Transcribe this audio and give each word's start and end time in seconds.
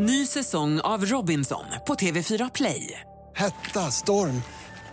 Ny 0.00 0.26
säsong 0.26 0.80
av 0.80 1.04
Robinson 1.04 1.64
på 1.86 1.94
TV4 1.94 2.50
Play. 2.54 3.00
Hetta, 3.36 3.80
storm, 3.80 4.42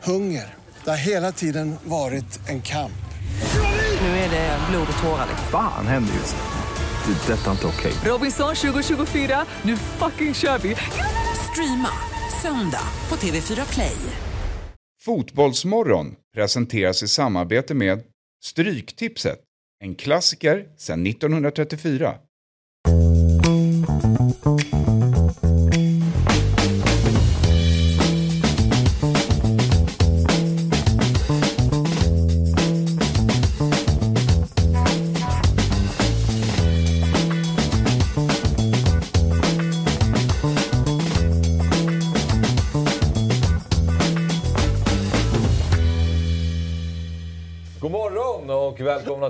hunger. 0.03 0.53
Det 0.83 0.89
har 0.89 0.97
hela 0.97 1.31
tiden 1.31 1.75
varit 1.83 2.49
en 2.49 2.61
kamp. 2.61 3.05
Nu 4.01 4.07
är 4.07 4.29
det 4.29 4.59
blod 4.69 4.87
och 4.97 5.03
tårar. 5.03 5.27
Fan 5.51 5.87
händer 5.87 6.13
just 6.13 6.35
nu. 6.35 7.13
Det. 7.13 7.33
är 7.33 7.37
Detta 7.37 7.47
är 7.47 7.51
inte 7.51 7.67
okej. 7.67 7.93
Robinson 8.11 8.55
2024, 8.55 9.45
nu 9.61 9.77
fucking 9.77 10.33
kör 10.33 10.57
vi! 10.57 10.75
Streama 11.51 11.91
söndag 12.41 12.87
på 13.07 13.15
TV4 13.15 13.73
Play. 13.73 13.97
Fotbollsmorgon 15.01 16.15
presenteras 16.35 17.03
i 17.03 17.07
samarbete 17.07 17.73
med 17.73 18.03
Stryktipset, 18.45 19.39
en 19.83 19.95
klassiker 19.95 20.65
sedan 20.77 21.07
1934. 21.07 22.15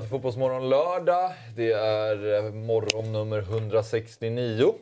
Till 0.05 0.09
Fotbollsmorgon 0.11 0.69
lördag. 0.69 1.31
Det 1.55 1.71
är 1.71 2.35
eh, 2.35 2.51
morgon 2.51 3.11
nummer 3.11 3.37
169. 3.37 4.73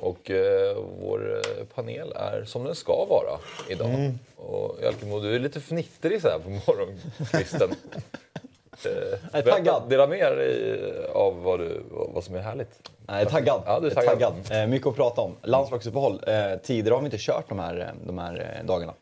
Och 0.00 0.30
eh, 0.30 0.76
vår 1.00 1.40
eh, 1.58 1.64
panel 1.74 2.12
är 2.16 2.44
som 2.44 2.64
den 2.64 2.74
ska 2.74 3.04
vara 3.04 3.38
idag. 3.68 3.88
Mm. 3.88 4.18
Och 4.36 4.78
Jalkemo, 4.82 5.20
du 5.20 5.34
är 5.34 5.38
lite 5.38 5.60
fnittrig 5.60 6.22
så 6.22 6.28
här 6.28 6.38
på 6.38 6.50
morgonkvisten. 6.50 7.70
eh, 8.84 9.18
Jag 9.32 9.46
är 9.46 9.50
taggad. 9.50 9.82
Dela 9.88 10.06
med 10.06 10.36
dig 10.36 11.06
av 11.14 11.42
vad, 11.42 11.60
du, 11.60 11.82
vad 11.90 12.24
som 12.24 12.34
är 12.34 12.40
härligt. 12.40 12.90
Jag 13.06 13.20
är 13.20 13.24
taggad. 13.24 13.62
Ja, 13.66 13.80
du 13.80 13.86
är 13.86 13.92
Jag 13.96 14.04
taggad. 14.04 14.34
Eh, 14.50 14.66
mycket 14.66 14.86
att 14.88 14.96
prata 14.96 15.20
om. 15.20 15.36
Landslagsuppehåll. 15.42 16.20
Eh, 16.26 16.56
tidigare 16.62 16.94
har 16.94 17.00
vi 17.00 17.04
inte 17.04 17.18
kört 17.20 17.48
de 17.48 17.58
här, 17.58 17.80
eh, 17.80 18.06
de 18.06 18.18
här 18.18 18.58
eh, 18.60 18.66
dagarna. 18.66 18.94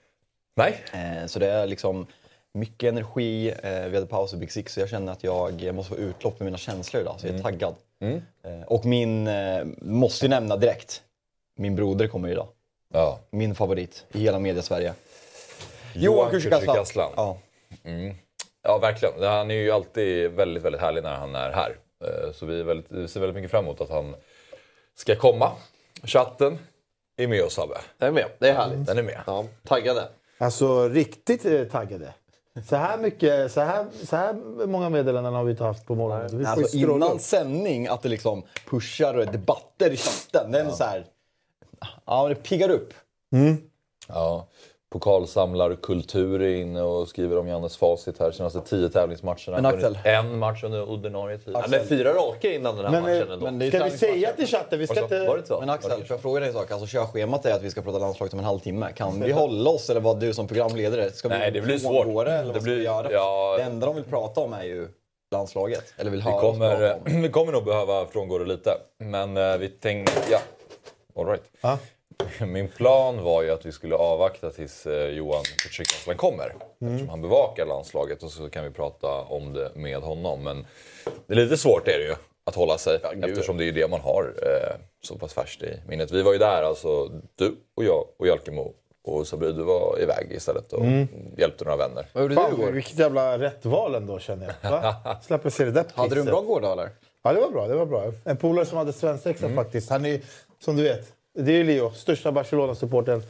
Nej, 0.57 0.85
Eh, 0.93 1.27
så 1.27 1.39
det 1.39 1.51
är 1.51 1.67
liksom 1.67 2.07
mycket 2.57 2.89
energi. 2.89 3.49
Eh, 3.63 3.87
vi 3.89 3.95
hade 3.95 4.07
paus 4.07 4.35
i 4.35 4.37
Big 4.37 4.53
Six 4.53 4.73
så 4.73 4.81
jag 4.81 4.89
känner 4.89 5.13
att 5.13 5.25
jag 5.25 5.75
måste 5.75 5.95
få 5.95 5.99
utlopp 6.01 6.39
för 6.39 6.45
mina 6.45 6.59
känslor 6.59 7.03
idag. 7.03 7.15
Så 7.21 7.27
jag 7.27 7.35
är 7.37 7.43
taggad. 7.43 7.75
Mm. 8.01 8.23
Eh, 8.45 8.63
och 8.67 8.85
min, 8.85 9.27
eh, 9.27 9.65
måste 9.83 10.25
ju 10.25 10.29
nämna 10.31 10.57
direkt, 10.57 11.03
min 11.57 11.77
broder 11.77 12.09
kommer 12.09 12.29
idag. 12.29 12.49
ja. 12.93 13.19
Min 13.31 13.55
favorit 13.55 14.05
i 14.13 14.19
hela 14.21 14.39
media-Sverige. 14.39 14.95
Johan 15.95 16.31
Kücükaslan. 16.33 17.11
Ja. 17.17 17.39
Ja, 18.63 18.79
verkligen. 18.79 19.23
Han 19.23 19.51
är 19.51 19.55
ju 19.55 19.71
alltid 19.71 20.31
väldigt, 20.31 20.63
väldigt 20.63 20.81
härlig 20.81 21.03
när 21.03 21.15
han 21.17 21.35
är 21.35 21.51
här. 21.53 21.77
Eh, 22.05 22.33
Så 22.33 22.47
vi, 22.47 22.61
är 22.61 22.65
väldigt, 22.65 22.91
vi 22.93 23.09
ser 23.09 23.21
väldigt 23.21 23.35
mycket 23.37 23.51
fram 23.51 23.65
emot 23.65 23.81
att 23.81 23.91
han 23.91 24.15
ska 24.95 25.17
komma. 25.17 25.53
Chatten 26.03 26.59
är 27.17 27.27
med 27.27 27.43
oss, 27.45 27.55
Sabbe. 27.55 27.75
Den 27.99 28.09
är 28.09 28.13
med. 28.13 28.27
Det 28.39 28.49
är 28.49 28.55
härligt. 28.55 28.87
Den 28.87 28.99
är 28.99 29.03
med. 29.03 29.21
Ja, 29.27 29.45
taggade. 29.65 30.09
Alltså 30.39 30.89
riktigt 30.89 31.45
eh, 31.45 31.65
taggade. 31.65 32.15
Så 32.65 32.77
här, 32.77 32.99
mycket, 32.99 33.53
så, 33.53 33.61
här, 33.61 33.87
så 34.05 34.17
här 34.17 34.35
många 34.67 34.89
meddelanden 34.89 35.35
har 35.35 35.45
vi 35.45 35.51
inte 35.51 35.65
haft 35.65 35.87
på 35.87 35.95
morgonen. 35.95 36.47
Alltså 36.47 36.77
innan 36.77 37.19
sändning, 37.19 37.87
att 37.87 38.03
det 38.03 38.09
liksom 38.09 38.43
pushar 38.71 39.15
och 39.15 39.23
är 39.23 39.33
debatter 39.33 39.91
i 39.91 39.97
chatten. 39.97 40.53
Den 40.53 40.67
är 40.67 40.71
så 40.71 40.85
här, 40.85 41.07
ja, 42.05 42.29
det 42.29 42.35
piggar 42.35 42.71
upp. 42.71 42.95
Ja. 44.09 44.49
Pokalsamlarkultur 44.93 46.43
är 46.43 46.57
inne 46.57 46.83
och 46.83 47.09
skriver 47.09 47.39
om 47.39 47.49
Jannes 47.49 47.77
facit 47.77 48.19
här. 48.19 48.31
Senaste 48.31 48.61
tio 48.61 48.89
tävlingsmatcherna. 48.89 49.57
Men 49.57 49.67
Axel. 49.67 49.99
En 50.05 50.39
match 50.39 50.65
under 50.65 50.91
ordinarie 50.91 51.39
tid. 51.39 51.55
Ja, 51.55 51.65
men 51.69 51.85
fyra 51.87 52.13
raka 52.15 52.53
innan 52.53 52.77
den 52.77 52.85
här 52.85 52.93
Men, 52.93 53.03
matchen 53.03 53.27
eh, 53.29 53.33
ändå. 53.35 53.45
men 53.45 53.59
det 53.59 53.67
är 53.67 53.71
Ska 53.71 53.85
vi 53.85 53.91
säga 53.91 54.33
till 54.33 54.47
chatten? 54.47 54.79
Vi 54.79 54.87
ska 54.87 55.01
Var 55.01 55.09
det 55.09 55.09
så? 55.09 55.15
inte... 55.17 55.27
Var 55.29 55.37
det 55.39 55.47
så? 55.47 55.61
Men 55.61 55.71
Axel, 55.71 55.91
får 55.91 56.07
jag 56.15 56.21
fråga 56.21 56.41
dig 56.41 56.49
en 56.49 56.55
sak? 56.55 56.71
Alltså 56.71 56.87
körschemat 56.87 57.47
är 57.47 57.55
att 57.55 57.63
vi 57.63 57.71
ska 57.71 57.83
prata 57.83 57.99
landslaget 57.99 58.33
om 58.33 58.39
en 58.39 58.45
halvtimme. 58.45 58.93
Kan 58.93 59.21
vi 59.21 59.33
hålla 59.43 59.71
oss 59.71 59.91
eller 59.91 60.01
vad 60.01 60.21
du 60.21 60.35
som 60.35 60.47
programledare? 60.49 61.11
Ska 61.11 61.29
vi 61.29 61.39
Nej, 61.39 61.51
det 61.51 61.61
blir 61.61 61.79
svårt. 61.79 62.07
Det, 62.07 62.33
eller 62.33 62.45
Det 62.45 62.53
vad 62.53 62.63
ska 62.63 62.71
vi 62.71 62.77
blir- 62.77 62.85
göra? 62.85 63.13
ja. 63.13 63.55
Det 63.59 63.63
enda 63.63 63.87
de 63.87 63.95
vill 63.95 64.05
prata 64.05 64.41
om 64.41 64.53
är 64.53 64.63
ju 64.65 64.89
landslaget. 65.33 65.95
Eller 65.97 66.11
vill 66.11 66.21
Vi 66.27 66.31
kommer, 66.41 66.99
vi 67.23 67.29
kommer 67.29 67.53
nog 67.53 67.65
behöva 67.65 68.07
frångå 68.07 68.39
det 68.39 68.45
lite. 68.45 68.71
Men 68.99 69.37
eh, 69.37 69.57
vi 69.57 69.69
tänkte... 69.69 70.13
Ja, 70.31 70.39
all 71.17 71.27
right. 71.27 71.45
Ja. 71.61 71.79
Min 72.47 72.69
plan 72.69 73.23
var 73.23 73.43
ju 73.43 73.51
att 73.51 73.67
vi 73.67 73.73
skulle 73.73 73.95
avvakta 73.95 74.51
tills 74.51 74.87
eh, 74.87 75.09
Johan 75.09 75.43
Kücükaslan 75.43 76.17
kommer. 76.17 76.55
Eftersom 76.81 77.09
han 77.09 77.23
bevakar 77.23 77.67
landslaget 77.67 78.23
och 78.23 78.31
så 78.31 78.51
kan 78.51 78.65
vi 78.65 78.71
prata 78.71 79.09
om 79.23 79.53
det 79.53 79.71
med 79.75 79.99
honom. 79.99 80.45
Men 80.45 80.67
det 81.27 81.35
är 81.35 81.37
lite 81.37 81.57
svårt 81.57 81.89
är 81.89 81.99
det 81.99 82.05
ju 82.05 82.15
att 82.45 82.55
hålla 82.55 82.79
sig 82.79 82.99
eftersom 83.23 83.57
det 83.57 83.65
är 83.69 83.73
det 83.73 83.89
man 83.91 84.01
har 84.01 84.35
eh, 84.43 84.77
så 85.03 85.19
pass 85.19 85.33
färskt 85.35 85.63
i 85.63 85.81
minnet. 85.89 86.11
Vi 86.11 86.23
var 86.23 86.33
ju 86.33 86.39
där, 86.39 86.63
alltså 86.63 87.11
du 87.35 87.57
och 87.77 87.85
jag 87.85 88.05
och 88.19 88.27
Jalkemo 88.27 88.75
och 89.05 89.27
Sabri, 89.27 89.53
du 89.53 89.63
var 89.63 89.97
iväg 90.03 90.33
istället 90.33 90.73
och 90.73 90.85
hjälpte 91.39 91.65
några 91.65 91.77
vänner. 91.77 92.07
Vad 92.13 92.23
gjorde 92.23 92.35
du 92.35 92.41
Fan, 92.41 92.53
igår? 92.53 92.71
vilket 92.73 92.99
jävla 92.99 93.39
rätt 93.39 93.65
val 93.65 93.95
ändå 93.95 94.19
känner 94.19 94.55
jag. 94.63 94.71
Va? 94.71 94.95
Släpper 95.27 95.51
se 95.51 95.65
det 95.65 95.71
där 95.71 95.85
Hade 95.95 96.15
du 96.15 96.21
en 96.21 96.27
bra 96.27 96.41
gårdag 96.41 96.73
eller? 96.73 96.91
Ja, 97.23 97.33
det 97.33 97.41
var 97.41 97.51
bra. 97.51 97.67
Det 97.69 97.75
var 97.75 97.87
bra. 97.87 98.13
En 98.25 98.37
polare 98.37 98.67
som 98.67 98.79
hade 98.79 98.93
svensexa 98.93 99.45
Mm. 99.47 99.57
faktiskt. 99.57 99.91
Han 99.91 100.07
är 100.07 100.21
som 100.61 100.77
du 100.77 100.83
vet, 100.83 101.13
det 101.37 101.53
är 101.53 101.65
Leo, 101.65 101.91
största 101.91 102.33
Barcelona-supporten. 102.33 103.23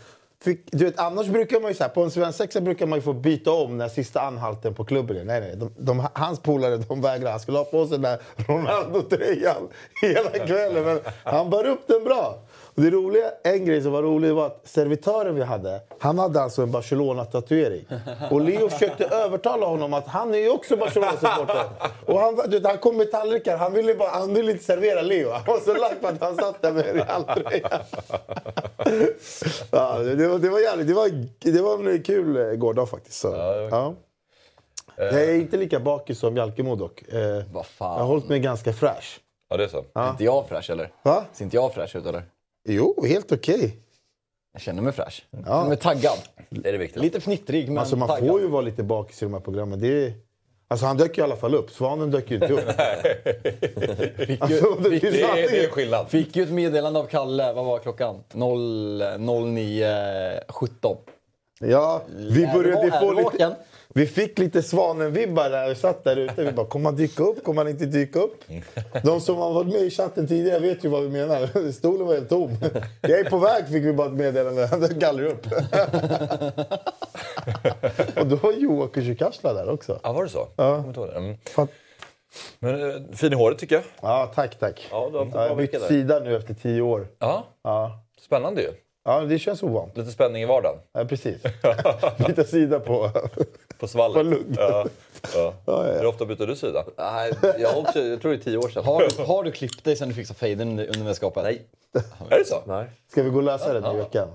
Du 0.70 0.84
vet, 0.84 0.98
annars 0.98 1.26
brukar 1.26 1.60
man 1.60 1.70
ju 1.70 1.74
så 1.74 1.82
här, 1.82 1.90
på 1.90 2.02
en 2.02 2.10
svensexa 2.10 2.60
brukar 2.60 2.86
man 2.86 2.98
ju 2.98 3.02
få 3.02 3.12
byta 3.12 3.52
om 3.52 3.78
när 3.78 3.88
sista 3.88 4.20
anhalten 4.20 4.74
på 4.74 4.84
klubben. 4.84 5.26
Nej, 5.26 5.40
nej. 5.40 5.56
De, 5.56 5.74
de, 5.78 6.06
hans 6.12 6.40
polare 6.40 6.76
de 6.76 7.00
vägrar. 7.00 7.30
Han 7.30 7.40
skulle 7.40 7.58
ha 7.58 7.64
på 7.64 7.86
sig 7.86 7.98
den 7.98 8.02
där 8.02 8.18
Ronaldo-tröjan 8.36 9.68
hela 10.02 10.46
kvällen. 10.46 10.84
Men 10.84 11.00
han 11.24 11.50
bar 11.50 11.66
upp 11.66 11.86
den 11.86 12.04
bra. 12.04 12.38
Det 12.78 12.90
roliga, 12.90 13.30
en 13.44 13.64
grej 13.64 13.82
som 13.82 13.92
var 13.92 14.02
rolig 14.02 14.34
var 14.34 14.46
att 14.46 14.60
servitören 14.64 15.34
vi 15.34 15.42
hade, 15.42 15.80
han 15.98 16.18
hade 16.18 16.42
alltså 16.42 16.62
en 16.62 16.70
Barcelona-tatuering. 16.70 17.84
Och 18.30 18.40
Leo 18.40 18.68
försökte 18.68 19.04
övertala 19.04 19.66
honom 19.66 19.94
att 19.94 20.06
han 20.06 20.34
är 20.34 20.38
ju 20.38 20.50
också 20.50 20.76
Barcelona-supporter. 20.76 21.64
Och 22.06 22.20
han, 22.20 22.50
du 22.50 22.60
han 22.64 22.78
kom 22.78 22.96
med 22.96 23.10
tallrikar, 23.10 23.56
han 23.56 23.72
ville, 23.72 23.94
bara, 23.94 24.08
han 24.08 24.34
ville 24.34 24.52
inte 24.52 24.64
servera 24.64 25.02
Leo. 25.02 25.30
Han 25.30 25.42
var 25.46 25.60
så 25.60 25.74
lack 25.74 26.00
på 26.00 26.06
att 26.08 26.20
han 26.20 26.36
satt 26.36 26.62
där 26.62 26.72
med 26.72 26.84
Real-tröjan. 26.94 27.80
ja, 29.70 29.98
det, 29.98 30.28
var, 30.28 30.38
det 30.38 30.48
var 30.48 30.60
jävligt, 30.60 30.86
det 30.86 30.94
var, 30.94 31.10
det 31.38 31.62
var 31.62 31.90
en 31.90 32.02
kul 32.02 32.36
eh, 32.36 32.56
gårdag 32.56 32.88
faktiskt. 32.88 33.20
Så, 33.20 33.28
ja. 33.70 33.94
Jag 34.96 35.24
är 35.24 35.34
inte 35.34 35.56
lika 35.56 35.80
bakis 35.80 36.18
som 36.18 36.36
Jalkemo 36.36 36.76
dock. 36.76 37.02
Eh. 37.08 37.18
Jag 37.18 37.86
har 37.86 38.04
hållit 38.04 38.28
mig 38.28 38.40
ganska 38.40 38.72
fräsch. 38.72 39.20
Ja, 39.48 39.56
det 39.56 39.64
är 39.64 39.68
så. 39.68 39.84
Är 39.94 40.10
inte 40.10 40.24
jag 40.24 40.48
fräsch 40.48 40.70
eller? 40.70 40.92
Va? 41.02 41.24
Ser 41.32 41.44
inte 41.44 41.56
jag 41.56 41.74
fräsch 41.74 41.96
ut 41.96 42.06
eller? 42.06 42.22
Jo, 42.68 43.04
helt 43.06 43.32
okej. 43.32 43.76
Jag 44.52 44.62
känner 44.62 44.82
mig 44.82 44.92
fräsch. 44.92 45.26
Jag 45.30 45.44
känner 45.44 45.68
mig 45.68 45.76
taggad. 45.76 46.18
Det 46.50 46.68
är 46.68 46.72
det 46.72 46.78
viktiga. 46.78 47.02
Lite 47.02 47.20
fnittrig 47.20 47.68
men 47.68 47.78
Alltså 47.78 47.96
man 47.96 48.08
taggad. 48.08 48.28
får 48.28 48.40
ju 48.40 48.46
vara 48.46 48.62
lite 48.62 48.82
bakis 48.82 49.22
i 49.22 49.24
de 49.24 49.34
här 49.34 49.40
programmen. 49.40 49.80
Det 49.80 50.04
är... 50.06 50.12
Alltså 50.68 50.86
han 50.86 50.96
dök 50.96 51.16
ju 51.18 51.22
i 51.22 51.24
alla 51.24 51.36
fall 51.36 51.54
upp. 51.54 51.70
Svanen 51.70 52.10
dök 52.10 52.30
ju 52.30 52.34
inte 52.34 52.52
upp. 52.52 52.60
alltså, 54.40 54.74
det, 54.74 54.88
Det 54.88 55.22
är, 55.22 55.50
det 55.50 55.64
är 55.64 55.68
skillnad. 55.70 56.08
Fick 56.08 56.36
ju 56.36 56.42
ett 56.42 56.50
meddelande 56.50 57.00
av 57.00 57.04
Kalle, 57.06 57.52
vad 57.52 57.64
var 57.64 57.78
klockan? 57.78 58.24
0, 58.32 59.02
09.17. 59.02 60.96
Ja, 61.60 62.02
vi 62.08 62.44
Är 62.44 62.52
började 62.52 62.98
få 63.00 63.12
lite... 63.12 63.56
Vi 63.88 64.06
fick 64.06 64.38
lite 64.38 64.62
Svanen-vibbar 64.62 65.50
när 65.50 65.68
vi 65.68 65.74
satt 65.74 66.04
där 66.04 66.16
ute. 66.16 66.44
Vi 66.44 66.52
bara, 66.52 66.66
kommer 66.66 66.84
han 66.90 66.96
dyka 66.96 67.22
upp? 67.22 67.44
Kommer 67.44 67.62
han 67.62 67.70
inte 67.70 67.86
dyka 67.86 68.18
upp? 68.18 68.44
De 69.02 69.20
som 69.20 69.36
har 69.36 69.52
varit 69.52 69.66
med 69.66 69.80
i 69.80 69.90
chatten 69.90 70.28
tidigare 70.28 70.58
vet 70.58 70.84
ju 70.84 70.88
vad 70.88 71.02
vi 71.02 71.08
menar. 71.08 71.72
Stolen 71.72 72.06
var 72.06 72.14
helt 72.14 72.28
tom. 72.28 72.50
Jag 73.00 73.20
är 73.20 73.30
på 73.30 73.38
väg 73.38 73.68
fick 73.68 73.84
vi 73.84 73.92
bara 73.92 74.06
ett 74.06 74.12
meddelande. 74.12 74.66
Han 74.70 74.98
gallrar 74.98 75.26
upp. 75.26 75.46
Och 78.16 78.26
då 78.26 78.36
var 78.36 78.52
Johan 78.52 78.88
Kücükaslan 78.88 79.54
där 79.54 79.70
också. 79.70 80.00
Ja, 80.02 80.12
var 80.12 80.22
det 80.22 80.30
så? 80.30 80.48
Ja. 80.56 80.84
Mm. 81.16 81.36
Men 82.58 82.90
eh, 82.90 82.96
fin 83.12 83.32
i 83.32 83.36
håret 83.36 83.58
tycker 83.58 83.74
jag. 83.74 83.84
Ja, 84.00 84.32
tack, 84.34 84.58
tack. 84.58 84.88
Ja, 84.90 85.08
du 85.12 85.18
har 85.18 85.26
jag 85.32 85.48
har 85.48 85.56
bytt 85.56 85.82
sida 85.82 86.18
nu 86.18 86.36
efter 86.36 86.54
tio 86.54 86.82
år. 86.82 87.08
Ja, 87.18 87.46
Ja, 87.62 88.04
spännande 88.20 88.62
ju. 88.62 88.68
Ja 89.06 89.20
det 89.20 89.38
känns 89.38 89.62
ovant. 89.62 89.96
Lite 89.96 90.10
spänning 90.10 90.42
i 90.42 90.46
vardagen. 90.46 90.78
Ja, 90.92 91.04
precis. 91.04 91.42
Byta 92.26 92.44
sida 92.44 92.80
på... 92.80 93.10
På 93.78 93.88
svallet. 93.88 94.16
På 94.16 94.22
lugg. 94.22 94.54
Ja. 94.58 94.86
Ja. 95.34 95.54
ja. 95.66 95.82
Hur 95.82 96.06
ofta 96.06 96.24
byter 96.24 96.46
du 96.46 96.56
sida? 96.56 96.84
Nej, 96.96 97.32
jag, 97.58 97.78
också, 97.78 97.98
jag 98.00 98.20
tror 98.20 98.32
det 98.32 98.36
är 98.38 98.40
tio 98.40 98.58
år 98.58 98.68
sedan. 98.68 98.84
Har 98.84 99.08
du, 99.16 99.22
har 99.22 99.42
du 99.44 99.52
klippt 99.52 99.84
dig 99.84 99.96
sen 99.96 100.08
du 100.08 100.14
fixade 100.14 100.38
fejden 100.38 100.68
under 100.68 101.04
mästerskapet? 101.04 101.42
Nej. 101.44 101.62
Är 102.30 102.38
det 102.38 102.44
så? 102.44 102.62
Nej. 102.66 102.86
Ska 103.08 103.22
vi 103.22 103.30
gå 103.30 103.36
och 103.36 103.42
lösa 103.42 103.72
det 103.72 103.80
nu 103.80 103.98
i 103.98 104.00
veckan? 104.00 104.28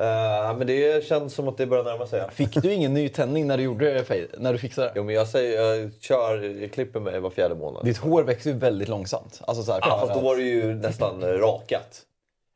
Eh, 0.00 0.56
men 0.58 0.66
det 0.66 1.04
känns 1.04 1.34
som 1.34 1.48
att 1.48 1.56
det 1.56 1.66
börjar 1.66 1.84
närma 1.84 2.06
sig. 2.06 2.22
Fick 2.32 2.54
du 2.54 2.72
ingen 2.72 2.94
ny 2.94 3.08
tändning 3.08 3.46
när 3.46 3.56
du 3.56 3.62
gjorde 3.62 4.04
när 4.38 4.52
du 4.52 4.58
fixade 4.58 4.86
det? 4.86 4.92
Jo, 4.96 5.04
men 5.04 5.14
jag, 5.14 5.28
säger, 5.28 5.62
jag, 5.62 5.90
kör, 6.00 6.60
jag 6.60 6.72
klipper 6.72 7.00
mig 7.00 7.20
var 7.20 7.30
fjärde 7.30 7.54
månad. 7.54 7.84
Ditt 7.84 7.98
hår 7.98 8.22
växer 8.22 8.50
ju 8.50 8.56
väldigt 8.58 8.88
långsamt. 8.88 9.40
Alltså 9.44 9.62
så 9.62 9.72
här, 9.72 9.80
Ja, 9.84 9.98
fast 10.00 10.14
då 10.14 10.20
var 10.20 10.36
det 10.36 10.42
ju 10.42 10.74
nästan 10.74 11.22
rakat. 11.22 12.02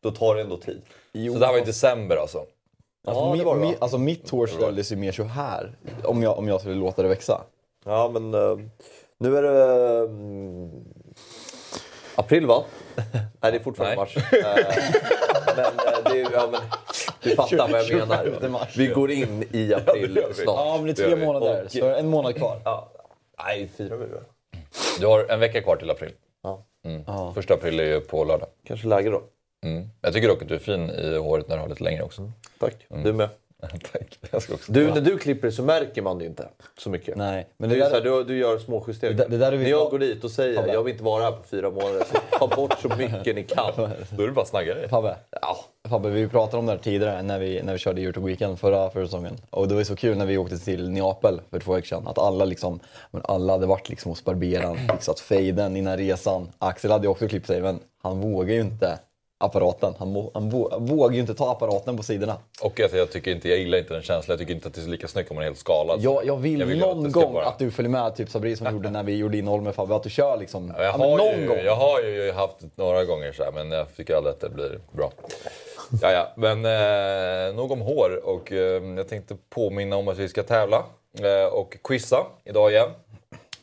då 0.03 0.11
tar 0.11 0.35
det 0.35 0.41
ändå 0.41 0.57
tid. 0.57 0.83
Så 1.15 1.39
det 1.39 1.47
här 1.47 1.53
var 1.53 1.59
i 1.59 1.65
december 1.65 2.17
alltså? 2.17 2.39
Alltså, 2.39 3.25
Ja, 3.25 3.31
det 3.33 3.39
mi, 3.39 3.45
var 3.45 3.55
det, 3.55 3.61
mi, 3.61 3.77
alltså 3.79 3.99
mitt 3.99 4.31
hår 4.31 4.47
ställdes 4.47 4.93
ju 4.93 4.97
mer 4.97 5.13
så 5.13 5.25
här 5.25 5.77
om 6.05 6.23
jag, 6.23 6.39
om 6.39 6.49
jag 6.49 6.61
skulle 6.61 6.75
låta 6.75 7.03
det 7.03 7.09
växa. 7.09 7.41
Ja, 7.85 8.11
men 8.13 8.35
eh, 8.35 8.59
nu 9.19 9.37
är 9.39 9.43
det 9.43 9.99
mm, 10.09 10.71
april 12.15 12.47
va? 12.47 12.65
Nej, 13.41 13.53
det 13.53 13.59
är 13.59 13.59
fortfarande 13.59 13.97
Nej. 13.97 14.05
mars. 14.05 14.17
Eh, 14.17 14.77
men, 15.57 16.13
det 16.15 16.21
är, 16.21 16.33
ja, 16.33 16.49
men 16.53 16.61
du 17.23 17.37
fattar 17.37 17.57
vad 17.59 17.71
jag 17.81 17.87
25 17.87 18.09
menar. 18.09 18.49
mars. 18.49 18.77
Vi 18.77 18.87
går 18.87 19.11
in 19.11 19.45
i 19.53 19.75
april 19.75 20.23
vi. 20.29 20.35
snart. 20.35 20.47
Ja, 20.47 20.77
men 20.77 20.85
det 20.85 20.91
är 21.03 21.09
det 21.11 21.17
tre 21.17 21.27
månader, 21.27 21.65
Och- 21.65 21.73
så 21.73 21.87
en 21.87 22.09
månad 22.09 22.37
kvar. 22.37 22.61
Ja. 22.65 22.93
Nej, 23.45 23.71
fyra 23.77 23.97
blir 23.97 24.07
det. 24.09 24.23
Du 25.01 25.07
har 25.07 25.27
en 25.29 25.41
vecka 25.41 25.63
kvar 25.63 25.77
till 25.77 25.91
april. 25.91 26.13
Ja. 26.43 26.65
Mm. 26.85 27.35
Första 27.35 27.55
april 27.55 27.81
är 27.81 27.85
ju 27.85 28.01
på 28.01 28.25
lördag. 28.25 28.49
Kanske 28.67 28.87
läge 28.89 29.11
då. 29.11 29.23
Mm. 29.65 29.89
Jag 30.01 30.13
tycker 30.13 30.29
dock 30.29 30.43
att 30.43 30.49
du 30.49 30.55
är 30.55 30.59
fin 30.59 30.91
i 30.91 31.17
håret 31.17 31.49
när 31.49 31.57
du 31.57 31.63
har 31.63 31.69
lite 31.69 31.85
längre 31.85 32.03
också. 32.03 32.31
Tack. 32.61 32.75
Du 33.05 33.13
med. 33.13 33.29
Tack. 33.93 34.19
Jag 34.31 34.43
ska 34.43 34.55
också 34.55 34.73
Du, 34.73 34.87
när 34.93 35.01
du 35.01 35.19
klipper 35.19 35.51
så 35.51 35.63
märker 35.63 36.03
man 36.03 36.19
det 36.19 36.25
ju 36.25 36.31
inte 36.31 36.49
så 36.79 36.91
mycket. 36.91 37.17
Nej, 37.17 37.47
men 37.57 37.69
Det 37.71 37.75
det 37.77 37.81
är 37.81 37.85
så 37.91 38.01
där, 38.01 38.11
här, 38.11 38.19
du, 38.19 38.25
du 38.25 38.39
gör 38.39 38.59
små 38.59 38.85
justeringar. 38.89 39.19
Det- 39.25 39.31
det 39.31 39.39
där 39.39 39.53
När 39.59 39.69
jag 39.69 39.91
går 39.91 39.99
dit 39.99 40.25
och 40.25 40.31
säger 40.31 40.57
Fabbe. 40.57 40.73
jag 40.73 40.83
vill 40.83 40.93
inte 40.93 41.05
vara 41.05 41.23
här 41.25 41.33
på 41.33 41.43
fyra 41.43 41.71
månader, 41.71 42.05
så 42.13 42.39
ta 42.39 42.57
bort 42.57 42.77
så 42.83 42.89
mycket 42.89 43.35
ni 43.35 43.43
kan. 43.43 43.73
Då 44.17 44.23
är 44.23 44.27
det 44.27 44.33
bara 44.33 44.41
att 44.43 44.49
snagga 44.49 44.75
dig. 44.75 44.89
Fabbe, 44.89 45.17
Ja, 45.43 45.57
Fabbe, 45.89 46.11
vi 46.11 46.29
pratade 46.29 46.57
om 46.59 46.67
det 46.67 46.73
här 46.73 46.79
tidigare 46.79 47.23
när 47.23 47.39
vi, 47.39 47.63
när 47.63 47.73
vi 47.73 47.79
körde 47.79 48.01
Youtube 48.01 48.27
Weekend 48.27 48.59
förra, 48.61 48.91
förra 48.91 49.05
säsongen. 49.07 49.37
Och 49.51 49.69
det 49.69 49.75
var 49.75 49.85
så 49.85 49.97
kul 49.97 50.17
när 50.19 50.27
vi 50.27 50.39
åkte 50.39 50.59
till 50.59 50.91
Neapel 50.91 51.41
för 51.51 51.61
två 51.61 51.73
veckor 51.75 51.87
sedan. 51.87 52.07
Att 52.09 52.19
alla 52.19 52.45
liksom, 52.45 52.81
men 53.11 53.23
alla 53.25 53.53
hade 53.53 53.67
varit 53.67 53.89
liksom 53.89 54.11
hos 54.11 54.25
barberaren, 54.25 54.77
fixat 54.93 55.21
fejden 55.21 55.77
innan 55.77 55.97
resan. 55.97 56.49
Axel 56.59 56.91
hade 56.91 57.05
ju 57.05 57.09
också 57.11 57.29
klippt 57.29 57.47
sig, 57.47 57.61
men 57.61 57.79
han 58.03 58.21
vågar 58.21 58.55
ju 58.55 58.61
inte 58.61 58.99
apparaten. 59.45 59.95
Han, 59.99 60.13
må, 60.13 60.31
han 60.35 60.51
vå, 60.51 60.79
vågar 60.79 61.15
ju 61.15 61.21
inte 61.21 61.35
ta 61.35 61.51
apparaten 61.53 61.97
på 61.97 62.03
sidorna. 62.03 62.37
Och 62.63 62.81
att 62.81 62.93
jag, 62.93 63.11
tycker 63.13 63.31
inte, 63.31 63.49
jag 63.49 63.59
gillar 63.59 63.79
inte 63.79 63.95
den 63.95 64.03
känslan. 64.03 64.33
Jag 64.33 64.39
tycker 64.39 64.55
inte 64.55 64.69
att 64.69 64.75
det 64.75 64.81
är 64.81 64.87
lika 64.89 65.09
snyggt 65.09 65.31
om 65.31 65.35
man 65.35 65.43
är 65.45 65.47
helt 65.49 65.59
skalad. 65.59 66.01
Jag, 66.03 66.27
jag 66.27 66.37
vill, 66.37 66.61
ju 66.61 66.73
att 66.85 66.97
någon 66.97 67.11
ska 67.11 67.21
gång 67.21 67.33
vara- 67.33 67.47
att 67.47 67.59
du 67.59 67.71
följer 67.71 67.91
med, 67.91 68.17
typ 68.17 68.31
Sabri 68.31 68.57
som 68.57 68.73
gjorde 68.73 68.91
när 68.91 69.03
vi 69.03 69.17
gjorde 69.17 69.39
innehåll 69.39 69.61
med 69.61 69.75
Fabbe, 69.75 69.95
att 69.97 70.03
du 70.03 70.11
kör 70.11 70.37
liksom. 70.37 70.73
Ja, 70.77 70.83
Jag 70.85 70.95
ja, 70.95 70.99
har, 70.99 71.17
någon 71.19 71.41
ju, 71.41 71.49
gång. 71.49 71.59
jag 71.65 71.77
har 71.77 72.01
ju 72.01 72.33
haft 72.33 72.57
några 72.77 73.05
gånger 73.05 73.33
så 73.33 73.45
här, 73.45 73.53
men 73.53 73.71
jag 73.71 73.97
tycker 73.97 74.15
aldrig 74.17 74.35
att 74.35 74.41
det 74.41 74.49
blir 74.51 74.79
bra. 74.93 75.13
Ja, 76.03 76.13
ja. 76.13 76.33
Men 76.37 76.65
eh, 76.65 77.55
nog 77.57 77.73
om 77.73 77.81
hår 77.81 78.21
och 78.25 78.53
eh, 78.53 78.83
jag 78.97 79.09
tänkte 79.09 79.37
påminna 79.51 79.97
om 79.97 80.09
att 80.09 80.19
vi 80.19 80.29
ska 80.29 80.43
tävla 80.43 80.85
eh, 81.23 81.53
och 81.55 81.77
quizza 81.85 82.27
idag 82.45 82.71
igen. 82.73 82.89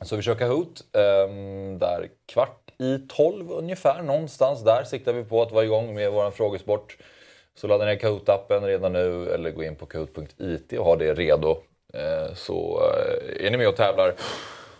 Så 0.01 0.15
vi 0.15 0.21
kör 0.21 0.35
Kahoot 0.35 0.81
eh, 0.95 1.33
där 1.79 2.07
kvart 2.33 2.60
i 2.81 3.07
tolv 3.09 3.51
ungefär, 3.51 4.01
någonstans 4.01 4.63
där 4.63 4.83
siktar 4.83 5.13
vi 5.13 5.23
på 5.23 5.41
att 5.41 5.51
vara 5.51 5.63
igång 5.63 5.93
med 5.93 6.11
vår 6.11 6.31
frågesport. 6.31 6.97
Så 7.55 7.67
ladda 7.67 7.85
ner 7.85 7.95
Kahoot-appen 7.95 8.61
redan 8.65 8.93
nu 8.93 9.29
eller 9.33 9.51
gå 9.51 9.63
in 9.63 9.75
på 9.75 9.85
kahoot.it 9.85 10.73
och 10.79 10.85
ha 10.85 10.95
det 10.95 11.13
redo. 11.13 11.51
Eh, 11.93 12.33
så 12.35 12.81
eh, 13.39 13.45
är 13.45 13.51
ni 13.51 13.57
med 13.57 13.67
och 13.67 13.75
tävlar. 13.75 14.13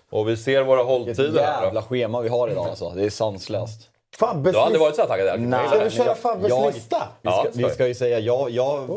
Och 0.09 0.29
vi 0.29 0.37
ser 0.37 0.63
våra 0.63 0.83
Vilket 0.83 1.17
hålltider 1.17 1.43
här. 1.43 1.59
då. 1.61 1.65
jävla 1.65 1.81
schema 1.81 2.21
vi 2.21 2.29
har 2.29 2.49
idag 2.49 2.67
alltså. 2.67 2.89
Det 2.89 3.05
är 3.05 3.09
sanslöst. 3.09 3.89
Fabbes 4.19 4.53
Du 4.53 4.57
har 4.59 4.65
aldrig 4.65 4.81
lista. 4.81 4.85
varit 4.85 4.95
så 4.95 5.01
här 5.01 5.25
taggad? 5.25 5.41
Nej. 5.41 5.67
Ska 5.67 5.77
vi 5.77 5.83
det. 5.83 5.89
köra 5.91 6.15
Fabbes 6.15 6.75
lista? 6.75 7.07
Vi 7.21 7.31
ska, 7.31 7.47
vi 7.53 7.73
ska 7.73 7.87
ju 7.87 7.93
säga, 7.93 8.19
jag, 8.19 8.49
jag 8.49 8.89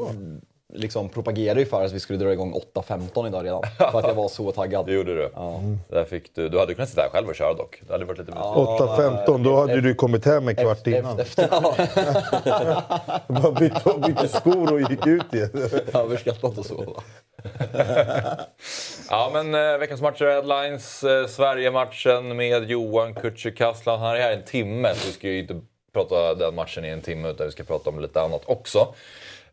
liksom 0.75 1.09
propagerade 1.09 1.61
ju 1.61 1.67
för 1.67 1.85
att 1.85 1.93
vi 1.93 2.01
skulle 2.01 2.19
dra 2.19 2.33
igång 2.33 2.55
8.15 2.75 3.27
idag 3.27 3.45
redan. 3.45 3.63
För 3.79 3.99
att 3.99 4.07
jag 4.07 4.15
var 4.15 4.29
så 4.29 4.53
taggad. 4.53 4.87
Det 4.87 4.93
gjorde 4.93 5.15
du. 5.15 5.31
Där 5.89 6.05
fick 6.05 6.35
du. 6.35 6.49
Du 6.49 6.59
hade 6.59 6.75
kunnat 6.75 6.89
sitta 6.89 7.03
här 7.03 7.09
själv 7.09 7.29
och 7.29 7.35
köra 7.35 7.55
dock. 7.55 7.83
Det 7.87 7.93
hade 7.93 8.05
varit 8.05 8.19
lite 8.19 8.31
mysigt. 8.31 8.47
8.15, 8.47 9.45
då 9.45 9.57
hade 9.57 9.81
du 9.81 9.95
kommit 9.95 10.25
hem 10.25 10.49
en 10.49 10.57
kvart 10.57 10.87
innan. 10.87 11.21
Efter, 11.21 11.49
Bara 13.33 13.53
bytte, 13.53 13.95
bytte 14.07 14.29
skor 14.29 14.73
och 14.73 14.81
gick 14.81 15.07
ut 15.07 15.35
igen. 15.35 15.51
överskattat 15.95 16.59
och 16.59 16.67
så. 16.67 17.03
Ja, 19.11 19.31
men 19.33 19.55
eh, 19.55 19.79
veckans 19.79 20.01
matcher 20.01 20.25
headlines. 20.25 21.05
Eh, 21.05 21.27
Sverige-matchen 21.27 22.37
med 22.37 22.71
Johan 22.71 23.15
Kücükaslan. 23.15 23.99
Han 23.99 24.17
är 24.17 24.21
här 24.21 24.33
en 24.33 24.45
timme, 24.45 24.95
så 24.95 25.07
vi 25.07 25.13
ska 25.13 25.29
ju 25.29 25.39
inte 25.39 25.61
prata 25.93 26.35
den 26.35 26.55
matchen 26.55 26.85
i 26.85 26.89
en 26.89 27.01
timme, 27.01 27.31
utan 27.31 27.47
vi 27.47 27.53
ska 27.53 27.63
prata 27.65 27.91
om 27.91 28.01
lite 28.01 28.21
annat 28.21 28.43
också. 28.47 28.95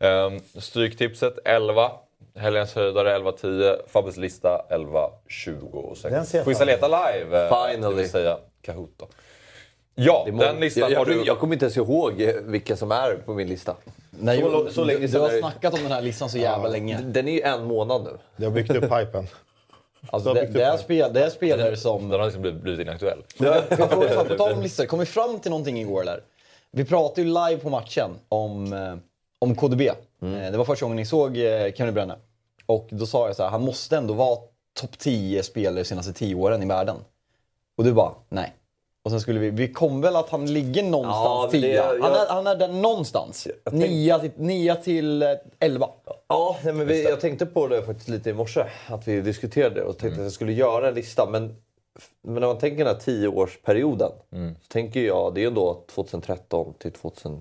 Eh, 0.02 0.30
Stryktipset 0.60 1.38
11. 1.44 1.90
Helgens 2.34 2.74
höjdare 2.74 3.18
11.10. 3.18 3.76
Fabbes 3.88 4.16
lista 4.16 4.64
11.20. 4.70 6.08
Den 6.10 6.26
ser 6.26 6.38
jag 6.38 6.44
Quizza 6.44 6.58
fram 6.58 6.66
Leta 6.66 6.88
live. 6.88 7.44
eh, 7.44 7.48
Finally. 7.48 7.94
Det 7.96 8.02
vill 8.02 8.10
säga 8.10 8.38
Kahoot 8.62 8.90
då. 8.96 9.08
Ja, 9.94 10.26
den 10.32 10.60
listan 10.60 10.90
jag, 10.90 10.98
har 10.98 11.06
jag, 11.06 11.18
du... 11.18 11.24
jag 11.26 11.38
kommer 11.38 11.54
inte 11.54 11.64
ens 11.64 11.76
ihåg 11.76 12.20
eh, 12.20 12.34
vilka 12.42 12.76
som 12.76 12.92
är 12.92 13.14
på 13.14 13.34
min 13.34 13.48
lista. 13.48 13.76
Nej, 14.10 14.40
Så 14.40 14.70
så 14.70 14.84
länge 14.84 14.98
du, 15.00 15.06
du 15.06 15.18
har 15.18 15.30
är 15.30 15.38
snackat 15.38 15.74
om 15.74 15.82
den 15.82 15.92
här 15.92 16.02
listan 16.02 16.30
så 16.30 16.38
jävla 16.38 16.68
länge. 16.68 16.98
Den 17.02 17.28
är 17.28 17.32
ju 17.32 17.40
en 17.40 17.64
månad 17.64 18.04
nu. 18.04 18.18
Jag 18.36 18.44
har 18.50 18.54
byggt 18.54 18.70
upp 18.70 18.92
hypen. 18.92 19.26
Alltså, 20.10 20.34
det, 20.34 20.46
det, 20.46 20.64
är 20.64 20.76
spel, 20.76 21.12
det 21.12 21.24
är 21.24 21.30
spelare 21.30 21.76
som... 21.76 22.08
Den 22.08 22.20
har 22.20 22.26
liksom 22.26 22.42
blivit, 22.42 22.80
inaktuell. 22.80 23.18
Får 23.38 24.24
på 24.24 24.34
tal 24.34 24.52
om 24.52 24.62
listor, 24.62 24.84
kom 24.84 24.98
vi 24.98 25.06
fram 25.06 25.38
till 25.38 25.50
någonting 25.50 25.80
igår 25.80 26.00
eller? 26.00 26.20
Vi 26.70 26.84
pratade 26.84 27.20
ju 27.20 27.26
live 27.26 27.56
på 27.56 27.70
matchen 27.70 28.10
om, 28.28 28.72
eh, 28.72 28.96
om 29.42 29.54
KDB. 29.54 29.80
Eh, 29.80 29.94
Det 30.52 30.56
var 30.58 30.64
första 30.64 30.84
gången 30.84 30.96
ni 30.96 31.06
såg 31.06 31.36
eh, 31.38 31.72
Kevin 31.72 31.94
Brenne. 31.94 32.14
Och 32.66 32.88
då 32.90 33.06
sa 33.06 33.26
jag 33.26 33.36
så 33.36 33.42
här, 33.42 33.50
han 33.50 33.62
måste 33.64 33.96
ändå 33.96 34.14
vara 34.14 34.36
topp 34.80 34.98
10 34.98 35.42
spelare 35.42 35.74
de 35.82 35.84
senaste 35.84 36.12
10 36.12 36.34
åren 36.34 36.62
i 36.62 36.66
världen. 36.66 36.96
Och 37.76 37.84
du 37.84 37.92
bara, 37.92 38.12
nej. 38.28 38.52
Och 39.04 39.10
sen 39.10 39.20
skulle 39.20 39.40
vi, 39.40 39.50
vi 39.50 39.72
kom 39.72 40.00
väl 40.00 40.16
att 40.16 40.28
han 40.28 40.52
ligger 40.52 40.82
Ja, 40.82 40.88
någonstans 40.90 41.52
men 41.52 41.60
det- 41.60 41.68
10. 41.68 41.82
Han, 41.82 41.96
jag- 42.00 42.22
är, 42.22 42.34
han 42.34 42.46
är 42.46 42.56
där 42.56 42.68
någonstans. 42.68 43.46
Jag 43.64 43.72
tänk- 43.72 43.90
9 43.90 44.18
till, 44.18 44.30
9 44.36 44.74
till 44.74 45.22
eh, 45.22 45.28
11. 45.60 45.88
Ja, 46.28 46.56
nej, 46.64 46.72
men 46.74 46.86
vi, 46.86 47.04
jag 47.04 47.20
tänkte 47.20 47.46
på 47.46 47.68
det 47.68 47.82
faktiskt 47.82 48.08
lite 48.08 48.30
i 48.30 48.32
morse. 48.32 48.64
Att 48.88 49.08
vi 49.08 49.20
diskuterade 49.20 49.74
det 49.74 49.82
och 49.84 49.98
tänkte 49.98 50.20
att 50.20 50.24
jag 50.24 50.32
skulle 50.32 50.52
göra 50.52 50.88
en 50.88 50.94
lista. 50.94 51.28
Men, 51.30 51.56
men 52.22 52.34
när 52.34 52.46
man 52.46 52.58
tänker 52.58 52.84
den 52.84 52.94
här 52.94 53.00
tioårsperioden 53.00 54.10
så 54.62 54.68
tänker 54.72 55.00
jag, 55.00 55.34
det 55.34 55.42
är 55.42 55.46
ändå 55.46 55.84
2013 55.94 56.74
till 56.78 56.92
2000. 56.92 57.40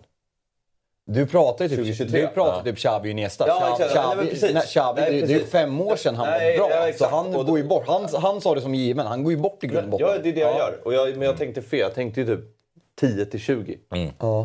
Du 1.14 1.26
pratar 1.26 1.66
ju 1.66 1.70
typ, 1.70 1.78
2023. 1.78 2.22
du 2.22 2.28
pratar 2.28 2.64
typ 2.64 2.78
Xavi 2.78 3.08
och 3.08 3.12
Iniesta. 3.12 3.46
Ja, 3.48 3.76
Xavi, 3.78 3.90
Xavi, 3.94 4.28
precis. 4.30 4.54
nej, 4.54 4.64
Xavi, 4.66 5.02
Nej, 5.02 5.12
det, 5.22 5.28
det 5.28 5.34
är 5.34 5.38
ju 5.40 5.46
fem 5.46 5.82
år 5.82 5.96
sedan 5.96 6.16
han 6.16 6.28
Nej, 6.28 6.58
var 6.60 6.68
bra. 6.70 6.88
ja, 6.88 6.94
så 6.94 7.06
han 7.06 7.36
Och- 7.36 7.46
går 7.46 7.58
ju 7.58 7.64
bort. 7.64 7.84
Han, 7.88 8.08
han 8.22 8.42
sa 8.42 8.56
det 8.56 8.62
som 8.62 8.76
given, 8.76 9.06
han 9.08 9.24
går 9.24 9.34
ju 9.34 9.38
bort 9.40 9.64
i 9.64 9.68
grund 9.68 9.84
och 9.86 9.90
botten. 9.92 10.08
Ja, 10.10 10.18
det 10.24 10.30
är 10.30 10.34
det 10.34 10.40
jag 10.40 10.58
gör. 10.58 10.80
Och 10.84 10.94
jag, 10.94 11.10
men 11.18 11.22
jag 11.22 11.38
tänkte 11.38 11.62
fel. 11.62 11.80
Jag 11.80 11.94
tänkte 11.96 12.22
ju 12.22 12.26
typ 12.28 12.40
10 13.02 13.26
till 13.26 13.40
20. 13.40 13.78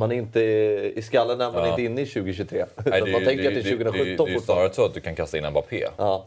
Man 0.00 0.12
är 0.12 0.16
inte 0.16 0.40
i 0.40 1.02
skallen 1.02 1.38
när 1.38 1.52
man 1.52 1.60
Ja. 1.60 1.66
är 1.66 1.70
inte 1.70 1.82
inne 1.82 2.00
i 2.00 2.06
2023. 2.06 2.64
Nej, 2.86 3.00
man 3.00 3.08
ju- 3.20 3.26
tänker 3.26 3.49
att 3.49 3.54
det 3.54 3.61
är 3.61 3.64
är 3.64 3.70
ju- 3.70 3.76
2017 3.76 3.92
Det 3.96 4.02
är 4.02 4.06
ju 4.06 4.16
fortfarande. 4.16 4.40
snarare 4.40 4.73
så 4.73 4.85
att 4.85 4.94
du 4.94 5.00
kan 5.00 5.14
kasta 5.14 5.38
in 5.38 5.46
Mbappé. 5.50 5.85
Ja. 5.96 6.25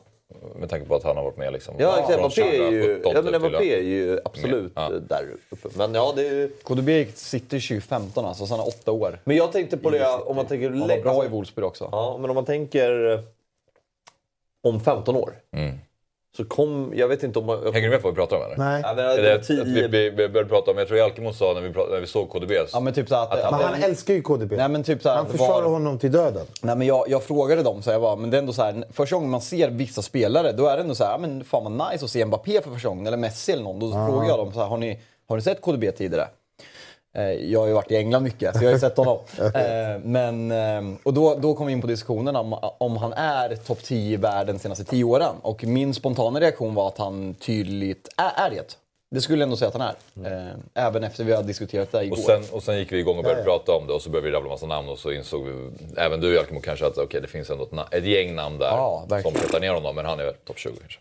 Med 0.55 0.69
tanke 0.69 0.85
på 0.87 0.95
att 0.95 1.03
han 1.03 1.17
har 1.17 1.23
varit 1.23 1.37
med 1.37 1.53
liksom. 1.53 1.75
Ja, 1.77 1.91
från 1.93 2.03
exakt. 2.03 2.19
Mbappé 2.19 2.57
är 2.57 2.71
ju, 2.71 2.81
2017 3.01 3.11
ja, 3.15 3.21
men 3.31 3.41
Mbappé 3.49 3.75
är 3.75 3.81
ju 3.81 4.19
absolut 4.25 4.71
Ja. 4.75 4.89
där 4.89 5.27
uppe. 5.49 5.67
Men 5.77 5.93
ja, 5.93 6.13
det 6.15 6.27
är 6.27 6.33
ju... 6.33 6.49
KDB 6.63 6.89
sitter 7.15 7.57
i 7.57 7.61
2015 7.61 8.25
alltså, 8.25 8.45
så 8.45 8.53
han 8.53 8.59
har 8.59 8.67
åtta 8.67 8.91
år. 8.91 9.19
Men 9.23 9.37
jag 9.37 9.51
tänkte 9.51 9.77
på 9.77 9.89
det, 9.89 10.07
om 10.07 10.35
man 10.35 10.45
tänker... 10.45 10.69
Han 10.69 10.87
var 10.87 11.01
bra 11.01 11.25
i 11.25 11.27
Wolfsburg 11.27 11.65
också. 11.67 11.89
Ja, 11.91 12.17
men 12.21 12.29
om 12.29 12.35
man 12.35 12.45
tänker 12.45 13.11
eh, 13.13 13.19
om 14.63 14.79
15 14.79 15.15
år. 15.15 15.33
Så 16.37 16.45
kom, 16.45 16.91
jag 16.95 17.07
vet 17.07 17.23
inte 17.23 17.39
om 17.39 17.45
man... 17.45 17.63
Hänger 17.73 17.81
du 17.81 17.89
med 17.89 18.01
på 18.01 18.07
vad 18.07 18.13
vi 18.15 18.19
pratar 18.19 18.37
om 18.37 18.43
eller? 18.43 18.57
Nej. 18.57 18.81
Ja, 18.85 18.93
men, 18.95 19.05
Är 19.05 19.17
det 19.17 19.21
det 19.21 19.35
att 19.35 19.49
vi, 19.49 19.55
tio, 19.55 19.87
vi, 19.87 20.09
vi 20.09 20.29
började 20.29 20.49
prata 20.49 20.71
om, 20.71 20.77
jag 20.77 20.87
tror 20.87 21.01
Alkemo 21.01 21.33
sa 21.33 21.53
när 21.53 21.61
vi, 21.61 21.69
pratade, 21.73 21.93
när 21.93 22.01
vi 22.01 22.07
såg 22.07 22.29
KDB. 22.29 22.51
Ja 22.73 22.79
men 22.79 22.93
typ 22.93 23.07
så 23.09 23.15
att... 23.15 23.31
Att 23.31 23.43
han- 23.43 23.59
Men 23.61 23.67
han 23.73 23.83
älskar 23.83 24.13
ju 24.13 24.21
KDB. 24.21 24.51
Nej 24.57 24.69
men 24.69 24.83
typ 24.83 25.01
så 25.01 25.09
här, 25.09 25.15
Han 25.15 25.25
försvarar 25.27 25.63
var- 25.63 25.69
honom 25.71 25.99
till 25.99 26.11
döden. 26.11 26.45
Nej, 26.61 26.75
men 26.75 26.87
jag, 26.87 27.05
jag 27.09 27.23
frågade 27.23 27.63
dem, 27.63 27.81
så 27.81 27.91
jag 27.91 28.01
bara, 28.01 28.15
men 28.15 28.29
det 28.29 28.37
är 28.37 28.39
ändå 28.39 28.53
så 28.53 28.61
här, 28.63 28.83
första 28.93 29.15
gången 29.15 29.29
man 29.29 29.41
ser 29.41 29.69
vissa 29.69 30.01
spelare, 30.01 30.51
då 30.51 30.67
är 30.67 30.75
det 30.77 30.81
ändå 30.81 30.95
så 30.95 31.03
här, 31.03 31.17
men 31.17 31.43
fan 31.43 31.63
vad 31.77 31.91
nice 31.91 32.05
att 32.05 32.11
se 32.11 32.25
Mbappé 32.25 32.61
för 32.61 32.71
första 32.71 32.89
gången, 32.89 33.07
eller 33.07 33.17
Messi 33.17 33.51
eller 33.51 33.63
någon. 33.63 33.79
Då 33.79 33.91
frågar 33.91 34.27
jag 34.27 34.39
dem, 34.39 34.53
så 34.53 34.59
här, 34.59 34.67
har, 34.67 34.77
ni, 34.77 34.99
har 35.27 35.35
ni 35.35 35.41
sett 35.41 35.61
KDB 35.61 35.83
tidigare? 35.97 36.27
Eh, 37.17 37.23
jag 37.23 37.59
har 37.59 37.67
ju 37.67 37.73
varit 37.73 37.91
i 37.91 37.95
England 37.95 38.23
mycket, 38.23 38.57
så 38.57 38.63
jag 38.63 38.69
har 38.69 38.73
ju 38.73 38.79
sett 38.79 38.97
honom. 38.97 39.19
eh, 39.39 39.99
men, 40.03 40.51
eh, 40.51 40.97
och 41.03 41.13
då, 41.13 41.35
då 41.35 41.53
kom 41.53 41.67
vi 41.67 41.73
in 41.73 41.81
på 41.81 41.87
diskussionen 41.87 42.35
om, 42.35 42.53
om 42.77 42.97
han 42.97 43.13
är 43.13 43.55
topp 43.55 43.83
10 43.83 44.13
i 44.13 44.17
världen 44.17 44.55
de 44.55 44.61
senaste 44.61 44.83
10 44.83 45.03
åren. 45.03 45.35
Och 45.41 45.63
min 45.63 45.93
spontana 45.93 46.39
reaktion 46.39 46.73
var 46.75 46.87
att 46.87 46.97
han 46.97 47.33
tydligt 47.33 48.07
är, 48.17 48.45
är 48.45 48.49
det. 48.49 48.77
Det 49.11 49.21
skulle 49.21 49.39
jag 49.39 49.43
ändå 49.43 49.57
säga 49.57 49.67
att 49.67 49.73
han 49.73 49.93
är. 50.23 50.47
Eh, 50.47 50.53
även 50.73 51.03
efter 51.03 51.23
vi 51.23 51.31
har 51.31 51.43
diskuterat 51.43 51.91
det 51.91 52.03
igår. 52.03 52.17
Och 52.17 52.23
sen, 52.23 52.43
och 52.51 52.63
sen 52.63 52.77
gick 52.77 52.91
vi 52.91 52.99
igång 52.99 53.17
och 53.17 53.23
började 53.23 53.43
prata 53.43 53.71
om 53.71 53.87
det 53.87 53.93
och 53.93 54.01
så 54.01 54.09
började 54.09 54.29
vi 54.29 54.35
rabbla 54.35 54.49
massa 54.49 54.65
namn 54.65 54.89
och 54.89 54.99
så 54.99 55.11
insåg 55.11 55.45
vi, 55.45 55.69
även 55.97 56.19
du 56.19 56.39
Alkemo 56.39 56.61
kanske 56.61 56.85
att 56.85 56.97
okej 56.97 57.21
det 57.21 57.27
finns 57.27 57.49
ändå 57.49 57.63
ett, 57.63 57.93
ett 57.93 58.05
gäng 58.05 58.35
namn 58.35 58.57
där 58.57 58.65
Ja, 58.65 59.05
som 59.23 59.33
petar 59.33 59.59
ner 59.59 59.73
honom 59.73 59.95
men 59.95 60.05
han 60.05 60.19
är 60.19 60.23
väl 60.23 60.33
topp 60.33 60.57
20 60.59 60.73
kanske. 60.79 60.99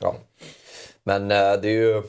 ja. 0.00 0.14
Men 1.04 1.28
det 1.28 1.68
är 1.68 1.72
ju... 1.72 2.02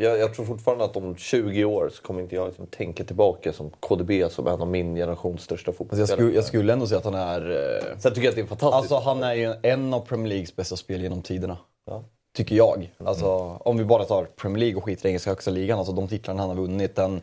Jag, 0.00 0.18
jag 0.18 0.34
tror 0.34 0.44
fortfarande 0.46 0.84
att 0.84 0.96
om 0.96 1.16
20 1.16 1.64
år 1.64 1.88
så 1.94 2.02
kommer 2.02 2.20
inte 2.22 2.34
jag 2.34 2.46
liksom 2.46 2.66
tänka 2.66 3.04
tillbaka 3.04 3.52
som 3.52 3.70
KDB 3.70 4.30
som 4.30 4.46
en 4.46 4.60
av 4.60 4.68
min 4.68 4.94
generations 4.94 5.42
största 5.42 5.70
Alltså, 5.70 5.72
jag, 5.72 5.76
fotbollsspelare. 5.76 6.16
skulle, 6.18 6.34
jag 6.34 6.44
skulle 6.44 6.72
ändå 6.72 6.86
säga 6.86 6.98
att 6.98 7.04
han 7.04 7.14
är... 7.14 7.50
Eh, 7.50 7.98
Sen 7.98 8.12
tycker 8.14 8.22
jag 8.24 8.30
att 8.30 8.36
det 8.36 8.42
är 8.42 8.46
fantastiskt. 8.46 8.92
Alltså 8.92 9.10
han 9.10 9.22
är 9.22 9.34
ju 9.34 9.54
en 9.62 9.94
av 9.94 10.00
Premier 10.00 10.28
Leagues 10.28 10.56
bästa 10.56 10.76
spel 10.76 11.02
genom 11.02 11.22
tiderna. 11.22 11.58
Tycker 12.36 12.56
jag. 12.56 12.94
Alltså, 12.98 13.26
Om 13.64 13.76
vi 13.78 13.84
bara 13.84 14.04
tar 14.04 14.24
Premier 14.24 14.58
League 14.58 14.76
och 14.76 14.84
skiter 14.84 15.06
i 15.06 15.08
engelska 15.08 15.30
högsta 15.30 15.50
ligan. 15.50 15.78
Alltså 15.78 15.92
de 15.92 16.08
titlarna 16.08 16.40
han 16.40 16.48
har 16.48 16.56
vunnit. 16.56 16.96
Den 16.96 17.20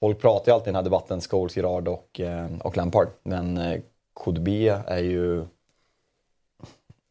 folk 0.00 0.20
pratar 0.20 0.52
ju 0.52 0.54
alltid 0.54 0.66
i 0.66 0.68
den 0.68 0.74
här 0.76 0.82
debatten 0.82 1.20
Scholes, 1.20 1.56
Gerard 1.56 1.88
och, 1.88 2.20
eh, 2.20 2.46
och 2.62 2.76
Lampard. 2.76 3.08
Men 3.22 3.58
eh, 3.58 3.80
KDB 4.24 4.48
är 4.86 4.98
ju... 4.98 5.44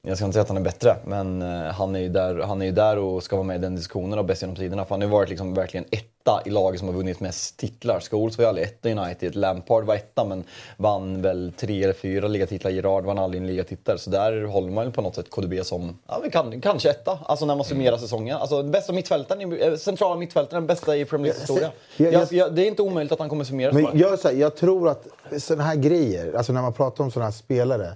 Jag 0.08 0.18
ska 0.18 0.26
inte 0.26 0.34
säga 0.34 0.42
att 0.42 0.48
han 0.48 0.58
är 0.58 0.62
bättre, 0.62 0.96
men 1.06 1.42
eh, 1.42 1.72
han 1.72 1.96
är 1.96 2.00
ju 2.00 2.10
där, 2.10 2.36
han 2.40 2.62
är 2.62 2.72
där 2.72 2.98
och 2.98 3.24
ska 3.24 3.36
vara 3.36 3.48
med 3.48 3.56
i 3.56 3.60
den 3.60 3.76
diskussionen 3.76 4.20
av 4.20 4.26
bäst 4.26 4.42
genom 4.42 4.56
tiderna. 4.56 4.86
För 4.86 4.90
han 4.96 5.02
har 5.02 5.08
ju 5.08 5.12
varit 5.12 5.30
liksom 5.30 5.54
verkligen 5.54 5.86
etta 5.92 6.42
i 6.46 6.50
laget 6.50 6.80
som 6.80 6.88
har 6.88 6.96
vunnit 6.96 7.20
mest 7.20 7.58
titlar. 7.58 8.00
Scholes 8.00 8.38
var 8.38 8.44
ju 8.44 8.50
aldrig 8.50 8.68
etta 8.68 8.90
i 8.90 8.94
United. 8.94 9.36
Lampard 9.36 9.84
var 9.86 9.96
etta 9.96 10.26
men 10.26 10.44
vann 10.78 11.22
väl 11.22 11.54
tre 11.58 11.84
eller 11.84 11.94
fyra 11.94 12.28
ligatitlar. 12.28 12.72
Gerard 12.72 13.06
vann 13.06 13.20
aldrig 13.20 13.42
en 13.42 13.48
ligatitel. 13.48 14.00
Så 14.00 14.10
där 14.10 14.44
håller 14.44 14.72
man 14.72 14.86
ju 14.86 14.92
på 14.92 15.02
något 15.02 15.16
sätt 15.16 15.30
KDB 15.30 15.54
som, 15.66 16.00
ja, 16.08 16.20
vi 16.24 16.32
kan, 16.32 16.62
kanske 16.62 16.90
etta. 16.90 17.20
Alltså 17.26 17.46
när 17.46 17.56
man 17.56 17.66
summerar 17.66 17.98
säsongen. 17.98 18.38
Alltså 18.38 18.62
den 18.62 18.72
bästa 18.72 18.94
mittfältaren, 18.94 19.54
eh, 19.62 19.76
centrala 19.76 20.16
mittfältaren, 20.16 20.62
den 20.64 20.68
bästa 20.68 20.98
i 20.98 21.06
Premier 21.06 21.26
Leagues 21.34 21.42
historia. 21.50 21.72
jag- 21.98 22.14
Jag, 22.14 22.32
jag, 22.34 22.56
det 22.56 22.62
är 22.62 22.68
inte 22.68 22.82
omöjligt 22.82 23.12
att 23.14 23.20
han 23.20 23.30
kommer 23.30 23.44
summeras 23.44 23.74
Men 23.74 23.88
jag, 24.00 24.20
så 24.20 24.28
här, 24.28 24.36
jag 24.36 24.56
tror 24.56 24.90
att 24.90 25.08
sådana 25.38 25.64
här 25.64 25.76
grejer, 25.76 26.34
alltså 26.34 26.54
när 26.54 26.62
man 26.62 26.74
pratar 26.74 27.04
om 27.04 27.12
sådana 27.12 27.26
här 27.26 27.32
spelare, 27.38 27.94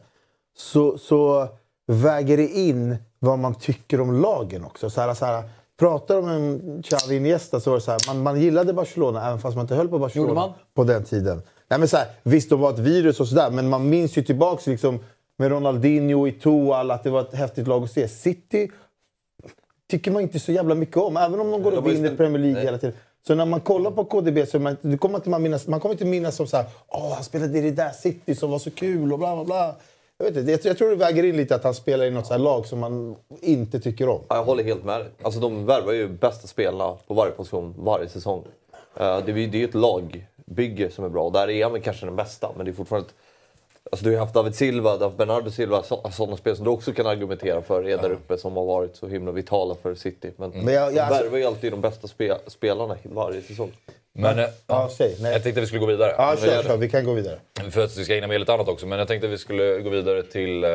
så, 0.58 0.98
så 0.98 1.48
väger 1.88 2.38
det 2.38 2.48
in 2.48 2.98
vad 3.20 3.40
man 3.40 3.56
tycker 3.56 4.02
om 4.02 4.22
lagen 4.22 4.66
också. 4.66 4.90
Så 4.90 5.02
här, 5.02 5.14
så 5.14 5.26
här, 5.26 5.44
pratar 5.80 6.18
om 6.18 6.28
en 6.30 6.84
Xavi 6.84 7.16
Iniesta 7.16 7.60
så 7.60 7.70
var 7.70 7.78
det 7.78 7.84
så 7.84 7.92
här, 7.92 8.00
man, 8.08 8.24
man 8.24 8.42
gillade 8.42 8.74
Barcelona 8.74 9.28
även 9.28 9.40
fast 9.40 9.56
man 9.56 9.64
inte 9.64 9.76
höll 9.76 9.88
på 9.88 10.00
Barcelona 10.00 10.54
på 10.74 10.84
den 10.84 11.04
tiden. 11.04 11.42
Nej, 11.70 11.80
men 11.80 11.88
så 11.88 11.98
här, 11.98 12.08
visst, 12.24 12.50
de 12.50 12.60
var 12.60 12.74
ett 12.74 12.80
virus 12.80 13.20
och 13.20 13.28
sådär, 13.28 13.52
men 13.52 13.70
man 13.70 13.90
minns 13.90 14.18
ju 14.18 14.24
tillbaks 14.24 14.68
liksom, 14.68 15.00
med 15.38 15.52
Ronaldinho, 15.52 16.28
Eto'o, 16.28 16.92
att 16.94 17.04
det 17.04 17.10
var 17.10 17.22
ett 17.22 17.34
häftigt 17.34 17.68
lag 17.68 17.84
att 17.84 17.92
se. 17.92 18.08
City 18.08 18.72
tycker 19.90 20.12
man 20.12 20.22
inte 20.22 20.40
så 20.40 20.52
jävla 20.52 20.76
mycket 20.76 20.98
om, 20.98 21.18
även 21.18 21.40
om 21.40 21.52
de 21.52 21.64
går 21.64 21.78
och 21.78 21.88
vinner 21.88 22.16
Premier 22.16 22.40
League 22.40 22.56
Nej. 22.56 22.66
hela 22.66 22.78
tiden. 22.78 22.96
Så 23.28 23.36
när 23.36 23.46
man 23.46 23.62
kollar 23.62 23.92
på 23.92 24.06
KDB 24.06 24.48
så 24.48 24.60
man, 24.60 24.98
kommer 24.98 25.16
inte 25.16 25.30
man, 25.30 25.42
minnas, 25.42 25.68
man 25.68 25.80
kommer 25.80 25.94
inte 25.94 26.06
minnas 26.06 26.36
som 26.36 26.48
så 26.48 26.58
här, 26.58 26.66
åh 26.88 27.14
han 27.14 27.24
spelade 27.24 27.58
i 27.58 27.62
det 27.62 27.72
där 27.72 27.90
City 27.90 28.36
som 28.36 28.52
var 28.52 28.60
så 28.60 28.72
kul 28.72 29.14
och 29.14 29.20
bla 29.20 29.36
bla 29.36 29.46
bla. 29.46 29.76
Jag, 30.18 30.26
vet 30.26 30.38
inte, 30.38 30.52
jag, 30.52 30.60
jag 30.64 30.78
tror 30.78 30.90
det 30.90 30.96
väger 30.96 31.24
in 31.24 31.38
lite 31.38 31.56
att 31.56 31.64
han 31.64 31.74
spelar 31.74 32.06
i 32.06 32.10
något 32.12 32.28
så 32.28 32.38
lag 32.38 32.66
som 32.66 32.80
man 32.80 33.16
inte 33.42 33.80
tycker 33.80 34.10
om. 34.10 34.22
Ja, 34.28 34.36
jag 34.36 34.44
håller 34.44 34.64
helt 34.64 34.84
med 34.86 35.00
dig. 35.00 35.10
Alltså, 35.22 35.40
de 35.40 35.66
värvar 35.66 35.94
ju 35.94 36.08
bästa 36.08 36.48
spelarna 36.48 36.96
på 37.08 37.14
varje 37.14 37.32
position 37.32 37.76
varje 37.78 38.10
säsong. 38.10 38.44
Eh, 38.96 39.20
det 39.26 39.32
är 39.32 39.38
ju 39.56 39.66
ett 39.66 39.74
lagbygge 39.74 40.92
som 40.92 41.06
är 41.06 41.10
bra. 41.10 41.24
Och 41.24 41.32
där 41.32 41.50
är 41.50 41.66
han 41.66 41.82
kanske 41.82 42.06
den 42.06 42.16
bästa, 42.16 42.52
men 42.58 42.66
det 42.66 42.72
är 42.72 42.74
fortfarande... 42.74 43.08
ett- 43.10 43.16
Alltså, 43.92 44.04
du 44.04 44.10
har 44.10 44.14
ju 44.14 44.20
haft 44.20 44.34
David 44.34 44.56
Silva, 44.56 44.98
haft 44.98 45.18
Bernardo 45.18 45.52
Silva, 45.52 45.84
så, 45.84 46.10
sådana 46.12 46.38
spel 46.38 46.56
som 46.56 46.66
du 46.66 46.72
också 46.72 46.94
kan 46.94 47.08
argumentera 47.08 47.62
för 47.62 47.88
är 47.90 47.98
där 47.98 48.12
uppe 48.12 48.38
som 48.38 48.58
har 48.58 48.66
varit 48.66 48.96
så 48.96 49.08
himla 49.08 49.32
vitala 49.32 49.76
för 49.76 49.96
City. 49.96 50.32
Men, 50.38 50.50
Men 50.50 50.74
jag- 50.74 50.84
jag- 50.84 50.94
de 50.94 51.00
alltså- 51.00 51.24
värvar 51.24 51.38
ju 51.38 51.44
alltid 51.46 51.74
de 51.74 51.82
bästa 51.82 52.08
spe, 52.08 52.38
spelarna 52.48 52.96
varje 53.04 53.42
säsong. 53.42 53.72
Men, 54.18 54.40
eh, 54.40 54.50
Ja, 54.68 54.90
säg. 54.98 55.16
Nej. 55.20 55.32
jag 55.32 55.44
tänkte 55.44 55.62
vi 55.62 55.68
skulle 55.68 55.80
gå 55.80 55.86
vidare. 55.86 56.16
Ja, 56.18 56.36
kör, 56.38 56.64
kör. 56.64 56.78
Vi 56.78 56.90
kan 56.90 57.06
gå 57.06 57.14
vidare. 57.14 57.40
För 57.72 57.84
att 57.84 57.98
vi 57.98 58.04
ska 58.06 58.14
hinna 58.14 58.28
med 58.28 58.40
lite 58.40 58.54
annat 58.54 58.68
också. 58.68 58.88
Men 58.88 59.00
jag 59.00 59.08
tänkte 59.08 59.28
att 59.28 59.34
vi 59.34 59.38
skulle 59.38 59.80
gå 59.80 59.90
vidare 59.90 60.24
till 60.24 60.64
eh, 60.64 60.70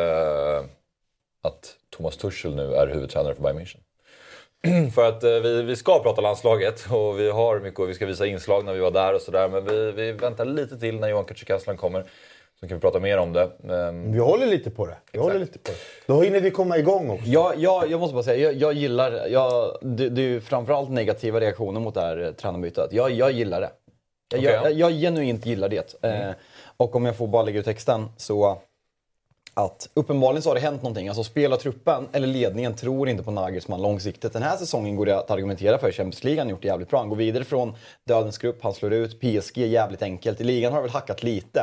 att 1.43 1.75
Thomas 1.97 2.17
Tuchel 2.17 2.55
nu 2.55 2.75
är 2.75 2.87
huvudtränare 2.87 3.35
för 3.35 3.43
Bayern 3.43 3.59
München. 3.59 3.81
för 4.95 5.09
att 5.09 5.25
eh, 5.25 5.31
vi, 5.31 5.63
vi 5.63 5.77
ska 5.77 6.03
prata 6.03 6.21
landslaget 6.21 6.87
och 6.91 7.21
vi 7.21 7.31
har 7.31 7.61
mycket 7.61 7.81
och 7.81 7.89
vi 7.89 7.95
ska 7.95 8.07
visa 8.07 8.27
inslag 8.27 8.65
när 8.65 8.73
vi 8.73 8.81
var 8.81 8.91
där 8.91 9.15
och 9.15 9.21
sådär. 9.21 9.49
Men 9.49 9.65
vi, 9.65 9.93
vi 9.93 10.13
väntar 10.13 10.45
lite 10.45 10.79
till 10.79 11.01
när 11.01 11.09
Johan 11.09 11.25
Kücükaslan 11.25 11.77
kommer. 11.77 12.05
Så 12.63 12.69
kan 12.69 12.77
vi 12.77 12.81
prata 12.81 13.01
mer 13.01 13.19
om 13.19 13.33
det. 13.33 13.51
Men, 13.61 14.13
Vi 14.13 14.19
håller 14.19 14.47
lite 14.47 14.71
på 14.71 14.87
det. 14.87 14.97
Vi 15.13 15.19
håller 15.19 15.39
lite 15.39 15.59
på 15.59 15.71
det. 15.71 15.77
Då 16.07 16.23
hinner 16.23 16.41
vi 16.41 16.51
komma 16.51 16.79
igång 16.79 17.11
också. 17.11 17.27
Jag, 17.27 17.57
jag, 17.57 17.91
jag 17.91 18.01
måste 18.01 18.15
bara 18.15 18.23
säga, 18.23 18.51
jag, 18.51 18.55
jag 18.55 18.73
gillar... 18.73 19.27
Jag, 19.29 19.79
det, 19.81 20.09
det 20.09 20.23
är 20.23 20.27
ju 20.27 20.41
framförallt 20.41 20.91
negativa 20.91 21.41
reaktioner 21.41 21.81
mot 21.81 21.95
det 21.95 22.01
här 22.01 22.25
eh, 22.25 22.33
tränarbytet. 22.33 22.93
Jag, 22.93 23.11
jag 23.11 23.33
gillar 23.33 23.61
det. 23.61 23.71
Jag, 24.35 24.39
Okej, 24.39 24.53
jag, 24.53 24.65
ja. 24.65 24.71
jag 24.71 24.93
genuint 24.93 25.47
gillar 25.47 25.69
det. 25.69 26.05
Eh, 26.05 26.31
och 26.77 26.97
om 26.97 27.05
jag 27.05 27.17
får 27.17 27.27
bara 27.27 27.43
lägga 27.43 27.61
ut 27.61 27.65
texten 27.65 28.09
så... 28.17 28.59
Att 29.55 29.89
uppenbarligen 29.95 30.43
så 30.43 30.51
har 30.51 30.55
det 30.55 30.61
hänt 30.61 30.83
någonting. 30.83 31.09
Alltså 31.09 31.25
spelartruppen 31.25 32.09
eller 32.13 32.27
ledningen 32.27 32.75
tror 32.75 33.09
inte 33.09 33.23
på 33.23 33.31
Nagelsmann 33.31 33.83
långsiktigt. 33.83 34.33
Den 34.33 34.43
här 34.43 34.57
säsongen 34.57 34.97
går 34.97 35.07
det 35.07 35.19
att 35.19 35.31
argumentera 35.31 35.79
för. 35.79 35.93
Champions 35.93 36.25
League 36.25 36.41
har 36.41 36.45
han 36.45 36.51
gjort 36.51 36.63
det 36.63 36.69
jävligt 36.69 36.91
bra. 36.91 36.99
Han 36.99 37.09
går 37.09 37.17
vidare 37.17 37.45
från 37.45 37.75
dödens 38.05 38.39
grupp, 38.39 38.63
han 38.63 38.75
slår 38.75 38.93
ut 38.93 39.21
PSG 39.21 39.59
jävligt 39.59 40.03
enkelt. 40.03 40.41
I 40.41 40.45
ligan 40.45 40.73
har 40.73 40.81
det 40.81 40.83
väl 40.83 40.93
hackat 40.93 41.23
lite. 41.23 41.61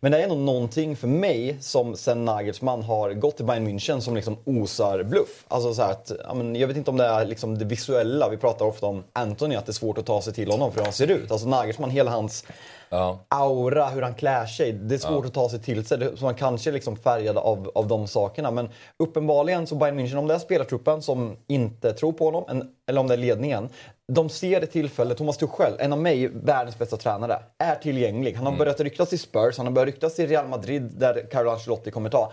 Men 0.00 0.12
det 0.12 0.22
är 0.22 0.28
nog 0.28 0.38
någonting 0.38 0.96
för 0.96 1.08
mig 1.08 1.56
som 1.60 1.96
sen 1.96 2.24
Nagelsmann 2.24 2.82
har 2.82 3.12
gått 3.12 3.36
till 3.36 3.46
Bayern 3.46 3.68
München 3.68 4.00
som 4.00 4.16
liksom 4.16 4.36
osar 4.44 5.02
bluff. 5.02 5.44
Alltså 5.48 5.74
så 5.74 5.82
att, 5.82 6.12
jag 6.54 6.68
vet 6.68 6.76
inte 6.76 6.90
om 6.90 6.96
det 6.96 7.06
är 7.06 7.26
liksom 7.26 7.58
det 7.58 7.64
visuella. 7.64 8.28
Vi 8.28 8.36
pratar 8.36 8.66
ofta 8.66 8.86
om 8.86 9.04
Anthony, 9.12 9.54
att 9.54 9.66
det 9.66 9.70
är 9.70 9.74
svårt 9.74 9.98
att 9.98 10.06
ta 10.06 10.22
sig 10.22 10.32
till 10.32 10.50
honom 10.50 10.72
för 10.72 10.78
hur 10.78 10.84
han 10.84 10.92
ser 10.92 11.10
ut. 11.10 11.30
Alltså 11.30 11.48
Nagelsmann, 11.48 11.90
hela 11.90 12.10
hans 12.10 12.44
ja. 12.90 13.18
aura, 13.28 13.86
hur 13.88 14.02
han 14.02 14.14
klär 14.14 14.46
sig. 14.46 14.72
Det 14.72 14.94
är 14.94 14.98
svårt 14.98 15.26
att 15.26 15.34
ta 15.34 15.48
sig 15.48 15.60
till 15.62 15.84
sig. 15.86 15.98
Det- 15.98 16.16
Så 16.16 16.24
man 16.24 16.34
kanske 16.34 16.70
är 16.70 16.72
liksom 16.72 16.96
färgad 16.96 17.36
av, 17.38 17.70
av 17.74 17.86
de 17.88 18.06
sakerna. 18.08 18.50
Men 18.50 18.68
uppenbarligen 18.98 19.66
så 19.66 19.74
Bayern 19.74 19.98
München, 20.00 20.16
om 20.16 20.26
det 20.26 20.34
är 20.34 20.38
spelartruppen 20.38 21.02
som 21.02 21.36
inte 21.46 21.92
tror 21.92 22.12
på 22.12 22.24
honom, 22.24 22.44
en, 22.48 22.70
eller 22.88 23.00
om 23.00 23.06
det 23.06 23.14
är 23.14 23.18
ledningen. 23.18 23.68
De 24.12 24.28
ser 24.28 24.62
ett 24.62 24.72
tillfälle, 24.72 25.14
Thomas 25.14 25.36
Tuchel, 25.36 25.72
en 25.78 25.92
av 25.92 25.98
mig 25.98 26.28
världens 26.28 26.78
bästa 26.78 26.96
tränare, 26.96 27.38
är 27.58 27.74
tillgänglig. 27.74 28.34
Han 28.34 28.46
har 28.46 28.56
börjat 28.56 28.80
ryktas 28.80 29.12
i 29.12 29.18
Spurs, 29.18 29.56
han 29.56 29.66
har 29.66 29.72
börjat 29.72 29.86
ryktas 29.86 30.18
i 30.18 30.26
Real 30.26 30.48
Madrid 30.48 30.82
där 30.96 31.26
Carlo 31.30 31.50
Ancelotti 31.50 31.90
kommer 31.90 32.10
ta. 32.10 32.32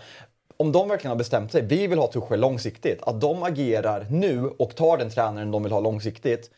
Om 0.56 0.72
de 0.72 0.88
verkligen 0.88 1.10
har 1.10 1.16
bestämt 1.18 1.52
sig, 1.52 1.62
vi 1.62 1.86
vill 1.86 1.98
ha 1.98 2.06
Tuchel 2.06 2.40
långsiktigt, 2.40 3.02
att 3.02 3.20
de 3.20 3.42
agerar 3.42 4.06
nu 4.10 4.48
och 4.58 4.74
tar 4.76 4.96
den 4.98 5.10
tränaren 5.10 5.50
de 5.50 5.62
vill 5.62 5.72
ha 5.72 5.80
långsiktigt. 5.80 6.50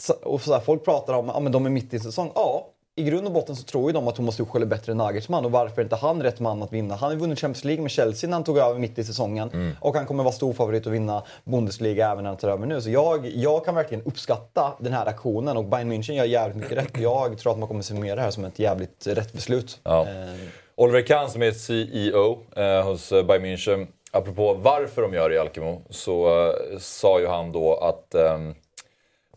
Så, 0.00 0.12
och 0.22 0.40
så 0.40 0.52
här, 0.52 0.60
folk 0.60 0.84
pratar 0.84 1.14
om 1.14 1.30
att 1.30 1.42
ja, 1.44 1.48
de 1.50 1.66
är 1.66 1.70
mitt 1.70 1.94
i 1.94 2.00
säsong. 2.00 2.32
Ja, 2.34 2.68
i 2.96 3.02
grund 3.02 3.26
och 3.26 3.32
botten 3.32 3.56
så 3.56 3.62
tror 3.62 3.90
ju 3.90 3.92
de 3.92 4.08
att 4.08 4.16
Thomas 4.16 4.36
Tuchel 4.36 4.62
är 4.62 4.66
bättre 4.66 4.92
än 4.92 4.98
Nagelsmann 4.98 5.44
och 5.44 5.50
varför 5.50 5.80
är 5.80 5.84
inte 5.84 5.96
han 5.96 6.22
rätt 6.22 6.40
man 6.40 6.62
att 6.62 6.72
vinna? 6.72 6.94
Han 6.94 7.06
har 7.06 7.12
ju 7.12 7.18
vunnit 7.18 7.40
Champions 7.40 7.64
League 7.64 7.82
med 7.82 7.90
Chelsea 7.90 8.30
när 8.30 8.34
han 8.34 8.44
tog 8.44 8.58
över 8.58 8.78
mitt 8.78 8.98
i 8.98 9.04
säsongen 9.04 9.76
och 9.80 9.96
han 9.96 10.06
kommer 10.06 10.24
vara 10.24 10.32
stor 10.32 10.52
favorit 10.52 10.86
att 10.86 10.92
vinna 10.92 11.22
Bundesliga 11.44 12.10
även 12.10 12.22
när 12.22 12.30
han 12.30 12.36
tar 12.36 12.48
över 12.48 12.66
nu. 12.66 12.80
Så 12.80 12.90
jag, 12.90 13.26
jag 13.26 13.64
kan 13.64 13.74
verkligen 13.74 14.04
uppskatta 14.04 14.72
den 14.80 14.92
här 14.92 15.06
aktionen 15.06 15.56
och 15.56 15.64
Bayern 15.64 15.92
München 15.92 16.12
gör 16.12 16.24
jävligt 16.24 16.56
mycket 16.56 16.78
rätt. 16.78 16.98
Jag 16.98 17.38
tror 17.38 17.52
att 17.52 17.58
man 17.58 17.68
kommer 17.68 17.82
summera 17.82 18.16
det 18.16 18.22
här 18.22 18.30
som 18.30 18.44
ett 18.44 18.58
jävligt 18.58 19.06
rätt 19.06 19.32
beslut. 19.32 19.80
Ja. 19.82 20.02
Eh, 20.02 20.34
Oliver 20.74 21.02
Kahn 21.02 21.30
som 21.30 21.42
är 21.42 21.52
CEO 21.52 22.38
eh, 22.56 22.84
hos 22.84 23.12
eh, 23.12 23.26
Bayern 23.26 23.44
München. 23.44 23.86
Apropå 24.12 24.54
varför 24.54 25.02
de 25.02 25.14
gör 25.14 25.28
det 25.28 25.34
i 25.34 25.38
Alkemo 25.38 25.82
så 25.90 26.46
eh, 26.46 26.78
sa 26.78 27.20
ju 27.20 27.26
han 27.26 27.52
då 27.52 27.74
att 27.74 28.14
ehm, 28.14 28.54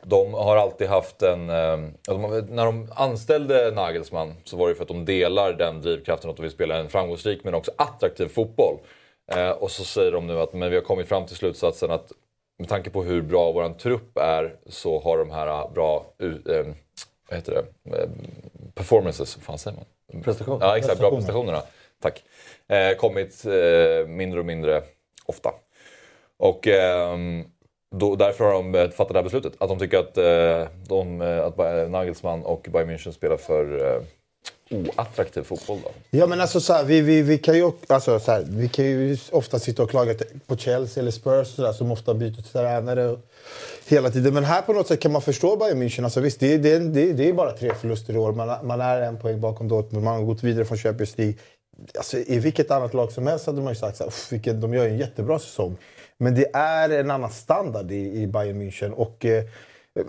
de 0.08 0.34
har 0.34 0.58
alltid 0.58 0.88
haft 0.88 1.22
en... 1.22 1.50
att 1.50 2.06
de, 2.06 2.46
när 2.50 2.66
de 2.66 2.88
anställde 2.96 3.72
Nagelsmann 3.72 4.34
så 4.44 4.58
var 4.58 4.70
det 4.70 4.76
för 4.76 4.82
att 4.82 4.88
de 4.88 5.06
delar 5.06 5.54
den 5.54 5.82
drivkraften 5.82 6.30
att 6.30 6.36
de 6.36 6.42
vill 6.42 6.52
spela 6.52 6.78
en 6.78 6.90
framgångsrik 6.90 7.44
men 7.44 7.54
också 7.54 7.72
attraktiv 7.78 8.28
fotboll. 8.28 8.78
Eh, 9.32 9.50
och 9.50 9.72
så 9.72 9.84
säger 9.84 10.12
de 10.12 10.28
nu 10.28 10.40
att 10.40 10.54
men 10.54 10.70
vi 10.70 10.76
har 10.76 10.84
kommit 10.84 11.08
fram 11.08 11.26
till 11.26 11.36
slutsatsen 11.36 11.92
att 11.92 12.12
med 12.58 12.70
tanke 12.70 12.90
på 12.90 13.04
hur 13.04 13.22
bra 13.22 13.52
vår 13.52 13.70
trupp 13.70 14.18
är 14.18 14.56
så 14.66 15.00
har 15.00 15.18
de 15.18 15.32
här 15.32 15.48
eh, 15.48 15.72
bra 15.74 16.06
ehm, 16.20 16.76
vad 17.30 17.38
heter 17.40 17.54
det? 17.54 17.98
Eh, 17.98 18.10
performances, 18.74 19.38
vad 19.38 19.44
fan 19.44 19.58
säger 19.58 19.78
man? 19.78 20.24
Prestation. 20.24 20.58
Ja, 20.62 20.78
exakt. 20.78 21.00
Bra 21.00 21.12
prestationerna. 21.12 21.62
Tack. 22.02 22.24
Eh, 22.68 22.98
kommit 22.98 23.46
eh, 23.46 24.08
mindre 24.08 24.40
och 24.40 24.46
mindre 24.46 24.84
ofta. 25.26 25.54
Och 26.38 26.68
ehm, 26.68 27.46
då, 27.96 28.16
därför 28.16 28.44
har 28.46 28.52
de 28.54 28.76
eh, 28.76 28.90
fattat 28.90 29.14
det 29.14 29.20
här 29.20 29.24
beslutet. 29.24 29.54
Att 29.58 29.70
de 29.70 29.80
tycker 29.80 29.98
att, 29.98 30.18
eh, 30.18 30.68
de, 30.88 31.22
eh, 31.22 31.46
att 31.46 31.60
eh, 31.60 31.90
Nagelsmann 31.90 32.44
och 32.44 32.68
Bayern 32.74 32.90
München 32.90 33.12
spelar 33.12 33.38
för 33.38 33.96
eh, 33.96 34.02
oattraktiv 34.72 35.42
fotboll. 35.44 35.78
Då. 35.84 35.90
Ja, 36.10 36.28
men 36.28 36.42
alltså, 36.42 36.60
så 36.62 36.74
här, 36.74 36.84
vi, 36.84 37.02
vi, 37.02 37.22
vi, 37.22 37.38
kan 37.38 37.56
ju, 37.58 37.72
alltså, 37.88 38.20
så 38.20 38.32
här, 38.32 38.46
vi 38.50 38.70
kan 38.70 38.86
ju 38.86 39.18
ofta 39.32 39.60
sitta 39.60 39.84
och 39.84 39.90
klaga 39.90 40.14
på 40.48 40.58
Chelsea 40.58 41.02
eller 41.02 41.12
Spurs 41.12 41.48
så 41.48 41.62
där, 41.62 41.74
som 41.74 41.92
ofta 41.92 42.14
byter 42.14 42.42
tränare 42.54 43.18
hela 43.88 44.10
tiden. 44.10 44.34
Men 44.34 44.44
här 44.44 44.62
på 44.62 44.74
något 44.74 44.88
sätt 44.88 45.00
kan 45.00 45.12
man 45.12 45.22
förstå 45.22 45.56
Bayern 45.56 45.84
München. 45.84 46.04
Alltså, 46.04 46.20
visst, 46.20 46.40
det, 46.40 46.54
är- 46.54 46.58
det, 46.58 46.80
det, 46.80 47.14
det 47.14 47.30
är 47.30 47.34
bara 47.34 47.52
tre 47.52 47.74
förluster 47.82 48.14
i 48.14 48.18
år. 48.18 48.32
Man, 48.32 48.68
man 48.68 48.82
är 48.82 49.02
en 49.02 49.18
poäng 49.20 49.42
bakom 49.42 49.68
Dortmund. 49.68 50.06
Man 50.06 50.16
har 50.16 50.24
gått 50.24 50.44
vidare 50.44 50.66
från 50.66 50.78
Champions 50.78 51.18
League. 51.18 51.36
Alltså, 51.98 52.18
I 52.18 52.40
vilket 52.40 52.72
annat 52.72 52.94
lag 52.94 53.12
som 53.12 53.28
helst 53.28 53.46
hade 53.46 53.62
man 53.62 53.74
ju 53.74 53.80
sagt 53.80 54.02
att 54.02 54.32
de 54.62 54.74
gör 54.74 54.86
en 54.86 54.98
jättebra 54.98 55.40
säsong. 55.40 55.78
Men 56.20 56.36
det 56.36 56.56
är 56.56 56.90
en 56.90 57.12
annan 57.12 57.32
standard 57.32 57.92
i, 57.92 58.22
i 58.22 58.28
Bayern 58.28 58.62
München. 58.62 58.92
Och, 58.92 59.26
eh, 59.26 59.44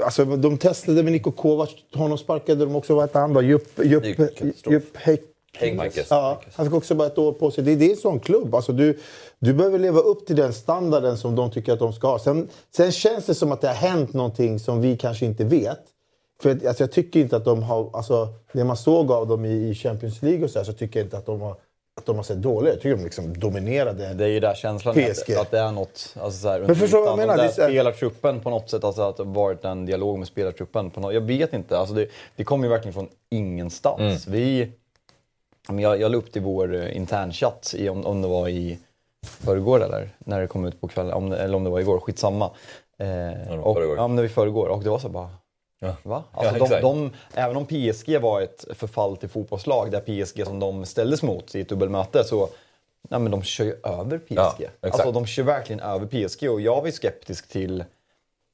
alltså, 0.04 0.24
de 0.24 0.58
testade 0.58 1.02
med 1.02 1.12
Niko 1.12 1.32
Kovac. 1.32 1.70
Honom 1.94 2.18
sparkade 2.18 2.64
de 2.64 2.76
också. 2.76 2.94
Vad 2.94 3.04
hette 3.04 3.18
han 3.18 3.32
då? 3.32 3.42
Jupp, 3.42 3.84
Jupp. 3.84 4.04
Jupp 4.70 4.96
Heynckes. 5.58 6.06
Ja, 6.10 6.40
han 6.54 6.66
fick 6.66 6.74
också 6.74 6.94
bara 6.94 7.06
ett 7.06 7.18
år 7.18 7.32
på 7.32 7.50
sig. 7.50 7.64
Det, 7.64 7.74
det 7.76 7.86
är 7.86 7.90
en 7.90 7.96
sån 7.96 8.20
klubb. 8.20 8.54
Alltså 8.54 8.72
du, 8.72 8.98
du 9.38 9.54
behöver 9.54 9.78
leva 9.78 10.00
upp 10.00 10.26
till 10.26 10.36
den 10.36 10.52
standarden 10.52 11.18
som 11.18 11.36
de 11.36 11.50
tycker 11.50 11.72
att 11.72 11.78
de 11.78 11.92
ska 11.92 12.08
ha. 12.08 12.18
Sen, 12.18 12.48
sen 12.76 12.92
känns 12.92 13.26
det 13.26 13.34
som 13.34 13.52
att 13.52 13.60
det 13.60 13.68
har 13.68 13.74
hänt 13.74 14.12
någonting 14.12 14.58
som 14.58 14.80
vi 14.80 14.96
kanske 14.96 15.26
inte 15.26 15.44
vet. 15.44 15.80
För 16.42 16.50
alltså, 16.50 16.82
jag 16.82 16.92
tycker 16.92 17.20
inte 17.20 17.36
att 17.36 17.44
de 17.44 17.62
har... 17.62 17.90
Alltså, 17.92 18.28
det 18.52 18.64
man 18.64 18.76
såg 18.76 19.10
av 19.10 19.26
dem 19.26 19.44
i, 19.44 19.68
i 19.68 19.74
Champions 19.74 20.22
League 20.22 20.44
och 20.44 20.50
så, 20.50 20.58
här, 20.58 20.64
så 20.64 20.72
tycker 20.72 21.00
jag 21.00 21.06
inte 21.06 21.18
att 21.18 21.26
de 21.26 21.40
har 21.40 21.56
att 21.98 22.06
de 22.06 22.16
har 22.16 22.22
sett 22.22 22.42
dåliga 22.42 22.72
ut. 22.72 22.74
Jag 22.74 22.82
tycker 22.82 22.96
de 22.96 23.04
liksom 23.04 23.38
dominerade. 23.38 24.14
Det 24.14 24.24
är 24.24 24.28
ju 24.28 24.40
där 24.40 24.54
känslan 24.54 24.94
PSG. 24.94 25.32
Att, 25.32 25.40
att 25.40 25.50
det 25.50 25.58
är 25.58 25.72
något... 25.72 26.14
Alltså 26.20 26.40
så 26.40 26.48
här, 26.48 26.60
Men 26.60 26.76
förstår 26.76 26.98
du 26.98 27.04
vad 27.04 27.10
jag 27.12 27.16
menar? 27.18 27.36
Det 27.36 27.42
är 27.42 27.48
spelartruppen 27.70 28.40
på 28.40 28.50
något 28.50 28.70
sätt, 28.70 28.84
alltså 28.84 29.02
att 29.02 29.16
det 29.16 29.22
har 29.24 29.34
varit 29.34 29.64
en 29.64 29.86
dialog 29.86 30.18
med 30.18 30.28
spelartruppen. 30.28 30.90
På 30.90 31.00
något, 31.00 31.14
jag 31.14 31.20
vet 31.20 31.52
inte. 31.52 31.78
Alltså 31.78 31.94
det, 31.94 32.06
det 32.36 32.44
kommer 32.44 32.64
ju 32.64 32.70
verkligen 32.70 32.92
från 32.94 33.08
ingenstans. 33.30 34.26
Vi... 34.26 34.60
ja, 35.66 35.72
men 35.72 35.78
Jag, 35.78 36.00
jag 36.00 36.10
la 36.12 36.18
upp 36.18 36.32
det 36.32 36.38
i 36.38 36.42
vår 36.42 36.74
eh, 36.74 36.96
internchatt, 36.96 37.74
i, 37.76 37.88
om, 37.88 38.06
om 38.06 38.22
det 38.22 38.28
var 38.28 38.48
i 38.48 38.78
förrgår 39.26 39.82
eller 39.84 40.08
när 40.18 40.40
det 40.40 40.46
kom 40.46 40.64
ut 40.64 40.80
på 40.80 40.88
kvällen, 40.88 41.12
om, 41.12 41.28
det- 41.30 41.38
eller 41.38 41.56
om 41.56 41.64
det 41.64 41.70
var 41.70 41.80
igår, 41.80 42.00
skitsamma. 42.00 42.50
Eh, 42.98 43.56
var 43.58 43.82
och, 43.86 43.96
ja, 43.96 44.08
men 44.08 44.16
det 44.16 44.22
var 44.22 44.26
i 44.26 44.32
förrgår. 44.32 44.66
Och 44.68 44.82
det 44.82 44.90
var 44.90 44.98
så 44.98 45.08
bara... 45.08 45.28
Ja. 45.78 45.96
Va? 46.02 46.24
Ja, 46.32 46.38
Alltså 46.38 46.54
de, 46.58 46.64
exakt. 46.64 46.82
de, 46.82 47.10
även 47.34 47.56
om 47.56 47.66
PSG 47.66 48.18
var 48.20 48.40
ett 48.40 48.64
förfall 48.74 49.16
till 49.16 49.28
fotbollslag, 49.28 49.90
där 49.90 50.00
PSG 50.00 50.46
som 50.46 50.58
de 50.58 50.86
ställdes 50.86 51.22
mot 51.22 51.54
i 51.54 51.60
ett 51.60 51.68
dubbelmöte, 51.68 52.24
så 52.24 52.48
nej, 53.10 53.20
men 53.20 53.30
de 53.30 53.42
kör 53.42 53.64
ju 53.64 53.76
över 53.84 54.18
PSG. 54.18 54.34
Ja, 54.80 54.88
alltså 54.90 55.12
de 55.12 55.26
kör 55.26 55.42
verkligen 55.42 55.80
över 55.80 56.06
PSG 56.06 56.50
och 56.50 56.60
jag 56.60 56.76
var 56.80 56.86
ju 56.86 56.92
skeptisk 56.92 57.48
till, 57.48 57.84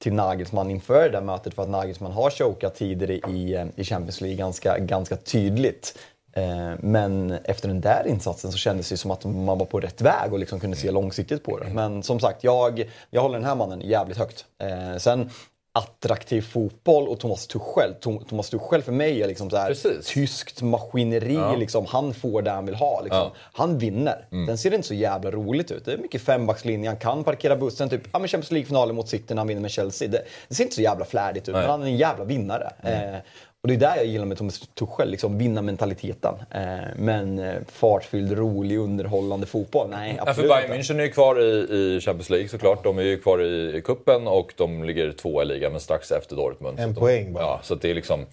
till 0.02 0.12
Nagelsmann 0.12 0.71
inför 0.71 1.02
det 1.02 1.09
där 1.09 1.21
mötet 1.21 1.55
för 1.55 1.62
att 1.62 1.69
Nagelsmann 1.69 2.12
har 2.12 2.31
chokat 2.31 2.75
tidigare 2.75 3.14
i, 3.33 3.55
eh, 3.55 3.67
i 3.76 3.85
Champions 3.85 4.21
League 4.21 4.37
ganska, 4.38 4.79
ganska 4.79 5.17
tydligt. 5.17 5.99
Eh, 6.33 6.73
Men 6.79 7.31
efter 7.45 7.69
den 7.69 7.81
där 7.81 8.07
insatsen 8.07 8.52
så 8.52 8.59
kändes 8.59 8.88
det 8.88 8.97
som 8.97 9.11
att 9.11 9.25
man 9.25 9.59
var 9.59 9.67
på 9.67 9.81
rätt 9.81 10.00
väg 10.00 10.33
och 10.33 10.38
liksom 10.38 10.61
kunde 10.61 10.76
se 10.76 10.91
långsiktigt 10.91 11.45
på 11.45 11.59
det. 11.59 11.69
Men 11.69 12.02
som 12.02 12.21
sagt, 12.21 12.45
jag, 12.45 12.91
jag 13.11 13.23
håller 13.23 13.38
den 13.38 13.45
här 13.47 13.55
mannen 13.55 13.81
jävligt 13.81 14.19
högt. 14.19 14.45
Eh, 14.59 14.99
Sen 14.99 15.31
attraktiv 15.75 16.43
fotboll 16.43 17.09
och 17.09 17.21
Thomas 17.21 17.47
Tuchel. 17.47 17.95
Thomas 18.29 18.50
Tuchel 18.50 18.83
för 18.83 18.93
mig 18.93 19.23
är 19.23 19.29
liksom 19.29 19.50
så 19.50 19.57
här, 19.57 19.69
Precis. 19.69 20.07
tyskt 20.07 20.62
maskineri. 20.62 21.59
Liksom. 21.59 21.87
Han 21.87 22.14
får 22.14 22.43
det 22.43 22.50
han 22.50 22.67
vill 22.67 22.75
ha. 22.75 23.00
Liksom. 23.00 23.19
Ja. 23.19 23.33
Han 23.52 23.79
vinner. 23.79 24.26
Den 24.31 24.59
ser 24.59 24.75
inte 24.75 24.88
så 24.88 24.95
jävla 24.95 25.31
roligt 25.31 25.71
ut. 25.71 25.85
Det 25.85 25.93
är 25.93 25.99
mycket 25.99 26.23
fembackslinje. 26.23 26.88
Han 26.91 26.97
kan 26.97 27.25
parkera 27.25 27.57
bussen. 27.57 27.88
Typ 27.88 28.02
ja, 28.12 28.19
men 28.19 28.29
Champions 28.29 28.50
League-finalen 28.50 28.97
mot 28.97 29.09
City 29.09 29.35
när 29.35 29.41
han 29.41 29.47
vinner 29.49 29.62
med 29.62 29.71
Chelsea. 29.71 30.09
Det, 30.09 30.25
det 30.49 30.55
ser 30.55 30.64
inte 30.64 30.75
så 30.76 30.83
jävla 30.83 31.05
flärdigt 31.05 31.49
ut, 31.49 31.55
men 31.55 31.71
han 31.71 31.83
är 31.83 31.87
en 31.87 31.97
jävla 31.97 32.25
vinnare. 32.25 32.73
Eh, 32.83 33.19
och 33.62 33.69
det 33.69 33.75
är 33.75 33.78
där 33.78 33.97
jag 33.97 34.07
gillar 34.07 34.25
med 34.26 34.38
Thomas 34.38 34.61
Tuchel, 34.61 35.11
liksom 35.11 35.38
vinnarmentaliteten. 35.38 36.35
Eh, 36.50 36.61
men 36.97 37.38
eh, 37.38 37.54
fartfylld, 37.69 38.33
rolig, 38.38 38.78
underhållande 38.78 39.47
fotboll? 39.47 39.90
Nej, 39.90 40.14
Ja, 40.19 40.25
för 40.25 40.31
absolut 40.31 40.50
Bayern. 40.50 40.73
München 40.73 40.99
är 40.99 41.02
ju 41.04 41.11
kvar 41.11 41.40
i, 41.40 41.45
i 41.73 42.00
Champions 42.00 42.31
League 42.31 42.49
såklart. 42.49 42.85
De 42.85 42.99
är 42.99 43.02
ju 43.02 43.19
kvar 43.21 43.42
i, 43.42 43.76
i 43.76 43.83
kuppen 43.83 44.26
och 44.26 44.54
de 44.57 44.85
ligger 44.85 45.12
tvåa 45.12 45.42
i 45.42 45.47
ligan 45.47 45.73
men 45.73 45.81
strax 45.81 46.11
efter 46.12 46.37
Dortmund. 46.37 46.78
En 46.78 46.95
Så 46.95 47.00
poäng 47.00 47.25
de, 47.25 47.33
bara. 47.33 47.45
Ja, 47.45 47.61
så 47.62 47.75
att 47.75 47.83
det 47.83 47.90
är 47.90 47.95
liksom... 47.95 48.26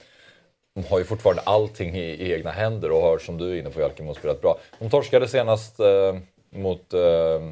De 0.76 0.84
har 0.90 1.00
ju 1.00 1.06
fortfarande 1.06 1.42
allting 1.46 1.96
i, 1.96 2.04
i 2.04 2.34
egna 2.34 2.52
händer 2.52 2.92
och 2.92 3.02
har 3.02 3.18
som 3.18 3.38
du 3.38 3.52
är 3.52 3.60
inne 3.60 3.70
på 3.70 3.82
Jalkemo 3.82 4.14
spelat 4.14 4.42
bra. 4.42 4.58
De 4.80 4.90
torskade 4.90 5.28
senast 5.28 5.80
eh, 5.80 6.16
mot 6.50 6.94
eh, 6.94 7.00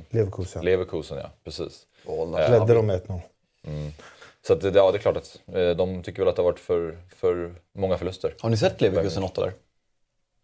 Leverkusen. 0.10 0.66
Leverkusen, 0.66 1.18
ja. 1.18 1.30
Precis. 1.44 1.82
Ledde 2.50 2.74
de 2.74 2.86
med 2.86 3.02
1-0. 3.02 3.20
Så 4.48 4.54
att, 4.54 4.64
ja, 4.64 4.92
det 4.92 4.98
är 4.98 5.00
klart 5.00 5.18
att 5.18 5.40
eh, 5.54 5.70
de 5.70 6.04
tycker 6.04 6.20
väl 6.22 6.30
att 6.30 6.36
det 6.36 6.42
har 6.42 6.50
varit 6.52 6.60
för, 6.60 6.98
för 7.16 7.56
många 7.76 7.98
förluster. 7.98 8.36
Har 8.40 8.50
ni 8.50 8.58
sett 8.58 8.82
Leverkusen 8.82 9.24
8 9.24 9.42
där? 9.42 9.54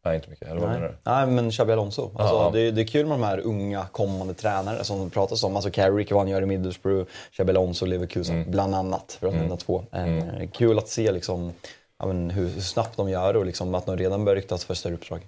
Nej, 0.06 0.16
inte 0.16 0.30
mycket. 0.30 0.48
Eller 0.48 0.62
vad 0.62 0.70
menar 0.70 0.88
du? 0.88 0.96
Nej, 1.12 1.28
men 1.28 1.52
Xabi 1.52 1.74
Alonso. 1.74 2.12
Alltså, 2.16 2.36
Ja. 2.36 2.50
det, 2.54 2.72
det 2.72 2.82
är 2.82 2.86
kul 2.88 3.06
med 3.06 3.20
de 3.20 3.24
här 3.24 3.40
unga 3.40 3.86
kommande 3.92 4.34
tränare 4.34 4.84
som 4.84 5.04
det 5.04 5.10
pratas 5.10 5.44
om. 5.44 5.56
Alltså 5.56 5.72
Carrick, 5.72 6.12
vad 6.12 6.20
han 6.22 6.28
gör 6.30 6.42
i 6.42 6.46
Middlesbrough, 6.46 7.06
Xabi 7.32 7.50
Alonso, 7.52 7.86
Leverkusen, 7.86 8.36
Mm. 8.36 8.52
bland 8.52 8.76
annat. 8.76 9.18
För 9.20 9.28
att 9.28 9.34
nämna 9.34 9.58
två. 9.58 9.84
Eh, 9.92 10.50
Kul 10.54 10.78
att 10.78 10.88
se 10.90 11.12
liksom, 11.12 11.54
ja, 12.00 12.06
hur, 12.08 12.48
hur 12.50 12.62
snabbt 12.62 12.98
de 12.98 13.10
gör 13.10 13.36
och 13.36 13.46
liksom, 13.46 13.76
att 13.76 13.86
de 13.86 13.98
redan 13.98 14.26
börjar 14.26 14.36
ryktas 14.36 14.66
för 14.66 14.74
större 14.74 14.94
uppdrag. 14.94 15.28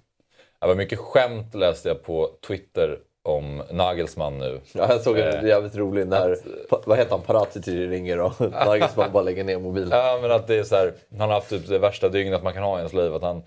Det 0.61 0.67
var 0.67 0.75
mycket 0.75 0.99
skämt 0.99 1.55
läste 1.55 1.87
jag 1.89 2.03
på 2.03 2.29
Twitter 2.47 2.99
om 3.25 3.61
Nagelsmann 3.71 4.37
nu. 4.37 4.59
Ja, 4.73 4.87
jag 4.89 5.01
såg 5.01 5.17
en 5.17 5.27
Eh, 5.43 5.47
jävligt 5.47 5.75
rolig 5.75 6.07
när, 6.07 6.35
pa, 6.69 6.81
vad 6.85 6.97
heter 6.97 7.11
han, 7.11 7.21
Parazzi 7.21 7.87
ringer 7.87 8.19
och 8.19 8.33
Nagelsmann 8.65 9.11
bara 9.11 9.23
lägger 9.23 9.43
ner 9.43 9.59
mobilen. 9.59 9.89
Ja, 9.91 10.19
men 10.21 10.31
att 10.31 10.47
det 10.47 10.55
är 10.55 10.63
så 10.63 10.75
här, 10.75 10.93
han 11.17 11.29
har 11.29 11.35
haft 11.35 11.49
typ 11.49 11.67
det 11.67 11.79
värsta 11.79 12.09
dygnet 12.09 12.43
man 12.43 12.53
kan 12.53 12.63
ha 12.63 12.75
i 12.75 12.79
ens 12.79 12.93
liv. 12.93 13.13
Att 13.13 13.21
han 13.21 13.43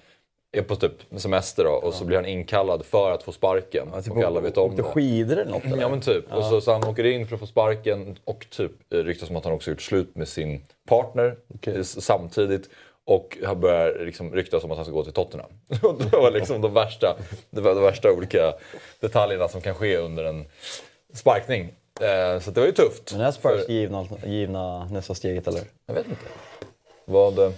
är 0.53 0.63
på 0.63 0.77
typ 0.77 0.93
semester 1.17 1.65
då, 1.65 1.71
och 1.71 1.95
så 1.95 2.05
blir 2.05 2.17
han 2.17 2.27
inkallad 2.27 2.85
för 2.85 3.11
att 3.11 3.23
få 3.23 3.33
sparken. 3.33 3.89
och 4.11 4.23
alla 4.23 4.41
vet 4.41 4.57
om 4.57 4.77
det. 4.77 4.83
skidor 4.83 5.37
eller 5.39 5.51
något? 5.53 5.65
Eller? 5.65 5.81
Ja 5.81 5.89
men 5.89 6.01
typ. 6.01 6.33
Och 6.33 6.45
så, 6.45 6.61
så 6.61 6.73
han 6.73 6.85
åker 6.85 7.05
in 7.05 7.27
för 7.27 7.35
att 7.35 7.41
få 7.41 7.47
sparken 7.47 8.17
och 8.25 8.47
typ 8.51 8.73
ryktas 8.91 9.31
om 9.31 9.37
att 9.37 9.45
han 9.45 9.53
också 9.55 9.71
gjort 9.71 9.83
slut 9.83 10.17
med 10.17 10.29
sin 10.29 10.62
partner 10.88 11.37
s- 11.67 12.05
samtidigt. 12.05 12.71
Och 13.09 13.38
han 13.44 13.61
börjar 13.61 14.05
liksom 14.05 14.33
ryktas 14.35 14.64
om 14.64 14.71
att 14.71 14.77
han 14.77 14.85
ska 14.85 14.94
gå 14.94 15.05
till 15.05 15.12
Tottenham. 15.12 15.51
Det 16.11 16.16
var 16.16 16.31
liksom 16.31 16.61
de 16.61 16.75
värsta, 16.75 17.16
var 17.51 17.75
de 17.75 17.83
värsta 17.83 18.12
olika 18.12 18.55
detaljerna 19.01 19.49
som 19.49 19.61
kan 19.61 19.75
ske 19.75 19.97
under 19.97 20.25
en 20.25 20.44
sparkning. 21.14 21.73
Eh, 22.01 22.40
så 22.40 22.51
det 22.51 22.61
var 22.61 22.66
ju 22.66 22.73
tufft. 22.73 23.12
Men 23.12 23.21
är 23.21 23.31
Spurs 23.31 23.64
För- 23.66 23.73
givna, 23.73 24.07
givna 24.27 24.85
nästa 24.85 25.14
steget 25.14 25.49
eller? 25.49 25.62
Jag 25.87 25.94
vet 25.94 26.07
inte. 26.09 26.23
Vad... 27.05 27.38
eh, 27.38 27.51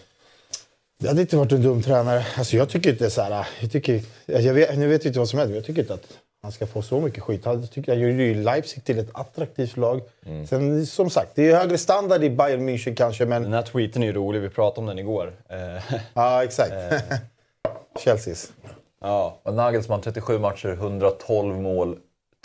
Det 1.00 1.08
hade 1.08 1.20
inte 1.20 1.36
varit 1.36 1.52
en 1.52 1.62
dum 1.62 1.82
tränare. 1.82 2.26
Alltså 2.36 2.56
jag 2.56 2.68
tycker 2.68 2.90
inte 2.90 3.10
så 3.10 3.22
här... 3.22 3.46
Jag 3.60 3.72
tycker, 3.72 3.94
alltså 3.94 4.40
jag 4.46 4.54
vet, 4.54 4.78
nu 4.78 4.86
vet 4.88 5.04
jag 5.04 5.10
inte 5.10 5.18
vad 5.18 5.28
som 5.28 5.38
händer, 5.38 5.50
men 5.50 5.56
jag 5.56 5.66
tycker 5.66 5.80
inte 5.82 5.94
att 5.94 6.18
han 6.42 6.52
ska 6.52 6.66
få 6.66 6.82
så 6.82 7.00
mycket 7.00 7.22
skit. 7.22 7.44
Han 7.44 7.68
tycker, 7.68 7.92
han 7.92 8.00
gjorde 8.00 8.12
ju 8.22 8.34
Leipzig 8.42 8.84
till 8.84 8.98
ett 8.98 9.10
attraktivt 9.12 9.76
lag. 9.76 10.00
Sen 10.48 10.86
som 10.86 11.10
sagt, 11.10 11.30
det 11.34 11.50
är 11.50 11.56
högre 11.56 11.78
standard 11.78 12.24
i 12.24 12.30
Bayern 12.30 12.68
München 12.68 12.94
kanske, 12.94 13.26
men... 13.26 13.42
Den 13.42 13.52
här 13.52 13.62
tweeten 13.62 14.02
är 14.02 14.06
ju 14.06 14.12
rolig, 14.12 14.40
vi 14.40 14.48
pratade 14.48 14.80
om 14.80 14.86
den 14.86 14.98
igår. 14.98 15.32
Eh, 15.48 15.98
Ja, 16.14 16.44
exakt. 16.44 16.72
Chelseas. 18.04 18.52
ja. 19.00 19.38
Och 19.42 19.54
Nagelsmann 19.54 20.00
37 20.00 20.38
matcher, 20.38 20.68
112 20.68 21.54
mål, 21.60 21.98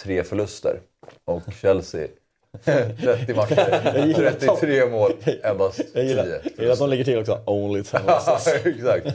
3 0.03 0.23
förluster. 0.23 0.79
Och 1.25 1.41
Chelsea 1.61 2.07
30 2.65 3.33
matcher, 3.33 4.13
33 4.15 4.85
mål, 4.89 5.11
endast 5.43 5.77
10. 5.77 5.85
Jag 5.93 6.03
gillar, 6.05 6.25
jag 6.43 6.51
gillar 6.59 6.73
att 6.73 6.79
de 6.79 6.89
lägger 6.89 7.03
till 7.03 7.19
också. 7.19 7.39
Only 7.45 7.83
10 7.83 7.99
losses. 8.07 8.47
Exakt. 8.65 9.07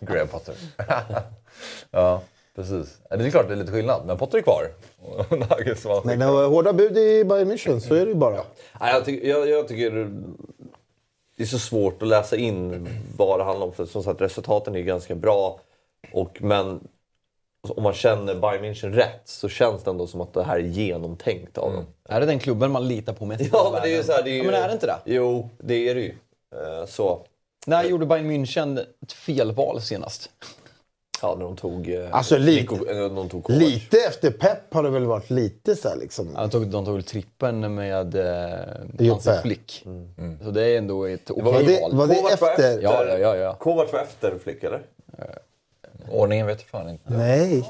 Graham 0.00 0.28
Potter. 0.28 0.54
ja, 1.90 2.22
precis. 2.56 2.98
Ja, 3.10 3.16
Det 3.16 3.26
är 3.26 3.30
klart 3.30 3.48
det 3.48 3.54
är 3.54 3.56
lite 3.56 3.72
skillnad, 3.72 4.06
men 4.06 4.18
Potter 4.18 4.38
är 4.38 4.42
kvar. 4.42 4.68
Men 6.04 6.18
det 6.18 6.26
var 6.26 6.48
hårda 6.48 6.72
bud 6.72 6.98
i 6.98 7.24
Bayern 7.24 7.52
München, 7.52 7.80
så 7.80 7.94
är 7.94 8.00
det 8.04 8.08
ju 8.10 8.14
bara. 8.14 8.44
Nej, 8.80 8.92
jag, 8.94 9.04
tycker, 9.04 9.28
jag, 9.28 9.48
jag 9.48 9.68
tycker 9.68 9.90
det 11.36 11.42
är 11.42 11.46
så 11.46 11.58
svårt 11.58 12.02
att 12.02 12.08
läsa 12.08 12.36
in 12.36 12.88
vad 13.16 13.40
det 13.40 13.44
handlar 13.44 13.66
om. 13.66 13.72
För 13.72 13.84
som 13.86 14.02
sagt, 14.02 14.20
resultaten 14.20 14.74
är 14.74 14.78
ju 14.78 14.84
ganska 14.84 15.14
bra. 15.14 15.60
Och, 16.12 16.38
men 16.42 16.80
om 17.62 17.82
man 17.82 17.92
känner 17.94 18.34
Bayern 18.34 18.64
München 18.64 18.92
rätt 18.92 19.20
så 19.24 19.48
känns 19.48 19.82
det 19.82 19.90
ändå 19.90 20.06
som 20.06 20.20
att 20.20 20.34
det 20.34 20.42
här 20.44 20.56
är 20.56 20.60
genomtänkt 20.60 21.58
av 21.58 21.72
dem. 21.72 21.86
Är 22.08 22.20
det 22.20 22.26
den 22.26 22.38
klubben 22.38 22.70
man 22.70 22.88
litar 22.88 23.12
på 23.12 23.26
mest 23.26 23.44
Ja, 23.52 23.70
men 23.72 23.82
det 23.82 23.88
är 23.88 23.96
ju 23.96 24.02
så 24.02 24.12
här, 24.12 24.22
det 24.22 24.30
är 24.30 24.32
ju, 24.32 24.38
Ja, 24.38 24.44
men 24.50 24.54
är 24.62 24.68
det 24.68 24.72
inte 24.74 24.86
det? 24.86 24.98
Jo, 25.04 25.48
det 25.58 25.88
är 25.88 25.94
det 25.94 26.00
ju. 26.00 26.14
Eh, 26.54 26.86
Så, 26.86 27.26
När 27.66 27.84
gjorde 27.84 28.06
Bayern 28.06 28.30
München 28.30 28.86
ett 29.02 29.12
felval 29.12 29.80
senast? 29.80 30.30
Ja, 31.22 31.34
när 31.38 31.44
de 31.44 31.56
tog... 31.56 31.88
eh, 31.94 32.08
Alltså, 32.14 32.38
lite- 32.38 32.74
Nico- 32.74 33.04
eh, 33.06 33.14
de 33.14 33.28
tog. 33.28 33.50
Lite 33.50 33.96
efter 34.08 34.30
Pep 34.30 34.74
har 34.74 34.82
det 34.82 34.90
väl 34.90 35.04
varit 35.04 35.30
lite 35.30 35.76
så 35.76 35.88
här 35.88 35.96
liksom. 35.96 36.32
Ja, 36.34 36.40
De 36.40 36.50
tog, 36.50 36.66
de 36.66 36.84
tog 36.84 37.06
trippen 37.06 37.74
med 37.74 38.14
eh, 38.14 38.50
Joppe. 38.98 39.30
Hansi 39.30 39.42
Flick. 39.42 39.86
Så 40.44 40.50
det 40.50 40.62
är 40.64 40.78
ändå 40.78 41.04
ett 41.04 41.30
okej 41.30 41.44
Var 41.44 41.62
det, 41.62 41.80
val. 41.80 41.94
var 41.94 42.06
det 42.06 42.14
Kovac 42.14 42.32
efter? 42.32 42.46
efter. 42.48 42.80
Ja, 42.82 43.04
ja, 43.04 43.18
ja, 43.18 43.36
ja. 43.36 43.54
Kovac 43.54 43.92
var 43.92 44.00
efter 44.00 44.38
Flick, 44.44 44.64
eller? 44.64 44.82
Ordningen 46.10 46.46
vet 46.46 46.58
jag 46.60 46.68
fan 46.68 46.88
inte. 46.90 47.12
Nej. 47.12 47.68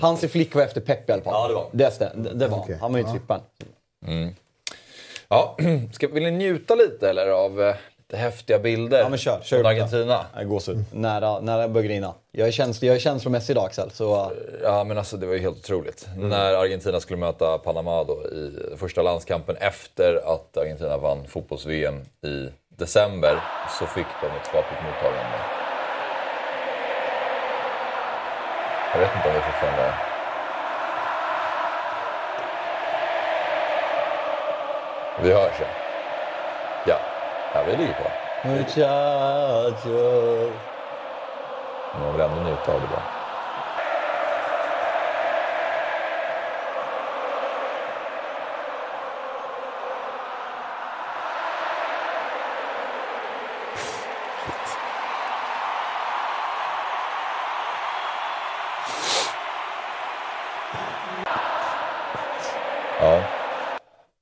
Hansi 0.00 0.28
Flick 0.28 0.54
var 0.54 0.62
efter 0.62 0.80
Pep 0.80 1.08
i 1.10 1.12
alla 1.12 1.22
fall. 1.22 1.32
Ja, 1.34 1.48
det 1.48 1.54
var. 1.54 1.66
Det, 1.72 1.90
stäm- 1.90 2.22
det, 2.22 2.34
det 2.34 2.48
var 2.48 2.58
Okej. 2.58 2.76
Han 2.80 2.92
var 2.92 2.98
ju 2.98 3.04
trippen. 3.04 3.40
Ja, 5.28 5.56
ska, 5.92 6.08
vill 6.08 6.22
ni 6.22 6.30
njuta 6.30 6.74
lite 6.74 7.10
eller 7.10 7.26
av 7.28 7.72
eh, 8.12 8.16
lite 8.16 8.16
häftiga 8.16 8.58
bilder 8.58 9.00
Ja, 9.00 9.08
men 9.08 9.18
kör. 9.18 9.40
kör 9.42 9.56
från 9.56 9.66
Argentina? 9.66 10.16
det. 10.16 10.24
Nej, 10.36 10.44
Gåshud. 10.44 10.84
Nära, 10.92 11.40
nära 11.40 11.68
börjar 11.68 11.88
grina. 11.88 12.14
Jag 12.32 12.48
är, 12.48 12.52
känslig, 12.52 12.88
jag 12.88 12.96
är 12.96 13.00
känslomässig 13.00 13.52
idag 13.52 13.64
Axel. 13.64 13.90
Så, 13.90 14.32
Ja 14.62 14.84
men 14.84 14.98
alltså 14.98 15.16
det 15.16 15.26
var 15.26 15.34
ju 15.34 15.40
helt 15.40 15.58
otroligt. 15.58 16.08
När 16.16 16.54
Argentina 16.54 17.00
skulle 17.00 17.18
möta 17.18 17.58
Panama 17.58 18.04
då 18.04 18.12
i 18.24 18.76
första 18.76 19.02
landskampen 19.02 19.56
efter 19.56 20.20
att 20.34 20.56
Argentina 20.56 20.96
vann 20.96 21.26
fotbolls-VM 21.28 22.00
i 22.26 22.48
december 22.78 23.40
så 23.78 23.86
fick 23.86 24.06
de 24.22 24.26
ett 24.26 24.46
skapligt 24.46 24.82
mottagande. 24.82 25.38
Jag 28.94 29.00
vet 29.00 29.10
inte 29.16 29.28
om 29.28 29.34
vi 29.34 29.40
fortfarande... 29.40 29.94
Vi 35.22 35.32
hörs 35.32 35.54
ja. 35.60 35.81
Ja, 37.54 37.62
vi 37.66 37.76
ligger 37.76 37.92
kvar. 37.92 38.12
Muchacho. 38.44 39.92
Man 42.00 42.12
vill 42.12 42.20
ändå 42.20 42.36
njuta 42.36 42.72
av 42.72 42.80
det 42.80 42.86
bara. 42.86 43.02
Ja. 63.00 63.22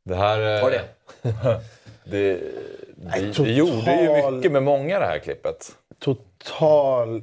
Det 0.04 0.14
här... 0.14 0.62
Var 0.62 0.70
det? 0.70 0.82
Eh, 1.22 1.60
det 2.04 2.40
Nej, 3.22 3.34
total- 3.34 3.46
vi 3.46 3.54
gjorde 3.54 4.02
ju 4.02 4.30
mycket 4.30 4.52
med 4.52 4.62
många 4.62 4.98
det 4.98 5.06
här 5.06 5.18
klippet. 5.18 5.72
Total, 5.98 7.22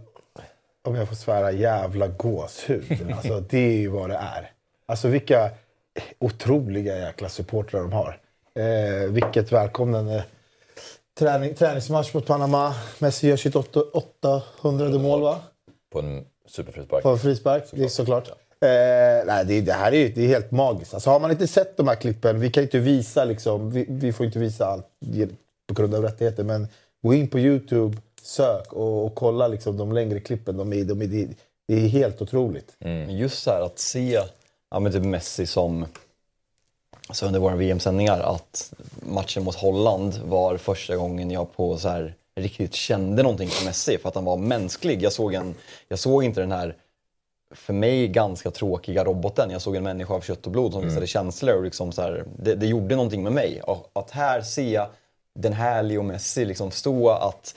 om 0.84 0.96
jag 0.96 1.08
får 1.08 1.16
svära, 1.16 1.52
jävla 1.52 2.08
gåshud. 2.08 3.08
Alltså, 3.16 3.40
det 3.40 3.58
är 3.58 3.78
ju 3.78 3.88
vad 3.88 4.10
det 4.10 4.16
är. 4.16 4.52
Alltså 4.86 5.08
vilka 5.08 5.50
otroliga 6.20 6.98
jäkla 6.98 7.30
supportrar 7.30 7.82
de 7.82 7.92
har. 7.94 8.20
Eh, 8.56 9.10
vilket 9.10 9.52
välkomnande. 9.52 10.24
Träning, 11.20 11.54
träningsmatch 11.56 12.14
mot 12.14 12.26
Panama. 12.26 12.76
Messi 13.00 13.28
gör 13.28 13.38
sitt 13.38 13.56
8, 13.56 13.80
800 13.94 15.00
mål 15.00 15.22
va? 15.22 15.40
På 15.94 16.00
en 16.00 16.26
superfrispark. 16.48 17.04
På 17.04 17.10
en 17.10 17.20
frispark, 17.20 17.64
det 17.72 17.84
är 17.84 17.88
såklart. 17.88 18.28
Eh, 18.30 19.26
nej, 19.26 19.46
det, 19.46 19.62
det 19.62 19.74
här 19.74 19.92
är 19.92 19.98
ju 19.98 20.10
det 20.10 20.24
är 20.24 20.28
helt 20.28 20.52
magiskt. 20.52 20.94
Alltså, 20.94 21.10
har 21.10 21.20
man 21.20 21.32
inte 21.32 21.48
sett 21.48 21.78
de 21.78 21.88
här 21.88 21.96
klippen, 21.96 22.40
vi 22.40 22.52
kan 22.52 22.64
inte 22.64 22.80
visa 22.80 23.26
liksom, 23.26 23.72
vi, 23.72 23.86
vi 23.90 24.14
får 24.14 24.26
inte 24.26 24.40
visa 24.40 24.66
allt 24.66 24.88
på 25.67 25.73
grund 25.73 25.95
av 25.95 26.03
rättigheter, 26.03 26.43
men 26.43 26.67
gå 27.01 27.13
in 27.13 27.27
på 27.27 27.39
Youtube, 27.39 27.97
sök 28.21 28.73
och, 28.73 29.06
och 29.06 29.15
kolla 29.15 29.47
liksom, 29.47 29.77
de 29.77 29.91
längre 29.91 30.19
klippen. 30.19 30.58
De 30.58 30.73
är, 30.73 30.84
de 30.84 31.01
är, 31.01 31.08
det, 31.67 31.73
är 31.73 31.88
helt 31.88 32.21
otroligt. 32.21 32.75
Men 32.80 33.17
Just 33.17 33.43
så 33.43 33.51
här 33.51 33.62
att 33.62 33.80
se 33.80 34.19
ja, 34.69 34.80
men 34.80 34.91
typ 34.91 35.03
Messi 35.03 35.45
som 35.45 35.86
alltså 37.08 37.25
under 37.25 37.39
våra 37.39 37.56
VM-sändningar 37.56 38.19
att 38.19 38.73
matchen 39.01 39.43
mot 39.43 39.56
Holland 39.56 40.19
var 40.25 40.58
första 40.58 40.95
gången 40.95 41.32
jag 41.32 41.56
på 41.56 41.77
så 41.77 41.89
här 41.89 42.13
riktigt 42.36 42.73
kände 42.73 43.23
någonting 43.23 43.49
för 43.49 43.65
Messi 43.65 43.97
för 43.97 44.10
att 44.10 44.15
han 44.15 44.25
var 44.25 44.38
mänsklig. 44.38 45.03
Jag 45.03 45.13
såg, 45.13 45.34
en, 45.34 45.56
jag 45.88 45.99
såg 45.99 46.23
inte 46.23 46.41
den 46.41 46.51
här 46.51 46.75
för 47.51 47.73
mig 47.73 48.08
ganska 48.08 48.51
tråkiga 48.51 49.03
roboten. 49.03 49.49
Jag 49.51 49.62
såg 49.62 49.75
en 49.75 49.84
människa 49.84 50.13
av 50.13 50.21
kött 50.21 50.45
och 50.45 50.51
blod 50.51 50.73
som 50.73 50.84
visade 50.84 51.08
känslor 51.08 51.56
och 51.56 51.63
liksom 51.63 51.91
så 51.91 52.01
här, 52.01 52.25
det, 52.39 52.56
det 52.56 52.67
gjorde 52.67 52.95
någonting 52.95 53.23
med 53.23 53.32
mig. 53.32 53.62
Och 53.62 53.91
att 53.93 54.12
här 54.12 54.41
se 54.41 54.86
den 55.38 55.54
här 55.54 55.84
Leo 55.84 56.04
Messi 56.04 56.45
liksom 56.45 56.71
stå 56.71 57.10
att 57.10 57.56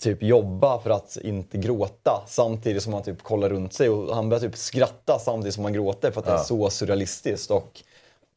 typ 0.00 0.22
jobba 0.22 0.78
för 0.78 0.90
att 0.90 1.16
inte 1.22 1.58
gråta 1.58 2.24
samtidigt 2.26 2.82
som 2.82 2.92
han 2.92 3.02
typ 3.02 3.22
kollar 3.22 3.48
runt 3.48 3.72
sig 3.72 3.88
och 3.88 4.14
han 4.14 4.28
börjar 4.28 4.40
typ 4.40 4.56
skratta 4.56 5.18
samtidigt 5.18 5.54
som 5.54 5.64
han 5.64 5.72
gråter 5.72 6.10
för 6.10 6.20
att 6.20 6.26
det 6.26 6.32
är 6.32 6.38
så 6.38 6.70
surrealistiskt. 6.70 7.50
Och 7.50 7.82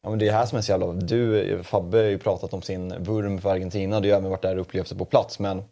ja, 0.02 0.10
men 0.10 0.18
det 0.18 0.28
är 0.28 0.32
här 0.32 0.46
som 0.46 0.58
är 0.58 0.62
så 0.62 0.72
jävla... 0.72 0.92
Du, 0.92 1.62
Fabbe 1.62 1.98
har 1.98 2.04
ju 2.04 2.18
pratat 2.18 2.54
om 2.54 2.62
sin 2.62 3.02
vurm 3.02 3.40
för 3.40 3.50
Argentina, 3.50 4.00
du 4.00 4.10
har 4.10 4.18
även 4.18 4.30
varit 4.30 4.42
där 4.42 4.54
och 4.54 4.60
upplevt 4.60 4.88
det 4.88 4.94
på 4.94 5.04
plats. 5.04 5.38
Men 5.38 5.62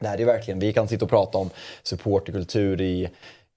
det 0.00 0.08
här 0.08 0.20
är 0.20 0.24
verkligen, 0.24 0.60
vi 0.60 0.72
kan 0.72 0.88
sitta 0.88 1.04
och 1.04 1.10
prata 1.10 1.38
om 1.38 1.50
supporterkultur 1.82 2.80
i, 2.80 3.08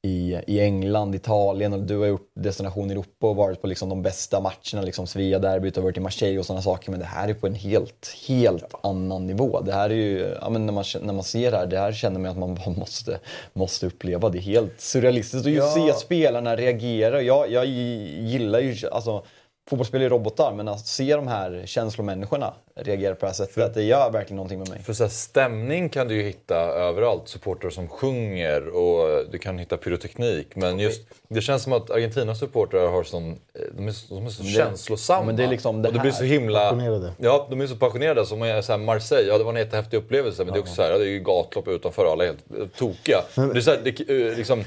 i, 0.04 0.40
i 0.48 0.60
England, 0.60 1.16
Italien 1.16 1.74
och 1.74 1.80
du 1.80 1.98
har 1.98 2.06
gjort 2.06 2.32
destination 2.34 2.92
Europa 2.92 3.28
och 3.28 3.36
varit 3.36 3.62
på 3.62 3.68
liksom 3.68 3.90
de 3.90 4.02
bästa 4.02 4.40
matcherna, 4.40 4.86
liksom 4.86 5.08
Svea-derbyt 5.08 5.78
och 5.78 5.84
varit 5.84 5.98
i 5.98 6.00
Marseille 6.00 6.40
och 6.40 6.46
sådana 6.46 6.62
saker. 6.62 6.92
Men 6.92 7.00
det 7.00 7.06
här 7.06 7.28
är 7.28 7.34
på 7.34 7.48
en 7.48 7.56
helt, 7.56 8.16
helt 8.28 8.76
annan 8.84 9.28
nivå. 9.28 9.62
Det 9.62 9.74
här 9.74 9.90
är 9.90 9.94
ju, 9.94 10.36
ja, 10.42 10.50
men 10.50 10.66
när, 10.66 10.74
man, 10.74 10.84
när 11.02 11.14
man 11.14 11.24
ser 11.24 11.52
det 11.52 11.58
här, 11.58 11.66
det 11.66 11.80
här 11.80 11.92
känner 11.92 12.20
man 12.20 12.32
att 12.32 12.38
man 12.38 12.56
bara 12.56 12.70
måste, 12.70 13.20
måste 13.54 13.88
uppleva. 13.88 14.30
Det 14.30 14.38
är 14.38 14.42
helt 14.42 14.82
surrealistiskt 14.82 15.48
att 15.48 15.54
just 15.54 15.74
se 15.74 15.94
spelarna 15.94 16.56
reagera. 16.56 17.22
Jag, 17.22 17.52
jag 17.52 17.66
gillar 17.66 18.60
ju, 18.60 18.76
alltså 18.92 19.24
fotbollsspelare 19.72 20.06
är 20.08 20.10
robotar, 20.10 20.54
men 20.54 20.68
att 20.68 20.88
se 20.88 21.16
de 21.16 21.28
här 21.28 21.64
känslomänniskorna 21.66 22.54
reagera 22.76 23.16
på 23.16 23.20
det 23.22 23.28
här 23.28 23.34
sättet, 23.34 23.74
det 23.74 23.84
gör 23.84 24.12
verkligen 24.12 24.36
någonting 24.36 24.60
med 24.60 24.70
mig. 24.70 24.80
För 24.84 24.94
så 24.94 25.04
här, 25.04 25.10
stämning 25.10 25.90
kan 25.90 26.08
du 26.08 26.16
ju 26.16 26.24
hitta 26.24 26.56
överallt. 26.56 27.28
Supportrar 27.28 27.70
som 27.70 27.88
sjunger 27.88 28.68
och 28.68 29.26
du 29.32 29.38
kan 29.38 29.58
hitta 29.58 29.78
pyroteknik. 29.78 30.56
Men 30.56 30.80
just, 30.80 31.02
det 31.28 31.42
känns 31.42 31.64
som 31.64 31.74
att 31.74 31.92
Argentinas 31.92 32.40
supportrar 32.40 32.88
har 32.88 33.04
sån, 33.04 33.40
de 33.78 33.88
är, 33.88 33.92
så- 33.92 34.16
de 34.16 34.26
är 34.26 34.30
så 34.30 34.44
känslosamma. 34.44 35.26
men 35.26 35.36
det 35.36 35.44
är 35.44 35.48
liksom 35.48 35.82
det 35.82 35.88
och 35.88 35.94
det 35.94 36.00
blir 36.00 36.12
så 36.12 36.24
himla... 36.24 36.60
Passionerade. 36.60 37.14
Ja, 37.18 37.48
de 37.50 37.62
är 37.62 37.68
så 37.68 37.76
passionerade. 37.76 38.26
Som 38.26 38.42
är 38.42 38.62
så 38.62 38.72
här 38.72 38.80
Marseille, 38.80 39.28
ja 39.32 39.38
det 39.38 39.44
var 39.44 39.52
en 39.54 39.60
jättehäftig 39.60 39.98
upplevelse. 39.98 40.46
Men 40.46 40.54
det 40.54 40.60
är 40.60 40.62
också 40.62 40.76
så 40.76 40.82
här, 40.82 40.90
det 40.90 41.06
är 41.06 41.10
ju 41.10 41.20
gatlopp 41.20 41.68
utanför 41.68 42.12
alla 42.12 42.24
är 42.24 42.28
helt 42.28 42.52
eh, 42.60 42.68
tokiga. 42.78 43.22
Det 43.36 43.42
är 43.58 43.62
så 43.62 43.72
här, 43.72 43.80
det, 43.84 44.30
eh, 44.30 44.38
liksom, 44.38 44.64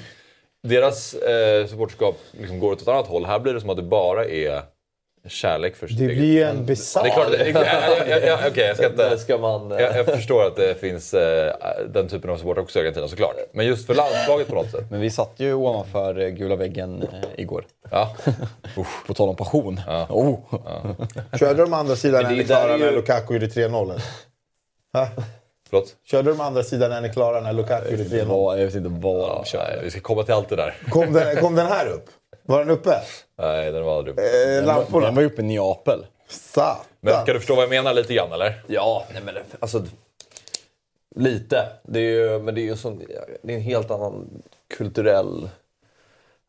deras 0.62 1.14
eh, 1.14 1.67
supporterskap 1.67 2.17
liksom 2.33 2.59
går 2.59 2.73
åt 2.73 2.83
ett 2.83 2.88
annat 2.88 3.07
håll. 3.07 3.25
Här 3.27 3.38
blir 3.38 3.55
det 3.55 3.61
som 3.61 3.71
att 3.71 3.77
det 3.77 3.83
bara 3.83 4.25
är 4.25 4.62
kärlek 5.29 5.77
för 5.77 5.87
sitt 5.87 5.99
Det 5.99 6.07
blir 6.07 6.33
ju 6.33 6.43
en 6.43 6.67
bisarr... 6.67 7.03
Det 7.03 7.09
är 7.09 7.13
klart, 7.13 7.31
det- 7.31 7.49
ja, 7.55 8.05
ja, 8.09 8.19
ja, 8.27 8.39
okej 8.51 8.67
jag 8.67 8.77
ska 8.77 8.87
inte... 8.91 9.19
Ska 9.19 9.39
man... 9.39 9.73
eh, 9.73 9.81
Jag, 9.81 9.97
jag 9.97 10.07
förstår 10.07 10.47
att 10.47 10.57
det 10.57 10.81
finns 10.81 11.15
eh, 11.15 11.53
den 11.89 12.09
typen 12.09 12.31
av 12.31 12.37
support 12.37 12.59
också 12.59 12.79
i 12.79 12.83
Argentina 12.83 13.09
såklart. 13.09 13.35
Men 13.53 13.67
just 13.67 13.87
för 13.87 13.95
landslaget 13.95 14.49
på 14.49 14.55
något 14.55 14.71
sätt. 14.71 14.85
Men 14.91 15.01
vi 15.01 15.11
satt 15.11 15.33
ju 15.37 15.55
ovanför 15.55 16.19
eh, 16.21 16.29
gula 16.29 16.57
väggen 16.57 17.03
eh, 17.03 17.09
igår. 17.37 17.65
Ja. 17.91 18.17
På 19.07 19.15
tal 19.15 19.29
om 19.29 19.37
passion. 19.37 19.81
Oh. 20.09 20.39
Körde 21.39 21.63
de 21.63 21.73
andra 21.73 21.97
sidan 21.97 22.23
när 22.23 22.31
ni 22.31 22.45
klarade 22.45 22.77
när 22.77 22.87
ju- 22.91 22.97
Lukaku 22.97 23.33
gjorde 23.35 23.47
3-0? 23.47 23.83
eller? 23.83 24.03
Ha? 24.93 25.09
Förlåt? 25.71 25.97
Körde 26.05 26.31
de 26.31 26.41
andra 26.41 26.63
sidan 26.63 26.91
när 26.91 27.01
ni 27.01 27.09
klarade 27.13 27.41
när 27.41 27.53
Lukaku 27.53 27.91
gjorde 27.91 28.05
Det 28.05 28.23
3-0? 28.23 28.27
var, 28.27 28.57
jag 28.57 28.65
vet 28.67 28.75
inte 28.75 28.89
vad 28.89 29.29
de 29.29 29.45
körde. 29.45 29.81
vi 29.85 29.91
ska 29.91 30.01
komma 30.01 30.23
till 30.23 30.35
allt 30.35 30.49
det 30.49 30.57
där. 30.57 30.75
Kom 30.91 31.13
den, 31.13 31.37
kom 31.37 31.55
den 31.55 31.67
här 31.67 31.87
upp? 31.87 32.05
Var 32.47 32.59
den 32.59 32.71
uppe? 32.71 33.01
Nej, 33.37 33.73
den 33.73 33.85
var 33.85 33.99
aldrig... 33.99 34.19
Eh, 34.19 34.65
lamporna? 34.65 35.07
Den 35.07 35.15
var 35.15 35.23
ju 35.23 35.29
uppe 35.29 35.43
i 35.43 35.45
Neapel. 35.45 36.07
Satan! 36.29 36.85
Men 37.01 37.13
kan 37.13 37.35
du 37.35 37.41
förstå 37.41 37.55
vad 37.55 37.63
jag 37.63 37.71
menar 37.71 37.95
lite 37.95 38.15
grann 38.15 38.33
eller? 38.33 38.63
Ja, 38.67 39.05
nej 39.13 39.23
men 39.25 39.35
alltså... 39.61 39.85
Lite. 41.17 41.69
Det 41.83 41.99
är 41.99 42.03
ju, 42.11 42.39
men 42.39 42.55
det 42.55 42.61
är 42.61 42.63
ju 42.63 42.77
sån, 42.77 43.03
det 43.43 43.53
är 43.53 43.57
en 43.57 43.61
helt 43.63 43.91
annan 43.91 44.43
kulturell 44.77 45.49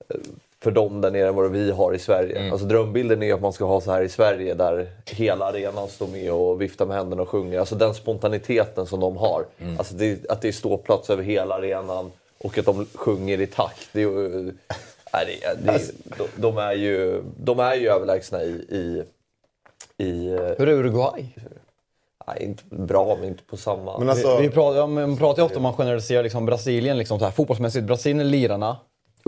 eh, 0.09 0.15
för 0.63 0.71
dem 0.71 1.01
där 1.01 1.11
nere 1.11 1.27
än 1.27 1.35
vad 1.35 1.51
vi 1.51 1.71
har 1.71 1.93
i 1.93 1.99
Sverige. 1.99 2.51
Alltså 2.51 2.67
drömbilden 2.67 3.23
är 3.23 3.33
att 3.33 3.41
man 3.41 3.53
ska 3.53 3.65
ha 3.65 3.81
så 3.81 3.91
här 3.91 4.01
i 4.01 4.09
Sverige 4.09 4.53
där 4.53 4.89
hela 5.05 5.45
arenan 5.45 5.87
står 5.87 6.07
med 6.07 6.31
och 6.31 6.61
viftar 6.61 6.85
med 6.85 6.97
händerna 6.97 7.21
och 7.21 7.29
sjunger. 7.29 7.59
Alltså 7.59 7.75
den 7.75 7.93
spontaniteten 7.93 8.85
som 8.85 8.99
de 8.99 9.17
har. 9.17 9.45
Alltså 9.77 9.93
det, 9.95 10.29
att 10.29 10.41
det 10.41 10.47
är 10.47 10.51
ståplats 10.51 11.09
över 11.09 11.23
hela 11.23 11.55
arenan 11.55 12.11
och 12.37 12.57
att 12.57 12.65
de 12.65 12.85
sjunger 12.93 13.41
i 13.41 13.47
takt. 13.47 13.89
Det 13.91 13.99
är 13.99 14.03
ju, 14.03 14.53
nej, 15.15 15.39
det, 15.41 15.65
det, 15.65 15.71
är- 15.71 16.17
de, 16.17 16.27
de, 16.41 16.57
är 16.57 16.73
ju, 16.73 17.23
de 17.37 17.59
är 17.59 17.75
ju 17.75 17.89
överlägsna 17.89 18.43
i, 18.43 18.49
i, 18.69 19.03
i 20.03 20.27
eh, 20.27 20.39
Hur 20.57 20.69
är 20.69 20.73
Uruguay? 20.73 21.35
nej, 22.27 22.43
inte 22.43 22.63
bra 22.69 23.15
men 23.19 23.27
inte 23.29 23.43
på 23.43 23.57
samma... 23.57 23.99
Men 23.99 24.09
alltså, 24.09 24.37
Vi, 24.37 24.47
vi 24.47 24.53
pratar, 24.53 24.87
man 24.87 25.17
pratar 25.17 25.41
ju 25.41 25.45
ofta 25.45 25.57
om 25.57 25.63
man 25.63 25.73
generaliserar 25.73 26.23
liksom 26.23 26.45
Brasilien 26.45 26.97
liksom 26.97 27.19
så 27.19 27.25
här, 27.25 27.31
fotbollsmässigt. 27.31 27.85
Brasilien 27.85 28.19
är 28.19 28.23
lirarna, 28.23 28.77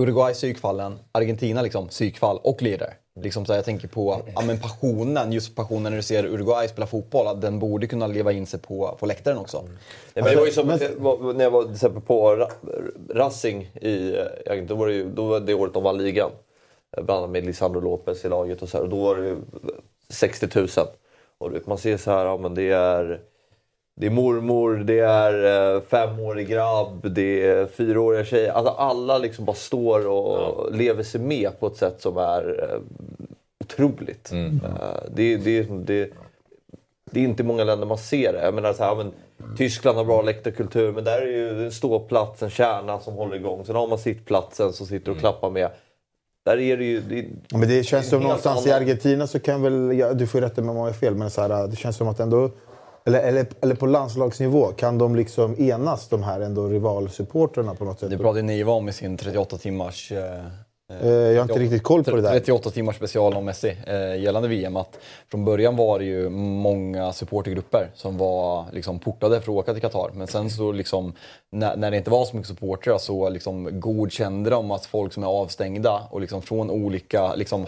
Uruguay 0.02 0.34
psykfallen, 0.34 1.00
Argentina 1.12 1.62
liksom 1.62 1.88
psykfall 1.88 2.40
och 2.44 2.62
lirare. 2.62 2.94
Liksom 3.22 3.46
så 3.46 3.52
här, 3.54 3.58
jag 3.58 3.66
tänker 3.66 3.88
på 3.88 4.22
ja, 4.36 4.42
men 4.42 4.60
passionen, 4.60 5.32
just 5.32 5.56
passionen 5.56 5.84
när 5.84 5.98
du 5.98 6.04
ser 6.04 6.26
Uruguay 6.26 6.68
spela 6.68 6.88
fotboll, 6.88 7.28
att 7.28 7.42
den 7.42 7.60
borde 7.60 7.88
kunna 7.88 8.08
leva 8.08 8.32
in 8.32 8.46
sig 8.46 8.60
på, 8.60 8.98
på 9.00 9.06
läktaren 9.06 9.38
också. 9.38 9.62
Nej, 9.64 9.74
men 10.14 10.24
det 10.24 10.36
var 10.36 10.46
ju 10.46 10.52
som 10.52 10.68
det 10.68 10.92
var- 10.98 11.34
när 11.34 11.44
jag 11.44 11.52
var 11.52 11.64
till 11.64 11.74
exempel 11.74 12.02
på 12.02 12.36
Ra- 12.36 12.52
Racing 13.14 13.64
i 13.66 14.16
då 14.68 14.76
var 14.76 14.88
det, 14.88 14.94
ju, 14.94 15.10
då 15.10 15.26
var 15.26 15.40
det 15.40 15.54
året 15.54 15.74
de 15.74 15.84
vann 15.84 15.98
ligan. 15.98 16.32
Bland 16.98 17.10
annat 17.20 17.30
med 17.30 17.46
Lisandro 17.46 17.80
Lopez 17.80 18.26
i 18.26 18.30
laget 18.30 18.62
och 18.62 18.70
så 18.70 18.78
här, 18.78 18.84
och 18.84 18.90
då 18.90 18.98
var 19.04 19.16
det 19.16 19.28
ju 19.28 19.38
60 20.10 20.48
000. 20.56 20.68
Och 21.38 21.52
man 21.68 21.78
ser 21.78 21.98
så 21.98 22.12
här, 22.12 22.26
ja 22.26 22.38
men 22.38 22.56
det 22.56 22.72
är 22.72 23.20
det 24.00 24.06
är 24.06 24.10
mormor, 24.12 24.76
det 24.76 25.00
är 25.00 25.76
eh, 25.76 25.82
femårig 25.82 26.48
grabb, 26.48 27.12
det 27.12 27.48
är 27.48 27.66
fyraåriga 27.66 28.26
tjejer. 28.26 28.52
Alltså 28.52 28.72
alla 28.74 29.18
liksom 29.18 29.46
bara 29.46 29.56
står 29.56 30.08
och 30.08 30.76
lever 30.76 31.04
sig 31.04 31.22
med 31.22 31.60
på 31.60 31.68
ett 31.68 31.76
sätt 31.76 32.02
som 32.02 32.18
är 32.18 32.70
eh, 32.74 32.80
otroligt. 33.64 34.32
Eh, 34.32 35.00
det, 35.16 35.38
det, 35.38 35.62
det, 35.86 36.10
det 37.12 37.20
är 37.20 37.24
inte 37.24 37.44
i 37.44 37.46
många 37.46 37.64
länder 37.64 37.88
man 37.88 37.98
ser 37.98 38.34
det. 38.34 38.42
Jag 38.44 38.54
menar 38.54 38.74
så 38.74 38.84
här, 38.84 38.90
ja, 38.90 38.96
men, 38.96 39.12
Tyskland 39.58 39.98
har 39.98 40.06
bra 40.06 40.22
läktarkultur, 40.22 40.92
men 40.92 41.04
där 41.04 41.22
är 41.22 41.28
ju 41.28 41.66
en 41.66 41.72
ståplats, 41.72 42.44
en 42.44 42.50
kärna 42.50 43.00
som 43.00 43.14
håller 43.14 43.36
igång. 43.36 43.66
Sen 43.66 43.76
har 43.76 43.88
man 43.88 43.98
sittplatsen 43.98 44.74
som 44.74 44.88
sitter 44.88 45.12
och 45.12 45.18
klappar 45.20 45.50
med. 45.50 45.70
Där 46.46 46.58
är 46.60 46.78
det 46.78 46.84
ju... 46.86 47.02
Det, 47.02 47.26
Ja, 47.50 47.58
Men 47.58 47.70
det 47.70 47.84
känns 47.84 48.10
som 48.10 48.22
någonstans 48.24 48.68
i 48.68 48.72
annan- 48.72 48.82
Argentina 48.84 49.28
så 49.28 49.40
kan 49.40 49.62
väl, 49.62 49.98
ja, 50.00 50.14
du 50.14 50.28
får 50.28 50.42
rätta 50.42 50.62
mig 50.62 50.70
om 50.72 50.78
jag 50.78 50.84
har 50.84 50.92
fel, 50.94 51.16
men 51.16 51.30
så 51.30 51.42
här, 51.42 51.68
det 51.68 51.76
känns 51.76 51.98
som 51.98 52.08
att 52.08 52.20
ändå, 52.20 52.52
eller, 53.08 53.20
eller, 53.20 53.48
eller 53.62 53.76
på 53.76 53.86
landslagsnivå, 53.86 54.68
kan 54.68 54.98
de 54.98 55.16
liksom 55.16 55.62
enas 55.62 56.08
de 56.08 56.24
här 56.24 56.42
ändå 56.42 56.68
rivalsupportrarna 56.68 57.76
på 57.76 57.86
något 57.86 58.00
sätt? 58.00 58.10
Det 58.10 58.18
pratade 58.18 58.42
Niva 58.42 58.72
om 58.72 58.90
i 58.90 58.94
sin 58.94 59.18
38 59.18 59.58
timmars... 59.58 60.12
Eh, 60.12 60.46
Eh, 60.94 61.10
jag 61.10 61.36
har 61.36 61.42
inte 61.42 61.60
riktigt 61.60 61.84
koll 61.84 62.04
på 62.04 62.16
det 62.16 62.22
där. 62.22 62.32
38 62.32 62.70
timmars 62.70 62.96
special 62.96 63.34
om 63.34 63.46
Messi 63.46 63.78
eh, 63.88 64.16
gällande 64.16 64.48
VM. 64.48 64.76
Att 64.76 65.00
från 65.32 65.46
början 65.46 65.76
var 65.76 66.00
det 66.00 66.06
ju 66.06 66.30
många 66.30 67.14
supportergrupper 67.14 67.90
som 67.96 68.18
var 68.18 68.66
liksom, 68.72 69.00
portade 69.00 69.42
för 69.42 69.52
att 69.52 69.58
åka 69.58 69.74
till 69.74 69.82
Qatar. 69.82 70.12
Men 70.14 70.28
sen 70.28 70.50
så 70.50 70.72
liksom, 70.72 71.14
när, 71.52 71.76
när 71.76 71.92
det 71.92 71.98
inte 71.98 72.10
var 72.10 72.26
så 72.26 72.36
mycket 72.36 72.48
supportrar 72.48 72.98
så 72.98 73.30
liksom, 73.30 73.80
godkände 73.80 74.50
de 74.50 74.72
att 74.72 74.86
folk 74.86 75.14
som 75.14 75.24
är 75.24 75.28
avstängda 75.28 76.08
och 76.12 76.22
liksom 76.22 76.42
från 76.42 76.72
olika, 76.72 77.36
liksom, 77.36 77.66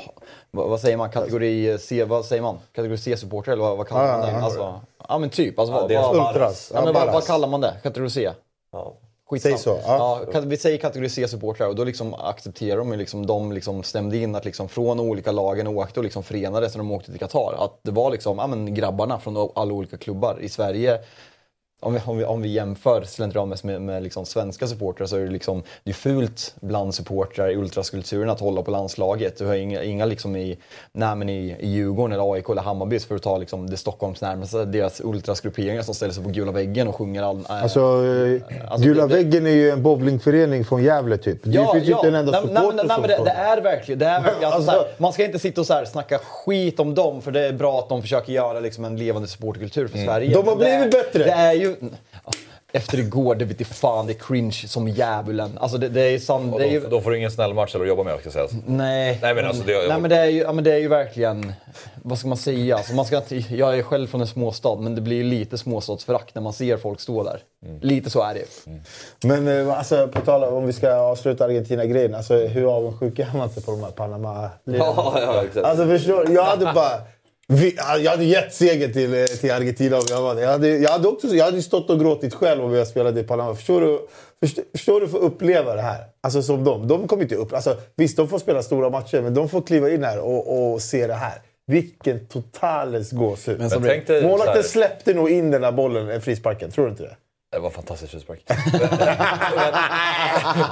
vad, 0.51 0.69
vad 0.69 0.79
säger 0.79 0.97
man, 0.97 1.09
kategori 1.09 1.77
C, 1.77 2.03
vad 2.03 2.25
säger 2.25 2.41
man? 2.41 2.57
Kategori 2.71 2.97
C-supportrar 2.97 3.53
eller 3.53 3.63
vad, 3.63 3.77
vad 3.77 3.87
kallar 3.87 4.17
man 4.17 4.21
det? 4.21 4.31
ja, 4.31 4.37
ja. 4.37 4.45
Alltså, 4.45 4.81
ja 5.07 5.17
men 5.17 5.29
typ. 5.29 5.59
Alltså, 5.59 5.75
Ja, 5.75 5.81
vad, 5.81 5.89
det 5.89 5.95
är 5.95 6.01
vad, 6.01 6.27
Ultras. 6.27 6.71
ja, 6.73 6.85
men 6.85 6.93
vad, 6.93 7.13
vad 7.13 7.25
kallar 7.27 7.47
man 7.47 7.61
det? 7.61 7.73
Kategori 7.83 8.09
C? 8.09 8.29
ja. 8.71 8.93
Skitsamma. 9.29 9.57
Säg 9.57 9.63
så, 9.63 9.79
ja. 9.85 10.21
Ja, 10.33 10.39
vi 10.39 10.57
säger 10.57 10.77
kategori 10.77 11.09
C-supportrar 11.09 11.67
och 11.67 11.75
då 11.75 11.83
liksom 11.83 12.13
accepterar 12.13 12.77
de 12.77 12.91
ju 12.91 12.97
liksom, 12.97 13.25
de 13.25 13.51
liksom 13.51 13.83
stämde 13.83 14.17
in 14.17 14.35
att 14.35 14.45
liksom 14.45 14.69
från 14.69 14.99
olika 14.99 15.31
lagen 15.31 15.67
åkte 15.67 15.99
och 15.99 16.03
liksom 16.03 16.23
förenades 16.23 16.75
när 16.75 16.77
de 16.77 16.91
åkte 16.91 17.11
till 17.11 17.19
Qatar. 17.19 17.55
Att 17.57 17.79
det 17.81 17.91
var 17.91 18.11
liksom, 18.11 18.37
ja, 18.37 18.47
men 18.47 18.73
grabbarna 18.73 19.19
från 19.19 19.49
alla 19.55 19.73
olika 19.73 19.97
klubbar 19.97 20.37
i 20.41 20.49
Sverige. 20.49 20.99
Om 21.81 21.93
vi, 21.93 21.99
om 22.05 22.17
vi, 22.17 22.25
om 22.25 22.41
vi 22.41 22.49
jämför 22.49 23.01
slentrianmässigt 23.03 23.63
med, 23.65 23.81
med 23.81 24.03
liksom 24.03 24.25
svenska 24.25 24.67
supportrar 24.67 25.07
så 25.07 25.15
är 25.15 25.19
det 25.19 25.31
liksom, 25.31 25.63
det 25.83 25.91
är 25.91 25.93
fult 25.93 26.55
bland 26.61 26.95
supportrar 26.95 27.49
i 27.49 27.55
ultraskulturen 27.55 28.29
att 28.29 28.39
hålla 28.39 28.61
på 28.61 28.71
landslaget. 28.71 29.37
Du 29.37 29.45
har 29.45 29.55
inga, 29.55 29.83
inga 29.83 30.05
liksom 30.05 30.35
i, 30.35 30.57
nej, 30.91 31.29
i, 31.31 31.55
i 31.59 31.67
Djurgården 31.69 32.13
eller 32.13 32.33
AIK 32.33 32.49
eller 32.49 32.61
Hammarby 32.61 32.99
för 32.99 33.15
att 33.15 33.23
ta 33.23 33.37
liksom 33.37 33.69
det 33.69 33.77
Stockholms 33.77 34.21
närmaste, 34.21 34.65
deras 34.65 35.01
ultrasgrupperingar 35.01 35.81
som 35.81 35.93
ställer 35.95 36.13
sig 36.13 36.23
på 36.23 36.29
gula 36.29 36.51
väggen 36.51 36.87
och 36.87 36.95
sjunger 36.95 37.23
all, 37.23 37.37
äh, 37.39 37.63
Alltså, 37.63 37.79
eh, 37.79 38.41
Alltså, 38.71 38.87
Gula 38.87 39.07
det- 39.07 39.15
väggen 39.15 39.45
är 39.45 39.49
ju 39.51 39.69
en 39.69 39.83
bowlingförening 39.83 40.65
från 40.65 40.83
Gävle 40.83 41.17
typ. 41.17 41.39
Det 41.43 41.51
finns 41.73 41.87
ju 41.87 41.93
inte 41.93 42.07
en 42.07 42.15
enda 42.15 42.31
nej, 42.31 42.41
nej, 42.45 42.55
supporter 42.55 42.67
men- 42.67 42.75
nej, 42.87 42.95
som 42.95 43.01
men 43.01 43.09
det, 43.09 43.23
det 43.25 43.31
är 43.31 43.61
verkligen, 43.61 43.99
det 43.99 44.05
är 44.05 44.21
verkligen 44.21 44.53
alltså, 44.53 44.71
Alltså- 44.71 44.71
så 44.71 44.87
här, 44.87 44.95
Man 44.97 45.13
ska 45.13 45.25
inte 45.25 45.39
sitta 45.39 45.61
och 45.61 45.67
så 45.67 45.73
här, 45.73 45.85
snacka 45.85 46.17
skit 46.17 46.79
om 46.79 46.95
dem 46.95 47.21
för 47.21 47.31
det 47.31 47.47
är 47.47 47.53
bra 47.53 47.79
att 47.79 47.89
de 47.89 48.01
försöker 48.01 48.33
göra 48.33 48.59
liksom, 48.59 48.85
en 48.85 48.97
levande 48.97 49.27
supporterkultur 49.27 49.87
för 49.87 49.97
Sverige. 49.97 50.33
De 50.33 50.47
har 50.47 50.55
blivit 50.55 50.91
bättre. 50.91 51.23
Det 51.23 51.31
är 51.31 51.53
ju... 51.53 51.68
Efter 52.71 52.99
igår, 52.99 53.35
det 53.35 53.45
vet 53.45 53.61
fan, 53.65 54.07
det 54.07 54.13
är 54.13 54.19
cringe 54.19 54.51
som 54.67 54.87
djävulen. 54.87 55.57
Alltså 55.61 55.77
det, 55.77 55.89
det 55.89 56.01
är 56.01 56.17
är 56.61 56.65
då, 56.67 56.71
ju, 56.73 56.79
då 56.79 57.01
får 57.01 57.11
du 57.11 57.17
ingen 57.17 57.31
snäll 57.31 57.53
match 57.53 57.75
eller 57.75 57.85
att 57.85 57.89
jobba 57.89 58.03
med 58.03 58.13
ska 58.21 58.31
sägas. 58.31 58.51
nej. 58.67 59.19
Nej, 59.21 59.35
men 59.35 59.45
alltså, 59.45 59.63
det- 59.63 59.87
nej 59.87 60.01
men 60.01 60.09
det 60.09 60.15
är 60.17 60.25
ju, 60.25 60.39
ja, 60.41 60.51
men 60.51 60.63
det 60.63 60.73
är 60.73 60.77
ju 60.77 60.87
verkligen, 60.87 61.53
vad 62.03 62.19
ska 62.19 62.27
man 62.27 62.37
säga? 62.37 62.75
Alltså, 62.77 62.93
man 62.93 63.05
ska 63.05 63.17
jag 63.49 63.77
är 63.77 63.83
själv 63.83 64.07
från 64.07 64.21
en 64.21 64.27
småstad, 64.27 64.75
men 64.75 64.95
det 64.95 65.01
blir 65.01 65.17
ju 65.17 65.23
lite 65.23 65.57
småstadsförakt 65.57 66.35
när 66.35 66.41
man 66.41 66.53
ser 66.53 66.77
folk 66.77 66.99
stå 66.99 67.23
där. 67.23 67.39
Mm. 67.65 67.79
Lite 67.81 68.09
så 68.09 68.21
är 68.23 68.33
det 68.33 68.39
ju. 68.39 68.79
Men 69.23 69.67
eh, 69.67 69.77
alltså, 69.77 70.07
på 70.07 70.21
tal 70.21 70.43
om, 70.43 70.65
vi 70.65 70.73
ska 70.73 70.93
avsluta 70.93 71.45
Argentina-grejen. 71.45 72.15
Alltså, 72.15 72.35
hur 72.35 72.75
avundsjuk 72.75 73.19
är 73.19 73.29
man 73.37 73.47
inte 73.47 73.61
på 73.61 73.71
de 73.71 73.83
här 73.83 73.91
panama 73.91 74.49
Ja, 74.63 75.13
ja, 75.21 75.43
exakt. 75.45 75.65
Alltså 75.65 75.85
förstår? 75.87 76.31
Jag 76.31 76.43
hade 76.43 76.65
bara... 76.65 77.01
Vi, 77.51 77.75
jag 77.77 78.11
hade 78.11 78.23
gett 78.23 78.53
seger 78.53 78.87
till, 78.87 79.13
eh, 79.13 79.25
till 79.25 79.51
Argentina 79.51 79.97
om 79.97 80.03
jag 80.09 80.21
var 80.21 80.35
det. 80.35 80.41
Jag 80.41 80.49
hade, 80.49 80.67
jag 80.67 80.91
hade 80.91 81.07
också 81.07 81.27
jag 81.27 81.45
hade 81.45 81.61
stått 81.61 81.89
och 81.89 81.99
gråtit 81.99 82.33
själv 82.33 82.63
om 82.63 82.73
jag 82.73 82.87
spelade 82.87 83.19
i 83.19 83.23
Panama. 83.23 83.55
Förstår 83.55 83.81
du, 83.81 83.99
förstår, 84.39 84.63
förstår 84.73 85.01
du 85.01 85.07
för 85.07 85.17
att 85.17 85.23
uppleva 85.23 85.75
det 85.75 85.81
här? 85.81 86.03
Alltså 86.21 86.41
som 86.41 86.63
de. 86.63 86.87
De 86.87 87.07
kommer 87.07 87.23
inte 87.23 87.35
upp... 87.35 87.53
Alltså, 87.53 87.77
visst, 87.95 88.17
de 88.17 88.27
får 88.27 88.39
spela 88.39 88.63
stora 88.63 88.89
matcher, 88.89 89.21
men 89.21 89.33
de 89.33 89.49
får 89.49 89.61
kliva 89.61 89.89
in 89.89 90.03
här 90.03 90.19
och, 90.19 90.73
och 90.73 90.81
se 90.81 91.07
det 91.07 91.13
här. 91.13 91.41
Vilken 91.67 92.25
totales 92.25 93.11
gåshud. 93.11 93.59
Målvakten 94.23 94.63
släppte 94.63 95.13
nog 95.13 95.29
in 95.29 95.51
den 95.51 95.61
där 95.61 95.71
bollen, 95.71 96.21
frisparken. 96.21 96.71
Tror 96.71 96.85
du 96.85 96.91
inte 96.91 97.03
det? 97.03 97.15
Det 97.51 97.59
var 97.59 97.69
fantastiskt 97.69 98.11
frispark. 98.11 98.43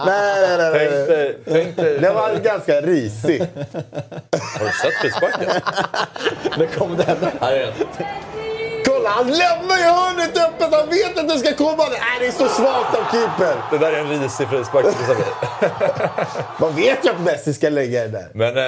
Nej, 0.06 0.58
nej, 0.58 0.58
nej. 0.58 0.72
tänk 0.74 1.08
dig, 1.08 1.38
tänk 1.46 1.76
dig, 1.76 2.00
Den 2.00 2.16
var 2.16 2.36
ganska 2.36 2.82
risig. 2.82 3.40
Har 4.60 4.66
du 4.66 4.72
sett 4.72 4.94
frisparken? 5.02 5.50
Det 6.58 6.68
kom 6.68 6.98
den. 6.98 7.18
Här 7.42 7.54
är 7.54 7.66
den. 7.66 7.74
Kolla, 8.86 9.10
han 9.10 9.28
lämnar 9.28 9.78
ju 9.78 9.84
hörnet 9.84 10.38
öppet! 10.38 10.74
Han 10.74 10.90
vet 10.90 11.18
att 11.18 11.28
det 11.28 11.40
ska 11.40 11.54
komma! 11.56 11.84
Nej, 11.90 12.00
det 12.20 12.28
är 12.28 12.32
så 12.32 12.48
svagt 12.48 12.96
av 12.96 13.04
keeper! 13.12 13.56
Det 13.72 13.78
där 13.78 13.92
är 13.94 13.98
en 14.00 14.10
risig 14.10 14.48
frispark. 14.48 14.86
Man 16.60 16.76
vet 16.76 17.06
ju 17.06 17.10
att 17.10 17.22
Messi 17.22 17.54
ska 17.54 17.70
lägga 17.70 18.02
den 18.02 18.12
där. 18.12 18.32
Men 18.34 18.58
eh, 18.58 18.63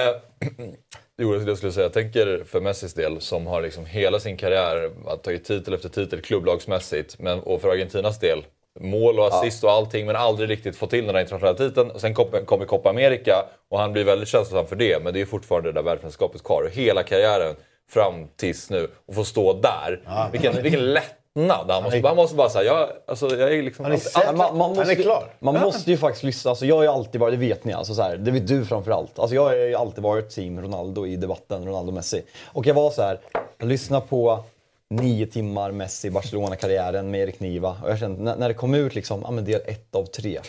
jo, 1.20 1.32
det 1.32 1.48
jag 1.48 1.56
skulle 1.56 1.72
säga, 1.72 1.84
jag 1.84 1.92
tänker 1.92 2.44
för 2.44 2.60
Messis 2.60 2.94
del 2.94 3.20
som 3.20 3.46
har 3.46 3.62
liksom 3.62 3.86
hela 3.86 4.20
sin 4.20 4.36
karriär 4.36 4.90
tagit 5.22 5.44
titel 5.44 5.74
efter 5.74 5.88
titel 5.88 6.20
klubblagsmässigt. 6.20 7.18
Men, 7.18 7.40
och 7.40 7.60
för 7.60 7.68
Argentinas 7.68 8.18
del, 8.18 8.44
mål 8.80 9.18
och 9.18 9.26
assist 9.26 9.64
och 9.64 9.70
allting 9.70 10.06
men 10.06 10.16
aldrig 10.16 10.50
riktigt 10.50 10.76
fått 10.76 10.90
till 10.90 11.06
den 11.06 11.14
här 11.14 11.22
internationella 11.22 11.58
titeln. 11.58 11.90
Och 11.90 12.00
sen 12.00 12.14
kom- 12.14 12.44
kommer 12.46 12.64
Copa 12.64 12.90
America 12.90 13.44
och 13.70 13.78
han 13.78 13.92
blir 13.92 14.04
väldigt 14.04 14.28
känslosam 14.28 14.66
för 14.66 14.76
det. 14.76 15.02
Men 15.02 15.14
det 15.14 15.20
är 15.20 15.26
fortfarande 15.26 15.68
det 15.68 15.72
där 15.72 15.82
världsmästerskapet 15.82 16.42
kvar. 16.44 16.62
Och 16.62 16.70
hela 16.70 17.02
karriären 17.02 17.54
fram 17.90 18.28
tills 18.36 18.70
nu 18.70 18.88
och 19.06 19.14
få 19.14 19.24
stå 19.24 19.52
där. 19.52 20.00
Vilken, 20.32 20.62
vilken 20.62 20.92
lättnad! 21.34 21.70
Han 21.70 21.82
måste, 21.82 22.08
han 22.08 22.16
måste 22.16 22.36
bara 22.36 22.48
säga, 22.50 22.64
jag, 22.64 22.88
alltså, 23.06 23.36
jag 23.36 23.54
är 23.54 23.62
liksom... 23.62 23.84
Han 23.84 23.92
är 23.92 23.96
alltid- 23.96 24.12
säker. 24.12 24.32
man, 24.32 24.58
man 24.58 24.68
måste, 24.68 24.82
Han 24.82 24.90
är 24.90 24.94
klar. 24.94 25.24
Man 25.38 25.60
måste 25.60 25.90
ju 25.90 25.96
faktiskt 25.96 26.24
lyssna. 26.24 26.48
Alltså, 26.50 26.66
jag 26.66 26.76
har 26.76 26.82
ju 26.82 26.88
alltid 26.88 27.20
varit, 27.20 27.32
det 27.40 27.46
vet 27.46 27.64
ni, 27.64 27.72
alltså, 27.72 27.94
så 27.94 28.02
här, 28.02 28.16
det 28.16 28.30
vet 28.30 28.46
du 28.46 28.64
framförallt. 28.64 29.18
Alltså, 29.18 29.34
jag 29.34 29.42
har 29.42 29.54
ju 29.54 29.74
alltid 29.74 30.02
varit 30.02 30.30
team 30.30 30.60
Ronaldo 30.62 31.06
i 31.06 31.16
debatten, 31.16 31.64
Ronaldo-Messi. 31.68 32.22
Och 32.46 32.66
jag 32.66 32.74
var 32.74 32.90
så 32.90 33.02
här, 33.02 33.18
jag 33.58 33.68
lyssnade 33.68 34.06
på 34.06 34.44
nio 34.90 35.26
timmar 35.26 35.70
Messi 35.70 36.10
Barcelona-karriären 36.10 37.10
med 37.10 37.20
Erik 37.20 37.40
Niva. 37.40 37.76
Och 37.82 37.90
jag 37.90 37.98
kände, 37.98 38.22
när, 38.22 38.36
när 38.36 38.48
det 38.48 38.54
kom 38.54 38.74
ut 38.74 38.94
liksom, 38.94 39.20
ja 39.24 39.30
men 39.30 39.44
del 39.44 39.60
ett 39.66 39.94
av 39.94 40.04
tre. 40.04 40.40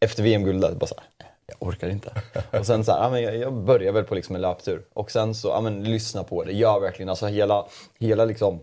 Efter 0.00 0.22
VM-guldet, 0.22 0.76
bara 0.76 0.86
så 0.86 0.94
här, 0.98 1.28
jag 1.46 1.68
orkar 1.68 1.88
inte. 1.88 2.12
Och 2.58 2.66
sen 2.66 2.84
så 2.84 2.92
här, 2.92 3.10
men 3.10 3.22
jag, 3.22 3.36
jag 3.36 3.52
börjar 3.52 3.92
väl 3.92 4.04
på 4.04 4.14
liksom 4.14 4.34
en 4.34 4.42
löptur. 4.42 4.82
Och 4.94 5.10
sen 5.10 5.34
så, 5.34 5.48
ja 5.48 5.60
men 5.60 5.84
lyssna 5.84 6.24
på 6.24 6.44
det, 6.44 6.52
gör 6.52 6.80
verkligen, 6.80 7.08
alltså 7.08 7.26
hela, 7.26 7.66
hela 7.98 8.24
liksom 8.24 8.60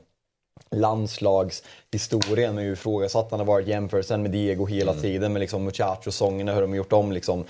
landslagshistorien 0.72 2.56
med 2.56 2.64
hur 2.64 2.74
ifrågasatt 2.74 3.32
han 3.32 3.40
har 3.40 3.48
varit 3.48 3.68
jämförelsen 3.68 4.22
med 4.22 4.32
Diego 4.32 4.66
hela 4.66 4.94
tiden 4.94 5.34
med 5.34 5.40
liksom 5.40 5.64
Muchacho-sångerna, 5.64 6.54
hur 6.54 6.62
de 6.62 6.70
har 6.70 6.78
gjort 6.78 6.94
om 6.94 7.12
liksom 7.12 7.46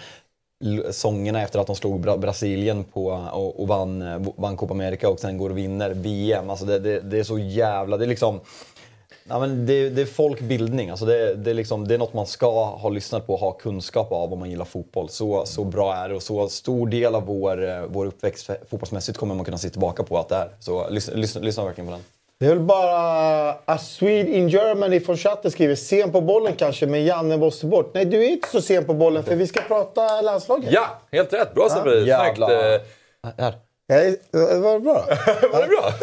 sångerna 0.91 1.41
efter 1.41 1.60
att 1.60 1.67
de 1.67 1.75
slog 1.75 1.99
Bra- 1.99 2.17
Brasilien 2.17 2.84
på 2.84 3.08
och, 3.34 3.60
och 3.60 3.67
vann, 3.67 4.25
vann 4.38 4.58
Copa 4.58 4.73
America 4.73 5.10
och 5.10 5.19
sen 5.19 5.38
går 5.38 5.49
och 5.49 5.58
vinner 5.58 5.89
VM. 5.89 6.49
Alltså 6.49 6.65
det, 6.65 6.80
det, 6.80 6.99
det 6.99 7.19
är 7.19 7.23
så 7.23 7.39
jävla... 7.39 7.97
Det 7.97 8.06
är 8.06 8.08
liksom... 8.08 8.39
Ja, 9.30 9.39
men 9.39 9.65
det, 9.65 9.89
det 9.89 10.01
är 10.01 10.06
folkbildning. 10.06 10.89
Alltså 10.89 11.06
det, 11.06 11.36
det, 11.36 11.49
är 11.49 11.53
liksom, 11.53 11.88
det 11.88 11.93
är 11.93 11.97
något 11.97 12.13
man 12.13 12.27
ska 12.27 12.65
ha 12.65 12.89
lyssnat 12.89 13.27
på 13.27 13.34
och 13.34 13.39
ha 13.39 13.51
kunskap 13.51 14.12
av 14.12 14.34
om 14.34 14.39
man 14.39 14.49
gillar 14.49 14.65
fotboll. 14.65 15.10
Så, 15.10 15.45
så 15.45 15.63
bra 15.63 15.95
är 15.95 16.10
det 16.10 16.15
och 16.15 16.23
så 16.23 16.49
stor 16.49 16.88
del 16.88 17.15
av 17.15 17.25
vår, 17.25 17.69
eh, 17.69 17.82
vår 17.88 18.06
uppväxt 18.06 18.49
fotbollsmässigt 18.69 19.17
kommer 19.17 19.36
man 19.36 19.45
kunna 19.45 19.58
se 19.58 19.69
tillbaka 19.69 20.03
på 20.03 20.17
att 20.17 20.30
det 20.30 20.36
är. 20.36 20.49
Så 20.60 20.89
lyssna, 20.89 21.13
lyssna, 21.15 21.41
lyssna 21.41 21.65
verkligen 21.65 21.88
på 21.88 21.91
den. 21.91 22.03
Det 22.39 22.45
är 22.45 22.50
väl 22.50 22.60
bara 22.60 23.50
A 23.65 23.78
Swede 23.78 24.32
in 24.32 24.50
Germany 24.50 25.00
från 25.00 25.17
chatten 25.17 25.52
skriver 25.52 25.76
sen 25.76 26.12
på 26.12 26.21
bollen 26.21 26.54
kanske, 26.56 26.88
men 26.88 27.06
Janne 27.06 27.38
måste 27.38 27.65
bort. 27.65 27.91
Nej, 27.93 28.06
du 28.06 28.26
är 28.26 28.30
inte 28.30 28.47
så 28.47 28.62
sen 28.62 28.86
på 28.86 28.93
bollen 28.93 29.23
för 29.23 29.36
vi 29.36 29.47
ska 29.47 29.62
prata 29.62 30.21
landslaget. 30.21 30.71
Ja, 30.71 30.86
helt 31.12 31.34
rätt! 31.34 31.54
Bra 31.54 31.69
Sabri! 31.69 32.02
Snyggt! 32.02 32.39
Eh, 32.39 33.34
Här. 33.38 33.54
Nej, 33.89 34.15
var 34.32 34.73
det 34.73 34.80
bra? 34.80 35.06
Var 35.52 35.62
det 35.62 35.67
bra? 35.67 35.93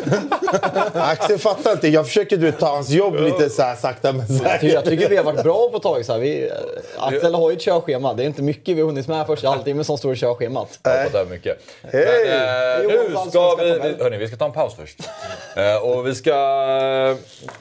Axel 1.02 1.38
fattar 1.38 1.72
inte. 1.72 1.88
Jag 1.88 2.06
försöker 2.06 2.36
du 2.36 2.52
ta 2.52 2.66
hans 2.66 2.90
jobb 2.90 3.14
lite 3.14 3.50
så 3.50 3.62
här 3.62 3.74
sakta 3.76 4.12
men 4.12 4.20
Jag 4.20 4.28
tycker, 4.38 4.48
säkert. 4.50 4.72
jag 4.72 4.84
tycker 4.84 5.08
vi 5.08 5.16
har 5.16 5.24
varit 5.24 5.42
bra 5.42 5.68
på 5.70 5.76
ett 5.76 5.82
tag. 5.82 6.04
Så 6.04 6.12
här. 6.12 6.20
Vi, 6.20 6.50
Axel 6.98 7.34
har 7.34 7.50
ju 7.50 7.56
ett 7.56 7.62
körschema. 7.62 8.14
Det 8.14 8.22
är 8.22 8.26
inte 8.26 8.42
mycket 8.42 8.76
vi 8.76 8.80
har 8.80 8.86
hunnit 8.88 9.08
med 9.08 9.26
första 9.26 9.48
halvtimmen 9.48 9.84
som 9.84 9.98
står 9.98 10.12
i 10.12 10.16
körschemat. 10.16 10.78
Jag 10.82 10.90
har 10.92 11.24
mycket. 11.30 11.58
Hej! 11.92 12.06
Men, 12.28 12.90
eh, 12.90 12.96
nu 13.24 13.30
ska 13.30 13.54
vi, 13.54 13.70
hörni, 14.02 14.16
vi 14.16 14.28
ska 14.28 14.36
ta 14.36 14.44
en 14.44 14.52
paus 14.52 14.74
först. 14.78 14.98
Eh, 15.56 15.76
och 15.76 16.06
vi 16.06 16.14
ska 16.14 16.30
eh, 16.30 17.16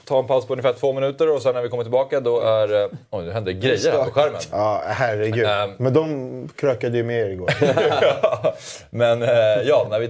ta 0.05 0.19
en 0.19 0.27
paus 0.27 0.45
på 0.45 0.53
ungefär 0.53 0.73
två 0.73 0.93
minuter 0.93 1.31
och 1.35 1.41
sen 1.41 1.53
när 1.55 1.61
vi 1.61 1.69
kommer 1.69 1.83
tillbaka 1.83 2.19
då 2.19 2.39
är... 2.41 2.81
eh, 2.83 2.87
Oj, 3.11 3.25
nu 3.25 3.31
händer 3.31 3.51
grejer 3.51 3.91
här 3.91 4.03
på 4.05 4.11
skärmen. 4.11 4.41
Ja, 4.51 4.81
herregud. 4.85 5.45
Ehm. 5.45 5.71
Men 5.77 5.93
de 5.93 6.49
krökade 6.55 6.97
ju 6.97 7.03
med 7.03 7.19
er 7.25 7.29
igår. 7.29 7.53
Ja, 8.01 8.55
Men 8.89 9.21
eh, 9.21 9.29
ja, 9.65 9.87
när 9.89 9.99
vi 9.99 10.05
är 10.05 10.09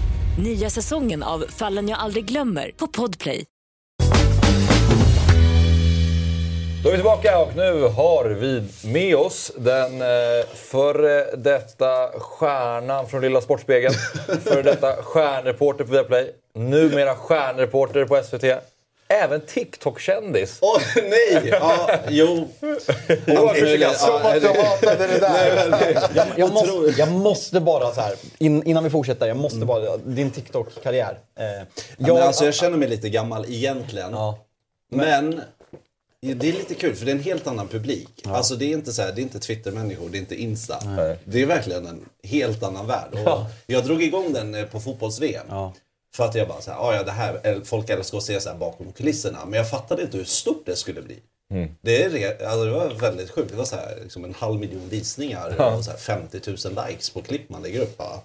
Nya 0.39 0.69
säsongen 0.69 1.23
av 1.23 1.45
Fallen 1.49 1.89
jag 1.89 1.99
aldrig 1.99 2.25
glömmer 2.25 2.71
på 2.77 2.87
Podplay. 2.87 3.45
Då 6.83 6.89
är 6.89 6.91
vi 6.91 6.97
tillbaka 6.97 7.39
och 7.39 7.55
nu 7.55 7.83
har 7.83 8.29
vi 8.29 8.63
med 8.83 9.15
oss 9.15 9.51
den 9.57 10.01
eh, 10.01 10.07
före 10.55 11.35
detta 11.35 12.19
stjärnan 12.19 13.07
från 13.07 13.21
Lilla 13.21 13.41
Sportspegeln. 13.41 13.93
före 14.43 14.61
detta 14.61 15.03
stjärnreporter 15.03 15.83
på 15.83 15.91
Viaplay. 15.91 16.31
Numera 16.55 17.15
stjärnreporter 17.15 18.05
på 18.05 18.23
SVT. 18.23 18.43
Även 19.11 19.41
TikTok-kändis. 19.41 20.57
Åh 20.61 20.81
nej! 20.95 21.41
Ja, 21.51 21.89
jo. 22.09 22.47
Oavsett, 23.27 23.97
Som 23.97 24.15
att 24.15 24.41
du 24.41 24.47
hatade 24.47 25.07
det 25.07 25.19
där. 25.19 25.69
Nej, 25.71 25.93
men- 25.93 26.09
jag, 26.15 26.27
jag, 26.37 26.53
måste, 26.53 26.93
jag 27.01 27.11
måste 27.11 27.59
bara 27.59 27.93
så 27.93 28.01
här, 28.01 28.13
in, 28.37 28.63
innan 28.67 28.83
vi 28.83 28.89
fortsätter, 28.89 29.27
jag 29.27 29.37
måste 29.37 29.59
bara, 29.65 29.97
din 29.97 30.31
TikTok-karriär. 30.31 31.17
Eh, 31.39 31.45
Ja, 31.97 32.13
men 32.13 32.17
alltså, 32.23 32.45
jag 32.45 32.53
känner 32.53 32.77
mig 32.77 32.89
lite 32.89 33.09
gammal 33.09 33.45
egentligen. 33.49 34.15
Men 34.91 35.41
det 36.21 36.49
är 36.49 36.53
lite 36.53 36.73
kul 36.73 36.95
för 36.95 37.05
det 37.05 37.11
är 37.11 37.15
en 37.15 37.23
helt 37.23 37.47
annan 37.47 37.67
publik. 37.67 38.09
Alltså 38.25 38.55
det 38.55 38.65
är 38.65 38.69
inte 38.73 38.93
så 38.93 39.01
här, 39.01 39.11
det 39.11 39.21
är 39.21 39.23
inte 39.23 39.39
Twitter-människor, 39.39 40.09
det 40.09 40.17
är 40.17 40.19
inte 40.19 40.35
Insta. 40.41 40.79
Det 41.25 41.41
är 41.41 41.45
verkligen 41.45 41.85
en 41.87 42.05
helt 42.23 42.63
annan 42.63 42.87
värld. 42.87 43.09
Och 43.13 43.19
Ja. 43.25 43.47
Jag 43.67 43.83
drog 43.85 44.03
igång 44.03 44.33
den 44.33 44.55
eh, 44.55 44.65
på 44.65 44.79
fotbolls-VM. 44.79 45.45
För 46.15 46.25
att 46.25 46.35
jag 46.35 46.47
bara 46.47 46.61
så 46.61 46.71
här, 46.71 46.77
ah, 46.77 46.95
ja 46.95 47.03
det 47.03 47.11
här, 47.11 47.41
eh, 47.43 47.61
folk 47.61 47.89
älskar 47.89 48.17
att 48.17 48.23
se 48.23 48.41
så 48.41 48.49
här 48.49 48.57
bakom 48.57 48.91
kulisserna. 48.93 49.45
Men 49.45 49.53
jag 49.57 49.69
fattade 49.69 50.01
inte 50.01 50.17
hur 50.17 50.25
stort 50.25 50.65
det 50.65 50.75
skulle 50.75 51.01
bli. 51.01 51.19
Det, 51.81 52.03
är, 52.03 52.45
alltså 52.47 52.65
det 52.65 52.71
var 52.71 52.87
väldigt 53.01 53.29
sjukt. 53.31 53.51
Det 53.51 53.57
var 53.57 53.65
så 53.65 53.75
här, 53.75 53.97
liksom 54.03 54.25
en 54.25 54.33
halv 54.39 54.59
miljon 54.59 54.89
visningar 54.89 55.55
Ja. 55.57 55.75
och 55.75 55.83
så 55.85 55.91
här 55.91 55.97
50 55.97 56.39
000 56.47 56.57
likes 56.87 57.09
på 57.09 57.21
klipp 57.21 57.49
man 57.49 57.61
lägger 57.61 57.81
upp. 57.81 57.95
Ja. 57.97 58.23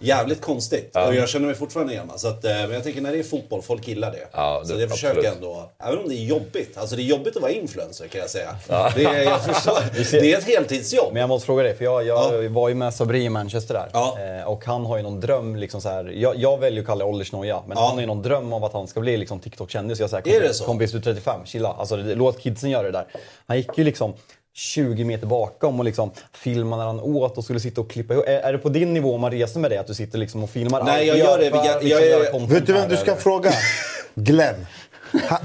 Jävligt 0.00 0.40
konstigt. 0.40 0.90
Ja. 0.92 1.06
Och 1.06 1.14
jag 1.14 1.28
känner 1.28 1.46
mig 1.46 1.54
fortfarande 1.54 1.94
gammal. 1.94 2.18
Så 2.18 2.28
att, 2.28 2.44
eh, 2.44 2.50
men 2.52 2.70
jag 2.70 2.82
tänker 2.84 3.00
när 3.00 3.12
det 3.12 3.18
är 3.18 3.22
fotboll, 3.22 3.62
folk 3.62 3.88
gillar 3.88 4.10
det. 4.10 4.28
Ja, 4.32 4.62
så 4.64 4.72
det- 4.74 4.80
jag 4.80 4.90
försöker 4.90 5.18
absolut. 5.18 5.36
ändå, 5.36 5.70
även 5.78 5.98
om 5.98 6.08
det 6.08 6.14
är 6.14 6.24
jobbigt. 6.24 6.78
Alltså 6.78 6.96
det 6.96 7.02
är 7.02 7.04
jobbigt 7.04 7.36
att 7.36 7.42
vara 7.42 7.52
influencer 7.52 8.08
kan 8.08 8.20
jag 8.20 8.30
säga. 8.30 8.56
Det, 8.96 9.04
är, 9.04 9.22
jag 9.22 9.44
förstår, 9.44 9.78
det 10.20 10.32
är 10.32 10.38
ett 10.38 10.44
heltidsjobb. 10.44 11.12
Men 11.12 11.20
jag 11.20 11.28
måste 11.28 11.46
fråga 11.46 11.62
dig, 11.62 11.74
för 11.76 11.84
jag, 11.84 12.06
jag 12.06 12.48
var 12.48 12.68
ju 12.68 12.74
med 12.74 12.94
Sabri 12.94 13.24
i 13.24 13.28
Manchester 13.28 13.74
där. 13.74 14.38
Eh, 14.40 14.44
och 14.48 14.64
han 14.64 14.86
har 14.86 14.96
ju 14.96 15.02
någon 15.02 15.20
dröm, 15.20 15.56
liksom 15.56 15.80
så 15.80 15.88
här, 15.88 16.04
jag, 16.04 16.36
jag 16.36 16.58
väljer 16.58 16.80
att 16.80 16.86
kalla 16.86 17.04
det 17.04 17.10
åldersnoja, 17.10 17.62
men 17.66 17.76
han 17.76 17.92
har 17.94 18.00
ju 18.00 18.06
någon 18.06 18.22
dröm 18.22 18.52
om 18.52 18.64
att 18.64 18.72
han 18.72 18.86
ska 18.86 19.00
bli 19.00 19.16
liksom 19.16 19.40
TikTok-kändis. 19.40 20.00
Jag 20.00 20.10
säger, 20.10 20.52
så? 20.52 20.64
kompis 20.64 20.90
du 20.92 20.98
är 20.98 21.02
35, 21.02 21.40
chilla. 21.44 21.72
Alltså, 21.72 21.96
det, 21.96 22.14
låt 22.14 22.38
kidsen 22.54 22.70
göra 22.70 22.82
det 22.82 22.92
där. 22.92 23.06
Han 23.46 23.56
gick 23.56 23.78
ju 23.78 23.84
liksom 23.84 24.14
20 24.54 25.04
meter 25.04 25.26
bakom 25.26 25.78
och 25.78 25.84
liksom 25.84 26.10
filmade 26.32 26.82
när 26.82 26.86
han 26.86 27.00
åt 27.00 27.38
och 27.38 27.44
skulle 27.44 27.60
sitta 27.60 27.80
och 27.80 27.90
klippa 27.90 28.14
ihop. 28.14 28.24
Är, 28.26 28.40
är 28.40 28.52
det 28.52 28.58
på 28.58 28.68
din 28.68 28.94
nivå 28.94 29.14
om 29.14 29.20
man 29.20 29.30
reser 29.30 29.60
med 29.60 29.70
dig, 29.70 29.78
att 29.78 29.86
du 29.86 29.94
sitter 29.94 30.18
liksom 30.18 30.44
och 30.44 30.50
filmar 30.50 30.84
Nej, 30.84 31.10
allt 31.10 31.18
jag 31.18 31.18
gör 31.18 31.38
det 31.38 31.44
liksom 31.44 31.88
jag 31.88 32.06
göra 32.06 32.30
content 32.30 32.50
Vet 32.52 32.66
du 32.66 32.72
vem 32.72 32.88
du 32.88 32.96
ska 32.96 33.10
eller? 33.10 33.20
fråga? 33.20 33.50
Glenn. 34.14 34.66
Han, 35.28 35.38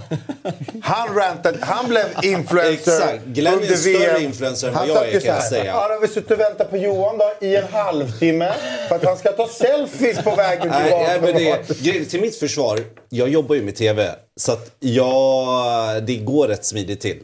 han 0.82 1.15
rantade, 1.15 1.58
han 1.62 1.89
blev 1.89 2.05
influencer 2.23 2.91
Exakt. 2.93 3.25
Glenn 3.25 3.53
är 3.53 3.58
en 3.58 3.63
under 3.63 3.75
större 3.75 3.93
VM. 3.97 4.21
influencer 4.23 4.67
än 4.67 4.73
Han 4.75 4.88
vad 4.88 4.97
jag 4.97 5.08
är, 5.08 5.12
kan 5.19 5.21
jag 5.27 5.34
här, 5.34 5.49
säga. 5.49 5.71
Han 5.73 5.91
har 5.91 5.99
väl 5.99 6.10
suttit 6.10 6.32
och 6.32 6.39
väntat 6.39 6.69
på 6.69 6.77
Johan 6.77 7.17
då, 7.17 7.34
i 7.47 7.55
en 7.55 7.67
halvtimme 7.73 8.53
för 8.88 8.95
att 8.95 9.03
han 9.03 9.17
ska 9.17 9.32
ta 9.32 9.47
selfies 9.47 10.23
på 10.23 10.36
vägen 10.36 10.67
Nej, 10.67 10.84
tillbaka. 10.84 11.08
nej, 11.08 11.19
men 11.21 11.93
det, 11.93 12.05
till 12.05 12.21
mitt 12.21 12.36
försvar, 12.36 12.79
jag 13.10 13.29
jobbar 13.29 13.55
ju 13.55 13.62
med 13.62 13.75
TV. 13.75 14.15
Så 14.39 14.51
att 14.51 14.71
jag, 14.79 16.03
det 16.03 16.15
går 16.15 16.47
rätt 16.47 16.65
smidigt 16.65 17.01
till. 17.01 17.19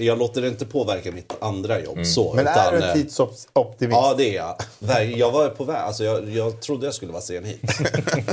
Jag 0.00 0.18
låter 0.18 0.40
det 0.40 0.48
inte 0.48 0.66
påverka 0.66 1.12
mitt 1.12 1.32
andra 1.40 1.80
jobb. 1.80 2.06
Så, 2.06 2.34
Men 2.34 2.46
är 2.46 2.72
du 2.72 2.78
eh, 2.78 2.92
tidsoptimist? 2.92 3.96
Ja, 3.96 4.14
det 4.18 4.36
är 4.36 4.56
jag. 4.80 5.06
Jag 5.16 5.30
var 5.30 5.48
på 5.48 5.64
väg. 5.64 5.76
Alltså 5.76 6.04
jag, 6.04 6.30
jag 6.30 6.60
trodde 6.60 6.86
jag 6.86 6.94
skulle 6.94 7.12
vara 7.12 7.22
sen 7.22 7.44
hit. 7.44 7.60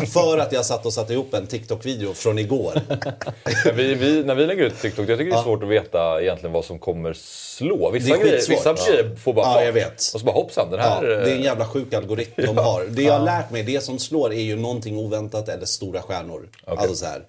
För 0.13 0.38
att 0.38 0.51
jag 0.51 0.65
satt 0.65 0.86
och 0.86 0.93
satte 0.93 1.13
ihop 1.13 1.34
en 1.34 1.47
TikTok-video 1.47 2.13
från 2.13 2.39
igår. 2.39 2.82
Vi, 3.73 3.93
vi, 3.95 4.23
när 4.23 4.36
vi 4.36 4.45
lägger 4.45 4.63
ut 4.63 4.82
TikTok, 4.82 5.10
jag 5.10 5.17
tycker 5.17 5.32
det 5.32 5.38
är 5.38 5.43
svårt 5.43 5.63
att 5.63 5.69
veta 5.69 6.21
egentligen 6.21 6.54
vad 6.54 6.65
som 6.65 6.80
kommer 6.80 7.13
slå. 7.13 7.91
Vissa, 7.91 8.08
Det 8.08 8.19
är 8.19 8.23
grejer, 8.23 8.49
vissa 8.49 8.73
grejer 8.73 9.15
får 9.15 9.34
bara 9.34 9.45
Ja, 9.45 9.63
jag 9.65 9.73
vet. 9.73 9.93
Och 9.93 10.19
så 10.19 10.25
bara 10.25 10.32
hoppsan, 10.36 10.69
den 10.71 10.80
Ja, 10.80 10.86
här... 10.86 11.04
det 11.04 11.15
är 11.15 11.34
en 11.36 11.39
eh, 11.39 11.43
jävla 11.43 11.65
sjuk 11.65 11.93
algoritm 11.93 12.32
de 12.45 12.58
har. 12.58 12.86
Det 12.89 13.04
jag 13.04 13.13
har 13.13 13.25
lärt 13.25 13.51
mig, 13.51 13.63
det 13.63 13.84
som 13.84 13.99
slår 13.99 14.34
är 14.34 14.41
ju 14.41 14.56
någonting 14.56 14.97
oväntat 14.97 15.49
eller 15.49 15.65
stora 15.65 16.01
stjärnor. 16.01 16.49
Alltså 16.65 16.95
så 16.95 17.06
här. 17.06 17.25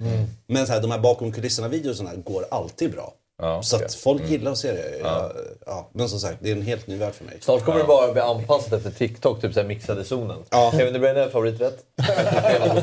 Men 0.47 0.67
så 0.67 0.73
här, 0.73 0.81
de 0.81 0.91
här 0.91 0.99
bakom 0.99 1.33
kulisserna-videorna 1.33 2.11
går 2.15 2.45
alltid 2.51 2.93
bra. 2.93 3.13
Ja, 3.43 3.63
så 3.63 3.77
okej. 3.77 3.87
att 3.87 3.95
folk 3.95 4.31
gillar 4.31 4.53
att 4.53 4.59
se 4.59 4.73
det. 4.73 4.99
Ja. 5.03 5.33
Ja. 5.67 5.91
Men 5.93 6.09
som 6.09 6.21
sagt, 6.21 6.39
det 6.41 6.49
är 6.51 6.53
en 6.57 6.63
helt 6.63 6.87
ny 6.87 6.97
värld 6.97 7.15
för 7.15 7.25
mig. 7.25 7.39
Snart 7.41 7.65
kommer 7.65 7.79
det 7.79 7.85
bara 7.85 8.13
bli 8.13 8.21
anpassat 8.21 8.73
efter 8.73 8.91
TikTok, 8.91 9.41
typ 9.41 9.55
såhär 9.55 9.67
mixade 9.67 10.05
zonen. 10.05 10.43
Ja. 10.51 10.73
Kevin 10.77 10.93
De 10.93 10.99
Bruyne, 10.99 11.31
favoriträtt? 11.31 11.79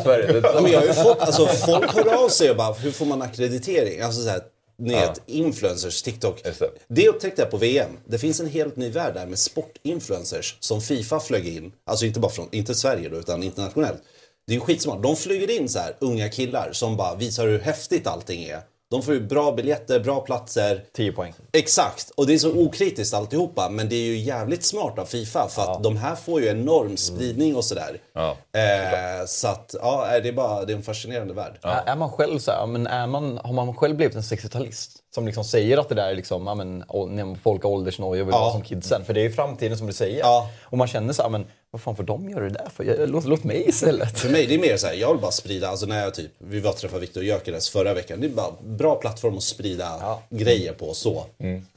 Sverige. 0.04 0.42
Ja, 0.44 0.62
men 0.62 0.72
jag 0.72 0.80
har 0.80 0.88
ju 0.88 0.94
fått, 0.94 1.20
alltså, 1.20 1.46
folk 1.48 1.94
hör 1.96 2.24
av 2.24 2.30
sig 2.30 2.50
och 2.50 2.58
bara, 2.58 2.74
hur 2.74 2.92
får 2.92 3.06
man 3.06 3.22
akkreditering? 3.22 4.02
Alltså 4.02 4.22
så 4.22 4.30
här, 4.30 4.42
ni 4.78 4.94
vet, 4.94 5.22
influencers, 5.26 6.02
TikTok. 6.02 6.44
Det. 6.44 6.70
Det 6.88 7.08
upptäckte 7.10 7.42
jag 7.42 7.52
på 7.52 7.58
VM. 7.58 7.98
Det 8.06 8.18
finns 8.18 8.40
en 8.40 8.48
helt 8.48 8.76
ny 8.76 8.90
värld 8.90 9.14
där 9.14 9.26
med 9.26 9.40
sportinfluencers 9.40 10.58
som 10.60 10.82
Fifa 10.82 11.20
flög 11.20 11.48
in. 11.48 11.72
Alltså 11.86 12.06
inte 12.06 12.20
bara 12.20 12.32
från, 12.32 12.48
inte 12.52 12.76
Sverige 12.76 13.10
då, 13.10 13.18
utan 13.18 13.44
internationellt. 13.44 14.02
Det 14.48 14.54
är 14.54 14.56
ju 14.56 14.60
skitsmart. 14.62 15.04
De 15.04 15.16
flyger 15.16 15.52
in 15.62 15.70
så 15.70 15.80
här 15.80 15.96
unga 16.00 16.30
killar 16.30 16.70
som 16.72 16.98
bara 16.98 17.16
visar 17.16 17.48
hur 17.48 17.60
häftigt 17.60 18.08
allting 18.08 18.44
är. 18.44 18.62
De 18.94 19.02
får 19.02 19.14
ju 19.14 19.20
bra 19.20 19.52
biljetter, 19.52 20.00
bra 20.00 20.20
platser. 20.20 20.84
10 20.96 21.12
poäng. 21.12 21.34
Exakt, 21.52 22.10
och 22.10 22.28
det 22.28 22.34
är 22.34 22.38
så 22.38 22.52
okritiskt 22.52 23.14
alltihopa. 23.14 23.70
Men 23.70 23.90
det 23.90 23.96
är 23.96 24.06
ju 24.06 24.18
jävligt 24.18 24.64
smart 24.64 25.00
av 25.00 25.06
Fifa 25.06 25.48
för 25.50 25.62
att 25.62 25.84
de 25.84 25.98
här 25.98 26.16
får 26.16 26.42
ju 26.42 26.48
enorm 26.48 26.98
spridning 26.98 27.56
och 27.56 27.66
sådär. 27.66 27.98
Ja, 28.14 28.38
eh, 28.60 29.26
så 29.28 29.48
att, 29.48 29.76
ja, 29.82 30.20
det 30.24 30.30
är 30.30 30.34
bara, 30.34 30.66
det 30.66 30.74
är 30.74 30.78
en 30.78 30.84
fascinerande 30.84 31.34
värld. 31.34 31.60
Är, 31.62 31.84
är 31.86 31.96
man 31.96 32.12
själv 32.12 32.40
så 32.40 32.52
här, 32.52 32.68
men 32.68 32.88
är 32.88 33.08
man, 33.08 33.40
har 33.44 33.54
man 33.54 33.76
själv 33.76 33.96
blivit 33.96 34.16
en 34.16 34.22
60-talist? 34.22 34.90
Som 35.16 35.26
liksom 35.26 35.44
säger 35.44 35.78
att 35.78 35.90
det 35.90 35.96
där 35.96 36.10
är 36.10 36.16
liksom, 36.16 36.48
ja, 36.48 36.56
men, 36.56 37.38
folk 37.44 37.64
har 37.64 37.70
åldersnoja 37.70 38.22
och 38.22 38.28
vill 38.28 38.34
Ja. 38.34 38.40
vara 38.42 38.52
som 38.52 38.62
kidsen. 38.62 39.06
För 39.06 39.14
det 39.14 39.20
är 39.20 39.24
ju 39.24 39.32
framtiden 39.32 39.78
som 39.78 39.88
du 39.88 39.94
säger. 39.94 40.20
Ja. 40.20 40.50
Och 40.64 40.78
man 40.78 40.88
känner 40.88 41.14
så 41.14 41.22
här, 41.22 41.30
men 41.30 41.46
vad 41.74 41.82
fan 41.82 41.96
får 41.96 42.04
de 42.04 42.30
göra 42.30 42.44
det 42.44 42.50
där 42.50 42.70
för? 42.76 42.84
Jag- 42.84 43.10
Låt, 43.10 43.26
låt 43.26 43.44
mig 43.44 43.70
istället. 43.70 44.20
För 44.20 44.30
mig 44.30 44.48
det 44.48 44.54
är 44.56 44.60
mer 44.60 44.78
så 44.78 44.88
här, 44.88 44.94
jag 44.94 45.12
vill 45.14 45.22
bara 45.22 45.32
sprida, 45.32 45.68
alltså 45.70 45.86
när 45.86 46.04
jag 46.04 46.14
typ, 46.14 46.32
vi 46.38 46.60
var 46.60 46.74
träffade 46.74 47.02
Viktor 47.02 47.24
Gyökeres 47.24 47.70
förra 47.70 47.94
veckan. 47.94 48.22
Det 48.22 48.28
är 48.28 48.30
bara 48.30 48.52
bra 48.64 48.96
plattform 48.96 49.38
att 49.38 49.44
sprida 49.44 50.20
grejer 50.30 50.74
på 50.74 50.94
så. 50.94 51.26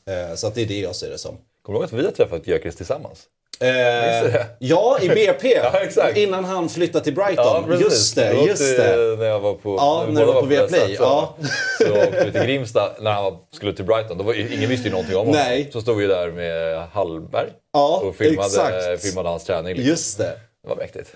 Eh, 0.05 0.35
så 0.37 0.47
att 0.47 0.55
det 0.55 0.63
är 0.63 0.67
det 0.67 0.81
jag 0.81 0.97
ser 0.97 1.11
det 1.11 1.19
som. 1.19 1.37
Kommer 1.63 1.79
du 1.79 1.85
ihåg 1.85 1.95
att 1.95 2.01
vi 2.01 2.05
har 2.05 2.13
träffat 2.13 2.47
Gyökeres 2.47 2.77
tillsammans? 2.77 3.23
Eh, 3.61 4.37
ja, 4.59 4.99
i 5.03 5.09
BP. 5.09 5.59
Ja. 5.97 6.11
Innan 6.15 6.45
han 6.45 6.69
flyttade 6.69 7.05
till 7.05 7.15
Brighton. 7.15 7.81
just 7.81 8.15
det, 8.17 8.33
just 8.33 8.77
det. 8.77 9.17
När 9.19 9.25
jag 9.27 9.41
var 9.41 9.55
på, 9.55 9.77
Ja, 9.77 10.05
när 10.09 10.21
du 10.21 10.27
var 10.33 10.41
på 10.41 10.47
Viaplay, 10.47 10.97
ja. 10.99 11.37
Så, 11.79 11.93
åkte 11.93 12.25
vi 12.25 12.33
till 12.33 12.43
Grimsta 12.43 12.93
när 13.01 13.13
han 13.13 13.37
skulle 13.53 13.73
till 13.73 13.85
Brighton. 13.85 14.19
Då 14.19 14.25
var, 14.25 14.35
ingen 14.53 14.69
visste 14.71 14.89
ju 14.89 14.91
någonting 14.93 15.17
om 15.17 15.27
honom. 15.27 15.35
Nej. 15.47 15.69
Så 15.73 15.81
stod 15.81 15.97
vi 15.97 16.07
där 16.07 16.31
med 16.31 16.83
Hallberg 16.93 17.49
Ja, 17.73 18.03
och 18.05 18.17
filmade, 18.17 18.47
exakt. 18.49 19.03
filmade 19.03 19.29
hans 19.29 19.45
träning. 19.45 19.75
liksom. 19.75 19.89
Just 19.91 20.19
det. 20.19 20.33
Det 20.63 20.69
var 20.69 20.77
mäktigt. 20.77 21.13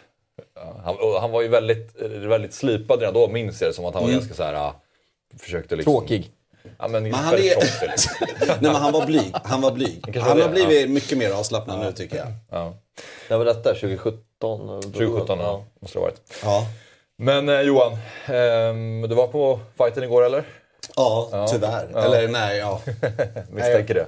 Ja, 0.56 0.80
han, 0.84 0.96
han 1.20 1.30
var 1.30 1.42
ju 1.42 1.48
väldigt, 1.48 1.94
väldigt 2.26 2.54
slipad 2.54 2.98
redan 3.00 3.14
då, 3.14 3.28
minns 3.28 3.60
jag 3.60 3.70
det 3.70 3.74
som. 3.74 3.84
Att 3.84 3.94
han 3.94 4.02
var 4.02 4.08
Mm. 4.10 4.20
ganska 4.20 4.34
så 4.36 4.42
här... 4.42 4.72
Försökte 5.40 5.76
liksom... 5.76 5.92
Tråkig. 5.94 6.30
Ja, 6.78 6.88
men, 6.88 7.02
Men 7.02 7.14
han 7.14 7.34
är- 7.34 7.38
liksom. 7.38 8.16
Nej 8.48 8.58
men 8.60 8.74
han 8.74 8.92
var 8.92 9.06
blyg. 9.06 9.34
Han 9.44 9.60
var 9.60 9.70
blyg. 9.70 10.16
Han 10.16 10.36
var 10.38 10.44
har 10.44 10.48
det, 10.48 10.54
blivit 10.66 10.90
mycket 10.90 11.18
mer 11.18 11.30
avslappnad 11.30 11.80
nu 11.80 11.92
tycker 11.92 12.16
jag. 12.16 12.26
Ja. 12.50 12.74
När 13.28 13.38
var 13.38 13.44
detta? 13.44 13.74
2017? 13.74 14.82
2017 14.82 15.38
ja. 15.40 15.64
måste 15.80 15.98
det 15.98 16.00
ha 16.02 16.06
varit. 16.06 16.20
Ja, 16.42 16.66
Men 17.18 17.48
eh, 17.48 17.60
Johan, 17.60 17.92
ehm, 18.26 19.02
du 19.08 19.14
var 19.14 19.26
på 19.26 19.60
fighten 19.78 20.04
igår 20.04 20.24
eller? 20.24 20.44
ja 20.96 21.46
tyvärr. 21.50 21.88
Ja. 21.92 22.04
Eller 22.04 22.28
nej, 22.28 22.58
ja. 22.58 22.80
Misstänker 23.50 23.94
det. 23.94 24.06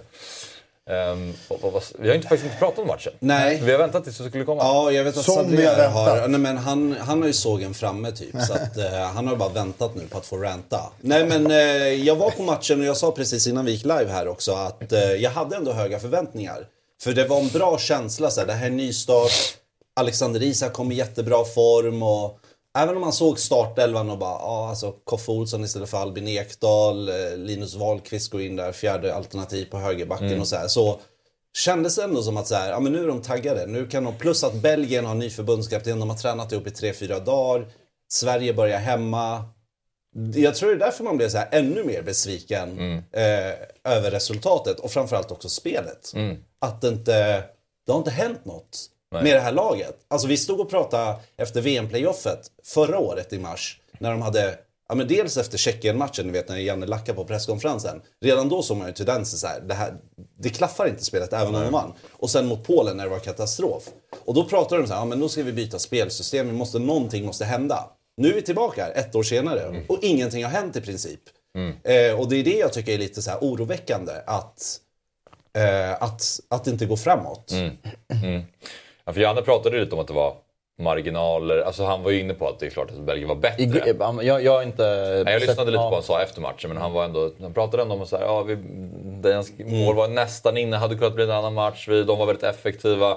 Vad- 1.49 1.61
vad- 1.61 1.73
vad- 1.73 1.83
vi 1.99 2.09
har 2.09 2.15
inte, 2.17 2.29
faktiskt 2.29 2.45
inte 2.45 2.59
pratat 2.59 2.79
om 2.79 2.87
matchen. 2.87 3.13
Nej. 3.19 3.61
Vi 3.63 3.71
har 3.71 3.79
väntat 3.79 4.05
tills 4.05 4.19
du 4.19 4.29
skulle 4.29 4.45
komma. 4.45 4.63
Ja, 4.63 4.91
jag 4.91 5.05
vet 5.05 5.17
att 5.17 5.25
Som 5.25 5.51
vi 5.51 5.67
har 5.67 5.77
väntat. 5.77 6.31
Nej, 6.31 6.41
men 6.41 6.57
han, 6.57 6.97
han 7.01 7.21
har 7.21 7.27
ju 7.27 7.33
sågen 7.33 7.75
framme 7.75 8.13
typ. 8.13 8.37
Så 8.47 8.53
att, 8.53 8.77
eh, 8.79 8.93
han 8.93 9.29
har 9.29 9.37
bara 9.37 9.49
väntat 9.49 9.95
nu 9.95 10.03
på 10.07 10.19
att 10.19 10.27
få 10.27 10.37
ranta. 10.37 10.81
Nej 11.01 11.27
men 11.27 11.51
eh, 11.51 11.57
jag 12.07 12.17
var 12.17 12.31
på 12.31 12.43
matchen 12.43 12.81
och 12.81 12.87
jag 12.87 12.97
sa 12.97 13.11
precis 13.11 13.47
innan 13.47 13.65
vi 13.65 13.73
gick 13.73 13.83
live 13.83 14.07
här 14.09 14.29
också 14.29 14.53
att 14.53 14.93
eh, 14.93 15.01
jag 15.13 15.31
hade 15.31 15.57
ändå 15.57 15.73
höga 15.73 15.99
förväntningar. 16.01 16.67
För 17.03 17.13
det 17.13 17.25
var 17.29 17.41
en 17.41 17.49
bra 17.49 17.79
känsla 17.79 18.31
så 18.31 18.41
här, 18.41 18.47
det 18.47 18.53
här 18.53 18.67
är 18.67 18.71
en 18.71 18.77
nystart. 18.77 19.31
Alexander 19.97 20.43
Isak 20.43 20.73
kom 20.73 20.93
i 20.93 20.95
jättebra 20.95 21.45
form 21.45 22.03
och 22.03 22.39
även 22.79 22.95
om 22.95 23.01
man 23.01 23.13
såg 23.13 23.39
startelvan 23.39 24.11
och 24.11 24.19
bara, 24.19 24.39
ja 24.39 24.69
alltså 24.69 24.93
Koffe 25.05 25.33
Olsson 25.33 25.65
istället 25.65 25.91
för 25.91 25.99
Albin 25.99 26.29
Ekdal, 26.29 27.09
eh, 27.09 27.37
Linus 27.37 27.75
Wahlqvist 27.75 28.31
går 28.31 28.43
in 28.43 28.57
där, 28.57 28.73
fjärde 28.73 29.15
alternativ 29.15 29.65
på 29.65 29.79
högerbacken 29.79 30.41
och 30.41 30.49
så 30.49 30.57
här. 30.57 30.69
Så 30.69 31.01
kändes 31.59 31.97
det 31.97 32.03
ändå 32.05 32.23
som 32.23 32.37
att 32.37 32.47
så 32.47 32.55
här, 32.55 32.71
ja, 32.71 32.81
men 32.81 32.93
nu 32.93 33.03
är 33.03 33.09
de 33.09 33.23
taggade. 33.23 33.67
Nu 33.67 33.87
kan 33.87 34.05
de, 34.05 34.19
plus 34.19 34.45
att 34.45 34.55
Belgien 34.55 35.05
har 35.05 35.15
ny 35.15 35.31
förbundskapten, 35.31 36.01
de 36.01 36.11
har 36.11 36.17
tränat 36.17 36.53
ihop 36.53 36.67
i 36.67 36.71
tre 36.71 36.93
fyra 36.93 37.19
dagar. 37.21 37.69
Sverige 38.09 38.55
börjar 38.55 38.79
hemma. 38.79 39.45
Jag 40.35 40.55
tror 40.55 40.69
det 40.69 40.77
är 40.77 40.79
därför 40.79 41.05
man 41.05 41.17
blev 41.17 41.29
så 41.29 41.39
här 41.39 41.49
ännu 41.53 41.85
mer 41.85 42.03
besviken 42.03 42.79
eh, 43.13 43.93
över 43.93 44.11
resultatet 44.11 44.81
och 44.81 44.91
framförallt 44.91 45.31
också 45.31 45.49
spelet. 45.49 46.13
Att 46.59 46.81
det 46.81 46.89
inte, 46.89 47.45
det 47.87 47.93
har 47.93 47.99
inte 47.99 48.11
hänt 48.11 48.45
något 48.45 48.89
Nej. 49.13 49.23
med 49.23 49.35
det 49.35 49.41
här 49.41 49.53
laget. 49.53 49.97
Alltså 50.09 50.29
vi 50.29 50.37
stod 50.37 50.61
och 50.61 50.71
pratade 50.71 51.17
efter 51.37 51.61
VM-playoffet 51.61 52.51
förra 52.65 52.99
året 52.99 53.33
i 53.33 53.39
mars 53.39 53.81
när 53.99 54.11
de 54.11 54.23
hade 54.23 54.59
Ja, 54.89 54.97
men 54.97 55.09
dels 55.09 55.37
efter 55.37 55.59
Tjeckien-matchen, 55.59 56.27
ni 56.27 56.33
vet 56.33 56.49
när 56.49 56.57
Janne 56.57 56.87
lackade 56.87 57.17
på 57.17 57.25
presskonferensen. 57.25 58.03
Redan 58.21 58.49
då 58.49 58.63
såg 58.63 58.77
man 58.77 58.87
ju 58.87 58.93
tendenser 58.93 59.39
så 59.39 59.47
här, 59.47 59.61
det, 59.61 59.75
här, 59.75 59.95
det 60.39 60.49
klaffar 60.49 60.89
inte 60.89 61.05
spelet 61.05 61.33
även 61.33 61.55
om 61.55 61.63
de 61.63 61.73
vann. 61.73 61.93
Och 62.13 62.31
sen 62.31 62.47
mot 62.47 62.67
Polen 62.67 62.97
när 62.97 63.05
det 63.05 63.11
var 63.11 63.19
katastrof. 63.19 63.83
Och 64.25 64.35
då 64.35 64.45
pratade 64.45 64.81
de 64.81 64.87
så 64.87 64.95
här, 64.95 65.01
ja, 65.01 65.05
men 65.05 65.19
nu 65.19 65.29
ska 65.29 65.43
vi 65.43 65.53
byta 65.53 65.79
spelsystem, 65.79 66.47
vi 66.47 66.53
måste, 66.53 66.79
någonting 66.79 67.27
måste 67.27 67.45
hända. 67.45 67.91
Nu 68.17 68.29
är 68.29 68.35
vi 68.35 68.43
tillbaka 68.43 68.85
här, 68.85 68.93
ett 68.95 69.15
år 69.15 69.23
senare 69.23 69.85
och 69.89 69.99
ingenting 70.03 70.45
har 70.45 70.51
hänt 70.51 70.77
i 70.77 70.81
princip. 70.81 71.21
Eh, 71.83 72.21
och 72.21 72.29
det 72.29 72.37
är 72.37 72.45
det 72.45 72.59
jag 72.59 72.73
tycker 72.73 72.93
är 72.93 72.99
lite 72.99 73.23
så 73.23 73.31
här 73.31 73.39
oroväckande. 73.41 74.13
Att, 74.27 74.81
eh, 75.57 76.03
att, 76.03 76.41
att 76.49 76.65
det 76.65 76.71
inte 76.71 76.87
går 76.87 76.97
framåt. 76.97 77.53
Mm. 77.53 77.77
Mm. 79.05 79.07
Ja, 79.07 79.13
för 79.13 79.21
Janne 79.21 79.43
pratade 79.43 79.81
lite 79.81 79.95
om 79.95 80.01
att 80.01 80.09
det 80.09 80.15
var 80.15 80.35
marginaler. 80.79 81.59
Alltså 81.59 81.85
han 81.85 82.03
var 82.03 82.11
ju 82.11 82.21
inne 82.21 82.35
på 82.35 82.49
att 82.49 82.59
det 82.59 82.67
är 82.67 82.71
klart 82.71 82.91
att 82.91 83.01
Belgien 83.01 83.29
var 83.29 83.37
bättre. 83.37 83.63
I, 83.63 84.27
jag, 84.27 84.43
jag 84.45 84.53
har 84.53 84.63
inte... 84.63 84.83
Nej, 85.25 85.33
jag 85.33 85.41
lyssnade 85.41 85.71
lite 85.71 85.79
på 85.79 85.85
ja. 85.85 85.91
vad 85.91 85.95
han 85.95 86.03
sa 86.03 86.23
efter 86.23 86.41
matchen, 86.41 86.69
men 86.71 86.77
han, 86.77 86.93
var 86.93 87.05
ändå, 87.05 87.31
han 87.41 87.55
pratade 87.55 87.83
ändå 87.83 87.95
om 87.95 88.03
att 88.03 88.09
så 88.09 88.17
här, 88.17 88.25
ja, 88.25 88.43
vi, 88.43 88.59
deras 89.23 89.53
mål 89.59 89.97
var 89.97 90.09
nästan 90.09 90.57
inne, 90.57 90.77
hade 90.77 90.95
kunnat 90.95 91.15
bli 91.15 91.25
en 91.25 91.31
annan 91.31 91.55
match. 91.55 91.89
Vi, 91.89 92.05
de 92.05 92.19
var 92.19 92.27
väldigt 92.27 92.45
effektiva. 92.45 93.17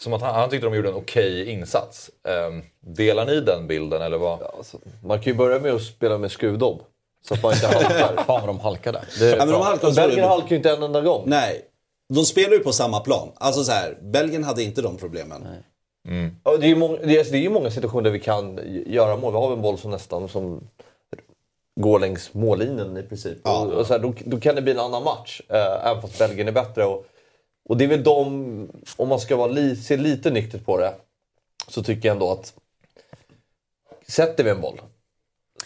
Som 0.00 0.12
att 0.12 0.22
han, 0.22 0.34
han 0.34 0.50
tyckte 0.50 0.66
de 0.66 0.74
gjorde 0.74 0.88
en 0.88 0.94
okej 0.94 1.50
insats. 1.50 2.10
Ehm, 2.28 2.62
delar 2.80 3.26
ni 3.26 3.40
den 3.40 3.66
bilden 3.66 4.02
eller 4.02 4.18
vad? 4.18 4.38
Man 5.02 5.20
kan 5.20 5.32
ju 5.32 5.38
börja 5.38 5.58
med 5.58 5.74
att 5.74 5.82
spela 5.82 6.18
med 6.18 6.30
skruvdobb. 6.30 6.82
Så 7.28 7.34
att 7.34 7.42
man 7.42 7.52
inte 7.52 7.66
halkar. 7.66 8.24
Fan 8.26 8.40
vad 8.40 8.48
de 8.48 8.60
halkade. 8.60 9.02
Ja, 9.20 9.46
de 9.80 9.94
Belgien 9.94 10.28
halkar 10.28 10.50
ju 10.50 10.56
inte 10.56 10.70
en 10.70 10.82
enda 10.82 11.00
gång. 11.00 11.22
Nej, 11.26 11.62
de 12.14 12.24
spelar 12.24 12.52
ju 12.52 12.58
på 12.58 12.72
samma 12.72 13.00
plan. 13.00 13.32
Alltså 13.34 13.64
så 13.64 13.72
här, 13.72 13.98
Belgien 14.02 14.44
hade 14.44 14.62
inte 14.62 14.82
de 14.82 14.96
problemen. 14.96 15.42
Ja, 16.44 16.56
det, 16.56 16.66
är 16.66 16.68
ju 16.68 16.76
många, 16.76 16.96
det, 16.96 17.18
är, 17.18 17.24
det 17.24 17.38
är 17.38 17.42
ju 17.42 17.50
många 17.50 17.70
situationer 17.70 18.02
där 18.02 18.10
vi 18.10 18.20
kan 18.20 18.60
göra 18.86 19.16
mål. 19.16 19.32
Vi 19.32 19.38
har 19.38 19.52
en 19.52 19.62
boll 19.62 19.78
som 19.78 19.90
nästan 19.90 20.28
som 20.28 20.68
går 21.80 21.98
längs 21.98 22.34
mållinjen 22.34 22.96
i 22.96 23.02
princip. 23.02 23.46
Och, 23.46 23.72
och 23.72 23.86
så 23.86 23.92
här, 23.92 24.00
då, 24.00 24.14
då 24.24 24.40
kan 24.40 24.54
det 24.54 24.62
bli 24.62 24.72
en 24.72 24.78
annan 24.78 25.04
match, 25.04 25.40
eh, 25.48 25.86
även 25.86 26.02
fast 26.02 26.18
Belgien 26.18 26.48
är 26.48 26.52
bättre. 26.52 26.84
Och, 26.84 27.06
och 27.68 27.76
det 27.76 27.84
är 27.84 27.88
väl 27.88 28.02
de, 28.02 28.70
om 28.96 29.08
man 29.08 29.20
ska 29.20 29.36
vara 29.36 29.52
li, 29.52 29.76
se 29.76 29.96
lite 29.96 30.30
nyktert 30.30 30.64
på 30.64 30.78
det, 30.78 30.94
så 31.68 31.82
tycker 31.82 32.08
jag 32.08 32.14
ändå 32.14 32.32
att 32.32 32.54
sätter 34.08 34.44
vi 34.44 34.50
en 34.50 34.60
boll 34.60 34.80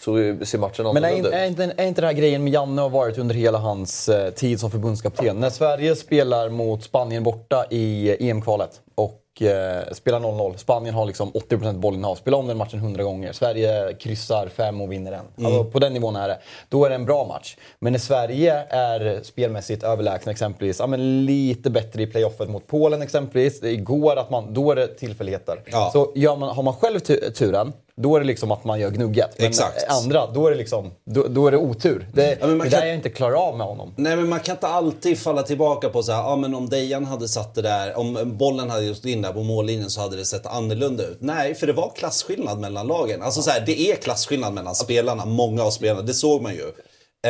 så 0.01 0.15
ser 0.45 0.57
matchen 0.57 0.85
Men 0.93 1.03
är, 1.03 1.09
inte- 1.09 1.31
är, 1.35 1.47
inte, 1.47 1.63
är 1.77 1.85
inte 1.85 2.01
den 2.01 2.07
här 2.07 2.13
grejen 2.13 2.43
med 2.43 2.53
Janne 2.53 2.81
har 2.81 2.89
varit 2.89 3.17
under 3.17 3.35
hela 3.35 3.57
hans 3.57 4.09
eh, 4.09 4.29
tid 4.31 4.59
som 4.59 4.71
förbundskapten. 4.71 5.39
När 5.39 5.49
Sverige 5.49 5.95
spelar 5.95 6.49
mot 6.49 6.83
Spanien 6.83 7.23
borta 7.23 7.65
i 7.69 8.15
EM-kvalet 8.29 8.81
och 8.95 9.21
eh, 9.41 9.93
spelar 9.93 10.19
0-0. 10.19 10.57
Spanien 10.57 10.95
har 10.95 11.05
liksom 11.05 11.31
80% 11.31 11.73
bollinnehav. 11.79 12.15
Spelar 12.15 12.37
om 12.37 12.47
den 12.47 12.57
matchen 12.57 12.79
100 12.79 13.03
gånger. 13.03 13.31
Sverige 13.33 13.93
kryssar 13.99 14.47
fem 14.47 14.81
och 14.81 14.91
vinner 14.91 15.11
en. 15.11 15.45
Alltså, 15.45 15.63
på 15.63 15.79
den 15.79 15.93
nivån 15.93 16.15
är 16.15 16.27
det. 16.27 16.37
Då 16.69 16.85
är 16.85 16.89
det 16.89 16.95
en 16.95 17.05
bra 17.05 17.25
match. 17.25 17.55
Men 17.79 17.93
när 17.93 17.99
Sverige 17.99 18.53
är 18.69 19.19
spelmässigt 19.23 19.83
överlägsna 19.83 20.31
exempelvis, 20.31 20.79
ja, 20.79 20.87
men 20.87 21.25
lite 21.25 21.69
bättre 21.69 22.01
i 22.01 22.07
playoffet 22.07 22.49
mot 22.49 22.67
Polen 22.67 23.01
exempelvis. 23.01 23.63
Igår 23.63 24.15
att 24.15 24.29
man, 24.29 24.53
då 24.53 24.71
är 24.71 24.75
det 24.75 24.87
tillfälligheter. 24.87 25.61
Så 25.93 26.11
gör 26.15 26.35
man, 26.35 26.55
har 26.55 26.63
man 26.63 26.73
själv 26.73 26.99
tu- 26.99 27.31
turen, 27.31 27.73
då 27.95 28.15
är 28.15 28.19
det 28.19 28.25
liksom 28.25 28.51
att 28.51 28.63
man 28.63 28.79
gör 28.79 28.89
gnugget. 28.89 29.35
Men 29.37 29.47
Exakt. 29.47 29.85
andra, 29.89 30.27
då 30.27 30.47
är 30.47 30.51
det 30.51 30.57
liksom, 30.57 30.91
då, 31.05 31.23
då 31.29 31.47
är 31.47 31.51
det 31.51 31.57
otur. 31.57 32.07
Det, 32.13 32.37
Ja, 32.41 32.47
men 32.47 32.57
man 32.57 32.65
det 32.67 32.71
kan- 32.71 32.79
där 32.79 32.87
jag 32.87 32.95
inte 32.95 33.09
klarar 33.09 33.35
av 33.47 33.57
med 33.57 33.67
honom. 33.67 33.93
Nej 33.97 34.15
men 34.15 34.29
man 34.29 34.39
kan 34.39 34.55
inte 34.55 34.67
alltid 34.67 35.17
falla 35.19 35.43
tillbaka 35.43 35.89
på 35.89 36.03
så 36.03 36.11
här, 36.11 36.19
ja 36.23 36.35
men 36.35 36.55
om 36.55 36.69
Dejan 36.69 37.05
hade 37.05 37.27
satt 37.27 37.55
det 37.55 37.61
där, 37.61 37.97
om 37.97 38.17
bollen 38.37 38.69
hade 38.69 38.83
just 38.85 39.05
in 39.05 39.25
där 39.27 39.33
på 39.33 39.43
mållinjen 39.43 39.89
så 39.89 40.01
hade 40.01 40.15
det 40.15 40.25
sett 40.25 40.45
annorlunda 40.45 41.03
ut. 41.03 41.17
Nej, 41.21 41.55
för 41.55 41.67
det 41.67 41.73
var 41.73 41.91
klasskillnad 41.95 42.59
mellan 42.59 42.87
lagen. 42.87 43.21
Alltså 43.21 43.41
så 43.41 43.49
här, 43.49 43.63
det 43.65 43.91
är 43.91 43.95
klasskillnad 43.95 44.53
mellan 44.53 44.75
spelarna, 44.75 45.25
många 45.25 45.63
av 45.63 45.71
spelarna, 45.71 46.01
det 46.01 46.13
såg 46.13 46.41
man 46.41 46.53
ju. 46.53 46.67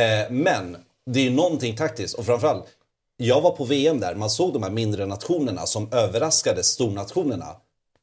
Eh, 0.02 0.30
men 0.30 0.78
det 1.06 1.20
är 1.20 1.24
ju 1.24 1.30
någonting 1.30 1.76
taktiskt 1.76 2.16
och 2.16 2.26
framförallt, 2.26 2.66
jag 3.18 3.41
var 3.41 3.52
på 3.52 3.66
VM 3.66 4.00
där, 4.00 4.16
man 4.16 4.30
såg 4.30 4.54
de 4.54 4.64
här 4.64 4.70
mindre 4.70 5.06
nationerna 5.06 5.66
som 5.66 5.93
överraskade 5.93 6.64
stornationerna. 6.64 7.56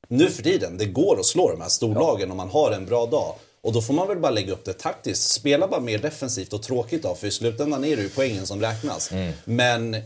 Nu 0.09 0.31
för 0.31 0.43
tiden, 0.43 0.79
det 0.79 0.85
går 0.85 1.21
att 1.21 1.27
slå 1.27 1.51
de 1.51 1.61
här 1.61 1.69
storlagen 1.69 2.31
om 2.31 2.37
man 2.37 2.49
har 2.49 2.71
en 2.73 2.87
bra 2.87 3.07
dag. 3.07 3.35
Och 3.63 3.73
då 3.73 3.83
får 3.83 3.95
man 3.95 4.09
väl 4.09 4.19
bara 4.19 4.33
lägga 4.33 4.53
upp 4.53 4.65
det 4.65 4.73
taktiskt. 4.73 5.31
Spela 5.31 5.69
bara 5.69 5.81
mer 5.81 5.99
defensivt 5.99 6.53
och 6.53 6.63
tråkigt 6.63 7.03
då, 7.03 7.15
för 7.15 7.27
i 7.27 7.31
slutändan 7.31 7.85
är 7.85 7.97
det 7.97 8.03
ju 8.03 8.09
poängen 8.09 8.47
som 8.47 8.61
räknas. 8.61 9.11
Men 9.45 9.97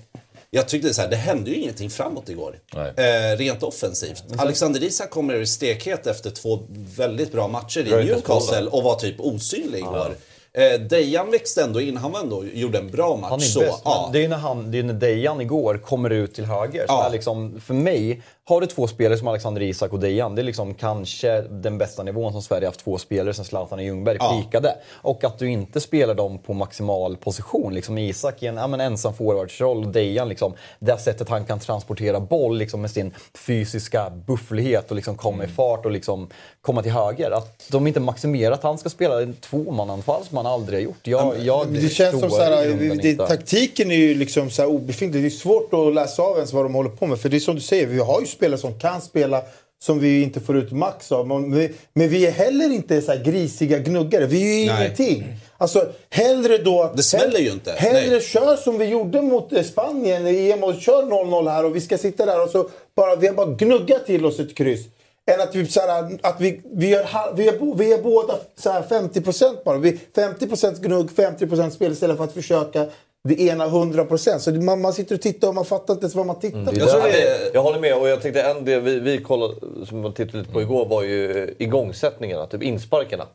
jag 0.50 0.68
tyckte 0.68 0.94
så 0.94 1.02
här, 1.02 1.08
det 1.08 1.16
hände 1.16 1.50
ju 1.50 1.56
ingenting 1.56 1.90
framåt 1.90 2.28
igår. 2.28 2.58
Eh, 2.96 3.36
rent 3.36 3.62
offensivt. 3.62 4.24
Alexander 4.38 4.82
Isak 4.82 5.10
kommer 5.10 5.44
stekhet 5.44 6.06
efter 6.06 6.30
två 6.30 6.58
väldigt 6.96 7.32
bra 7.32 7.48
matcher 7.48 7.80
i 7.80 8.04
Newcastle 8.04 8.66
och 8.66 8.82
var 8.82 8.94
typ 8.94 9.20
osynlig 9.20 9.78
igår. 9.78 10.14
Eh, 10.52 10.80
Dejan 10.80 11.30
växte 11.30 11.62
ändå 11.62 11.80
in, 11.80 11.96
han 11.96 12.12
var 12.12 12.20
ändå, 12.20 12.44
gjorde 12.52 12.78
en 12.78 12.90
bra 12.90 13.16
match. 13.16 13.30
Han 13.30 13.40
är 13.40 13.44
så. 13.44 13.60
bäst. 13.60 13.82
Ja. 13.84 14.10
Det 14.12 14.24
är 14.24 14.28
när, 14.28 14.36
han, 14.36 14.70
det 14.70 14.78
är 14.78 14.82
när 14.82 14.94
Dejan 14.94 15.40
igår 15.40 15.78
kommer 15.78 16.10
ut 16.10 16.34
till 16.34 16.44
höger. 16.44 16.86
Som 16.86 16.96
Ja. 16.96 17.06
är 17.06 17.10
liksom, 17.10 17.60
för 17.60 17.74
mig, 17.74 18.22
har 18.48 18.60
du 18.60 18.66
två 18.66 18.86
spelare 18.86 19.18
som 19.18 19.28
Alexander 19.28 19.62
Isak 19.62 19.92
och 19.92 19.98
Dejan, 20.00 20.34
det 20.34 20.42
är 20.42 20.44
liksom 20.44 20.74
kanske 20.74 21.40
den 21.40 21.78
bästa 21.78 22.02
nivån 22.02 22.32
som 22.32 22.42
Sverige 22.42 22.66
haft 22.66 22.80
två 22.84 22.98
spelare 22.98 23.34
sen 23.34 23.44
Zlatan 23.44 23.78
och 23.78 23.84
Ljungberg 23.84 24.16
Ja. 24.20 24.42
pikade. 24.44 24.74
Och 24.94 25.24
att 25.24 25.38
du 25.38 25.50
inte 25.50 25.80
spelar 25.80 26.14
dem 26.14 26.38
på 26.38 26.54
maximal 26.54 27.16
position. 27.16 27.74
Liksom 27.74 27.98
Isak 27.98 28.42
i 28.42 28.46
en 28.46 28.56
ja, 28.56 28.66
men 28.66 28.80
ensam 28.80 29.14
forwardsroll 29.14 29.84
och 29.84 29.92
Dejan 29.92 30.28
liksom, 30.28 30.52
det 30.78 30.98
sättet 30.98 31.28
han 31.28 31.44
kan 31.44 31.60
transportera 31.60 32.20
boll 32.20 32.58
liksom, 32.58 32.80
med 32.80 32.90
sin 32.90 33.14
fysiska 33.46 34.10
bufflighet 34.26 34.90
och 34.90 34.96
liksom 34.96 35.16
komma 35.16 35.34
Mm. 35.38 35.50
i 35.50 35.52
fart 35.52 35.84
och 35.84 35.90
liksom 35.90 36.28
komma 36.60 36.82
till 36.82 36.92
höger. 36.92 37.30
Att 37.30 37.66
de 37.70 37.86
inte 37.86 38.00
maximerar 38.00 38.52
att 38.54 38.62
han 38.62 38.78
ska 38.78 38.88
spela 38.88 39.22
en 39.22 39.34
tvåmananfall 39.34 40.24
som 40.24 40.36
han 40.36 40.46
aldrig 40.46 40.78
har 40.78 40.84
gjort. 40.84 41.06
Jag, 41.06 41.34
jag 41.40 41.66
Det 41.72 41.88
känns 41.88 42.20
som 42.20 42.30
det, 42.78 43.08
inte. 43.08 43.26
taktiken 43.26 43.90
är 43.90 43.94
ju 43.96 44.14
liksom 44.14 44.50
så 44.50 44.62
här 44.62 44.68
obefintlig. 44.68 45.22
Det 45.22 45.28
är 45.28 45.30
svårt 45.30 45.74
att 45.74 45.94
läsa 45.94 46.22
av 46.22 46.36
ens 46.36 46.52
vad 46.52 46.64
de 46.64 46.74
håller 46.74 46.90
på 46.90 47.06
med. 47.06 47.18
För 47.18 47.28
det 47.28 47.36
är 47.36 47.40
som 47.40 47.54
du 47.54 47.60
säger, 47.60 47.86
vi 47.86 47.98
har 47.98 48.20
ju 48.20 48.26
spelare 48.38 48.58
som 48.60 48.78
kan 48.78 49.00
spela 49.00 49.42
som 49.82 49.98
vi 50.00 50.22
inte 50.22 50.40
får 50.40 50.56
ut 50.56 50.72
max 50.72 51.12
av. 51.12 51.26
Men 51.26 51.54
vi, 51.54 51.72
men 51.92 52.08
vi 52.08 52.26
är 52.26 52.30
heller 52.30 52.72
inte 52.72 53.02
så 53.02 53.12
grisiga 53.24 53.78
gnuggare. 53.78 54.26
Vi 54.26 54.42
är 54.42 54.60
ju 54.64 54.66
Nej. 54.72 54.84
ingenting. 54.84 55.36
Alltså 55.58 55.92
hellre 56.10 56.58
då... 56.58 56.92
Det 56.96 57.02
smäller 57.02 57.38
ju 57.38 57.50
inte. 57.50 57.72
Hellre 57.72 58.10
Nej. 58.10 58.20
kör 58.20 58.56
som 58.56 58.78
vi 58.78 58.84
gjorde 58.84 59.22
mot 59.22 59.52
eh, 59.52 59.62
Spanien 59.62 60.26
i 60.26 60.50
EM 60.50 60.64
och 60.64 60.74
kör 60.80 61.02
0-0 61.02 61.50
här 61.50 61.64
och 61.64 61.76
vi 61.76 61.80
ska 61.80 61.98
sitta 61.98 62.26
där 62.26 62.42
och 62.42 62.50
så 62.50 62.68
bara, 62.96 63.16
vi 63.16 63.26
har 63.26 63.34
bara 63.34 63.46
gnuggat 63.54 64.06
till 64.06 64.26
oss 64.26 64.40
ett 64.40 64.56
kryss. 64.56 64.86
Än 65.30 65.40
att 65.40 65.54
vi, 65.54 65.66
så 65.66 65.80
här, 65.80 66.18
att 66.22 66.40
vi, 66.40 66.60
vi, 66.72 66.88
gör, 66.88 67.34
vi, 67.34 67.48
är, 67.48 67.58
bo- 67.58 67.74
vi 67.74 67.92
är 67.92 68.02
båda 68.02 68.34
så 68.58 68.70
här 68.70 68.82
50% 68.82 69.64
bara. 69.64 69.78
Vi, 69.78 69.98
50% 70.14 70.80
gnugg, 70.80 71.08
50% 71.10 71.70
spel 71.70 71.92
istället 71.92 72.16
för 72.16 72.24
att 72.24 72.32
försöka 72.34 72.86
det 73.24 73.40
ena 73.40 73.66
100%. 73.66 74.38
Så 74.38 74.50
det- 74.50 74.60
man, 74.60 74.80
man 74.80 74.92
sitter 74.92 75.14
och 75.14 75.20
tittar 75.20 75.48
och 75.48 75.54
man 75.54 75.64
fattar 75.64 75.94
inte 75.94 76.04
ens 76.04 76.14
vad 76.14 76.26
man 76.26 76.38
tittar 76.38 76.64
på. 76.64 76.72
Jag, 76.78 76.90
tror 76.90 77.02
det, 77.02 77.50
jag 77.54 77.62
håller 77.62 77.78
med 77.80 77.94
och 77.96 78.08
jag 78.08 78.22
tänkte 78.22 78.42
en 78.42 78.64
del 78.64 78.80
vi, 78.80 78.98
vi 79.00 79.18
kollade, 79.22 79.54
som 79.86 80.00
man 80.00 80.12
tittade 80.12 80.38
lite 80.38 80.52
på 80.52 80.60
igår 80.62 80.86
var 80.86 81.02
ju 81.02 81.54
igångsättningarna, 81.58 82.46
typ 82.46 82.62
insparkarna. 82.62 83.26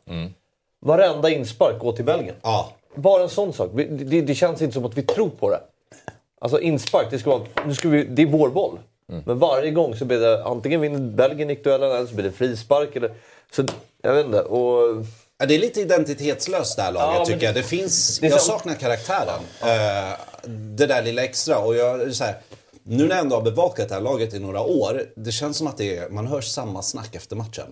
Varenda 0.85 1.29
inspark 1.29 1.79
går 1.79 1.91
till 1.91 2.05
Belgien. 2.05 2.35
Ja. 2.41 2.71
Bara 2.95 3.23
en 3.23 3.29
sån 3.29 3.53
sak. 3.53 3.69
Vi- 3.73 3.85
Det, 3.85 4.21
det 4.21 4.35
känns 4.35 4.61
inte 4.61 4.73
som 4.73 4.85
att 4.85 4.97
vi 4.97 5.01
tror 5.03 5.29
på 5.29 5.49
det. 5.49 5.59
Alltså 6.41 6.59
inspark, 6.59 7.07
det, 7.09 7.19
ska 7.19 7.29
vara, 7.29 7.41
nu 7.65 7.73
ska 7.73 7.89
vi, 7.89 8.03
det 8.03 8.21
är 8.21 8.25
vår 8.25 8.49
boll. 8.49 8.79
Men 9.25 9.39
varje 9.39 9.71
gång 9.71 9.95
så 9.95 10.05
blir 10.05 10.19
det 10.19 10.43
antingen 10.43 10.81
vinner 10.81 10.99
Belgien 10.99 11.47
nickduellen 11.47 11.91
eller 11.91 12.05
så 12.05 12.13
blir 12.15 12.25
det 12.25 12.31
frispark. 12.31 12.95
Eller, 12.95 13.11
så, 13.51 13.63
jag 14.01 14.13
vet 14.13 14.25
inte. 14.25 14.41
Och, 14.41 15.05
Ja, 15.39 15.45
det 15.45 15.55
är 15.55 15.59
lite 15.59 15.81
identitetslöst 15.81 16.75
det 16.75 16.81
här 16.81 16.91
laget 16.91 17.19
Ja, 17.19 17.25
tycker 17.25 17.39
det- 17.39 17.45
jag. 17.45 17.55
Det 17.55 17.63
finns, 17.63 18.19
det 18.19 18.27
jag 18.27 18.41
så- 18.41 18.45
saknar 18.51 18.75
karaktären. 18.75 19.39
Eh, 19.61 20.17
det 20.77 20.85
där 20.85 21.03
lilla 21.03 21.23
extra. 21.23 21.57
Och 21.59 21.75
jag, 21.75 22.15
så 22.15 22.23
här, 22.23 22.35
nu 22.83 23.03
när 23.07 23.15
jag 23.15 23.19
ändå 23.23 23.35
har 23.35 23.41
bevakat 23.43 23.89
det 23.89 23.95
här 23.95 24.01
laget 24.01 24.33
i 24.33 24.39
några 24.39 24.61
år. 24.61 25.03
Det 25.15 25.31
känns 25.31 25.57
som 25.57 25.67
att 25.67 25.77
det 25.77 25.97
är, 25.97 26.09
man 26.09 26.27
hör 26.27 26.41
samma 26.41 26.81
snack 26.81 27.15
efter 27.15 27.35
matchen. 27.35 27.65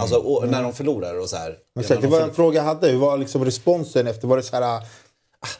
Alltså 0.00 0.16
och, 0.16 0.48
när 0.48 0.62
de 0.62 0.72
förlorar 0.74 1.20
och 1.20 1.28
så 1.30 1.36
här. 1.36 1.56
Men 1.74 1.84
så, 1.84 1.94
det 1.94 2.00
de 2.00 2.06
var 2.06 2.20
en 2.20 2.34
fråga 2.34 2.56
jag 2.56 2.64
hade. 2.64 2.88
Hur 2.88 2.98
var 2.98 3.18
liksom 3.18 3.44
responsen 3.44 4.06
efter? 4.06 4.28
Var 4.28 4.36
det 4.36 4.42
så 4.42 4.56
här... 4.56 4.62
ah, 4.62 4.82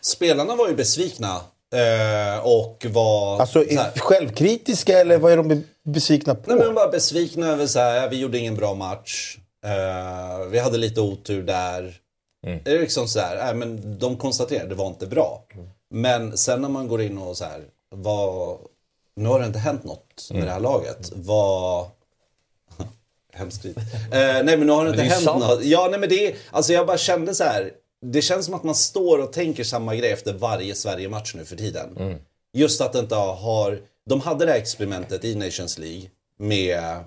Spelarna 0.00 0.56
var 0.56 0.68
ju 0.68 0.74
besvikna. 0.74 1.40
Eh, 1.74 2.46
och 2.46 2.86
var... 2.90 3.40
Alltså 3.40 3.64
självkritiska 3.96 4.98
eller 5.00 5.18
vad 5.18 5.32
är 5.32 5.36
de 5.36 5.48
be- 5.48 5.62
besvikna 5.84 6.34
på? 6.34 6.40
Nej, 6.46 6.56
men 6.56 6.66
de 6.66 6.74
var 6.74 6.88
besvikna 6.90 7.46
över 7.48 7.66
så 7.66 7.78
här, 7.78 8.08
vi 8.10 8.20
gjorde 8.20 8.38
ingen 8.38 8.54
bra 8.56 8.74
match. 8.74 9.36
Eh, 9.64 10.46
vi 10.46 10.58
hade 10.58 10.78
lite 10.78 11.00
otur 11.00 11.42
där. 11.42 12.00
Det 12.64 12.70
är 12.70 12.80
liksom 12.80 13.08
så 13.08 13.20
här, 13.20 13.36
nej, 13.36 13.54
men 13.54 13.98
de 13.98 14.16
konstaterade 14.16 14.68
det 14.68 14.74
var 14.74 14.86
inte 14.86 15.06
bra. 15.06 15.44
Men 15.90 16.36
sen 16.38 16.62
när 16.62 16.68
man 16.68 16.88
går 16.88 17.02
in 17.02 17.18
och 17.18 17.36
så 17.36 17.44
här, 17.44 17.62
vad... 17.90 18.58
Nu 19.16 19.28
har 19.28 19.40
det 19.40 19.46
inte 19.46 19.58
hänt 19.58 19.84
något 19.84 20.28
med 20.30 20.42
det 20.42 20.50
här 20.50 20.60
laget. 20.60 21.12
Vad... 21.14 21.86
Hemskt. 23.32 23.64
Eh, 23.64 23.72
nej 24.10 24.44
men 24.44 24.60
nu 24.60 24.72
har 24.72 24.84
det 24.84 24.90
inte 24.90 25.02
det 25.02 25.08
hänt 25.08 25.24
sant. 25.24 25.40
något. 25.40 25.64
Ja 25.64 25.88
nej 25.90 26.00
men 26.00 26.08
det 26.08 26.26
är, 26.26 26.36
alltså 26.50 26.72
jag 26.72 26.86
bara 26.86 26.98
kände 26.98 27.34
så 27.34 27.44
här. 27.44 27.70
Det 28.06 28.22
känns 28.22 28.46
som 28.46 28.54
att 28.54 28.64
man 28.64 28.74
står 28.74 29.18
och 29.18 29.32
tänker 29.32 29.64
samma 29.64 29.94
grej 29.94 30.12
efter 30.12 30.32
varje 30.32 30.74
Sverige-match 30.74 31.34
nu 31.34 31.44
för 31.44 31.56
tiden. 31.56 32.18
Just 32.52 32.80
att 32.80 32.92
det 32.92 32.98
inte 32.98 33.14
har... 33.14 33.80
De 34.06 34.20
hade 34.20 34.44
det 34.44 34.52
här 34.52 34.58
experimentet 34.58 35.24
i 35.24 35.34
Nations 35.34 35.78
League 35.78 36.10
med, 36.38 37.04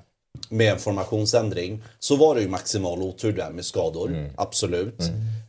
med 0.49 0.71
en 0.73 0.79
formationsändring. 0.79 1.83
Så 1.99 2.15
var 2.15 2.35
det 2.35 2.41
ju 2.41 2.47
maximal 2.47 3.01
otur 3.01 3.33
där 3.33 3.49
med 3.49 3.65
skador, 3.65 4.29
absolut. 4.35 4.99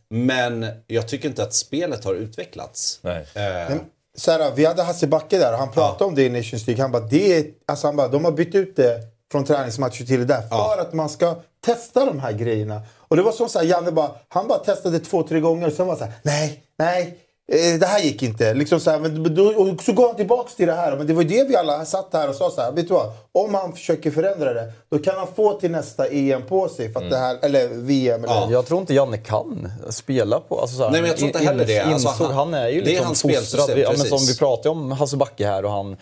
Men 0.09 0.65
jag 0.87 1.07
tycker 1.07 1.29
inte 1.29 1.43
att 1.43 1.53
spelet 1.53 2.03
har 2.05 2.13
utvecklats. 2.13 2.99
Nej. 3.01 3.25
Eh, 3.33 3.75
Så 4.17 4.31
här, 4.31 4.51
vi 4.55 4.65
hade 4.65 4.83
Hasse 4.83 5.07
Backe 5.07 5.37
där 5.37 5.51
och 5.53 5.59
han 5.59 5.71
pratade 5.71 6.03
om 6.05 6.15
det 6.15 6.23
i 6.23 6.29
Nations 6.29 6.67
League. 6.67 6.83
Han 6.83 6.91
bara, 6.91 7.01
det 7.03 7.37
är, 7.37 7.45
alltså 7.67 7.87
han 7.87 7.95
bara, 7.95 8.07
de 8.07 8.25
har 8.25 8.31
bytt 8.31 8.55
ut 8.55 8.75
det 8.75 8.99
från 9.31 9.45
träningsmatcher 9.45 10.05
till 10.05 10.19
det 10.19 10.25
där 10.25 10.41
för 10.41 10.81
att 10.81 10.93
man 10.93 11.09
ska 11.09 11.35
testa 11.65 12.05
de 12.05 12.19
här 12.19 12.31
grejerna. 12.33 12.81
Och 12.97 13.15
det 13.15 13.21
var 13.23 13.31
som 13.31 13.49
så 13.49 13.59
här, 13.59 13.65
Janne 13.65 13.91
bara, 13.91 14.11
han 14.27 14.47
bara 14.47 14.59
testade 14.59 14.99
två, 14.99 15.23
tre 15.23 15.39
gånger 15.39 15.67
och 15.67 15.73
sen 15.73 15.87
var 15.87 15.95
så 15.95 16.03
här, 16.03 16.13
nej, 16.23 16.63
nej. 16.77 17.17
Eh, 17.51 17.79
Det 17.79 17.85
här 17.85 17.99
gick 17.99 18.23
inte. 18.23 18.53
Liksom 18.53 18.79
så, 18.79 18.91
här, 18.91 18.99
men 18.99 19.35
då, 19.35 19.45
och 19.47 19.83
så 19.83 19.93
går 19.93 20.07
han 20.07 20.15
tillbaks 20.15 20.55
till 20.55 20.67
det 20.67 20.73
här. 20.73 20.97
Men 20.97 21.07
det 21.07 21.13
var 21.13 21.21
ju 21.21 21.27
det 21.27 21.43
vi 21.43 21.55
alla 21.55 21.85
satt 21.85 22.09
här 22.13 22.29
och 22.29 22.35
sa 22.35 22.49
så 22.51 22.61
här. 22.61 22.71
Vet 22.71 22.87
du 22.87 22.93
vad? 22.93 23.11
Om 23.31 23.53
han 23.53 23.73
försöker 23.73 24.11
förändra 24.11 24.53
det, 24.53 24.71
då 24.91 24.99
kan 24.99 25.15
han 25.17 25.27
få 25.35 25.53
till 25.53 25.71
nästa 25.71 26.07
EM 26.07 26.41
på 26.41 26.69
sig. 26.69 26.93
För 26.93 27.03
att 27.03 27.09
det 27.09 27.17
här, 27.17 27.37
eller 27.41 27.67
VM. 27.67 28.23
Eller, 28.23 28.51
Jag 28.51 28.65
tror 28.65 28.79
inte 28.79 28.93
Janne 28.93 29.17
kan 29.17 29.71
spela 29.89 30.39
på... 30.39 30.59
Alltså 30.61 30.77
så 30.77 30.83
här, 30.83 30.91
Nej, 30.91 31.01
men 31.01 31.07
jag 31.09 31.17
tror 31.17 31.27
inte 31.27 31.39
heller 31.39 31.65
det. 31.65 31.79
Alltså, 31.79 32.07
han- 32.09 32.33
han 32.33 32.53
är 32.53 32.67
ju 32.69 32.81
det 32.81 32.85
är 32.87 32.89
liksom 32.89 33.05
hans 33.05 33.21
fostrad. 33.21 33.43
spelsystem, 33.43 33.75
Vi- 33.75 33.81
ja, 33.81 33.89
men 33.97 34.07
som 34.07 34.19
vi 34.27 34.37
pratade 34.37 34.69
om 34.69 34.91
Hasse 34.91 35.17
Backe 35.17 35.47
här 35.47 35.65
och 35.65 35.71
han... 35.71 35.97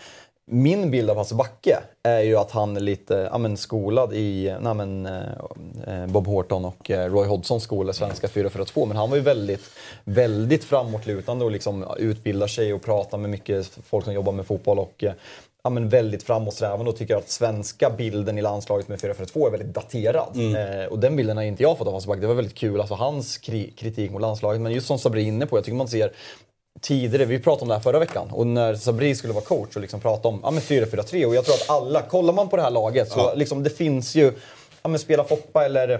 Min 0.53 0.91
bild 0.91 1.09
av 1.09 1.17
Hasse 1.17 1.35
Backe 1.35 1.79
är 2.03 2.19
ju 2.21 2.35
att 2.37 2.51
han 2.51 2.75
är 2.75 2.79
lite 2.79 3.29
ja, 3.31 3.37
men, 3.37 3.57
skolad 3.57 4.13
i 4.13 4.55
nej, 4.61 4.73
men, 4.73 5.05
eh, 5.05 6.07
Bob 6.07 6.27
Horton 6.27 6.65
och 6.65 6.91
eh, 6.91 7.11
Roy 7.11 7.27
Hodgsons 7.27 7.63
skola, 7.63 7.93
svenska 7.93 8.27
442. 8.27 8.85
Men 8.85 8.97
han 8.97 9.09
var 9.09 9.17
ju 9.17 9.23
väldigt, 9.23 9.61
väldigt 10.03 10.63
framåtlutande 10.63 11.45
och 11.45 11.51
liksom 11.51 11.85
utbildar 11.97 12.47
sig 12.47 12.73
och 12.73 12.81
pratar 12.83 13.17
med 13.17 13.29
mycket 13.29 13.71
folk 13.85 14.05
som 14.05 14.13
jobbar 14.13 14.31
med 14.33 14.45
fotboll. 14.45 14.79
Och, 14.79 15.03
eh, 15.03 15.13
ja, 15.63 15.69
men 15.69 15.89
väldigt 15.89 16.23
framåtsträvande 16.23 16.91
och 16.91 16.97
tycker 16.97 17.15
att 17.15 17.29
svenska 17.29 17.89
bilden 17.89 18.37
i 18.37 18.41
landslaget 18.41 18.87
med 18.87 19.01
442 19.01 19.47
är 19.47 19.51
väldigt 19.51 19.73
daterad. 19.73 20.27
Eh, 20.35 20.85
och 20.85 20.99
den 20.99 21.15
bilden 21.15 21.37
har 21.37 21.43
inte 21.43 21.63
jag 21.63 21.77
fått 21.77 21.87
av 21.87 21.93
Hasse 21.93 22.07
Backe. 22.07 22.21
Det 22.21 22.27
var 22.27 22.35
väldigt 22.35 22.55
kul, 22.55 22.79
alltså 22.79 22.95
hans 22.95 23.37
kri- 23.37 23.73
kritik 23.77 24.11
mot 24.11 24.21
landslaget. 24.21 24.61
Men 24.61 24.71
just 24.71 24.87
som 24.87 24.99
Sabri 24.99 25.21
är 25.21 25.27
inne 25.27 25.45
på, 25.45 25.57
jag 25.57 25.65
tycker 25.65 25.77
man 25.77 25.87
ser 25.87 26.11
tidigare, 26.82 27.26
vi 27.26 27.39
pratade 27.39 27.61
om 27.61 27.67
det 27.67 27.74
här 27.74 27.82
förra 27.82 27.99
veckan, 27.99 28.28
och 28.32 28.47
när 28.47 28.76
Sabri 28.76 29.15
skulle 29.15 29.34
vara 29.34 29.43
coach 29.43 29.76
och 29.76 29.82
liksom 29.82 29.99
prata 29.99 30.28
om 30.28 30.39
ja, 30.43 30.51
men 30.51 30.61
4-4-3 30.61 31.26
och 31.26 31.36
jag 31.36 31.45
tror 31.45 31.55
att 31.55 31.69
alla, 31.69 32.01
kollar 32.01 32.34
man 32.34 32.49
på 32.49 32.55
det 32.55 32.61
här 32.63 32.72
laget 32.72 33.11
så 33.11 33.19
Ja. 33.19 33.34
liksom, 33.36 33.63
det 33.63 33.69
finns 33.69 34.15
ju, 34.15 34.34
ja 34.82 34.89
men 34.89 34.99
spela 34.99 35.24
Foppa 35.24 35.65
eller 35.65 35.99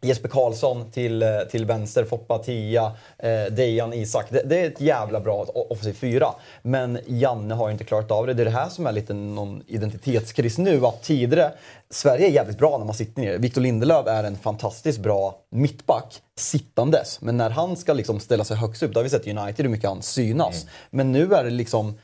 Jesper 0.00 0.28
Karlsson 0.28 0.90
till, 0.90 1.22
eh, 1.22 1.28
till 1.50 1.64
vänster, 1.64 2.04
Foppa 2.04 2.38
10, 2.38 2.92
eh, 3.18 3.44
Dejan 3.50 3.92
Isak. 3.92 4.26
Det, 4.30 4.42
det 4.42 4.60
är 4.60 4.66
ett 4.66 4.80
jävla 4.80 5.20
bra 5.20 5.46
offensiv 5.54 5.92
fyra. 5.92 6.26
Men 6.62 6.98
Janne 7.06 7.54
har 7.54 7.68
ju 7.68 7.72
inte 7.72 7.84
klarat 7.84 8.10
av 8.10 8.26
det. 8.26 8.34
Det 8.34 8.42
är 8.42 8.44
det 8.44 8.50
här 8.50 8.68
som 8.68 8.86
är 8.86 8.92
lite 8.92 9.14
någon 9.14 9.62
identitetskris 9.66 10.58
nu. 10.58 10.86
Att 10.86 11.02
tidigare, 11.02 11.52
Sverige 11.90 12.26
är 12.26 12.30
jävligt 12.30 12.58
bra 12.58 12.78
när 12.78 12.84
man 12.84 12.94
sitter 12.94 13.22
ner. 13.22 13.38
Victor 13.38 13.60
Lindelöf 13.60 14.06
är 14.06 14.24
en 14.24 14.36
fantastiskt 14.36 14.98
bra 14.98 15.38
mittback 15.50 16.22
sittandes. 16.38 17.20
Men 17.20 17.36
när 17.36 17.50
han 17.50 17.76
ska 17.76 17.92
liksom 17.92 18.20
ställa 18.20 18.44
sig 18.44 18.56
högst 18.56 18.82
upp, 18.82 18.94
då 18.94 19.00
har 19.00 19.04
vi 19.04 19.10
sett 19.10 19.26
United 19.26 19.64
hur 19.64 19.68
mycket 19.68 19.88
han 19.88 20.02
synas. 20.02 20.66
Men 20.90 21.12
nu 21.12 21.34
är 21.34 21.44
det 21.44 21.50
liksom 21.50 21.94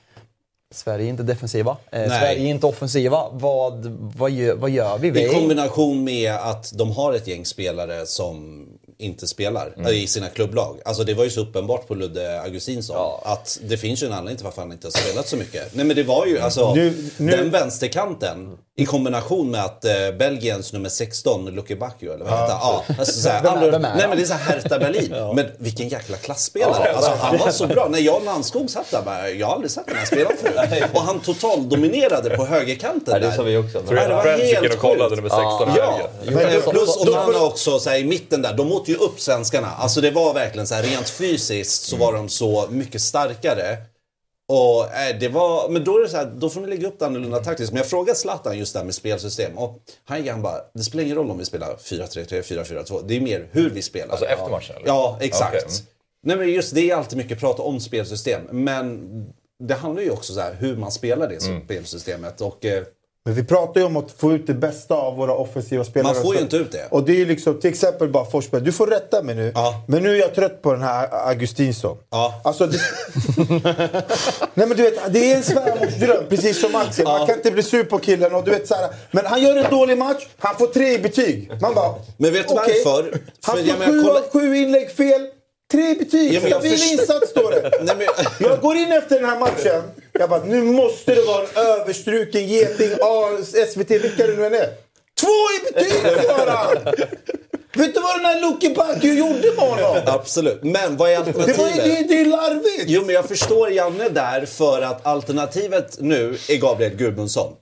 Sverige 0.73 1.07
är 1.07 1.09
inte 1.09 1.23
defensiva. 1.23 1.77
Eh. 1.93 2.07
Sverige 2.07 2.41
är 2.47 2.51
inte 2.51 2.67
offensiva. 2.67 3.29
Vad, 3.33 3.87
vad, 4.17 4.31
gör, 4.31 4.55
vad 4.55 4.71
gör 4.71 4.99
vi? 4.99 5.25
I 5.25 5.29
kombination 5.29 6.05
med 6.05 6.33
att 6.35 6.73
de 6.75 6.91
har 6.93 7.13
ett 7.13 7.27
gäng 7.27 7.45
spelare 7.45 8.07
som 8.07 8.67
inte 8.99 9.27
spelar 9.29 9.73
Mm. 9.77 9.93
i 9.95 10.07
sina 10.07 10.29
klubblag. 10.29 10.79
Alltså 10.85 11.05
det 11.05 11.15
var 11.15 11.25
ju 11.25 11.31
så 11.31 11.41
uppenbart 11.41 11.89
på 11.89 11.95
Ludde 11.95 12.41
Augustinsson 12.43 12.97
att 13.23 13.59
det 13.69 13.77
finns 13.77 14.03
ju 14.03 14.07
en 14.07 14.13
anledning 14.13 14.37
till 14.37 14.45
varför 14.45 14.63
han 14.63 14.73
inte 14.73 14.87
har 14.87 14.93
spelat 14.93 15.29
så 15.29 15.37
mycket. 15.37 15.75
Nej 15.75 15.85
men 15.87 15.97
det 15.97 16.03
var 16.03 16.27
ju 16.27 16.39
alltså 16.39 16.75
Nu- 16.75 17.11
nu- 17.17 17.31
den 17.33 17.51
vänsterkanten 17.51 18.59
i 18.77 18.87
kombination 18.87 19.51
med 19.51 19.65
att 19.65 19.85
eh, 19.85 19.93
Belgiens 20.19 20.73
nummer 20.73 20.89
16, 20.89 21.47
Luke 21.47 21.77
Bacchio 21.77 22.13
eller 22.15 22.25
vad 22.25 22.33
heter 22.41 22.55
han? 22.55 22.61
Ja, 22.61 22.85
alltså, 22.99 23.29
Vem 23.43 23.71
vem 23.71 23.83
Nej 23.83 24.09
men 24.09 24.17
det 24.17 24.23
är 24.23 24.27
så 24.27 24.35
här 24.35 24.55
Hertha 24.55 24.79
Berlin. 24.79 25.11
Men 25.35 25.47
vilken 25.59 25.89
jäkla 25.89 26.17
klassspelare. 26.17 26.83
Ja, 26.85 26.93
alltså, 26.97 27.11
ja. 27.11 27.17
han 27.21 27.39
var 27.39 27.51
så 27.51 27.67
bra. 27.67 27.89
När 27.89 27.99
Jan 27.99 28.25
Landskog 28.25 28.71
satt 28.71 28.91
där 28.91 29.03
bara, 29.03 29.31
jag 29.31 29.47
har 29.47 29.55
aldrig 29.55 29.71
sett 29.71 29.87
den 29.87 29.97
här 29.97 30.07
spelaren 30.07 30.37
förut. 30.37 30.85
Och 30.95 31.01
han 31.01 31.21
totaldominerade 31.21 32.37
på 32.37 32.47
högerkanten 32.47 33.15
Ja, 33.15 33.19
det 33.19 33.27
där. 33.27 33.37
sa 33.37 33.43
vi 33.43 33.57
också. 33.57 33.83
Ja, 33.89 34.09
det 34.09 34.15
var 34.15 34.23
helt 34.63 34.75
och 34.75 34.81
kollade 34.81 35.17
sjukt. 35.17 35.17
nummer 35.23 35.59
16 35.59 35.69
i 35.69 35.79
Ja, 35.79 35.99
men, 36.25 36.63
plus 36.63 36.97
då- 37.05 37.11
Onana 37.13 37.41
också 37.45 37.79
så 37.79 37.91
här, 37.91 37.97
i 37.99 38.05
mitten 38.05 38.43
där. 38.43 38.53
De 38.53 38.73
åt 38.73 38.89
ju 38.89 38.95
upp 38.95 39.21
svenskarna. 39.21 39.71
Alltså 39.79 40.01
det 40.01 40.11
var 40.11 40.35
verkligen 40.35 40.67
så 40.67 40.75
här 40.75 40.83
rent 40.83 41.09
fysiskt 41.09 41.83
så 41.83 41.97
var 41.97 42.13
de 42.13 42.29
så 42.29 42.67
mycket 42.71 43.01
starkare. 43.03 43.77
Och 44.49 44.85
eh, 44.95 45.19
det 45.21 45.29
var, 45.29 45.69
men 45.69 45.85
då 45.85 45.99
är 45.99 46.03
det 46.03 46.09
så 46.09 46.17
här, 46.17 46.33
då 46.37 46.51
får 46.51 46.61
ni 46.61 46.67
lägga 46.67 46.89
upp 46.89 46.99
det 46.99 47.07
annorlunda 47.07 47.39
taktiskt. 47.45 47.73
Men 47.73 47.77
jag 47.79 47.87
frågade 47.87 48.19
Zlatan 48.19 48.59
just 48.59 48.73
det 48.73 48.79
här 48.79 48.85
med 48.87 48.95
spelsystem. 48.95 49.59
Och 49.59 49.79
han, 50.05 50.29
han 50.29 50.43
bara, 50.43 50.61
det 50.75 50.83
spelar 50.83 51.05
ingen 51.05 51.17
roll 51.17 51.31
om 51.31 51.39
vi 51.39 51.45
spelar 51.45 51.77
4-3-3, 51.77 52.43
4-4-2. 52.65 53.03
Det 53.07 53.17
är 53.17 53.21
mer 53.21 53.49
hur 53.53 53.71
vi 53.71 53.83
spelar. 53.83 54.09
Alltså 54.09 54.27
efter 54.27 54.49
matchen, 54.51 54.77
eller? 54.77 54.87
Ja, 54.87 55.19
exakt. 55.21 55.49
Okej, 55.55 55.61
mm. 55.69 55.87
Nej 56.25 56.37
men 56.37 56.49
just 56.49 56.75
det 56.75 56.91
är 56.91 56.97
alltid 56.97 57.19
mycket 57.19 57.41
prat 57.41 57.61
om 57.61 57.81
spelsystem. 57.81 58.41
Men 58.51 59.01
det 59.65 59.75
handlar 59.75 60.03
ju 60.03 60.11
också 60.11 60.33
så 60.35 60.41
här 60.41 60.55
hur 60.55 60.77
man 60.77 60.93
spelar 60.93 61.29
det 61.29 61.47
Mm. 61.47 61.65
spelsystemet. 61.65 62.41
Och, 62.41 62.65
eh, 62.65 62.83
Men 63.25 63.35
vi 63.35 63.45
pratar 63.45 63.81
ju 63.81 63.87
om 63.87 63.97
att 63.97 64.13
få 64.13 64.33
ut 64.33 64.47
det 64.47 64.55
bästa 64.55 64.95
av 64.95 65.17
våra 65.17 65.35
offensiva 65.35 65.85
spelare. 65.85 66.15
Man 66.15 66.23
får 66.23 66.35
ju 66.35 66.41
inte 66.41 66.57
ut 66.57 66.73
det. 66.73 66.87
Och 66.91 67.05
det 67.05 67.21
är 67.23 67.27
liksom, 67.27 67.61
till 67.61 67.71
exempel 67.71 68.09
bara 68.09 68.25
Forsberg. 68.25 68.63
Du 68.63 68.73
får 68.73 68.87
rätta 68.87 69.23
mig 69.23 69.35
nu. 69.35 69.53
Men 69.87 70.03
nu 70.03 70.15
är 70.15 70.21
jag 70.21 70.35
trött 70.35 70.63
på 70.63 70.73
den 70.73 70.83
här 70.83 71.29
Augustinsson. 71.29 71.97
Ja. 72.11 72.41
Alltså, 72.45 72.67
det... 72.67 72.79
Nej 74.55 74.67
men 74.67 74.77
du 74.77 74.83
vet, 74.83 75.13
det 75.13 75.33
är 75.33 75.37
en 75.37 75.43
svärmorsdröm. 75.43 76.25
Precis 76.29 76.61
som 76.61 76.75
Axel. 76.75 77.05
Man 77.05 77.27
kan 77.27 77.37
inte 77.37 77.51
bli 77.51 77.63
sur 77.63 77.85
på 77.85 77.99
killen. 77.99 78.35
Och 78.35 78.45
du 78.45 78.51
vet, 78.51 78.69
så 78.69 78.75
här, 78.75 78.91
men 79.11 79.27
han 79.27 79.43
gör 79.43 79.57
en 79.57 79.71
dålig 79.71 79.99
match, 79.99 80.27
han 80.39 80.57
får 80.57 80.67
tre 80.67 80.95
i 80.95 80.99
betyg. 80.99 81.51
Man 81.61 81.75
bara, 81.75 81.95
Men 82.17 82.33
vet 82.33 82.49
du 82.49 82.55
okej. 82.55 82.83
varför? 82.85 83.11
För 83.45 83.71
Han 83.71 83.79
får 83.79 84.03
sju 84.03 84.11
av 84.11 84.31
sju 84.33 84.57
inlägg 84.57 84.91
fel. 84.91 85.27
Tre 85.73 85.95
betyg. 85.95 86.33
Ja, 86.35 86.41
Stabil 86.41 86.71
först- 86.71 86.93
insats 86.93 87.31
står 87.31 87.51
det. 87.51 87.71
Nej, 87.83 87.97
men... 87.99 88.07
Jag 88.49 88.61
går 88.61 88.77
in 88.77 88.93
efter 88.93 89.21
den 89.21 89.25
här 89.31 89.39
matchen. 89.39 89.83
Jag 90.13 90.31
bara, 90.31 90.45
nu 90.45 90.63
måste 90.63 91.15
det 91.15 91.23
vara 91.23 91.43
en 91.43 91.67
överstruken 91.81 92.47
geting. 92.49 92.91
SVT, 93.73 93.91
vilka 93.91 94.27
det 94.27 94.37
nu 94.37 94.47
än 94.47 94.55
är. 94.55 94.69
Två 95.21 95.29
i 95.59 95.73
betyg 95.73 95.93
han! 96.47 96.77
Vet 97.75 97.95
du 97.95 98.01
vad 98.01 98.17
den 98.19 98.25
här 98.25 98.41
Luke 98.41 98.71
Bacchio 98.71 99.15
gjorde 99.15 99.53
med 99.57 99.69
honom? 99.69 99.97
Absolut. 100.07 100.63
Men 100.63 100.97
vad 100.97 101.09
är 101.11 101.13
Det, 101.13 101.19
alternativet? 101.19 101.59
var, 101.59 101.69
ju- 101.69 101.75
det, 101.95 102.05
det 102.09 102.21
är 102.21 102.25
larvigt! 102.25 102.85
Jo, 102.87 103.03
men 103.07 103.15
jag 103.15 103.25
förstår 103.29 103.71
Janne 103.71 104.09
där 104.09 104.47
för 104.47 104.83
att 104.83 105.07
alternativet 105.07 105.97
nu 106.01 106.39
är 106.49 106.57
Gabriel 106.57 106.95
Gudmundsson. 106.97 107.53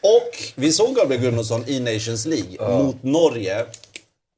Och 0.00 0.38
vi 0.54 0.72
såg 0.72 0.94
Gabriel 0.96 1.22
Gudmundsson 1.22 1.64
i 1.66 1.80
Nations 1.80 2.26
League 2.26 2.78
mot 2.82 3.02
Norge 3.02 3.64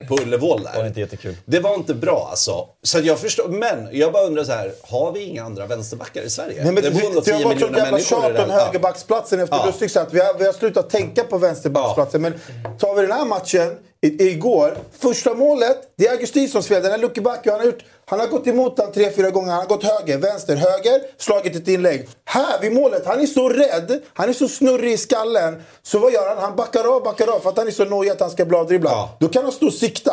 på 0.08 0.18
Ullevål 0.22 0.62
där. 0.62 0.72
Det 0.72 0.78
var 0.78 0.86
inte 0.86 1.00
jättekul. 1.00 1.36
Det 1.44 1.60
var 1.60 1.74
inte 1.74 1.94
bra 1.94 2.26
alltså. 2.30 2.66
Så 2.82 2.98
jag 2.98 3.18
förstår, 3.18 3.48
men 3.48 3.88
jag 3.92 4.12
bara 4.12 4.22
undrar 4.26 4.44
så 4.44 4.52
här, 4.52 4.72
har 4.82 5.12
vi 5.12 5.24
inga 5.24 5.44
andra 5.44 5.66
vänsterbackar 5.66 6.22
i 6.22 6.30
Sverige? 6.30 6.64
Nej, 6.64 6.72
men 6.72 6.82
det 6.82 6.90
bor 6.90 7.06
ändå 7.06 7.20
det 7.20 7.32
har 7.32 7.38
10 7.38 7.44
varit 7.44 7.60
sånt 7.60 7.72
miljoner 7.72 7.78
jävla 7.78 7.92
människor 7.92 8.30
i 8.30 8.32
det 8.32 8.44
om 8.44 8.50
här. 8.50 8.64
högerbacksplatsen 8.66 9.40
efter 9.40 9.56
Ja. 9.56 9.66
Lustig. 9.66 9.90
Så 9.90 10.00
att 10.00 10.14
vi, 10.14 10.20
har, 10.20 10.34
vi 10.38 10.46
har 10.46 10.52
slutat 10.52 10.90
tänka 10.90 11.24
på 11.24 11.38
vänsterbacksplatsen. 11.38 12.22
Men 12.22 12.34
tar 12.78 12.94
vi 12.94 13.02
den 13.02 13.12
här 13.12 13.24
matchen 13.24 13.76
i, 14.02 14.28
igår. 14.28 14.78
Första 14.98 15.34
målet, 15.34 15.92
det 15.96 16.06
är 16.06 16.12
Augustinssons 16.12 16.68
fel. 16.68 16.82
Den 16.82 16.90
här 16.90 16.98
Lucky 16.98 17.20
Bacchio, 17.20 17.50
han 17.50 17.60
har, 17.60 17.66
gjort, 17.66 17.84
han 18.04 18.20
har 18.20 18.26
gått 18.26 18.46
emot 18.46 18.76
den 18.76 18.92
tre, 18.92 19.10
fyra 19.10 19.30
gånger. 19.30 19.50
Han 19.50 19.60
har 19.60 19.66
gått 19.66 19.84
höger, 19.84 20.18
vänster, 20.18 20.56
höger, 20.56 21.02
slagit 21.18 21.56
ett 21.56 21.68
inlägg. 21.68 22.08
Här 22.24 22.60
vid 22.60 22.72
målet, 22.72 23.06
han 23.06 23.20
är 23.20 23.26
så 23.26 23.48
rädd. 23.48 24.02
Han 24.12 24.28
är 24.28 24.32
så 24.32 24.48
snurrig 24.48 24.92
i 24.92 24.96
skallen. 24.96 25.62
Så 25.82 25.98
vad 25.98 26.12
gör 26.12 26.28
han? 26.28 26.38
Han 26.38 26.56
backar 26.56 26.96
av, 26.96 27.02
backar 27.02 27.28
av 27.28 27.40
för 27.40 27.48
att 27.50 27.58
han 27.58 27.66
är 27.66 27.70
så 27.70 27.84
nojig 27.84 28.10
att 28.10 28.20
han 28.20 28.30
ska 28.30 28.44
bli 28.44 28.56
avdribblad. 28.56 29.08
Då 29.20 29.28
kan 29.28 29.42
han 29.42 29.52
stå 29.52 29.66
och 29.66 29.74
sikta. 29.74 30.12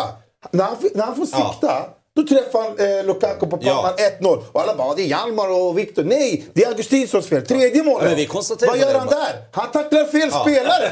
När 0.52 0.64
han, 0.64 0.78
när 0.96 1.04
han 1.04 1.16
får 1.16 1.26
sikta, 1.26 1.86
då 2.18 2.36
träffar 2.36 2.60
han 2.62 3.00
eh, 3.00 3.06
Lukaku 3.06 3.46
på 3.48 3.58
pannan 3.58 3.94
1-0. 4.22 4.44
Och 4.52 4.62
alla 4.62 4.76
bara, 4.76 4.96
det 4.96 5.02
är 5.02 5.06
Hjalmar 5.08 5.50
och 5.62 5.78
Viktor. 5.78 6.04
Nej, 6.04 6.46
det 6.54 6.64
är 6.64 6.68
Augustinssons 6.68 7.28
fel. 7.28 7.46
Tredje 7.46 7.84
målet. 7.84 8.08
Men 8.08 8.16
vi 8.18 8.26
konstaterar 8.26 8.70
Vad 8.70 8.80
gör 8.80 8.94
det 8.94 9.00
han 9.00 9.08
bara. 9.08 9.16
där? 9.20 9.36
Han 9.52 9.72
tacklar 9.72 10.06
fel 10.06 10.30
Ja. 10.32 10.42
spelare! 10.42 10.92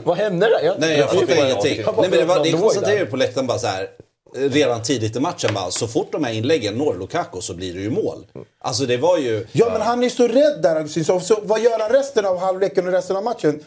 Vad 0.04 0.16
hände 0.16 0.46
där? 0.46 0.64
Jag, 0.66 0.74
Nej, 0.78 0.98
jag 0.98 1.10
fattar 1.10 1.44
ingenting. 1.44 1.76
Nej, 1.86 1.94
men 2.00 2.10
det, 2.10 2.24
var, 2.24 2.44
det 2.44 2.52
konstaterade 2.52 3.06
på 3.06 3.16
läktaren 3.16 3.46
bara 3.46 3.58
så 3.58 3.66
här. 3.66 3.88
Redan 4.36 4.82
tidigt 4.82 5.16
i 5.16 5.20
matchen 5.20 5.50
bara, 5.54 5.70
så 5.70 5.88
fort 5.88 6.12
de 6.12 6.24
här 6.24 6.32
inläggen 6.32 6.74
når 6.74 6.94
Lukaku 6.98 7.40
så 7.40 7.54
blir 7.54 7.74
det 7.74 7.80
ju 7.80 7.90
mål. 7.90 8.26
Alltså 8.60 8.84
det 8.86 8.96
var 8.96 9.18
ju... 9.18 9.46
Ja, 9.52 9.68
men 9.72 9.80
han 9.80 10.02
är 10.04 10.08
så 10.08 10.28
rädd 10.28 10.62
där 10.62 10.76
Augustinsson. 10.76 11.20
Så 11.20 11.38
vad 11.42 11.60
gör 11.60 11.78
han 11.78 11.90
resten 11.90 12.26
av 12.26 12.38
halvleken 12.38 12.86
och 12.86 12.92
resten 12.92 13.16
av 13.16 13.24
matchen? 13.24 13.60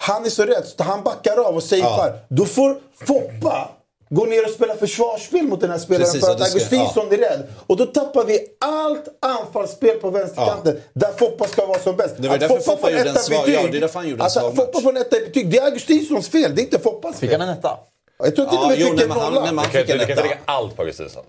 Han 0.00 0.24
är 0.24 0.30
så 0.30 0.44
rädd 0.44 0.64
så 0.76 0.82
han 0.82 1.02
backar 1.02 1.36
av 1.48 1.56
och 1.56 1.62
safear. 1.62 2.18
Då 2.28 2.44
får 2.44 2.76
Foppa 3.06 3.68
gå 4.10 4.24
ner 4.24 4.44
och 4.44 4.50
spela 4.50 4.74
försvarsspel 4.76 5.42
mot 5.42 5.60
den 5.60 5.70
här 5.70 5.78
spelaren 5.78 6.04
Precis, 6.06 6.24
för 6.24 6.32
att 6.32 6.40
Augustinsson 6.40 7.12
är 7.12 7.16
rädd. 7.16 7.42
Och 7.66 7.76
då 7.76 7.86
tappar 7.86 8.24
vi 8.24 8.38
allt 8.60 9.04
anfallsspel 9.22 9.98
på 9.98 10.10
vänsterkanten 10.10 10.80
där 10.92 11.12
Foppa 11.18 11.48
ska 11.48 11.66
vara 11.66 11.78
som 11.78 11.96
bäst. 11.96 12.14
Det 12.18 12.28
var 12.28 12.34
Att 12.34 12.40
därför 12.40 12.54
Foppa 12.56 12.70
Foppa 12.70 12.80
får 12.82 12.90
gjorde 12.90 13.10
en 13.10 13.16
svag- 13.16 13.46
betyg- 13.46 13.54
ja, 13.54 13.68
det 13.72 13.76
är 13.76 13.80
därför 13.80 13.98
han 13.98 14.08
gjorde 14.08 14.20
en 14.20 14.24
alltså, 14.24 14.40
svag 14.40 14.56
Foppa 14.56 14.70
match. 14.74 14.82
får 14.82 14.90
en 14.90 14.96
etta 14.96 15.16
i 15.16 15.20
betyg. 15.20 15.50
Det 15.50 15.58
är 15.58 15.64
Augustinssons 15.64 16.28
fel, 16.28 16.54
det 16.54 16.60
är 16.60 16.64
inte 16.64 16.78
Foppas 16.78 17.16
fel. 17.18 17.28
Fick 17.28 17.38
han 17.38 17.48
en 17.48 17.58
etta? 17.58 17.78
Jag 18.18 18.36
tror 18.36 18.46
till 18.46 18.58
och 18.58 18.64
Ja, 18.64 18.68
med 18.68 18.78
fick 18.78 19.02
en 19.02 19.08
nolla. 19.08 19.40
Du 19.62 19.68
kan 19.68 19.80
inte 19.80 19.96
lägga 20.22 20.38
allt 20.44 20.76
på 20.76 20.82
Augustinsson. 20.82 21.22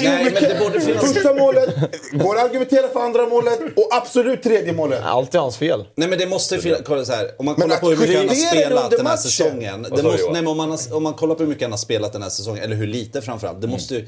Nej, 0.00 0.24
men 0.24 0.34
det 0.34 0.58
borde 0.60 0.80
finnas... 0.80 1.12
Första 1.12 1.34
målet, 1.34 1.74
går 2.12 2.36
att 2.36 2.44
argumentera 2.44 2.88
för 2.88 3.00
andra 3.00 3.26
målet 3.26 3.58
och 3.76 3.88
absolut 3.92 4.42
tredje 4.42 4.72
målet. 4.72 5.00
Allt 5.04 5.34
är 5.34 5.38
hans 5.38 5.56
fel. 5.56 5.84
Nej 5.96 6.08
men 6.08 6.18
det 6.18 6.26
måste 6.26 6.58
finnas, 6.58 6.80
kolla 6.84 7.04
så 7.04 7.12
här, 7.12 7.30
om 7.38 7.44
man 7.44 7.54
kollar 7.54 7.76
på 7.76 7.90
hur 7.90 7.96
mycket 7.96 8.16
han 8.18 8.28
har 8.28 8.34
spelat 8.34 8.90
den 8.90 9.06
här 9.06 9.16
säsongen. 9.16 9.82
Det 9.82 10.02
måste, 10.02 10.22
nej, 10.22 10.32
men 10.32 10.46
om, 10.46 10.56
man 10.56 10.70
har, 10.70 10.94
om 10.94 11.02
man 11.02 11.14
kollar 11.14 11.34
på 11.34 11.42
hur 11.42 11.48
mycket 11.48 11.62
han 11.64 11.70
har 11.72 11.78
spelat 11.78 12.12
den 12.12 12.22
här 12.22 12.30
säsongen, 12.30 12.62
eller 12.64 12.76
hur 12.76 12.86
lite 12.86 13.22
framförallt. 13.22 13.60
Det 13.60 13.66
måste 13.66 13.94
ju, 13.94 14.06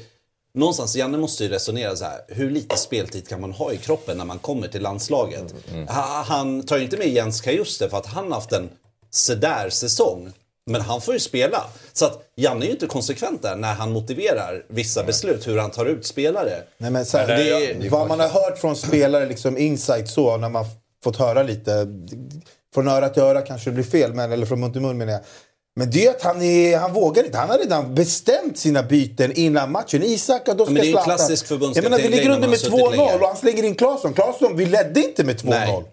någonstans, 0.53 0.95
Janne 0.95 1.17
måste 1.17 1.43
ju 1.43 1.49
resonera 1.49 1.95
så 1.95 2.05
här. 2.05 2.19
Hur 2.27 2.49
lite 2.51 2.77
speltid 2.77 3.27
kan 3.27 3.41
man 3.41 3.51
ha 3.51 3.71
i 3.73 3.77
kroppen 3.77 4.17
när 4.17 4.25
man 4.25 4.39
kommer 4.39 4.67
till 4.67 4.81
landslaget? 4.81 5.53
Ha- 5.89 6.23
Han 6.27 6.63
tar 6.63 6.77
ju 6.77 6.83
inte 6.83 6.97
med 6.97 7.07
Jens 7.07 7.41
Kajuste 7.41 7.89
för 7.89 7.97
att 7.97 8.05
han 8.05 8.31
haft 8.31 8.51
en 8.51 8.69
sådär 9.11 9.69
säsong. 9.69 10.31
Men 10.69 10.81
han 10.81 11.01
får 11.01 11.13
ju 11.13 11.19
spela. 11.19 11.63
Så 11.93 12.05
att 12.05 12.21
Janne 12.35 12.65
är 12.65 12.67
ju 12.67 12.71
inte 12.71 12.85
konsekvent 12.87 13.41
där 13.41 13.55
när 13.55 13.73
han 13.73 13.91
motiverar 13.91 14.65
vissa 14.69 15.03
beslut, 15.03 15.47
hur 15.47 15.57
han 15.57 15.71
tar 15.71 15.85
ut 15.85 16.05
spelare. 16.05 16.53
Nej, 16.77 16.91
men 16.91 17.05
så 17.05 17.17
här, 17.17 17.27
det 17.27 17.35
det 17.35 17.49
är- 17.49 17.85
är, 17.85 17.89
vad 17.89 18.07
man 18.07 18.19
har 18.19 18.27
hört 18.29 18.57
från 18.57 18.75
spelare, 18.75 19.25
liksom 19.25 19.57
insight 19.57 20.09
så, 20.09 20.37
när 20.37 20.49
man 20.49 20.65
fått 21.03 21.17
höra 21.17 21.43
lite. 21.43 21.87
Från 22.73 22.87
öra 22.87 23.09
till 23.09 23.23
öra 23.23 23.41
kanske 23.41 23.69
det 23.69 23.73
blir 23.73 23.83
fel, 23.83 24.13
men, 24.13 24.31
eller 24.31 24.45
från 24.45 24.59
mun 24.59 24.71
till 24.71 24.81
mun 24.81 24.97
menar 24.97 25.13
jag. 25.13 25.21
Men 25.75 25.91
det 25.91 26.05
är 26.05 26.09
att 26.09 26.21
han, 26.21 26.41
är, 26.41 26.77
han 26.77 26.93
vågar 26.93 27.23
inte. 27.23 27.37
Han 27.37 27.49
har 27.49 27.57
redan 27.57 27.95
bestämt 27.95 28.57
sina 28.57 28.83
byten 28.83 29.31
innan 29.31 29.71
matchen. 29.71 30.03
Isak, 30.03 30.45
då 30.45 30.53
ska 30.53 30.65
men 30.65 30.73
det 30.73 30.79
är 30.81 30.85
en 30.85 30.91
Zlatan- 30.93 31.03
klassisk 31.03 31.51
Jag 31.51 31.59
menar, 31.59 31.67
förbundskapten 31.73 32.01
vi 32.11 32.17
ligger 32.17 32.29
under 32.29 32.47
med 32.47 32.49
har 32.49 32.55
suttit 32.57 32.79
2-0 32.79 32.91
länge. 32.91 33.13
och 33.15 33.27
han 33.27 33.37
slänger 33.37 33.63
in 33.63 33.75
Claesson. 33.75 34.13
Claesson, 34.13 34.57
vi 34.57 34.65
ledde 34.65 34.99
inte 34.99 35.23
med 35.23 35.35
2-0. 35.41 35.83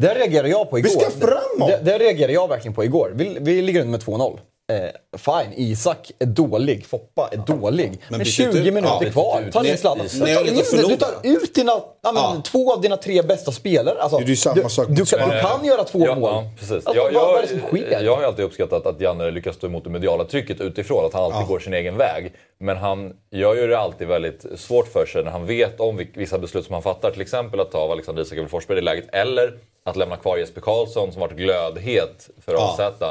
Det 0.00 0.14
reagerade 0.14 0.48
jag 0.48 0.70
på 0.70 0.78
igår. 0.78 0.88
Vi 0.88 1.10
ska 1.10 1.26
framåt! 1.26 1.68
Det, 1.68 1.80
det 1.84 1.98
reagerade 1.98 2.32
jag 2.32 2.48
verkligen 2.48 2.74
på 2.74 2.84
igår. 2.84 3.12
Vi, 3.14 3.38
vi 3.40 3.62
ligger 3.62 3.80
under 3.80 3.90
med 3.90 4.00
2-0. 4.00 4.38
Eh, 4.72 5.18
fine, 5.18 5.52
Isak 5.56 6.10
är 6.18 6.26
dålig, 6.26 6.86
Foppa 6.86 7.28
är 7.32 7.36
dålig. 7.36 8.00
Men, 8.08 8.18
byt 8.18 8.28
20 8.28 8.48
ut- 8.48 8.54
ja, 8.66 8.72
minuter 8.72 8.98
byt 9.00 9.12
kvar. 9.12 9.42
ut. 9.46 9.52
Ta 9.52 9.62
Ni- 9.62 9.68
in 9.68 9.74
att 9.74 9.82
Du 10.02 10.62
förlora. 10.64 10.96
tar 10.96 11.14
ut 11.22 11.54
dina, 11.54 11.72
ja, 12.02 12.12
men, 12.12 12.42
två 12.42 12.72
av 12.72 12.80
dina 12.80 12.96
tre 12.96 13.22
bästa 13.22 13.52
spelare. 13.52 14.02
Alltså, 14.02 14.18
Det 14.18 14.24
är 14.24 14.28
ju 14.28 14.36
samma 14.36 14.62
du, 14.62 14.68
sak 14.68 14.86
du, 14.88 15.04
kan, 15.06 15.28
du 15.30 15.40
kan 15.40 15.64
göra 15.64 15.84
två 15.84 15.98
ja, 16.06 16.14
mål. 16.14 16.30
Ja, 16.30 16.50
precis. 16.58 16.72
Alltså, 16.72 16.94
jag, 16.94 17.02
vad, 17.04 17.12
jag, 17.12 17.20
vad 17.26 17.38
är 17.38 17.42
det 17.42 17.48
som 17.48 17.60
sker? 17.60 18.00
jag 18.04 18.14
har 18.14 18.20
ju 18.22 18.26
alltid 18.26 18.44
uppskattat 18.44 18.86
att 18.86 19.00
Janne 19.00 19.30
lyckas 19.30 19.56
stå 19.56 19.66
emot 19.66 19.84
det 19.84 19.90
mediala 19.90 20.24
trycket 20.24 20.60
utifrån. 20.60 21.04
Att 21.06 21.12
han 21.12 21.22
alltid 21.22 21.48
går 21.48 21.58
sin 21.58 21.74
egen 21.74 21.96
väg. 21.96 22.32
Men 22.58 22.76
han 22.76 23.12
gör 23.30 23.54
ju 23.54 23.66
det 23.66 23.78
alltid 23.78 24.08
väldigt 24.08 24.44
svårt 24.56 24.88
för 24.92 25.06
sig 25.06 25.24
när 25.24 25.30
han 25.30 25.46
vet 25.46 25.80
om 25.80 26.00
vissa 26.14 26.38
beslut 26.38 26.64
som 26.66 26.72
han 26.72 26.82
fattar. 26.82 27.10
Till 27.10 27.20
exempel 27.22 27.60
att 27.60 27.70
ta 27.72 27.78
av 27.78 27.90
Alexander 27.90 28.22
Isak 28.22 28.50
Forsberg 28.50 28.78
i 28.78 28.82
läget. 28.82 29.14
Eller 29.14 29.52
att 29.84 29.96
lämna 29.96 30.16
kvar 30.16 30.36
Jesper 30.36 30.60
Karlsson 30.60 31.12
som 31.12 31.20
varit 31.20 31.36
glödhet 31.36 32.30
för 32.44 32.52
Ja. 32.52 32.76
AZ 32.78 33.02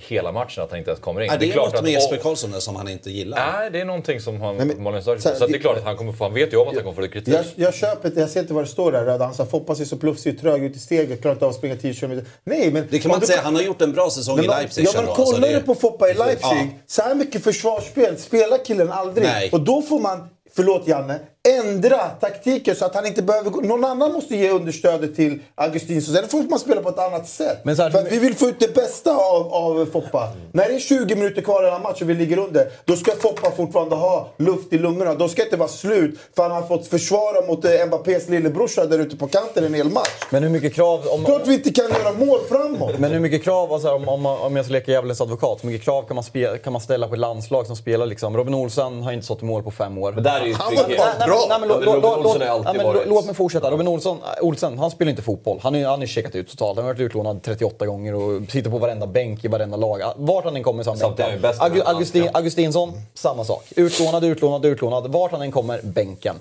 hela 0.00 0.32
matchen. 0.32 0.64
Att 0.64 0.70
han 0.70 0.78
inte 0.78 0.90
ens 0.90 1.00
kommer 1.00 1.20
in. 1.20 1.30
Är 1.30 1.38
det, 1.38 1.48
klart 1.48 1.66
något 1.66 1.74
att- 1.74 1.82
med 1.82 1.92
Jesper 1.92 2.16
Karlsson 2.16 2.50
där 2.50 2.60
som 2.60 2.76
han 2.76 2.88
inte 2.88 3.10
gillar? 3.10 3.52
Nej, 3.52 3.70
det 3.70 3.80
är 3.80 3.84
någonting 3.84 4.20
som 4.20 4.40
han 4.40 4.56
men- 4.56 4.70
uppenbarligen 4.70 5.02
stör 5.02 5.16
så 5.16 5.22
Så 5.22 5.28
att 5.28 5.38
det 5.38 5.44
är 5.44 5.48
det- 5.48 5.58
klart 5.58 5.76
att 5.78 5.84
han 5.84 5.96
kommer 5.96 6.12
få, 6.12 6.24
han 6.24 6.34
vet 6.34 6.52
ju 6.52 6.56
om 6.56 6.68
att 6.68 6.74
han 6.74 6.82
kommer 6.82 6.94
få 6.94 7.00
lite 7.00 7.12
kritik. 7.12 7.34
Jag, 7.34 7.44
jag 7.54 7.74
köper 7.74 8.10
det, 8.10 8.20
jag 8.20 8.30
ser 8.30 8.40
inte 8.40 8.54
vad 8.54 8.64
det 8.64 8.68
står 8.68 8.92
där. 8.92 9.04
Röda. 9.04 9.24
Han 9.24 9.34
sa 9.34 9.46
Foppa 9.46 9.74
ser 9.74 9.84
så 9.84 9.96
plufsig 9.96 10.34
och 10.34 10.40
trög 10.40 10.64
ut 10.64 10.76
i 10.76 10.78
steget, 10.78 11.20
klarar 11.20 11.34
inte 11.34 11.44
av 11.44 11.50
att 11.50 11.56
springa 11.56 11.76
10 11.76 11.94
km. 11.94 12.20
Nej, 12.44 12.70
men... 12.72 12.86
Det 12.90 12.98
kan 12.98 13.08
man 13.08 13.16
inte 13.16 13.26
du- 13.26 13.30
säga. 13.32 13.42
Han 13.44 13.54
har 13.54 13.62
gjort 13.62 13.82
en 13.82 13.92
bra 13.92 14.10
säsong 14.10 14.36
Men 14.36 14.44
i 14.44 14.48
Leipzig. 14.48 14.84
Ja, 14.86 14.90
men 14.94 15.00
ändå. 15.00 15.12
Alltså, 15.12 15.34
kollar 15.34 15.48
det- 15.48 15.54
du 15.54 15.60
på 15.60 15.74
Foppa 15.74 16.10
i 16.10 16.14
Leipzig, 16.14 16.46
Ja. 16.50 16.66
så 16.86 17.02
här 17.02 17.14
mycket 17.14 17.44
försvarsspel 17.44 18.16
spelar 18.18 18.64
killen 18.64 18.90
aldrig. 18.92 19.26
Nej. 19.26 19.50
Och 19.52 19.60
då 19.60 19.82
får 19.82 20.00
man, 20.00 20.28
förlåt 20.56 20.88
Janne, 20.88 21.18
ändra 21.48 21.98
taktiken 22.20 22.76
så 22.76 22.84
att 22.84 22.94
han 22.94 23.06
inte 23.06 23.22
behöver 23.22 23.50
gå. 23.50 23.60
Någon 23.60 23.84
annan 23.84 24.12
måste 24.12 24.36
ge 24.36 24.50
understödet 24.50 25.16
till 25.16 25.38
Augustinsson. 25.54 26.14
Sen 26.14 26.28
får 26.28 26.42
man 26.50 26.58
spela 26.58 26.80
på 26.82 26.88
ett 26.88 26.98
annat 26.98 27.28
sätt. 27.28 27.58
Men 27.62 27.76
här- 27.76 27.90
För 27.90 27.98
att 27.98 28.12
vi 28.12 28.18
vill 28.18 28.34
få 28.34 28.48
ut 28.48 28.60
det 28.60 28.74
bästa 28.74 29.16
av, 29.16 29.52
av 29.54 29.86
Foppa. 29.92 30.28
När 30.52 30.68
det 30.68 30.74
är 30.74 30.78
20 30.78 31.16
minuter 31.16 31.42
kvar 31.42 31.62
i 31.62 31.64
den 31.64 31.72
här 31.72 31.80
matchen 31.80 32.02
och 32.04 32.10
vi 32.10 32.14
ligger 32.14 32.38
under, 32.38 32.66
då 32.84 32.96
ska 32.96 33.12
Foppa 33.12 33.50
fortfarande 33.50 33.96
ha 33.96 34.28
luft 34.36 34.72
i 34.72 34.78
lungorna. 34.78 35.14
Då 35.14 35.28
ska 35.28 35.42
det 35.42 35.46
inte 35.46 35.56
vara 35.56 35.68
slut 35.68 36.18
för 36.36 36.42
han 36.42 36.52
har 36.52 36.62
fått 36.62 36.86
försvara 36.86 37.46
mot 37.46 37.64
eh, 37.64 37.86
Mbappés 37.86 38.28
lillebrorsa 38.28 38.86
där 38.86 38.98
ute 38.98 39.16
på 39.16 39.26
kanten 39.28 39.64
en 39.64 39.74
hel 39.74 39.90
match. 39.90 40.08
Men 40.30 40.42
hur 40.42 40.50
mycket 40.50 40.74
krav... 40.74 41.00
Om, 41.08 41.24
Klart 41.24 41.42
vi 41.46 41.54
inte 41.54 41.70
kan 41.70 41.84
göra 41.90 42.12
mål 42.12 42.40
framåt. 42.48 42.98
Men 42.98 43.12
hur 43.12 43.20
mycket 43.20 43.44
krav, 43.44 43.72
alltså, 43.72 43.90
om, 43.90 44.08
om, 44.08 44.26
om 44.26 44.56
jag 44.56 44.64
ska 44.64 44.72
leka 44.72 44.92
djävulens 44.92 45.20
advokat, 45.20 45.58
hur 45.62 45.68
mycket 45.68 45.84
krav 45.84 46.02
kan 46.02 46.14
man, 46.14 46.24
spela, 46.24 46.58
kan 46.58 46.72
man 46.72 46.82
ställa 46.82 47.08
på 47.08 47.14
ett 47.14 47.20
landslag 47.20 47.66
som 47.66 47.76
spelar 47.76 48.06
liksom? 48.06 48.36
Robin 48.36 48.54
Olsen 48.54 49.02
har 49.02 49.12
inte 49.12 49.24
stått 49.24 49.42
i 49.42 49.44
mål 49.44 49.62
på 49.62 49.70
fem 49.70 49.98
år. 49.98 50.12
Men 50.12 50.24
där 50.24 50.40
är 50.40 50.46
ju 50.46 50.54
Han 50.54 50.74
var 50.74 50.82
trygghet. 50.82 51.04
Bra. 51.34 51.46
nej, 51.48 51.60
men 51.60 51.68
lå- 51.68 52.16
Olsson 52.18 52.40
har 52.40 52.48
alltid 52.48 52.64
nej, 52.64 52.74
men 52.76 52.86
varit- 52.86 53.02
lå- 53.06 53.08
Låt 53.08 53.26
mig 53.26 53.34
fortsätta. 53.34 53.70
Robin 53.70 53.88
Olsson, 53.88 54.16
äh, 54.16 54.44
Olsen, 54.44 54.78
han 54.78 54.90
spelar 54.90 55.10
inte 55.10 55.22
fotboll. 55.22 55.58
Han 55.62 55.74
är- 55.74 55.86
han 55.86 56.02
är 56.02 56.06
checkat 56.06 56.34
ut 56.34 56.48
totalt. 56.50 56.76
Han 56.76 56.86
har 56.86 56.92
varit 56.94 57.00
utlånad 57.00 57.42
38 57.42 57.86
gånger 57.86 58.14
och 58.14 58.42
sitter 58.50 58.70
på 58.70 58.78
varenda 58.78 59.06
bänk 59.06 59.44
i 59.44 59.48
varenda 59.48 59.76
lag. 59.76 60.00
Vart 60.16 60.44
han 60.44 60.56
än 60.56 60.62
kommer 60.62 60.82
så 60.82 60.90
han 60.90 60.98
Samtidigt 60.98 61.20
är 61.20 61.24
han 61.24 61.34
ju 61.34 61.40
bäst 61.42 61.60
i 61.60 61.64
Augu- 61.64 61.68
den 61.76 61.86
här 61.86 61.92
Augustin. 61.94 62.28
Augustinsson, 62.32 62.92
samma 63.14 63.44
sak. 63.44 63.64
Utlånad, 63.76 64.24
utlånad, 64.24 64.64
utlånad. 64.66 65.12
Vart 65.12 65.32
han 65.32 65.42
än 65.42 65.52
kommer, 65.52 65.80
bänken. 65.82 66.36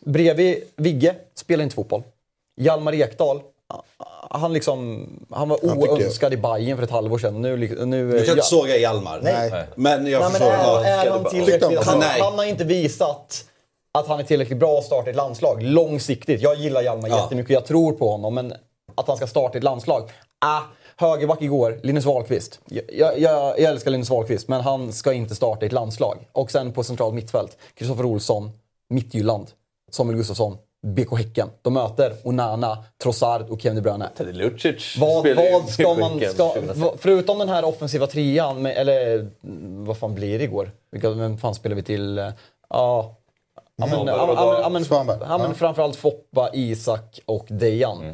Bredvid 0.00 0.62
Vigge, 0.76 1.14
spelar 1.34 1.62
inte 1.64 1.74
fotboll. 1.76 2.02
Hjalmar 2.60 2.94
Ekdal, 2.94 3.40
han, 4.30 4.52
liksom, 4.52 5.06
han 5.30 5.48
var 5.48 5.58
Han 5.68 5.78
oönskad 5.78 6.32
i 6.32 6.36
Bayern 6.36 6.76
för 6.76 6.84
ett 6.84 6.90
halvår 6.90 7.18
sedan. 7.18 7.42
Nu, 7.42 7.56
nu, 7.86 8.10
Du 8.12 8.18
kan 8.18 8.26
ja. 8.26 8.32
inte 8.32 8.42
såga 8.46 8.76
Hjalmar. 8.76 9.20
Nej. 9.22 9.50
Men 9.74 10.06
jag 10.06 10.20
Nej, 10.20 10.20
men 10.20 10.30
förstår. 10.30 10.46
är, 10.84 11.06
är 11.06 11.10
han, 11.10 11.24
tillräckligt, 11.24 11.84
han, 11.84 11.98
nej. 11.98 12.20
han 12.20 12.38
har 12.38 12.44
inte 12.44 12.64
visat 12.64 13.44
att 14.00 14.06
han 14.06 14.20
är 14.20 14.24
tillräckligt 14.24 14.58
bra 14.58 14.78
att 14.78 14.84
starta 14.84 15.10
ett 15.10 15.16
landslag 15.16 15.62
långsiktigt. 15.62 16.40
Jag 16.42 16.56
gillar 16.56 16.82
Hjalmar 16.82 17.08
Ja. 17.08 17.22
jättemycket, 17.22 17.50
jag 17.50 17.66
tror 17.66 17.92
på 17.92 18.10
honom. 18.10 18.34
Men 18.34 18.52
att 18.94 19.08
han 19.08 19.16
ska 19.16 19.26
starta 19.26 19.58
ett 19.58 19.64
landslag? 19.64 20.10
Ah, 20.40 20.60
högerback 20.96 21.42
igår, 21.42 21.80
Linus 21.82 22.04
Wahlqvist. 22.04 22.60
Jag, 22.66 22.82
jag, 23.18 23.18
jag 23.18 23.58
älskar 23.60 23.90
Linus 23.90 24.10
Wahlqvist, 24.10 24.48
men 24.48 24.60
han 24.60 24.92
ska 24.92 25.12
inte 25.12 25.34
starta 25.34 25.66
ett 25.66 25.72
landslag. 25.72 26.18
Och 26.32 26.50
sen 26.50 26.72
på 26.72 26.82
centralt 26.84 27.14
mittfält, 27.14 27.56
Kristoffer 27.74 28.04
Olsson, 28.04 28.50
Midtjylland, 28.90 29.46
Samuel 29.90 30.16
Gustafsson, 30.16 30.56
BK 30.86 31.16
Häcken. 31.18 31.48
De 31.62 31.74
möter 31.74 32.12
Onana, 32.24 32.84
Trossard 33.02 33.42
och 33.50 33.60
Kevin 33.60 33.76
De 33.76 33.80
Bruyne. 33.82 34.08
Teddy 34.16 34.32
Lucic 34.32 34.96
Vad, 34.98 35.26
vad 35.36 35.68
ska 35.68 35.94
man... 35.94 36.20
Ska, 36.20 36.32
2006. 36.32 36.78
vad- 36.78 36.94
förutom 37.00 37.38
den 37.38 37.48
här 37.48 37.64
offensiva 37.64 38.06
trean, 38.06 38.62
med, 38.62 38.76
eller 38.76 39.28
vad 39.86 39.96
fan 39.98 40.14
blir 40.14 40.38
det 40.38 40.44
igår? 40.44 40.70
Vilka, 40.92 41.10
vem 41.10 41.38
fan 41.38 41.54
spelar 41.54 41.76
vi 41.76 41.82
till? 41.82 42.32
Ja... 42.70 43.14
Ja 43.76 43.86
men, 43.86 44.06
ja, 44.06 44.68
men, 44.68 44.84
ja, 45.20 45.38
men, 45.38 45.54
framförallt 45.54 45.96
Foppa, 45.96 46.50
Isak 46.54 47.20
och 47.26 47.46
Dejan. 47.48 48.04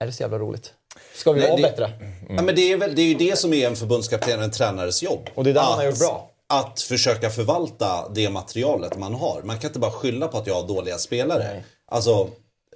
Är 0.00 0.06
det 0.06 0.12
så 0.12 0.22
jävla 0.22 0.38
roligt? 0.38 0.72
Ska 1.14 1.32
vi 1.32 1.40
Nej, 1.40 1.48
vara 1.48 1.56
det- 1.56 1.62
bättre? 1.62 1.90
Ja, 2.28 2.42
men 2.42 2.54
det, 2.54 2.72
är 2.72 2.76
väl, 2.76 2.94
det 2.94 3.02
är 3.02 3.06
ju 3.06 3.14
det 3.14 3.38
som 3.38 3.52
är 3.52 3.66
en 3.66 3.76
förbundskapten 3.76 4.38
och 4.38 4.44
en 4.44 4.50
tränares 4.50 5.02
jobb. 5.02 5.30
Och 5.34 5.44
det 5.44 5.50
är 5.50 5.54
det 5.54 5.60
han 5.60 5.78
har 5.78 5.84
gjort 5.84 5.98
bra. 5.98 6.30
Att 6.48 6.80
försöka 6.80 7.30
förvalta 7.30 8.08
det 8.14 8.30
materialet 8.30 8.98
man 8.98 9.14
har. 9.14 9.42
Man 9.42 9.58
kan 9.58 9.68
inte 9.70 9.78
bara 9.78 9.90
skylla 9.90 10.28
på 10.28 10.38
att 10.38 10.46
jag 10.46 10.54
har 10.54 10.68
dåliga 10.68 10.98
spelare. 10.98 11.62
Alltså, 11.86 12.28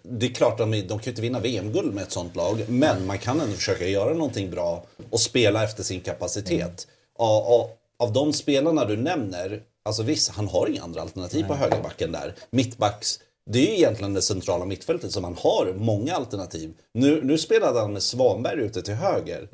det 0.02 0.26
är 0.26 0.30
klart, 0.34 0.58
de, 0.58 0.70
de 0.70 0.88
kan 0.88 1.00
ju 1.02 1.10
inte 1.10 1.22
vinna 1.22 1.38
VM-guld 1.40 1.94
med 1.94 2.02
ett 2.02 2.12
sånt 2.12 2.36
lag. 2.36 2.64
Men 2.68 3.06
man 3.06 3.18
kan 3.18 3.40
ändå 3.40 3.54
försöka 3.56 3.86
göra 3.86 4.14
någonting 4.14 4.50
bra 4.50 4.82
och 5.10 5.20
spela 5.20 5.64
efter 5.64 5.82
sin 5.82 6.00
kapacitet. 6.00 6.86
Av, 7.18 7.42
av, 7.44 7.70
av 7.98 8.12
de 8.12 8.32
spelarna 8.32 8.84
du 8.84 8.96
nämner, 8.96 9.60
alltså 9.84 10.02
visst, 10.02 10.30
han 10.30 10.48
har 10.48 10.66
inga 10.66 10.82
andra 10.82 11.00
alternativ 11.00 11.44
på 11.44 11.54
högerbacken 11.54 12.12
där. 12.12 12.34
Mittbacks, 12.50 13.18
det 13.50 13.58
är 13.58 13.66
ju 13.66 13.76
egentligen 13.76 14.14
det 14.14 14.22
centrala 14.22 14.64
mittfältet 14.64 15.12
som 15.12 15.24
han 15.24 15.36
har 15.38 15.74
många 15.76 16.14
alternativ. 16.14 16.74
Nu, 16.94 17.20
nu 17.24 17.38
spelade 17.38 17.80
han 17.80 17.92
med 17.92 18.02
Svanberg 18.02 18.60
ute 18.60 18.82
till 18.82 18.94
höger. 18.94 19.48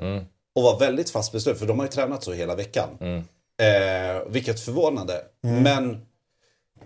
Och 0.55 0.63
var 0.63 0.79
väldigt 0.79 1.09
fast 1.09 1.31
besluten, 1.31 1.59
för 1.59 1.67
de 1.67 1.79
har 1.79 1.85
ju 1.85 1.91
tränat 1.91 2.23
så 2.23 2.33
hela 2.33 2.55
veckan. 2.55 2.89
Eh, 3.61 4.21
vilket 4.27 4.59
förvånade. 4.59 5.21
Men 5.63 6.05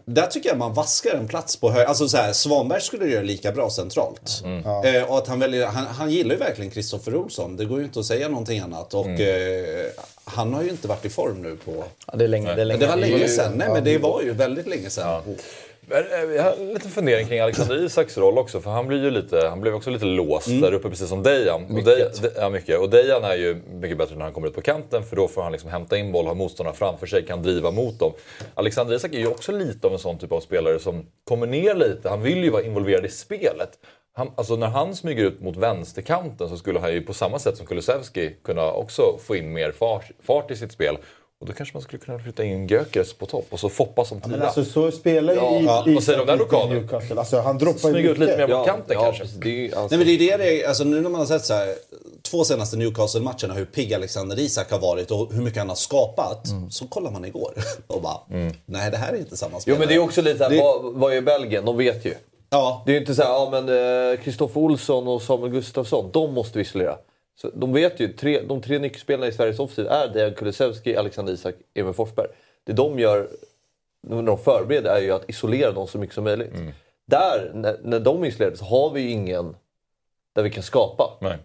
där 0.05 0.27
tycker 0.27 0.49
jag 0.49 0.57
man 0.57 0.73
vaskar 0.73 1.15
en 1.15 1.27
plats 1.27 1.55
på 1.55 1.71
höger. 1.71 1.85
Alltså 1.85 2.07
så 2.07 2.17
här, 2.17 2.33
Svanberg 2.33 2.81
skulle 2.81 3.05
göra 3.05 3.23
lika 3.23 3.51
bra 3.51 3.69
centralt. 3.69 4.43
Eh, 4.85 5.11
och 5.11 5.17
att 5.17 5.27
han, 5.27 5.39
väljer, 5.39 5.65
han, 5.65 5.85
han 5.85 6.11
gillar 6.11 6.35
ju 6.35 6.39
verkligen 6.39 6.71
Kristoffer 6.71 7.15
Olsson. 7.15 7.57
Det 7.57 7.65
går 7.65 7.79
ju 7.79 7.85
inte 7.85 7.99
att 7.99 8.05
säga 8.05 8.27
någonting 8.29 8.59
annat. 8.59 8.93
Och 8.93 9.07
eh, 9.07 9.87
han 10.23 10.53
har 10.53 10.63
ju 10.63 10.69
inte 10.69 10.87
varit 10.87 11.05
i 11.05 11.09
form 11.09 11.41
nu 11.41 11.57
på... 11.65 11.83
Ja, 12.07 12.15
det 12.17 12.23
är 12.23 12.27
länge. 12.27 12.55
Det, 12.55 12.61
är 12.61 12.65
länge. 12.65 12.79
Det 12.79 12.87
var 12.87 12.95
länge 12.95 13.27
sedan. 13.27 13.53
Nej 13.55 13.69
men 13.69 13.83
det 13.83 13.97
var 13.97 14.21
ju 14.21 14.33
väldigt 14.33 14.67
länge 14.67 14.89
sedan. 14.89 15.05
Eh, 15.05 15.33
Jag 16.35 16.43
har 16.43 16.51
en 16.53 16.73
liten 16.73 16.91
fundering 16.91 17.27
kring 17.27 17.39
Alexander 17.39 17.85
Isaks 17.85 18.17
roll 18.17 18.37
också. 18.37 18.61
För 18.61 18.71
han 18.71 18.87
blir 18.87 19.03
ju 19.03 19.11
lite, 19.11 19.47
han 19.49 19.61
blev 19.61 19.75
också 19.75 19.89
lite 19.89 20.05
låst 20.05 20.47
där 20.61 20.73
uppe 20.73 20.89
precis 20.89 21.09
som 21.09 21.23
Dejan. 21.23 21.63
Och 21.63 21.71
Mycket. 21.71 22.21
Dej- 22.21 22.31
ja, 22.37 22.49
mycket. 22.49 22.79
Och 22.79 22.89
Dejan 22.89 23.23
är 23.23 23.35
ju 23.35 23.61
mycket 23.71 23.97
bättre 23.97 24.15
när 24.15 24.23
han 24.23 24.33
kommer 24.33 24.47
ut 24.47 24.55
på 24.55 24.61
kanten. 24.61 25.03
För 25.03 25.15
då 25.15 25.27
får 25.27 25.41
han 25.41 25.51
liksom 25.51 25.69
hämta 25.69 25.97
in 25.97 26.11
boll, 26.11 26.25
ha 26.25 26.33
motståndarna 26.33 26.75
framför 26.77 27.07
sig, 27.07 27.25
kan 27.25 27.43
driva 27.43 27.71
mot 27.71 27.99
dem. 27.99 28.11
Alexander 28.53 28.95
Isak 28.95 29.13
är 29.13 29.19
ju 29.19 29.27
också 29.27 29.51
lite 29.51 29.87
av 29.87 29.93
en 29.93 29.99
sån 29.99 30.17
typ 30.17 30.31
av 30.31 30.39
spelare 30.39 30.79
som 30.79 31.05
kommer 31.23 31.47
ner 31.47 31.75
lite. 31.75 32.09
Han 32.09 32.21
vill 32.21 32.43
ju 32.43 32.49
vara 32.49 32.63
involverad 32.63 33.05
i 33.05 33.09
spelet. 33.09 33.69
Han, 34.13 34.31
alltså 34.35 34.55
när 34.55 34.67
han 34.67 34.95
smyger 34.95 35.23
ut 35.23 35.41
mot 35.41 35.57
vänsterkanten 35.57 36.49
så 36.49 36.57
skulle 36.57 36.79
han 36.79 36.93
ju 36.93 37.01
på 37.01 37.13
samma 37.13 37.39
sätt 37.39 37.57
som 37.57 37.65
Kulusevski 37.65 38.35
kunna 38.43 38.71
också 38.71 39.17
få 39.27 39.35
in 39.35 39.53
mer 39.53 39.71
fart, 39.71 40.11
fart 40.23 40.51
i 40.51 40.55
sitt 40.55 40.71
spel. 40.71 40.97
Och 41.41 41.47
då 41.47 41.53
kanske 41.53 41.75
man 41.75 41.81
skulle 41.81 41.99
kunna 41.99 42.19
flytta 42.19 42.43
in 42.43 42.67
Gökeres 42.67 43.13
på 43.13 43.25
topp 43.25 43.45
och 43.49 43.59
så 43.59 43.69
Foppa 43.69 44.05
som 44.05 44.21
tia. 44.21 44.31
Men 44.31 44.41
alltså 44.41 44.65
så 44.65 44.91
spelar 44.91 45.33
ju 45.33 45.39
Ja, 45.39 45.83
i, 45.87 45.93
vad 45.93 46.03
säger 46.03 46.17
du 46.17 46.21
om 46.21 46.27
den 46.27 46.39
i 46.39 46.41
rockaden? 46.41 46.69
Newcastle. 46.69 47.15
Alltså 47.19 47.39
han 47.39 47.57
droppar 47.57 47.89
ju 47.89 47.93
Smyga 47.93 48.09
ut 48.11 48.17
lite 48.17 48.37
mer 48.37 48.47
på 48.47 48.65
kanten 48.65 48.97
kanske. 49.01 49.21
precis. 49.21 49.37
Det 49.37 49.49
ju, 49.49 49.65
alltså, 49.75 49.97
Nej 49.97 50.05
men 50.05 50.17
det 50.17 50.31
är 50.31 50.37
det 50.37 50.65
alltså 50.65 50.83
nu 50.83 51.01
när 51.01 51.09
man 51.09 51.19
har 51.21 51.25
sett 51.25 51.45
så 51.45 51.53
här, 51.53 51.75
två 52.21 52.43
senaste 52.43 52.77
Newcastle-matcherna 52.77 53.53
hur 53.53 53.65
pigg 53.65 53.93
Alexander 53.93 54.39
Isak 54.39 54.71
har 54.71 54.79
varit 54.79 55.11
och 55.11 55.33
hur 55.33 55.41
mycket 55.41 55.59
han 55.59 55.69
har 55.69 55.75
skapat. 55.75 56.47
Så 56.69 56.87
kollar 56.87 57.11
man 57.11 57.25
igår 57.25 57.53
och 57.87 58.01
bara, 58.01 58.17
nej 58.65 58.91
det 58.91 58.97
här 58.97 59.13
är 59.13 59.17
inte 59.17 59.37
samma 59.37 59.51
jo 59.53 59.59
spelare. 59.59 59.79
men 59.79 59.87
det 59.87 59.93
är 59.95 59.99
också 59.99 60.21
lite 60.21 60.37
såhär, 60.37 60.49
Det- 60.51 60.57
vad, 60.57 60.93
vad 60.93 61.13
är 61.13 61.21
Belgien? 61.21 61.65
De 61.65 61.77
vet 61.77 62.05
ju. 62.05 62.13
Ja, 62.49 62.83
Det 62.85 62.91
är 62.91 62.93
ju 62.93 62.99
inte 62.99 63.15
såhär, 63.15 63.29
ja 63.29 63.49
men 63.51 64.17
Kristoffer 64.17 64.61
Olsson 64.61 65.07
och 65.07 65.21
Samuel 65.21 65.51
Gustafsson, 65.51 66.09
de 66.13 66.33
måste 66.33 66.57
vi 66.57 66.61
isolera. 66.63 66.95
Så 67.41 67.49
de 67.53 67.73
vet 67.73 67.99
ju, 67.99 68.13
tre, 68.13 68.41
de 68.41 68.61
tre 68.61 68.79
nyckelspelarna 68.79 69.27
i 69.27 69.31
Sveriges 69.31 69.59
offensiv 69.59 69.87
är 69.87 70.07
Dejan 70.07 70.33
Kulusevski, 70.33 70.95
Alexander 70.95 71.33
Isak, 71.33 71.55
Emil 71.73 71.93
Forsberg. 71.93 72.27
Det 72.63 72.73
de 72.73 72.99
gör 72.99 73.29
när 74.07 74.23
de 74.23 74.37
förbereder 74.37 74.95
är 74.95 75.01
ju 75.01 75.11
att 75.11 75.29
isolera 75.29 75.71
dem 75.71 75.87
så 75.87 75.97
mycket 75.97 76.15
som 76.15 76.23
möjligt. 76.23 76.53
Mm. 76.53 76.71
Där, 77.07 77.51
när, 77.53 77.79
när 77.83 77.99
de 77.99 78.23
är 78.23 78.27
isolerade, 78.27 78.57
så 78.57 78.65
har 78.65 78.89
vi 78.89 79.01
ju 79.01 79.09
ingen 79.09 79.55
där 80.35 80.43
vi 80.43 80.49
kan 80.49 80.63
skapa. 80.63 81.17
Nej. 81.21 81.37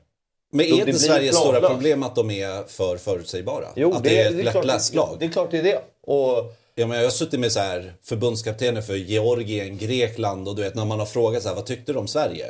Men 0.53 0.67
är 0.67 0.71
det 0.71 0.77
inte 0.77 0.93
Sveriges 0.93 1.37
stora 1.37 1.61
problem 1.61 2.03
att 2.03 2.15
de 2.15 2.31
är 2.31 2.63
för 2.63 2.97
förutsägbara? 2.97 3.67
Jo, 3.77 3.93
att 3.93 4.05
det, 4.05 4.23
är 4.23 4.35
ett 4.35 4.41
klart- 4.41 4.55
lättläst 4.55 4.95
lag? 4.95 5.17
Det 5.19 5.27
är 5.27 5.31
klart 5.31 5.51
det 5.51 5.59
är 5.59 5.63
det. 5.63 5.81
Och 6.03 6.57
Ja, 6.79 6.87
men 6.87 6.97
jag 6.97 7.05
har 7.05 7.11
suttit 7.11 7.41
med 7.41 7.53
så 7.53 7.61
här 7.61 7.93
förbundskaptener 8.03 8.81
för 8.81 8.95
Georgien, 8.95 9.79
Grekland 9.79 10.49
och 10.49 10.57
du 10.57 10.63
vet 10.63 10.75
när 10.75 10.85
man 10.85 10.99
har 10.99 11.07
frågat 11.07 11.43
så 11.43 11.49
här, 11.49 11.57
vad 11.57 11.67
tyckte 11.67 11.93
du 11.93 11.99
om 11.99 12.09
Sverige? 12.09 12.47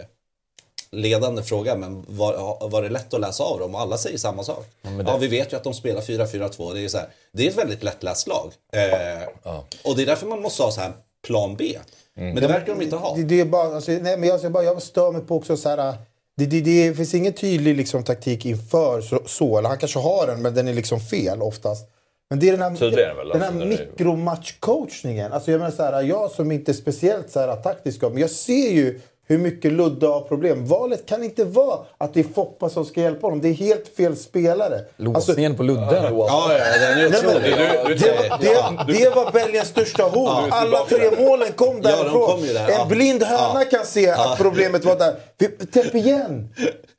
Ledande 0.97 1.43
fråga, 1.43 1.77
men 1.77 2.05
var, 2.09 2.69
var 2.69 2.83
det 2.83 2.89
lätt 2.89 3.15
att 3.15 3.21
läsa 3.21 3.45
av 3.45 3.59
dem? 3.61 3.75
Och 3.75 3.81
alla 3.81 3.99
säger 3.99 4.19
samma 4.19 4.43
sak. 4.45 4.65
Ja, 4.83 4.91
det- 5.13 5.19
vi 5.21 5.27
vet 5.29 5.53
ju 5.53 5.57
att 5.57 5.65
de 5.65 5.75
spelar 5.75 6.01
4-4-2. 6.01 6.75
Det 6.75 6.85
är, 6.85 6.89
så 6.89 6.99
här, 6.99 7.09
det 7.33 7.47
är 7.47 7.51
ett 7.51 7.59
väldigt 7.59 7.83
lättläst 7.83 8.27
lag. 8.29 8.53
Eh, 8.73 8.83
Och 9.85 9.97
det 9.97 10.03
är 10.03 10.07
därför 10.07 10.27
man 10.27 10.43
måste 10.43 10.63
ha 10.63 10.71
så 10.71 10.81
här 10.81 10.93
plan 11.27 11.57
B. 11.57 11.79
Men 12.15 12.35
det 12.35 12.47
verkar 12.47 12.75
de 12.75 12.83
inte 12.83 12.97
ha. 12.97 13.17
Det, 13.17 13.23
det 13.23 13.41
är 13.41 13.45
bara, 13.45 13.75
alltså, 13.75 13.91
nej, 13.91 14.17
men 14.19 14.29
jag, 14.29 14.53
bara, 14.53 14.65
jag 14.65 14.83
stör 14.83 15.13
mig 15.13 15.23
på 15.23 15.37
också 15.37 15.57
så 15.57 15.69
här... 15.69 15.95
Det, 16.37 16.47
det, 16.47 16.61
det 16.61 16.95
finns 16.97 17.15
ingen 17.15 17.33
tydlig 17.33 17.77
liksom, 17.77 18.03
taktik 18.05 18.47
inför 18.47 19.01
så, 19.01 19.21
så. 19.27 19.59
Eller 19.59 19.69
han 19.69 19.79
kanske 19.79 19.99
har 19.99 20.27
den, 20.27 20.43
men 20.43 20.55
den 20.55 20.69
är 20.69 20.75
liksom 20.75 21.01
fel 21.01 21.43
oftast. 21.43 21.87
Men 22.31 22.39
det 22.41 22.49
är 22.49 22.53
den 22.53 22.63
här, 22.63 22.77
Tydligare 22.77 23.15
väl, 23.15 23.29
den 23.29 23.41
här 23.43 23.49
alltså, 23.49 23.67
mikromatchcoachningen. 23.67 25.33
Alltså, 25.33 25.51
jag, 25.51 25.59
menar, 25.59 25.71
så 25.71 25.83
här, 25.83 26.03
jag 26.03 26.31
som 26.31 26.53
inte 26.53 26.71
är 26.71 26.75
speciellt 26.75 27.31
så 27.31 27.41
här, 27.41 27.57
taktisk, 27.57 28.03
men 28.03 28.19
jag 28.19 28.31
ser 28.31 28.71
ju 28.71 29.01
hur 29.29 29.39
mycket 29.39 29.73
Ludde 29.73 30.07
har 30.07 30.21
problem. 30.21 30.67
Valet 30.67 31.07
kan 31.07 31.25
inte 31.25 31.45
vara 31.45 31.79
att 31.99 32.15
det 32.15 32.21
är 32.21 32.25
Foppa 32.35 32.69
som 32.69 32.85
ska 32.85 33.01
hjälpa 33.01 33.27
honom. 33.27 33.41
Det 33.41 33.49
är 33.49 33.53
helt 33.53 33.89
fel 33.97 34.17
spelare. 34.17 34.81
Låsningen 34.97 35.57
på 35.57 35.63
Ludde 35.63 35.99
ändå. 35.99 36.27
Ja, 36.29 36.53
ja, 36.53 36.79
den 36.79 36.99
är 36.99 37.07
otrolig. 37.09 37.43
Det, 37.43 38.11
var- 38.13 38.87
det, 38.87 38.93
det 38.99 39.11
var 39.15 39.33
Belgiens 39.33 39.69
största 39.69 40.03
hot. 40.03 40.29
Alla 40.51 40.79
tre 40.89 41.11
målen 41.19 41.53
kom 41.53 41.81
Ja, 41.83 41.91
därifrån. 41.97 42.27
kom 42.31 42.41
ju 42.41 42.53
där, 42.53 42.67
ja. 42.71 42.83
En 42.83 42.89
blind 42.89 43.23
höna 43.23 43.65
kan 43.65 43.85
se 43.87 44.11
att 44.11 44.39
problemet 44.39 44.85
var 44.85 44.97
där. 44.97 45.15
Täpp 45.73 45.95
igen! 45.95 46.49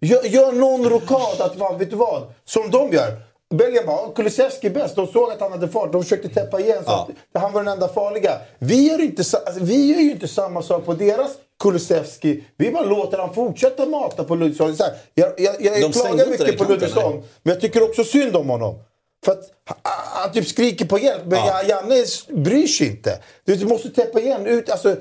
Gör, 0.02 0.24
gör 0.24 0.52
någon 0.52 0.90
rokad 0.90 1.42
att, 1.42 1.56
fan, 1.58 1.78
vet 1.78 1.90
du 1.90 1.96
vad? 1.96 2.24
Som 2.46 2.70
de 2.72 2.92
gör. 2.94 3.12
Belgien 3.54 3.84
bara, 3.86 4.10
Kulusevski 4.16 4.70
bäst. 4.70 4.96
De 4.96 5.08
såg 5.08 5.32
att 5.32 5.40
han 5.42 5.52
hade 5.52 5.68
fart. 5.68 5.92
De 5.92 6.04
försökte 6.04 6.30
täppa 6.30 6.60
igen 6.60 6.84
så 6.86 6.92
Ja. 6.92 7.08
att 7.36 7.42
han 7.42 7.54
var 7.54 7.64
den 7.64 7.74
enda 7.74 7.88
farliga. 7.88 8.32
Vi 8.60 8.88
gör, 8.92 9.02
inte, 9.02 9.22
alltså, 9.46 9.64
vi 9.64 9.94
gör 9.94 10.00
ju 10.02 10.12
inte 10.12 10.28
samma 10.28 10.62
sak 10.62 10.86
på 10.86 10.94
deras 10.94 11.32
Kulusevski. 11.60 12.44
Vi 12.58 12.72
bara 12.72 12.86
låter 12.86 13.18
han 13.18 13.34
fortsätta 13.34 13.86
mata 13.86 14.24
på 14.24 14.36
Ludvigsson. 14.36 14.76
Jag, 15.14 15.34
jag, 15.38 15.62
jag 15.62 15.94
klagar 15.94 16.30
mycket 16.30 16.58
på 16.58 16.64
Ludvigsson. 16.64 17.24
Men 17.44 17.54
jag 17.54 17.62
tycker 17.62 17.84
också 17.84 18.04
synd 18.04 18.36
om 18.36 18.50
honom. 18.50 18.80
För 19.26 19.32
att 19.32 19.52
han, 19.84 20.32
typ 20.32 20.48
skriker 20.48 20.86
på 20.86 21.00
hjälp, 21.00 21.22
men 21.26 21.40
Ja. 21.40 21.64
Janne 21.68 22.04
bryr 22.30 22.68
sig 22.68 22.88
inte. 22.88 23.20
Du, 23.46 23.66
måste 23.66 23.90
täppa 23.90 24.20
igen. 24.20 24.48
Ut, 24.48 24.70
alltså, 24.70 24.96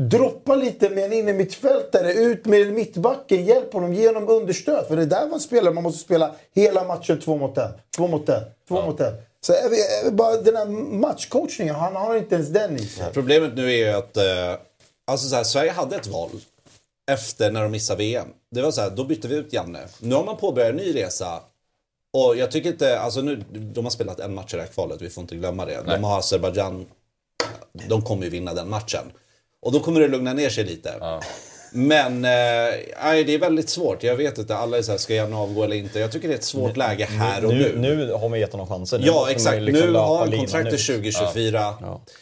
droppa 0.00 0.54
lite 0.54 0.90
med 0.90 1.04
en 1.04 1.12
innermittfältare, 1.12 2.12
ut 2.12 2.46
med 2.46 2.72
mittbacken, 2.72 3.44
hjälp 3.44 3.72
honom, 3.72 3.94
ge 3.94 4.06
honom 4.06 4.28
understöd. 4.28 4.86
För 4.88 4.96
det 4.96 5.02
är 5.02 5.06
där 5.06 5.26
man 5.30 5.40
spelar. 5.40 5.72
Man 5.72 5.82
måste 5.82 6.04
spela 6.04 6.34
hela 6.54 6.84
matchen 6.84 7.20
två 7.20 7.36
mot 7.36 7.58
en, 7.58 7.70
två 7.96 8.06
mot 8.06 8.28
en, 8.28 8.42
två 8.68 8.82
mot 8.82 9.00
en. 9.00 9.12
Så 9.40 9.52
är 9.52 9.68
vi, 9.70 9.80
är 9.80 10.04
vi 10.04 10.10
bara 10.10 10.36
den 10.36 10.56
här 10.56 10.66
matchcoachningen, 10.98 11.74
han 11.74 11.96
har 11.96 12.16
inte 12.16 12.34
ens 12.34 12.48
den 12.48 12.76
i 12.76 12.86
sig. 12.86 13.12
Problemet 13.12 13.56
nu 13.56 13.72
är 13.72 13.76
ju 13.76 13.90
att 13.90 14.16
eh, 14.16 14.22
alltså 15.10 15.28
så 15.28 15.36
här, 15.36 15.44
Sverige 15.44 15.70
hade 15.70 15.96
ett 15.96 16.06
val 16.06 16.30
efter 17.10 17.50
när 17.50 17.62
de 17.62 17.72
missade 17.72 17.98
VM. 17.98 18.28
Det 18.50 18.62
var 18.62 18.70
så 18.70 18.80
här, 18.80 18.90
då 18.90 19.04
bytte 19.04 19.28
vi 19.28 19.36
ut 19.36 19.52
Janne. 19.52 19.88
Nu 19.98 20.14
har 20.14 20.24
man 20.24 20.36
påbörjat 20.36 20.70
en 20.70 20.76
ny 20.76 20.94
resa. 20.94 21.42
Och 22.12 22.36
jag 22.36 22.50
tycker 22.50 22.70
inte, 22.72 23.00
alltså 23.00 23.20
nu, 23.20 23.44
de 23.52 23.84
har 23.84 23.90
spelat 23.90 24.20
en 24.20 24.34
match 24.34 24.54
i 24.54 24.56
det 24.56 24.62
här 24.62 24.68
kvalet, 24.68 25.02
vi 25.02 25.10
får 25.10 25.22
inte 25.22 25.36
glömma 25.36 25.64
det. 25.64 25.82
De 25.82 26.04
har 26.04 26.18
Azerbajdzjan, 26.18 26.86
de 27.88 28.02
kommer 28.02 28.24
ju 28.24 28.30
vinna 28.30 28.54
den 28.54 28.68
matchen. 28.70 29.04
Och 29.60 29.72
då 29.72 29.80
kommer 29.80 30.00
det 30.00 30.08
lugna 30.08 30.32
ner 30.32 30.50
sig 30.50 30.64
lite. 30.64 30.94
Men 31.72 32.24
eh, 32.24 32.30
det 33.26 33.34
är 33.34 33.38
väldigt 33.38 33.68
svårt. 33.68 34.02
Jag 34.02 34.16
vet 34.16 34.38
inte, 34.38 34.56
alla 34.56 34.78
är 34.78 34.82
så 34.82 34.90
här, 34.90 34.98
ska 34.98 35.14
Janne 35.14 35.36
avgå 35.36 35.64
eller 35.64 35.76
inte? 35.76 35.98
Jag 36.00 36.12
tycker 36.12 36.28
det 36.28 36.34
är 36.34 36.38
ett 36.38 36.44
svårt 36.44 36.76
läge 36.76 37.04
här 37.04 37.44
och 37.44 37.54
nu. 37.54 37.74
Nu, 37.76 37.96
nu 37.96 38.12
har 38.12 38.28
man 38.28 38.40
gett 38.40 38.52
honom 38.52 38.66
chansen. 38.66 39.00
Nu 39.00 39.06
Ja, 39.06 39.30
exakt. 39.30 39.62
liksom 39.62 39.86
nu 39.92 39.98
har 39.98 40.18
han 40.18 40.30
kontrakt 40.30 40.64
till 40.70 40.74
ut. 40.74 40.86
2024. 40.86 41.74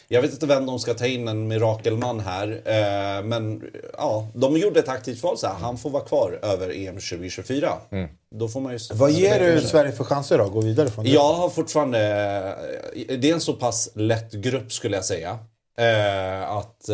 Jag 0.07 0.21
vet 0.21 0.31
inte 0.31 0.45
vem 0.45 0.65
de 0.65 0.79
ska 0.79 0.93
ta 0.93 1.05
in, 1.05 1.27
en 1.27 1.47
mirakelman 1.47 2.19
här. 2.19 2.61
Eh, 2.65 3.23
men 3.25 3.63
ja, 3.97 4.27
de 4.33 4.57
gjorde 4.57 4.79
ett 4.79 4.89
aktivt 4.89 5.23
val 5.23 5.37
så 5.37 5.47
här. 5.47 5.55
Han 5.55 5.77
får 5.77 5.89
vara 5.89 6.03
kvar 6.03 6.39
över 6.41 6.69
EM 6.87 6.95
2024. 6.95 7.73
Då 8.35 8.47
får 8.47 8.61
man 8.61 8.73
ju... 8.73 8.79
Vad 8.93 9.11
ger 9.11 9.39
du 9.55 9.61
Sverige 9.61 9.91
för 9.91 10.03
chanser 10.03 10.37
då? 10.37 10.49
Gå 10.49 10.61
vidare 10.61 10.89
från 10.89 11.05
det? 11.05 11.11
Jag 11.11 11.33
har 11.33 11.49
fortfarande... 11.49 11.99
Det 13.19 13.29
är 13.29 13.33
en 13.33 13.41
så 13.41 13.53
pass 13.53 13.89
lätt 13.95 14.31
grupp 14.31 14.73
skulle 14.73 14.95
jag 14.95 15.05
säga. 15.05 15.37
Eh, 15.79 16.51
att... 16.51 16.89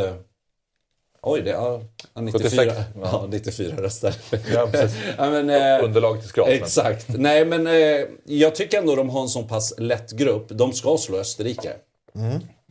Eh, 1.26 1.32
oj, 1.32 1.42
det 1.42 1.52
är 1.52 1.54
ja, 1.54 1.82
94, 2.22 2.50
76, 2.50 2.78
ja, 3.02 3.26
94 3.30 3.76
röster. 3.78 4.16
Ja, 4.32 4.68
ja, 5.18 5.30
men, 5.30 5.50
eh, 5.50 5.84
Underlag 5.84 6.20
till 6.20 6.30
skrapen. 6.30 6.54
Exakt. 6.54 7.06
Nej, 7.08 7.46
men 7.46 7.68
eh, 7.68 8.06
jag 8.24 8.56
tycker 8.56 8.78
ändå 8.78 8.96
de 8.96 9.10
har 9.10 9.22
en 9.22 9.30
så 9.30 9.44
pass 9.44 9.74
lätt 9.78 10.12
grupp. 10.12 10.46
De 10.50 10.74
ska 10.74 10.98
slå 10.98 11.18
Österrike. 11.18 11.74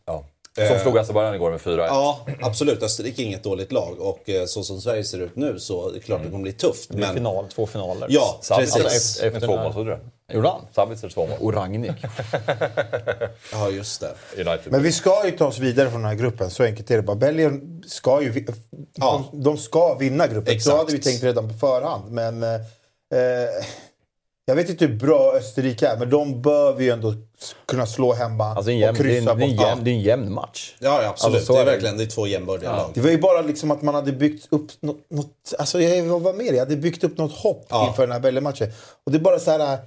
Ja. 0.07 0.25
Som 0.69 0.79
slog 0.79 0.99
Azerbajdzjan 0.99 1.35
igår 1.35 1.51
med 1.51 1.61
4-1. 1.61 1.77
Ja, 1.87 2.27
absolut. 2.43 2.83
Österrike 2.83 3.23
är 3.23 3.25
inget 3.25 3.43
dåligt 3.43 3.73
lag 3.73 4.01
och 4.01 4.31
eh, 4.31 4.45
så 4.47 4.63
som 4.63 4.81
Sverige 4.81 5.05
ser 5.05 5.19
ut 5.21 5.37
nu 5.37 5.59
så 5.59 5.89
är 5.89 5.93
det 5.93 6.01
klart 6.01 6.21
det 6.25 6.31
kommer 6.31 6.43
bli 6.43 6.53
tufft. 6.53 6.89
Det 6.89 6.97
blir 6.97 7.07
Men 7.07 7.15
final, 7.17 7.45
två 7.49 7.67
finaler. 7.67 8.07
Ja, 8.11 8.41
precis. 8.59 8.77
efter- 8.77 9.27
efter 9.27 9.31
med 9.49 9.73
två 9.73 9.83
den 9.85 10.01
det? 10.35 10.39
Gjorde 10.39 10.49
han? 10.49 10.61
Savic 10.75 11.15
två 11.15 11.27
mål. 11.27 11.39
Och 11.41 11.55
Rangnick. 11.55 11.93
Ja, 13.53 13.71
just 13.71 14.01
det. 14.01 14.15
United. 14.37 14.73
Men 14.73 14.83
vi 14.83 14.93
ska 14.93 15.27
ju 15.27 15.31
ta 15.31 15.47
oss 15.47 15.59
vidare 15.59 15.91
från 15.91 16.01
den 16.01 16.09
här 16.11 16.17
gruppen, 16.17 16.51
så 16.51 16.65
enkelt 16.65 16.91
är 16.91 16.97
det 16.97 17.03
bara. 17.03 17.17
Belgien 17.17 17.83
ska 17.87 18.23
ju... 18.23 18.47
Ja. 18.95 19.25
De, 19.33 19.43
de 19.43 19.57
ska 19.59 19.95
vinna 19.95 20.27
gruppen. 20.27 20.55
Exakt. 20.55 20.65
Så 20.65 20.77
hade 20.77 20.93
vi 20.93 20.99
tänkt 20.99 21.23
redan 21.23 21.49
på 21.49 21.55
förhand. 21.55 22.11
Men... 22.13 22.43
Eh, 22.43 22.55
eh, 23.15 23.65
jag 24.47 24.55
vet 24.55 24.69
inte 24.69 24.87
hur 24.87 24.95
bra 24.95 25.33
Österrike 25.37 25.89
är, 25.89 25.97
men 25.97 26.11
de 26.11 26.43
bör 26.43 26.73
vi 26.73 26.85
ju 26.85 26.91
ändå 26.91 27.15
kunna 27.67 27.87
slå 27.87 28.13
hemma 28.13 28.45
Alltså 28.45 28.71
en 28.71 28.79
jämn, 28.79 28.99
och 28.99 29.05
det, 29.05 29.11
är 29.11 29.19
en, 29.19 29.25
kryssa 29.25 29.35
det, 29.35 29.45
är 29.45 29.49
en 29.49 29.57
bort. 29.57 29.67
jämn, 29.67 29.85
det 29.85 29.91
är 29.91 29.93
en 29.93 30.01
jämn 30.01 30.33
match. 30.33 30.75
Ja, 30.79 31.03
ja 31.03 31.09
absolut. 31.09 31.35
Alltså, 31.37 31.47
så 31.47 31.53
det 31.53 31.61
är 31.61 31.65
det. 31.65 31.71
verkligen 31.71 31.97
det 31.97 32.05
är 32.05 32.07
två 32.07 32.27
jämbördiga 32.27 32.77
lag. 32.77 32.91
Det 32.95 33.01
var 33.01 33.11
ju 33.11 33.19
bara 33.19 33.41
liksom 33.43 33.71
att 33.71 33.83
man 33.83 33.95
hade 33.95 34.13
byggt 34.13 34.47
upp 34.51 34.71
något... 34.81 35.11
något 35.11 35.55
alltså 35.59 35.81
jag 35.81 36.21
var 36.21 36.33
med 36.33 36.47
det. 36.47 36.53
Jag 36.57 36.65
hade 36.65 36.77
byggt 36.77 37.05
upp 37.05 37.19
något 37.19 37.33
hopp 37.33 37.67
Ja. 37.69 37.89
inför 37.89 38.03
den 38.03 38.13
här 38.13 38.21
Belgien-matchen. 38.21 38.73
Och 39.05 39.13
det 39.13 39.19
är 39.19 39.21
bara 39.21 39.39
så 39.39 39.51
här... 39.51 39.79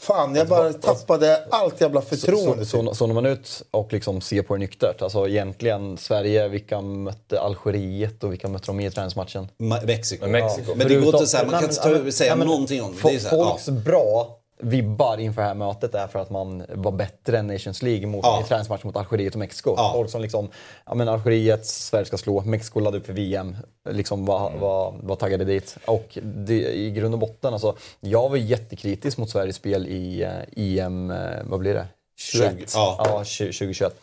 Fan, 0.00 0.34
jag 0.34 0.48
bara 0.48 0.72
tappade 0.72 1.44
allt 1.50 1.80
jävla 1.80 2.02
förtroende. 2.02 2.66
Så, 2.66 2.84
så, 2.86 2.94
så 2.94 3.06
när 3.06 3.14
man 3.14 3.26
ut 3.26 3.62
och 3.70 3.92
liksom 3.92 4.20
ser 4.20 4.42
på 4.42 4.54
det 4.54 4.60
nyktert, 4.60 5.02
alltså 5.02 5.28
egentligen 5.28 5.98
Sverige, 5.98 6.48
vilka 6.48 6.80
mötte 6.80 7.40
Algeriet 7.40 8.24
och 8.24 8.32
vilka 8.32 8.48
mötte 8.48 8.66
de 8.66 8.80
i 8.80 8.90
träningsmatchen? 8.90 9.48
Ma- 9.58 9.86
Mexiko. 9.86 10.22
Men 10.22 10.32
Mexiko. 10.32 10.74
Men 10.74 10.88
det 10.88 10.94
går 10.94 11.14
inte 11.14 11.26
så 11.26 11.36
här, 11.36 11.44
man 11.44 11.52
Nej, 11.52 11.60
kan 11.60 11.70
inte 11.70 11.88
ja, 11.98 12.04
ta, 12.04 12.12
säga 12.12 12.30
ja, 12.30 12.36
men 12.36 12.46
någonting 12.46 12.82
om 12.82 12.92
det. 12.92 12.98
fo- 12.98 13.08
det. 13.08 13.14
Är 13.14 13.18
så 13.18 13.28
här, 13.28 13.36
ja. 13.36 13.44
Folks 13.44 13.68
bra 13.68 14.38
vibbar 14.60 15.18
inför 15.18 15.42
det 15.42 15.48
här 15.48 15.54
mötet 15.54 15.94
är 15.94 16.06
för 16.06 16.18
att 16.18 16.30
man 16.30 16.64
var 16.68 16.92
bättre 16.92 17.38
än 17.38 17.46
Nations 17.46 17.82
League 17.82 18.06
mot, 18.06 18.20
Ja. 18.24 18.40
i 18.44 18.48
träningsmatchen 18.48 18.86
mot 18.88 18.96
Algeriet 18.96 19.34
och 19.34 19.38
Mexiko. 19.38 19.74
Ja. 19.76 19.90
Folk 19.94 20.10
som 20.10 20.22
liksom, 20.22 20.48
ja 20.86 20.94
men 20.94 21.08
Algeriet, 21.08 21.66
Sverige 21.66 22.04
ska 22.04 22.16
slå, 22.16 22.40
Mexiko 22.40 22.80
laddade 22.80 22.98
upp 22.98 23.06
för 23.06 23.12
VM, 23.12 23.56
liksom 23.90 24.24
var, 24.24 24.48
Mm. 24.48 24.60
var, 24.60 24.94
var 25.02 25.16
taggade 25.16 25.44
dit. 25.44 25.76
Och 25.86 26.18
det, 26.22 26.54
i 26.74 26.90
grund 26.90 27.14
och 27.14 27.20
botten, 27.20 27.52
alltså, 27.52 27.76
jag 28.00 28.28
var 28.28 28.36
jättekritisk 28.36 29.18
mot 29.18 29.30
Sveriges 29.30 29.56
spel 29.56 29.86
i 29.88 30.22
eh, 30.22 30.78
EM, 30.78 31.10
eh, 31.10 31.18
vad 31.44 31.60
blir 31.60 31.74
det? 31.74 31.86
21? 32.16 32.52
20, 32.58 32.64
ja. 32.74 32.96
ja 33.04 33.24
20, 33.24 33.44
2021. 33.52 33.94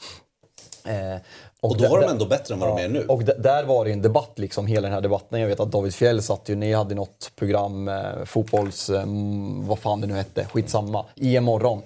Eh, 0.86 1.16
Och 1.64 1.78
då 1.78 1.84
där- 1.84 1.90
var 1.90 2.02
de 2.02 2.10
ändå 2.10 2.26
bättre 2.26 2.54
än 2.54 2.60
vad 2.60 2.70
de 2.78 2.84
är 2.84 2.90
nu. 2.90 3.06
Och 3.08 3.24
där 3.24 3.64
var 3.64 3.86
det 3.86 3.92
en 3.92 4.02
debatt, 4.02 4.32
liksom, 4.36 4.68
hela 4.68 4.82
den 4.82 4.94
här 4.94 5.02
debatten. 5.02 5.40
Jag 5.42 5.48
vet 5.48 5.60
att 5.60 5.72
David 5.72 5.94
Fjell 5.96 6.22
satt 6.22 6.50
ju, 6.50 6.56
ni 6.56 6.74
hade 6.74 6.96
något 6.96 7.32
program, 7.36 7.88
eh, 7.88 7.96
fotbolls, 8.26 8.90
eh, 8.90 9.02
mm, 9.02 9.68
vad 9.68 9.80
fan 9.80 10.02
det 10.02 10.08
nu 10.08 10.14
hette, 10.14 10.46
skitsamma, 10.46 11.06
i 11.16 11.36
en 11.38 11.44
morgon. 11.44 11.82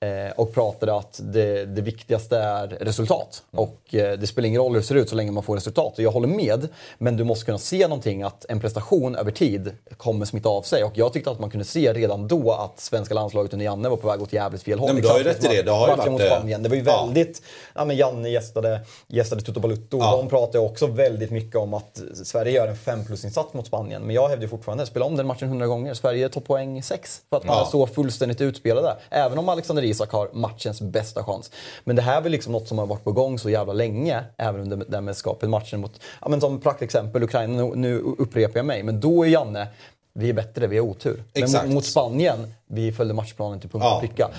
Eh, 0.00 0.32
och 0.36 0.54
pratade 0.54 0.94
att 0.94 1.20
det, 1.22 1.64
det 1.64 1.82
viktigaste 1.82 2.38
är 2.38 2.66
resultat. 2.66 3.42
Och 3.50 3.94
eh, 3.94 4.18
det 4.18 4.26
spelar 4.26 4.48
ingen 4.48 4.60
roll 4.62 4.72
hur 4.72 4.80
det 4.80 4.86
ser 4.86 4.94
ut 4.94 5.08
så 5.08 5.16
länge 5.16 5.30
man 5.30 5.42
får 5.42 5.54
resultat. 5.56 5.94
Och 5.96 6.04
jag 6.04 6.10
håller 6.10 6.28
med, 6.28 6.68
men 6.98 7.16
du 7.16 7.24
måste 7.24 7.44
kunna 7.44 7.58
se 7.58 7.88
någonting 7.88 8.22
att 8.22 8.44
en 8.48 8.60
prestation 8.60 9.16
över 9.16 9.30
tid 9.30 9.72
kommer 9.96 10.26
smitta 10.26 10.48
av 10.48 10.62
sig. 10.62 10.84
Och 10.84 10.92
jag 10.94 11.12
tyckte 11.12 11.30
att 11.30 11.38
man 11.38 11.50
kunde 11.50 11.64
se 11.64 11.92
redan 11.92 12.28
då 12.28 12.52
att 12.52 12.80
svenska 12.80 13.14
landslaget 13.14 13.52
under 13.52 13.64
Janne 13.64 13.88
var 13.88 13.96
på 13.96 14.08
väg 14.08 14.22
åt 14.22 14.32
jävligt 14.32 14.62
fel 14.62 14.78
håll. 14.78 14.86
Nej, 14.86 14.94
men 14.94 15.02
du 15.02 15.08
har 15.08 15.18
ju 15.18 15.24
rätt 15.24 15.44
i 15.44 15.48
det. 15.48 15.62
Det 15.62 15.70
har 15.70 15.88
ju 15.88 15.96
varit, 15.96 16.12
mot 16.12 16.22
Spanien. 16.22 16.62
Det 16.62 16.68
var 16.68 16.76
ju 16.76 16.82
ja. 16.82 17.04
väldigt... 17.04 17.42
Ja, 17.74 17.84
men 17.84 17.96
Janne 17.96 18.28
gästade, 18.28 18.80
gästade 19.06 19.42
Toto 19.42 19.60
Balutto. 19.60 19.98
Ja. 19.98 20.16
De 20.16 20.28
pratade 20.28 20.58
också 20.58 20.86
väldigt 20.86 21.30
mycket 21.30 21.56
om 21.56 21.74
att 21.74 22.00
Sverige 22.24 22.52
gör 22.52 22.68
en 22.68 22.76
5 22.76 23.04
plus-insats 23.04 23.54
mot 23.54 23.66
Spanien. 23.66 24.02
Men 24.02 24.14
jag 24.14 24.28
hävdar 24.28 24.42
ju 24.42 24.48
fortfarande, 24.48 24.86
spela 24.86 25.04
om 25.04 25.16
den 25.16 25.26
matchen 25.26 25.48
100 25.48 25.66
gånger. 25.66 25.94
Sverige 25.94 26.28
tar 26.28 26.40
poäng 26.40 26.82
6 26.82 27.20
för 27.30 27.36
att 27.36 27.44
man 27.44 27.56
Ja. 27.56 27.66
är 27.66 27.70
så 27.70 27.86
fullständigt 27.86 28.40
utspelade. 28.40 28.96
Även 29.10 29.38
om 29.38 29.48
Alexander 29.48 29.87
Isak 29.88 30.10
har 30.12 30.28
matchens 30.32 30.80
bästa 30.80 31.24
chans. 31.24 31.50
Men 31.84 31.96
det 31.96 32.02
här 32.02 32.16
är 32.16 32.20
väl 32.22 32.32
liksom 32.32 32.52
något 32.52 32.68
som 32.68 32.78
har 32.78 32.86
varit 32.86 33.04
på 33.04 33.12
gång 33.12 33.38
så 33.38 33.50
jävla 33.50 33.72
länge. 33.72 34.24
Även 34.36 34.60
under 34.60 34.86
här 34.92 35.00
mästerskapet. 35.00 35.48
Matchen 35.48 35.80
mot, 35.80 36.00
ja, 36.20 36.28
men 36.28 36.40
som 36.40 36.60
praktexempel, 36.60 37.22
Ukraina. 37.22 37.62
Nu, 37.62 37.72
nu 37.76 37.98
upprepar 37.98 38.58
jag 38.58 38.66
mig. 38.66 38.82
Men 38.82 39.00
då 39.00 39.24
är 39.24 39.28
Janne, 39.28 39.68
vi 40.12 40.28
är 40.28 40.32
bättre, 40.32 40.66
vi 40.66 40.78
har 40.78 40.86
otur. 40.86 41.22
Men 41.34 41.52
mot, 41.52 41.74
mot 41.74 41.84
Spanien, 41.84 42.54
vi 42.66 42.92
följde 42.92 43.14
matchplanen 43.14 43.60
till 43.60 43.70
punkt 43.70 43.84
Ja. 43.84 43.94
och 43.94 44.00
pricka. 44.00 44.30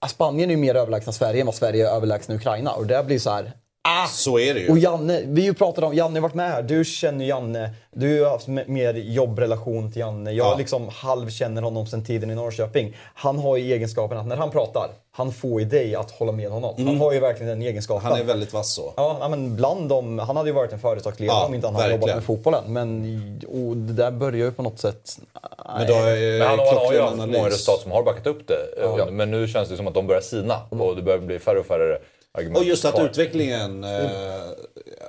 ah, 0.00 0.08
Spanien 0.08 0.50
är 0.50 0.54
ju 0.54 0.60
mer 0.60 0.74
överlägsna 0.74 1.12
Sverige 1.12 1.40
än 1.40 1.46
vad 1.46 1.54
Sverige 1.54 1.88
är 1.90 1.94
överlägsna 1.96 2.34
Ukraina. 2.34 2.72
Och 2.72 2.86
det 2.86 3.06
blir 3.06 3.18
så 3.18 3.30
här... 3.30 3.52
Ah! 3.86 4.06
Så 4.06 4.38
är 4.38 4.54
det 4.54 4.60
ju. 4.60 4.68
Och 4.70 4.78
Janne, 4.78 5.20
vi 5.26 5.40
har 5.40 5.46
ju 5.46 5.54
pratat 5.54 5.84
om, 5.84 5.94
Janne 5.94 6.16
har 6.16 6.22
varit 6.22 6.34
med 6.34 6.50
här. 6.50 6.62
Du 6.62 6.84
känner 6.84 7.24
Janne. 7.24 7.70
Du 7.92 8.22
har 8.24 8.30
haft 8.30 8.48
me- 8.48 8.68
mer 8.68 8.94
jobbrelation 8.94 9.92
till 9.92 10.00
Janne. 10.00 10.32
Jag 10.32 10.46
Ja. 10.46 10.56
liksom 10.58 10.88
halvkänner 10.92 11.62
honom 11.62 11.86
sedan 11.86 12.04
tiden 12.04 12.30
i 12.30 12.34
Norrköping. 12.34 12.96
Han 13.14 13.38
har 13.38 13.56
ju 13.56 13.72
egenskapen 13.74 14.18
att 14.18 14.26
när 14.26 14.36
han 14.36 14.50
pratar, 14.50 14.88
han 15.12 15.32
får 15.32 15.60
ju 15.60 15.66
dig 15.66 15.94
att 15.94 16.10
hålla 16.10 16.32
med 16.32 16.50
honom. 16.50 16.74
Han 16.78 16.86
Mm. 16.88 17.00
har 17.00 17.12
ju 17.12 17.20
verkligen 17.20 17.48
den 17.48 17.62
egenskapen. 17.62 18.10
Han 18.10 18.20
är 18.20 18.24
väldigt 18.24 18.52
vass 18.52 18.74
så. 18.74 18.92
Ja, 18.96 19.26
men 19.30 19.56
bland 19.56 19.88
dem, 19.88 20.18
han 20.18 20.36
hade 20.36 20.48
ju 20.48 20.54
varit 20.54 20.72
en 20.72 20.78
företagsledare 20.78 21.38
Ja, 21.38 21.46
om 21.46 21.54
inte 21.54 21.66
han 21.66 21.74
hade 21.74 21.88
verkligen. 21.88 22.00
jobbat 22.00 22.16
med 22.16 22.24
fotbollen. 22.24 22.64
Men 22.66 23.40
och 23.48 23.76
det 23.76 23.92
där 23.92 24.10
börjar 24.10 24.44
ju 24.46 24.50
på 24.52 24.62
något 24.62 24.78
sätt... 24.78 25.18
Men 25.78 25.86
då 25.86 25.94
är 25.94 26.38
Men 26.38 26.48
han, 26.48 26.58
han 26.58 26.76
har 26.76 26.92
ju 26.92 27.00
haft 27.00 27.12
analys. 27.12 27.36
många 27.36 27.48
resultat 27.48 27.80
som 27.80 27.92
har 27.92 28.02
backat 28.02 28.26
upp 28.26 28.48
det. 28.48 28.82
Ja. 28.82 29.06
Men 29.10 29.30
nu 29.30 29.48
känns 29.48 29.68
det 29.68 29.76
som 29.76 29.86
att 29.86 29.94
de 29.94 30.06
börjar 30.06 30.20
sina 30.22 30.54
och 30.68 30.96
det 30.96 31.02
börjar 31.02 31.18
bli 31.18 31.38
färre 31.38 31.58
och 31.58 31.66
färre 31.66 31.98
argument 32.36 32.58
Och 32.58 32.64
just 32.64 32.84
att 32.84 32.94
kvar. 32.94 33.04
utvecklingen, 33.04 33.84
eh, 33.84 34.00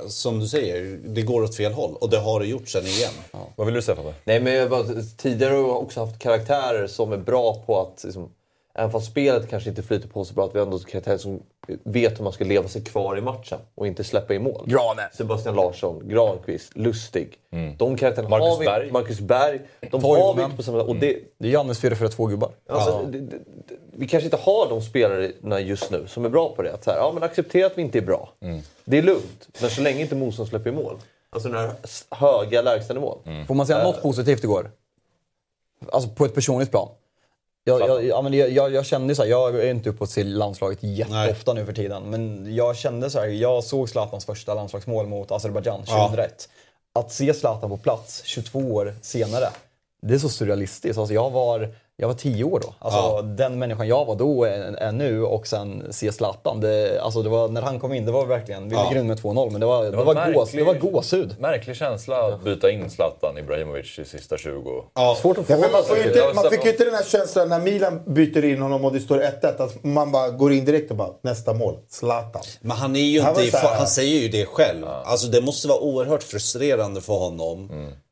som 0.07 0.39
du 0.39 0.47
säger, 0.47 0.99
det 1.05 1.21
går 1.21 1.43
åt 1.43 1.55
fel 1.55 1.73
håll. 1.73 1.95
Och 2.01 2.09
det 2.09 2.17
har 2.17 2.39
det 2.39 2.45
gjort 2.45 2.69
sen 2.69 2.85
igen. 2.85 3.11
Vad 3.55 3.65
vill 3.67 3.73
du 3.75 3.81
säga 3.81 3.95
Fabbe? 3.95 4.13
Nej, 4.23 4.39
men 4.41 4.53
jag 4.53 4.69
bara, 4.69 4.83
tidigare 5.17 5.51
har 5.53 5.59
jag 5.59 5.77
också 5.83 5.99
haft 5.99 6.19
karaktärer 6.19 6.87
som 6.87 7.11
är 7.13 7.17
bra 7.17 7.63
på 7.65 7.79
att, 7.81 8.03
liksom, 8.03 8.29
även 8.77 8.91
fast 8.91 9.07
spelet 9.07 9.49
kanske 9.49 9.69
inte 9.69 9.83
flyter 9.83 10.07
på 10.07 10.25
så 10.25 10.33
bra, 10.33 10.45
att 10.45 10.55
vi 10.55 10.59
ändå 10.59 10.79
karaktärer 10.79 11.17
som 11.17 11.39
vet 11.83 12.19
hur 12.19 12.23
man 12.23 12.33
ska 12.33 12.43
leva 12.43 12.67
sig 12.67 12.83
kvar 12.83 13.17
i 13.17 13.21
matchen 13.21 13.59
och 13.75 13.87
inte 13.87 14.03
släppa 14.03 14.33
in 14.33 14.43
mål. 14.43 14.63
Granen. 14.67 15.05
Sebastian 15.13 15.55
Larsson, 15.55 16.09
Granqvist, 16.09 16.71
Lustig. 16.75 17.37
De 17.77 17.97
karaktärerna 17.97 18.29
Marcus 18.29 18.47
har 18.47 18.59
vi 18.59 18.65
Berg. 18.65 18.91
Marcus 18.91 19.19
Berg. 19.19 19.61
De 19.91 20.03
har 20.03 20.33
vi 20.33 20.43
inte 20.43 20.55
på 20.55 20.63
samma... 20.63 20.81
Och 20.81 20.95
det, 20.95 21.19
Det 21.37 21.47
är 21.47 21.51
Jannes 21.51 21.83
4-4-2-gubbar. 21.83 22.51
Alltså, 22.69 23.05
det, 23.11 23.19
det, 23.19 23.37
det, 23.67 23.75
vi 23.95 24.07
kanske 24.07 24.25
inte 24.25 24.37
har 24.37 24.69
de 24.69 24.81
spelarna 24.81 25.59
just 25.59 25.91
nu 25.91 26.07
som 26.07 26.25
är 26.25 26.29
bra 26.29 26.55
på 26.55 26.61
det. 26.61 26.73
Att 26.73 26.83
så 26.83 26.91
här, 26.91 26.97
ja, 26.97 27.11
men 27.13 27.23
acceptera 27.23 27.67
att 27.67 27.77
vi 27.77 27.81
inte 27.81 27.97
är 27.97 28.01
bra. 28.01 28.29
Det 28.85 28.97
är 28.97 29.01
lugnt. 29.01 29.47
Men 29.61 29.69
så 29.69 29.81
länge 29.81 30.01
inte 30.01 30.15
motstånd 30.15 30.49
släpper 30.49 30.69
i 30.69 30.73
mål. 30.73 30.97
Alltså 31.29 31.49
den 31.49 31.57
här 31.57 31.71
höga 32.11 32.61
lägstanivån. 32.61 33.45
Får 33.47 33.55
man 33.55 33.67
säga 33.67 33.83
något 33.83 34.01
positivt 34.01 34.43
igår? 34.43 34.71
Alltså 35.91 36.09
på 36.09 36.25
ett 36.25 36.35
personligt 36.35 36.71
plan. 36.71 36.89
Jag, 37.67 37.81
jag, 37.81 38.05
ja, 38.05 38.21
men 38.21 38.33
jag, 38.33 38.73
jag, 38.73 38.85
kände 38.85 39.15
så 39.15 39.21
här, 39.21 39.29
jag 39.29 39.55
är 39.55 39.69
inte 39.69 39.89
uppe 39.89 40.07
ser 40.07 40.23
landslaget 40.23 40.79
jätteofta 40.81 41.53
nu 41.53 41.65
för 41.65 41.73
tiden. 41.73 42.03
Men 42.03 42.55
jag 42.55 42.75
kände 42.75 43.09
så 43.09 43.19
här, 43.19 43.27
jag 43.27 43.63
såg 43.63 43.89
Zlatans 43.89 44.25
första 44.25 44.53
landslagsmål 44.53 45.07
mot 45.07 45.31
Azerbajdzjan 45.31 45.85
2001. 45.85 46.49
Att 46.93 47.11
se 47.11 47.33
Zlatan 47.33 47.69
på 47.69 47.77
plats 47.77 48.21
22 48.25 48.59
år 48.59 48.95
senare, 49.01 49.49
det 50.01 50.13
är 50.13 50.19
så 50.19 50.29
surrealistiskt. 50.29 50.97
Alltså 50.97 51.13
jag 51.13 51.29
var, 51.29 51.73
jag 51.99 52.07
var 52.07 52.15
10 52.15 52.43
år 52.43 52.59
då. 52.63 52.73
Alltså 52.79 52.99
Ja. 52.99 53.21
den 53.21 53.59
människan 53.59 53.87
jag 53.87 54.05
var 54.05 54.15
då 54.15 54.43
är, 54.43 54.59
är 54.59 54.91
nu 54.91 55.23
och 55.23 55.47
sen 55.47 55.83
se 55.93 56.11
Zlatan. 56.11 56.61
Det, 56.61 56.99
alltså 57.01 57.21
det 57.21 57.29
var, 57.29 57.47
när 57.47 57.61
han 57.61 57.79
kom 57.79 57.93
in, 57.93 58.05
det 58.05 58.11
var 58.11 58.25
verkligen, 58.25 58.69
vi 58.69 58.75
Ja. 58.75 58.83
ligger 58.83 59.01
under 59.01 59.15
med 59.15 59.23
2-0 59.23 59.49
men 59.51 59.59
det 59.61 59.67
var, 59.67 59.83
det 59.85 59.97
var 59.97 60.05
var, 60.05 60.15
märklig- 60.15 60.33
gås, 60.33 60.51
det 60.51 60.63
var 60.63 60.73
gåshud. 60.73 61.35
Märklig 61.39 61.75
känsla 61.75 62.27
att 62.27 62.43
byta 62.43 62.71
in 62.71 62.89
Zlatan 62.89 63.37
Ibrahimovic 63.37 63.99
i 63.99 64.05
sista 64.05 64.37
20. 64.37 64.83
Ja. 64.93 65.17
Svårt 65.21 65.37
att 65.37 65.45
få 65.45 65.53
Ja, 65.53 65.57
men 65.57 65.71
man, 65.71 65.83
får 65.83 65.97
Ja, 65.97 66.03
inte, 66.07 66.31
man 66.35 66.49
fick 66.51 66.65
ju 66.65 66.71
inte 66.71 66.83
den 66.85 66.93
här 66.93 67.03
känslan 67.03 67.49
när 67.49 67.59
Milan 67.59 68.01
byter 68.05 68.45
in 68.45 68.61
honom 68.61 68.85
och 68.85 68.93
det 68.93 68.99
står 68.99 69.19
1-1. 69.19 69.61
Att 69.63 69.83
man 69.83 70.11
bara 70.11 70.29
går 70.29 70.53
in 70.53 70.65
direkt 70.65 70.91
och 70.91 70.97
bara 70.97 71.09
nästa 71.21 71.53
mål. 71.53 71.77
Zlatan. 71.89 72.41
Men 72.61 72.77
han, 72.77 72.95
är 72.95 72.99
ju 72.99 73.21
Han 73.21 73.43
inte, 73.43 73.57
här- 73.57 73.75
han 73.77 73.87
säger 73.87 74.19
ju 74.21 74.27
det 74.27 74.45
själv. 74.45 74.85
Alltså 74.87 75.27
det 75.27 75.41
måste 75.41 75.67
vara 75.67 75.79
oerhört 75.79 76.23
frustrerande 76.23 77.01
för 77.01 77.13
honom 77.13 77.69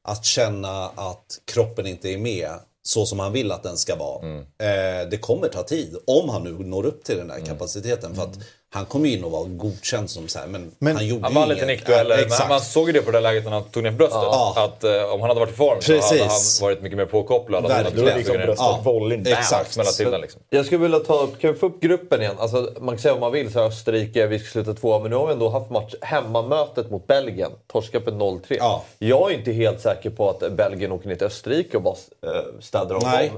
att 0.08 0.26
känna 0.26 0.86
att 0.96 1.26
kroppen 1.54 1.88
inte 1.88 2.10
är 2.10 2.18
med 2.18 2.50
så 2.88 3.06
som 3.06 3.20
han 3.20 3.34
vill 3.34 3.52
att 3.52 3.64
den 3.64 3.78
ska 3.78 3.96
vara. 3.96 4.26
Eh, 4.38 5.10
det 5.10 5.18
kommer 5.22 5.48
ta 5.48 5.64
tid, 5.64 5.98
om 6.08 6.30
han 6.30 6.44
nu 6.44 6.52
når 6.52 6.86
upp 6.86 7.04
till 7.04 7.18
den 7.18 7.28
där 7.28 7.40
kapaciteten. 7.46 8.16
För 8.16 8.24
att 8.24 8.40
han 8.76 8.86
kommer 8.86 9.10
ju 9.10 9.18
in 9.18 9.24
och 9.24 9.32
vara 9.32 9.44
godkänd 9.44 10.10
som 10.10 10.28
så 10.28 10.40
här, 10.40 10.48
men, 10.48 10.72
Men- 10.80 10.96
han 10.96 11.08
gjorde 11.08 11.24
Han 11.24 11.34
vann 11.34 11.50
lite 11.50 11.66
nickdueller, 11.66 12.18
Ja, 12.18 12.36
men 12.40 12.50
man 12.50 12.62
såg 12.62 12.88
ju 12.88 12.94
det 12.94 13.02
på 13.02 13.12
det 13.12 13.20
läget 13.20 13.44
när 13.44 13.52
han 13.52 13.64
tog 13.64 13.84
ner 13.84 13.92
bröstet. 13.92 14.20
Ja. 14.22 14.54
Att 14.58 14.84
eh, 14.84 15.14
om 15.14 15.22
han 15.22 15.30
hade 15.30 15.40
varit 15.40 15.54
i 15.54 15.56
form 15.56 15.82
så 15.82 15.92
hade 15.92 16.02
Precis. 16.02 16.60
han 16.62 16.68
varit 16.68 16.82
mycket 16.82 16.98
mer 16.98 17.06
påkopplad. 17.06 17.64
Hade 17.64 17.74
Verkligen. 17.84 18.06
tagit 18.06 18.18
Liksom 18.18 18.36
bröstet, 18.38 18.58
Ja, 18.58 18.82
volleyn, 18.84 19.24
bam, 19.24 19.34
exakt. 19.34 19.98
Till 19.98 20.12
den 20.12 20.22
liksom. 20.22 20.42
Jag 20.50 20.66
skulle 20.66 20.82
vilja 20.82 21.00
ta 21.00 21.22
upp, 21.22 21.40
kan 21.40 21.54
vi 21.54 21.60
få 21.60 21.66
upp 21.66 21.80
gruppen 21.82 22.22
igen? 22.22 22.36
Alltså, 22.40 22.74
man 22.80 22.96
kan 22.96 23.02
säga 23.02 23.14
vad 23.14 23.22
man 23.22 23.32
vill, 23.32 23.52
så 23.52 23.60
Österrike, 23.60 24.28
vi 24.28 24.40
ska 24.40 24.50
sluta 24.50 24.74
tvåa. 24.74 25.00
Men 25.00 25.10
nu 25.12 25.16
har 25.18 25.28
vi 25.28 25.34
ändå 25.34 25.50
haft 25.50 25.72
match, 25.72 25.94
hemmamötet 26.02 26.92
mot 26.92 27.08
Belgien. 27.08 27.52
Torskapet 27.68 28.14
0-3. 28.14 28.42
Ja. 28.50 28.84
Jag 29.00 29.32
är 29.32 29.36
inte 29.38 29.52
helt 29.52 29.82
säker 29.82 30.10
på 30.10 30.30
att 30.30 30.52
Belgien 30.52 30.92
åker 30.92 31.08
ner 31.08 31.16
till 31.16 31.28
Österrike 31.28 31.78
och 31.78 31.84
bara 31.84 31.96
äh, 32.26 32.30
städar 32.60 32.96
om 32.96 33.02
dem. 33.02 33.30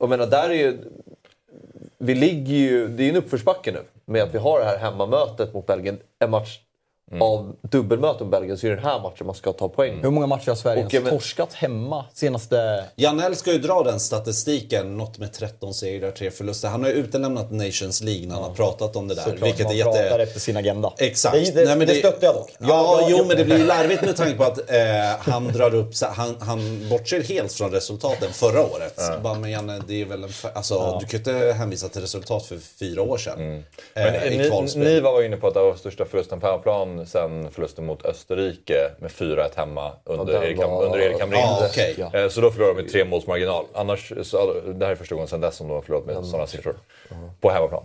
Jag 0.00 0.08
menar, 0.08 0.26
där 0.26 0.48
är 0.48 0.54
ju... 0.54 0.78
Vi 1.98 2.14
ligger 2.14 2.54
ju... 2.54 2.88
Det 2.88 3.02
är 3.02 3.04
ju 3.04 3.10
en 3.10 3.16
uppförsbacke 3.16 3.72
nu. 3.72 3.80
Med 4.06 4.22
att 4.22 4.34
vi 4.34 4.38
har 4.38 4.58
det 4.58 4.64
här 4.64 4.78
hemmamötet 4.78 5.54
mot 5.54 5.66
Belgien. 5.66 5.98
En 6.18 6.30
match 6.30 6.60
av 7.20 7.56
dubbelmöte 7.62 8.24
med 8.24 8.30
Belgien 8.30 8.58
så 8.58 8.66
är 8.66 8.70
det 8.70 8.76
den 8.76 8.84
här 8.84 9.00
matchen 9.00 9.26
man 9.26 9.34
ska 9.34 9.52
ta 9.52 9.68
poäng. 9.68 9.98
Hur 10.02 10.10
många 10.10 10.26
matcher 10.26 10.48
har 10.48 10.54
Sverige 10.54 10.84
Och 10.84 10.94
jag 10.94 10.94
ens 10.94 11.04
men- 11.10 11.18
torskat 11.18 11.52
hemma 11.54 12.04
senaste... 12.14 12.84
Janell 12.96 13.36
ska 13.36 13.52
ju 13.52 13.58
dra 13.58 13.82
den 13.82 14.00
statistiken, 14.00 14.96
något 14.96 15.18
med 15.18 15.32
13 15.32 15.74
segrar, 15.74 16.10
3 16.10 16.30
förluster. 16.30 16.68
Han 16.68 16.82
har 16.82 16.90
ju 16.90 16.96
utelämnat 16.96 17.50
Nations 17.52 18.00
League 18.02 18.26
när 18.26 18.34
han 18.34 18.44
har 18.44 18.50
pratat 18.54 18.96
om 18.96 19.08
det 19.08 19.14
där. 19.14 19.22
Såklart 19.22 19.42
vilket 19.48 19.64
man 19.64 19.72
är 19.72 19.76
jätte... 19.78 19.90
pratar 19.90 20.18
efter 20.18 20.40
sin 20.40 20.56
agenda. 20.56 20.92
Exakt. 20.98 21.34
Det, 21.36 21.50
det, 21.54 21.64
Nej, 21.64 21.76
men 21.76 21.86
det 21.86 21.94
stöttar 21.94 22.26
jag 22.26 22.34
dock. 22.34 22.50
Ja, 22.58 22.66
Jag- 22.68 23.02
jag- 23.02 23.10
jo 23.10 23.16
jag- 23.16 23.26
men 23.26 23.36
det 23.36 23.44
blir 23.44 23.58
ju 23.58 23.66
larvigt 23.66 24.02
med 24.02 24.16
tanke 24.16 24.36
på 24.36 24.44
att 24.44 24.70
eh, 24.70 24.76
han 25.18 25.48
drar 25.48 25.74
upp, 25.74 25.94
så, 25.94 26.06
han, 26.06 26.36
han 26.40 26.88
bortser 26.90 27.22
helt 27.22 27.52
från 27.52 27.70
resultaten 27.70 28.32
förra 28.32 28.60
året. 28.62 29.00
Bara, 29.22 29.34
men 29.34 29.50
Janne, 29.50 29.82
det 29.88 30.00
är 30.00 30.04
väl 30.04 30.24
en, 30.24 30.30
alltså, 30.54 30.98
du 31.00 31.06
kan 31.06 31.10
ju 31.10 31.18
inte 31.38 31.52
hänvisa 31.52 31.88
till 31.88 32.00
resultat 32.00 32.46
för 32.46 32.58
fyra 32.78 33.02
år 33.02 33.18
sedan. 33.18 33.38
Men 33.94 34.14
Eh, 34.14 34.24
i 34.32 34.38
ni, 34.76 34.84
ni 34.84 35.00
var 35.00 35.22
inne 35.22 35.36
på 35.36 35.46
att 35.48 35.54
det 35.54 35.60
var 35.60 35.74
största 35.74 36.04
förlusten 36.04 36.40
på 36.40 36.46
hemmaplan 36.46 36.93
sen 37.06 37.50
förlusten 37.50 37.86
mot 37.86 38.04
Österrike 38.06 38.90
med 38.98 39.10
4-1 39.10 39.50
hemma 39.56 39.92
under, 40.04 40.42
Erik, 40.44 40.58
var- 40.58 40.84
under 40.84 40.98
Erik 40.98 41.20
Hamrin. 41.20 41.40
Ja, 41.40 41.66
okej. 41.70 41.96
Eh, 42.12 42.28
Så 42.28 42.40
då 42.40 42.50
förlorade 42.50 42.74
de 42.76 42.82
med 42.82 42.92
tre 42.92 43.04
måls 43.04 43.26
marginal. 43.26 43.64
Annars, 43.74 44.12
så, 44.22 44.54
det 44.74 44.84
här 44.84 44.92
är 44.92 44.96
första 44.96 45.14
gången 45.14 45.28
sedan 45.28 45.40
dess 45.40 45.56
som 45.56 45.68
de 45.68 45.74
har 45.74 45.82
förlorat 45.82 46.06
med 46.06 46.24
sådana 46.26 46.46
siffror. 46.46 46.74
På 47.40 47.50
hemmaplan. 47.50 47.84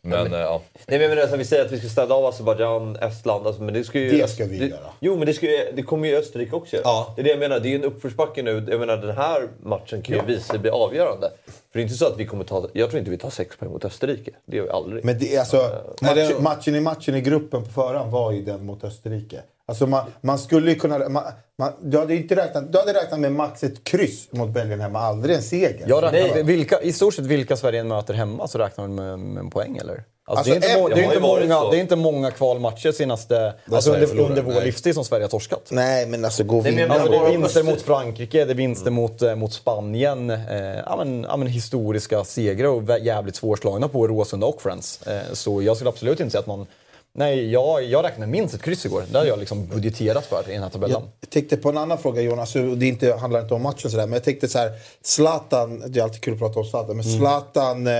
Men 0.00 0.32
eh, 0.32 0.40
ja. 0.40 0.62
Nej 0.74 0.98
men 0.98 1.08
jag 1.08 1.16
menar, 1.16 1.28
så 1.30 1.36
vi 1.36 1.44
säger 1.44 1.64
att 1.64 1.72
vi 1.72 1.78
ska 1.78 1.88
städa 1.88 2.14
av 2.14 2.26
Azerbajdzjan, 2.26 2.96
Estland. 2.96 3.46
Alltså, 3.46 3.62
men 3.62 3.74
det, 3.74 3.84
ska 3.84 3.98
ju, 3.98 4.10
Det 4.10 4.28
ska 4.30 4.44
vi 4.44 4.58
det, 4.58 4.66
göra. 4.66 4.86
Jo 5.00 5.16
men 5.16 5.26
det, 5.26 5.34
ska 5.34 5.46
det 5.74 5.82
kommer 5.82 6.08
ju 6.08 6.16
Österrike 6.16 6.56
också. 6.56 6.76
Ja. 6.84 7.12
Det 7.16 7.22
är 7.22 7.24
det 7.24 7.30
jag 7.30 7.38
menar, 7.38 7.60
det 7.60 7.68
är 7.68 7.74
en 7.74 7.84
uppförsbacke 7.84 8.42
nu. 8.42 8.66
Jag 8.70 8.80
menar 8.80 8.96
den 8.96 9.16
här 9.16 9.48
matchen 9.62 10.02
kan 10.02 10.16
ju 10.16 10.22
visa 10.26 10.42
sig 10.52 10.58
bli 10.58 10.70
avgörande. 10.70 11.30
För 11.46 11.52
det 11.72 11.78
är 11.78 11.82
inte 11.82 11.94
så 11.94 12.06
att 12.06 12.18
vi 12.18 12.26
kommer 12.26 12.44
ta... 12.44 12.68
Jag 12.72 12.90
tror 12.90 12.98
inte 12.98 13.10
vi 13.10 13.18
tar 13.18 13.30
sex 13.30 13.56
poäng 13.56 13.70
mot 13.70 13.84
Österrike. 13.84 14.30
Det 14.44 14.56
gör 14.56 14.64
vi 14.64 14.70
aldrig. 14.70 15.04
Men 15.04 15.18
det, 15.18 15.34
är 15.34 15.38
alltså, 15.40 15.56
det- 16.00 16.06
match, 16.06 16.32
matchen 16.40 16.74
i 16.74 16.80
matchen 16.80 17.14
i 17.14 17.20
gruppen 17.20 17.64
på 17.64 17.70
förhand 17.70 18.10
var 18.12 18.32
ju 18.32 18.42
den 18.42 18.66
mot 18.66 18.84
Österrike. 18.84 19.40
Alltså 19.72 19.86
man, 19.86 20.04
man 20.20 20.38
skulle 20.38 20.70
ju 20.70 20.78
kunna... 20.78 21.08
Man, 21.08 21.22
man, 21.58 21.72
du, 21.82 21.98
hade 21.98 22.14
inte 22.14 22.36
räknat, 22.36 22.72
du 22.72 22.78
hade 22.78 22.94
räknat 22.94 23.20
med 23.20 23.32
max 23.32 23.64
ett 23.64 23.84
kryss 23.84 24.28
mot 24.30 24.50
Belgien 24.50 24.80
hemma, 24.80 24.98
aldrig 24.98 25.36
en 25.36 25.42
seger. 25.42 25.84
Jag 25.86 26.02
räknar 26.02 26.34
Nej. 26.34 26.42
vilka, 26.42 26.80
I 26.80 26.92
stort 26.92 27.14
sett 27.14 27.26
vilka 27.26 27.56
Sverige 27.56 27.80
än 27.80 27.88
möter 27.88 28.14
hemma 28.14 28.48
så 28.48 28.58
räknar 28.58 28.88
man 28.88 28.94
med, 28.94 29.18
med 29.18 29.40
en 29.40 29.50
poäng 29.50 29.76
eller? 29.76 30.04
Alltså, 30.24 30.52
Alltså, 30.52 30.52
det, 30.52 30.72
är 30.72 30.78
inte, 30.78 30.94
det 30.94 31.16
är 31.16 31.20
många, 31.20 31.60
så. 31.60 31.70
det 31.70 31.76
är 31.76 31.80
inte 31.80 31.96
många 31.96 32.30
kvalmatcher 32.30 32.92
senaste, 32.92 33.54
alltså 33.72 33.92
under, 33.92 34.20
under 34.20 34.42
vår 34.42 34.60
livstid 34.60 34.94
som 34.94 35.04
Sverige 35.04 35.24
har 35.24 35.28
torskat. 35.28 35.68
Nej, 35.70 36.06
men 36.06 36.24
alltså 36.24 36.44
gå 36.44 36.60
vidare. 36.60 36.88
menar 36.88 36.94
Alltså, 36.94 37.10
det 37.10 37.26
är 37.26 37.30
vinster 37.30 37.62
mot 37.62 37.82
Frankrike, 37.82 38.44
det 38.44 38.52
är 38.52 38.54
vinster 38.54 38.90
mot, 38.90 39.22
eh, 39.22 39.34
mot 39.34 39.52
Spanien. 39.52 40.30
Eh, 40.30 40.38
ja, 40.86 40.96
men, 40.98 41.26
ja, 41.28 41.36
men 41.36 41.48
historiska 41.48 42.24
segrar 42.24 42.68
och 42.68 42.98
jävligt 43.00 43.36
svårslagna 43.36 43.88
på 43.88 44.08
Råsunda 44.08 44.46
och 44.46 44.62
Friends. 44.62 45.06
Eh, 45.06 45.32
så 45.32 45.62
jag 45.62 45.76
skulle 45.76 45.90
absolut 45.90 46.20
inte 46.20 46.30
säga 46.30 46.40
att 46.40 46.46
man... 46.46 46.66
Nej, 47.14 47.50
jag, 47.52 47.84
jag 47.84 48.04
räknar 48.04 48.26
minst 48.26 48.54
ett 48.54 48.62
kryss 48.62 48.84
igår. 48.86 49.04
Det 49.10 49.18
har 49.18 49.24
jag 49.24 49.38
liksom 49.38 49.66
budgeterat 49.66 50.26
för 50.26 50.50
i 50.50 50.52
den 50.52 50.62
här 50.62 50.70
tabellen. 50.70 51.02
Jag 51.20 51.30
tänkte 51.30 51.56
på 51.56 51.68
en 51.68 51.78
annan 51.78 51.98
fråga 51.98 52.22
Jonas, 52.22 52.52
det 52.52 52.86
inte, 52.86 53.12
handlar 53.14 53.40
inte 53.40 53.54
om 53.54 53.62
matchen 53.62 53.90
sådär, 53.90 54.06
men 54.06 54.12
jag 54.12 54.24
tänkte 54.24 54.48
så 54.48 54.58
här, 54.58 54.72
Zlatan, 55.02 55.82
det 55.92 55.98
är 56.00 56.04
alltid 56.04 56.20
kul 56.20 56.32
att 56.34 56.40
prata 56.40 56.60
om 56.60 56.66
Zlatan, 56.66 56.96
men 56.96 57.04
Zlatan, 57.18 57.86
eh, 57.86 57.92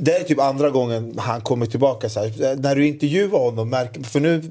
det 0.00 0.12
är 0.16 0.22
typ 0.24 0.40
andra 0.40 0.70
gången 0.70 1.18
han 1.18 1.40
kommer 1.40 1.66
tillbaka. 1.66 2.08
Så 2.08 2.20
här. 2.20 2.26
Eh, 2.52 2.56
När 2.58 2.76
du 2.76 2.86
intervjuar 2.86 3.38
honom, 3.38 3.86
för 4.04 4.20
nu 4.20 4.42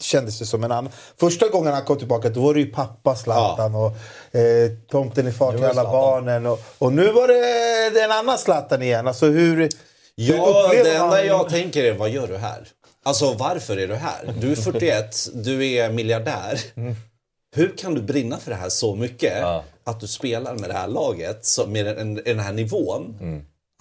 kändes 0.00 0.38
det 0.38 0.46
som 0.46 0.64
en 0.64 0.72
annan. 0.72 0.92
Första 1.20 1.48
gången 1.48 1.72
han 1.72 1.84
kom 1.84 1.98
tillbaka 1.98 2.28
då 2.28 2.40
var 2.40 2.54
det 2.54 2.60
ju 2.60 2.66
pappa 2.66 3.16
Zlatan 3.16 3.74
och 3.74 3.86
eh, 4.38 4.70
tomten 4.90 5.26
är 5.26 5.30
far 5.32 5.52
till 5.52 5.64
alla 5.64 5.72
Zlatan. 5.72 5.92
barnen. 5.92 6.46
Och, 6.46 6.60
och 6.78 6.92
nu 6.92 7.12
var 7.12 7.28
det, 7.28 8.00
en 8.04 8.12
annan 8.12 8.38
Zlatan 8.38 8.82
igen. 8.82 9.06
Alltså 9.08 9.26
hur, 9.26 9.56
hur 9.56 9.68
Ja, 10.14 10.64
upplever 10.66 10.84
det 10.90 10.96
enda 10.96 11.24
jag 11.24 11.48
tänker 11.48 11.84
är, 11.84 11.92
vad 11.94 12.10
gör 12.10 12.26
du 12.28 12.36
här? 12.36 12.68
Alltså 13.04 13.32
varför 13.34 13.76
är 13.76 13.88
du 13.88 13.94
här? 13.94 14.34
Du 14.40 14.52
är 14.52 14.56
41, 14.56 15.28
du 15.34 15.66
är 15.66 15.90
miljardär. 15.90 16.60
Hur 17.56 17.76
kan 17.76 17.94
du 17.94 18.02
brinna 18.02 18.38
för 18.38 18.50
det 18.50 18.56
här 18.56 18.68
så 18.68 18.94
mycket? 18.94 19.44
Att 19.84 20.00
du 20.00 20.06
spelar 20.06 20.54
med 20.54 20.70
det 20.70 20.74
här 20.74 20.88
laget, 20.88 21.46
med 21.68 21.86
den, 21.86 22.14
den 22.14 22.38
här 22.38 22.52
nivån. 22.52 23.16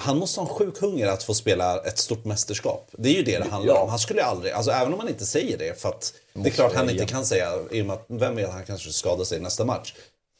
Han 0.02 0.18
måste 0.18 0.40
ha 0.40 0.48
en 0.48 0.54
sjuk 0.54 0.80
hunger 0.80 1.08
att 1.08 1.24
få 1.24 1.34
spela 1.34 1.78
ett 1.80 1.98
stort 1.98 2.26
mästerskap. 2.26 2.90
Det 2.98 3.10
är 3.10 3.14
ju 3.14 3.24
det 3.24 3.40
det 3.40 3.50
handlar 3.50 3.74
om. 3.84 3.90
Han 3.90 4.00
skulle 4.00 4.24
aldrig, 4.24 4.54
alltså 4.54 4.72
även 4.72 4.94
om 4.94 5.00
han 5.00 5.10
inte 5.10 5.26
säger 5.26 5.58
det, 5.58 5.82
för 5.82 5.90
att 5.90 6.14
det 6.34 6.50
är 6.50 6.52
klart 6.52 6.74
han 6.76 6.90
inte 6.90 7.06
kan 7.06 7.26
säga, 7.26 7.50
i 7.72 7.82
och 7.82 7.86
med 7.86 7.94
att 7.94 8.06
vem 8.08 8.36
vet, 8.36 8.50
han 8.52 8.64
kanske 8.66 8.92
skadar 8.92 9.24
sig 9.24 9.38
i 9.38 9.42
nästa 9.42 9.66
match. 9.66 9.94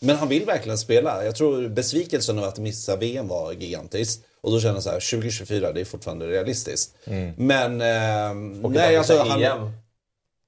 Men 0.04 0.16
han 0.16 0.28
vill 0.28 0.46
verkligen 0.46 0.78
spela. 0.78 1.26
Jag 1.26 1.36
tror 1.36 1.68
besvikelsen 1.70 2.38
över 2.38 2.48
att 2.48 2.58
missa 2.60 2.96
VM 2.96 3.28
var 3.28 3.52
gigantiskt. 3.52 4.24
Och 4.42 4.52
då 4.52 4.60
känner 4.60 4.74
jag 4.74 4.84
så 4.84 4.90
här, 4.90 5.12
2024 5.12 5.72
det 5.72 5.82
är 5.82 5.86
fortfarande 5.86 6.28
realistiskt. 6.28 6.96
Men... 7.38 7.82
Eh, 7.82 8.66
Och 8.66 8.72
nej, 8.72 8.96
att 8.96 8.98
alltså, 8.98 9.18
han 9.18 9.30
han, 9.30 9.44
EM. 9.44 9.72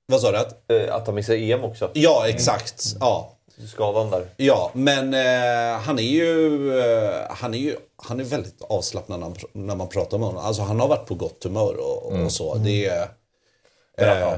Vad 0.08 0.22
sa 0.22 0.32
du? 0.32 0.38
Att, 0.38 0.72
Eh, 0.72 0.96
Att 0.96 1.06
han 1.06 1.16
missar 1.16 1.34
EM 1.34 1.64
också. 1.64 1.92
ja, 1.94 2.28
exakt. 2.28 2.84
Ja. 3.00 3.32
Skadan 3.74 4.10
där. 4.12 4.30
Ja, 4.38 4.72
men 4.74 5.14
eh, 5.14 5.80
han 5.80 6.00
är 6.00 6.04
ju... 6.04 6.80
Eh, 6.80 7.16
han 7.30 7.54
är 7.54 7.58
ju 7.58 7.76
han 7.98 8.20
är 8.20 8.24
väldigt 8.24 8.62
avslappnad 8.62 9.20
när, 9.20 9.28
han, 9.28 9.36
när 9.52 9.76
man 9.76 9.88
pratar 9.90 10.18
med 10.18 10.28
honom. 10.28 10.46
Alltså 10.46 10.62
han 10.62 10.80
har 10.80 10.88
varit 10.88 11.08
på 11.08 11.16
gott 11.16 11.44
humör 11.44 11.76
och, 11.80 12.12
och 12.24 12.32
så. 12.32 12.56
Det 12.56 12.86
är... 12.86 13.08
Eh, 13.98 14.34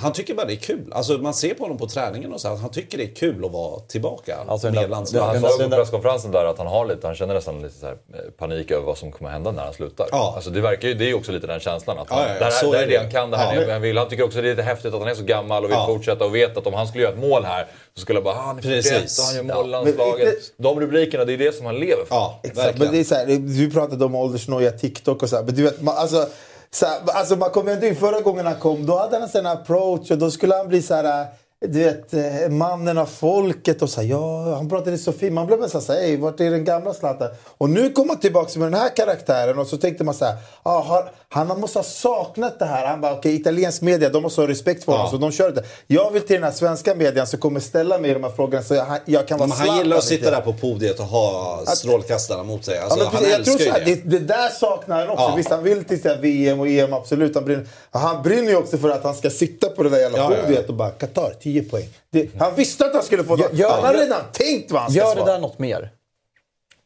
Han 0.00 0.12
tycker 0.12 0.34
bara 0.34 0.46
det 0.46 0.52
är 0.52 0.56
kul. 0.56 0.92
Alltså 0.92 1.12
man 1.12 1.34
ser 1.34 1.54
på 1.54 1.64
honom 1.64 1.78
på 1.78 1.86
träningen 1.86 2.32
och 2.32 2.40
så. 2.40 2.48
att 2.48 2.60
Han 2.60 2.70
tycker 2.70 2.98
det 2.98 3.04
är 3.04 3.14
kul 3.14 3.44
att 3.44 3.52
vara 3.52 3.80
tillbaka 3.80 4.36
Alltså, 4.48 4.70
med 4.70 4.90
landslaget. 4.90 5.42
Han 5.42 5.50
sa 5.50 5.56
på 5.64 5.68
där- 5.68 5.76
presskonferensen 5.76 6.30
där 6.30 6.44
att 6.44 6.58
han 6.58 6.66
har 6.66 6.86
lite, 6.86 7.06
han 7.06 7.16
känner 7.16 7.34
nästan 7.34 7.62
lite 7.62 7.74
så 7.74 7.86
här 7.86 7.92
eh, 8.14 8.20
panik 8.38 8.70
över 8.70 8.86
vad 8.86 8.98
som 8.98 9.12
kommer 9.12 9.30
hända 9.30 9.50
när 9.52 9.62
han 9.64 9.72
slutar. 9.72 10.06
Ja. 10.10 10.32
Alltså 10.36 10.50
det 10.50 10.60
verkar 10.60 10.88
ju, 10.88 10.94
det 10.94 11.04
är 11.04 11.08
ju 11.08 11.14
också 11.14 11.32
lite 11.32 11.46
den 11.46 11.60
känslan. 11.60 11.98
Att 11.98 12.10
han, 12.10 12.18
Ja, 12.18 12.24
ja, 12.28 12.32
ja, 12.34 12.38
det 12.38 12.44
här, 12.44 12.70
det 12.72 12.76
här 12.78 12.84
är 12.84 12.88
det 12.88 12.96
han 12.96 13.10
kan, 13.10 13.30
det 13.30 13.36
här 13.36 13.54
Ja. 13.56 13.62
är 13.62 13.72
han 13.72 13.82
vill. 13.82 13.98
Han 13.98 14.08
tycker 14.08 14.22
också 14.24 14.40
det 14.42 14.48
är 14.48 14.50
lite 14.50 14.62
häftigt 14.62 14.94
att 14.94 15.00
han 15.00 15.08
är 15.10 15.14
så 15.14 15.22
gammal 15.24 15.64
och 15.64 15.70
vill 15.70 15.76
Ja. 15.78 15.86
fortsätta 15.86 16.24
och 16.24 16.34
vet 16.34 16.56
att 16.56 16.66
om 16.66 16.74
han 16.74 16.86
skulle 16.86 17.02
göra 17.04 17.12
ett 17.14 17.20
mål 17.20 17.44
här 17.44 17.66
så 17.94 18.00
skulle 18.00 18.16
jag 18.16 18.24
bara, 18.24 18.34
ah, 18.34 18.40
han 18.42 18.58
är 18.58 18.62
41 18.62 18.84
Precis. 19.02 19.18
och 19.18 19.24
han 19.24 19.34
gör 19.36 19.54
mål 19.54 19.66
i 19.66 19.70
landslaget. 19.70 20.34
De 20.56 20.80
rubrikerna, 20.80 21.24
det 21.24 21.32
är 21.32 21.38
det 21.38 21.54
som 21.56 21.66
han 21.66 21.74
lever 21.74 22.04
för. 22.04 22.14
Ja, 22.14 22.40
Exakt, 22.42 22.78
men 22.78 22.92
det 22.92 22.98
är 23.00 23.04
så 23.04 23.14
här, 23.14 23.26
du 23.58 23.70
pratade 23.70 24.04
om 24.04 24.14
åldersnoja, 24.14 24.70
TikTok 24.70 25.22
och 25.22 25.28
så 25.28 25.36
här, 25.36 25.42
men 25.42 25.54
du 25.54 25.62
vet, 25.62 25.80
man, 25.82 25.96
alltså, 25.96 26.26
så 26.74 26.86
alltså 27.06 27.36
man 27.36 27.50
kommer 27.50 27.72
ändå 27.72 27.86
in 27.86 27.96
förra 27.96 28.20
gången 28.20 28.46
han 28.46 28.58
kom, 28.58 28.86
då 28.86 28.98
hade 28.98 29.16
han 29.16 29.22
en 29.22 29.28
sån 29.28 29.46
här 29.46 29.52
approach 29.52 30.10
och 30.10 30.18
då 30.18 30.30
skulle 30.30 30.54
han 30.54 30.68
bli 30.68 30.82
så 30.82 30.94
här, 30.94 31.20
äh, 31.20 31.26
du 31.68 31.78
vet, 31.84 32.14
eh, 32.14 32.48
mannen 32.50 32.98
av 32.98 33.06
folket 33.06 33.82
och 33.82 33.90
så 33.90 34.00
här, 34.00 34.08
ja, 34.08 34.54
han 34.54 34.68
pratade 34.68 34.98
så 34.98 35.12
fint. 35.12 35.32
Man 35.32 35.46
blev 35.46 35.60
nästan 35.60 35.82
så 35.82 35.92
här, 35.92 36.00
"Ey, 36.00 36.16
vart 36.16 36.40
är 36.40 36.50
den 36.50 36.64
gamla 36.64 36.94
Zlatan? 36.94 37.28
Och 37.58 37.70
nu 37.70 37.90
kom 37.92 38.08
han 38.08 38.18
tillbaka 38.20 38.58
med 38.58 38.72
den 38.72 38.80
här 38.80 38.88
karaktären 38.96 39.58
och 39.58 39.66
så 39.66 39.76
tänkte 39.76 40.04
man 40.04 40.14
så 40.14 40.24
här, 40.24 40.34
ah, 40.62 40.80
har, 40.80 41.10
han 41.28 41.60
måste 41.60 41.78
ha 41.78 41.84
saknat 41.84 42.58
det 42.58 42.64
här. 42.64 42.86
Han 42.86 43.00
bara, 43.00 43.12
okej, 43.12 43.34
italiensk 43.34 43.82
media, 43.82 44.08
de 44.08 44.22
måste 44.22 44.40
ha 44.40 44.48
respekt 44.48 44.84
för 44.84 44.92
honom, 44.92 45.06
Ja. 45.06 45.10
så 45.10 45.16
de 45.16 45.32
kör 45.32 45.50
det. 45.50 45.62
Jag 45.86 46.10
vill 46.10 46.22
till 46.22 46.34
den 46.34 46.44
här 46.44 46.50
svenska 46.50 46.94
median 46.94 47.26
som 47.26 47.38
kommer 47.38 47.60
ställa 47.60 47.98
mig 47.98 48.14
de 48.14 48.24
här 48.24 48.30
frågorna 48.30 48.62
så 48.62 48.74
jag, 48.74 48.86
jag 49.04 49.28
kan 49.28 49.38
vara 49.38 49.48
Men 49.48 49.58
han 49.58 49.66
gillar 49.78 49.82
Zlatan 49.84 49.98
att 49.98 50.04
sitta 50.04 50.30
där 50.30 50.40
på 50.40 50.52
podiet 50.52 50.98
och 51.00 51.06
ha 51.06 51.62
strålkastarna 51.66 52.42
mot 52.42 52.64
sig. 52.64 52.78
Alltså, 52.78 52.98
Ja, 52.98 53.10
han 53.12 53.30
jag 53.30 53.44
tror 53.44 53.58
så 53.58 53.70
här, 53.70 53.82
det. 53.84 53.94
det. 53.94 54.08
Det 54.18 54.18
där 54.18 54.48
saknar 54.48 54.98
han 54.98 55.08
också. 55.08 55.22
Ja. 55.24 55.34
Visst, 55.36 55.50
han 55.50 55.62
vill 55.62 55.84
till 55.84 56.00
VM 56.20 56.60
och 56.60 56.68
EM, 56.68 56.92
absolut. 56.92 57.34
Han 57.34 57.44
brinner, 57.44 57.66
han 57.90 58.22
brinner 58.22 58.48
ju 58.50 58.56
också 58.56 58.78
för 58.78 58.90
att 58.90 59.04
han 59.04 59.14
ska 59.14 59.30
sitta 59.30 59.68
på 59.68 59.82
det 59.82 59.88
där 59.88 59.98
jävla 59.98 60.28
podiet 60.28 60.68
och 60.68 60.74
bara 60.74 60.90
Qatar, 60.90 61.34
10 61.52 61.62
poäng. 61.70 61.88
Det, 62.10 62.28
han 62.38 62.54
visste 62.54 62.86
att 62.86 62.94
han 62.94 63.02
skulle 63.02 63.24
få 63.24 63.36
det. 63.36 63.48
Gör- 63.52 63.70
Han 63.70 63.84
hade 63.84 63.98
gör- 63.98 64.04
redan 64.04 64.22
tänkt 64.32 64.72
vad 64.72 64.82
han 64.82 64.90
ska 64.90 65.00
Gör 65.00 65.06
det 65.14 65.20
svara. 65.20 65.32
där 65.32 65.38
något 65.40 65.58
mer? 65.58 65.90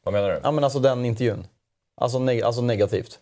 Vad 0.04 0.12
menar 0.14 0.28
du? 0.30 0.40
Ja 0.42 0.50
men 0.50 0.64
alltså 0.64 0.78
den 0.78 1.04
intervjun. 1.04 1.46
Alltså, 2.00 2.18
neg- 2.18 2.42
alltså 2.44 2.62
negativt. 2.62 3.18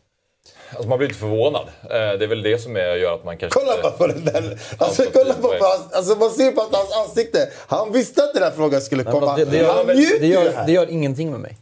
Alltså 0.70 0.88
man 0.88 0.98
blir 0.98 1.08
inte 1.08 1.20
förvånad. 1.20 1.68
Eh, 1.82 1.88
Det 1.90 1.96
är 2.24 2.26
väl 2.26 2.42
det 2.42 2.58
som 2.58 2.76
är, 2.76 2.94
gör 2.96 3.14
att 3.14 3.24
man 3.24 3.36
kanske 3.38 3.60
Kolla 3.60 3.82
bara 3.82 3.92
på 3.92 4.06
den 4.06 4.24
där. 4.24 4.60
Alltså, 4.78 5.02
kolla 5.12 5.34
på 5.34 5.48
poäng. 5.48 5.60
hans, 5.62 5.92
alltså, 5.92 6.14
man 6.18 6.30
ser 6.30 6.52
på 6.52 6.60
att 6.60 6.74
hans 6.74 6.92
ansikte. 6.92 7.48
Han 7.68 7.92
visste 7.92 8.24
att 8.24 8.34
den 8.34 8.42
här 8.42 8.50
frågan 8.50 8.80
skulle 8.80 9.02
Nej, 9.02 9.12
komma. 9.12 9.36
det, 9.36 9.44
det, 9.44 9.56
gör, 9.56 9.74
han 9.74 9.86
det, 9.86 9.94
njuter 9.94 10.44
det 10.44 10.56
här. 10.56 10.66
det 10.66 10.72
gör 10.72 10.90
ingenting 10.90 11.30
med 11.30 11.40
mig. 11.40 11.56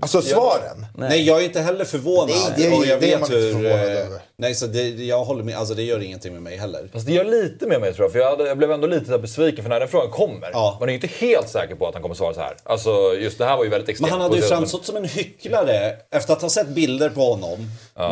Alltså 0.00 0.22
svaren. 0.22 0.86
Nej. 0.96 1.22
jag 1.26 1.40
är 1.40 1.44
inte 1.44 1.60
heller 1.60 1.84
förvånad. 1.84 2.28
Nej, 2.28 2.52
det 2.56 2.66
är- 2.66 2.78
och 2.78 2.86
jag 2.86 3.00
det 3.00 3.12
är 3.12 3.18
vet 3.18 3.30
hur... 3.30 3.52
förvånad 3.52 3.74
eh, 3.74 4.06
över. 4.06 4.20
Nej, 4.36 4.54
så 4.54 4.66
det, 4.66 4.88
jag 4.88 5.24
håller 5.24 5.44
med. 5.44 5.56
Alltså 5.56 5.74
det 5.74 5.82
gör 5.82 6.02
ingenting 6.02 6.32
med 6.32 6.42
mig 6.42 6.56
heller. 6.56 6.88
Fast 6.92 7.06
det 7.06 7.12
gör 7.12 7.24
lite 7.24 7.66
med 7.66 7.80
mig 7.80 7.94
tror 7.94 8.04
jag. 8.04 8.12
För 8.12 8.18
jag, 8.18 8.30
hade, 8.30 8.46
jag 8.48 8.58
blev 8.58 8.72
ändå 8.72 8.86
lite 8.86 9.18
besviken 9.18 9.62
för 9.64 9.68
när 9.70 9.80
den 9.80 9.88
frågan 9.88 10.10
kommer. 10.10 10.50
Ja. 10.52 10.76
Man 10.80 10.88
är 10.88 10.92
ju 10.92 11.00
inte 11.00 11.26
helt 11.26 11.48
säker 11.48 11.74
på 11.74 11.88
att 11.88 11.94
han 11.94 12.02
kommer 12.02 12.14
svara 12.14 12.34
så 12.34 12.40
här. 12.40 12.56
Alltså 12.64 13.14
just 13.18 13.38
det 13.38 13.44
här 13.44 13.56
var 13.56 13.64
ju 13.64 13.70
väldigt 13.70 13.88
extremt. 13.88 14.10
Men 14.10 14.20
han 14.20 14.30
hade 14.30 14.36
ju 14.42 14.48
framstått 14.48 14.86
som 14.86 14.96
en 14.96 15.04
hycklare 15.04 15.96
efter 16.10 16.32
att 16.32 16.42
ha 16.42 16.48
sett 16.48 16.68
bilder 16.68 17.08
på 17.08 17.20
honom. 17.20 17.70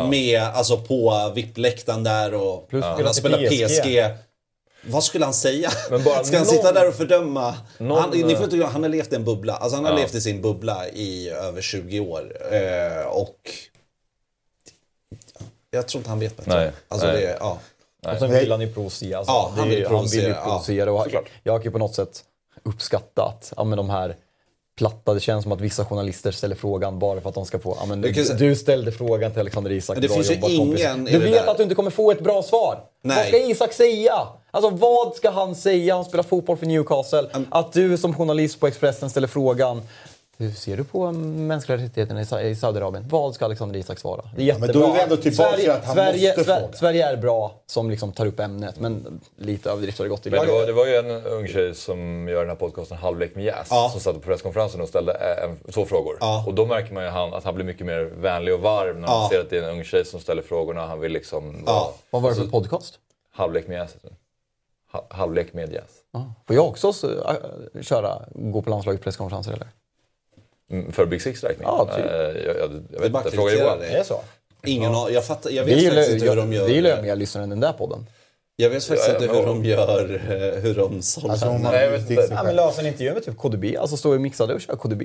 Med, 0.09 0.41
alltså 0.41 0.77
på 0.77 1.31
VIP-läktaren 1.35 2.03
där 2.03 2.33
och 2.33 2.69
Plus 2.69 2.85
ja, 2.85 2.93
spela 2.93 3.07
han 3.07 3.13
spelar 3.13 3.37
PSG. 3.37 3.81
PSG. 3.83 4.03
Vad 4.83 5.03
skulle 5.03 5.25
han 5.25 5.33
säga? 5.33 5.69
Men 5.89 6.03
bara 6.03 6.23
Ska 6.23 6.37
han 6.37 6.45
någon- 6.45 6.55
sitta 6.55 6.71
där 6.71 6.87
och 6.87 6.93
fördöma? 6.95 7.55
någon- 7.77 7.99
han, 8.01 8.09
ni 8.09 8.35
får 8.35 8.43
inte 8.43 8.55
glömma, 8.55 8.71
han 8.71 8.83
har 8.83 8.89
levt 8.89 9.13
i 9.13 9.15
en 9.15 9.23
bubbla. 9.23 9.53
Alltså 9.55 9.75
han 9.75 9.85
har 9.85 9.91
Ja. 9.91 9.97
levt 9.97 10.15
i 10.15 10.21
sin 10.21 10.41
bubbla 10.41 10.87
i 10.89 11.29
över 11.29 11.61
20 11.61 11.99
år. 11.99 12.37
Eh, 12.53 13.05
och... 13.07 13.35
Jag 15.71 15.87
tror 15.87 15.99
inte 15.99 16.09
han 16.09 16.19
vet 16.19 16.37
bättre. 16.37 16.55
Nej, 16.55 16.71
Alltså 16.87 17.07
nej. 17.07 17.15
Det, 17.21 17.37
ja. 17.39 17.59
Och 18.13 18.19
sen 18.19 18.31
vill 18.31 18.51
han 18.51 18.61
ju 18.61 18.73
provocera. 18.73 19.17
Alltså, 19.17 19.31
Ja, 19.33 19.51
han 19.55 19.55
vill 19.55 19.61
Han 19.63 19.69
vill 19.69 19.79
ju 19.79 19.85
provocera, 19.87 20.29
ja, 20.29 20.43
provocera. 20.43 20.91
och 20.91 21.07
jag 21.43 21.61
kan 21.61 21.63
ju 21.63 21.71
på 21.71 21.77
något 21.77 21.95
sätt 21.95 22.23
uppskatta 22.63 23.23
att 23.23 23.53
ja, 23.57 23.63
men 23.63 23.77
de 23.77 23.89
här 23.89 24.15
platta, 24.77 25.13
det 25.13 25.19
känns 25.19 25.43
som 25.43 25.51
att 25.51 25.61
vissa 25.61 25.85
journalister 25.85 26.31
ställer 26.31 26.55
frågan 26.55 26.99
bara 26.99 27.21
för 27.21 27.29
att 27.29 27.35
de 27.35 27.45
ska 27.45 27.59
få... 27.59 27.77
Ja, 27.89 27.95
du, 27.95 28.11
du 28.37 28.55
ställde 28.55 28.91
frågan 28.91 29.31
till 29.31 29.39
Alexander 29.39 29.71
Isak. 29.71 29.95
Men 29.95 30.01
det 30.01 30.07
bra 30.07 30.15
finns 30.15 30.29
ju 30.29 30.33
jobbat, 30.35 30.49
ingen 30.51 31.05
Du 31.05 31.17
vet 31.19 31.45
där. 31.45 31.51
att 31.51 31.57
du 31.57 31.63
inte 31.63 31.75
kommer 31.75 31.91
få 31.91 32.11
ett 32.11 32.21
bra 32.23 32.43
svar. 32.43 32.83
Nej. 33.01 33.17
Vad 33.17 33.25
ska 33.27 33.37
Isak 33.37 33.73
säga? 33.73 34.27
Alltså 34.51 34.69
vad 34.69 35.15
ska 35.15 35.29
han 35.29 35.55
säga? 35.55 35.95
Han 35.95 36.05
spelar 36.05 36.23
fotboll 36.23 36.57
för 36.57 36.65
Newcastle. 36.65 37.29
Att 37.49 37.73
du 37.73 37.97
som 37.97 38.13
journalist 38.15 38.59
på 38.59 38.67
Expressen 38.67 39.09
ställer 39.09 39.27
frågan 39.27 39.81
hur 40.37 40.51
ser 40.51 40.77
du 40.77 40.83
på 40.83 41.11
mänskliga 41.11 41.77
rättigheterna 41.77 42.21
i 42.21 42.25
Sa- 42.25 42.41
i 42.41 42.55
Saudiarabien? 42.55 43.05
Vad 43.09 43.35
ska 43.35 43.45
Alexander 43.45 43.79
Isak 43.79 43.99
svara? 43.99 44.21
Det 44.35 44.41
är 44.41 44.45
jättebra. 44.45 44.67
men 44.73 44.81
då 44.81 44.87
är 44.87 44.93
vi 44.93 44.99
ändå 45.01 45.17
tillbaka 45.17 45.51
till 45.51 45.63
Sverige, 45.63 45.73
att 45.73 45.85
han 45.85 45.95
Sverige, 45.95 46.27
måste 46.37 46.43
Sver- 46.51 46.59
fråga. 46.59 46.73
Sverige 46.73 47.07
är 47.09 47.17
bra 47.17 47.51
som 47.65 47.89
liksom 47.89 48.11
tar 48.11 48.25
upp 48.25 48.39
ämnet, 48.39 48.79
men 48.79 49.21
lite 49.37 49.69
överdrift 49.71 49.97
har 49.97 50.05
det 50.05 50.09
gått 50.09 50.27
i. 50.27 50.29
Men 50.29 50.45
det 50.45 50.51
var, 50.51 50.65
det 50.65 50.73
var 50.73 50.85
ju 50.85 50.95
en 50.95 51.25
ung 51.25 51.47
tjej 51.47 51.75
som 51.75 52.27
gör 52.27 52.39
den 52.39 52.49
här 52.49 52.55
podcasten 52.55 52.97
Halvlek 52.97 53.35
med 53.35 53.45
Jazz 53.45 53.67
Ja. 53.69 53.89
som 53.91 54.01
satt 54.01 54.13
på 54.15 54.19
presskonferensen 54.21 54.81
och 54.81 54.87
ställde 54.87 55.11
eh, 55.13 55.43
en, 55.49 55.71
två 55.73 55.85
frågor. 55.85 56.17
Ja. 56.19 56.43
Och 56.47 56.53
då 56.53 56.65
märker 56.65 56.93
man 56.93 57.03
ju 57.03 57.09
han, 57.09 57.33
att 57.33 57.43
han 57.43 57.55
blir 57.55 57.65
mycket 57.65 57.85
mer 57.85 57.99
vänlig 58.17 58.53
och 58.53 58.59
varm 58.59 59.01
när 59.01 59.07
man 59.07 59.21
Ja. 59.23 59.29
ser 59.31 59.39
att 59.39 59.49
det 59.49 59.57
är 59.57 59.63
en 59.63 59.69
ung 59.77 59.83
tjej 59.83 60.05
som 60.05 60.19
ställer 60.19 60.41
frågorna. 60.41 60.85
Han 60.87 60.99
vill 60.99 61.11
liksom... 61.11 61.63
Ja. 61.65 61.93
Vad 62.09 62.21
var 62.21 62.29
det 62.29 62.35
för 62.35 62.43
podcast? 62.47 62.99
Halvlek 63.33 63.67
med 63.67 63.77
Jazz. 63.77 63.95
Halvlek 65.09 65.53
med 65.53 65.73
Jazz. 65.73 65.91
Ja. 66.11 66.33
Får 66.47 66.55
jag 66.55 66.67
också 66.67 66.93
så, 66.93 67.07
äh, 67.11 67.81
köra, 67.81 68.21
gå 68.35 68.61
på 68.61 68.69
landslagets 68.69 69.03
presskonferenser 69.03 69.51
eller? 69.53 69.67
Mm, 70.71 70.91
För 70.91 71.05
Big 71.05 71.21
Six 71.21 71.43
räkning? 71.43 71.67
Ja, 71.67 71.89
typ. 71.95 72.05
Eh, 72.05 72.11
jag, 72.11 72.35
jag, 72.35 72.55
jag 72.61 72.69
Det 72.89 72.97
är 72.97 73.01
vet 73.01 73.11
bara 73.11 73.23
inte, 73.23 73.35
fråga 73.35 73.53
Johan. 73.53 73.79
Det 73.79 73.87
är 73.97 74.03
så? 74.03 74.21
Ingen 74.65 74.93
har, 74.93 75.09
jag, 75.09 75.25
fattar, 75.25 75.49
jag 75.49 75.63
Vi 75.65 75.73
vet 75.73 75.83
gillar, 75.83 75.95
faktiskt 75.95 76.13
inte 76.13 76.29
hur 76.29 76.35
de 76.35 76.53
gör. 76.53 76.65
vi 76.65 76.73
gillar 76.73 76.95
ju 76.95 77.01
mer 77.01 77.15
lyssnare 77.15 77.43
än 77.43 77.49
den 77.49 77.59
där 77.59 77.73
podden. 77.73 78.05
Jag 78.55 78.69
vet 78.69 78.83
faktiskt 78.83 79.09
Ja, 79.09 79.23
inte 79.23 79.35
hur 79.35 79.45
de 79.45 79.65
gör, 79.65 80.13
eh, 80.13 80.61
hur 80.61 80.75
de 80.75 81.01
sålde 81.01 81.31
Alltså, 81.31 81.45
man 81.45 81.61
Nej, 81.61 81.83
jag 81.83 81.91
vet 81.91 82.01
vill 82.01 82.11
inte. 82.11 82.21
sig 82.27 82.31
Ja, 82.35 82.37
själv. 82.43 82.47
men 82.47 82.55
lös 82.55 82.79
en 82.79 82.85
intervju 82.85 83.13
med 83.13 83.23
typ 83.25 83.37
KDB, 83.37 83.77
alltså 83.77 83.97
stå 83.97 84.13
och 84.13 84.21
mixade 84.21 84.53
och 84.53 84.61
köra 84.61 84.75
KDB. 84.77 85.03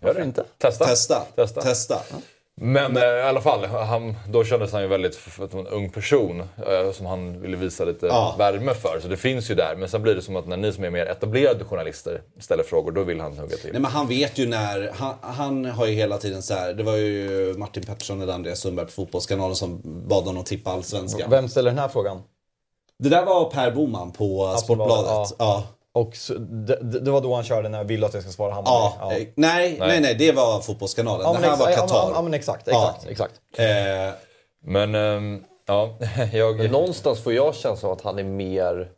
Varför 0.00 0.22
inte? 0.22 0.44
Testa. 0.58 0.84
Testa. 0.84 1.22
Testa. 1.36 1.60
Testa. 1.62 2.00
Men 2.60 2.96
eh, 2.96 3.02
i 3.02 3.22
alla 3.22 3.40
fall, 3.40 3.64
han, 3.64 4.14
då 4.28 4.44
kändes 4.44 4.72
han 4.72 4.82
ju 4.82 4.88
väldigt 4.88 5.14
f- 5.26 5.38
f- 5.42 5.54
en 5.54 5.66
ung 5.66 5.90
person 5.90 6.40
eh, 6.40 6.92
som 6.92 7.06
han 7.06 7.40
ville 7.40 7.56
visa 7.56 7.84
lite 7.84 8.06
Ja. 8.06 8.34
värme 8.38 8.74
för. 8.74 9.00
Så 9.02 9.08
det 9.08 9.16
finns 9.16 9.50
ju 9.50 9.54
där. 9.54 9.76
Men 9.76 9.88
sen 9.88 10.02
blir 10.02 10.14
det 10.14 10.22
som 10.22 10.36
att 10.36 10.46
när 10.46 10.56
ni 10.56 10.72
som 10.72 10.84
är 10.84 10.90
mer 10.90 11.06
etablerade 11.06 11.64
journalister 11.64 12.22
ställer 12.40 12.62
frågor, 12.62 12.92
då 12.92 13.02
vill 13.02 13.20
han 13.20 13.38
hugga 13.38 13.56
till. 13.56 13.72
Nej 13.72 13.80
men 13.82 13.90
han 13.90 14.06
vet 14.08 14.38
ju 14.38 14.46
när, 14.48 14.90
han, 14.94 15.14
han 15.20 15.64
har 15.64 15.86
ju 15.86 15.92
hela 15.92 16.18
tiden 16.18 16.42
så 16.42 16.54
här. 16.54 16.72
det 16.72 16.82
var 16.82 16.96
ju 16.96 17.54
Martin 17.58 17.82
Pettersson 17.82 18.22
eller 18.22 18.32
Andreas 18.32 18.58
Sundberg 18.60 18.86
på 18.86 18.92
Fotbollskanalen 18.92 19.56
som 19.56 19.80
bad 20.08 20.24
honom 20.24 20.44
tippa 20.44 20.70
allsvenskan. 20.70 21.30
Vem 21.30 21.48
ställer 21.48 21.70
den 21.70 21.78
här 21.78 21.88
frågan? 21.88 22.22
Det 22.98 23.08
där 23.08 23.24
var 23.24 23.50
Per 23.50 23.70
Boman 23.70 24.12
på 24.12 24.54
Sportbladet. 24.58 25.04
ja. 25.06 25.26
Ja. 25.38 25.64
Och 25.94 26.16
så, 26.16 26.34
det, 26.34 27.00
det 27.00 27.10
var 27.10 27.20
då 27.20 27.34
han 27.34 27.44
körde 27.44 27.68
när 27.68 27.78
jag 27.78 27.84
vill 27.84 28.04
att 28.04 28.14
jag 28.14 28.22
ska 28.22 28.32
svara 28.32 28.52
Hammarby? 28.54 28.96
Ja. 29.00 29.12
eh, 29.12 29.26
Nej, 29.34 29.76
nej, 29.78 30.00
nej, 30.00 30.14
det 30.14 30.32
var 30.32 30.60
Fotbollskanalen. 30.60 31.26
Ja, 31.26 31.32
det 31.32 31.40
men 31.40 31.50
här 31.50 31.56
var 31.56 31.66
exa- 31.66 31.74
Qatar. 31.74 31.96
Ja, 31.96 32.10
ja, 32.14 32.22
men 32.22 32.34
exakt, 32.34 32.66
Ja. 32.70 32.94
exakt, 32.96 33.10
exakt. 33.10 33.34
Eh, 33.58 34.14
Men 34.64 34.94
ehm, 34.94 35.44
ja, 35.66 35.90
jag... 36.32 36.70
Någonstans 36.70 37.22
får 37.22 37.32
jag 37.32 37.54
känslan 37.54 37.90
av 37.92 37.96
att 37.98 38.04
han 38.04 38.18
är 38.18 38.24
mer 38.24 38.88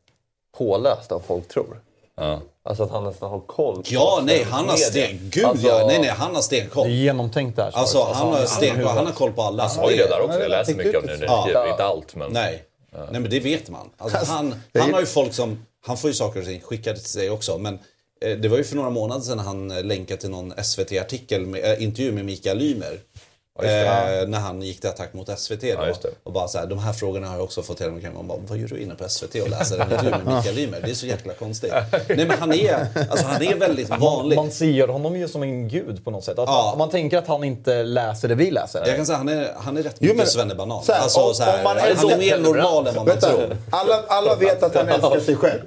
påläst 0.59 1.13
än 1.13 1.21
folk 1.27 1.49
tror. 1.49 1.81
Ja. 2.17 2.41
Alltså 2.63 2.83
att 2.83 2.91
han 2.91 3.05
nästan 3.05 3.31
har 3.31 3.41
koll 3.41 3.75
på 3.77 3.83
ja, 3.85 4.21
nej, 4.23 4.43
han 4.51 4.69
har 4.69 4.77
sten... 4.77 5.19
Gud 5.33 5.45
Alltså, 5.45 5.67
ja, 5.69 5.85
nej, 5.87 5.99
nej, 6.01 6.09
han 6.09 6.27
har 6.27 6.33
Det 6.35 6.39
är 6.39 6.43
stenkoll. 6.43 6.89
genomtänkt 6.89 7.57
det 7.57 7.63
här 7.63 7.71
svaret. 7.71 7.81
Alltså, 7.83 8.03
han 8.25 8.33
har 8.33 8.45
stenkoll, 8.47 8.85
han 8.87 9.07
har 9.07 9.13
koll 9.13 9.33
på 9.33 9.43
alla. 9.43 9.67
Han 9.69 9.79
har 9.79 9.91
ju 9.91 9.97
det 9.97 10.09
där 10.09 10.19
också. 10.21 10.29
men 10.29 10.41
Jag 10.41 10.51
läser 10.51 10.75
mycket 10.75 10.97
om 11.01 11.07
det 11.07 11.15
inte- 11.15 11.27
nu. 11.47 11.53
Ja. 11.53 11.71
Inte 11.71 11.85
allt, 11.85 12.15
men... 12.15 12.33
Nej. 12.33 12.65
Nej, 12.93 13.21
men 13.21 13.31
det 13.31 13.41
vet 13.41 13.69
man. 13.71 13.91
Alltså, 13.99 14.19
han, 14.33 14.55
han 14.75 14.93
har 14.93 15.01
ju 15.01 15.07
folk 15.07 15.33
som... 15.35 15.67
Han 15.81 15.97
får 15.97 16.11
ju 16.11 16.15
saker 16.15 16.41
och 16.41 16.47
ting 16.47 16.61
skickade 16.61 16.99
till 16.99 17.09
sig 17.09 17.31
också. 17.31 17.59
Men 17.59 17.75
eh, 18.21 18.39
det 18.39 18.49
var 18.49 18.57
ju 18.59 18.65
för 18.65 18.77
några 18.77 18.91
månader 18.91 19.23
sedan 19.23 19.39
han 19.39 19.71
eh, 19.71 19.85
länkade 19.85 20.21
till 20.21 20.31
någon 20.31 20.53
SVT-artikel, 20.65 21.47
med, 21.47 21.65
eh, 21.65 21.83
intervju 21.83 22.13
med 22.13 22.25
Mikael 22.25 22.59
Lymer. 22.59 23.01
Eh, 23.65 24.29
när 24.29 24.39
han 24.39 24.63
gick 24.63 24.81
till 24.81 24.91
attack 24.91 25.13
mot 25.15 25.39
SVT. 25.39 25.61
Då, 25.61 25.67
Ja, 25.69 25.95
och 26.25 26.33
bara 26.33 26.49
så 26.49 26.59
här, 26.59 26.67
de 26.67 26.79
här 26.79 26.93
frågorna 26.93 27.27
har 27.29 27.35
jag 27.35 27.45
också 27.45 27.63
fått 27.63 27.81
hela 27.81 27.93
mig. 27.93 28.11
Man 28.15 28.27
bara, 28.27 28.39
vad 28.49 28.59
gör 28.59 28.69
du 28.69 28.79
inne 28.83 28.95
på 28.95 29.09
SVT 29.09 29.35
och 29.43 29.49
läser 29.51 29.79
en 29.79 29.83
intervju 29.93 30.11
med 30.11 30.37
Mikael 30.37 30.55
Lymer? 30.55 30.81
Det 30.85 30.91
är 30.91 30.95
så 30.95 31.07
jäkla 31.07 31.33
konstigt. 31.35 31.73
Nej 32.09 32.27
men 32.27 32.39
han 32.39 32.53
är, 32.53 32.87
alltså, 33.11 33.27
han 33.27 33.43
är 33.43 33.55
väldigt 33.57 33.89
vanlig. 33.89 34.37
Man 34.37 34.51
ser 34.51 34.89
honom 34.89 35.17
ju 35.17 35.29
som 35.29 35.43
en 35.43 35.69
gud 35.69 36.05
på 36.05 36.11
något 36.11 36.25
sätt. 36.25 36.39
Att 36.39 36.49
Ja. 36.49 36.75
Man 36.79 36.91
tänker 36.91 37.19
att 37.19 37.27
han 37.27 37.45
inte 37.45 37.83
läser 37.83 38.29
det 38.29 38.35
vi 38.35 38.51
läser. 38.51 38.87
Jag 38.87 38.97
kan 38.97 39.07
säga 39.07 39.19
han 39.19 39.29
är, 39.29 39.49
han 39.57 39.77
är 39.77 39.83
rätt 39.83 39.97
Jo, 39.99 40.13
mycket 40.15 40.29
svennebanan. 40.29 40.83
här, 40.89 40.95
alltså, 41.01 41.35
så 41.35 41.43
här, 41.43 41.59
om 41.59 41.65
man 41.65 41.77
han 41.79 42.11
är 42.11 42.19
mer 42.19 42.39
normal 42.39 42.87
än 42.87 42.95
vad 42.95 42.95
man 42.95 43.07
Vänta, 43.07 43.29
tror. 43.29 43.57
alla, 43.71 44.03
alla 44.09 44.35
vet 44.37 44.63
att 44.63 44.75
han 44.75 44.89
älskar 44.89 45.21
sig 45.21 45.37
själv. 45.37 45.61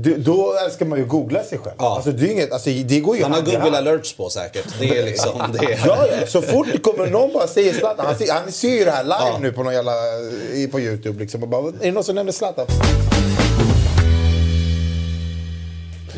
Du, 0.00 0.16
då 0.16 0.54
älskar 0.64 0.86
man 0.86 0.98
ju 0.98 1.04
googla 1.04 1.42
sig 1.44 1.58
själv. 1.58 1.74
Alltså, 1.78 2.12
det, 2.12 2.26
är 2.26 2.32
inget, 2.32 2.52
alltså, 2.52 2.70
det 2.70 3.00
går 3.00 3.16
ju 3.16 3.22
Han 3.22 3.32
har 3.32 3.40
Google 3.40 3.58
hand. 3.58 3.74
alerts 3.76 4.16
på 4.16 4.28
säkert. 4.30 4.78
Det 4.80 4.98
är 4.98 5.04
liksom 5.04 5.42
det. 5.60 5.78
Ja, 5.86 6.06
ja, 6.20 6.26
så 6.26 6.42
fort 6.42 6.66
det 6.72 6.78
kommer 6.78 7.06
någon 7.06 7.32
bara 7.32 7.46
säger 7.46 7.72
Zlatan. 7.72 8.06
Han, 8.06 8.14
ser- 8.14 8.32
han 8.32 8.52
ser 8.52 8.68
ju 8.78 8.84
det 8.84 8.90
här 8.90 9.04
live 9.04 9.38
nu 9.40 9.52
på, 9.52 9.62
någon 9.62 9.74
jävla, 9.74 9.92
i- 10.54 10.68
på 10.72 10.80
YouTube. 10.80 11.18
Liksom, 11.18 11.42
och 11.42 11.48
bara, 11.48 11.68
är 11.68 11.72
det 11.80 11.92
någon 11.92 12.04
som 12.04 12.14
nämner 12.14 12.32
Zlatan? 12.32 12.66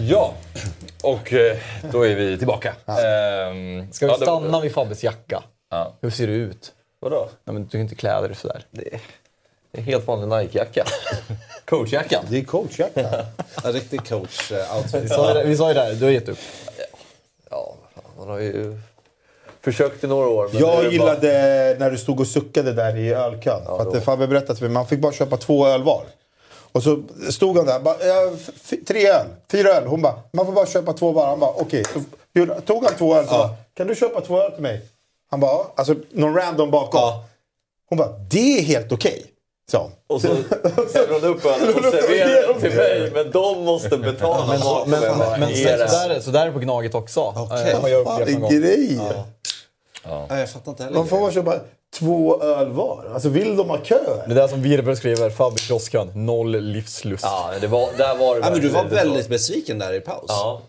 Ja, 0.09 0.35
och 1.03 1.33
eh, 1.33 1.57
då 1.93 2.07
är 2.07 2.15
vi 2.17 2.39
tillbaka. 2.39 2.69
Ehm, 2.87 3.93
Ska 3.93 4.07
vi 4.07 4.13
ja, 4.13 4.19
det- 4.19 4.25
stanna 4.25 4.61
vid 4.61 4.73
Fabbes 4.73 5.05
jacka? 5.05 5.43
Ja. 5.71 5.97
Hur 6.03 6.11
ser 6.11 6.27
du 6.27 6.33
ut? 6.33 6.73
Vadå? 7.01 7.29
Ja, 7.45 7.53
men 7.53 7.63
du 7.63 7.69
kan 7.69 7.81
inte 7.81 7.95
klä 7.95 8.21
dig 8.21 8.35
sådär. 8.37 8.65
Det 8.71 9.01
en 9.73 9.83
helt 9.85 10.07
vanlig 10.07 10.29
Nike-jacka. 10.29 10.85
Coachjackan. 11.65 12.25
Det 12.31 12.39
är 12.39 12.45
coachjacka. 12.45 13.25
En 13.65 13.73
riktig 13.73 14.01
coach-outfit. 14.01 15.01
Vi 15.03 15.09
sa 15.09 15.29
ju 15.29 15.35
det, 15.35 15.45
vi 15.45 15.57
sa 15.57 15.69
ju 15.69 15.75
det 15.75 15.95
du 15.95 16.05
har 16.05 16.13
gett 16.13 16.29
upp. 16.29 16.39
Ja, 17.51 17.75
man 18.19 18.29
har 18.29 18.39
ju 18.39 18.79
försökt 19.61 20.05
i 20.05 20.07
några 20.07 20.29
år. 20.29 20.51
Jag 20.53 20.85
det 20.85 20.91
gillade 20.91 21.77
när 21.79 21.91
du 21.91 21.99
stod 21.99 22.21
och 22.21 22.27
suckade 22.27 22.73
där 22.73 22.97
i 22.97 23.13
ölkön. 23.13 23.63
för 23.65 23.97
att. 23.99 24.05
Fabbe 24.05 24.27
berättade 24.27 24.59
för 24.59 24.65
mig 24.67 24.73
man 24.75 24.87
fick 24.87 25.01
bara 25.01 25.13
köpa 25.13 25.37
två 25.37 25.67
öl 25.67 25.83
var. 25.83 26.03
Och 26.73 26.83
så 26.83 27.03
stod 27.31 27.57
han 27.57 27.67
där, 27.67 27.81
bara, 27.81 27.97
"Ja, 28.07 28.31
tre 28.89 29.07
öl, 29.07 29.27
fyra 29.51 29.69
öl. 29.69 29.87
Hon 29.87 30.03
bara, 30.03 30.15
man 30.33 30.47
får 30.47 30.53
bara 30.53 30.67
köpa 30.67 30.93
två 30.93 31.13
var. 31.13 31.27
Han 31.27 31.41
bara, 31.41 31.51
okej. 31.51 31.85
Så 31.85 32.03
gjorde- 32.35 32.61
tog 32.61 32.85
han 32.85 32.95
två 32.99 33.17
öl 33.17 33.25
så 33.27 33.31
bara, 33.31 33.55
kan 33.75 33.87
du 33.87 33.95
köpa 33.95 34.21
två 34.21 34.43
öl 34.43 34.53
till 34.53 34.63
mig? 34.63 34.81
Han 35.31 35.41
bara, 35.41 35.51
ja. 35.53 35.73
Alltså 35.77 35.95
någon 36.11 36.35
random 36.35 36.71
bakom. 36.71 37.01
Hon 37.89 37.99
bara, 37.99 38.09
det 38.31 38.59
är 38.59 38.63
helt 38.63 38.93
okej. 38.93 39.23
sa 39.23 39.40
hon. 39.79 39.91
Och 40.07 40.21
så 40.21 40.29
häller 40.29 41.21
hon 41.21 41.25
upp 41.25 41.45
ölen 41.47 41.75
och 41.75 41.85
serverar 41.85 42.53
den 42.53 42.61
till 42.61 42.77
mig, 42.77 43.11
men 43.15 43.31
de 43.31 43.65
måste 43.65 43.97
betala 43.99 44.47
Men, 44.47 44.61
maten. 44.61 44.91
men, 44.91 45.41
men, 45.41 45.43
"Är 45.49 45.79
det 45.79 45.89
så, 45.89 45.97
här?" 45.97 46.09
där, 46.09 46.21
så 46.21 46.31
där 46.31 46.41
är 46.43 46.47
det 46.47 46.53
på 46.53 46.59
Gnaget 46.59 46.95
också. 46.95 47.21
Okej. 47.37 47.75
Har 47.75 47.89
jag 47.89 48.05
Fan, 48.07 48.23
upplevt 48.23 48.39
någon 48.41 48.51
en 48.53 48.61
gång. 48.61 48.61
grej. 48.61 49.01
Nej, 50.29 50.41
jag 50.41 50.51
fattar 50.51 50.71
inte 50.71 50.83
heller. 50.85 50.97
Man 50.97 51.07
får 51.09 51.21
bara 51.21 51.33
köpa 51.33 51.55
två 51.99 52.43
öl 52.43 52.69
var. 52.71 53.11
Alltså 53.15 53.29
vill 53.29 53.57
de 53.57 53.69
ha 53.71 53.77
kö? 53.79 53.99
Det 54.27 54.33
är 54.33 54.35
där 54.35 54.49
som 54.49 54.63
Virber 54.63 54.95
skriver, 54.95 55.31
Fabbe 55.31 55.57
i 55.57 55.59
kiosken, 55.59 56.11
noll 56.27 56.61
livslust. 56.61 57.25
Ja, 57.25 57.51
det 57.61 57.67
var, 57.67 57.89
där 57.97 58.15
var 58.17 58.35
det 58.35 58.41
Ja, 58.45 58.51
men 58.51 58.61
du 58.61 58.69
var 58.69 58.85
väldigt 58.85 59.25
så. 59.25 59.31
besviken 59.31 59.79
där 59.79 59.93
i 59.93 60.01
paus. 60.01 60.25
Ja. 60.29 60.63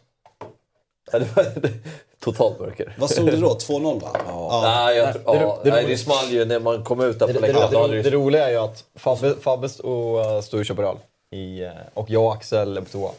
Ja, 1.11 1.19
det 1.19 1.25
var 1.35 1.43
totalt 1.43 1.65
mörker. 2.59 2.95
Vad 2.99 3.09
stod 3.09 3.25
det 3.25 3.37
då? 3.37 3.47
2-0 3.53 4.01
va? 4.01 4.09
Ja. 4.27 4.61
Nej, 4.63 4.97
jag, 4.97 5.15
ja, 5.25 5.33
det- 5.33 5.69
det- 5.69 5.75
nej, 5.75 5.85
det 5.87 5.97
small 5.97 6.25
ju 6.29 6.45
när 6.45 6.59
man 6.59 6.83
kom 6.83 7.01
ut 7.01 7.19
där 7.19 7.27
Det, 7.27 7.33
på 7.33 7.39
det, 7.39 7.47
det, 7.47 7.53
läktaren. 7.59 7.91
Det, 7.91 8.01
det 8.01 8.09
roliga 8.09 8.47
är 8.47 8.51
ju 8.51 8.57
att 8.57 8.83
Fabbe, 8.95 9.33
Fabbe 9.41 9.69
och, 9.83 10.19
uh, 10.35 10.41
står 10.41 10.59
och 10.59 10.65
köper 10.65 10.83
öl. 10.83 10.97
I, 11.35 11.63
eh, 11.63 11.69
och 11.93 12.09
jag 12.09 12.23
och 12.25 12.33
Axel 12.33 12.77
är 12.77 12.81
på 12.81 12.89
toa. 12.89 13.11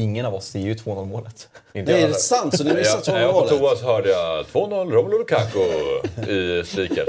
Ingen 0.00 0.26
av 0.26 0.34
oss 0.34 0.44
ser 0.46 0.58
ju 0.58 0.74
2-0 0.74 1.04
målet. 1.06 1.48
Inte 1.74 1.92
Nej, 1.92 2.00
jag 2.00 2.08
är 2.10 2.12
det 2.14 2.18
sant? 2.20 2.56
Så 2.56 2.64
ni 2.64 2.74
missade 2.74 3.12
När 3.12 3.20
jag 3.26 3.32
var 3.32 3.40
på 3.42 3.46
2-0 3.46 3.50
toa 3.50 3.58
målet? 3.60 3.78
så 3.78 3.84
hörde 3.86 4.10
jag 4.10 4.44
2-0 4.46 4.90
Romelu 4.90 5.18
Lukaku 5.18 5.58
i. 6.28 6.62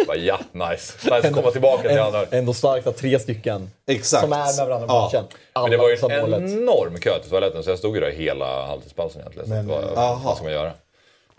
Bara, 0.07 0.17
Ja, 0.17 0.39
nice. 0.51 0.93
Nice 1.03 1.27
att 1.27 1.33
komma 1.33 1.51
tillbaka 1.51 1.89
till 1.89 1.99
andra. 1.99 2.25
Ändå 2.31 2.53
starkt 2.53 2.87
att 2.87 2.97
tre 2.97 3.19
stycken 3.19 3.69
Exakt. 3.87 4.23
som 4.23 4.33
är 4.33 4.57
med 4.57 4.67
varandra 4.67 4.87
på 4.87 4.93
Ja. 4.93 5.01
matchen. 5.03 5.23
Men 5.61 5.71
det 5.71 5.77
var 5.77 5.89
ju 5.89 5.95
en 5.95 6.21
målet. 6.21 6.41
enorm 6.41 6.97
kö 6.99 7.19
till 7.19 7.29
toaletten 7.29 7.63
så 7.63 7.69
jag 7.69 7.79
stod 7.79 7.95
ju 7.95 8.01
där 8.01 8.11
hela 8.11 8.65
halvtidspausen 8.67 9.21
egentligen. 9.21 9.47
Så 9.47 9.53
Men, 9.53 9.67
vad, 9.67 9.97
Aha. 9.97 10.21
vad 10.25 10.35
ska 10.35 10.43
man 10.43 10.53
göra? 10.53 10.71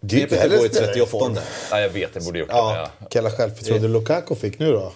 Det 0.02 0.22
är 0.22 0.26
spelar 0.26 0.68
38 0.68 1.28
Nej, 1.70 1.82
jag 1.82 1.88
vet, 1.90 2.14
det 2.14 2.24
borde 2.24 2.38
gjort 2.38 2.48
det. 2.48 2.54
Ja. 2.54 2.90
jag- 2.98 3.10
Kalla 3.10 3.30
självförtroende 3.30 3.88
Lukaku 3.88 4.34
fick 4.34 4.58
nu 4.58 4.72
då. 4.72 4.92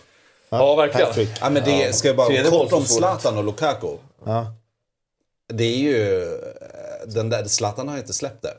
Ja, 0.49 0.75
verkligen. 0.75 1.07
Hattrick. 1.07 1.29
Ja, 1.41 1.51
men 1.51 1.63
det 1.65 1.95
ska 1.97 2.09
jag 2.09 2.17
bara 2.17 2.45
kort 2.51 2.73
om. 2.73 2.85
Zlatan 2.85 3.39
och 3.39 3.45
Lukaku. 3.45 3.97
Ja. 4.25 4.47
Det 5.53 5.65
är 5.65 5.77
ju... 5.77 6.27
Den 7.07 7.31
där, 7.31 7.45
Zlatan 7.45 7.89
har 7.89 7.99
inte 7.99 8.13
släppt 8.13 8.43
det. 8.43 8.55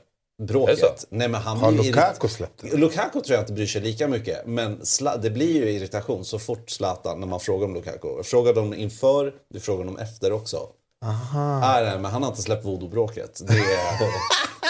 Bråket. 0.47 1.05
Nej, 1.09 1.27
men 1.27 1.41
han 1.41 1.57
Har 1.57 1.71
Lukaku 1.71 2.27
släppt 2.27 2.61
det? 2.61 2.77
Lukaku 2.77 3.21
tror 3.21 3.33
jag 3.35 3.41
inte 3.41 3.53
bryr 3.53 3.67
sig 3.67 3.81
lika 3.81 4.07
mycket. 4.07 4.45
Men 4.45 4.81
Zla- 4.81 5.17
det 5.21 5.29
blir 5.29 5.55
ju 5.55 5.69
irritation 5.71 6.25
så 6.25 6.39
fort 6.39 6.69
Zlatan 6.69 7.19
när 7.19 7.27
man 7.27 7.39
frågar 7.39 7.65
om 7.65 7.73
Lukaku. 7.73 8.07
Jag 8.07 8.25
frågade 8.25 8.59
om 8.59 8.73
inför, 8.73 9.33
du 9.53 9.59
frågade 9.59 9.89
om 9.89 9.97
efter 9.97 10.31
också. 10.31 10.57
Aha. 11.05 11.59
Nej, 11.59 11.83
nej, 11.85 11.99
men 11.99 12.11
han 12.11 12.23
har 12.23 12.29
inte 12.29 12.41
släppt 12.41 12.65
voodoo-bråket. 12.65 13.41
Det 13.47 13.53
är, 13.53 13.97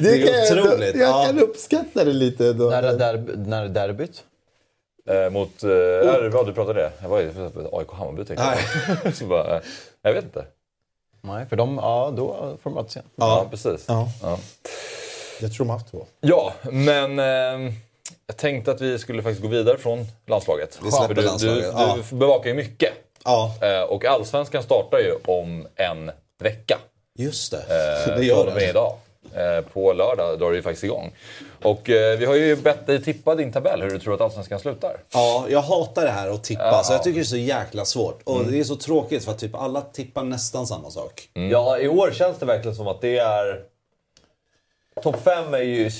det 0.00 0.18
kan 0.26 0.34
är 0.34 0.56
jag, 0.56 0.66
otroligt. 0.66 0.96
jag 0.96 1.08
Ja. 1.08 1.24
kan 1.26 1.38
uppskatta 1.38 2.04
det 2.04 2.12
lite. 2.12 2.52
Då. 2.52 2.64
När 2.70 2.82
är 2.82 2.92
derb- 2.98 3.46
när 3.46 3.64
är 3.64 3.68
derbyt? 3.68 4.24
Eh, 5.08 5.30
mot... 5.30 5.62
Eh, 5.64 5.70
ja, 5.70 6.28
vad 6.32 6.46
du 6.46 6.52
pratade 6.52 6.80
det? 6.80 6.90
Jag 7.02 7.08
var 7.08 7.20
ju 7.20 7.32
för 7.32 7.78
AIK 7.78 7.88
Hammarby 7.92 8.24
tänkte 8.24 8.58
jag. 9.04 9.14
så 9.14 9.24
bara, 9.24 9.56
eh, 9.56 9.62
jag 10.02 10.12
vet 10.12 10.24
inte. 10.24 10.44
Nej, 11.22 11.46
för 11.46 11.56
de, 11.56 11.78
ja, 11.82 12.12
då 12.16 12.56
får 12.62 12.70
de 12.70 12.74
mötas 12.74 12.96
igen. 12.96 13.06
Ja, 13.16 13.46
precis. 13.50 13.84
Ja. 13.88 14.08
Ja. 14.22 14.38
Jag 15.40 15.52
tror 15.54 15.64
de 15.66 15.70
har 15.70 15.78
haft 15.78 15.90
två. 15.90 16.06
Ja, 16.20 16.52
men 16.70 17.18
eh, 17.18 17.72
jag 18.26 18.36
tänkte 18.36 18.70
att 18.70 18.80
vi 18.80 18.98
skulle 18.98 19.22
faktiskt 19.22 19.42
gå 19.42 19.48
vidare 19.48 19.78
från 19.78 20.06
landslaget. 20.26 20.78
Vi 20.84 20.90
släpper 20.90 21.14
du, 21.14 21.22
landslaget, 21.22 21.58
Du, 21.64 21.70
ja. 21.70 21.98
du 22.10 22.16
bevakar 22.16 22.50
ju 22.50 22.56
mycket. 22.56 22.90
ja, 23.24 23.54
Eh, 23.62 23.82
och 23.82 24.04
Allsvenskan 24.04 24.62
startar 24.62 24.98
ju 24.98 25.14
om 25.24 25.66
en 25.76 26.10
vecka. 26.42 26.78
just 27.18 27.50
det. 27.52 27.58
Eh, 28.08 28.16
det 28.16 28.24
gör 28.24 28.34
från 28.36 28.46
och 28.48 28.52
med 28.54 28.62
det. 28.62 28.70
idag. 28.70 28.96
Eh, 29.36 29.64
på 29.72 29.92
lördag 29.92 30.38
drar 30.38 30.52
det 30.52 30.62
faktiskt 30.62 30.84
igång. 30.84 31.12
Och 31.62 31.90
eh, 31.90 32.18
vi 32.18 32.24
har 32.24 32.34
ju 32.34 32.56
bett 32.56 32.86
dig 32.86 33.02
tippa 33.02 33.34
din 33.34 33.52
tabell 33.52 33.82
hur 33.82 33.90
du 33.90 33.98
tror 33.98 34.14
att 34.14 34.20
Allsvenskan 34.20 34.58
slutar. 34.60 34.96
Ja, 35.12 35.46
jag 35.48 35.60
hatar 35.60 36.04
det 36.04 36.10
här 36.10 36.28
att 36.30 36.44
tippa. 36.44 36.66
Ja. 36.66 36.82
Så 36.84 36.92
jag 36.92 37.02
tycker 37.02 37.14
det 37.20 37.22
är 37.22 37.24
så 37.24 37.36
jäkla 37.36 37.84
svårt. 37.84 38.20
Och 38.24 38.36
Mm. 38.40 38.50
det 38.52 38.60
är 38.60 38.64
så 38.64 38.76
tråkigt 38.76 39.24
för 39.24 39.32
att 39.32 39.38
typ 39.38 39.54
alla 39.54 39.80
tippar 39.80 40.22
nästan 40.24 40.66
samma 40.66 40.90
sak. 40.90 41.28
Ja, 41.32 41.78
i 41.78 41.88
år 41.88 42.10
känns 42.14 42.38
det 42.38 42.46
verkligen 42.46 42.76
som 42.76 42.88
att 42.88 43.00
det 43.00 43.18
är... 43.18 43.60
Topp 45.02 45.16
fem 45.24 45.54
är 45.54 45.58
ju... 45.58 45.90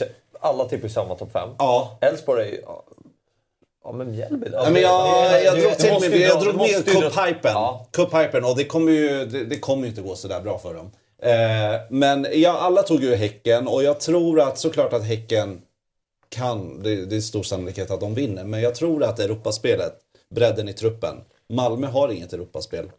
Alla 0.40 0.64
tippar 0.64 0.82
ju 0.88 0.94
samma 0.94 1.14
topp 1.14 1.32
fem. 1.32 1.48
Ja. 1.58 1.98
Elfsborg 2.00 2.42
är 2.42 2.50
ju... 2.52 2.62
ja, 3.84 3.92
men 3.92 4.10
Mjällby 4.10 4.48
då? 4.48 4.56
Ja, 4.64 4.70
men 4.70 4.82
jag, 4.82 5.44
jag 5.44 5.54
Du- 5.54 5.60
drog 5.60 5.76
till 5.78 6.10
med, 6.10 6.20
jag 6.20 6.40
drog 6.42 6.54
med 6.54 6.84
cuphypen. 6.86 7.52
Ja. 7.52 7.86
Cuphypen 7.92 8.44
och 8.44 8.56
det 8.56 8.64
kommer 8.64 8.92
ju 8.92 9.26
det, 9.26 9.44
det 9.44 9.58
kommer 9.58 9.82
ju 9.82 9.88
inte 9.88 10.02
gå 10.02 10.14
så 10.16 10.28
där 10.28 10.40
bra 10.40 10.58
för 10.58 10.74
dem. 10.74 10.90
Eh, 11.22 11.80
men 11.90 12.26
ja, 12.34 12.58
alla 12.60 12.82
tog 12.82 13.02
ju 13.04 13.14
Häcken 13.14 13.68
och 13.68 13.82
jag 13.82 14.00
tror 14.00 14.40
att 14.40 14.58
såklart 14.58 14.92
att 14.92 15.04
Häcken 15.04 15.62
kan, 16.28 16.82
det, 16.82 17.06
det 17.06 17.16
är 17.16 17.20
stor 17.20 17.42
sannolikhet 17.42 17.90
att 17.90 18.00
de 18.00 18.14
vinner. 18.14 18.44
Men 18.44 18.60
jag 18.62 18.74
tror 18.74 19.04
att 19.04 19.18
Europaspelet, 19.20 19.94
bredden 20.34 20.68
i 20.68 20.72
truppen. 20.72 21.14
Malmö 21.52 21.86
har 21.86 22.08
inget 22.08 22.32
Europaspel. 22.32 22.90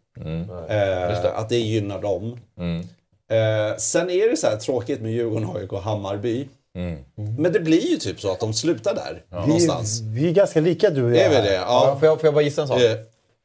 Eh, 0.70 1.40
att 1.40 1.50
det 1.50 1.58
gynnar 1.58 2.02
dem. 2.02 2.40
Eh, 3.32 3.78
sen 3.78 4.10
är 4.10 4.30
det 4.30 4.38
så 4.38 4.48
här 4.48 4.58
tråkigt 4.58 5.02
med 5.02 5.12
Djurgården, 5.12 5.50
AIK 5.56 5.74
och 5.74 5.82
Hammarby. 5.82 6.48
Men 7.40 7.52
det 7.54 7.60
blir 7.60 7.92
ju 7.92 7.98
typ 7.98 8.20
så 8.22 8.32
att 8.32 8.40
de 8.40 8.54
slutar 8.54 8.96
där 8.96 9.24
någonstans. 9.48 10.02
Vi, 10.02 10.20
vi 10.22 10.30
är 10.30 10.34
ganska 10.34 10.60
lika 10.60 10.90
du 10.90 11.04
och 11.04 11.12
jag. 11.12 11.18
Är 11.20 11.30
vi 11.30 11.36
det? 11.50 11.54
Ja. 11.54 11.62
Ja. 11.88 11.98
Får, 12.00 12.08
jag, 12.08 12.20
får 12.20 12.28
jag 12.28 12.34
bara 12.34 12.44
gissa 12.44 12.62
en 12.62 12.68
sak? 12.68 12.82
Eh, 12.92 12.98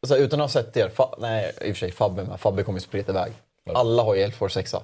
Så 0.07 0.15
här, 0.15 0.21
utan 0.21 0.41
att 0.41 0.55
ha 0.55 0.63
sett 0.63 0.77
er, 0.77 0.91
fa- 0.97 1.15
nej 1.19 1.53
i 1.61 1.73
och 1.73 1.77
för 1.77 1.81
sig 1.81 1.93
Fabbe 1.93 2.25
med. 2.25 2.41
Fabbe 2.41 2.63
kommer 2.63 2.79
ju 2.79 2.83
spreta 2.85 3.13
iväg. 3.13 3.33
Alla 3.75 4.03
har 4.03 4.15
ju 4.15 4.23
Elfsborg 4.23 4.53
sexa. 4.53 4.83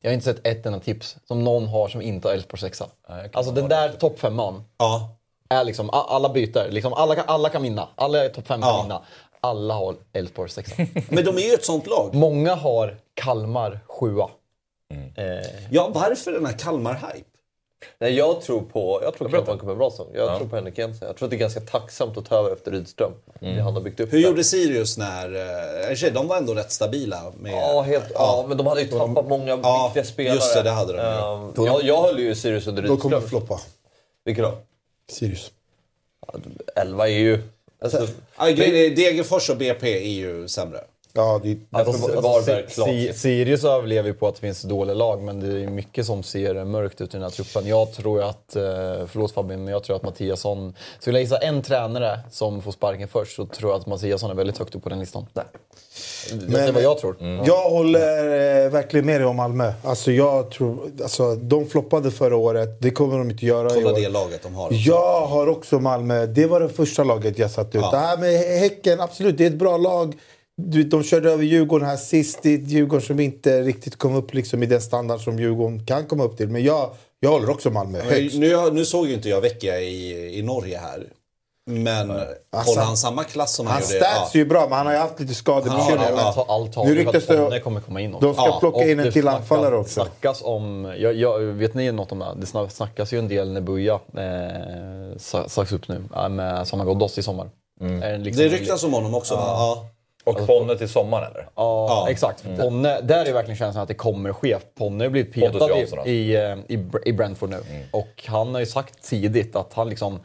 Jag 0.00 0.10
har 0.10 0.14
inte 0.14 0.24
sett 0.24 0.46
ett 0.46 0.66
enda 0.66 0.80
tips 0.80 1.16
som 1.28 1.44
någon 1.44 1.66
har 1.66 1.88
som 1.88 2.02
inte 2.02 2.28
har 2.28 2.34
Elfsborg 2.34 2.60
sexa. 2.60 2.86
Alltså 3.32 3.52
den 3.52 3.68
där 3.68 3.88
topp 3.92 4.18
femman 4.18 4.64
ja. 4.78 5.16
är 5.48 5.64
liksom, 5.64 5.90
alla 5.90 6.28
byter. 6.28 6.70
Liksom, 6.70 6.92
alla, 6.92 7.14
alla 7.22 7.48
kan 7.48 7.62
vinna. 7.62 7.88
Alla 7.94 8.24
i 8.24 8.28
topp 8.28 8.46
fem 8.46 8.60
kan 8.60 8.70
Ja. 8.70 8.82
vinna. 8.82 9.02
Alla 9.40 9.74
har 9.74 9.96
Elfsborg 10.12 10.50
sexa. 10.50 10.74
Men 11.08 11.24
de 11.24 11.36
är 11.36 11.48
ju 11.48 11.54
ett 11.54 11.64
sånt 11.64 11.86
lag. 11.86 12.14
Många 12.14 12.54
har 12.54 12.96
Kalmar 13.14 13.80
sjua. 13.86 14.28
Mm. 14.94 15.12
Eh, 15.16 15.46
Ja, 15.70 15.90
varför 15.94 16.32
den 16.32 16.46
här 16.46 16.52
Kalmar-hype? 16.52 17.24
Nej, 17.98 18.14
jag 18.14 18.40
tror 18.40 18.62
på... 18.62 19.00
Jag 19.02 19.14
tror 19.14 19.28
Kalmar 19.28 19.56
kommer 19.56 19.74
bra 19.74 19.90
som. 19.90 20.06
Jag 20.14 20.38
tror 20.38 20.48
på 20.48 20.56
Henrik 20.56 20.78
Jensen. 20.78 21.08
Jag 21.08 21.16
tror 21.16 21.26
att 21.26 21.30
det 21.30 21.36
är 21.36 21.38
ganska 21.38 21.60
tacksamt 21.60 22.16
att 22.18 22.24
ta 22.26 22.38
över 22.38 22.52
efter 22.52 22.70
Rydström. 22.70 23.12
Det 23.40 23.60
han 23.60 23.74
har 23.74 23.80
byggt 23.80 24.00
upp. 24.00 24.12
Hur 24.12 24.22
där. 24.22 24.28
gjorde 24.28 24.44
Sirius 24.44 24.98
när... 24.98 25.34
eh, 26.04 26.12
de 26.12 26.28
var 26.28 26.36
ändå 26.36 26.54
rätt 26.54 26.72
stabila. 26.72 27.32
Med, 27.40 27.52
Ja, 27.52 27.82
helt, 27.82 28.04
ja. 28.14 28.44
men 28.48 28.56
de 28.56 28.66
hade 28.66 28.80
ju 28.82 28.86
tappat 28.88 29.28
många 29.28 29.58
Ja, 29.62 29.86
viktiga 29.94 30.04
spelare. 30.04 30.34
just 30.34 30.54
det, 30.54 30.62
det 30.62 30.70
hade 30.70 30.92
de. 30.92 30.98
Ehm, 31.00 31.66
jag, 31.66 31.82
jag 31.84 32.02
höll 32.02 32.18
ju 32.18 32.34
Sirius 32.34 32.66
under 32.66 32.82
Då 32.82 32.96
kommer 32.96 33.16
Rydström. 33.16 33.40
floppa. 33.46 33.60
Vilka 34.24 34.42
då? 34.42 34.54
Sirius. 35.10 35.50
11 36.76 37.08
är 37.08 37.12
ju... 37.18 37.42
Alltså, 37.82 38.06
Ja, 38.38 38.46
grejen 38.48 38.92
är, 38.92 38.96
Degerfors 38.96 39.50
och 39.50 39.56
BP 39.56 39.98
är 40.06 40.10
ju 40.12 40.48
sämre. 40.48 40.80
Ja, 41.16 41.40
det, 41.42 41.56
Alltså, 41.70 42.06
Varberg, 42.20 42.62
alltså, 42.62 42.74
klart. 42.74 42.88
Si- 42.88 43.12
Sirius 43.12 43.64
överlever 43.64 44.08
ju 44.08 44.14
på 44.14 44.28
att 44.28 44.34
det 44.34 44.40
finns 44.40 44.62
dåliga 44.62 44.94
lag, 44.94 45.22
men 45.22 45.40
det 45.40 45.62
är 45.62 45.66
mycket 45.68 46.06
som 46.06 46.22
ser 46.22 46.64
mörkt 46.64 47.00
ut 47.00 47.08
i 47.08 47.12
den 47.16 47.22
här 47.22 47.30
truppen. 47.30 47.66
Jag 47.66 47.92
tror 47.92 48.22
att, 48.22 48.56
eh, 48.56 48.62
förlåt 49.06 49.32
Fabian, 49.32 49.64
men 49.64 49.72
jag 49.72 49.84
tror 49.84 49.96
att 49.96 50.02
Mattiasson... 50.02 50.74
Skulle 50.98 51.18
jag 51.18 51.22
gissa 51.22 51.38
en 51.38 51.62
tränare 51.62 52.20
som 52.30 52.62
får 52.62 52.72
sparken 52.72 53.08
först 53.08 53.36
så 53.36 53.46
tror 53.46 53.70
jag 53.70 53.80
att 53.80 53.86
Mattiasson 53.86 54.30
är 54.30 54.34
väldigt 54.34 54.58
högt 54.58 54.74
upp 54.74 54.82
på 54.82 54.88
den 54.88 55.00
listan. 55.00 55.26
Nej. 55.32 55.44
Det 56.48 56.60
är 56.60 56.72
vad 56.72 56.82
jag 56.82 56.98
tror. 56.98 57.16
Jag 57.46 57.70
håller 57.70 58.64
eh, 58.64 58.70
verkligen 58.70 59.06
med 59.06 59.20
dig 59.20 59.26
om 59.26 59.36
Malmö. 59.36 59.72
Alltså, 59.84 60.12
jag 60.12 60.50
tror, 60.50 60.90
alltså, 61.02 61.34
de 61.34 61.66
floppade 61.66 62.10
förra 62.10 62.36
året. 62.36 62.80
Det 62.80 62.90
kommer 62.90 63.18
de 63.18 63.30
inte 63.30 63.46
göra 63.46 63.70
i 63.70 63.74
Kolla 63.74 63.90
år. 63.90 64.00
det 64.00 64.08
laget 64.08 64.42
de 64.42 64.54
har. 64.54 64.68
Jag 64.70 65.26
har 65.26 65.46
också 65.46 65.78
Malmö. 65.78 66.26
Det 66.26 66.46
var 66.46 66.60
det 66.60 66.68
första 66.68 67.04
laget 67.04 67.38
jag 67.38 67.50
satte 67.50 67.78
ut. 67.78 67.84
Ja. 67.92 68.10
Ja. 68.10 68.16
men 68.20 68.58
häcken, 68.58 69.00
absolut, 69.00 69.38
det 69.38 69.44
är 69.44 69.48
ett 69.50 69.54
bra 69.58 69.76
lag. 69.76 70.14
Du, 70.56 70.82
de 70.84 71.02
körde 71.02 71.30
över 71.32 71.44
Djurgården 71.44 71.88
här 71.88 71.96
sist. 71.96 72.38
Det 72.42 72.54
är 72.54 72.58
Djurgården 72.58 73.06
som 73.06 73.20
inte 73.20 73.62
riktigt 73.62 73.96
kom 73.96 74.14
upp 74.14 74.34
liksom, 74.34 74.62
i 74.62 74.66
den 74.66 74.80
standard 74.80 75.20
som 75.20 75.38
Djurgården 75.38 75.86
kan 75.86 76.06
komma 76.06 76.24
upp 76.24 76.36
till. 76.36 76.48
Men 76.48 76.64
jag, 76.64 76.90
jag 77.20 77.30
håller 77.30 77.50
också 77.50 77.70
Malmö 77.70 78.00
högst. 78.02 78.38
Men 78.38 78.48
Nu, 78.48 78.70
nu 78.72 78.84
såg 78.84 79.06
ju 79.06 79.14
inte 79.14 79.28
jag 79.28 79.40
Vecchia 79.40 79.80
i, 79.80 80.38
i 80.38 80.42
Norge 80.42 80.78
här. 80.78 81.06
Men 81.66 82.10
Alltså, 82.10 82.70
håller 82.72 82.82
han 82.82 82.96
samma 82.96 83.24
klass 83.24 83.54
som 83.54 83.66
han 83.66 83.80
gjorde? 83.80 83.86
stats 84.04 84.34
är 84.34 84.38
ju 84.38 84.44
bra, 84.46 84.60
men 84.68 84.72
han 84.78 84.86
har 84.86 84.92
ju 84.92 84.98
haft 84.98 85.20
lite 85.20 85.34
skadebekymmer. 85.34 86.10
Ja, 86.10 86.46
allt, 86.48 86.72
talar 86.72 86.88
Nu 86.88 86.94
ju 86.94 87.04
för 87.04 87.12
ryktas 87.12 87.30
att 87.30 87.62
kommer 87.64 87.80
komma 87.80 88.00
in 88.00 88.14
de 88.20 88.34
ska 88.34 88.46
Ja, 88.46 88.56
plocka 88.60 88.84
in 88.90 89.00
en 89.00 89.12
till 89.12 89.28
anfallare 89.28 89.76
också. 89.76 89.92
snackas 89.94 90.40
om, 90.44 90.94
jag, 90.98 91.14
jag, 91.14 91.38
vet 91.40 91.74
ni 91.74 91.92
något 91.92 92.12
om 92.12 92.18
det? 92.18 92.26
Det 92.36 92.46
sna- 92.46 92.68
snackas 92.68 93.12
ju 93.12 93.18
en 93.18 93.28
del 93.28 93.52
när 93.52 93.60
Buja 93.60 93.94
eh, 93.94 95.16
sa- 95.18 95.48
sagts 95.48 95.72
upp 95.72 95.88
nu 95.88 96.02
eh, 96.16 96.28
med 96.28 96.68
Saman 96.68 96.86
Ghoddos 96.86 97.18
i 97.18 97.22
sommar. 97.22 97.48
Det 97.80 98.18
liksom- 98.18 98.44
Det 98.44 98.48
ryktas 98.50 98.84
om 98.84 98.92
honom 98.92 99.14
också 99.14 99.34
va? 99.34 99.42
Ja. 99.46 99.86
Och 100.24 100.46
Ponne 100.46 100.76
till 100.76 100.88
sommaren 100.88 101.30
eller? 101.30 101.48
Ja, 101.54 102.06
exakt. 102.10 102.44
Ponne, 102.58 103.00
där 103.00 103.24
är 103.26 103.32
verkligen 103.32 103.56
känslan 103.56 103.82
att 103.82 103.88
det 103.88 103.94
kommer 103.94 104.32
ske. 104.32 104.56
Ponne 104.78 105.04
har 105.04 105.10
blivit 105.10 105.34
petad 105.34 105.58
Jansson, 105.58 105.98
alltså. 105.98 106.06
i, 106.06 106.32
i, 106.32 106.36
eh, 106.36 106.58
i, 106.68 106.88
i 107.04 107.12
Brentford 107.12 107.50
nu. 107.50 107.60
Och 107.90 108.24
han 108.26 108.52
har 108.54 108.60
ju 108.60 108.66
sagt 108.66 109.02
tidigt 109.02 109.56
att 109.56 109.72
han, 109.72 109.88
liksom, 109.88 110.20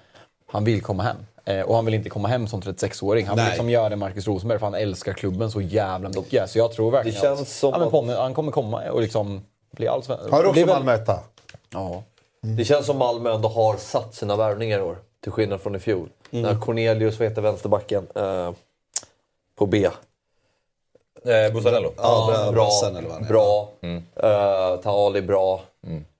han 0.51 0.63
vill 0.63 0.81
komma 0.81 1.03
hem. 1.03 1.17
Eh, 1.45 1.61
och 1.61 1.75
han 1.75 1.85
vill 1.85 1.93
inte 1.93 2.09
komma 2.09 2.27
hem 2.27 2.47
som 2.47 2.61
36-åring. 2.61 3.25
Han 3.27 3.35
vill 3.35 3.43
Nej. 3.43 3.51
liksom 3.51 3.69
göra 3.69 3.89
det 3.89 3.95
Marcus 3.95 4.27
Rosenberg 4.27 4.59
för 4.59 4.65
han 4.65 4.75
älskar 4.75 5.13
klubben 5.13 5.51
så 5.51 5.61
jävla 5.61 6.09
mycket. 6.09 6.49
Så 6.49 6.57
jag 6.57 6.71
tror 6.71 6.91
verkligen 6.91 7.15
Det 7.15 7.21
känns 7.21 7.41
att 7.41 7.47
som 7.47 7.69
ja, 7.71 7.77
men 7.77 7.87
att- 7.87 7.91
Ponne, 7.91 8.13
han 8.15 8.33
kommer 8.33 8.51
komma 8.51 8.91
och 8.91 9.01
liksom 9.01 9.41
bli 9.71 9.87
allsvensk. 9.87 10.31
Har 10.31 10.43
du 10.43 10.49
också 10.49 10.65
väl- 10.65 10.75
Malmö 10.75 10.93
etta? 10.93 11.19
Ja. 11.73 12.03
Det 12.41 12.65
känns 12.65 12.85
som 12.85 12.97
Malmö 12.97 13.33
ändå 13.33 13.49
har 13.49 13.77
satt 13.77 14.15
sina 14.15 14.35
värvningar 14.35 14.79
i 14.79 14.81
år. 14.81 14.97
Till 15.23 15.31
skillnad 15.31 15.61
från 15.61 15.75
i 15.75 15.79
fjol. 15.79 16.09
Mm. 16.31 16.43
När 16.43 16.61
Cornelius, 16.61 17.19
vad 17.19 17.27
heter 17.29 17.41
vänsterbacken? 17.41 18.07
Eh, 18.15 18.51
på 19.59 19.65
B. 19.65 19.85
Eh, 21.25 21.53
Busanello? 21.53 21.93
Ja, 21.97 22.27
Bra- 22.27 22.51
bra. 22.51 22.65
Är. 23.21 23.27
Bra. 23.27 23.69
Mm. 23.81 24.03
Eh, 24.15 24.81
Taali 24.81 25.21
bra. 25.21 25.61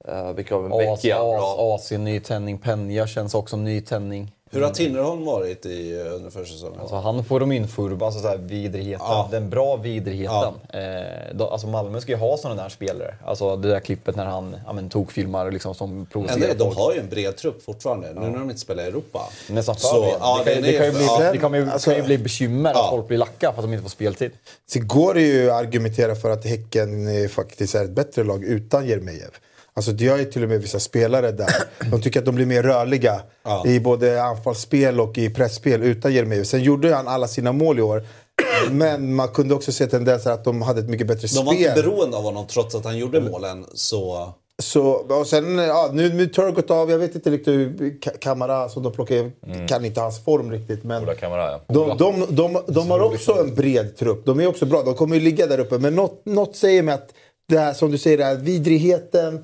Uh, 0.10 0.32
vilka 0.34 0.56
har 0.56 0.62
vi? 0.62 0.86
Vecchia 0.86 1.16
bra. 1.20 1.76
AC, 1.76 1.92
nytändning. 1.92 2.58
Penja 2.58 3.08
känns 3.08 3.34
också 3.36 3.58
nytändning. 3.58 4.32
Hur 4.52 4.62
har 4.62 4.70
Tinnerholm 4.70 5.26
varit 5.26 5.66
i, 5.66 6.00
eh, 6.02 6.16
under 6.16 6.30
försäsongen? 6.30 6.80
Alltså 6.80 6.96
han 6.96 7.24
får 7.24 7.40
dem 7.40 7.52
in 7.52 7.68
furba, 7.68 8.06
alltså 8.06 8.22
så 8.22 8.28
här 8.28 8.38
vidrigheten. 8.38 9.06
Ja. 9.10 9.28
Den 9.32 9.50
bra 9.50 9.76
vidrigheten. 9.76 10.54
Eh, 10.74 11.36
då, 11.36 11.48
alltså 11.48 11.68
Malmö 11.68 12.02
ska 12.02 12.12
ju 12.12 12.18
ha 12.18 12.38
sådana 12.38 12.62
där 12.64 12.70
spelare. 12.70 13.16
Alltså 13.26 13.56
det 13.56 13.68
där 13.70 13.80
klippet 13.80 14.16
när 14.16 14.26
han 14.26 14.56
ja, 14.66 14.74
men, 14.74 14.90
tog 14.90 15.12
filmar 15.12 15.52
liksom, 15.52 15.76
som 15.76 16.06
provocerar 16.06 16.40
det, 16.40 16.54
de 16.54 16.58
folk. 16.66 16.78
har 16.78 16.94
ju 16.94 17.00
en 17.00 17.10
bred 17.10 17.38
trupp 17.38 17.64
fortfarande, 17.64 18.14
nu 18.14 18.20
när 18.20 18.40
de 18.40 18.44
inte 18.50 18.62
spelar 18.62 18.84
i 18.84 18.88
Europa. 18.88 19.30
Nästan 19.50 19.76
för 19.76 19.82
Så, 19.82 20.02
bred. 20.02 20.14
ja, 20.20 20.42
det, 20.46 20.54
kan, 20.54 20.64
den 20.64 20.72
det, 20.72 20.78
kan 20.78 20.86
ju 20.86 20.92
bli, 20.92 21.06
ja. 21.06 21.32
det 21.32 21.38
kan 21.38 21.54
ju, 21.54 21.70
Alltså- 21.70 21.90
kan 21.90 22.00
ju 22.00 22.06
bli 22.06 22.18
bekymmer 22.18 22.72
Ja. 22.76 22.84
att 22.84 22.90
folk 22.90 23.08
blir 23.08 23.18
lacka 23.18 23.52
för 23.52 23.60
att 23.60 23.64
de 23.64 23.74
inte 23.74 23.84
får 23.84 23.90
speltid. 23.90 24.32
Så 24.68 24.80
går 24.84 25.14
det 25.14 25.22
ju 25.22 25.52
att 25.52 25.58
argumentera 25.66 26.16
för 26.16 26.30
att 26.30 26.46
Häcken 26.46 27.30
faktiskt 27.30 27.76
är 27.76 27.84
ett 27.84 27.92
bättre 27.92 28.24
lag 28.24 28.44
utan 28.44 28.88
Jeremejeff. 28.88 29.40
Alltså 29.80 29.92
det 29.92 30.04
gör 30.04 30.18
ju 30.18 30.26
till 30.26 30.44
och 30.44 30.50
med 30.50 30.62
vissa 30.62 30.80
spelare 30.80 31.32
där. 31.32 31.50
De 31.92 32.02
tycker 32.02 32.20
att 32.20 32.26
de 32.26 32.36
blir 32.36 32.46
mer 32.46 32.64
rörliga 32.64 33.22
Ja. 33.44 33.64
i 33.68 33.80
både 33.80 34.24
anfallsspel 34.24 35.00
och 35.00 35.18
i 35.18 35.30
pressspel 35.30 35.84
utan 35.84 36.14
Jeremejeff. 36.14 36.48
Sen 36.48 36.64
gjorde 36.64 36.88
ju 36.88 36.94
han 36.94 37.08
alla 37.08 37.28
sina 37.28 37.52
mål 37.52 37.80
i 37.80 37.82
år. 37.82 38.04
Men 38.72 39.16
man 39.16 39.28
kunde 39.28 39.54
också 39.56 39.72
se 39.72 39.88
tendenser 39.88 40.32
att 40.32 40.44
de 40.44 40.62
hade 40.62 40.80
ett 40.80 40.90
mycket 40.90 41.08
bättre 41.08 41.28
De 41.36 41.46
var 41.46 41.54
spel. 41.54 41.68
inte 41.70 41.82
beroende 41.82 42.18
av 42.18 42.24
honom 42.24 42.48
trots 42.48 42.76
att 42.76 42.86
han 42.86 42.98
gjorde 42.98 43.22
målen. 43.22 43.66
Så... 43.74 44.34
Så, 44.62 44.84
och 44.92 45.28
sen, 45.28 45.58
ja, 45.58 45.90
nu, 45.94 46.14
nu 46.14 46.26
det 46.46 46.52
gått 46.52 46.72
av. 46.72 46.92
Jag 46.92 46.98
vet 46.98 47.16
inte 47.16 47.30
riktigt 47.32 47.54
hur 47.54 47.70
Ka- 48.02 48.18
Kamara 48.20 48.70
som 48.70 48.84
de 48.84 48.92
plockade 48.92 49.20
in, 49.20 49.32
kan 49.68 49.86
inte 49.86 50.02
hans 50.02 50.24
form 50.24 50.52
riktigt. 50.52 50.84
Men 50.84 51.04
Ola 51.04 51.16
Kamara 51.16 51.52
ja. 51.52 51.62
de, 51.68 51.98
de, 51.98 52.26
de, 52.36 52.62
de 52.68 52.92
har 52.92 53.00
också 53.02 53.32
en 53.40 53.56
bred 53.56 53.98
trupp. 53.98 54.26
De 54.26 54.40
är 54.40 54.48
också 54.48 54.66
bra. 54.66 54.84
De 54.84 54.94
kommer 54.94 55.16
ju 55.16 55.22
ligga 55.22 55.48
där 55.48 55.60
uppe. 55.60 55.78
Men 55.78 55.96
något, 55.96 56.22
något 56.26 56.56
säger 56.56 56.84
mig 56.84 56.94
att 56.94 57.10
det 57.50 57.58
här 57.60 57.74
som 57.74 57.92
du 57.92 57.98
säger, 57.98 58.18
det 58.18 58.24
här 58.26 58.36
vidrigheten, 58.36 59.44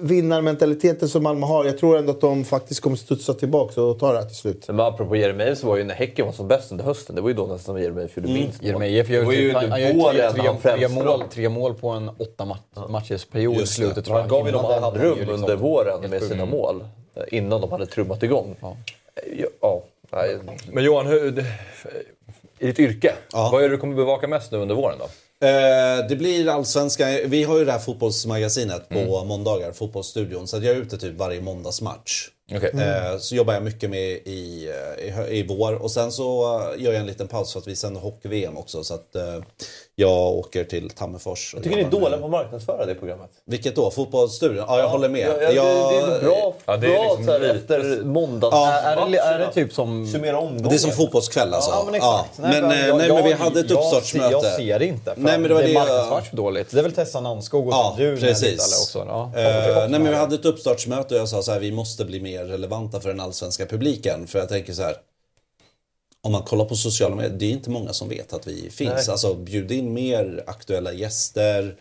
vinnarmentaliteten 0.00 1.08
som 1.08 1.22
Malmö 1.22 1.46
har. 1.46 1.64
Jag 1.64 1.78
tror 1.78 1.98
ändå 1.98 2.12
att 2.12 2.20
de 2.20 2.44
faktiskt 2.44 2.80
kommer 2.80 2.96
studsa 2.96 3.34
tillbaka 3.34 3.82
och 3.82 3.98
ta 3.98 4.12
det 4.12 4.18
här 4.18 4.24
till 4.26 4.36
slut. 4.36 4.64
Men 4.68 4.80
apropå 4.80 5.16
Jeremejeff 5.16 5.58
så 5.58 5.66
var 5.66 5.76
ju 5.76 5.84
när 5.84 5.94
Häcken 5.94 6.26
var 6.26 6.32
som 6.32 6.48
bäst 6.48 6.72
under 6.72 6.84
hösten. 6.84 7.16
Det 7.16 7.22
var 7.22 7.28
ju 7.28 7.34
då 7.34 7.42
nästan 7.42 7.58
som 7.74 7.82
Jeremejeff 7.82 8.16
gjorde 8.16 8.28
minst 8.28 8.60
mål. 8.62 8.66
Jeremejeff 8.68 9.08
gör 9.08 9.20
Det 9.20 9.26
var 9.26 9.32
ju 9.32 9.52
han, 9.52 9.70
han 9.70 9.80
tre, 10.60 10.76
tre, 10.76 10.88
mål, 10.88 11.22
tre 11.30 11.48
mål 11.48 11.74
på 11.74 11.88
en 11.88 12.08
åtta 12.18 12.44
mat- 12.44 12.88
matchers 12.90 13.24
period 13.24 13.56
i 13.56 13.66
slutet. 13.66 14.04
tror 14.04 14.14
Han 14.14 14.22
jag. 14.22 14.30
gav 14.30 14.46
ju 14.46 14.52
dem 14.52 14.64
andrum 14.84 15.18
liksom- 15.18 15.34
under 15.34 15.56
våren 15.56 16.10
med 16.10 16.22
sina 16.22 16.44
mål. 16.46 16.84
Innan 17.28 17.60
de 17.60 17.70
hade 17.70 17.86
trummat 17.86 18.22
igång. 18.22 18.56
Ja. 18.60 18.76
Ja. 19.60 19.82
Men 20.72 20.84
Johan, 20.84 21.06
hur, 21.06 21.44
i 22.58 22.66
ditt 22.66 22.78
yrke, 22.78 23.12
Ja. 23.32 23.48
vad 23.52 23.64
är 23.64 23.68
det 23.68 23.74
du 23.74 23.78
kommer 23.80 23.96
bevaka 23.96 24.28
mest 24.28 24.52
nu 24.52 24.58
under 24.58 24.74
våren 24.74 24.96
då? 24.98 25.04
Eh, 25.42 26.08
det 26.08 26.16
blir 26.16 26.48
allsvenska. 26.48 27.06
Vi 27.26 27.42
har 27.44 27.58
ju 27.58 27.64
det 27.64 27.72
här 27.72 27.78
fotbollsmagasinet 27.78 28.88
på 28.88 28.98
Mm. 28.98 29.26
måndagar, 29.28 29.72
Fotbollsstudion. 29.72 30.46
Så 30.46 30.56
att 30.56 30.64
jag 30.64 30.76
är 30.76 30.80
ute 30.80 30.98
typ 30.98 31.18
varje 31.18 31.40
måndagsmatch. 31.40 32.28
Okej. 32.54 32.70
Eh, 32.74 33.18
så 33.18 33.34
jobbar 33.34 33.54
jag 33.54 33.62
mycket 33.62 33.90
med 33.90 34.00
i, 34.10 34.70
eh, 34.98 35.28
i, 35.30 35.38
i 35.38 35.46
vår. 35.48 35.82
Och 35.82 35.90
sen 35.90 36.12
så 36.12 36.58
eh, 36.58 36.82
gör 36.82 36.92
jag 36.92 37.00
en 37.00 37.06
liten 37.06 37.28
paus 37.28 37.52
för 37.52 37.60
att 37.60 37.66
vi 37.68 37.76
sänder 37.76 38.00
hockey-VM 38.00 38.56
också. 38.56 38.84
Så 38.84 38.94
att 38.94 39.16
jag 39.98 40.18
åker 40.34 40.64
till 40.64 40.90
Tammerfors. 40.90 41.52
Jag 41.54 41.62
tycker 41.62 41.76
ni 41.76 41.82
är 41.82 41.84
jobbar 41.84 41.98
med- 42.00 42.02
dåliga 42.10 42.18
på 42.20 42.24
att 42.24 42.30
marknadsföra 42.30 42.86
det 42.86 42.94
programmet. 42.94 43.30
Vilket 43.46 43.76
då? 43.76 43.90
Fotbollsstudion? 43.90 44.64
Ja, 44.68 44.78
jag 44.78 44.88
håller 44.88 45.08
med. 45.08 45.28
Ja, 45.40 45.50
ja, 45.52 45.64
det, 45.64 46.06
det 46.10 46.16
är 46.16 46.20
bra, 46.22 46.54
Ja, 46.66 46.76
det 46.76 46.86
är 46.86 46.90
bra 46.94 47.02
liksom 47.02 47.24
så 47.26 47.32
här, 47.32 47.40
efter 47.40 48.04
måndags... 48.04 48.52
Ja. 48.52 48.72
Är 48.72 49.10
det, 49.10 49.18
är 49.18 49.38
det 49.38 49.52
typ 49.52 49.72
som... 49.72 50.06
Summera 50.12 50.38
omgången. 50.38 50.62
Det 50.68 50.74
är 50.74 50.78
som 50.78 50.90
fotbollskväll 50.90 51.54
alltså. 51.54 51.70
Ja, 51.70 51.82
men 51.86 51.94
exakt. 51.94 52.30
Ja. 52.36 52.42
Men, 52.42 52.52
jag- 52.86 52.96
nej, 52.98 53.08
men 53.12 53.24
vi 53.24 53.32
hade 53.32 53.60
ett 53.60 53.70
jag 53.70 53.78
uppstartsmöte. 53.78 54.30
Jag 54.32 54.44
ser 54.44 54.78
det 54.78 54.86
inte. 54.86 55.14
Nej, 55.16 55.38
men 55.38 55.48
det 55.48 55.54
var 55.54 55.62
det 55.62 55.70
är 55.70 55.74
marknadsförs 55.74 56.30
för 56.30 56.36
dåligt. 56.36 56.70
Det 56.70 56.78
är 56.78 56.82
väl 56.82 56.92
Tessa 56.92 57.20
Namnskog 57.20 57.66
och 57.66 57.72
Ja, 57.72 57.94
du 57.98 58.10
med 58.10 58.20
precis. 58.20 58.60
också. 58.82 59.04
Ja. 59.08 59.32
Eh, 59.36 59.76
nej, 59.76 60.00
men 60.00 60.08
vi 60.08 60.14
hade 60.14 60.34
ett 60.34 60.44
uppstartsmöte 60.44 61.14
och 61.14 61.20
jag 61.20 61.28
sa 61.28 61.42
så 61.42 61.52
här, 61.52 61.60
vi 61.60 61.72
måste 61.72 62.04
bli 62.04 62.20
mer 62.38 62.44
relevanta 62.44 63.00
för 63.00 63.08
den 63.08 63.20
allsvenska 63.20 63.66
publiken. 63.66 64.26
För 64.26 64.38
jag 64.38 64.48
tänker 64.48 64.72
så 64.72 64.82
här, 64.82 64.96
om 66.20 66.32
man 66.32 66.42
kollar 66.42 66.64
på 66.64 66.76
sociala 66.76 67.14
medier, 67.14 67.38
det 67.38 67.46
är 67.46 67.50
inte 67.50 67.70
många 67.70 67.92
som 67.92 68.08
vet 68.08 68.32
att 68.32 68.46
vi 68.46 68.70
finns. 68.70 68.90
Nej. 68.94 69.12
Alltså 69.12 69.34
bjud 69.34 69.72
in 69.72 69.92
mer 69.92 70.44
aktuella 70.46 70.92
gäster, 70.92 71.76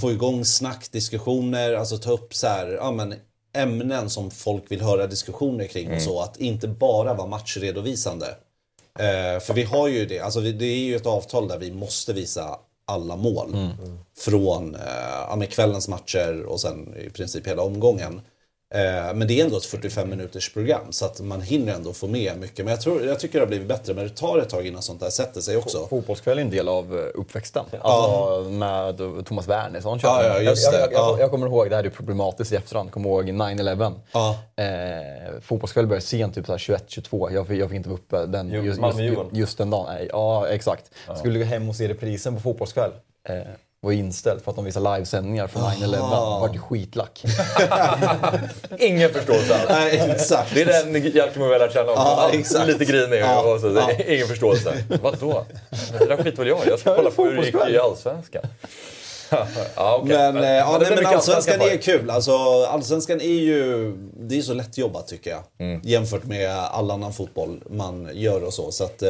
få 0.00 0.10
igång 0.12 0.44
snackdiskussioner, 0.44 1.72
alltså 1.74 1.98
ta 1.98 2.10
upp 2.12 2.34
så 2.34 2.46
här, 2.46 2.66
ja, 2.66 2.90
men, 2.90 3.14
ämnen 3.54 4.10
som 4.10 4.30
folk 4.30 4.64
vill 4.68 4.80
höra 4.82 5.06
diskussioner 5.06 5.66
kring 5.66 5.94
och 5.96 6.02
så. 6.02 6.20
Att 6.20 6.36
inte 6.36 6.68
bara 6.68 7.14
vara 7.14 7.26
matchredovisande. 7.26 8.26
Eh, 8.98 9.40
för 9.40 9.54
vi 9.54 9.62
har 9.62 9.88
ju 9.88 10.06
det, 10.06 10.20
alltså 10.20 10.40
vi- 10.40 10.52
det 10.52 10.64
är 10.66 10.76
ju 10.84 10.96
ett 10.96 11.06
avtal 11.06 11.48
där 11.48 11.58
vi 11.58 11.70
måste 11.72 12.12
visa 12.12 12.58
alla 12.84 13.16
mål. 13.16 13.56
Från 14.18 14.74
eh, 14.74 14.80
ja, 15.28 15.42
kvällens 15.50 15.88
matcher 15.88 16.42
och 16.42 16.60
sen 16.60 16.94
i 17.06 17.10
princip 17.10 17.46
hela 17.46 17.62
omgången. 17.62 18.20
Eh, 18.74 19.14
men 19.14 19.28
det 19.28 19.40
är 19.40 19.44
ändå 19.44 19.56
ett 19.56 19.64
45 19.64 20.10
minuters 20.10 20.52
program 20.52 20.92
så 20.92 21.04
att 21.04 21.20
man 21.20 21.40
hinner 21.42 21.74
ändå 21.74 21.92
få 21.92 22.06
med 22.06 22.38
mycket. 22.40 22.64
Men 22.64 22.68
jag, 22.74 22.80
tror, 22.80 23.04
jag 23.06 23.20
tycker 23.20 23.38
det 23.38 23.44
har 23.44 23.48
blivit 23.48 23.68
bättre 23.68 23.94
men 23.94 24.04
det 24.04 24.10
tar 24.16 24.38
ett 24.38 24.48
tag 24.48 24.66
innan 24.66 24.82
sånt 24.82 25.00
där 25.00 25.10
sätter 25.10 25.40
sig 25.40 25.56
också. 25.56 25.86
Fotbollskväll 25.90 26.38
är 26.38 26.42
en 26.42 26.50
del 26.50 26.68
av 26.68 26.98
eh, 26.98 27.04
uppväxten. 27.20 27.64
Alltså 27.80 28.50
med 28.50 28.96
Thomas 29.26 29.48
Wernersson. 29.48 29.98
Ja, 30.02 30.24
ja, 30.26 30.40
just 30.40 30.64
jag, 30.72 30.74
jag, 30.74 30.92
jag, 30.92 30.92
Ja. 30.92 31.16
jag 31.20 31.30
kommer 31.30 31.46
ihåg, 31.46 31.70
det 31.70 31.76
här 31.76 31.84
är 31.84 31.90
problematiskt 31.90 32.52
i 32.52 32.56
efterhand, 32.56 32.90
kommer 32.92 33.08
ihåg 33.08 33.24
9-11. 33.30 33.92
Ja. 34.12 34.38
Eh, 34.56 35.40
fotbollskväll 35.40 35.86
började 35.86 36.06
sent, 36.06 36.34
typ 36.34 36.46
så 36.46 36.52
här 36.52 36.58
21-22. 36.58 37.32
Jag, 37.32 37.46
fick- 37.46 37.72
inte 37.72 37.88
vara 37.88 37.98
uppe 37.98 38.26
den, 38.26 38.50
just, 38.50 38.80
just, 38.98 39.18
just 39.32 39.58
den 39.58 39.70
dagen. 39.70 40.08
Ja, 40.10 40.48
exakt. 40.48 40.90
Skulle 41.18 41.38
gå 41.38 41.44
hem 41.44 41.68
och 41.68 41.76
se 41.76 41.88
reprisen 41.88 42.34
på 42.34 42.40
fotbollskväll. 42.40 42.90
Eh, 43.28 43.36
var 43.84 43.92
inställd 43.92 44.42
för 44.42 44.50
att 44.50 44.56
de 44.56 44.64
visade 44.64 44.94
livesändningar 44.96 45.46
från 45.46 45.62
9-11. 45.62 46.40
Vart 46.40 46.54
ju 46.54 46.58
skitlack. 46.58 47.24
Ingen 48.78 49.10
förståelse 49.12 49.54
alls. 49.54 49.66
Nej, 49.70 50.10
exakt. 50.10 50.54
Det 50.54 50.62
är 50.62 50.66
den 50.92 51.12
Jalkemo 51.14 51.44
har 51.44 51.58
lärt 51.58 51.72
känna 51.72 51.90
också. 51.90 52.02
Ja, 52.02 52.30
exakt. 52.32 52.66
Lite 52.66 52.84
grinig 52.84 53.20
Ja, 53.20 53.40
och 53.54 53.60
så. 53.60 53.66
ja. 53.76 53.90
Ingen 54.06 54.28
förståelse. 54.28 54.84
Vadå? 55.02 55.44
Det 55.98 56.04
där 56.04 56.16
skiter 56.16 56.38
väl 56.38 56.48
jag. 56.48 56.58
Jag 56.66 56.78
ska 56.78 56.96
kolla 56.96 57.10
på 57.10 57.24
hur 57.24 57.36
det 57.36 57.46
gick 57.46 57.54
i 57.70 57.78
Allsvenskan. 57.78 58.42
ja, 59.76 59.98
okej. 60.02 60.32
Men, 60.32 60.36
eh, 60.36 60.50
ja, 60.50 60.78
det 60.78 60.84
nej, 60.84 60.96
men 60.96 61.06
allsvenskan 61.06 61.54
allsvenska 61.60 61.92
är 61.92 61.98
kul. 61.98 62.10
Alltså, 62.10 62.64
allsvenskan 62.64 63.20
är 63.20 63.40
ju 63.40 63.92
det 64.16 64.38
är 64.38 64.42
så 64.42 64.54
lättjobbat 64.54 65.08
tycker 65.08 65.30
jag. 65.30 65.42
Mm. 65.58 65.80
Jämfört 65.84 66.24
med 66.24 66.50
all 66.50 66.90
annan 66.90 67.12
fotboll 67.12 67.60
man 67.70 68.08
gör 68.12 68.44
och 68.44 68.54
så. 68.54 68.72
Så 68.72 68.84
att, 68.84 69.02
eh, 69.02 69.08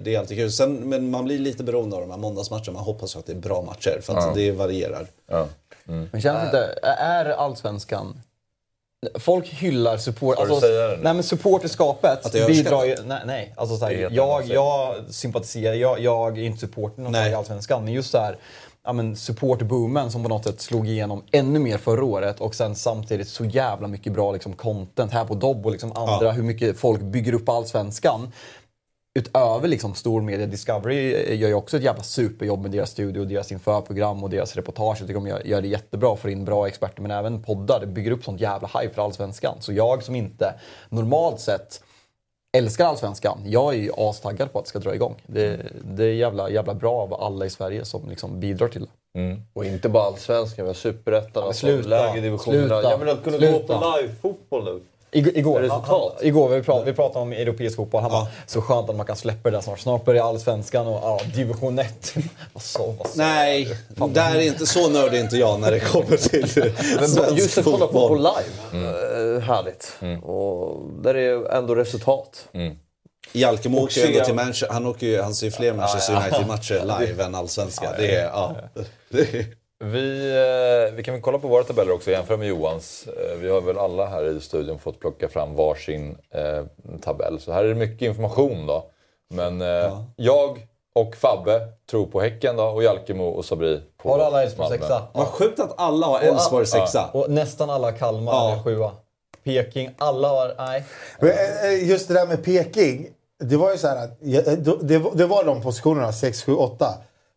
det 0.00 0.14
är 0.14 0.18
alltid 0.18 0.36
kul. 0.36 0.52
Sen, 0.52 0.74
men 0.74 1.10
man 1.10 1.24
blir 1.24 1.38
lite 1.38 1.64
beroende 1.64 1.96
av 1.96 2.02
de 2.02 2.10
här 2.10 2.18
måndagsmatcherna. 2.18 2.72
Man 2.72 2.84
hoppas 2.84 3.16
ju 3.16 3.18
att 3.18 3.26
det 3.26 3.32
är 3.32 3.36
bra 3.36 3.62
matcher 3.62 4.00
för 4.02 4.12
att 4.16 4.24
Ja. 4.24 4.32
det 4.34 4.52
varierar. 4.52 5.06
Ja. 5.30 5.46
Men 5.84 6.20
känns 6.20 6.44
inte, 6.44 6.78
är 6.82 7.24
allsvenskan... 7.24 8.20
Folk 9.14 9.48
hyllar 9.48 9.96
support... 9.96 10.38
Alltså, 10.38 10.66
nej 11.02 11.14
men 11.14 11.22
supporterskapet 11.22 12.32
bidrar 12.46 12.84
ju... 12.84 12.96
Nej, 13.04 13.22
nej. 13.26 13.54
Alltså, 13.56 13.76
så 13.76 13.84
här, 13.84 14.08
jag, 14.12 14.44
jag 14.46 14.94
sympatiserar, 15.10 15.74
jag, 15.74 16.00
jag 16.00 16.38
är 16.38 16.42
inte 16.42 16.60
supporter 16.60 17.28
i 17.28 17.34
Allsvenskan, 17.34 17.84
men 17.84 17.92
just 17.92 18.10
så 18.10 18.18
här, 18.18 18.36
ja, 18.84 18.92
men 18.92 19.16
supporterboomen 19.16 20.10
som 20.10 20.22
på 20.22 20.28
något 20.28 20.44
sätt 20.44 20.60
slog 20.60 20.88
igenom 20.88 21.22
ännu 21.32 21.58
mer 21.58 21.78
förra 21.78 22.04
året 22.04 22.40
och 22.40 22.54
sen 22.54 22.74
samtidigt 22.74 23.28
så 23.28 23.44
jävla 23.44 23.88
mycket 23.88 24.12
bra 24.12 24.32
liksom, 24.32 24.52
content 24.52 25.12
här 25.12 25.24
på 25.24 25.34
Dobb 25.34 25.66
och 25.66 25.72
liksom 25.72 25.92
andra, 25.92 26.24
Ja. 26.26 26.30
hur 26.30 26.42
mycket 26.42 26.76
folk 26.78 27.00
bygger 27.00 27.32
upp 27.32 27.48
Allsvenskan. 27.48 28.32
utöver 29.18 29.68
liksom 29.68 29.94
stor 29.94 30.20
media, 30.22 30.46
Discovery 30.46 31.34
gör 31.34 31.48
ju 31.48 31.54
också 31.54 31.76
ett 31.76 31.82
jävla 31.82 32.02
superjobb 32.02 32.62
med 32.62 32.70
deras 32.70 32.90
studio, 32.90 33.24
deras 33.24 33.52
införprogram 33.52 34.22
och 34.24 34.30
deras 34.30 34.56
reportage. 34.56 34.96
Jag 35.00 35.06
tycker 35.08 35.14
de 35.14 35.26
gör, 35.26 35.42
gör 35.46 35.62
det 35.62 35.68
jättebra, 35.68 36.16
får 36.16 36.30
in 36.30 36.44
bra 36.44 36.66
experter. 36.68 37.02
Men 37.02 37.10
även 37.10 37.42
poddar, 37.42 37.80
det 37.80 37.86
bygger 37.86 38.10
upp 38.10 38.24
sånt 38.24 38.40
jävla 38.40 38.68
hype 38.80 38.94
för 38.94 39.02
Allsvenskan. 39.02 39.56
Så 39.60 39.72
jag 39.72 40.02
som 40.02 40.14
inte 40.16 40.54
normalt 40.88 41.40
sett 41.40 41.82
älskar 42.56 42.86
Allsvenskan, 42.86 43.38
jag 43.46 43.74
är 43.74 43.78
ju 43.78 43.90
astaggad 43.96 44.52
på 44.52 44.58
att 44.58 44.64
det 44.64 44.68
ska 44.68 44.78
dra 44.78 44.94
igång. 44.94 45.14
Det, 45.26 45.60
det 45.84 46.04
är 46.04 46.12
jävla, 46.12 46.50
jävla 46.50 46.74
bra 46.74 46.94
av 47.02 47.14
alla 47.14 47.46
i 47.46 47.50
Sverige 47.50 47.84
som 47.84 48.08
liksom 48.08 48.40
bidrar 48.40 48.68
till 48.68 48.82
det. 48.82 49.20
Mm. 49.20 49.40
Och 49.52 49.64
inte 49.64 49.88
bara 49.88 50.04
allsvenskan, 50.04 50.64
vi 50.64 50.68
har 50.68 50.74
superettan, 50.74 51.42
alltså, 51.42 51.66
sluta, 51.66 51.88
lägre 51.88 52.20
divisionerna. 52.20 52.68
sluta, 52.68 52.90
Jag 52.90 52.98
menar, 52.98 53.12
att 53.12 53.24
kunna 53.24 53.38
sluta. 53.38 53.52
gå 53.52 53.80
på 53.80 53.96
live-fotboll 53.98 54.64
nu. 54.64 54.80
Ig- 55.12 55.36
Igår, 55.38 55.60
Resultat. 55.60 55.88
Han, 56.18 56.26
igår 56.26 56.48
vi, 56.48 56.62
pratade, 56.62 56.84
vi 56.90 56.96
pratade 56.96 57.18
om 57.22 57.32
europeisk 57.32 57.76
fotboll. 57.76 58.02
Han 58.02 58.10
bara, 58.10 58.26
så 58.46 58.60
skönt 58.62 58.90
att 58.90 58.96
man 58.96 59.06
kan 59.06 59.16
släppa 59.16 59.50
det 59.50 59.56
där 59.56 59.60
snart. 59.62 59.78
Snart 59.80 60.04
börjar 60.04 60.24
allsvenskan 60.24 60.86
och 60.86 60.94
ja, 61.02 61.20
division 61.34 61.78
1. 61.78 62.14
vad 62.52 62.62
så, 62.62 62.94
vad 62.98 63.06
så. 63.08 63.18
Nej, 63.18 63.76
där 64.08 64.34
är 64.36 64.40
inte 64.40 64.66
så 64.66 64.88
nördig 64.88 65.20
inte 65.20 65.36
jag 65.36 65.60
när 65.60 65.70
det 65.70 65.80
kommer 65.80 66.16
till 66.16 66.48
svensk 67.08 67.38
just 67.38 67.58
att 67.58 67.64
kolla 67.64 67.78
på, 67.78 67.92
på 67.92 67.98
fotboll. 68.08 68.18
live, 68.18 68.86
eh, 69.36 69.40
härligt. 69.42 69.92
Och 70.22 70.80
där 71.02 71.14
är 71.14 71.52
ändå 71.52 71.74
resultat. 71.74 72.48
Jalkemo 73.32 73.76
Och 73.78 73.84
åker 73.84 74.00
ju 74.00 74.12
ändå 74.12 74.24
till 74.24 74.34
Manchester, 74.34 74.68
han, 74.74 74.86
åker 74.86 75.06
ju, 75.06 75.20
han 75.22 75.34
ser 75.34 75.46
ju 75.46 75.52
fler 75.52 75.74
Manchester 75.74 76.12
Ja, 76.14 76.20
ja. 76.30 76.36
United-matcher 76.36 77.00
live 77.06 77.24
än 77.24 77.34
allsvenska. 77.34 77.92
Det 77.98 78.14
är, 78.16 78.24
ja. 78.24 78.56
Det 79.08 79.20
är, 79.34 79.46
Vi, 79.82 80.30
eh, 80.88 80.94
vi 80.94 81.02
kan 81.02 81.14
väl 81.14 81.22
kolla 81.22 81.38
på 81.38 81.48
våra 81.48 81.64
tabeller 81.64 81.92
också 81.92 82.10
och 82.10 82.16
jämföra 82.16 82.36
med 82.36 82.48
Johans. 82.48 83.06
Eh, 83.06 83.36
Vi 83.38 83.48
har 83.50 83.60
väl 83.60 83.78
alla 83.78 84.06
här 84.06 84.36
i 84.36 84.40
studion 84.40 84.78
fått 84.78 85.00
plocka 85.00 85.28
fram 85.28 85.54
varsin 85.54 86.16
eh, 86.34 86.64
tabell. 87.02 87.40
Så 87.40 87.52
här 87.52 87.64
är 87.64 87.68
det 87.68 87.74
mycket 87.74 88.02
information 88.08 88.66
då. 88.66 88.84
Men 89.30 89.60
eh, 89.62 89.98
jag 90.16 90.66
och 90.94 91.16
Fabbe 91.16 91.60
tror 91.90 92.06
på 92.06 92.20
Häcken 92.20 92.56
då 92.56 92.64
och 92.64 92.82
Jalkemo 92.82 93.24
och 93.24 93.44
Sabri 93.44 93.80
på 94.02 94.08
Har 94.12 94.18
alla 94.18 94.42
Elfsborg 94.42 94.68
sexa? 94.68 95.02
Vad 95.12 95.26
sjukt 95.26 95.60
att 95.60 95.74
alla 95.80 96.06
har 96.06 96.20
Elfsborg 96.20 96.66
sexa. 96.66 97.10
Och 97.12 97.30
nästan 97.30 97.70
alla 97.70 97.92
Kalmar 97.92 98.32
Ja. 98.32 98.52
är 98.56 98.62
sjua. 98.62 98.90
Peking, 99.44 99.90
alla 99.98 100.28
har... 100.28 100.54
Nej. 100.58 100.84
Men, 101.20 101.30
eh, 101.30 101.88
just 101.88 102.08
det 102.08 102.14
där 102.14 102.26
med 102.26 102.44
Peking. 102.44 103.08
Det 103.44 103.56
var 103.56 103.72
ju 103.72 103.78
så 103.78 103.88
här 103.88 104.04
att 104.04 104.18
ja, 104.20 104.40
då- 104.58 104.78
det, 104.82 104.98
var- 104.98 105.14
det 105.14 105.26
var 105.26 105.44
de 105.44 105.62
positionerna, 105.62 106.12
6, 106.12 106.42
7, 106.42 106.54
8. 106.54 106.86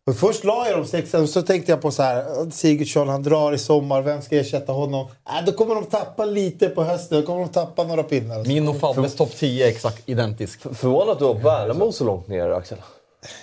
Och 0.08 0.16
först 0.16 0.44
la 0.44 0.68
jag 0.68 0.78
dem 0.78 0.86
sexa 0.86 1.20
och 1.22 1.30
så 1.30 1.42
tänkte 1.42 1.72
jag 1.72 1.82
på 1.82 1.92
så 1.92 2.04
här. 2.04 2.18
"Äh, 2.42 2.50
Sigurdsson, 2.50 3.10
han 3.10 3.24
drar 3.24 3.54
i 3.54 3.58
sommar. 3.58 4.02
Vem 4.02 4.22
ska 4.22 4.36
ersätta 4.38 4.72
honom? 4.74 5.08
Äh, 5.28 5.46
då 5.46 5.52
kommer 5.52 5.76
de 5.76 5.84
tappa 5.86 6.26
lite 6.26 6.70
på 6.70 6.84
hösten. 6.84 7.22
Då 7.22 7.26
kommer 7.28 7.40
de 7.40 7.50
tappa 7.50 7.84
några 7.84 8.04
pinnar. 8.04 8.46
Min 8.46 8.68
och 8.68 8.76
Fabbes 8.80 9.16
topp 9.16 9.32
10 9.36 9.66
är 9.66 9.70
exakt 9.70 10.10
identisk. 10.10 10.62
Förvånad 10.62 11.10
att 11.10 11.20
du 11.20 11.26
har 11.26 11.34
Värnamo 11.34 11.92
så 11.92 12.04
långt 12.04 12.28
ner, 12.28 12.50
Axel. 12.50 12.78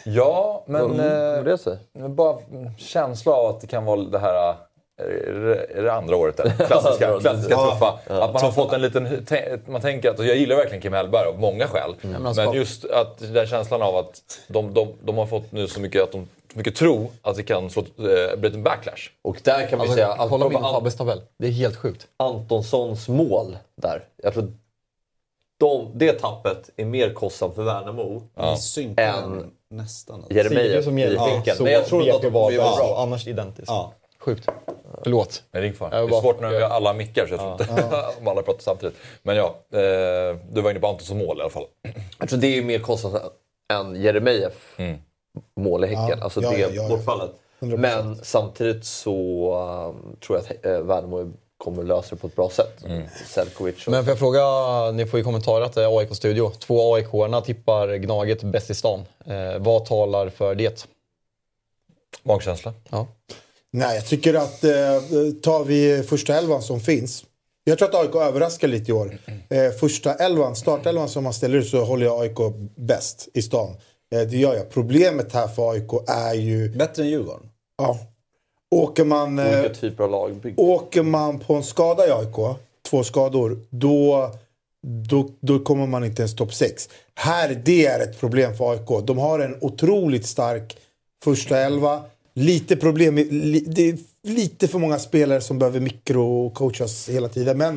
Ja, 0.04 0.64
men... 0.66 0.82
Vad- 0.82 0.90
vad 0.96 1.38
eh, 1.38 1.44
det 1.44 1.58
sig? 1.58 1.78
bara 2.08 2.38
mm, 2.52 2.70
känsla 2.78 3.32
av 3.32 3.46
att 3.46 3.60
det 3.60 3.66
kan 3.66 3.84
vara 3.84 4.00
det 4.00 4.18
här... 4.18 4.54
Är 5.76 5.82
det, 5.82 5.92
andra 5.92 6.16
året? 6.16 6.40
Eller? 6.40 6.50
Klassiska, 6.66 7.20
klassiska 7.20 7.56
tuffa. 7.56 7.98
Att 8.06 8.32
man 8.32 8.42
har 8.42 8.52
fått 8.52 8.72
en 8.72 8.82
liten... 8.82 9.24
te- 9.26 9.58
Man 9.66 9.80
tänker 9.80 10.10
att... 10.10 10.18
och 10.18 10.24
Jag 10.26 10.36
gillar 10.36 10.56
verkligen 10.56 10.82
Kim 10.82 10.92
Hellberg 10.92 11.26
av 11.28 11.38
många 11.40 11.66
skäl. 11.68 11.94
men 12.00 12.22
Men 12.36 12.52
just 12.52 12.84
att 12.84 13.18
den 13.34 13.46
känslan 13.46 13.82
av 13.82 13.96
att 13.96 14.22
de, 14.48 14.74
de, 14.74 14.88
de 15.02 15.18
har 15.18 15.26
fått 15.26 15.52
nu 15.52 15.68
så 15.68 15.80
mycket, 15.80 16.02
att 16.02 16.12
de, 16.12 16.28
mycket 16.54 16.76
tro 16.76 17.10
att 17.22 17.36
det 17.36 17.42
kan 17.42 17.70
slå, 17.70 17.82
eh, 17.82 18.36
bli 18.38 18.50
en 18.54 18.62
backlash. 18.62 19.10
Och 19.22 19.36
där 19.44 19.66
kan 19.66 19.78
vi 19.78 19.82
Alltså, 19.82 19.94
säga... 19.94 20.12
att 20.12 20.28
kolla 20.30 20.48
min 20.48 20.58
Fabbes 20.60 20.96
tabell. 20.96 21.20
Det 21.38 21.46
är 21.46 21.50
helt 21.50 21.76
sjukt. 21.76 22.06
Antonssons 22.16 23.08
mål 23.08 23.56
där. 23.76 24.02
Jag 24.22 24.32
tror 24.32 24.52
de, 25.58 25.90
det 25.94 26.12
tappet 26.12 26.70
är 26.76 26.84
mer 26.84 27.14
kostsamt 27.14 27.54
för 27.54 27.62
Värnamo 27.62 28.22
Ja. 28.36 28.56
Än 28.96 29.50
nästan. 29.70 30.16
alltså. 30.16 30.32
Jeremejeff 30.34 30.86
i. 30.86 31.18
Häcken. 31.18 31.56
Men 31.60 31.72
jag 31.72 31.86
tror 31.86 32.02
inte 32.02 32.16
att 32.16 32.22
de 32.22 32.32
var 32.32 32.52
bra. 32.52 32.96
Annars 32.98 33.26
identiskt. 33.26 33.68
Ja. 33.68 33.92
Sjukt. 34.24 34.48
Förlåt. 35.02 35.42
Nej, 35.50 35.60
det 35.60 35.66
är 35.66 35.68
ingen 35.68 35.76
fara. 35.76 35.98
Jag 35.98 36.10
Det 36.10 36.16
är 36.16 36.20
svårt 36.20 36.40
när 36.40 36.50
vi 36.50 36.62
har 36.62 36.70
alla 36.70 36.92
mickar 36.92 37.26
så 37.26 37.32
jag 37.34 37.40
tror 37.40 37.52
inte 37.52 38.04
om 38.20 38.28
alla 38.28 38.42
pratar 38.42 38.60
samtidigt. 38.62 38.96
Men 39.22 39.36
ja, 39.36 39.46
eh, 39.72 40.36
du 40.50 40.60
var 40.60 40.70
inne 40.70 40.80
på 40.80 40.86
Antonsson 40.86 41.18
mål 41.18 41.38
i 41.38 41.40
alla 41.40 41.50
fall. 41.50 41.66
Jag 42.18 42.28
tror 42.28 42.38
det 42.38 42.58
är 42.58 42.62
mer 42.62 42.78
kostsamt 42.78 43.16
än 43.72 44.02
Jeremejeff 44.02 44.74
Mm. 44.76 44.98
mål 45.60 45.84
i 45.84 45.86
Häcken. 45.86 46.18
Ja, 46.18 46.24
alltså 46.24 46.42
ja, 46.42 46.50
det 46.50 46.58
ja, 46.58 46.68
ja, 46.72 46.82
ja. 46.82 46.88
bortfallet. 46.88 47.30
100%. 47.60 47.76
Men 47.76 48.16
samtidigt 48.22 48.84
så 48.84 49.14
um, 49.94 50.16
tror 50.26 50.38
jag 50.38 50.56
att 50.56 50.66
eh, 50.66 50.80
Värnamo 50.80 51.32
kommer 51.58 51.82
lösa 51.82 52.14
det 52.14 52.20
på 52.20 52.26
ett 52.26 52.36
bra 52.36 52.50
sätt. 52.50 52.84
Mm. 52.84 53.02
Selkovic 53.26 53.86
och... 53.86 53.90
Men 53.92 54.04
får 54.04 54.10
jag 54.10 54.18
fråga, 54.18 54.42
ni 54.90 55.06
får 55.06 55.18
ju 55.18 55.24
kommentarer 55.24 55.64
att 55.64 55.72
det 55.74 55.82
är 55.82 55.98
AIK-studio. 55.98 56.50
Två 56.58 56.94
AIK-arna 56.94 57.40
tippar 57.40 57.96
Gnaget 57.96 58.42
bäst 58.42 58.70
i 58.70 58.74
stan. 58.74 59.04
Eh, 59.26 59.58
vad 59.58 59.84
talar 59.84 60.28
för 60.28 60.54
det? 60.54 60.86
Magkänsla. 62.22 62.72
Ja. 62.90 63.06
Nej, 63.72 63.94
jag 63.94 64.06
tycker 64.06 64.34
att 64.34 64.64
eh, 64.64 64.70
tar 65.42 65.64
vi 65.64 66.02
första 66.02 66.38
elvan 66.38 66.62
som 66.62 66.80
finns. 66.80 67.24
Jag 67.64 67.78
tror 67.78 67.88
att 67.88 67.94
AIK 67.94 68.14
överraskar 68.14 68.68
lite 68.68 68.90
i 68.90 68.94
år. 68.94 69.18
Eh, 69.48 69.70
första 69.70 70.14
elvan, 70.14 70.56
startelvan 70.56 71.08
som 71.08 71.24
man 71.24 71.32
ställer 71.32 71.58
ut 71.58 71.68
så 71.68 71.84
håller 71.84 72.06
jag 72.06 72.20
AIK 72.20 72.38
bäst 72.76 73.28
i 73.34 73.42
stan. 73.42 73.76
Eh, 74.14 74.20
det 74.20 74.36
gör 74.36 74.54
jag. 74.54 74.70
Problemet 74.70 75.32
här 75.32 75.48
för 75.48 75.70
AIK 75.70 76.08
är 76.08 76.34
ju... 76.34 76.68
Bättre 76.68 77.02
än 77.02 77.08
Djurgården. 77.08 77.48
Ja. 77.78 77.98
Åker 78.70 79.04
man, 79.04 79.38
eh, 79.38 79.62
typer 79.72 80.04
av 80.04 80.10
lagbygge. 80.10 80.62
åker 80.62 81.02
man 81.02 81.38
på 81.38 81.54
en 81.54 81.62
skada 81.62 82.06
i 82.06 82.10
AIK, 82.10 82.56
två 82.90 83.04
skador, 83.04 83.60
då, 83.70 84.30
då, 84.82 85.28
då 85.40 85.58
kommer 85.58 85.86
man 85.86 86.04
inte 86.04 86.22
ens 86.22 86.36
topp 86.36 86.54
6. 86.54 86.88
Här, 87.14 87.62
det 87.64 87.86
är 87.86 88.00
ett 88.00 88.20
problem 88.20 88.56
för 88.56 88.70
AIK. 88.70 89.06
De 89.06 89.18
har 89.18 89.40
en 89.40 89.58
otroligt 89.60 90.26
stark 90.26 90.76
första 91.24 91.58
elva. 91.58 92.02
Lite 92.34 92.76
problem, 92.76 93.16
li, 93.16 93.64
det 93.66 93.88
är 93.88 93.98
lite 94.22 94.68
för 94.68 94.78
många 94.78 94.98
spelare 94.98 95.40
som 95.40 95.58
behöver 95.58 95.80
mikrocoachas 95.80 97.08
hela 97.08 97.28
tiden. 97.28 97.58
Men 97.58 97.74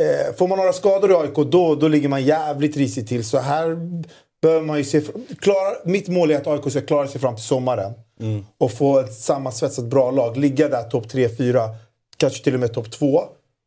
eh, 0.00 0.34
får 0.36 0.48
man 0.48 0.58
några 0.58 0.72
skador 0.72 1.10
i 1.10 1.14
AIK, 1.14 1.50
då, 1.50 1.74
då 1.74 1.88
ligger 1.88 2.08
man 2.08 2.24
jävligt 2.24 2.76
risigt 2.76 3.08
till. 3.08 3.24
Så 3.24 3.38
här 3.38 3.76
behöver 4.42 4.66
man 4.66 4.78
ju 4.78 4.84
se... 4.84 5.00
Klara, 5.40 5.76
mitt 5.84 6.08
mål 6.08 6.30
är 6.30 6.36
att 6.36 6.46
AIK 6.46 6.70
ska 6.70 6.80
klara 6.80 7.08
sig 7.08 7.20
fram 7.20 7.34
till 7.34 7.44
sommaren. 7.44 7.92
Och 8.58 8.72
få 8.72 8.98
ett 8.98 9.14
sammansvetsat 9.14 9.84
bra 9.84 10.10
lag. 10.10 10.36
Ligga 10.36 10.68
där 10.68 10.82
topp 10.82 11.06
3-4, 11.06 11.68
kanske 12.16 12.44
till 12.44 12.54
och 12.54 12.60
med 12.60 12.72
topp 12.72 12.90
2. 12.90 13.22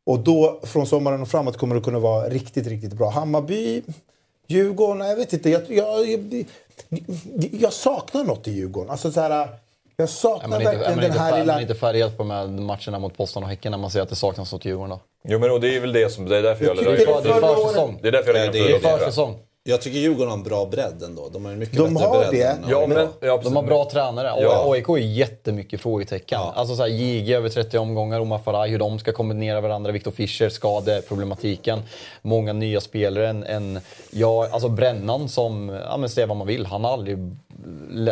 Och 0.06 0.19
då, 0.19 0.60
från 0.64 0.88
sommaren 0.88 1.22
och 1.22 1.27
framåt, 1.27 1.57
kommer 1.57 1.76
det 1.76 1.81
kunna 1.81 1.99
vara 1.99 2.30
riktigt, 2.30 2.68
riktigt 2.68 2.93
bra. 2.93 3.10
Hammarby, 3.10 3.81
Djurgården, 4.48 5.07
jag 5.07 5.15
vet 5.15 5.34
inte. 5.34 5.49
Jag, 5.49 5.61
jag, 5.72 6.07
jag, 6.07 6.45
jag 7.52 7.73
saknar 7.73 8.23
något 8.23 8.48
i 8.48 8.52
Djurgården. 8.52 8.89
Alltså 8.89 9.11
så 9.11 9.22
här, 9.22 9.48
jag 10.02 10.07
Är 10.10 10.11
saknar 10.11 10.49
man 10.49 10.61
inte, 10.61 10.72
är 10.72 10.78
verkligen 10.78 10.99
man 10.99 11.10
den 11.10 11.19
här 11.19 11.32
fär, 11.32 11.40
lilla... 11.40 11.53
man 11.53 11.61
inte 11.61 11.76
färgad 11.76 12.18
på 12.18 12.23
de 12.23 12.32
här 12.32 12.48
matcherna 12.48 12.99
mot 12.99 13.18
Boston 13.18 13.44
och 13.44 13.49
Häcken 13.49 13.72
när 13.72 13.78
man 13.78 13.90
ser 13.90 14.02
att 14.02 14.10
det 14.10 14.15
saknas 14.15 14.53
något 14.53 14.65
i 14.65 14.69
Djurgården? 14.69 14.98
Jo 15.23 15.40
men 15.40 15.52
och 15.52 15.61
det 15.61 15.76
är 15.76 15.80
väl 15.82 15.94
det 15.94 16.10
som, 16.10 16.30
det 16.30 16.38
är 16.38 16.44
därför 16.44 16.65
jag, 16.65 16.76
lägger 16.76 16.91
Det 16.91 17.30
är 17.30 17.56
försäsong. 17.56 17.99
Det 18.02 18.07
är 18.07 18.11
därför 18.11 18.34
jag 18.34 18.53
lägger 18.53 18.69
Det 18.69 18.88
är 18.88 18.94
är 18.94 18.98
försäsong. 18.98 19.40
Jag 19.64 19.82
tycker 19.82 19.99
Djurgården 19.99 20.30
har 20.30 20.38
en 20.38 20.44
bra 20.44 20.65
bredd 20.65 21.03
ändå. 21.03 21.30
De 21.30 21.45
har 21.45 21.52
en 21.52 21.60
mycket 21.60 21.78
De 21.78 21.94
bättre 21.94 22.07
har 22.07 22.19
bredd 22.19 22.32
det. 22.32 22.44
än 22.44 22.65
Ja, 22.69 22.88
men, 22.88 23.07
ja, 23.19 23.41
De 23.44 23.56
har 23.56 23.64
bra 23.64 23.90
tränare. 23.90 24.41
Ja. 24.41 24.72
AIK 24.73 24.90
är 24.90 24.98
jättemycket 24.98 25.82
frågetecken. 25.82 26.40
Alltså 26.40 26.76
så 26.76 26.82
här, 26.82 26.90
JG 26.90 27.34
över 27.34 27.49
30 27.49 27.78
omgångar, 27.78 28.19
Omar 28.19 28.38
Faraj, 28.38 28.69
hur 28.69 28.80
de 28.80 28.99
ska 28.99 29.11
kombinera 29.11 29.61
varandra, 29.61 29.91
Viktor 29.91 30.11
Fischer, 30.11 30.49
skadeproblematiken. 30.49 31.80
Många 32.22 32.53
nya 32.53 32.82
spelare. 32.82 33.30
En, 33.30 33.44
en, 33.44 33.80
ja, 34.11 34.48
alltså 34.52 34.69
Brännan 34.69 35.30
som, 35.30 35.69
ja 35.69 35.98
men 35.98 36.10
säga 36.10 36.28
vad 36.28 36.38
man 36.38 36.48
vill, 36.48 36.65
han 36.65 36.84
har 36.84 36.94
aldrig, 36.94 37.18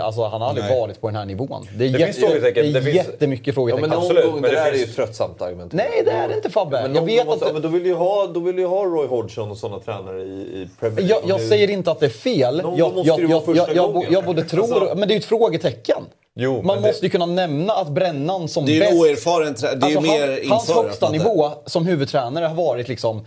alltså, 0.01 0.23
han 0.23 0.41
har 0.41 0.49
aldrig 0.49 0.65
Nej. 0.69 0.79
varit 0.79 1.01
på 1.01 1.07
den 1.07 1.15
här 1.15 1.25
nivån. 1.25 1.67
Det 1.77 1.85
är, 1.85 1.89
Det 1.89 1.97
finns 2.05 2.17
jätte, 2.17 2.19
frågetecken. 2.31 2.63
Det 2.63 2.69
är 2.69 2.73
Det 2.73 2.81
finns- 2.81 2.95
jättemycket 2.95 3.47
Ja, 3.47 3.53
frågetecken. 3.53 3.81
men 3.81 3.89
någon 3.89 3.99
Absolut, 4.05 4.25
gång, 4.25 4.41
men 4.41 4.49
det, 4.49 4.55
där 4.55 4.71
finns- 4.71 4.83
är 4.83 4.87
ju 4.87 4.93
tröttsamt 4.93 5.41
argument. 5.41 5.73
Nej, 5.73 6.01
det 6.05 6.11
är 6.11 6.27
det 6.27 6.35
inte 6.35 6.49
Fabbe. 6.49 6.81
Men 6.81 6.95
jag 6.95 7.05
vet 7.05 7.25
måste, 7.25 7.45
att... 7.45 7.53
men 7.53 7.61
då 7.61 7.67
vill 7.67 7.85
ju 7.85 7.93
ha, 7.93 8.27
då 8.27 8.39
vill 8.39 8.57
ju 8.57 8.65
ha 8.65 8.85
Roy 8.85 9.07
Hodgson 9.07 9.51
och 9.51 9.57
sådana 9.57 9.79
tränare 9.79 10.21
i, 10.21 10.23
i 10.31 10.69
Premier 10.79 11.09
Jag, 11.09 11.19
jag 11.27 11.39
Nu- 11.41 11.47
säger 11.47 11.69
inte 11.69 11.91
att 11.91 11.99
det 11.99 12.05
är 12.05 12.09
fel. 12.09 12.61
Någon 12.61 12.77
Jag, 12.77 12.93
måste 12.95 13.07
jag, 13.07 13.19
det 13.19 13.23
jag, 13.31 13.45
första 13.45 13.73
jag, 13.73 13.95
jag, 13.95 14.05
jag 14.11 14.25
både 14.25 14.43
tror 14.43 14.61
Alltså- 14.63 14.95
Men 14.95 15.07
det 15.07 15.11
är 15.13 15.15
ju 15.15 15.19
ett 15.19 15.25
frågetecken. 15.25 16.03
Jo, 16.35 16.53
Man 16.53 16.65
men 16.65 16.81
det- 16.83 16.89
måste 16.89 17.05
ju 17.05 17.09
kunna 17.09 17.25
nämna 17.25 17.73
att 17.73 17.87
Brännan 17.89 18.47
som 18.47 18.65
Det 18.65 18.71
är 18.71 18.73
ju 18.73 18.79
bäst... 18.79 18.91
en 18.93 18.99
oerfaren 18.99 19.55
tränare. 19.55 19.75
Det 19.79 19.85
är 19.85 19.89
ju 19.89 19.97
Alltså, 19.97 20.11
mer 20.11 20.39
han, 20.43 20.51
hans 20.51 20.71
högsta 20.71 21.09
nivå 21.11 21.51
som 21.65 21.85
huvudtränare 21.85 22.45
har 22.45 22.55
varit 22.55 22.87
liksom 22.87 23.25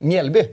Mjällby. 0.00 0.44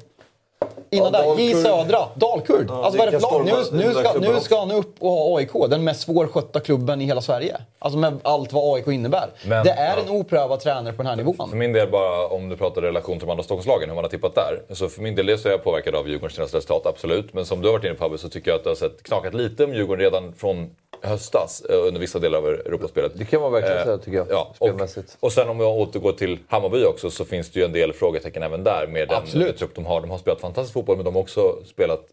Innan 0.89 1.14
Ja, 1.14 1.22
där, 1.35 1.39
J. 1.41 1.53
Södra, 1.55 1.99
Dalkurd. 2.15 2.65
Ja, 2.69 2.84
alltså 2.85 2.97
vad 2.99 3.07
är 3.07 3.11
det 3.11 3.19
för 3.19 3.31
lag? 3.31 3.45
Nu, 3.72 3.85
nu, 3.85 3.93
ska, 3.93 4.14
nu 4.34 4.39
ska 4.39 4.59
han 4.59 4.72
upp 4.72 4.95
och 4.99 5.09
ha 5.09 5.38
AIK, 5.38 5.49
den 5.69 5.84
mest 5.84 6.01
svårskötta 6.01 6.59
klubben 6.59 7.01
i 7.01 7.05
hela 7.05 7.22
Sverige. 7.22 7.57
Alltså 7.80 7.99
med 7.99 8.19
allt 8.23 8.53
vad 8.53 8.76
AIK 8.76 8.88
innebär. 8.88 9.30
Men- 9.45 9.65
det 9.65 9.72
är 9.72 9.95
ja. 9.97 10.03
en 10.05 10.09
oprövad 10.09 10.59
tränare 10.59 10.93
på 10.93 10.97
den 11.03 11.07
här 11.07 11.15
För 11.15 11.23
nivån. 11.23 11.57
min 11.59 11.73
del 11.73 11.89
bara, 11.89 12.27
om 12.27 12.49
du 12.49 12.55
pratar 12.57 12.81
relation 12.81 13.18
till 13.18 13.27
de 13.27 13.31
andra 13.31 13.43
Stockholmslagen, 13.43 13.89
hur 13.89 13.95
man 13.95 14.03
har 14.03 14.09
tippat 14.11 14.35
där. 14.35 14.76
Så 14.76 14.89
för 14.89 15.01
min 15.01 15.15
del, 15.15 15.26
dels 15.26 15.45
är 15.45 15.49
jag 15.49 15.64
påverkad 15.64 15.95
av 15.95 16.07
Djurgårdens 16.09 16.34
senaste 16.35 16.57
resultat, 16.57 16.85
absolut. 16.85 17.34
Men 17.34 17.45
som 17.45 17.61
du 17.61 17.68
har 17.68 17.73
varit 17.73 17.84
inne 17.85 17.93
på 17.93 18.18
så 18.18 18.30
tycker 18.30 18.51
jag 18.51 18.57
att 18.57 18.64
det 18.64 18.69
har 18.69 18.76
sett 18.76 19.03
knakat 19.03 19.34
lite 19.34 19.64
om 19.64 19.73
Djurgården 19.73 20.01
redan 20.03 20.34
från 20.34 20.69
höstas 21.01 21.61
eh, 21.69 21.76
under 21.88 21.99
vissa 22.01 22.19
delar 22.19 22.38
av 22.38 22.47
Europaspelet. 22.47 23.11
Det 23.15 23.26
kan 23.26 23.41
man 23.41 23.51
verkligen 23.51 23.77
Eh, 23.77 23.84
säga 23.84 23.97
tycker 23.97 24.18
jag. 24.18 24.27
Ja, 24.30 24.47
och, 24.49 24.55
spelmässigt. 24.55 25.18
och 25.19 25.31
sen 25.31 25.49
om 25.49 25.59
jag 25.59 25.69
återgår 25.77 26.11
till 26.11 26.39
Hammarby 26.47 26.84
också 26.85 27.09
så 27.11 27.26
finns 27.26 27.49
det 27.51 27.59
ju 27.59 27.65
en 27.65 27.72
del 27.72 27.93
frågetecken 27.93 28.43
även 28.43 28.64
där 28.64 28.88
med 28.88 29.07
den 29.07 29.18
Absolut. 29.18 29.57
trupp 29.57 29.76
de 29.76 29.85
har. 29.85 30.01
De 30.01 30.09
har 30.09 30.18
spelat 30.18 30.41
fantastisk 30.41 30.73
fotboll 30.77 30.95
men 30.95 31.05
de 31.05 31.15
har 31.15 31.21
också 31.21 31.63
spelat 31.65 32.05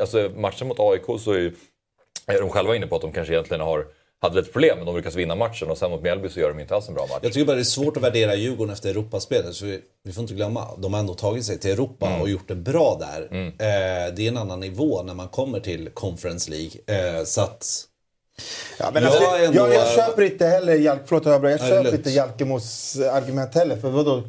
alltså, 0.00 0.30
matchen 0.36 0.68
mot 0.68 0.80
AIK 0.80 1.20
så 1.20 1.32
är, 1.32 1.38
ju, 1.38 1.52
är 2.26 2.40
de 2.40 2.50
själva 2.50 2.76
inne 2.76 2.86
på 2.86 2.96
att 2.96 3.02
de 3.02 3.12
kanske 3.12 3.32
egentligen 3.34 3.60
har, 3.60 3.86
hade 4.22 4.36
lite 4.36 4.52
problem 4.52 4.76
men 4.78 4.86
de 4.86 4.96
lyckas 4.96 5.14
vinna 5.14 5.34
matchen 5.34 5.70
och 5.70 5.78
sen 5.78 5.90
mot 5.90 6.02
Mjällby 6.02 6.28
så 6.28 6.40
gör 6.40 6.48
de 6.48 6.60
inte 6.60 6.74
alls 6.74 6.88
en 6.88 6.94
bra 6.94 7.06
match. 7.06 7.18
Jag 7.22 7.32
tycker 7.32 7.46
bara 7.46 7.56
det 7.56 7.62
är 7.62 7.64
svårt 7.64 7.96
att 7.96 8.02
värdera 8.02 8.34
Djurgården 8.34 8.72
efter 8.72 8.90
Europaspelet. 8.90 9.54
Så 9.54 9.64
vi, 9.66 9.80
vi 10.04 10.12
får 10.12 10.22
inte 10.22 10.34
glömma, 10.34 10.68
de 10.78 10.92
har 10.94 11.00
ändå 11.00 11.14
tagit 11.14 11.44
sig 11.44 11.58
till 11.58 11.70
Europa 11.70 12.06
Mm. 12.06 12.20
och 12.20 12.28
gjort 12.28 12.48
det 12.48 12.54
bra 12.54 12.96
där. 13.00 13.22
Eh, 13.32 14.14
det 14.14 14.22
är 14.22 14.28
en 14.28 14.36
annan 14.36 14.60
nivå 14.60 15.02
när 15.02 15.14
man 15.14 15.28
kommer 15.28 15.60
till 15.60 15.88
Conference 15.94 16.50
League. 16.50 16.70
Eh, 17.18 17.24
så 17.24 17.40
att... 17.40 17.66
Ja, 18.78 18.90
men 18.94 19.02
Jag 19.02 19.12
alltså, 19.12 19.30
är 19.30 19.44
ändå- 19.44 19.58
jag, 19.60 19.74
jag 19.74 19.94
köper 19.94 20.22
inte 20.22 20.46
heller 20.46 20.74
Jalk, 20.74 21.00
förlåt 21.06 21.26
jag 21.26 21.50
jag 21.50 21.60
köper 21.60 21.94
inte 21.94 22.10
Jalkemos 22.10 22.96
argument 22.98 23.54
heller. 23.54 23.76
För 23.76 23.90
vadå? 23.90 24.22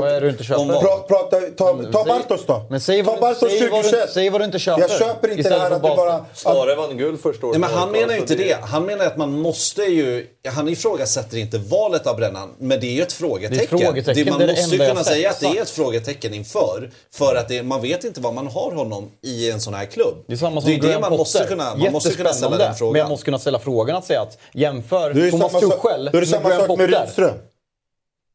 Vad 0.00 0.08
är 0.10 0.14
det 0.14 0.20
du 0.20 0.28
inte 0.30 0.44
köper? 0.44 0.64
Pra, 0.80 0.96
prata, 1.08 1.40
ta 1.56 1.82
ta 1.92 2.04
Bartos 2.04 2.46
då. 2.46 2.66
Men 2.70 2.80
säg 2.80 3.02
vad, 3.02 3.14
ta 3.14 3.20
Bartos 3.20 3.50
säg, 3.50 3.60
vad 3.60 3.78
du, 3.78 3.82
2021. 3.82 4.10
säg 4.12 4.30
vad 4.30 4.40
du 4.40 4.44
inte 4.44 4.58
köper. 4.58 4.80
Jag 4.80 4.90
köper 4.90 5.28
inte 5.30 5.48
det 5.48 5.58
här 5.58 5.70
att 5.70 5.82
det 5.82 5.88
bara... 5.96 6.24
Snarare 6.34 6.74
vann 6.74 6.96
guld 6.98 7.20
första 7.20 7.46
året. 7.46 7.60
Nej, 7.60 7.68
men 7.70 7.78
han 7.78 7.90
med 7.90 8.00
menar 8.00 8.14
ju 8.14 8.20
inte 8.20 8.34
det. 8.34 8.56
Han 8.62 8.86
menar 8.86 9.04
att 9.06 9.16
man 9.16 9.32
måste 9.40 9.82
ju... 9.82 10.26
Han 10.48 10.68
ifrågasätter 10.68 11.36
inte 11.36 11.58
valet 11.58 12.06
av 12.06 12.16
Brännan, 12.16 12.50
men 12.58 12.80
det 12.80 12.86
är 12.86 12.92
ju 12.92 13.02
ett 13.02 13.12
frågetecken. 13.12 13.56
Det 13.58 13.62
är 13.62 13.64
ett 13.64 13.68
frågetecken, 13.84 14.28
man 14.30 14.38
det 14.38 14.44
är 14.44 14.46
det 14.46 14.52
måste 14.62 14.76
ju 14.76 14.88
kunna 14.88 15.04
säga 15.04 15.30
att 15.30 15.40
det 15.40 15.46
är 15.46 15.62
ett 15.62 15.70
frågetecken 15.70 16.34
inför. 16.34 16.90
För 17.14 17.34
att 17.36 17.48
det, 17.48 17.62
man 17.62 17.82
vet 17.82 18.04
inte 18.04 18.20
vad 18.20 18.34
man 18.34 18.46
har 18.46 18.70
honom 18.72 19.10
i 19.22 19.50
en 19.50 19.60
sån 19.60 19.74
här 19.74 19.84
klubb. 19.86 20.14
Det 20.26 20.32
är 20.32 20.36
samma 20.36 20.60
som 20.60 20.70
det 20.70 20.76
är 20.76 20.80
det 20.80 20.86
Graham 20.88 21.00
man 21.00 21.10
Potter. 21.10 21.18
måste 21.18 21.44
kunna, 21.44 21.74
man 21.76 21.92
måste 21.92 22.10
kunna 22.10 22.32
ställa 22.32 22.56
den 22.56 22.74
frågan. 22.74 22.92
Men 22.92 22.98
jag 23.00 23.08
måste 23.08 23.24
kunna 23.24 23.38
ställa 23.38 23.58
frågan 23.58 23.96
att 23.96 24.04
säga 24.04 24.20
att 24.22 24.38
jämför 24.52 25.30
Thomas 25.30 25.52
samma 25.52 25.60
sak- 25.60 25.82
Tuchel 25.82 26.08
Då 26.12 26.18
är 26.18 26.20
det 26.20 26.26
samma 26.26 26.48
Graham 26.48 26.60
sak 26.66 26.78
med 26.78 26.88
Potter. 26.88 27.00
Rydström. 27.04 27.34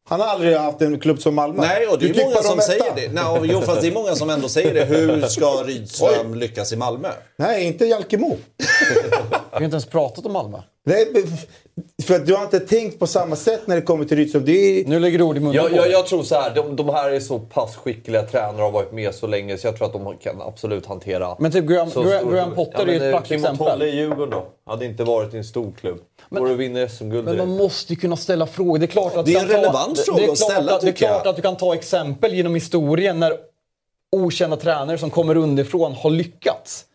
Han 0.10 0.19
har 0.19 0.27
aldrig 0.27 0.57
haft 0.57 0.81
en 0.81 0.99
klubb 0.99 1.22
som 1.22 1.36
Malmö. 1.36 1.61
Nej, 1.61 1.88
och 1.88 1.99
det 1.99 2.07
Du 2.07 2.22
är 2.22 2.26
många 2.26 2.36
som 2.36 2.60
säger 2.60 2.95
det. 2.95 3.11
Nej, 3.11 3.49
jo, 3.53 3.61
fast 3.61 3.81
det 3.81 3.88
är 3.88 3.91
många 3.91 4.15
som 4.15 4.30
ändå 4.30 4.49
säger 4.49 4.73
det. 4.73 4.86
Hur 4.86 5.22
ska 5.22 5.45
Rydström 5.45 6.36
lyckas 6.36 6.73
i 6.73 6.76
Malmö? 6.76 7.10
Nej, 7.36 7.64
inte 7.64 7.86
Jalkemo. 7.86 8.38
Vi 9.51 9.55
har 9.57 9.63
inte 9.63 9.76
ens 9.76 9.85
pratat 9.85 10.26
om 10.26 10.34
Malmö. 10.34 10.57
Nej, 10.84 11.07
för 12.03 12.15
att 12.15 12.26
du 12.26 12.35
har 12.35 12.43
inte 12.43 12.59
tänkt 12.59 12.99
på 12.99 13.07
samma 13.07 13.35
sätt 13.35 13.61
när 13.65 13.76
det 13.76 13.81
kommer 13.81 14.05
till 14.05 14.17
Rydström. 14.17 14.45
Det 14.45 14.51
är... 14.51 14.85
Nu 14.85 14.99
lägger 14.99 15.17
du 15.17 15.23
ord 15.23 15.38
i 15.38 15.39
munnen 15.39 15.55
Jag, 15.55 15.71
jag, 15.71 15.91
jag 15.91 16.07
tror 16.07 16.23
så 16.23 16.35
här, 16.35 16.55
de, 16.55 16.76
de 16.76 16.89
här 16.89 17.11
är 17.11 17.19
så 17.19 17.39
pass 17.39 17.76
skickliga 17.76 18.23
tränare 18.23 18.55
och 18.55 18.63
har 18.63 18.71
varit 18.71 18.91
med 18.91 19.15
så 19.15 19.27
länge 19.27 19.57
så 19.57 19.67
jag 19.67 19.77
tror 19.77 19.88
att 19.88 19.93
de 19.93 20.17
kan 20.17 20.41
absolut 20.41 20.85
hantera 20.85 21.35
Men 21.39 21.51
typ 21.51 21.65
Graham, 21.65 21.91
så 21.91 22.03
Graham, 22.03 22.31
Graham 22.31 22.55
Potter 22.55 22.88
är 22.88 22.88
ju 22.88 22.95
ett 22.95 23.01
men, 23.01 23.09
eh, 23.09 23.17
praktexempel. 23.17 23.57
Kim 23.57 23.65
Tolle 23.65 23.85
i 23.85 23.95
Djurgården 23.95 24.30
då? 24.30 24.45
Hade 24.65 24.85
inte 24.85 25.03
varit 25.03 25.34
i 25.34 25.38
en 25.38 25.43
stor 25.43 25.71
klubb. 25.80 25.99
Går 26.30 26.51
och 26.51 26.59
vinner 26.59 26.88
SM-guld 26.88 27.26
Men 27.26 27.38
man 27.38 27.49
måste 27.49 27.93
ju 27.93 27.99
kunna 27.99 28.17
ställa 28.17 28.47
frågor. 28.47 28.80
Det 28.80 28.85
är 28.85 28.88
klart 28.88 29.15
att 29.17 29.26
Det 29.26 29.34
är 29.34 29.41
en 29.41 29.47
relevant 29.47 29.95
ta, 29.97 30.03
fråga 30.03 30.19
det 30.19 30.26
är 30.26 30.31
att 30.31 30.38
klart 30.38 30.51
ställa, 30.51 30.76
att, 30.76 30.81
Det 30.81 30.88
är 30.88 30.89
jag. 30.89 30.97
klart 30.97 31.27
att 31.27 31.35
du 31.35 31.41
kan 31.41 31.57
ta 31.57 31.73
exempel 31.76 32.34
genom 32.34 32.55
historien 32.55 33.19
när 33.19 33.34
okända 34.11 34.57
tränare 34.57 34.97
som 34.97 35.09
kommer 35.09 35.38
underifrån 35.38 35.93
har 35.93 36.09
lyckats. 36.09 36.85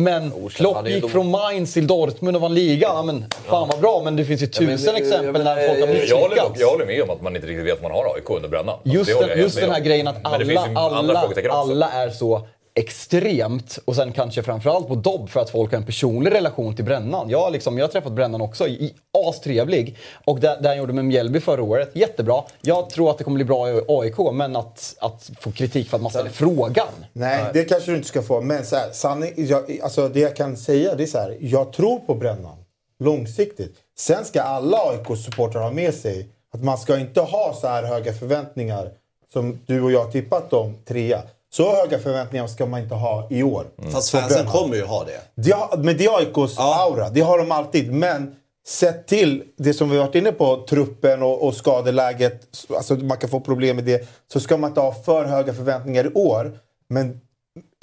Men 0.00 0.48
Klopp 0.50 0.86
är 0.86 0.90
ju 0.90 0.94
gick 0.94 1.10
från 1.10 1.30
Mainz 1.30 1.72
till 1.72 1.86
Dortmund 1.86 2.36
och 2.36 2.42
vann 2.42 2.54
ligan. 2.54 2.96
Ja, 2.96 3.02
men, 3.02 3.24
fan 3.46 3.68
vad 3.68 3.80
bra, 3.80 4.02
men 4.04 4.16
det 4.16 4.24
finns 4.24 4.42
ju 4.42 4.46
tusen 4.46 4.94
eh, 4.94 5.00
exempel 5.00 5.32
men, 5.32 5.44
när 5.44 5.68
folk 5.68 5.80
har 5.80 5.86
misslyckats. 5.86 6.60
jag 6.60 6.70
håller 6.70 6.86
med 6.86 7.02
om 7.02 7.10
att 7.10 7.22
man 7.22 7.36
inte 7.36 7.48
riktigt 7.48 7.66
vet 7.66 7.82
vad 7.82 7.90
man 7.90 8.04
har 8.04 8.14
AIK 8.14 8.30
under 8.30 8.48
brännan. 8.48 8.68
Alltså, 8.68 8.88
Just, 8.88 9.12
håller 9.12 9.28
den, 9.28 9.38
just 9.38 9.60
den 9.60 9.70
här 9.70 9.80
grejen 9.80 10.08
att 10.08 10.16
alla, 10.22 10.68
alla, 10.74 11.50
alla 11.50 11.90
är 11.92 12.10
så 12.10 12.46
extremt 12.76 13.78
och 13.84 13.96
sen 13.96 14.12
kanske 14.12 14.42
framförallt 14.42 14.88
på 14.88 14.94
Dobb 14.94 15.28
för 15.30 15.40
att 15.40 15.50
folk 15.50 15.70
har 15.70 15.78
en 15.78 15.86
personlig 15.86 16.32
relation 16.34 16.76
till 16.76 16.84
Brännan. 16.84 17.30
Jag, 17.30 17.40
har 17.40 17.50
liksom, 17.50 17.78
jag 17.78 17.84
har 17.86 17.92
träffat 17.92 18.12
Brännan 18.12 18.40
också, 18.40 18.68
i- 18.68 18.94
astrevlig. 19.28 19.96
Och 20.24 20.40
det, 20.40 20.58
det 20.62 20.68
han 20.68 20.76
gjorde 20.78 20.92
med 20.92 21.04
Mjällby 21.04 21.40
förra 21.40 21.62
året, 21.62 21.90
jättebra. 21.94 22.42
Jag 22.62 22.90
tror 22.90 23.10
att 23.10 23.18
det 23.18 23.24
kommer 23.24 23.34
bli 23.34 23.44
bra 23.44 23.70
i 23.70 23.80
AIK, 23.88 24.14
men 24.32 24.56
att, 24.56 24.94
att 25.00 25.30
få 25.40 25.52
kritik 25.52 25.88
för 25.88 25.96
att 25.96 26.02
man 26.02 26.10
ställer 26.10 26.30
frågan. 26.30 26.86
Nej, 27.12 27.44
det 27.52 27.64
kanske 27.64 27.90
du 27.90 27.96
inte 27.96 28.08
ska 28.08 28.22
få. 28.22 28.40
Men 28.40 28.64
så 28.66 28.76
här, 28.76 28.90
sanning, 28.92 29.32
jag, 29.36 29.80
alltså 29.82 30.08
det 30.08 30.20
jag 30.20 30.36
kan 30.36 30.56
säga 30.56 30.94
det 30.94 31.02
är 31.02 31.06
så 31.06 31.18
här. 31.18 31.36
Jag 31.40 31.72
tror 31.72 31.98
på 31.98 32.14
Brännan. 32.14 32.56
Långsiktigt. 32.98 33.74
Sen 33.98 34.24
ska 34.24 34.42
alla 34.42 34.76
AIK-supportrar 34.78 35.62
ha 35.62 35.70
med 35.70 35.94
sig 35.94 36.28
att 36.54 36.64
man 36.64 36.78
ska 36.78 36.98
inte 36.98 37.20
ha 37.20 37.54
så 37.60 37.66
här 37.68 37.82
höga 37.82 38.12
förväntningar 38.12 38.90
som 39.32 39.58
du 39.66 39.82
och 39.82 39.92
jag 39.92 40.12
tippat 40.12 40.52
om 40.52 40.74
trea. 40.84 41.22
Så 41.52 41.76
höga 41.76 41.98
förväntningar 41.98 42.46
ska 42.46 42.66
man 42.66 42.80
inte 42.80 42.94
ha 42.94 43.26
i 43.30 43.42
år. 43.42 43.66
Fast 43.92 44.12
på 44.12 44.18
fansen 44.18 44.46
kommer 44.46 44.76
ju 44.76 44.84
ha 44.84 45.04
det. 45.04 45.52
Har, 45.52 45.76
men 45.76 45.96
det 45.96 46.04
är 46.04 46.18
AIKs 46.18 46.58
aura. 46.58 47.10
Det 47.10 47.20
har 47.20 47.38
de 47.38 47.52
alltid. 47.52 47.92
Men 47.92 48.34
sett 48.66 49.06
till 49.06 49.44
det 49.56 49.74
som 49.74 49.90
vi 49.90 49.98
varit 49.98 50.14
inne 50.14 50.32
på, 50.32 50.66
truppen 50.68 51.22
och, 51.22 51.46
och 51.46 51.54
skadeläget. 51.54 52.42
Alltså 52.76 52.94
man 52.94 53.18
kan 53.18 53.30
få 53.30 53.40
problem 53.40 53.76
med 53.76 53.84
det. 53.84 54.08
Så 54.32 54.40
ska 54.40 54.56
man 54.56 54.70
inte 54.70 54.80
ha 54.80 54.92
för 54.92 55.24
höga 55.24 55.54
förväntningar 55.54 56.04
i 56.06 56.12
år. 56.14 56.58
Men 56.88 57.20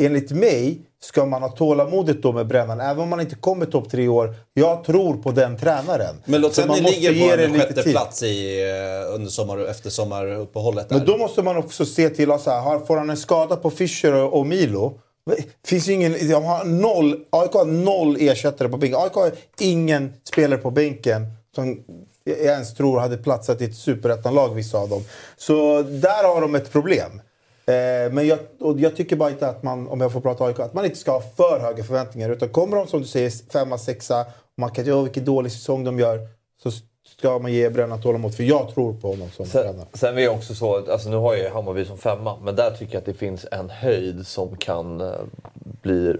enligt 0.02 0.32
mig 0.32 0.82
ska 1.04 1.26
man 1.26 1.42
ha 1.42 1.50
tålamodet 1.50 2.22
då 2.22 2.32
med 2.32 2.48
Brännan. 2.48 2.82
Även 2.82 3.00
om 3.04 3.10
man 3.10 3.20
inte 3.20 3.36
kommer 3.36 3.66
topp 3.66 3.90
tre 3.92 4.08
år. 4.08 4.36
Jag 4.54 4.84
tror 4.84 5.18
på 5.18 5.32
den 5.32 5.58
tränaren. 5.58 6.16
Men 6.26 6.42
låt 6.42 6.56
säga 6.56 6.72
att 6.72 6.82
ni 6.82 6.92
ligger 6.92 7.12
ge 7.12 7.28
på 7.28 7.42
en 7.42 7.54
lite 7.54 7.66
sjätte 7.66 7.92
plats 7.92 8.24
i, 8.24 8.62
eh, 8.62 9.16
under 9.16 9.30
sommar, 9.30 9.58
efter 9.58 9.90
sommaruppehållet. 9.90 10.90
Där. 10.90 10.98
Men 10.98 11.06
då 11.06 11.18
måste 11.18 11.42
man 11.42 11.58
också 11.58 11.86
se 11.86 12.10
till 12.10 12.32
att 12.32 12.42
så 12.42 12.52
här, 12.52 12.80
får 12.80 12.98
han 12.98 13.10
en 13.10 13.18
skada 13.18 13.56
på 13.56 13.70
Fischer 13.70 14.14
och, 14.14 14.46
Milo. 14.46 15.00
Finns 15.68 15.90
ingen, 15.90 16.30
de 16.30 16.44
har 16.44 16.66
noll, 16.66 17.20
AIK 17.30 17.54
har 17.54 17.66
noll 17.66 18.18
ersättare 18.20 18.70
på 18.70 18.78
bänken. 18.78 19.00
AIK 19.00 19.14
har 19.14 19.32
ingen 19.60 20.14
spelare 20.24 20.60
på 20.60 20.72
bänken 20.72 21.26
som 21.56 21.84
jag 22.24 22.38
ens 22.38 22.74
tror 22.74 23.00
hade 23.00 23.18
platsat 23.18 23.62
i 23.62 23.66
ett 23.66 23.76
superettanlag, 23.76 24.54
vissa 24.54 24.78
av 24.78 24.90
dem. 24.90 25.04
Så 25.38 25.82
där 25.82 26.24
har 26.24 26.42
de 26.42 26.56
ett 26.56 26.72
problem. 26.72 27.22
Eh, 27.66 28.12
men 28.14 28.28
jag, 28.28 28.40
och 28.60 28.80
jag 28.80 28.96
tycker 28.96 29.16
bara 29.16 29.30
inte 29.30 29.48
att 29.50 29.64
man, 29.64 29.88
om 29.88 30.02
jag 30.02 30.12
får 30.12 30.22
prata 30.22 30.46
AIK, 30.46 30.60
att 30.60 30.74
man 30.74 30.86
inte 30.86 30.98
ska 30.98 31.12
ha 31.12 31.22
för 31.22 31.60
höga 31.60 31.84
förväntningar. 31.84 32.30
Utan 32.30 32.50
kommer 32.50 32.78
de 32.78 32.88
som 32.88 33.02
du 33.02 33.08
säger 33.08 33.52
femma, 33.52 33.78
sexa, 33.78 34.20
och 34.22 34.26
man 34.58 34.72
kan 34.72 34.86
göra 34.86 35.02
vilken 35.04 35.26
dålig 35.26 35.52
säsong 35.52 35.84
de 35.84 36.00
gör. 36.00 36.20
Så 36.64 36.72
ska 37.08 37.40
man 37.40 37.54
ge 37.54 37.70
Brännan 37.70 38.02
tålamod. 38.02 38.36
För 38.36 38.44
jag 38.44 38.74
tror 38.74 38.94
på 38.94 39.08
honom 39.08 39.30
som 39.30 39.46
Sen, 39.46 39.62
tränare. 39.64 39.88
sen 39.94 40.18
är 40.18 40.22
det 40.22 40.30
också 40.30 40.56
så, 40.56 40.76
att- 40.78 40.90
alltså 40.90 41.10
nu 41.10 41.16
har 41.16 41.36
jag 41.36 41.52
Hammarby 41.52 41.86
som 41.86 41.98
femma, 41.98 42.38
men 42.44 42.56
där 42.56 42.72
tycker 42.72 42.94
jag 42.94 43.00
att 43.00 43.06
det 43.06 43.14
finns 43.14 43.46
en 43.52 43.70
höjd 43.70 44.28
som 44.28 44.58
kan 44.58 45.02
eh, 45.02 45.12
bli 45.82 46.16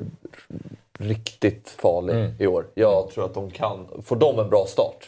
riktigt 1.00 1.70
farlig 1.70 2.14
Mm. 2.16 2.32
i 2.40 2.48
år. 2.48 2.66
Jag 2.74 3.10
tror 3.12 3.26
att 3.26 3.34
de 3.34 3.52
kan, 3.52 3.88
får 4.04 4.16
de 4.16 4.40
en 4.40 4.50
bra 4.50 4.66
start. 4.68 5.08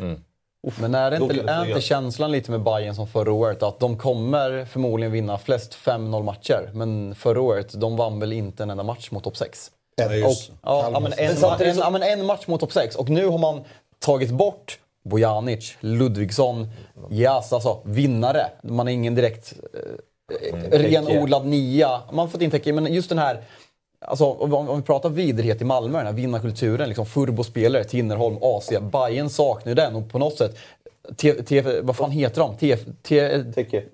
Men 0.80 0.96
är, 0.96 1.12
det 1.12 1.18
inte, 1.18 1.34
det 1.34 1.52
är 1.52 1.66
inte 1.66 1.82
känslan 1.82 2.32
lite 2.32 2.52
med 2.52 2.62
Bayern 2.62 2.96
som 2.96 3.08
förra 3.08 3.32
året 3.32 3.64
att 3.64 3.80
de 3.80 3.98
kommer 3.98 4.66
förmodligen 4.66 5.12
vinna 5.12 5.38
flest 5.38 5.76
5-0 5.76 6.24
matcher. 6.24 6.70
Men 6.74 7.16
förra 7.16 7.42
året, 7.42 7.74
de 7.74 7.98
vann 7.98 8.20
väl 8.20 8.34
inte 8.34 8.64
en 8.64 8.70
enda 8.70 8.84
match 8.84 9.12
mot 9.12 9.24
topp 9.24 9.38
6? 9.38 9.72
Ja, 9.96 10.14
just. 10.14 10.50
Och, 10.50 10.56
ja, 10.62 10.90
ja, 10.94 11.00
men 11.00 11.14
en, 11.18 11.76
ja, 11.78 11.90
men 11.90 12.04
en 12.04 12.26
match 12.26 12.48
mot 12.48 12.60
topp 12.60 12.74
6 12.74 12.96
och 12.96 13.10
nu 13.10 13.28
har 13.28 13.38
man 13.38 13.64
tagit 14.00 14.32
bort 14.32 14.80
Bojanic, 15.10 15.78
Ludvigsson, 15.80 16.68
Jas, 17.10 17.54
alltså 17.54 17.82
vinnare. 17.86 18.50
Man 18.64 18.88
är 18.88 18.92
ingen 18.92 19.16
direkt 19.16 19.54
eh, 19.74 20.70
renodlad 20.72 21.46
nia. 21.46 22.02
Man 22.08 22.20
har 22.20 22.28
fått 22.28 22.42
in 22.42 22.52
Teke, 22.52 22.74
men 22.74 22.94
just 22.94 23.10
den 23.10 23.20
här 23.20 23.44
Alltså, 24.08 24.26
om, 24.26 24.54
om 24.54 24.78
vi 24.78 24.84
pratar 24.84 25.10
vidrighet 25.10 25.62
i 25.62 25.64
Malmö, 25.64 25.98
den 25.98 26.08
här 26.08 26.14
vinnarkulturen, 26.14 26.88
liksom 26.90 27.06
furbospelare, 27.06 27.84
Tinnerholm, 27.84 28.38
AC, 28.42 28.70
Bayern 28.92 29.30
saknar 29.30 29.72
ju 29.72 29.76
den 29.76 29.96
och 29.96 30.10
på 30.10 30.20
något 30.20 30.38
sätt 30.38 30.58
T, 31.18 31.34
T, 31.44 31.62
vad 31.82 31.96
fan 31.96 32.12
heter 32.12 32.42
de? 32.42 32.56
TF, 32.58 32.80
T, 33.04 33.42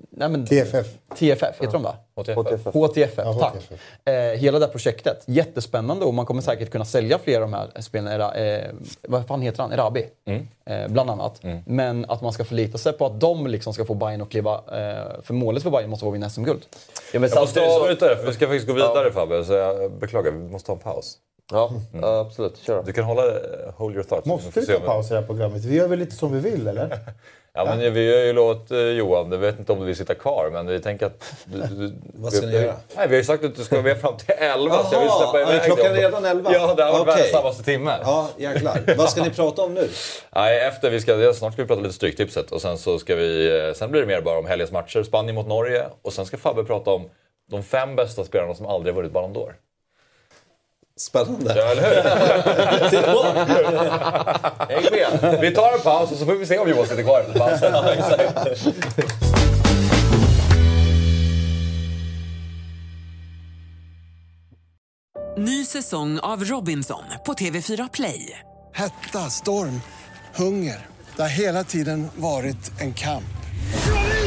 nej 0.10 0.30
men, 0.30 0.46
TFF. 0.46 0.88
TFF, 1.16 1.62
heter 1.62 1.74
de 1.74 1.84
va? 1.84 1.96
HTFF. 2.16 2.74
HTFF, 2.74 3.14
Ja, 3.18 3.34
tack. 3.34 3.54
HTFF. 3.54 3.80
Eh, 4.06 4.14
hela 4.40 4.60
det 4.60 4.66
här 4.66 4.72
projektet, 4.72 5.24
jättespännande 5.26 6.06
och 6.06 6.14
man 6.14 6.26
kommer 6.26 6.42
säkert 6.42 6.72
kunna 6.72 6.86
sälja 6.86 7.18
fler 7.20 7.36
av 7.36 7.42
de 7.42 7.54
här 7.54 7.82
spelarna. 7.82 8.34
Eh, 8.36 8.70
vad 9.08 9.28
fan 9.28 9.42
heter 9.42 9.62
han? 9.64 9.72
Erabi? 9.72 10.06
Eh, 10.66 10.88
bland 10.88 11.10
annat. 11.10 11.42
Men 11.66 12.06
att 12.10 12.22
man 12.22 12.34
ska 12.34 12.44
förlita 12.46 12.78
sig 12.78 12.94
på 12.94 13.06
att 13.06 13.20
de 13.20 13.48
liksom 13.48 13.74
ska 13.74 13.86
få 13.86 13.94
Bayern 13.94 14.22
att 14.22 14.30
kliva... 14.30 14.54
Eh, 14.56 15.22
för 15.24 15.34
målet 15.34 15.64
för 15.64 15.70
Bayern 15.70 15.90
måste 15.90 16.06
vara 16.06 16.12
att 16.12 16.16
vinna 16.16 16.30
SM-guld. 16.30 16.62
Ja, 17.14 17.20
men 17.20 17.22
Jag 17.22 17.22
måste 17.22 17.38
samtidigt 17.38 17.70
så- 17.70 17.82
avbryta 17.82 18.10
det, 18.10 18.18
för 18.18 18.28
vi 18.28 18.34
ska 18.34 18.48
faktiskt 18.48 18.68
gå 18.68 18.74
vidare 18.74 19.12
Fabbe. 19.12 19.46
Så 19.46 19.54
jag 19.54 19.92
beklagar, 19.92 20.32
vi 20.32 20.38
måste 20.52 20.68
ta 20.68 20.74
en 20.74 20.80
paus. 20.80 21.18
Ja, 21.51 21.72
ja, 22.01 22.19
absolut. 22.19 22.57
Kör. 22.57 22.84
Du 22.84 22.93
kan 22.93 23.03
hålla 23.03 23.23
hold 23.76 23.95
your 23.95 24.03
thoughts. 24.03 24.27
Måste 24.27 24.59
Vi 24.59 24.65
ta 24.65 24.80
paus 24.80 25.11
i 25.11 25.13
det 25.13 25.19
här 25.19 25.27
programmet? 25.27 25.65
Vi 25.65 25.76
gör 25.76 25.88
väl 25.88 25.99
lite 25.99 26.15
som 26.15 26.34
vi 26.34 26.39
vill, 26.51 26.68
eller? 26.68 26.99
Ja, 27.53 27.65
men 27.65 27.93
vi 27.93 28.13
har 28.15 28.22
ju 28.23 28.34
lovat 28.34 28.72
eh, 28.72 28.77
Johan, 28.80 29.31
jag 29.31 29.38
vet 29.38 29.59
inte 29.59 29.72
om 29.72 29.80
du 29.80 29.85
vill 29.85 29.95
sitta 29.95 30.15
kvar, 30.15 30.49
men 30.53 30.68
vi 30.68 30.80
tänker 30.80 31.05
att... 31.05 31.23
Du, 31.45 31.61
du, 31.61 31.93
Vad 32.13 32.34
ska 32.34 32.45
vi, 32.45 32.51
ni 32.53 32.59
göra? 32.61 32.76
Nej, 32.95 33.07
vi 33.07 33.13
har 33.15 33.18
ju 33.18 33.23
sagt 33.23 33.43
att 33.43 33.55
du 33.55 33.63
ska 33.63 33.76
vara 33.76 33.84
med 33.84 34.01
fram 34.01 34.18
till 34.18 34.35
11, 34.38 34.84
så 34.84 34.95
jag 34.95 35.01
vill 35.01 35.09
släppa 35.09 35.39
är 35.41 35.41
iväg 35.55 35.63
klockan 35.63 35.85
dem. 35.85 35.95
redan 35.95 36.26
11? 36.26 36.51
Ja, 36.53 36.73
det 36.73 36.84
har 36.84 36.91
varit 36.91 37.01
Okej. 37.01 37.05
världens 37.13 37.30
snabbaste 37.31 37.63
timme. 37.63 37.97
Ja, 38.03 38.30
jäklar. 38.38 38.95
Vad 38.97 39.09
ska 39.09 39.23
ni 39.23 39.30
prata 39.35 39.61
om 39.61 39.73
nu? 39.73 39.89
Nej, 40.35 40.59
efter 40.68 40.89
vi 40.89 41.01
ska, 41.01 41.34
snart 41.34 41.53
ska 41.53 41.61
vi 41.61 41.68
prata 41.68 41.81
lite 41.81 41.93
Stryktipset 41.95 42.51
och 42.51 42.61
sen 42.61 42.77
så 42.77 42.99
ska 42.99 43.15
vi... 43.15 43.59
eh, 43.68 43.73
Sen 43.73 43.91
blir 43.91 44.01
det 44.01 44.07
mer 44.07 44.22
bara 44.22 44.39
om 44.39 44.45
helgens 44.45 44.72
matcher, 44.72 45.03
Spanien 45.03 45.35
mot 45.35 45.47
Norge 45.47 45.85
och 46.01 46.13
sen 46.13 46.26
ska 46.26 46.38
Fabbe 46.38 46.63
prata 46.63 46.91
om 46.91 47.09
de 47.51 47.63
fem 47.63 47.95
bästa 47.95 48.23
spelarna 48.23 48.55
som 48.55 48.65
aldrig 48.65 48.93
har 48.93 49.01
vunnit 49.01 49.13
Ballon 49.13 49.34
d'Or. 49.34 49.51
Spännande. 51.02 51.56
Ja, 51.56 51.64
eller 51.64 51.82
hur? 51.82 52.90
Sitt! 52.90 53.06
Häng 54.69 54.84
med! 54.91 55.41
Vi 55.41 55.52
tar 55.52 55.73
en 55.73 55.82
paus 55.84 56.11
och 56.11 56.18
så 56.18 56.26
får 56.26 56.34
vi 56.34 56.45
se 56.45 56.60
om 56.60 56.69
Johan 56.69 56.86
sitter 56.88 57.03
kvar 57.03 57.19
efter 57.19 57.40
pausen. 57.40 57.73
Ny 65.38 65.65
säsong 65.65 66.19
av 66.19 66.44
Robinson 66.44 67.03
på 67.26 67.34
TV4 67.34 67.90
Play. 67.94 68.40
Hetta, 68.73 69.19
storm, 69.19 69.82
hunger. 70.36 70.86
Det 71.15 71.22
har 71.22 71.30
hela 71.30 71.64
tiden 71.64 72.07
varit 72.15 72.72
en 72.82 72.94
kamp. 72.94 73.23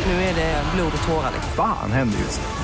Nu 0.07 0.13
är 0.13 0.35
det 0.35 0.63
blod 0.75 0.93
och 1.03 1.09
tårar. 1.09 1.31
liksom. 1.35 1.53
Fan 1.57 1.93
händer 1.93 2.19
just 2.19 2.41
nu. 2.41 2.64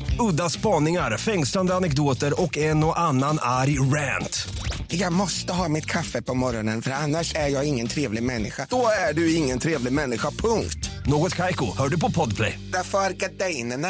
Udda 0.29 0.49
spaningar, 0.49 1.17
fängslande 1.17 1.73
anekdoter 1.75 2.41
och 2.41 2.57
en 2.57 2.83
och 2.83 2.99
annan 2.99 3.37
arg 3.41 3.79
rant. 3.79 4.47
Jag 4.87 5.13
måste 5.13 5.53
ha 5.53 5.69
mitt 5.69 5.85
kaffe 5.85 6.21
på 6.21 6.33
morgonen 6.33 6.81
för 6.81 6.91
annars 6.91 7.35
är 7.35 7.47
jag 7.47 7.65
ingen 7.67 7.87
trevlig 7.87 8.23
människa. 8.23 8.67
Då 8.69 8.83
är 9.09 9.13
du 9.13 9.35
ingen 9.35 9.59
trevlig 9.59 9.93
människa, 9.93 10.31
punkt. 10.31 10.89
Något 11.07 11.35
Kaiko, 11.35 11.65
hör 11.77 11.89
du 11.89 11.99
på 11.99 12.11
Podplay. 12.11 12.59
Därför 12.73 12.97
är 12.97 13.11
gardinerna. 13.11 13.87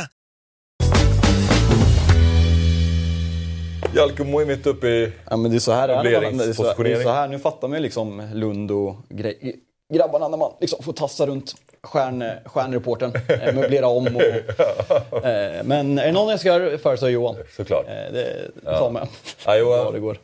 Jalkumo 3.95 4.39
är 4.39 4.45
mitt 4.45 4.67
uppe 4.67 4.87
i 4.87 5.11
Ja, 5.29 5.37
men 5.37 5.51
det 5.51 5.57
är 5.57 5.59
så 5.59 5.71
här 5.71 5.95
man- 5.95 6.05
Det 6.05 6.11
är 6.11 6.13
så, 6.13 6.19
det 6.21 6.27
är 6.27 6.31
Möbleringspositionering. 6.33 7.03
så 7.03 7.11
här, 7.11 7.27
nu 7.27 7.39
fattar 7.39 7.67
man 7.67 7.77
ju 7.77 7.83
liksom 7.83 8.29
Lund 8.33 8.71
och 8.71 8.95
grej, 9.09 9.55
grabbarna 9.93 10.27
när 10.27 10.37
man 10.37 10.51
liksom 10.61 10.83
får 10.83 10.93
tassa 10.93 11.25
runt 11.25 11.55
stjärn, 11.83 12.23
stjärnreportern, 12.45 13.13
eh, 13.27 13.53
möblera 13.55 13.87
om 13.87 14.15
och... 14.15 14.21
Eh, 15.25 15.63
men 15.63 15.99
är 15.99 16.05
det 16.05 16.11
någon 16.11 16.29
jag 16.29 16.39
ska 16.39 16.77
föreslå 16.77 17.07
Johan? 17.09 17.35
Såklart. 17.57 17.85
Eh, 17.87 18.13
det 18.13 18.47
Ja. 18.65 18.77
ta 18.77 18.89
med. 18.89 19.07
Ja, 19.45 19.57
Johan. 19.57 19.79
Ja, 19.85 19.91
det 19.91 19.99
går. 19.99 20.17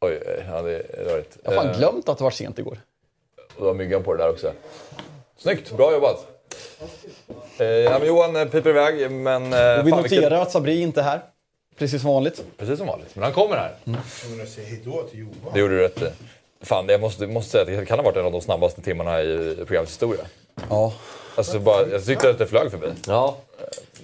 Oj, 0.00 0.20
ja, 0.48 0.62
det 0.62 0.72
är 0.72 1.04
rörigt. 1.04 1.38
Jag 1.42 1.50
har 1.50 1.56
fan 1.56 1.70
Eh, 1.70 1.78
glömt 1.78 2.08
att 2.08 2.18
det 2.18 2.24
var 2.24 2.30
sent 2.30 2.58
igår. 2.58 2.78
Och 3.56 3.60
du 3.60 3.66
har 3.66 3.74
myggan 3.74 4.02
på 4.02 4.12
det 4.14 4.22
där 4.22 4.30
också. 4.30 4.52
Snyggt, 5.38 5.72
bra 5.76 5.92
jobbat. 5.92 6.26
Eh, 7.58 7.66
ja, 7.66 7.98
men 7.98 8.08
Johan 8.08 8.36
eh, 8.36 8.44
piper 8.44 8.70
iväg, 8.70 9.10
men... 9.10 9.52
Eh, 9.52 9.78
Och 9.80 9.86
vi 9.86 9.90
fan, 9.90 10.02
noterar 10.02 10.20
vilken- 10.20 10.32
att 10.32 10.50
Sabri 10.52 10.80
inte 10.80 11.00
är 11.00 11.04
här. 11.04 11.20
Precis 11.78 12.02
som 12.02 12.10
vanligt. 12.10 12.44
Precis 12.58 12.78
som 12.78 12.86
vanligt, 12.86 13.14
men 13.14 13.24
han 13.24 13.32
kommer 13.32 13.56
här. 13.56 13.72
Mm. 13.86 14.00
Jag 14.38 14.48
säga 14.48 14.66
hejdå 14.66 15.02
till 15.02 15.18
Johan. 15.20 15.34
Det 15.52 15.60
gjorde 15.60 15.74
du 15.76 15.82
rätt 15.82 16.02
i. 16.02 16.06
Fan, 16.64 16.84
jag 16.88 17.00
måste, 17.00 17.26
måste 17.26 17.50
säga 17.50 17.62
att 17.62 17.68
det 17.80 17.86
kan 17.86 17.98
ha 17.98 18.04
varit 18.04 18.16
en 18.16 18.24
av 18.26 18.32
de 18.32 18.40
snabbaste 18.40 18.82
timmarna 18.82 19.22
i 19.22 19.54
programmets 19.56 19.92
historia. 19.92 20.24
Ja. 20.68 20.92
Alltså, 21.34 21.58
bara, 21.58 21.88
jag 21.88 22.04
tyckte 22.04 22.30
att 22.30 22.38
det 22.38 22.46
flög 22.46 22.70
förbi. 22.70 22.86
Ja. 23.06 23.36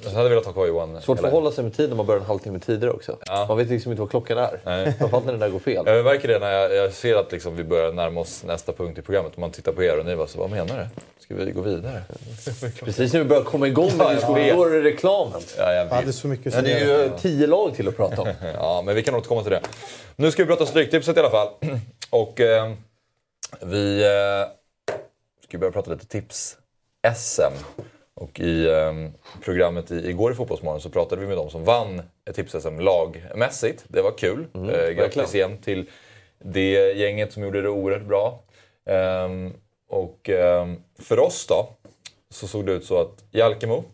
Jag 0.04 0.10
hade 0.10 0.28
velat 0.28 0.44
ha 0.44 0.52
kvar 0.52 0.66
Johan. 0.66 1.02
Svårt 1.02 1.18
att 1.18 1.24
förhålla 1.24 1.50
sig 1.50 1.64
med 1.64 1.76
tid 1.76 1.88
när 1.88 1.96
man 1.96 2.06
börjar 2.06 2.20
en 2.20 2.26
halvtimme 2.26 2.58
tidigare 2.58 2.92
också. 2.92 3.16
Man 3.48 3.56
vet 3.58 3.68
liksom 3.68 3.92
inte 3.92 4.00
vad 4.02 4.10
klockan 4.10 4.38
är. 4.38 4.60
Nej. 4.64 4.92
Framförallt 4.98 5.26
när 5.26 5.32
det 5.32 5.38
där 5.38 5.48
går 5.48 5.58
fel. 5.58 5.82
Jag 5.86 6.04
märker 6.04 6.28
det 6.28 6.38
när 6.38 6.52
jag, 6.52 6.74
jag 6.74 6.92
ser 6.92 7.16
att 7.16 7.32
liksom 7.32 7.56
vi 7.56 7.64
börjar 7.64 7.92
närma 7.92 8.20
oss 8.20 8.44
nästa 8.44 8.72
punkt 8.72 8.98
i 8.98 9.02
programmet. 9.02 9.32
Och 9.32 9.38
man 9.38 9.50
tittar 9.50 9.72
på 9.72 9.82
er 9.82 9.98
och 9.98 10.06
ni 10.06 10.16
bara 10.16 10.26
så, 10.26 10.38
vad 10.38 10.50
menar 10.50 10.78
du? 10.78 10.86
Ska 11.22 11.34
vi 11.34 11.50
gå 11.50 11.60
vidare? 11.60 12.02
Precis 12.84 13.12
när 13.12 13.20
vi 13.20 13.26
börjar 13.26 13.42
komma 13.42 13.66
igång 13.66 13.90
med 13.96 14.06
Ja, 14.06 14.14
diskussionen, 14.14 14.56
då 14.56 14.64
är 14.64 14.70
det 14.70 14.82
reklamen. 14.82 15.40
Ja, 15.58 15.72
jag 15.72 15.86
Ja, 15.90 16.02
är 16.02 16.12
så 16.12 16.28
mycket 16.28 16.46
Ja, 16.46 16.52
som 16.52 16.64
det 16.64 16.72
är 16.72 17.02
ju 17.02 17.10
tio 17.18 17.46
lag 17.46 17.74
till 17.74 17.88
att 17.88 17.96
prata 17.96 18.22
om. 18.22 18.28
Ja, 18.54 18.82
men 18.86 18.94
vi 18.94 19.02
kan 19.02 19.14
återkomma 19.14 19.42
till 19.42 19.50
det. 19.52 19.60
Nu 20.16 20.30
ska 20.30 20.42
vi 20.42 20.46
prata 20.46 20.66
Stryktipset 20.66 21.16
i 21.16 21.20
alla 21.20 21.30
fall. 21.30 21.48
Och 22.10 22.40
eh, 22.40 22.72
vi 23.60 24.02
eh, 24.04 24.57
ska 25.48 25.58
börja 25.58 25.72
prata 25.72 25.90
lite 25.90 26.06
tips-SM. 26.06 27.52
Och 28.14 28.40
i 28.40 28.66
eh, 28.66 28.92
programmet 29.44 29.90
i, 29.90 30.08
igår 30.08 30.32
i 30.32 30.34
Fotbollsmorgon 30.34 30.80
så 30.80 30.90
pratade 30.90 31.20
vi 31.20 31.26
med 31.26 31.36
de 31.36 31.50
som 31.50 31.64
vann 31.64 32.02
tips-SM 32.34 32.80
lagmässigt. 32.80 33.84
Det 33.88 34.02
var 34.02 34.18
kul. 34.18 34.46
Mm, 34.54 34.70
eh, 34.70 34.90
grattis 34.90 35.34
igen 35.34 35.58
till 35.58 35.90
det 36.38 36.92
gänget 36.92 37.32
som 37.32 37.42
gjorde 37.42 37.62
det 37.62 37.68
oerhört 37.68 38.06
bra. 38.06 38.42
Ehm, 38.86 39.52
och 39.88 40.28
ehm, 40.28 40.82
för 40.98 41.18
oss 41.18 41.46
då 41.46 41.68
så 42.30 42.46
såg 42.48 42.66
det 42.66 42.72
ut 42.72 42.84
så 42.84 43.00
att 43.00 43.24
Jalkemo 43.30 43.84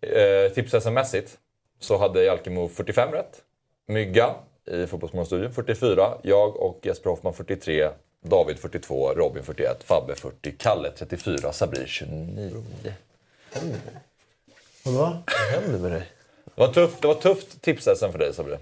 eh, 0.00 0.52
tips-SM-mässigt 0.52 1.38
så 1.80 1.96
hade 1.96 2.24
Jalkemo 2.24 2.68
45 2.68 3.12
rätt. 3.12 3.42
Mygga 3.86 4.34
i 4.66 4.86
Fotbollsmorgonstudion 4.86 5.52
44. 5.52 6.14
Jag 6.22 6.56
och 6.56 6.80
Jesper 6.82 7.10
Hoffman 7.10 7.34
43. 7.34 7.90
David 8.22 8.58
42. 8.58 9.14
Robin 9.16 9.42
41. 9.42 9.84
Fabbe 9.84 10.14
40. 10.14 10.54
Kalle 10.58 10.90
34. 10.90 11.52
Sabri 11.52 11.86
29. 11.86 12.62
Vadå? 14.84 14.98
Vad 15.26 15.62
händer 15.62 15.78
med 15.78 15.92
dig? 15.92 16.12
Det 16.54 16.60
var 16.60 16.68
tufft, 16.72 17.00
det 17.00 17.06
var 17.06 17.14
tufft 17.14 17.62
tips-SM 17.62 18.12
för 18.12 18.18
dig 18.18 18.34
Sabri. 18.34 18.56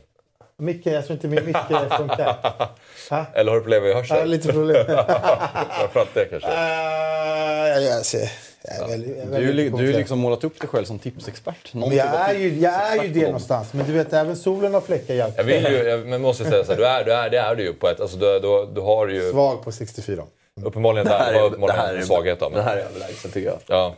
Micke, 0.57 0.87
jag 0.87 1.07
tror 1.07 1.15
inte 1.15 1.28
min 1.28 1.45
mick 1.45 1.57
funkar. 1.97 2.37
Ha? 3.11 3.27
Eller 3.35 3.51
har 3.53 3.59
du 3.59 3.62
problem 3.62 3.82
med 3.82 3.95
hörsel? 3.95 4.19
Ja, 4.19 4.24
lite 4.24 4.53
problem. 4.53 4.87
Framförallt 4.87 6.15
det 6.15 6.24
kanske. 6.24 6.49
Uh, 6.49 7.85
jag, 7.85 8.07
ser, 8.07 8.31
jag 8.65 8.77
är 8.85 8.89
väldigt, 8.89 9.16
jag 9.16 9.27
är 9.43 9.55
Du 9.65 9.70
har 9.70 9.82
ju 9.82 9.93
liksom 9.93 10.19
målat 10.19 10.45
upp 10.45 10.61
dig 10.61 10.69
själv 10.69 10.85
som 10.85 10.99
tipsexpert. 10.99 11.74
Någon 11.74 11.89
Men 11.89 11.99
jag 11.99 12.07
typ 12.07 12.15
är 12.28 12.35
ju, 12.35 12.59
jag 12.61 12.73
är 12.99 13.03
ju 13.05 13.09
det 13.12 13.23
någonstans. 13.27 13.73
Men 13.73 13.87
du 13.87 13.93
vet, 13.93 14.12
även 14.12 14.37
solen 14.37 14.74
har 14.74 14.81
fläckar. 14.81 15.15
Hjälp. 15.15 15.35
Jag 15.37 15.45
vill 15.45 15.65
ju, 15.65 15.77
jag, 15.82 16.07
men 16.07 16.23
måste 16.23 16.45
säga 16.45 16.65
så 16.65 16.73
här, 16.73 16.78
du 16.78 16.87
är, 16.87 17.05
du 17.05 17.12
är, 17.12 17.31
det 17.31 17.39
är 17.39 17.55
du 17.55 17.62
ju 17.62 17.73
på 17.73 17.89
ett, 17.89 18.01
alltså 18.01 18.16
du, 18.16 18.39
du, 18.41 18.66
du 18.74 18.81
har 18.81 19.09
ju 19.09 19.31
Svag 19.31 19.65
på 19.65 19.73
64. 19.73 20.23
uppenbarligen 20.65 21.07
Det 21.07 21.12
här 21.12 21.32
där, 21.32 21.41
är- 21.41 21.45
uppenbarligen 21.45 21.81
det 21.81 21.87
här 21.87 21.95
är- 21.95 22.03
svaghet 22.03 22.41
då. 22.41 22.49
men- 22.49 22.59
Det 22.59 22.65
här 22.65 22.77
är 22.77 22.81
överlägset 22.81 23.32
tycker 23.35 23.49
jag. 23.49 23.59
Ja. 23.66 23.95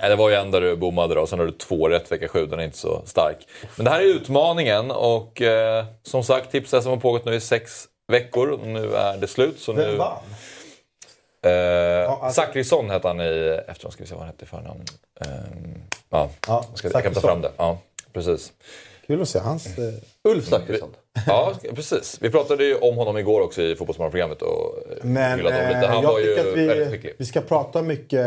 Nej, 0.00 0.10
det 0.10 0.16
var 0.16 0.28
ju 0.30 0.34
en 0.34 0.50
där 0.50 0.60
du 0.60 0.76
bommade 0.76 1.14
då, 1.14 1.20
och 1.20 1.28
sen 1.28 1.38
har 1.38 1.46
du 1.46 1.52
två 1.52 1.88
rätt 1.88 2.12
vecka 2.12 2.28
sju, 2.28 2.46
den 2.46 2.60
är 2.60 2.64
inte 2.64 2.78
så 2.78 3.02
stark. 3.06 3.36
Men 3.76 3.84
det 3.84 3.90
här 3.90 4.00
är 4.00 4.04
utmaningen 4.04 4.90
och 4.90 5.42
eh, 5.42 5.84
som 6.02 6.24
sagt, 6.24 6.50
tipset 6.52 6.82
som 6.82 6.92
har 6.92 6.98
pågått 6.98 7.24
nu 7.24 7.34
i 7.34 7.40
sex 7.40 7.84
veckor 8.08 8.48
och 8.50 8.66
nu 8.66 8.94
är 8.94 9.16
det 9.16 9.26
slut. 9.26 9.60
Så 9.60 9.72
Vem 9.72 9.90
nu, 9.90 9.96
vann? 9.96 10.16
Eh, 11.44 12.10
alltså- 12.10 12.40
Zachrisson 12.40 12.90
hette 12.90 13.08
han 13.08 13.20
i 13.20 13.60
efternamn, 13.68 13.92
ska 13.92 14.02
vi 14.02 14.08
se 14.08 14.14
vad 14.14 14.22
han 14.22 14.28
hette 14.28 14.44
i 14.44 14.48
förnamn. 14.48 14.84
Eh, 15.20 15.26
ja, 16.10 16.30
Ja, 16.46 16.64
jag, 16.70 16.78
ska, 16.78 16.88
jag 16.92 17.02
kan 17.02 17.14
ta 17.14 17.20
fram 17.20 17.40
det. 17.40 17.50
Ja, 17.56 17.78
precis. 18.12 18.52
Kul 19.06 19.22
att 19.22 19.28
se 19.28 19.38
hans... 19.38 19.78
Eh, 19.78 19.94
Ulf 20.28 20.48
Zachrisson. 20.48 20.90
Ja, 21.26 21.52
precis. 21.74 22.18
Vi 22.20 22.30
pratade 22.30 22.64
ju 22.64 22.74
om 22.74 22.96
honom 22.96 23.18
igår 23.18 23.40
också 23.40 23.62
i 23.62 23.76
Fotbollsmorgonprogrammet 23.76 24.42
och 24.42 24.78
eh, 24.90 24.96
men 25.04 25.38
hyllade 25.38 25.56
honom 25.56 25.70
eh, 25.70 25.76
lite. 25.80 25.92
Han 25.92 26.02
jag 26.02 26.12
var 26.12 26.18
ju 26.20 26.40
att 26.40 26.46
väldigt 26.46 26.86
vi, 26.86 26.90
skicklig. 26.90 27.14
vi 27.18 27.26
ska 27.26 27.40
prata 27.40 27.82
mycket 27.82 28.26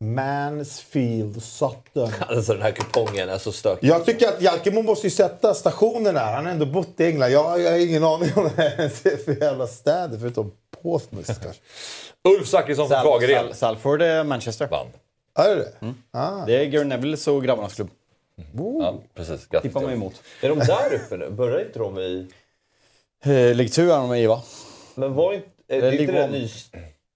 Mansfield 0.00 1.42
Sutton. 1.42 2.12
Alltså 2.28 2.52
den 2.52 2.62
här 2.62 2.70
kupongen 2.72 3.28
är 3.28 3.38
så 3.38 3.52
stökig. 3.52 3.88
Jag 3.88 4.04
tycker 4.06 4.28
att 4.28 4.42
Jalkemo 4.42 4.82
måste 4.82 5.06
ju 5.06 5.10
sätta 5.10 5.54
stationen 5.54 6.16
här. 6.16 6.32
Han 6.34 6.44
har 6.44 6.52
ändå 6.52 6.66
bott 6.66 7.00
i 7.00 7.04
England. 7.06 7.30
Jag, 7.30 7.60
jag 7.60 7.70
har 7.70 7.78
ingen 7.78 8.04
aning 8.04 8.30
om 8.36 8.50
det 8.56 8.62
är 8.78 9.16
för 9.24 9.40
jävla 9.44 9.66
städer 9.66 10.18
förutom 10.18 10.52
Portsmouth 10.82 11.32
kanske. 11.42 11.60
Ulf 12.28 12.48
Zachrisson 12.48 12.88
från 12.88 13.02
Fagerén 13.02 13.44
Sal- 13.46 13.54
Salford 13.54 14.02
är 14.02 14.24
Manchester. 14.24 14.66
vann. 14.66 14.86
Är 15.38 15.56
det 15.56 15.62
det? 15.80 15.94
Ah. 16.10 16.44
Det 16.46 16.56
är 16.56 16.64
Gary 16.64 16.84
Neville 16.84 17.16
och 17.30 17.44
grabbarnas 17.44 17.74
klubb. 17.74 17.90
Ja, 18.80 18.94
precis. 19.14 19.46
Grattis 19.46 19.70
Tippar 19.70 19.80
man 19.80 19.92
emot. 19.92 20.22
Är 20.42 20.48
de 20.48 20.58
där 20.58 20.94
uppe 20.94 21.16
nu? 21.16 21.30
Börjar 21.30 21.66
inte 21.66 21.78
de 21.78 21.98
i... 21.98 22.26
Eh, 23.24 23.30
League 23.30 23.68
2 23.68 23.82
är 23.82 23.86
de 23.88 24.14
i 24.14 24.26
va? 24.26 24.42
Men 24.94 25.14
var 25.14 25.32
inte... 25.32 25.48
Är 25.68 25.80
Det 25.80 25.86
är 25.86 25.90
det 25.90 25.96
inte 25.98 26.12
det. 26.12 26.50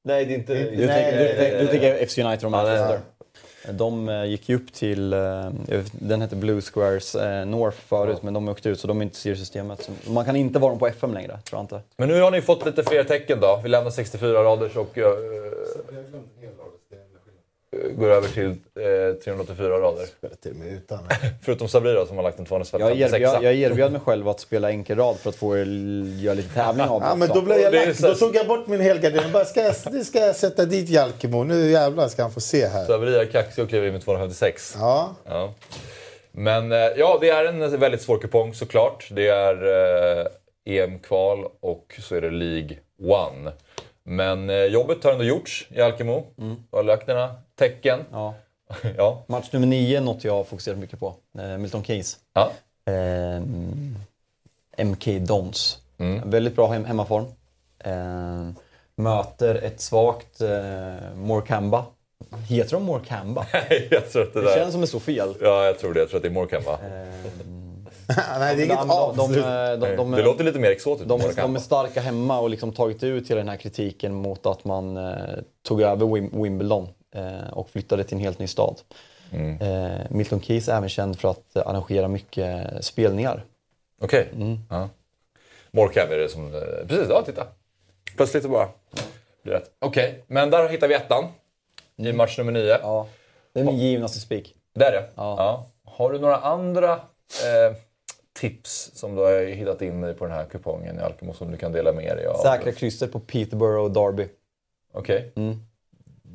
Nej, 0.06 0.24
det 0.24 0.32
är 0.32 0.38
inte... 0.38 0.54
Du, 0.54 0.86
Nej, 0.86 0.86
tänker, 0.86 1.18
du, 1.18 1.24
nej, 1.24 1.50
du 1.50 1.56
nej, 1.56 1.66
tänker 1.66 2.06
FC 2.06 2.18
United 2.18 2.44
och 2.44 2.50
Manchester. 2.50 3.00
De 3.72 4.08
eh, 4.08 4.24
gick 4.24 4.48
ju 4.48 4.56
upp 4.56 4.72
till, 4.72 5.12
eh, 5.12 5.50
den 5.92 6.20
hette 6.20 6.36
Blue 6.36 6.60
Squares 6.60 7.14
eh, 7.14 7.46
North 7.46 7.76
förut, 7.76 8.22
men 8.22 8.34
de 8.34 8.48
åkte 8.48 8.68
ut 8.68 8.80
så 8.80 8.86
de 8.86 9.00
är 9.00 9.02
inte 9.02 9.16
i 9.16 9.20
seriesystemet. 9.20 9.90
Man 10.06 10.24
kan 10.24 10.36
inte 10.36 10.58
vara 10.58 10.70
dem 10.70 10.78
på 10.78 10.86
FM 10.86 11.14
längre, 11.14 11.38
tror 11.44 11.58
jag 11.58 11.64
inte. 11.64 11.80
Men 11.96 12.08
nu 12.08 12.20
har 12.20 12.30
ni 12.30 12.42
fått 12.42 12.66
lite 12.66 12.82
fler 12.84 13.04
tecken 13.04 13.40
då. 13.40 13.60
Vi 13.62 13.68
lämnar 13.68 13.90
64 13.90 14.44
raders 14.44 14.76
och 14.76 14.98
uh, 14.98 15.04
går 17.98 18.10
över 18.10 18.28
till 18.28 18.44
uh, 18.46 19.14
384 19.24 19.68
rader. 19.68 20.06
Till 20.42 20.50
och 20.50 20.56
med 20.56 20.72
utan. 20.72 20.98
Förutom 21.42 21.68
Sabri 21.68 21.92
då, 21.92 22.06
som 22.06 22.16
har 22.16 22.22
lagt 22.24 22.38
en 22.38 22.42
Jag 22.42 22.48
256 22.48 23.14
erbjöd, 23.14 23.42
jag 23.42 23.54
erbjöd 23.54 23.92
mig 23.92 24.00
själv 24.00 24.28
att 24.28 24.40
spela 24.40 24.68
enkelrad 24.68 25.16
för 25.16 25.30
att 25.30 25.36
få 25.36 25.56
göra 25.56 26.34
lite 26.34 26.54
tävling 26.54 26.86
av 26.86 27.00
det 27.00 27.06
Ja, 27.06 27.14
men 27.14 27.28
då, 27.28 27.42
blev 27.42 27.58
jag 27.58 27.74
lack. 27.74 27.96
så- 27.96 28.06
då 28.08 28.14
tog 28.14 28.36
jag 28.36 28.46
bort 28.46 28.66
min 28.66 28.80
helgardin. 28.80 29.20
Jag 29.22 29.32
bara, 29.32 29.44
ska 29.44 29.62
jag, 29.62 29.74
nu 29.92 30.04
ska 30.04 30.18
jag 30.18 30.36
sätta 30.36 30.64
dit 30.64 30.88
Jalkemo. 30.88 31.44
Nu 31.44 31.70
jävlar 31.70 32.08
ska 32.08 32.22
han 32.22 32.32
få 32.32 32.40
se 32.40 32.66
här. 32.66 32.84
Sabri 32.86 33.16
är 33.16 33.24
kaxig 33.26 33.64
och 33.64 33.68
kliver 33.70 33.86
in 33.86 33.92
med 33.92 34.04
256. 34.04 34.76
Ja. 34.78 35.14
Ja. 35.24 35.54
Men 36.32 36.72
eh, 36.72 36.78
ja, 36.78 37.18
det 37.20 37.28
är 37.28 37.44
en 37.44 37.80
väldigt 37.80 38.02
svår 38.02 38.18
kupong 38.18 38.54
såklart. 38.54 39.08
Det 39.10 39.28
är 39.28 39.54
eh, 40.20 40.26
EM-kval 40.66 41.44
och 41.60 41.94
så 42.00 42.14
är 42.16 42.20
det 42.20 42.30
League 42.30 42.76
One. 43.02 43.52
Men 44.06 44.50
eh, 44.50 44.64
jobbet 44.64 45.04
har 45.04 45.12
ändå 45.12 45.24
gjorts 45.24 45.68
i 45.70 45.80
Alkemo. 45.80 46.26
Mm. 46.38 46.54
Du 46.70 46.76
har 46.76 46.82
lagt 46.84 47.06
dina 47.06 47.34
tecken. 47.58 48.04
Ja. 48.12 48.34
ja. 48.96 49.24
Match 49.26 49.52
nummer 49.52 49.66
nio 49.66 50.00
något 50.00 50.24
jag 50.24 50.32
har 50.32 50.44
fokuserat 50.44 50.78
mycket 50.78 51.00
på. 51.00 51.14
Eh, 51.38 51.58
Milton 51.58 51.84
Keynes. 51.84 52.18
Ja. 52.34 52.50
Ehm, 52.92 53.96
MK 54.78 55.06
Dons. 55.20 55.78
Mm. 55.98 56.30
Väldigt 56.30 56.56
bra 56.56 56.66
hem 56.72 56.84
hemmaform. 56.84 57.24
Ehm, 57.84 58.54
möter 58.96 59.54
ett 59.54 59.80
svagt 59.80 60.40
eh, 60.40 60.48
Morecamba. 61.16 61.86
Heter 62.48 62.72
de 62.72 62.82
Morecamba? 62.82 63.46
Nej, 63.52 63.88
jag 63.90 64.10
tror 64.10 64.22
att 64.22 64.34
det, 64.34 64.40
Det 64.40 64.46
där... 64.46 64.54
känns 64.54 64.72
som 64.72 64.80
det 64.80 64.86
står 64.86 65.00
fel. 65.00 65.34
Ja, 65.40 65.64
jag 65.64 65.78
tror 65.78 65.94
det. 65.94 66.00
Jag 66.00 66.08
tror 66.08 66.18
att 66.18 66.22
det 66.22 66.28
är 66.28 66.32
Morkan 66.32 66.62
va? 66.66 66.78
Nej, 68.38 68.56
det 68.56 68.62
är 68.62 68.64
inget 68.64 68.78
de, 68.78 68.88
de, 68.88 69.20
avslut. 69.20 69.44
de, 69.44 69.76
de, 69.80 69.96
de, 69.96 70.10
det 70.10 70.22
låter 70.22 70.44
lite 70.44 70.58
mer 70.58 70.70
exotiskt. 70.70 71.08
de, 71.08 71.20
de 71.36 71.56
är 71.56 71.60
starka 71.60 72.00
hemma 72.00 72.40
och 72.40 72.50
liksom 72.50 72.72
tagit 72.72 73.02
ut 73.02 73.30
hela 73.30 73.38
den 73.38 73.48
här 73.48 73.56
kritiken 73.56 74.14
mot 74.14 74.46
att 74.46 74.64
man 74.64 74.96
eh, 74.96 75.12
tog 75.62 75.82
över 75.82 76.06
Wim, 76.06 76.42
Wimbledon 76.42 76.82
eh, 76.84 76.88
och 77.52 77.70
flyttade 77.70 78.04
till 78.04 78.14
en 78.16 78.20
helt 78.22 78.38
ny 78.38 78.46
stad. 78.46 78.80
Mm. 79.32 79.60
Eh, 79.60 80.00
Milton 80.10 80.40
Keynes 80.40 80.68
är 80.68 80.76
även 80.76 80.88
känd 80.88 81.18
för 81.20 81.30
att 81.30 81.56
eh, 81.56 81.66
arrangera 81.66 82.08
mycket 82.08 82.84
spelningar. 82.84 83.44
Okej. 84.00 84.28
Mm. 84.34 84.58
Ja. 84.70 84.88
Morcam 85.70 86.08
är 86.12 86.16
det 86.16 86.28
som... 86.28 86.54
eh, 86.54 86.60
Precis, 86.88 87.06
ja 87.08 87.22
titta. 87.26 87.46
Plötsligt 88.16 88.50
bara... 88.50 88.68
blir 89.42 89.52
rätt. 89.52 89.70
Okej, 89.78 90.24
men 90.26 90.50
där 90.50 90.68
hittar 90.68 90.88
vi 90.88 90.94
ettan. 90.94 91.24
I 91.96 92.12
match 92.12 92.38
nummer 92.38 92.52
nio. 92.52 92.78
Ja, 92.82 93.06
det 93.52 93.60
är 93.60 93.64
min 93.64 93.78
givnaste 93.78 94.18
spik. 94.20 94.54
Det 94.74 94.84
är 94.84 94.92
det? 94.92 95.08
Ja. 95.14 95.66
Har 95.84 96.12
du 96.12 96.18
några 96.18 96.36
andra 96.36 96.92
eh, 96.92 97.76
tips 98.32 98.90
som 98.94 99.14
du 99.14 99.22
har 99.22 99.46
hittat 99.46 99.82
in 99.82 100.04
i 100.04 100.14
på 100.14 100.24
den 100.24 100.34
här 100.34 100.44
kupongen 100.44 100.98
i 100.98 101.02
Alkemo 101.02 101.32
som 101.32 101.50
du 101.50 101.56
kan 101.56 101.72
dela 101.72 101.92
med 101.92 102.16
dig 102.16 102.26
av? 102.26 102.36
Säkra 102.42 102.72
krysset 102.72 103.12
på 103.12 103.20
Peterborough 103.20 103.84
och 103.84 103.90
Derby. 103.90 104.28
Okej. 104.92 105.32
Mm. 105.36 105.66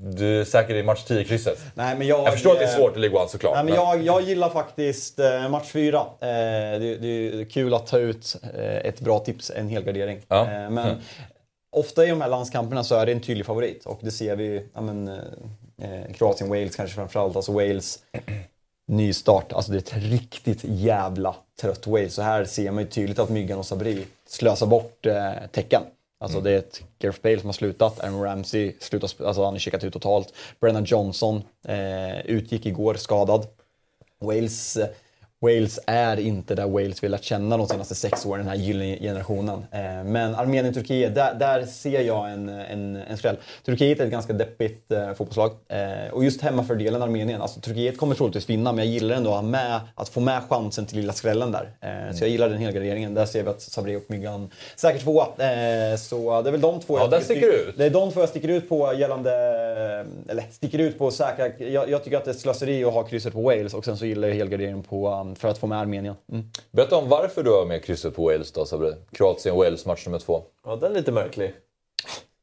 Du 0.01 0.41
är 0.41 0.45
säker 0.45 0.75
i 0.75 0.83
match 0.83 1.05
10-krysset? 1.07 1.57
Nej, 1.73 1.95
men 1.97 2.07
jag, 2.07 2.19
Jag 2.19 2.33
förstår 2.33 2.51
att 2.51 2.59
det 2.59 2.65
är 2.65 2.77
svårt 2.77 2.97
i 2.97 2.99
League 2.99 3.19
One 3.19 3.29
såklart. 3.29 3.55
Nej, 3.55 3.63
men 3.63 3.73
jag, 3.73 4.01
jag 4.03 4.21
gillar 4.21 4.49
faktiskt 4.49 5.19
eh, 5.19 5.49
match 5.49 5.67
4. 5.71 5.97
Eh, 5.97 6.05
det, 6.21 6.97
det 7.01 7.07
är 7.41 7.45
kul 7.49 7.73
att 7.73 7.87
ta 7.87 7.97
ut 7.97 8.35
eh, 8.57 8.75
ett 8.77 8.99
bra 8.99 9.19
tips, 9.19 9.51
en 9.55 9.69
helgardering. 9.69 10.21
Ja. 10.27 10.45
Men 10.45 10.77
Mm. 10.77 10.97
ofta 11.75 12.05
i 12.05 12.09
de 12.09 12.21
här 12.21 12.29
landskamperna 12.29 12.83
så 12.83 12.95
är 12.95 13.05
det 13.05 13.11
en 13.11 13.21
tydlig 13.21 13.45
favorit 13.45 13.85
och 13.85 13.99
det 14.01 14.11
ser 14.11 14.35
vi 14.35 14.65
ja, 14.73 14.81
men, 14.81 15.11
Kroatien-Wales 16.13 16.75
kanske 16.75 16.95
framförallt. 16.95 17.35
Alltså 17.35 17.51
Wales, 17.51 17.99
ny 18.87 19.13
start. 19.13 19.53
Alltså 19.53 19.71
det 19.71 19.77
är 19.77 19.97
ett 19.97 20.03
riktigt 20.03 20.59
jävla 20.63 21.35
trött 21.61 21.87
Wales. 21.87 22.13
Så 22.13 22.21
här 22.21 22.45
ser 22.45 22.71
man 22.71 22.83
ju 22.83 22.89
tydligt 22.89 23.19
att 23.19 23.29
Myggan 23.29 23.59
och 23.59 23.65
Sabri 23.65 24.05
slösar 24.27 24.65
bort 24.65 25.05
eh, 25.05 25.31
tecken. 25.51 25.81
Alltså 26.21 26.37
Mm. 26.37 26.43
det 26.43 26.51
är 26.51 26.59
ett 26.59 26.83
Gareth 26.99 27.21
Bale 27.21 27.39
som 27.39 27.47
har 27.47 27.53
slutat, 27.53 27.99
Aaron 27.99 28.23
Ramsey 28.23 28.73
slutar, 28.79 29.25
alltså 29.25 29.43
han 29.43 29.53
har 29.53 29.59
checkat 29.59 29.83
ut 29.83 29.93
totalt. 29.93 30.33
Brennan 30.59 30.83
Johnson 30.83 31.43
eh, 31.67 32.19
utgick 32.25 32.65
igår 32.65 32.93
skadad. 32.95 33.47
Wales, 34.21 34.77
eh, 34.77 34.87
Wales 35.41 35.79
är 35.87 36.19
inte 36.19 36.55
där 36.55 36.67
Wales 36.67 37.03
vill 37.03 37.11
lärt 37.11 37.23
känna 37.23 37.57
de 37.57 37.67
senaste 37.67 37.95
sex 37.95 38.25
åren, 38.25 38.45
den 38.45 38.57
här 38.57 38.65
gyllene 38.65 38.97
generationen. 38.97 39.65
Eh, 39.71 40.03
men 40.03 40.35
Armenien-Turkiet, 40.35 41.15
där, 41.15 41.33
där 41.33 41.65
ser 41.65 42.01
jag 42.01 42.31
en, 42.31 42.49
en, 42.49 42.95
en 42.95 43.17
skräll. 43.17 43.37
Turkiet 43.65 43.99
är 43.99 44.05
ett 44.05 44.11
ganska 44.11 44.33
deppigt 44.33 44.91
eh, 44.91 45.13
fotbollslag. 45.13 45.51
Eh, 45.67 46.13
och 46.13 46.23
just 46.23 46.41
hemmafördelen 46.41 47.01
Armenien, 47.01 47.41
alltså 47.41 47.59
Turkiet 47.59 47.97
kommer 47.97 48.15
troligtvis 48.15 48.49
vinna, 48.49 48.71
men 48.71 48.85
jag 48.85 48.93
gillar 48.93 49.15
ändå 49.15 49.33
att, 49.33 49.45
med, 49.45 49.79
att 49.95 50.09
få 50.09 50.19
med 50.19 50.41
chansen 50.49 50.85
till 50.85 50.97
lilla 50.97 51.13
skrällen 51.13 51.51
där. 51.51 51.69
Så 52.13 52.23
jag 52.23 52.29
gillar 52.29 52.49
den 52.49 52.57
helgarderingen. 52.57 53.13
Där 53.13 53.25
ser 53.25 53.43
vi 53.43 53.49
att 53.49 53.61
Sabri 53.61 53.95
och 53.95 54.03
Myggan 54.07 54.49
säkert 54.75 55.03
tvåa. 55.03 55.23
Eh, 55.23 55.97
så 55.97 56.41
det 56.41 56.49
är 56.49 56.51
väl 56.51 56.61
de 56.61 56.79
två 56.79 56.97
Ja, 56.97 57.07
där 57.07 57.19
sticker 57.19 57.47
ut. 57.47 57.77
Det 57.77 57.85
är 57.85 57.89
de 57.89 58.11
två 58.11 58.19
jag 58.19 58.29
sticker 58.29 58.47
ut 58.47 58.69
på 58.69 58.93
gällande, 58.93 59.31
eller 60.27 60.43
sticker 60.51 60.79
ut 60.79 60.97
på 60.97 61.11
säkra, 61.11 61.47
jag, 61.57 61.89
jag 61.89 62.03
tycker 62.03 62.17
att 62.17 62.25
det 62.25 62.31
är 62.31 62.35
slöseri 62.35 62.83
att 62.83 62.93
ha 62.93 63.03
krysset 63.03 63.33
på 63.33 63.41
Wales 63.41 63.73
och 63.73 63.85
sen 63.85 63.97
så 63.97 64.05
gillar 64.05 64.27
jag 64.27 64.35
helgarderingen 64.35 64.83
på, 64.83 65.09
för 65.35 65.47
att 65.47 65.57
få 65.57 65.67
med 65.67 65.79
Armenien. 65.79 66.15
Mm. 66.31 66.45
Berätta 66.71 66.95
om 66.95 67.09
varför 67.09 67.43
du 67.43 67.51
har 67.51 67.65
med 67.65 67.83
krysset 67.83 68.15
på 68.15 68.25
Wales 68.25 68.51
då 68.51 68.65
Sabri. 68.65 68.93
Kroatien-Wales 69.11 69.87
match 69.87 70.05
nummer 70.05 70.19
två. 70.19 70.43
Ja, 70.65 70.75
den 70.75 70.91
är 70.91 70.95
lite 70.95 71.11
märklig. 71.11 71.53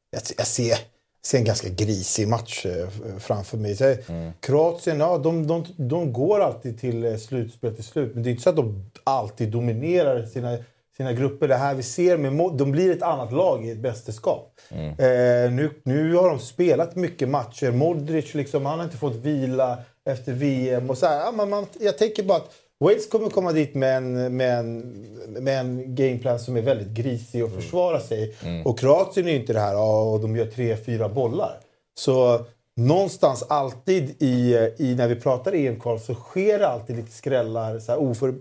Jag, 0.09 0.21
jag 0.37 0.47
ser, 0.47 0.77
ser 1.25 1.37
en 1.37 1.43
ganska 1.43 1.69
grisig 1.69 2.27
match 2.27 2.65
eh, 2.65 2.89
framför 3.19 3.57
mig. 3.57 3.75
Så, 3.75 3.95
Kroatien, 4.39 4.99
ja, 4.99 5.17
de, 5.17 5.47
de, 5.47 5.65
de 5.77 6.13
går 6.13 6.39
alltid 6.39 6.79
till 6.79 7.05
eh, 7.05 7.17
slutspel 7.17 7.75
till 7.75 7.83
slut. 7.83 8.13
Men 8.13 8.23
det 8.23 8.29
är 8.29 8.31
inte 8.31 8.43
så 8.43 8.49
att 8.49 8.55
de 8.55 8.91
alltid 9.03 9.51
dominerar 9.51 10.25
sina, 10.25 10.57
sina 10.97 11.13
grupper. 11.13 11.47
Det 11.47 11.55
här 11.55 11.75
vi 11.75 11.83
ser, 11.83 12.17
med, 12.17 12.57
de 12.57 12.71
blir 12.71 12.91
ett 12.91 13.03
annat 13.03 13.31
lag 13.31 13.65
i 13.65 13.71
ett 13.71 13.79
mästerskap. 13.79 14.59
Eh, 14.69 15.51
nu, 15.51 15.71
nu 15.83 16.13
har 16.13 16.29
de 16.29 16.39
spelat 16.39 16.95
mycket 16.95 17.29
matcher. 17.29 17.71
Modric, 17.71 18.33
liksom, 18.33 18.65
han 18.65 18.79
har 18.79 18.85
inte 18.85 18.97
fått 18.97 19.15
vila 19.15 19.77
efter 20.05 20.33
VM. 20.33 20.89
Och 20.89 20.97
så 20.97 21.05
här, 21.05 21.19
ja, 21.19 21.31
men 21.31 21.49
man, 21.49 21.65
jag 21.79 21.97
tänker 21.97 22.23
bara 22.23 22.37
att 22.37 22.51
Wales 22.79 23.09
kommer 23.09 23.29
komma 23.29 23.51
dit 23.51 23.75
med 23.75 23.97
en, 23.97 24.37
med 24.37 24.59
en, 24.59 24.79
med 25.27 25.59
en 25.59 25.95
gameplan 25.95 26.39
som 26.39 26.57
är 26.57 26.61
väldigt 26.61 26.87
grisig 26.87 27.43
och 27.43 27.51
försvara 27.51 27.99
sig. 27.99 28.35
Och 28.65 28.79
Kroatien 28.79 29.27
är 29.27 29.31
ju 29.31 29.39
inte 29.39 29.53
det 29.53 29.59
här, 29.59 29.77
och 29.77 30.19
de 30.19 30.35
gör 30.35 30.45
tre, 30.45 30.77
fyra 30.77 31.09
bollar. 31.09 31.59
Så 31.99 32.45
någonstans 32.75 33.43
alltid 33.49 34.15
i, 34.19 34.55
i 34.77 34.95
när 34.95 35.07
vi 35.07 35.15
pratar 35.15 35.55
EM-kval 35.55 35.99
så 35.99 36.15
sker 36.15 36.59
det 36.59 36.67
alltid 36.67 36.95
lite 36.95 37.11
skrällar, 37.11 37.79
så 37.79 37.91
här 37.91 37.99
oför, 37.99 38.35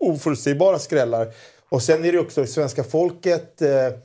oförutsägbara 0.00 0.78
skrällar. 0.78 1.28
Och 1.68 1.82
sen 1.82 2.04
är 2.04 2.12
det 2.12 2.18
också 2.18 2.46
svenska 2.46 2.84
folket, 2.84 3.62
eh, 3.62 3.98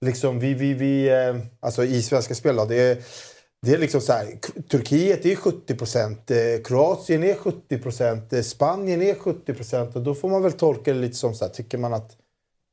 liksom 0.00 0.38
vi, 0.38 0.54
vi, 0.54 0.74
vi, 0.74 1.08
eh, 1.08 1.36
alltså 1.60 1.84
i 1.84 2.02
Svenska 2.02 2.34
Spel 2.34 2.56
då, 2.56 2.64
det 2.64 2.76
är, 2.76 2.96
det 3.66 3.72
är 3.74 3.78
liksom 3.78 4.00
så 4.00 4.12
här, 4.12 4.38
Turkiet 4.70 5.26
är 5.26 5.34
70 5.36 5.74
procent, 5.74 6.30
eh, 6.30 6.36
Kroatien 6.64 7.24
är 7.24 7.34
70 7.34 7.78
procent, 7.78 8.32
eh, 8.32 8.42
Spanien 8.42 9.02
är 9.02 9.14
70 9.14 9.54
procent 9.54 9.96
och 9.96 10.02
då 10.02 10.14
får 10.14 10.28
man 10.28 10.42
väl 10.42 10.52
tolka 10.52 10.92
det 10.92 10.98
lite 10.98 11.16
som 11.16 11.34
så 11.34 11.44
här, 11.44 11.52
tycker 11.52 11.78
man 11.78 11.94
att 11.94 12.16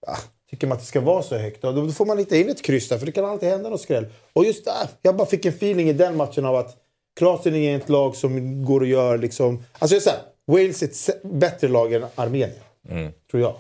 ja, 0.07 0.17
tycker 0.49 0.67
man 0.67 0.75
att 0.75 0.81
det 0.81 0.87
ska 0.87 1.01
vara 1.01 1.23
så 1.23 1.37
högt, 1.37 1.61
då, 1.61 1.71
då 1.71 1.91
får 1.91 2.05
man 2.05 2.17
hitta 2.17 2.35
in 2.37 2.49
ett 2.49 2.61
kryss 2.61 2.89
där 2.89 2.97
för 2.97 3.05
det 3.05 3.11
kan 3.11 3.25
alltid 3.25 3.49
hända 3.49 3.69
något 3.69 3.81
skräll. 3.81 4.05
Och 4.33 4.45
just 4.45 4.65
där, 4.65 4.87
jag 5.01 5.15
bara 5.15 5.27
fick 5.27 5.45
en 5.45 5.53
feeling 5.53 5.89
i 5.89 5.93
den 5.93 6.17
matchen 6.17 6.45
av 6.45 6.55
att 6.55 6.77
Kroatien 7.19 7.55
är 7.55 7.77
ett 7.77 7.89
lag 7.89 8.15
som 8.15 8.65
går 8.65 8.81
och 8.81 8.87
gör 8.87 9.17
liksom, 9.17 9.63
alltså 9.79 9.95
jag 9.95 10.03
säger 10.03 10.19
Wales 10.47 10.83
är 10.83 10.87
ett 10.87 11.23
bättre 11.23 11.67
lag 11.67 11.93
än 11.93 12.05
Armenien, 12.15 12.49
Mm. 12.89 13.11
tror 13.31 13.41
jag. 13.41 13.55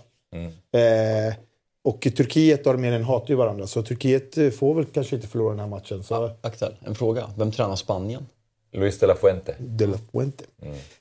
Eh, 0.73 1.33
och 1.87 2.01
Turkiet 2.01 2.67
och 2.67 2.73
Armenien 2.73 3.03
hatar 3.03 3.29
ju 3.29 3.35
varandra 3.35 3.67
så 3.67 3.83
Turkiet 3.83 4.37
eh, 4.37 4.49
får 4.49 4.73
väl 4.73 4.85
kanske 4.85 5.15
inte 5.15 5.27
förlora 5.27 5.49
den 5.49 5.59
här 5.59 5.67
matchen. 5.67 6.03
Så... 6.03 6.31
Axel, 6.41 6.75
en 6.85 6.95
fråga. 6.95 7.29
Vem 7.37 7.51
tränar 7.51 7.75
Spanien? 7.75 8.25
Luis 8.73 8.99
de 8.99 9.05
la 9.05 9.15
Fuente. 9.15 9.55
De 9.59 9.85
la 9.85 9.97
Fuente. 10.11 10.43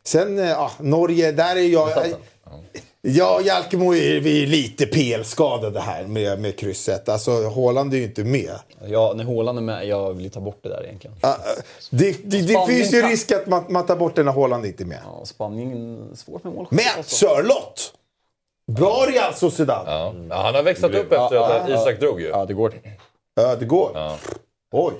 Sen, 0.04 0.38
eh, 0.38 0.46
ja, 0.46 0.70
Norge, 0.80 1.32
där 1.32 1.56
är 1.56 1.60
jag... 1.60 1.90
Ja, 3.02 3.40
Jalkemo 3.44 3.94
är 3.94 4.20
vi 4.20 4.42
är 4.42 4.46
lite 4.46 4.86
PL-skadade 4.86 5.80
här 5.80 6.04
med, 6.04 6.40
med 6.40 6.58
krysset. 6.58 7.08
Alltså, 7.08 7.48
Haaland 7.48 7.94
är 7.94 7.98
ju 7.98 8.04
inte 8.04 8.24
med. 8.24 8.54
Ja, 8.86 9.12
när 9.16 9.24
Haaland 9.24 9.58
är 9.58 9.62
med, 9.62 9.86
jag 9.86 10.14
vill 10.14 10.30
ta 10.30 10.40
bort 10.40 10.58
det 10.62 10.68
där 10.68 10.84
egentligen. 10.84 11.16
Ah, 11.20 11.28
ah, 11.28 11.36
det 11.90 12.16
det, 12.24 12.42
det 12.42 12.66
finns 12.68 12.94
ju 12.94 13.00
kan- 13.00 13.10
risk 13.10 13.32
att 13.32 13.46
man, 13.46 13.64
man 13.68 13.86
tar 13.86 13.96
bort 13.96 14.16
den 14.16 14.26
när 14.26 14.32
Haaland 14.32 14.66
inte 14.66 14.82
är 14.82 14.86
med. 14.86 15.00
Ja, 15.04 15.24
Spanien, 15.24 16.10
svårt 16.16 16.44
med 16.44 16.52
mål. 16.52 16.66
Men 16.70 17.04
Sörlott! 17.04 17.92
Bra 18.72 19.06
Real 19.08 19.34
Sociedad! 19.34 19.84
Ja. 19.86 20.14
Ja, 20.30 20.36
han 20.42 20.54
har 20.54 20.62
växlat 20.62 20.94
upp 20.94 21.12
efter 21.12 21.36
att 21.36 21.68
Isak 21.68 22.00
drog 22.00 22.20
ju. 22.20 22.28
Ja, 22.28 22.44
det 22.44 22.54
går. 22.54 22.72
Ja, 23.34 23.56
det 23.56 23.64
går. 23.64 23.90
Ja. 23.94 24.16
Oj. 24.72 24.92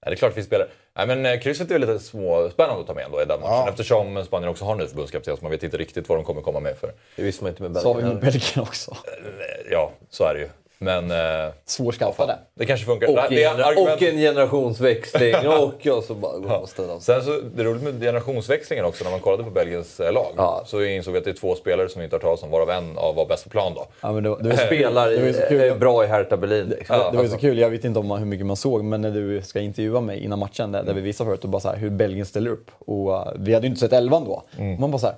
Ja, 0.00 0.10
det 0.10 0.14
är 0.14 0.16
klart 0.16 0.34
finns 0.34 0.46
spelare. 0.46 0.68
Nej, 0.96 1.06
men 1.06 1.26
eh, 1.26 1.40
krysset 1.40 1.70
är 1.70 1.78
väl 1.78 1.80
lite 1.80 1.98
småspännande 2.04 2.80
att 2.80 2.86
ta 2.86 2.94
med 2.94 3.04
ändå 3.04 3.22
i 3.22 3.24
den 3.24 3.40
matchen. 3.40 3.68
Eftersom 3.68 4.24
Spanien 4.24 4.50
också 4.50 4.64
har 4.64 4.72
en 4.72 4.78
ny 4.78 4.86
förbundskapten 4.86 5.36
så 5.36 5.42
man 5.42 5.50
vet 5.50 5.62
inte 5.62 5.76
riktigt 5.76 6.08
vad 6.08 6.18
de 6.18 6.24
kommer 6.24 6.42
komma 6.42 6.60
med 6.60 6.76
för. 6.76 6.92
Det 7.16 7.22
visste 7.22 7.44
man 7.44 7.50
inte 7.50 7.62
med 7.62 7.76
Så 7.82 7.88
har 7.88 7.94
vi 7.94 8.02
Belgien. 8.02 8.14
med 8.24 8.32
Belgien 8.32 8.60
också. 8.68 8.96
Ja, 9.70 9.92
så 10.10 10.24
är 10.24 10.34
det 10.34 10.40
ju. 10.40 10.48
Men... 10.82 11.10
Eh, 11.10 11.52
Svårskaffade. 11.64 12.38
det 12.54 12.66
kanske 12.66 12.86
funkar. 12.86 13.08
Och, 13.08 13.18
Det 13.30 13.44
en, 13.44 13.56
argument- 13.56 13.94
och 13.94 14.02
en 14.02 14.16
generationsväxling 14.16 15.34
och, 15.48 15.86
och 15.96 16.04
så 16.04 16.14
bara 16.14 16.38
går 16.38 16.48
man 16.48 16.60
och 16.62 16.68
ställer 16.68 16.88
sig. 16.98 17.00
Sen 17.00 17.22
så, 17.24 17.40
det 17.54 17.62
är 17.62 17.64
roligt 17.66 17.82
med 17.82 18.00
generationsväxlingen 18.00 18.84
också, 18.84 19.04
när 19.04 19.10
man 19.10 19.20
kollade 19.20 19.44
på 19.44 19.50
Belgiens 19.50 20.00
eh, 20.00 20.12
lag. 20.12 20.62
Så 20.66 20.82
insåg 20.84 21.12
vi 21.12 21.18
att 21.18 21.24
det 21.24 21.30
är 21.30 21.34
två 21.34 21.54
spelare 21.54 21.88
som 21.88 21.98
vi 22.00 22.04
inte 22.04 22.16
har 22.16 22.20
talat 22.20 22.42
om, 22.42 22.50
varav 22.50 22.70
en 22.70 22.98
av 22.98 23.14
var 23.14 23.26
bäst 23.26 23.44
på 23.44 23.50
plan 23.50 23.72
då. 23.74 23.86
Ja, 24.00 24.12
men 24.12 24.22
det, 24.22 24.28
var- 24.30 24.38
det, 24.42 24.48
var- 24.48 24.56
Spelar 24.56 25.10
det 25.10 25.22
var 25.22 25.32
så 25.32 25.42
i, 25.44 25.48
kul. 25.48 25.60
är 25.60 25.74
bra 25.74 26.04
i 26.04 26.06
Hertha 26.06 26.36
Berlin. 26.36 26.68
Det, 26.68 26.76
det 27.12 27.16
var 27.16 27.26
så 27.26 27.36
kul, 27.38 27.58
jag 27.58 27.70
vet 27.70 27.84
inte 27.84 27.98
om 27.98 28.06
man, 28.06 28.18
hur 28.18 28.26
mycket 28.26 28.46
man 28.46 28.56
såg, 28.56 28.84
men 28.84 29.00
när 29.02 29.10
du 29.10 29.42
ska 29.42 29.60
intervjua 29.60 30.00
mig 30.00 30.24
innan 30.24 30.38
matchen, 30.38 30.72
där, 30.72 30.82
där 30.82 30.94
vi 30.94 31.00
visade 31.00 31.30
förut, 31.30 31.44
och 31.44 31.50
bara 31.50 31.60
så 31.60 31.68
här, 31.68 31.76
hur 31.76 31.90
Belgien 31.90 32.26
ställer 32.26 32.50
upp. 32.50 32.70
Och 32.78 33.08
uh, 33.10 33.32
vi 33.36 33.54
hade 33.54 33.66
ju 33.66 33.68
inte 33.70 33.80
sett 33.80 33.92
elvan 33.92 34.24
då. 34.24 34.42
Man 34.78 34.90
bara 34.90 34.98
så 34.98 35.06
här, 35.06 35.16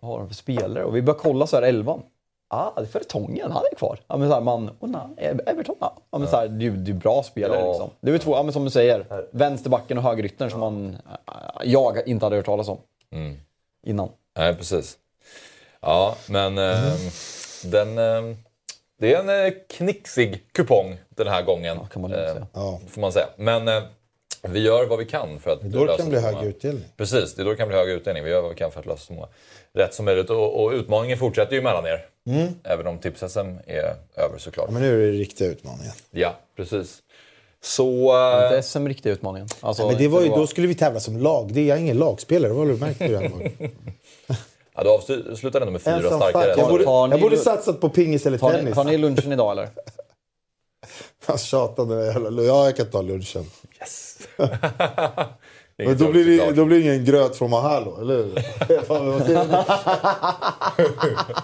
vad 0.00 0.10
har 0.10 0.18
de 0.18 0.28
för 0.28 0.34
spelare? 0.34 0.84
Och 0.84 0.96
vi 0.96 1.02
började 1.02 1.20
kolla 1.22 1.46
så 1.46 1.56
här, 1.56 1.62
elvan. 1.62 2.02
Ah, 2.54 2.72
det 2.76 2.82
är 2.82 2.86
Fertongen, 2.86 3.52
han 3.52 3.62
är 3.72 3.76
kvar. 3.76 3.98
Ja, 4.06 4.16
men 4.16 4.28
så 4.28 4.34
här, 4.34 4.40
man, 4.40 4.70
oh, 4.80 4.88
nej, 5.16 5.38
Everton, 5.46 5.76
ja. 5.80 5.96
ja 6.10 6.18
men 6.18 6.28
så 6.28 6.36
här, 6.36 6.46
ju- 6.60 6.76
det 6.76 6.90
är 6.90 6.94
bra 6.94 7.22
spelare 7.22 7.60
Ja. 7.60 7.68
liksom. 7.68 7.90
Det 8.00 8.10
är 8.10 8.18
två, 8.18 8.32
ja, 8.36 8.42
men 8.42 8.52
som 8.52 8.64
du 8.64 8.70
säger, 8.70 9.06
vänsterbacken 9.30 9.98
och 9.98 10.04
högeryttern 10.04 10.50
som 10.50 10.60
man, 10.60 10.96
äh, 11.28 11.34
jag 11.64 12.08
inte 12.08 12.26
hade 12.26 12.36
hört 12.36 12.46
talas 12.46 12.68
om 12.68 12.78
Mm. 13.12 13.36
innan. 13.86 14.08
Nej, 14.38 14.54
precis. 14.54 14.98
Ja, 15.80 16.14
men 16.28 16.58
eh, 16.58 16.78
den... 17.64 17.98
Eh, 17.98 18.36
det 18.98 19.14
är 19.14 19.18
en 19.20 19.46
eh, 19.46 19.52
knixig 19.68 20.46
kupong 20.52 20.96
den 21.08 21.26
här 21.26 21.42
gången. 21.42 21.78
kan 21.92 22.02
man 22.02 22.12
eh, 22.12 22.16
säga. 22.18 22.46
Ja. 22.52 22.78
Får 22.88 23.00
man 23.00 23.12
säga. 23.12 23.26
Men 23.36 23.68
eh, 23.68 23.82
vi 24.48 24.60
gör 24.60 24.86
vad 24.86 24.98
vi 24.98 25.04
kan 25.04 25.40
för 25.40 25.50
att 25.50 25.60
Då 25.62 25.78
det 25.78 25.84
lösa 25.84 25.98
kan 25.98 26.08
bli 26.08 26.20
hög 26.20 26.44
utdelning. 26.44 26.84
Precis, 26.96 27.34
det 27.34 27.42
är 27.42 27.44
då 27.44 27.50
det 27.50 27.56
kan 27.56 27.68
bli 27.68 27.76
hög 27.76 27.88
utdelning. 27.88 28.24
Vi 28.24 28.30
gör 28.30 28.40
vad 28.40 28.50
vi 28.50 28.56
kan 28.56 28.70
för 28.72 28.80
att 28.80 28.86
lösa 28.86 28.98
så 28.98 29.12
många 29.12 29.28
rätt 29.72 29.94
som 29.94 30.04
möjligt. 30.04 30.30
Och, 30.30 30.64
och 30.64 30.72
utmaningen 30.72 31.18
fortsätter 31.18 31.56
ju 31.56 31.62
mellan 31.62 31.86
er. 31.86 32.06
Även 32.64 32.86
om 32.86 32.98
tips-SM 32.98 33.58
är 33.66 33.94
över 34.16 34.38
såklart. 34.38 34.66
Ja, 34.68 34.72
men 34.72 34.82
nu 34.82 35.08
är 35.08 35.12
det 35.12 35.18
riktiga 35.18 35.48
utmaningen. 35.48 35.92
Ja, 36.10 36.38
precis. 36.56 37.02
Så... 37.60 38.16
Är 38.16 38.40
eh, 38.40 38.56
inte 38.56 38.68
SM 38.68 38.86
riktiga 38.88 39.12
utmaningen? 39.12 39.48
Alltså, 39.60 39.86
men 39.86 39.98
det 39.98 40.08
var 40.08 40.22
ju, 40.22 40.28
då 40.28 40.46
skulle 40.46 40.66
vi 40.66 40.74
tävla 40.74 41.00
som 41.00 41.18
lag. 41.18 41.52
Det 41.52 41.60
är 41.60 41.64
jag 41.64 41.80
ingen 41.80 41.98
lagspelare. 41.98 42.52
Vad 42.52 42.66
har 42.66 42.72
du 42.74 42.80
märkt 42.80 42.98
det 42.98 43.16
här? 43.16 43.50
Ja, 44.74 44.82
du 44.82 44.90
avslutar 44.90 45.60
ändå 45.60 45.72
med 45.72 45.82
fyra 45.82 45.94
Ensam 45.94 46.20
starkare. 46.20 46.42
stark. 46.42 46.58
Jag 46.58 46.68
borde, 46.68 46.84
ni 46.84 47.10
jag 47.10 47.20
borde 47.20 47.36
satsat 47.36 47.80
på 47.80 47.88
pingis 47.88 48.26
eller 48.26 48.38
Tar 48.38 48.50
ni, 48.50 48.58
tennis. 48.58 48.74
tar 48.74 48.84
ni 48.84 48.98
lunchen 48.98 49.32
idag 49.32 49.52
eller? 49.52 49.68
Han 51.26 51.38
tjatade 51.38 51.94
med 51.94 52.06
jävla... 52.06 52.42
Ja, 52.42 52.64
jag 52.64 52.76
kan 52.76 52.86
ta 52.86 53.02
lunchen. 53.02 53.44
Men 55.76 55.98
då 55.98 56.08
blir, 56.12 56.24
det, 56.24 56.52
då 56.52 56.64
blir 56.64 56.78
det 56.78 56.82
ingen 56.84 57.04
gröt 57.04 57.36
från 57.36 57.50
Mahalo, 57.50 58.00
eller 58.00 58.14
hur? 58.16 58.32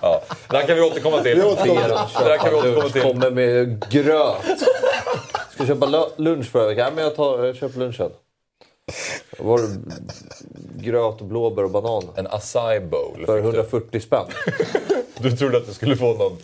Ja, 0.02 0.22
det 0.50 0.56
här 0.56 0.66
kan 0.66 0.76
vi 0.76 0.82
återkomma 0.82 1.18
till. 1.22 1.36
Vi 1.36 1.42
återkommer. 1.42 1.88
Det 1.88 2.30
här 2.30 2.38
kan 2.38 2.50
vi 2.50 2.56
återkomma 2.56 2.88
till. 2.88 3.02
Kommer 3.02 3.30
med 3.30 3.84
gröt. 3.90 4.36
Ska 5.54 5.66
köpa 5.66 5.86
lu- 5.86 6.10
lunch 6.16 6.46
förra 6.52 6.66
veckan? 6.66 6.84
Ja, 6.84 6.90
men 6.94 7.04
jag, 7.04 7.16
tar, 7.16 7.44
jag 7.44 7.56
köper 7.56 7.78
lunchen. 7.78 8.10
Var 9.38 9.58
det 9.58 9.78
gröt, 10.84 11.20
blåbär 11.20 11.64
och 11.64 11.70
banan. 11.70 12.02
En 12.16 12.26
acai 12.26 12.80
bowl. 12.80 13.26
För 13.26 13.42
fick 13.42 13.52
du. 13.52 13.58
140 13.58 14.00
spänn. 14.00 14.26
Du 15.20 15.36
trodde 15.36 15.56
att 15.58 15.66
du 15.66 15.72
skulle 15.74 15.96
få 15.96 16.04
någon... 16.14 16.36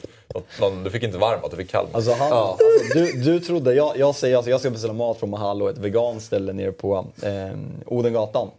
någon, 0.60 0.84
du 0.84 0.90
fick 0.90 1.02
inte 1.02 1.18
varm 1.18 1.40
mat, 1.40 1.50
du 1.50 1.56
fick 1.56 1.70
kall 1.70 1.84
mat. 1.84 1.94
Alltså, 1.94 2.12
han, 2.12 2.32
alltså, 2.32 2.64
du, 2.94 3.12
du 3.12 3.40
trodde, 3.40 3.74
jag, 3.74 3.96
jag 3.96 4.14
säger 4.14 4.36
alltså, 4.36 4.50
jag 4.50 4.60
ska 4.60 4.70
beställa 4.70 4.92
mat 4.92 5.18
från 5.18 5.30
Mahalo, 5.30 5.68
ett 5.68 5.78
veganskt 5.78 6.26
ställe 6.26 6.52
nere 6.52 6.72
på 6.72 7.06
eh, 7.22 7.58
Odengatan. 7.86 8.50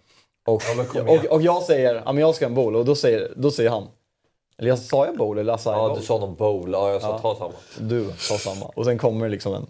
Och, 0.48 0.62
och, 1.07 1.26
och 1.26 1.41
jag 1.41 1.64
säger, 1.64 1.95
ja 2.06 2.12
men 2.14 2.18
jag 2.18 2.36
ska 2.36 2.45
ha 2.45 2.49
en 2.49 2.56
bowl 2.56 2.76
och 2.76 2.86
då 2.86 2.95
säger, 2.95 3.34
då 3.36 3.52
säger 3.52 3.70
han, 3.70 3.88
eller 4.57 4.70
jag 4.70 4.80
sa 4.80 5.06
jag 5.06 5.18
bowl 5.18 5.38
eller 5.38 5.53
acai 5.53 5.74
Ja, 5.74 5.88
bowl? 5.88 5.99
du 5.99 6.06
sa 6.06 6.18
någon 6.18 6.36
bowl. 6.36 6.70
Ja, 6.74 6.91
jag 6.91 7.02
sa 7.02 7.07
Ja. 7.07 7.20
ta 7.20 7.36
samma. 7.36 7.53
Du 7.90 8.12
sa 8.18 8.38
samma. 8.38 8.66
Och 8.66 8.86
sen 8.86 8.98
kommer 8.98 9.30
liksom 9.30 9.53
en... 9.53 9.66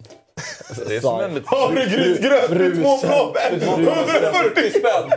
Det 0.86 0.96
är 0.96 1.00
som 1.00 1.20
en 1.20 1.34
liten... 1.34 1.48
Havregrynsgröt 1.48 2.50
med 2.50 2.74
två 2.74 2.98
blåbär! 3.06 3.58
140 3.62 4.70
spänn! 4.70 5.10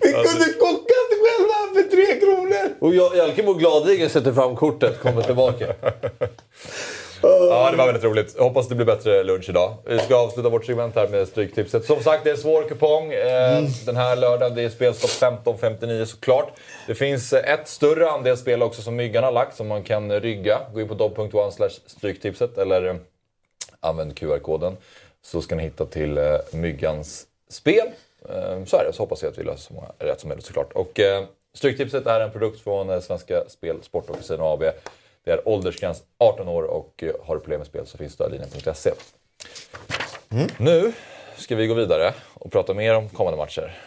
Vi 0.00 0.12
kunde 0.12 0.44
det 1.10 1.16
själva 1.24 1.74
för 1.74 1.90
tre 1.90 2.20
kronor! 2.20 2.74
och 2.80 2.94
jag, 2.94 3.16
Jalkemo 3.16 3.54
gladeligen 3.54 4.10
sätter 4.10 4.32
fram 4.32 4.56
kortet 4.56 5.00
kommer 5.00 5.22
tillbaka. 5.22 5.66
Ja, 7.22 7.70
det 7.70 7.76
var 7.76 7.86
väldigt 7.86 8.04
roligt. 8.04 8.34
Jag 8.36 8.44
hoppas 8.44 8.68
det 8.68 8.74
blir 8.74 8.86
bättre 8.86 9.24
lunch 9.24 9.48
idag. 9.48 9.74
Vi 9.86 9.98
ska 9.98 10.16
avsluta 10.16 10.48
vårt 10.48 10.64
segment 10.64 10.94
här 10.94 11.08
med 11.08 11.28
Stryktipset. 11.28 11.84
Som 11.84 12.02
sagt, 12.02 12.24
det 12.24 12.30
är 12.30 12.34
en 12.34 12.40
svår 12.40 12.62
kupong 12.62 13.12
eh, 13.12 13.62
den 13.86 13.96
här 13.96 14.16
lördagen. 14.16 14.54
Det 14.54 14.62
är 14.62 14.68
spelstopp 14.68 15.10
15.59 15.44 16.04
såklart. 16.04 16.52
Det 16.86 16.94
finns 16.94 17.32
eh, 17.32 17.52
ett 17.52 17.68
större 17.68 18.10
andelsspel 18.10 18.62
också 18.62 18.82
som 18.82 18.96
Myggan 18.96 19.24
har 19.24 19.32
lagt 19.32 19.56
som 19.56 19.68
man 19.68 19.82
kan 19.82 20.20
rygga. 20.20 20.60
Gå 20.74 20.80
in 20.80 20.88
på 20.88 20.94
dobb.one 20.94 21.52
slash 21.52 21.70
stryktipset 21.86 22.58
eller 22.58 22.86
eh, 22.86 22.94
använd 23.80 24.16
QR-koden. 24.16 24.76
Så 25.22 25.42
ska 25.42 25.54
ni 25.54 25.62
hitta 25.62 25.86
till 25.86 26.18
Myggans 26.52 27.26
spel. 27.50 27.86
Så 28.66 28.76
är 28.76 28.84
det, 28.84 28.92
så 28.92 29.02
hoppas 29.02 29.22
jag 29.22 29.30
att 29.30 29.38
vi 29.38 29.42
löser 29.42 29.58
så 29.58 29.74
många 29.74 29.88
rätt 29.98 30.20
som 30.20 30.28
möjligt 30.28 30.46
såklart. 30.46 30.72
Och 30.72 31.00
Stryktipset 31.54 32.06
är 32.06 32.20
en 32.20 32.30
produkt 32.30 32.60
från 32.60 33.02
Svenska 33.02 33.44
Spel, 33.48 33.76
Sport 33.82 34.10
och 34.10 34.16
Casino 34.16 34.42
AB. 34.42 34.62
Det 35.24 35.30
är 35.30 35.48
åldersgräns 35.48 36.02
18 36.18 36.48
år 36.48 36.62
och 36.62 37.02
eh, 37.02 37.14
har 37.24 37.34
du 37.34 37.40
problem 37.40 37.58
med 37.58 37.66
spel 37.66 37.86
så 37.86 37.98
finns 37.98 38.12
stödlinjen.se. 38.12 38.90
Nu 40.58 40.92
ska 41.36 41.56
vi 41.56 41.66
gå 41.66 41.74
vidare 41.74 42.14
och 42.34 42.52
prata 42.52 42.74
mer 42.74 42.94
om 42.94 43.08
kommande 43.08 43.36
matcher. 43.36 43.78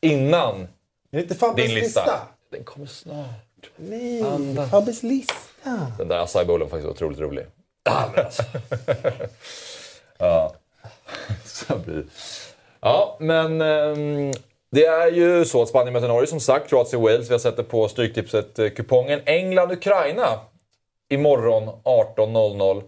Innan 0.00 0.68
din 1.10 1.26
lista. 1.26 1.70
lista? 1.74 2.20
Den 2.50 2.64
kommer 2.64 2.86
snart. 2.86 3.70
Nej, 3.76 4.56
Fabbes 4.70 5.02
lista. 5.02 5.92
Den 5.98 6.08
där 6.08 6.18
acai 6.18 6.44
bowlen 6.44 6.68
var 6.68 6.70
faktiskt 6.70 6.90
otroligt 6.90 7.20
rolig. 7.20 7.46
Alltså. 7.84 8.42
ja. 10.18 10.54
Så 11.44 11.78
blir... 11.78 12.04
Ja, 12.80 13.16
men 13.20 13.60
ehm, 13.60 14.32
det 14.76 14.86
är 14.86 15.10
ju 15.10 15.44
så 15.44 15.62
att 15.62 15.68
Spanien 15.68 15.92
möter 15.92 16.08
Norge 16.08 16.26
som 16.26 16.40
sagt. 16.40 16.70
Kroatien-Wales. 16.70 17.28
Vi 17.28 17.34
har 17.34 17.38
sett 17.38 17.56
det 17.56 17.62
på 17.62 17.88
Stryktipset-kupongen. 17.88 19.20
England-Ukraina 19.26 20.40
imorgon 21.08 21.68
18.00. 21.84 22.82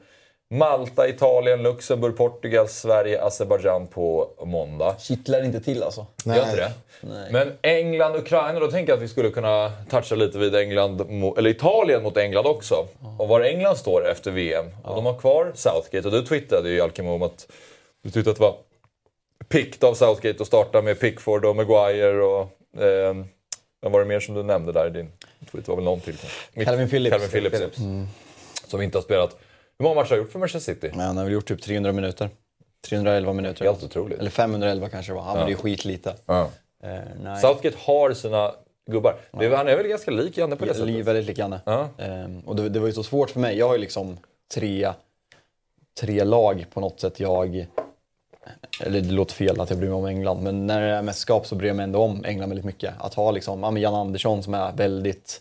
Malta, 0.51 1.09
Italien, 1.09 1.63
Luxemburg, 1.63 2.17
Portugal, 2.17 2.69
Sverige, 2.69 3.23
Azerbajdzjan 3.23 3.87
på 3.87 4.31
måndag. 4.45 4.97
Kittlar 5.01 5.45
inte 5.45 5.61
till 5.61 5.83
alltså. 5.83 6.07
Gör 6.25 6.35
inte 6.35 6.57
det? 6.57 6.73
Nej. 7.01 7.33
Men 7.33 7.53
England, 7.63 8.17
Ukraina, 8.17 8.61
då 8.61 8.71
tänker 8.71 8.93
jag 8.93 8.97
att 8.97 9.03
vi 9.03 9.09
skulle 9.09 9.31
kunna 9.31 9.73
toucha 9.91 10.15
lite 10.15 10.39
vid 10.39 10.55
England, 10.55 11.01
eller 11.39 11.51
Italien 11.51 12.03
mot 12.03 12.17
England 12.17 12.47
också. 12.47 12.87
Och 13.19 13.29
var 13.29 13.41
England 13.41 13.77
står 13.77 14.09
efter 14.11 14.31
VM. 14.31 14.67
Och 14.85 14.97
de 14.97 15.07
har 15.07 15.19
kvar 15.19 15.53
Southgate 15.55 16.09
och 16.09 16.15
du 16.15 16.23
twittrade 16.23 16.69
ju 16.69 16.77
Jalkemo 16.77 17.15
om 17.15 17.23
att 17.23 17.47
du 18.03 18.11
tyckte 18.11 18.31
att 18.31 18.37
det 18.37 18.43
var 18.43 18.55
pikt 19.49 19.85
av 19.85 19.95
Southgate 19.95 20.43
att 20.43 20.47
starta 20.47 20.83
med 20.83 21.01
Pickford 21.01 21.45
och 21.45 21.57
Maguire 21.57 22.23
och... 22.25 22.41
Eh, 22.83 23.15
vad 23.81 23.93
var 23.93 24.01
det 24.01 24.07
mer 24.07 24.21
som 24.21 24.35
du 24.35 24.43
nämnde 24.43 24.73
där 24.73 24.87
i 24.87 24.91
din 24.91 25.11
tweet? 25.51 25.67
Det 25.67 25.69
var 25.69 25.77
väl 25.77 25.85
någon 25.85 26.01
till 26.01 26.17
kanske? 26.17 26.65
Calvin 26.65 26.89
Phillips. 26.89 27.13
Calvin 27.13 27.31
Phillips. 27.51 27.79
Mm. 27.79 28.07
Som 28.67 28.83
inte 28.83 28.99
har 28.99 29.03
spelat. 29.03 29.37
Hur 29.79 29.83
många 29.83 29.95
matcher 29.95 30.09
har 30.11 30.17
han 30.17 30.25
gjort 30.25 30.33
för 30.33 30.39
Manchester 30.39 30.75
City? 30.75 30.91
Men 30.97 31.07
han 31.07 31.17
har 31.17 31.25
väl 31.25 31.33
gjort 31.33 31.49
typ 31.49 31.63
300 31.63 31.93
minuter. 31.93 32.31
311 32.89 33.33
minuter. 33.33 33.65
Helt 33.65 33.83
otroligt. 33.83 34.19
Eller 34.19 34.31
511 34.31 34.89
kanske 34.89 35.13
det 35.13 35.17
var. 35.17 35.23
Han 35.23 35.37
Ja. 35.37 35.43
var 35.43 35.49
ju 35.51 35.57
skitlite. 35.57 36.15
Ja. 36.27 36.51
Nej. 37.23 37.41
Southgate 37.41 37.77
har 37.81 38.13
sina 38.13 38.55
gubbar. 38.91 39.17
Det 39.33 39.45
är, 39.47 39.51
han 39.51 39.69
är 39.69 39.77
väl 39.77 39.87
ganska 39.87 40.11
lik 40.11 40.39
Janne 40.39 40.57
på 40.57 40.65
det 40.65 40.71
Ja, 40.71 40.75
sättet? 40.75 41.07
Väldigt 41.07 41.27
lik 41.27 41.39
Janne. 41.39 41.61
Ja. 41.65 41.89
Ehm, 41.99 42.41
och 42.41 42.57
det, 42.57 42.69
det 42.69 42.81
var 42.81 42.87
ju 42.87 42.93
så 42.93 43.03
svårt 43.03 43.31
för 43.31 43.41
mig. 43.41 43.59
Jag 43.59 43.67
har 43.67 43.75
ju 43.75 43.81
liksom 43.81 44.19
tre, 44.55 44.93
tre 46.01 46.25
lag 46.25 46.65
på 46.75 46.81
något 46.81 47.01
sätt. 47.01 47.21
Jag, 47.21 47.67
eller 48.81 49.01
det 49.01 49.11
låter 49.11 49.35
fel 49.35 49.61
att 49.61 49.71
jag 49.71 49.79
bryr 49.79 49.89
mig 49.89 49.97
om 49.97 50.07
England, 50.07 50.43
men 50.43 50.67
när 50.67 50.81
det 50.81 50.87
är 50.87 51.03
mästerskap 51.03 51.47
så 51.47 51.55
bryr 51.55 51.69
jag 51.69 51.77
mig 51.77 51.85
ändå 51.85 52.03
om 52.03 52.25
England 52.25 52.49
väldigt 52.49 52.67
mycket. 52.67 52.95
Att 52.99 53.15
ha 53.15 53.31
liksom, 53.31 53.63
ja, 53.63 53.79
Jan 53.79 53.95
Andersson 53.95 54.43
som 54.43 54.55
är 54.55 54.73
väldigt, 54.73 55.41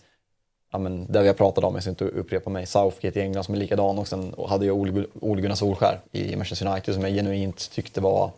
ja, 0.72 0.78
men 0.78 1.12
det 1.12 1.22
vi 1.22 1.28
har 1.28 1.36
pratat 1.36 1.64
om, 1.64 1.74
jag 1.74 1.84
ska 1.84 1.90
inte 1.90 2.06
upprepa 2.06 2.50
mig, 2.50 2.66
Southgate 2.66 3.20
i 3.20 3.22
England 3.22 3.44
som 3.44 3.54
är 3.56 3.60
likadan 3.60 4.00
och 4.00 4.08
sen 4.08 4.34
hade 4.48 4.66
jag 4.66 4.78
Ole, 4.78 5.42
Gunnar 5.42 5.56
Solskär 5.56 6.00
i 6.12 6.36
Manchester 6.36 6.68
United 6.68 6.94
som 6.94 7.04
jag 7.04 7.14
genuint 7.14 7.72
tyckte 7.72 8.02
var 8.02 8.32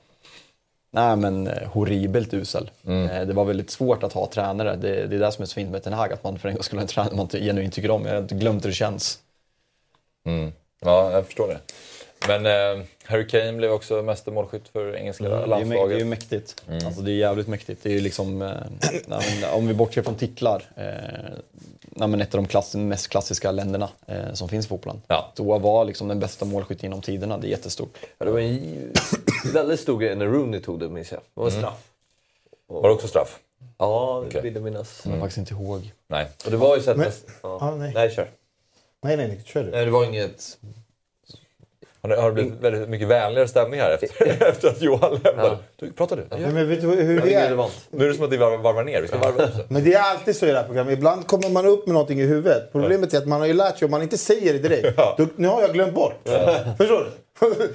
Nej 0.92 1.16
men 1.16 1.48
eh, 1.48 1.68
horribelt 1.68 2.34
usel. 2.34 2.72
Eh, 2.88 3.28
Det 3.28 3.34
var 3.34 3.46
väldigt 3.46 3.70
svårt 3.70 4.04
att 4.04 4.14
ha 4.14 4.28
tränare. 4.28 4.76
Det, 4.76 5.08
det 5.08 5.16
är 5.16 5.20
det 5.20 5.32
som 5.32 5.42
är 5.42 5.46
så 5.46 5.54
fint 5.54 5.72
med 5.72 5.84
Ten 5.84 5.94
Hag, 5.94 6.14
att 6.14 6.24
man 6.24 6.40
för 6.40 6.50
en 6.50 6.56
gång 6.56 6.64
skulle 6.64 6.80
ha 6.80 6.84
en 6.84 6.88
tränare 6.88 7.16
man 7.16 7.28
genuint 7.28 7.74
tycker 7.74 7.92
om. 7.92 8.06
Jag 8.06 8.16
har 8.16 8.22
glömt 8.22 8.64
hur 8.64 8.70
det 8.70 8.76
känns. 8.76 9.20
Mm. 10.26 10.52
Ja, 10.82 11.12
jag 11.12 11.26
förstår 11.26 11.48
det. 11.48 11.60
Men 12.28 12.46
eh, 12.46 12.86
Harry 13.06 13.28
Kane 13.28 13.54
blev 13.54 13.72
också 13.72 14.02
mästermålskytt 14.02 14.68
för 14.68 14.96
engelska 14.96 15.26
Mm, 15.26 15.50
det, 15.50 15.56
är 15.56 15.60
ju, 15.60 15.66
mä- 15.66 15.66
det 15.66 15.66
är 15.66 15.66
landslaget. 15.66 16.00
ju 16.00 16.06
mäktigt. 16.06 16.64
Mm. 16.68 16.86
Alltså 16.86 17.02
det 17.02 17.12
är 17.12 17.16
jävligt 17.16 17.48
mäktigt. 17.48 17.84
Det 17.84 17.90
är 17.90 17.94
ju 17.94 18.00
liksom, 18.02 18.42
eh, 18.42 18.50
nej, 19.08 19.40
men, 19.42 19.50
om 19.54 19.68
vi 19.68 19.74
bortser 19.74 20.02
från 20.02 20.16
titlar, 20.16 20.64
eh, 20.76 20.84
nej, 21.82 22.08
men 22.08 22.22
ett 22.22 22.34
av 22.36 22.42
de 22.42 22.48
klass, 22.48 22.76
mest 22.76 23.08
klassiska 23.08 23.52
länderna 23.52 23.90
eh, 24.08 24.34
som 24.34 24.50
finns 24.50 24.66
i 24.66 24.70
fotbollen. 24.70 25.02
Ja. 25.08 25.32
Då 25.36 25.58
var 25.58 25.86
liksom 25.86 26.08
den 26.08 26.20
bästa 26.20 26.46
målskytt 26.46 26.84
genom 26.84 27.02
tiderna, 27.02 27.38
det 27.38 27.48
är 27.48 27.50
jättestort. 27.50 27.98
Ja, 28.18 28.26
det 28.26 28.32
var 28.32 28.40
en 28.40 28.94
väldigt 29.54 29.80
stor 29.80 30.00
grej 30.00 30.16
när 30.16 30.26
Rooney 30.26 30.60
tog 30.62 30.80
det, 30.80 30.90
minns 30.90 31.12
jag. 31.12 31.20
Det 31.22 31.26
var 31.42 31.48
en 31.48 31.52
Mm. 31.52 31.62
straff. 31.62 31.84
Var 32.68 32.90
det 32.90 32.96
också 32.96 33.08
straff? 33.08 33.40
Ja, 33.78 34.20
det 34.24 34.28
Okej. 34.28 34.42
vill 34.42 34.54
jag 34.54 34.64
minnas. 34.64 35.02
Jag 35.04 35.04
kommer 35.04 35.20
faktiskt 35.20 35.38
inte 35.38 35.54
ihåg. 35.54 35.92
Nej. 36.08 36.28
Och 36.46 36.52
det 36.52 36.58
var 36.58 36.76
ju 36.78 36.84
så 36.84 36.92
att... 36.92 36.98
Men- 36.98 37.12
ja. 37.44 37.58
Ja, 37.62 37.76
nej. 37.76 37.92
nej, 37.96 38.10
kör. 38.16 38.30
Nej, 39.02 39.18
nej, 39.18 39.28
nej. 39.28 39.42
Kör 39.46 39.64
du. 39.64 39.72
Nej, 39.72 39.86
det 39.86 39.92
var 39.92 40.06
inget... 40.06 40.58
Har 42.02 42.10
det, 42.10 42.22
har 42.22 42.28
det 42.28 42.34
blivit 42.34 42.54
väldigt 42.62 42.90
mycket 42.90 43.08
vänligare 43.08 43.48
stämning 43.48 43.80
här 43.80 43.92
efter, 43.92 44.28
efter 44.50 44.68
att 44.68 44.82
Johan 44.82 45.20
lämnade? 45.24 45.58
Du, 45.76 45.92
pratar 45.92 46.16
du? 46.16 46.26
Nej, 46.30 46.54
men 46.54 46.70
vet 46.70 46.82
du 46.82 46.88
hur 46.88 47.18
Ja, 47.18 47.26
det 47.26 47.34
är. 47.34 47.70
Nu 47.90 48.06
är 48.06 48.08
det 48.10 48.14
som 48.14 48.26
att 48.26 48.32
vi 48.32 48.38
varvar, 48.38 48.58
varvar 48.58 48.84
ner. 48.84 49.02
Vi 49.02 49.08
ska 49.08 49.18
varva 49.18 49.44
upp 49.44 49.58
det. 49.58 49.66
Men 49.68 49.84
det 49.84 49.94
är 49.94 50.02
alltid 50.02 50.36
så 50.36 50.46
i 50.46 50.52
det 50.52 50.58
här 50.58 50.66
programmet. 50.66 50.94
Ibland 50.94 51.28
kommer 51.28 51.50
man 51.50 51.66
upp 51.66 51.88
med 51.88 51.94
någonting 51.94 52.22
i 52.22 52.26
huvudet. 52.26 52.72
Problemet 52.72 53.14
är 53.14 53.18
att 53.18 53.28
man 53.28 53.40
har 53.40 53.48
ju 53.48 53.54
lärt 53.54 53.78
sig 53.78 53.86
om 53.86 53.92
man 53.92 54.02
inte 54.02 54.18
säger 54.18 54.54
det 54.54 54.60
direkt. 54.60 54.98
Då, 55.18 55.28
nu 55.36 55.48
har 55.48 55.62
jag 55.62 55.74
glömt 55.74 55.94
bort. 55.94 56.20
Förstår 56.78 57.04
du? 57.04 57.12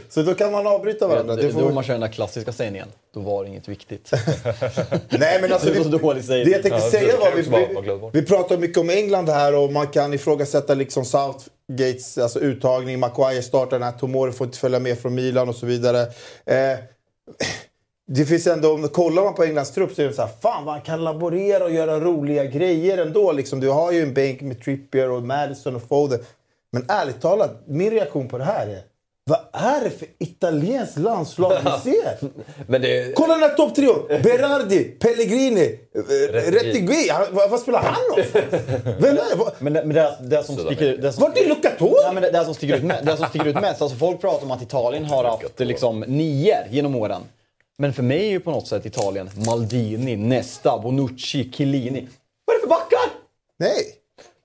så 0.09 0.23
då 0.23 0.35
kan 0.35 0.53
man 0.53 0.67
avbryta 0.67 1.09
varandra. 1.09 1.37
Det, 1.37 1.43
Det 1.43 1.49
det, 1.49 1.55
får... 1.55 1.61
då 1.61 1.71
man 1.71 1.85
kör 1.85 1.95
den 1.95 2.01
där 2.01 2.09
klassiska 2.09 2.53
sägningen, 2.53 2.89
då 3.15 3.21
var 3.21 3.45
det 3.45 3.51
inget 3.51 3.69
viktigt. 3.69 4.11
Nej 5.09 5.39
men 5.41 5.53
alltså, 5.53 5.69
det 5.69 6.15
vi, 6.15 6.23
sägning. 6.23 6.45
det 6.45 6.51
jag 6.51 6.63
tänkte 6.63 6.69
Ja, 6.69 6.91
säga 6.91 7.13
det 7.13 7.51
var, 7.51 7.61
vi, 7.61 8.11
vi, 8.13 8.21
vi 8.21 8.27
pratar 8.27 8.59
mycket 8.59 8.79
om 8.79 8.91
England 8.91 9.29
här 9.29 9.57
och 9.57 9.73
man 9.73 9.87
kan 9.87 10.15
ifrågasätta 10.15 10.75
liksom 10.75 11.05
Gates 11.73 12.19
alltså 12.19 12.41
uttagning. 12.41 13.01
Maguire 13.01 13.43
startar 13.43 13.79
den 13.79 13.83
här, 13.83 13.99
Tomori 13.99 14.33
får 14.33 14.47
inte 14.47 14.59
följa 14.59 14.79
med 14.79 14.99
från 14.99 15.15
Milan 15.15 15.49
och 15.49 15.55
så 15.55 15.67
vidare. 15.67 16.03
Eh, 16.47 16.79
det 18.07 18.25
finns 18.25 18.47
ändå, 18.47 18.75
om 18.75 18.89
kollar 18.89 19.25
man 19.25 19.35
på 19.35 19.45
Englands 19.45 19.71
trupp 19.71 19.95
så 19.95 20.03
är 20.03 20.07
det 20.07 20.13
så 20.13 20.23
här, 20.23 20.31
fan 20.43 20.65
vad 20.65 20.75
han 20.75 20.83
kan 20.83 21.05
laborera 21.05 21.65
och 21.65 21.71
göra 21.71 22.01
roliga 22.01 22.45
grejer 22.45 22.99
ändå. 22.99 23.33
Liksom, 23.33 23.61
du 23.61 23.69
har 23.69 23.93
ju 23.93 24.03
en 24.03 24.15
bänk 24.15 24.41
med 24.41 24.63
Trippier 24.63 25.11
och 25.11 25.23
Madison 25.23 25.77
och 25.77 25.83
Foden. 25.83 26.21
Men 26.71 26.85
ärligt 26.89 27.21
talat, 27.21 27.63
min 27.67 27.91
reaktion 27.91 28.29
på 28.29 28.39
det 28.39 28.45
här 28.45 28.67
är, 28.67 28.83
vad 29.31 29.39
är 29.53 29.85
det 29.85 29.91
för 29.91 30.09
italienskt 30.19 30.99
landslag 30.99 31.51
vi 31.65 31.91
ser? 31.93 32.17
Men 32.67 32.83
det... 32.83 33.15
Kolla 33.17 33.35
den 33.35 33.43
här 33.43 33.57
topptrion! 33.57 34.07
Berardi, 34.09 34.85
Pellegrini, 34.85 35.79
eh, 35.95 36.33
Retigui. 36.53 37.11
Vad 37.31 37.61
spelar 37.61 37.83
han 37.83 37.95
någonstans? 38.11 38.45
Vem 38.85 39.05
är 39.19 39.31
det? 39.31 39.37
Vad- 39.37 39.53
Men 39.59 39.73
det, 39.73 39.85
men 39.85 39.95
det, 39.97 40.17
det 40.23 40.43
som 40.45 40.57
sticker 40.57 40.85
ut... 40.93 41.03
Det 41.03 41.13
som, 41.13 41.23
Vart 41.23 41.39
är? 41.39 41.45
Nej, 42.05 42.15
men 42.15 42.23
det, 42.23 42.31
det, 42.31 42.45
som 42.45 42.55
sticker 42.55 42.77
ut, 42.77 42.93
det 43.03 43.17
som 43.17 43.27
sticker 43.29 43.47
ut 43.47 43.55
mest, 43.61 43.83
alltså 43.83 43.97
folk 43.99 44.21
pratar 44.21 44.45
om 44.45 44.51
att 44.51 44.63
Italien 44.63 45.05
har 45.05 45.25
haft 45.25 45.61
liksom, 45.61 46.01
nior 46.01 46.57
genom 46.71 46.95
åren. 46.97 47.23
Men 47.79 47.93
för 47.93 48.03
mig 48.03 48.27
är 48.27 48.31
ju 48.31 48.41
på 48.41 48.51
något 48.51 48.69
sätt 48.69 48.87
Italien 48.87 49.31
Maldini, 49.47 50.17
Nesta, 50.17 50.79
Bonucci, 50.79 51.51
Chiellini. 51.53 52.09
Vad 52.45 52.57
är 52.57 52.59
det 52.59 52.63
för 52.63 52.69
backar? 52.69 53.11
Nej. 53.59 53.85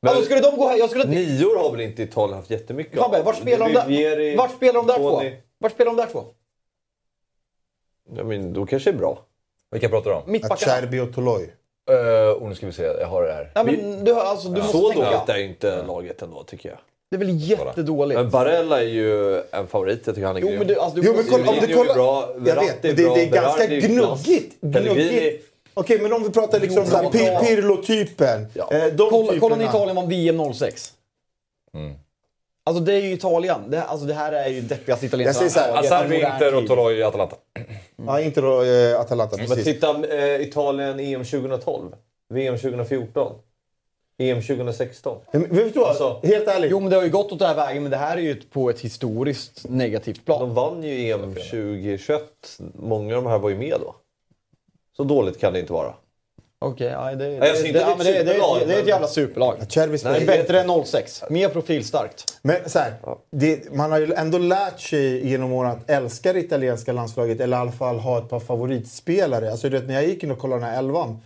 Alltså, 0.08 0.24
skulle 0.26 0.42
de 0.42 0.58
gå 0.58 0.68
här? 0.68 0.78
Jag 0.78 0.90
skulle 0.90 1.04
inte... 1.04 1.16
Nior 1.16 1.58
har 1.58 1.72
väl 1.72 1.82
inte 1.82 2.04
Italien 2.04 2.38
haft 2.38 2.50
jättemycket 2.50 3.00
Fabbe, 3.00 3.22
vart 3.22 3.38
spelar 3.38 3.68
de 3.68 3.74
där, 3.74 3.88
Vieri, 3.88 4.36
vart 4.36 4.56
spelar 4.56 4.74
de 4.74 4.88
där 4.88 4.96
två? 4.98 5.22
Vart 5.58 5.72
spelar 5.72 5.92
de 5.92 5.98
där 5.98 6.06
två? 6.12 6.24
Ja, 8.16 8.24
men 8.24 8.54
då 8.54 8.66
kanske 8.66 8.92
det 8.92 8.96
är 8.96 9.00
bra. 9.00 9.20
Vilka 9.72 9.90
pratar 9.90 10.10
du 10.10 10.16
om? 10.16 10.24
Mittbackarna. 10.26 10.74
Acerbi 10.74 11.00
och 11.00 11.14
Toloi. 11.14 11.50
Uh, 11.92 12.30
och 12.32 12.50
nu 12.50 12.56
ska 12.56 12.66
vi 12.66 12.72
se, 12.74 12.84
jag 12.84 13.08
har 13.08 13.24
det 13.24 13.34
här. 13.34 13.52
Ja, 13.56 13.64
men 13.64 14.06
du, 14.06 14.14
alltså, 14.14 14.50
du 14.50 14.62
måste 14.62 14.78
Så 14.78 14.90
tänka. 14.90 15.10
dåligt 15.12 15.30
är 15.30 15.38
inte 15.38 15.84
laget 15.84 16.22
ändå 16.22 16.44
tycker 16.44 16.70
jag. 16.70 16.78
Det 17.12 17.16
är 17.16 17.18
väl 17.18 17.30
jättedåligt. 17.40 18.20
Men 18.20 18.30
Barella 18.30 18.82
är 18.82 18.86
ju 18.88 19.42
en 19.52 19.68
favorit, 19.68 20.02
jag 20.06 20.16
tycker 20.16 20.28
han 20.28 20.36
är 20.38 20.42
Jo, 20.42 20.48
grym. 20.48 20.58
men 20.60 20.68
du- 20.68 20.80
alltså, 20.80 21.00
du 21.02 21.08
Jo, 21.08 21.14
men 21.16 21.26
kolla, 21.30 21.50
om 21.52 21.56
du 21.62 21.74
är 21.74 21.78
kollar... 21.78 21.94
bra, 21.94 22.30
jag 22.46 22.56
vet, 22.56 22.86
är 22.86 22.88
men 22.88 22.96
det, 22.96 23.04
bra, 23.04 23.16
det 23.16 23.24
är 23.24 23.30
ganska 23.32 23.64
är 23.64 23.82
gnuggigt. 23.82 24.62
Pellegrini- 24.62 24.94
gnuggigt. 24.94 25.49
Okej, 25.74 26.00
men 26.02 26.14
om 26.14 26.24
vi 26.24 26.30
pratar 26.30 26.60
liksom 26.60 26.84
Jo, 26.86 26.92
såhär, 26.92 27.04
Pir-. 27.10 27.40
Pirlo-typen. 27.46 28.42
Eh, 28.42 28.86
de 28.86 29.10
Kolla, 29.10 29.10
kolla 29.10 29.26
när 29.28 29.34
typerna. 29.34 29.64
Italien 29.64 29.96
vann 29.96 30.10
VM 30.10 30.54
06. 30.54 30.94
Mm. 31.74 31.94
Alltså 32.64 32.84
det 32.84 32.94
är 32.94 33.02
ju 33.02 33.14
Italien. 33.14 33.60
Det, 33.70 33.84
alltså, 33.84 34.06
det 34.06 34.14
här 34.14 34.32
är 34.32 34.48
ju 34.50 34.62
deppigaste 34.62 35.06
italienska 35.06 35.44
Jag 35.44 35.52
säger 35.52 35.66
så 35.68 35.72
här, 35.72 35.76
laget 35.76 35.92
Acerbi, 35.92 36.16
i 36.16 36.24
modern 36.24 36.34
Inter 36.34 36.54
och 36.56 36.60
tid. 36.62 36.70
Toloi, 36.70 37.04
Atalanta. 37.04 37.36
Ja, 38.06 38.22
inte 38.22 38.42
då 38.42 38.64
eh, 38.64 39.00
Atalanta, 39.00 39.38
Men 39.38 39.48
precis. 39.48 39.64
titta, 39.66 40.08
eh, 40.18 40.42
Italien 40.42 41.00
EM 41.00 41.26
2012, 41.26 41.92
VM 42.30 42.58
2014, 42.58 43.36
EM 44.18 44.42
2016. 44.42 45.18
Men 45.32 45.42
vet 45.56 45.74
du 45.74 45.80
vad? 45.80 45.90
Alltså- 45.90 46.20
Helt 46.24 46.48
ärligt. 46.48 46.72
Jo, 46.72 46.80
men 46.80 46.90
det 46.90 46.96
har 46.96 47.04
ju 47.04 47.10
gått 47.10 47.32
åt 47.32 47.40
den 47.40 47.48
här 47.48 47.56
vägen, 47.56 47.84
men 47.84 47.92
det 47.92 47.98
här 47.98 48.18
är 48.18 48.22
ju 48.22 48.32
ett- 48.32 48.52
på 48.52 48.70
ett 48.70 48.80
historiskt 48.80 49.66
negativt 49.70 50.26
plan. 50.26 50.40
De 50.40 50.54
vann 50.54 50.84
ju 50.84 51.10
EM 51.12 51.36
2021. 51.36 52.22
Många 52.76 53.18
av 53.18 53.24
de 53.24 53.30
här 53.30 53.40
var 53.40 53.50
ju 53.50 53.58
med 53.58 53.78
då. 53.82 53.96
Så 55.00 55.04
dåligt 55.04 55.40
kan 55.40 55.54
det 55.54 55.60
inte 55.60 55.74
vara. 55.74 55.94
Okej, 56.62 56.88
ja, 56.88 57.06
det, 57.06 57.16
det, 57.16 57.26
det, 57.26 57.40
det 57.40 57.72
det, 57.72 58.04
det, 58.04 58.24
det, 58.24 58.66
det 58.66 58.76
är 58.76 58.82
ett 58.82 58.88
jävla 58.88 59.08
superlag. 59.08 59.56
Spelar 59.70 60.16
är 60.16 60.26
bättre 60.26 60.62
än 60.62 60.86
06. 60.86 61.24
Mer 61.30 61.50
profilstarkt. 61.50 62.40
Men 62.42 62.70
så 62.70 62.80
här, 62.80 62.94
det, 63.32 63.74
man 63.74 63.92
har 63.92 64.00
ju 64.00 64.14
ändå 64.14 64.38
lärt 64.38 64.80
sig 64.80 65.28
genom 65.28 65.54
åren 65.54 65.72
att 65.72 65.90
älska 65.90 66.34
det 66.34 66.40
italienska 66.40 66.94
landslaget 66.94 67.40
eller 67.40 67.58
i 67.58 67.60
alla 67.60 67.72
fall 67.72 68.00
ha 68.00 68.18
ett 68.18 68.30
par 68.30 68.40
favoritspelare. 68.40 69.52
Alltså 69.52 69.70
du 69.70 69.80
vet, 69.80 69.88
när 69.88 69.94
jag 69.94 70.06
gick 70.06 70.24
in 70.24 70.32
och 70.32 70.40
kollade 70.40 70.62
den 70.62 70.70
här 70.70 70.80
elvan. 70.80 71.22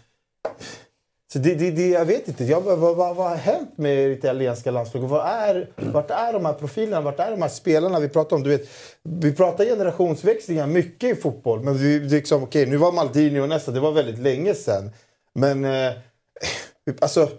Så 1.33 1.39
det, 1.39 1.55
det, 1.55 1.71
det, 1.71 1.89
jag 1.89 2.05
vet 2.05 2.27
inte, 2.27 2.43
jag, 2.43 2.61
vad, 2.61 2.79
vad, 2.79 2.95
vad 2.95 3.29
har 3.29 3.35
hänt 3.35 3.77
med 3.77 3.97
det 3.97 4.13
italienska 4.13 4.71
landslaget? 4.71 5.09
Var 5.09 5.25
är, 5.25 5.69
vart 5.75 6.11
är 6.11 6.33
de 6.33 6.45
här 6.45 6.53
profilerna? 6.53 7.01
Vart 7.01 7.19
är 7.19 7.31
de 7.31 7.41
här 7.41 7.49
spelarna 7.49 7.99
vi 7.99 8.09
pratar 8.09 8.35
om? 8.35 8.43
Du 8.43 8.49
vet, 8.49 8.69
vi 9.03 9.35
pratar 9.35 9.65
generationsväxlingar 9.65 10.67
mycket 10.67 11.17
i 11.17 11.21
fotboll. 11.21 11.63
Men 11.63 11.77
vi, 11.77 11.99
liksom, 11.99 12.43
okej, 12.43 12.65
nu 12.65 12.77
var 12.77 12.91
Maldini 12.91 13.39
och 13.39 13.49
nästa, 13.49 13.71
det 13.71 13.79
var 13.79 13.91
väldigt 13.91 14.19
länge 14.19 14.53
sedan. 14.53 14.91
Men 15.33 15.65
eh, 15.65 15.91
alltså, 17.01 17.29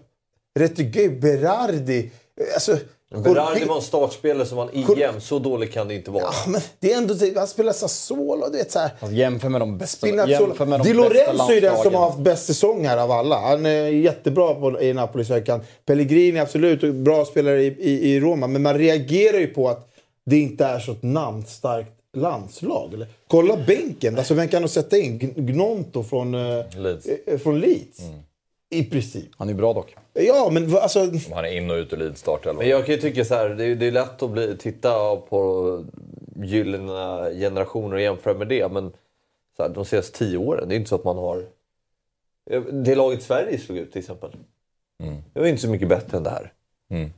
Retegui, 0.59 1.09
Berardi. 1.09 2.11
Alltså, 2.55 2.79
Berardi 3.23 3.65
var 3.65 3.77
en 3.77 3.83
startspelare 3.83 4.47
som 4.47 4.59
vann 4.59 4.69
EM. 4.73 5.21
Så 5.21 5.39
dåligt 5.39 5.73
kan 5.73 5.89
det 5.89 5.95
inte 5.95 6.11
vara. 6.11 6.25
men 6.47 6.61
det 6.81 6.93
är 6.93 6.99
ändå, 6.99 7.15
han 7.37 7.47
spelar 7.47 7.73
Sassuolo, 7.73 8.49
du 8.49 8.59
vet 8.59 8.73
så 8.73 8.79
här. 8.79 8.91
Alltså, 9.01 9.17
jämför 9.17 9.49
med 9.49 9.61
de 9.61 9.79
bästa, 9.79 10.29
jämför 10.29 10.67
med 10.67 10.81
de 10.81 10.85
Di 10.85 10.95
bästa 10.95 11.33
Lorenzo 11.33 11.53
är 11.53 11.61
den 11.61 11.77
som 11.83 11.95
har 11.95 12.01
haft 12.03 12.19
bäst 12.19 12.47
säsong 12.47 12.87
här 12.87 12.97
av 12.99 13.11
alla. 13.11 13.41
Han 13.41 13.67
är 13.67 13.89
jättebra 13.89 14.55
på, 14.55 14.81
i 14.81 14.93
Napoli 14.95 15.25
sökan. 15.25 15.61
Pellegrini 15.85 16.41
absolut, 16.41 16.83
och 16.83 16.95
bra 16.95 17.25
spelare 17.25 17.63
i, 17.63 17.67
i, 17.67 18.11
i 18.15 18.21
Roma. 18.21 18.47
Men 18.47 18.63
man 18.63 18.79
reagerar 18.79 19.39
ju 19.39 19.47
på 19.47 19.69
att 19.69 19.91
det 20.27 20.37
inte 20.37 20.65
är 20.65 20.79
så 20.79 20.93
ett 20.93 21.03
namnstarkt 21.03 21.91
landslag. 22.17 22.95
Eller? 22.95 23.07
Kolla 23.29 23.57
bänken, 23.67 24.19
alltså 24.19 24.35
vem 24.35 24.49
kan 24.49 24.63
de 24.63 24.69
sätta 24.69 24.99
in? 24.99 25.19
Gnonto 25.37 26.03
från 26.03 26.35
eh, 26.35 26.65
Leeds. 26.77 27.07
eh, 27.27 27.39
från 27.39 27.61
Leeds. 27.61 28.01
I 28.71 28.85
princip. 28.85 29.25
Han 29.37 29.49
är 29.49 29.55
bra 29.55 29.73
dock. 29.73 29.95
Ja, 30.15 30.51
men 30.53 30.77
alltså... 30.77 30.99
Han 31.35 31.45
är 31.45 31.57
in 31.57 31.71
och 31.71 31.75
ut 31.75 31.93
ur 31.93 31.97
Leeds 31.97 32.21
startelva. 32.21 32.59
Men 32.59 32.69
jag 32.69 32.87
kan 32.87 32.95
ju 32.95 33.01
tycka 33.01 33.25
så 33.25 33.35
här, 33.35 33.49
det 33.49 33.65
är, 33.65 33.75
det 33.75 33.87
är 33.87 33.91
lätt 33.91 34.23
att 34.23 34.31
bli, 34.31 34.57
titta 34.57 35.17
på 35.17 35.85
gyllene 36.37 37.31
generationer 37.35 37.97
och 37.97 38.03
jämföra 38.03 38.35
med 38.35 38.49
det. 38.49 38.73
Men 38.73 38.93
så 39.57 39.63
här, 39.63 39.69
de 39.69 39.85
senaste 39.85 40.19
tio 40.19 40.39
åren, 40.39 40.69
det 40.69 40.75
är 40.75 40.77
inte 40.77 40.89
så 40.89 40.95
att 40.95 41.05
man 41.05 41.17
har... 41.17 41.47
Det 42.73 42.95
laget 42.95 43.23
Sverige 43.23 43.59
slog 43.59 43.79
ut 43.79 43.93
till 43.93 43.99
exempel. 43.99 44.31
Det 45.33 45.41
var 45.41 45.47
inte 45.47 45.63
så 45.63 45.69
mycket 45.69 45.89
bättre 45.89 46.17
än 46.17 46.23
det 46.23 46.31
här. 46.31 46.53
Mm. 46.91 47.13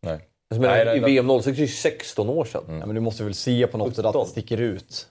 Nej. 0.00 0.20
Jag 0.48 0.60
menar, 0.60 0.84
Nej, 0.84 0.96
I. 0.96 1.00
VM 1.00 1.28
06 1.28 1.46
är 1.46 1.52
det 1.52 1.60
ju 1.60 1.68
16 1.68 2.28
år 2.28 2.44
sedan. 2.44 2.62
Ja, 2.68 2.86
men 2.86 2.94
du 2.94 3.00
måste 3.00 3.24
väl 3.24 3.34
se 3.34 3.66
på 3.66 3.78
något 3.78 3.96
sätt 3.96 4.04
att 4.04 4.12
det 4.12 4.26
sticker 4.26 4.60
ut. 4.60 5.08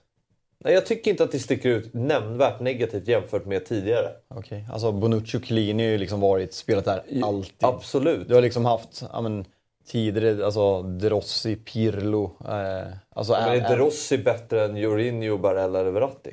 Nej, 0.63 0.73
jag 0.73 0.85
tycker 0.85 1.11
inte 1.11 1.23
att 1.23 1.31
det 1.31 1.39
sticker 1.39 1.69
ut 1.69 1.93
nämnvärt 1.93 2.59
negativt 2.59 3.07
jämfört 3.07 3.45
med 3.45 3.65
tidigare. 3.65 4.09
Okej, 4.27 4.65
alltså 4.71 4.91
Bonucci 4.91 5.38
och 5.38 5.45
Chiellini 5.45 5.83
har 5.83 5.91
ju 5.91 5.97
liksom 5.97 6.19
varit, 6.21 6.53
spelat 6.53 6.85
där 6.85 7.03
alltid. 7.23 7.53
Absolut. 7.61 8.27
Du 8.27 8.33
har 8.35 8.41
liksom 8.41 8.65
haft, 8.65 9.03
ja 9.13 9.21
men 9.21 9.45
tidigare, 9.88 10.45
alltså 10.45 10.81
De 10.81 11.09
Rossi, 11.09 11.55
Pirlo. 11.55 12.31
Eh, 12.47 12.93
alltså, 13.09 13.33
Men 13.33 13.43
är 13.43 13.51
ä- 13.53 13.57
inte 13.57 13.73
ä- 13.73 13.77
Rossi 13.77 14.17
bättre 14.17 14.65
än 14.65 14.77
Jorginho, 14.77 15.38
Barella 15.38 15.79
eller 15.79 15.91
Verratti? 15.91 16.31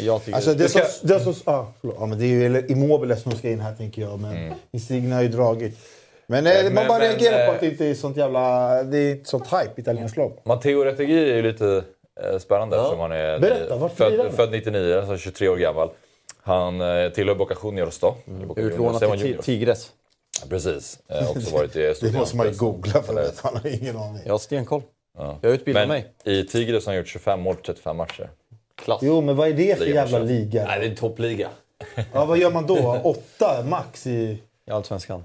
Jag 0.00 0.20
tycker 0.24 0.36
Alltså 0.36 0.54
det, 0.54 0.68
ska- 0.68 0.84
som, 0.84 1.08
det, 1.08 1.20
som, 1.20 1.34
ah, 1.44 1.66
ja, 1.82 2.06
men 2.06 2.18
det 2.18 2.24
är 2.24 2.28
ju 2.28 2.66
Immobile 2.68 3.16
som 3.16 3.32
ska 3.32 3.50
in 3.50 3.60
här 3.60 3.74
tänker 3.74 4.02
jag. 4.02 4.20
Men 4.20 4.54
Insigne 4.70 5.14
har 5.14 5.22
ju 5.22 5.28
dragit. 5.28 5.78
Men, 6.26 6.46
eh, 6.46 6.52
Mm. 6.52 6.64
Men- 6.64 6.74
man 6.74 6.88
bara 6.88 6.98
men, 6.98 7.08
reagerar 7.08 7.46
på 7.46 7.50
eh, 7.50 7.54
att 7.54 7.60
det 7.60 7.66
inte 7.66 7.86
är 7.86 7.94
sånt 7.94 8.16
jävla... 8.16 8.82
Det 8.82 8.98
är 8.98 9.12
ett 9.14 9.26
sånt 9.26 9.46
hype 9.46 9.80
italienskt 9.80 10.16
lag. 10.16 10.38
Matteo 10.44 10.84
Retegui 10.84 11.30
är 11.30 11.36
ju 11.36 11.42
lite 11.42 11.84
spännande 12.38 12.76
eftersom 12.76 13.00
han 13.00 13.12
är 13.12 13.38
Berätta, 13.38 13.88
född, 13.88 14.20
han? 14.20 14.32
född 14.32 14.50
99, 14.50 14.98
alltså 14.98 15.16
23 15.16 15.48
år 15.48 15.56
gammal. 15.56 15.90
Han 16.42 16.80
eh, 16.80 17.08
tillhör 17.08 17.34
Boca 17.34 17.54
Juniors 17.64 17.98
då. 17.98 18.16
Boca 18.26 18.98
säger 18.98 19.08
man 19.08 19.18
till? 19.18 19.38
Tigres. 19.38 19.92
Ja, 20.40 20.46
precis. 20.48 20.98
Eh, 21.08 21.30
också 21.36 21.54
varit 21.54 21.76
i 21.76 21.94
Det 22.00 22.12
måste 22.12 22.36
man 22.36 22.46
ju 22.48 22.54
googla 22.56 23.02
för 23.02 23.22
att 23.22 23.40
han 23.40 23.56
har 23.56 23.66
ingen 23.66 23.96
aning. 23.96 24.22
Jag 24.24 24.32
har 24.32 24.38
stenkoll. 24.38 24.82
Ja. 25.18 25.38
Jag 25.42 25.52
utbildar 25.52 25.80
Men 25.86 25.88
mig. 25.88 26.12
i 26.24 26.44
Tigres 26.46 26.86
har 26.86 26.92
han 26.92 26.98
gjort 26.98 27.08
25 27.08 27.40
mål 27.40 27.56
på 27.56 27.62
35 27.62 27.96
matcher. 27.96 28.30
Klass. 28.74 29.00
Jo, 29.02 29.20
men 29.20 29.36
vad 29.36 29.48
är 29.48 29.52
det 29.52 29.78
för 29.78 29.84
Liga 29.84 29.94
jävla 30.00 30.18
matcher. 30.18 30.28
liga? 30.28 30.64
Nej, 30.66 30.78
det 30.80 30.86
är 30.86 30.90
en 30.90 30.96
toppliga. 30.96 31.48
Ja, 32.12 32.24
vad 32.24 32.38
gör 32.38 32.50
man 32.50 32.66
då? 32.66 33.00
Åtta 33.04 33.62
max 33.68 34.06
i... 34.06 34.42
I 34.66 34.70
Allsvenskan. 34.70 35.24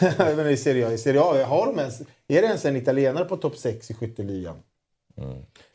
men 0.18 0.50
i 0.50 0.56
Serie 0.56 0.88
A. 0.88 0.92
I 0.92 0.98
Serie 0.98 1.20
A 1.20 1.44
har 1.44 1.66
de 1.66 1.78
ens, 1.78 2.00
är 2.00 2.06
det 2.28 2.46
ens 2.46 2.64
en 2.64 2.76
italienare 2.76 3.24
på 3.24 3.36
topp 3.36 3.56
6 3.56 3.90
i 3.90 3.94
skytteligan? 3.94 4.56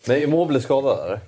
Men 0.07 0.21
Immobile 0.23 0.61
skadad 0.61 1.05
eller? 1.05 1.19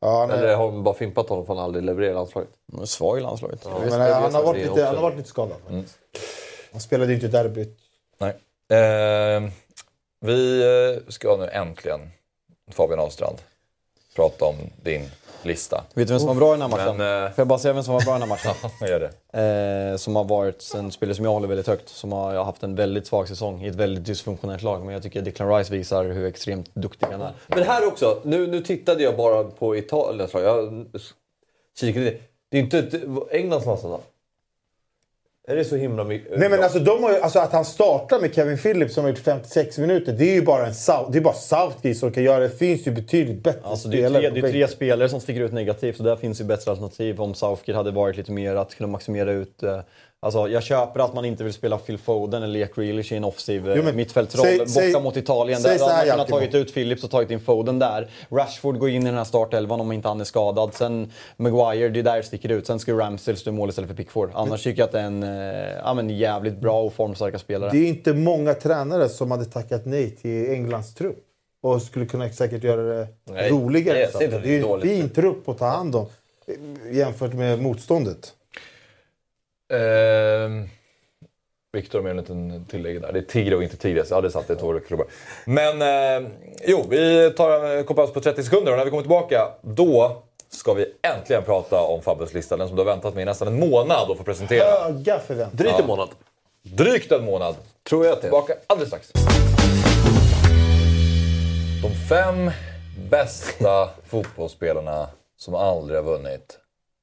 Ja, 0.00 0.26
nej. 0.28 0.38
Eller 0.38 0.54
har 0.56 0.66
de 0.66 0.82
bara 0.82 0.94
fimpat 0.94 1.28
honom 1.28 1.46
för 1.46 1.52
att 1.52 1.56
han 1.58 1.64
aldrig 1.64 1.84
levererar 1.84 2.10
i 2.10 2.14
landslaget? 2.14 2.50
Han 2.72 2.82
är 2.82 2.86
svag 2.86 3.18
i 3.18 3.20
landslaget. 3.20 3.60
Ja, 3.64 3.70
men, 3.74 3.82
visst, 3.84 3.96
eh, 3.96 4.00
han, 4.20 4.34
har 4.34 4.42
varit 4.42 4.56
är 4.56 4.60
lite, 4.60 4.70
också- 4.72 4.84
han 4.84 4.94
har 4.94 5.02
varit 5.02 5.16
lite 5.16 5.28
skadad. 5.28 5.56
faktiskt. 5.66 5.98
Han 6.72 6.80
spelade 6.80 7.10
ju 7.12 7.14
inte 7.14 7.28
derbyt. 7.28 7.78
Nej. 8.18 8.30
Eh, 8.78 9.42
vi 10.20 11.00
ska 11.08 11.36
nu 11.36 11.48
äntligen, 11.52 12.10
Fabian 12.70 13.00
Ahlstrand, 13.00 13.38
prata 14.16 14.44
om 14.44 14.56
din 14.82 15.10
lista. 15.42 15.84
Vet 15.94 16.08
du 16.08 16.12
vem 16.12 16.18
som 16.20 16.28
var 16.28 16.34
bra 16.34 16.48
i 16.48 16.58
den 16.58 16.62
här 16.62 16.68
matchen? 16.68 16.96
Men, 16.96 17.24
eh, 17.24 17.30
Får 17.30 17.40
jag 17.40 17.48
bara 17.48 17.58
säga 17.58 17.74
vem 17.74 17.82
som 17.82 17.94
var 17.94 18.00
bra 18.00 18.16
i 18.16 18.20
den 18.20 18.28
här 18.28 18.28
matchen? 18.28 18.70
vad 18.80 18.90
gör 18.90 19.00
det? 19.32 19.90
Eh, 19.92 19.96
som 19.96 20.16
har 20.16 20.24
varit 20.24 20.72
en 20.76 20.92
spelare 20.92 21.14
som 21.14 21.24
jag 21.24 21.32
håller 21.32 21.48
väldigt 21.48 21.66
högt. 21.66 21.88
Som 21.88 22.12
har 22.12 22.44
haft 22.44 22.62
en 22.62 22.74
väldigt 22.74 23.06
svag 23.06 23.28
säsong 23.28 23.64
i 23.64 23.68
ett 23.68 23.74
väldigt 23.74 24.04
dysfunktionellt 24.04 24.62
lag. 24.62 24.84
Men 24.84 24.94
jag 24.94 25.02
tycker 25.02 25.22
Declan 25.22 25.56
Rice 25.56 25.72
visar 25.72 26.04
hur 26.04 26.26
extremt 26.26 26.74
duktig 26.74 27.06
han 27.06 27.20
är. 27.20 27.32
Men 27.46 27.62
här 27.62 27.86
också, 27.86 28.20
nu, 28.24 28.46
nu 28.46 28.60
tittade 28.60 29.02
jag 29.02 29.16
bara 29.16 29.44
på 29.44 29.76
Italiens 29.76 30.34
lag. 30.34 30.42
Jag 30.42 30.84
kikade. 31.80 32.16
Det 32.50 32.58
är 32.58 32.60
inte 32.60 33.00
Englands 33.30 33.66
landslag? 33.66 34.00
Är 35.48 35.56
det 35.56 35.64
så 35.64 35.76
himla 35.76 36.04
mycket? 36.04 36.38
Nej 36.38 36.48
men 36.48 36.62
alltså, 36.62 36.78
de 36.78 37.02
har 37.02 37.10
ju, 37.10 37.20
alltså 37.20 37.38
att 37.38 37.52
han 37.52 37.64
startar 37.64 38.20
med 38.20 38.34
Kevin 38.34 38.58
Phillips 38.58 38.94
som 38.94 39.04
har 39.04 39.10
gjort 39.10 39.18
56 39.18 39.78
minuter. 39.78 40.12
Det 40.12 40.30
är 40.30 40.34
ju 40.34 40.42
bara 40.42 40.66
en 40.66 40.74
South, 40.74 41.10
det 41.10 41.18
är 41.18 41.22
bara 41.22 41.34
Southgate 41.34 41.94
som 41.94 42.12
kan 42.12 42.22
göra 42.22 42.38
det. 42.38 42.48
Det 42.48 42.56
finns 42.56 42.86
ju 42.86 42.90
betydligt 42.90 43.42
bättre 43.42 43.60
Alltså, 43.62 43.88
det 43.88 44.02
är 44.02 44.08
spelare 44.08 44.30
tre, 44.30 44.40
det 44.40 44.48
är 44.48 44.52
tre 44.52 44.68
spelare 44.68 45.08
som 45.08 45.20
sticker 45.20 45.40
ut 45.40 45.52
negativt 45.52 45.98
och 45.98 46.04
där 46.04 46.16
finns 46.16 46.40
ju 46.40 46.44
bättre 46.44 46.70
alternativ 46.70 47.20
om 47.20 47.34
Southgate 47.34 47.76
hade 47.76 47.90
varit 47.90 48.16
lite 48.16 48.32
mer 48.32 48.54
att 48.54 48.74
kunna 48.74 48.86
maximera 48.86 49.32
ut 49.32 49.62
eh, 49.62 49.80
Alltså, 50.20 50.48
jag 50.48 50.62
köper 50.62 51.00
att 51.00 51.14
man 51.14 51.24
inte 51.24 51.44
vill 51.44 51.52
spela 51.52 51.78
Phil 51.78 51.98
Foden 51.98 52.42
eller 52.42 52.60
Jack 52.60 52.74
Grealish 52.74 53.12
i 53.12 53.16
en 53.16 53.24
offensiv 53.24 53.72
Jo, 53.76 53.82
men 53.82 53.96
mittfältsroll 53.96 54.46
säg- 54.46 54.58
borta 54.58 54.70
säg- 54.70 55.02
mot 55.02 55.16
Italien. 55.16 55.60
säg 55.60 55.78
Där 55.78 55.84
hade 55.88 55.96
man 55.96 56.10
kunnat 56.10 56.28
tagit 56.28 56.54
ut 56.54 56.74
Phillips 56.74 57.04
och 57.04 57.10
tagit 57.10 57.30
in 57.30 57.40
Foden 57.40 57.78
där. 57.78 58.10
Rashford 58.30 58.78
går 58.78 58.88
in 58.90 59.02
i 59.02 59.04
den 59.04 59.14
här 59.14 59.24
startelvan 59.24 59.80
om 59.80 59.92
inte 59.92 60.08
han 60.08 60.20
är 60.20 60.24
skadad. 60.24 60.74
Sen 60.74 61.12
Maguire, 61.36 61.88
det 61.88 61.98
är 61.98 62.02
där 62.02 62.16
det 62.16 62.22
sticker 62.22 62.48
ut. 62.48 62.66
Sen 62.66 62.78
ska 62.78 62.92
Ramsdale 62.92 63.38
stå 63.38 63.50
i 63.50 63.52
mål 63.52 63.68
istället 63.68 63.88
för 63.88 63.96
Pickford. 63.96 64.30
Annars 64.34 64.62
tycker 64.62 64.80
jag 64.82 64.86
att 64.86 64.92
det 64.92 65.00
är 65.00 65.04
en 65.04 65.22
eh, 65.22 65.78
ja, 65.84 65.94
men 65.94 66.10
jävligt 66.10 66.60
bra 66.60 66.82
och 66.82 66.92
formstarka 66.92 67.38
spelare. 67.38 67.70
Det 67.70 67.78
är 67.78 67.88
inte 67.88 68.12
många 68.12 68.54
tränare 68.54 69.08
som 69.08 69.30
hade 69.30 69.44
tackat 69.44 69.86
nej 69.86 70.10
till 70.10 70.50
Englands 70.50 70.94
trupp. 70.94 71.24
Och 71.62 71.82
skulle 71.82 72.06
kunna 72.06 72.30
säkert 72.30 72.64
göra 72.64 72.82
det 72.82 73.06
Nej, 73.24 73.50
roligare. 73.50 74.08
ser 74.12 74.24
inte 74.24 74.38
Det 74.38 74.48
är 74.48 74.58
ju 74.58 74.72
en 74.74 74.80
fin 74.80 75.08
trupp 75.10 75.48
att 75.48 75.58
ta 75.58 75.66
hand 75.66 75.96
om 75.96 76.06
eh, 76.46 76.96
jämfört 76.96 77.32
med 77.32 77.62
motståndet. 77.62 78.32
Ehm, 79.72 80.68
Viktor 81.72 82.02
med 82.02 82.10
en 82.10 82.16
liten 82.16 82.64
tillägg 82.64 83.00
där. 83.00 83.12
Det 83.12 83.18
är 83.18 83.22
Tigre 83.22 83.56
och 83.56 83.62
inte 83.62 83.76
Tigres. 83.76 84.10
Ja, 84.10 84.20
det 84.20 84.28
är 84.28 84.30
sant. 84.30 84.48
Det 84.48 84.56
två 84.56 84.80
klubbar. 84.80 85.06
Men 85.44 85.82
eh, 85.82 86.30
jo, 86.66 86.86
vi 86.90 87.30
tar 87.36 87.64
en 87.64 87.84
kort 87.84 87.96
paus 87.96 88.12
på 88.12 88.20
30 88.20 88.42
sekunder 88.42 88.72
och 88.72 88.78
när 88.78 88.84
vi 88.84 88.90
kommer 88.90 89.02
tillbaka 89.02 89.48
då 89.62 90.22
ska 90.48 90.74
vi 90.74 90.86
äntligen 91.02 91.42
prata 91.42 91.80
om 91.80 92.02
Fabbes 92.02 92.34
lista. 92.34 92.56
Den 92.56 92.68
som 92.68 92.76
du 92.76 92.82
har 92.82 92.90
väntat 92.92 93.14
med 93.14 93.22
i 93.22 93.24
nästan 93.24 93.48
en 93.48 93.58
månad 93.60 94.10
att 94.10 94.16
få 94.18 94.24
presentera. 94.24 94.64
Höga 94.64 95.18
förväntningar. 95.18 95.64
Drygt 95.64 95.80
en 95.80 95.86
månad. 95.86 96.08
Drygt 96.62 97.12
en 97.12 97.24
månad. 97.24 97.54
Tror 97.88 98.04
jag 98.04 98.12
att 98.12 98.20
det 98.20 98.26
är. 98.26 98.30
Tillbaka 98.30 98.54
alldeles 98.66 98.88
strax. 98.88 99.12
De 101.82 101.90
fem 102.08 102.50
bästa 103.10 103.88
fotbollsspelarna 104.06 105.08
som 105.36 105.54
aldrig 105.54 105.98
har 105.98 106.04
vunnit 106.04 106.58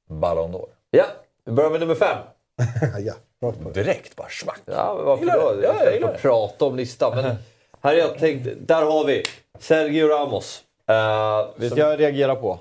Ballon 0.09 0.51
d'Or. 0.51 0.67
Ja, 0.91 1.05
vi 1.45 1.51
börjar 1.51 1.69
med 1.69 1.79
nummer 1.79 1.95
fem. 1.95 2.17
ja, 3.05 3.13
rakt 3.43 3.63
på. 3.63 3.69
Direkt 3.69 4.15
bara 4.15 4.29
smack. 4.29 4.61
Ja, 4.65 4.93
men 4.97 5.05
varför 5.05 5.23
Gillar 5.23 5.39
då? 5.39 5.53
det. 5.55 5.67
Ja, 5.67 5.83
jag 5.83 5.93
gillar 5.93 6.13
det. 6.13 6.19
prata 6.19 6.65
om 6.65 6.75
listan. 6.75 7.15
Men 7.15 7.23
här 7.81 7.91
har 7.91 7.93
jag 7.93 8.17
tänkt, 8.17 8.47
där 8.67 8.81
har 8.81 9.05
vi 9.05 9.23
Sergio 9.59 10.07
Ramos. 10.07 10.61
Uh, 10.89 11.61
Vet 11.61 11.75
du 11.75 11.81
vad 11.81 11.91
jag 11.91 11.99
reagerar 11.99 12.35
på? 12.35 12.59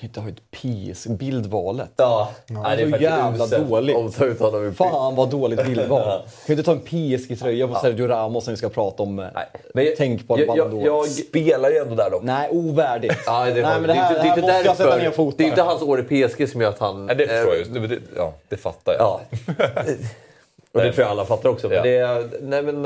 Kan 0.00 0.08
inte 0.08 0.20
ha 0.20 0.28
ett 0.28 0.50
PS 0.50 1.06
bildvalet. 1.06 1.90
Ja, 1.96 2.30
Det 2.46 2.54
Nej, 2.54 2.72
är 2.72 2.76
det 2.76 2.82
är 2.82 2.90
så 2.98 3.02
jävla 3.02 3.44
uselt 3.44 3.68
dåligt. 3.68 4.76
Fan 4.76 5.14
vad 5.16 5.30
dåligt 5.30 5.64
bildval. 5.66 6.02
Kan 6.02 6.22
ju 6.46 6.52
inte 6.54 6.62
ta 6.62 6.72
en 6.72 6.80
PSG-tröja 6.80 7.68
på 7.68 7.74
Sergio 7.74 8.06
Ramos 8.08 8.46
när 8.46 8.52
vi 8.52 8.56
ska 8.56 8.68
prata 8.68 9.02
om 9.02 9.16
Nej. 9.16 9.30
Men 9.74 9.84
jag- 9.84 9.96
Tänk 9.96 10.28
på 10.28 10.40
jag- 10.40 10.82
jag- 10.86 11.06
Spelar 11.08 11.70
ju 11.70 11.76
ändå 11.76 11.94
där 11.94 12.10
dock. 12.10 12.22
Nej, 12.22 12.48
ovärdigt. 12.52 13.14
Ja, 13.26 13.44
det, 13.44 13.52
Nej, 13.52 13.62
men 13.62 13.82
det, 13.82 13.86
det 13.88 13.92
här, 13.94 14.14
är 14.14 14.26
inte- 14.28 14.40
det 14.40 14.52
här 14.52 14.62
det 14.64 14.68
är 14.68 14.68
måste 14.68 14.68
inte 14.68 14.68
jag 14.68 14.76
sätta 14.76 14.96
ner 14.96 15.04
därför. 15.04 15.16
foten. 15.16 15.36
Det 15.38 15.44
är 15.44 15.48
inte 15.48 15.62
hans 15.62 15.82
år 15.82 16.00
i 16.00 16.26
PSG 16.26 16.46
som 16.50 16.60
gör 16.60 16.68
att 16.68 16.78
han... 16.78 17.06
Nej, 17.06 17.16
det 17.16 17.26
förstår 17.28 17.52
eh, 17.52 17.58
jag. 17.58 17.66
ju. 17.66 17.80
Det, 17.80 17.86
det, 17.94 18.00
ja, 18.16 18.32
det 18.48 18.56
fattar 18.56 18.92
jag. 18.98 19.00
Ja. 19.00 19.20
Och 20.72 20.80
det 20.80 20.92
tror 20.92 21.02
jag 21.04 21.10
alla 21.10 21.24
fattar 21.24 21.48
också. 21.48 21.68
Men 21.68 21.76
Ja. 21.76 21.82
det 21.82 21.96
är, 21.96 22.28
nej 22.40 22.62
men, 22.62 22.84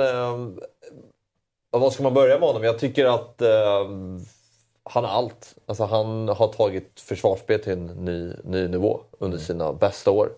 ja, 1.73 1.79
vad 1.79 1.93
ska 1.93 2.03
man 2.03 2.15
börja 2.15 2.39
med 2.39 2.49
honom? 2.49 2.65
Jag 2.65 2.79
tycker 2.79 3.05
att 3.07 3.43
ehm, 3.43 4.25
han 4.91 5.05
har 5.05 5.11
allt. 5.11 5.55
Alltså, 5.67 5.85
han 5.85 6.29
har 6.29 6.49
tagit 6.49 7.01
försvarsspel 7.01 7.61
till 7.61 7.73
en 7.73 7.87
ny, 7.87 8.33
ny 8.45 8.69
nivå 8.69 9.01
under 9.19 9.39
sina 9.39 9.73
bästa 9.73 10.11
år. 10.11 10.31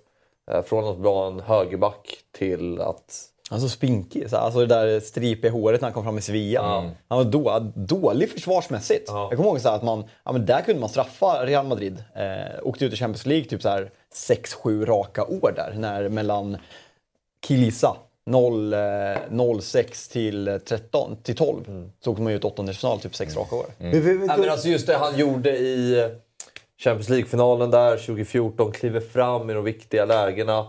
Eh, 0.50 0.62
från 0.62 0.84
att 0.84 0.98
vara 0.98 1.26
en 1.26 1.40
högerback 1.40 2.18
till 2.38 2.80
att... 2.80 3.24
Han 3.50 3.58
är 3.58 3.62
så 3.62 3.68
spinkig. 3.68 4.30
så 4.30 4.36
Alltså 4.36 4.60
det 4.60 4.66
där 4.66 5.00
stripiga 5.00 5.52
håret 5.52 5.80
när 5.80 5.86
han 5.86 5.94
kom 5.94 6.04
fram 6.04 6.18
i 6.18 6.20
Sevilla. 6.20 6.62
Han 7.08 7.18
var 7.18 7.24
då, 7.24 7.72
dålig 7.74 8.30
försvarsmässigt. 8.30 9.08
Jag 9.08 9.30
kommer 9.30 9.44
ihåg 9.44 9.60
så 9.60 9.68
att 9.68 9.82
man, 9.82 10.04
ja, 10.24 10.32
men 10.32 10.46
där 10.46 10.62
kunde 10.62 10.80
man 10.80 10.88
straffa 10.88 11.46
Real 11.46 11.66
Madrid. 11.66 12.04
Eh, 12.14 12.60
åkte 12.62 12.84
ut 12.84 12.92
i 12.92 12.96
Champions 12.96 13.26
League 13.26 13.48
typ 13.48 13.62
så 13.62 13.68
här 13.68 13.90
6-7 14.14 14.84
raka 14.84 15.24
år 15.24 15.52
där. 15.56 15.74
När 15.76 16.08
mellan 16.08 16.56
Kilisa 17.46 17.96
0, 18.30 18.72
eh, 18.72 18.80
06 19.60 20.08
till 20.08 20.48
eh, 20.48 20.58
13 20.58 21.16
till 21.22 21.36
12 21.36 21.90
så 22.04 22.10
åkte 22.10 22.22
man 22.22 22.32
ut 22.32 22.44
åttondelsfinal 22.44 23.00
typ 23.00 23.14
6 23.16 23.36
raka 23.36 23.56
år. 23.56 23.66
Vi- 23.78 24.00
vi- 24.00 24.26
Ja, 24.28 24.36
men 24.36 24.50
alltså 24.50 24.68
just 24.68 24.86
det 24.86 24.96
han 24.96 25.18
gjorde 25.18 25.58
i 25.58 26.00
eh, 26.00 26.06
Champions 26.84 27.08
League-finalen 27.08 27.70
där 27.70 27.96
2014. 27.96 28.72
Kliver 28.72 29.00
fram 29.00 29.50
i 29.50 29.52
de 29.54 29.64
viktiga 29.64 30.04
lägena. 30.04 30.66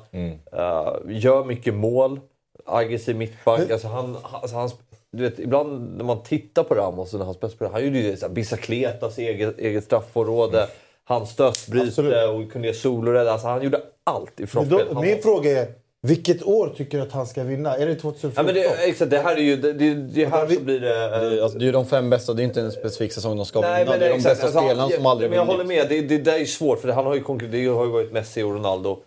Eh, 0.51 0.93
gör 1.07 1.43
mycket 1.45 1.73
mål. 1.73 2.19
Aggressiv 2.65 3.15
mittback. 3.15 3.59
Alltså 3.71 3.87
han, 3.87 4.17
alltså 4.31 4.55
han, 4.57 4.69
du 5.11 5.23
vet, 5.23 5.39
ibland 5.39 5.97
när 5.97 6.03
man 6.03 6.23
tittar 6.23 6.63
på 6.63 6.75
Ramos 6.75 7.13
och 7.13 7.19
när 7.19 7.25
han 7.25 7.33
spelade, 7.33 7.69
han 7.75 7.85
gjorde 7.85 7.99
ju 7.99 8.29
Bicicletas 8.29 9.17
eget, 9.17 9.59
eget 9.59 9.83
straffområde. 9.83 10.67
Han 11.03 11.27
stötbryte 11.27 12.25
och 12.27 12.51
kunde 12.51 12.67
göra 12.67 12.77
solorädd. 12.77 13.27
Alltså 13.27 13.47
han 13.47 13.63
gjorde 13.63 13.81
allt 14.03 14.39
i 14.39 14.47
frontspel. 14.47 14.87
min 15.01 15.21
fråga 15.21 15.61
är, 15.61 15.67
vilket 16.01 16.43
år 16.43 16.73
tycker 16.77 16.97
du 16.97 17.03
att 17.03 17.11
han 17.11 17.27
ska 17.27 17.43
vinna? 17.43 17.77
Är 17.77 17.85
det 17.87 17.95
2014? 17.95 18.33
Ja, 18.35 18.43
men 18.43 18.53
det, 18.55 18.89
exakt, 18.89 19.11
det 19.11 19.19
här 19.19 19.35
är 19.35 19.41
ju... 19.41 19.55
Det, 19.55 19.73
det, 19.73 19.93
det 19.93 20.25
här 20.25 20.47
så 20.47 20.59
blir 20.61 20.79
det... 20.79 21.03
eh, 21.05 21.09
Det, 21.21 21.37
är- 21.37 21.41
alltså, 21.43 21.57
det 21.57 21.63
är 21.63 21.65
ju 21.65 21.71
de 21.71 21.85
fem 21.85 22.09
bästa, 22.09 22.33
det 22.33 22.41
är 22.41 22.43
inte 22.43 22.61
en 22.61 22.71
specifik 22.71 23.13
säsong 23.13 23.37
de 23.37 23.45
ska 23.45 23.61
Nej, 23.61 23.79
vinna. 23.79 23.91
men 23.91 23.99
Det 23.99 24.05
är 24.05 24.09
de 24.09 24.15
exakt. 24.15 24.31
bästa 24.41 24.45
Alltså, 24.47 24.59
spelarna 24.59 24.89
som 24.89 25.05
aldrig 25.05 25.29
Men 25.29 25.37
jag 25.37 25.45
vunnit. 25.45 25.57
håller 25.57 25.67
med, 25.67 25.89
det, 25.89 26.01
det 26.01 26.17
där 26.17 26.33
är 26.33 26.37
ju 26.39 26.45
svårt 26.45 26.79
för 26.81 26.87
han 26.89 27.05
har 27.05 27.15
ju 27.15 27.21
konkur- 27.23 27.47
det 27.51 27.65
har 27.67 27.85
ju 27.85 27.91
varit 27.91 28.11
Messi 28.11 28.43
och 28.43 28.53
Ronaldo. 28.53 28.99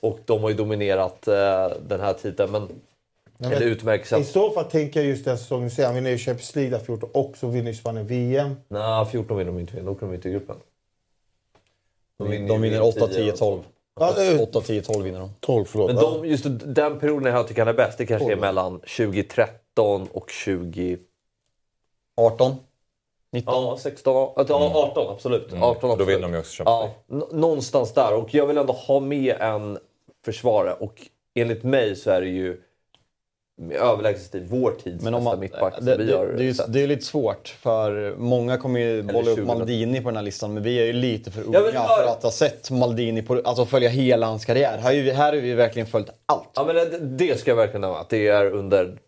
Och 0.00 0.18
de 0.24 0.42
har 0.42 0.48
ju 0.48 0.54
dominerat 0.56 1.28
eh, 1.28 1.34
den 1.88 2.00
här 2.00 2.12
titeln. 2.12 2.52
Men, 2.52 2.68
Nej, 3.38 3.52
eller 3.54 3.66
utmärkt 3.66 4.12
I 4.12 4.24
så 4.24 4.50
fall 4.50 4.64
tänker 4.64 5.00
jag 5.00 5.08
just 5.08 5.24
den 5.24 5.38
säsongen, 5.38 5.70
säger 5.70 5.86
han 5.86 5.94
vinner 5.94 6.10
ju 6.10 6.18
Champions 6.18 6.54
League 6.56 6.70
där 6.78 6.84
14 6.84 7.10
och 7.12 7.36
så 7.36 7.46
vinner 7.46 7.72
Spanien 7.72 8.06
VM. 8.06 8.56
Nej, 8.68 9.06
14 9.06 9.38
vinner 9.38 9.52
de 9.52 9.58
inte. 9.60 9.80
Då 9.80 9.94
kommer 9.94 10.12
de 10.12 10.16
inte 10.16 10.28
i 10.28 10.32
gruppen. 10.32 10.56
De, 12.18 12.30
vinner 12.30 12.48
de 12.48 12.60
vinner 12.62 12.82
8, 12.82 13.08
10, 13.08 13.32
12. 13.32 13.60
Ja, 14.00 14.12
det 14.12 14.26
är- 14.26 14.42
8, 14.42 14.60
10, 14.60 14.82
12 14.82 15.04
vinner 15.04 15.20
de. 15.20 15.30
12, 15.40 15.64
förlåt. 15.64 15.86
Men 15.94 15.96
Ja. 16.04 16.10
de, 16.22 16.28
just 16.28 16.46
den 16.64 16.98
perioden 16.98 17.34
jag 17.34 17.48
tycker 17.48 17.60
han 17.60 17.68
är 17.68 17.72
bäst, 17.76 17.98
det 17.98 18.06
kanske 18.06 18.32
är 18.32 18.36
mellan 18.36 18.80
2013 18.80 20.08
och 20.12 20.30
20... 20.30 20.98
18? 22.16 22.54
19? 23.32 23.54
Ja, 23.54 23.76
16, 23.80 24.14
ja, 24.14 24.32
18 24.74 25.12
absolut. 25.14 25.52
18, 25.52 25.60
Då 25.60 25.66
absolut. 25.92 26.08
vinner 26.08 26.22
de 26.22 26.32
ju 26.32 26.38
också 26.38 26.64
Champions 26.64 26.90
Ja, 27.08 27.16
n- 27.16 27.40
någonstans 27.40 27.92
där. 27.94 28.14
Och 28.14 28.34
jag 28.34 28.46
vill 28.46 28.58
ändå 28.58 28.72
ha 28.72 29.00
med 29.00 29.36
en 29.40 29.78
försvarare. 30.24 30.74
Och 30.74 31.06
enligt 31.34 31.62
mig 31.62 31.96
så 31.96 32.10
är 32.10 32.20
det 32.20 32.28
ju 32.28 32.60
överlägset 33.72 34.26
stil 34.26 34.46
vår 34.50 34.70
tids 34.70 35.04
Men 35.04 35.14
om 35.14 35.20
bästa 35.20 35.30
man, 35.30 35.40
mittback 35.40 35.74
som 35.74 35.84
det, 35.84 35.96
det, 35.96 36.04
det, 36.04 36.12
är 36.12 36.68
det 36.68 36.78
är 36.78 36.80
ju 36.80 36.86
lite 36.86 37.04
svårt 37.04 37.48
för 37.48 38.14
många 38.16 38.58
kommer 38.58 38.80
ju 38.80 39.02
bolla 39.02 39.30
upp 39.30 39.38
20. 39.38 39.46
Maldini 39.46 40.00
på 40.00 40.08
den 40.08 40.16
här 40.16 40.22
listan 40.22 40.54
men 40.54 40.62
vi 40.62 40.80
är 40.80 40.84
ju 40.84 40.92
lite 40.92 41.30
för 41.30 41.42
unga 41.42 41.58
Ja, 41.58 41.64
men- 41.64 41.72
för 41.72 42.12
att 42.12 42.22
ha 42.22 42.30
sett 42.30 42.70
Maldini 42.70 43.22
på, 43.22 43.40
alltså 43.44 43.66
följa 43.66 43.88
hela 43.88 44.26
hans 44.26 44.44
karriär. 44.44 44.78
Här, 44.78 45.32
har 45.32 45.32
vi 45.32 45.54
verkligen 45.54 45.86
följt 45.86 46.10
allt. 46.26 46.48
Ja, 46.54 46.64
men 46.66 46.74
det, 46.76 46.98
det 46.98 47.40
ska 47.40 47.50
jag 47.50 47.56
verkligen 47.56 47.80
nämna. 47.80 47.98
Att 47.98 48.08
det 48.08 48.28
är 48.28 48.50
under... 48.50 48.98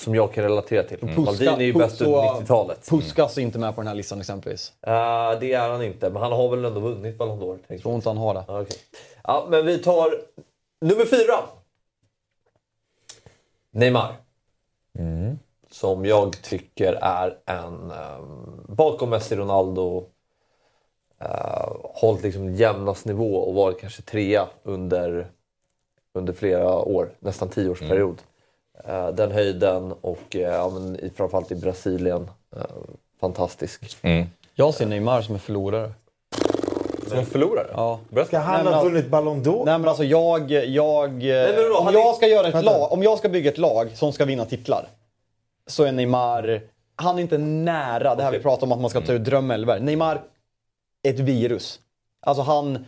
Som 0.00 0.14
jag 0.14 0.32
kan 0.32 0.44
relatera 0.44 0.82
till. 0.82 0.98
Maldini 1.16 1.50
är 1.50 1.60
ju 1.60 1.72
bäst 1.72 2.00
under 2.00 2.18
90-talet. 2.18 2.88
Puskas 2.90 3.38
är 3.38 3.42
inte 3.42 3.58
med 3.58 3.74
på 3.74 3.80
den 3.80 3.88
här 3.88 3.94
listan 3.94 4.20
exempelvis. 4.20 4.72
Eh, 4.86 4.92
det 5.40 5.52
är 5.52 5.68
han 5.68 5.82
inte, 5.82 6.10
men 6.10 6.22
han 6.22 6.32
har 6.32 6.48
väl 6.48 6.64
ändå 6.64 6.80
vunnit 6.80 7.18
Ballon 7.18 7.40
d'Or? 7.40 7.58
Jag 7.68 7.82
tror 7.82 7.94
inte 7.94 8.08
han 8.08 8.16
har 8.16 8.34
det. 8.34 8.44
Okej. 8.48 8.76
ja, 9.24 9.46
men 9.50 9.66
vi 9.66 9.78
tar 9.78 10.14
nummer 10.84 11.04
fyra. 11.04 11.34
Neymar. 13.72 14.16
Som 15.70 16.04
jag 16.04 16.42
tycker 16.42 16.92
är 16.92 17.38
en... 17.46 17.90
Um, 17.90 18.64
bakom 18.68 19.10
Messi, 19.10 19.36
Ronaldo. 19.36 20.06
Uh, 21.22 21.76
hållit 21.82 22.22
liksom 22.22 22.54
jämnast 22.54 23.06
nivå 23.06 23.36
och 23.36 23.54
varit 23.54 23.80
kanske 23.80 24.02
trea 24.02 24.48
under, 24.62 25.30
under 26.14 26.32
flera 26.32 26.78
år. 26.78 27.10
Nästan 27.18 27.48
tioårsperiod. 27.48 28.22
Eh, 28.84 29.08
den 29.08 29.32
höjden 29.32 29.92
och 30.00 30.34
uh, 30.34 30.40
ja, 30.40 30.70
men 30.70 31.10
framförallt 31.16 31.52
i 31.52 31.54
Brasilien. 31.54 32.30
eh, 32.56 32.62
fantastisk. 33.20 33.96
Jag 34.54 34.74
ser 34.74 34.86
Neymar 34.86 35.22
som 35.22 35.34
en 35.34 35.40
förlorare. 35.40 35.92
Som 37.12 37.20
en 37.20 37.26
förlorare? 37.26 37.66
Ja. 37.72 38.00
Ska 38.26 38.38
han 38.38 38.54
Nej, 38.54 38.64
men 38.64 38.72
ha 38.72 38.80
alltså- 38.80 38.90
vunnit 38.92 39.08
Ballon 39.08 39.42
d'Or? 39.44 39.64
Nej 39.64 39.78
men 39.78 39.88
alltså 39.88 40.04
jag... 40.04 40.50
jag 40.50 41.12
men 41.12 41.56
vadå, 41.56 41.76
om, 41.78 41.94
jag 41.94 42.08
är- 42.10 42.12
ska 42.14 42.26
göra 42.26 42.46
ett 42.48 42.64
lag, 42.64 42.92
om 42.92 43.02
jag 43.02 43.18
ska 43.18 43.28
bygga 43.28 43.50
ett 43.50 43.58
lag 43.58 43.90
som 43.94 44.12
ska 44.12 44.24
vinna 44.24 44.44
titlar 44.44 44.88
så 45.66 45.84
är 45.84 45.92
Neymar... 45.92 46.60
Han 46.96 47.18
är 47.18 47.22
inte 47.22 47.38
nära 47.38 48.14
det 48.14 48.22
här 48.22 48.32
vi 48.32 48.38
pratar 48.38 48.66
om 48.66 48.72
att 48.72 48.80
man 48.80 48.90
ska 48.90 49.00
ta 49.00 49.12
ut 49.12 49.24
drömelver. 49.24 49.80
Neymar 49.80 50.22
är 51.02 51.10
ett 51.10 51.20
virus. 51.20 51.80
Alltså 52.20 52.42
han... 52.42 52.86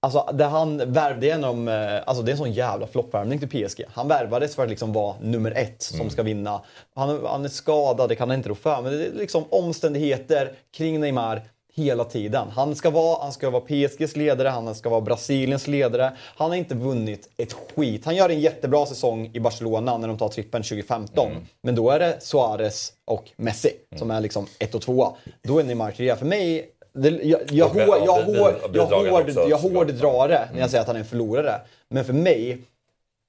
Alltså 0.00 0.30
det 0.32 0.44
han 0.44 0.92
värvde 0.92 1.26
genom, 1.26 1.68
eh, 1.68 1.96
alltså 2.06 2.22
det 2.22 2.30
är 2.30 2.32
en 2.32 2.38
sån 2.38 2.52
jävla 2.52 2.86
floppvärvning 2.86 3.38
till 3.38 3.48
PSG. 3.68 3.84
Han 3.88 4.08
värvades 4.08 4.54
för 4.54 4.62
att 4.62 4.68
liksom 4.70 4.92
vara 4.92 5.14
nummer 5.20 5.50
ett 5.50 5.82
som 5.82 6.10
ska 6.10 6.22
vinna. 6.22 6.60
Han, 6.94 7.26
han 7.26 7.44
är 7.44 7.48
skadad, 7.48 8.08
det 8.08 8.14
kan 8.14 8.28
han 8.30 8.38
inte 8.38 8.48
rå 8.48 8.54
för. 8.54 8.82
Men 8.82 8.92
det 8.92 9.06
är 9.06 9.12
liksom 9.12 9.44
omständigheter 9.50 10.52
kring 10.70 11.00
Neymar 11.00 11.42
hela 11.78 12.04
tiden. 12.04 12.48
Han 12.50 12.76
ska, 12.76 12.90
vara, 12.90 13.22
han 13.22 13.32
ska 13.32 13.50
vara 13.50 13.62
PSGs 13.62 14.16
ledare, 14.16 14.48
han 14.48 14.74
ska 14.74 14.88
vara 14.88 15.00
Brasiliens 15.00 15.66
ledare. 15.66 16.12
Han 16.36 16.50
har 16.50 16.56
inte 16.56 16.74
vunnit 16.74 17.28
ett 17.36 17.52
skit. 17.52 18.04
Han 18.04 18.16
gör 18.16 18.28
en 18.28 18.40
jättebra 18.40 18.86
säsong 18.86 19.30
i 19.34 19.40
Barcelona 19.40 19.98
när 19.98 20.08
de 20.08 20.18
tar 20.18 20.28
trippen 20.28 20.62
2015. 20.62 21.30
Men 21.62 21.74
då 21.74 21.90
är 21.90 21.98
det 21.98 22.16
Suarez 22.20 22.92
och 23.04 23.30
Messi 23.36 23.70
som 23.96 24.10
är 24.10 24.20
liksom 24.20 24.46
ett 24.58 24.74
och 24.74 24.82
tvåa. 24.82 25.12
Då 25.42 25.58
är 25.58 25.64
Neymar 25.64 25.90
trea. 25.90 26.16
För 26.16 26.26
mig 26.26 26.70
Det, 26.92 27.08
jag, 27.10 27.40
jag, 27.50 27.68
hår, 27.68 27.80
ja, 27.86 27.98
jag, 28.04 28.22
hår, 28.22 28.54
jag, 28.74 28.86
hård, 28.86 29.30
jag 29.48 29.58
hårddrar 29.58 30.28
det 30.28 30.34
när 30.34 30.46
Mm. 30.46 30.58
jag 30.60 30.70
säger 30.70 30.80
att 30.80 30.86
han 30.86 30.96
är 30.96 31.00
en 31.00 31.06
förlorare. 31.06 31.60
Men 31.88 32.04
för 32.04 32.12
mig 32.12 32.58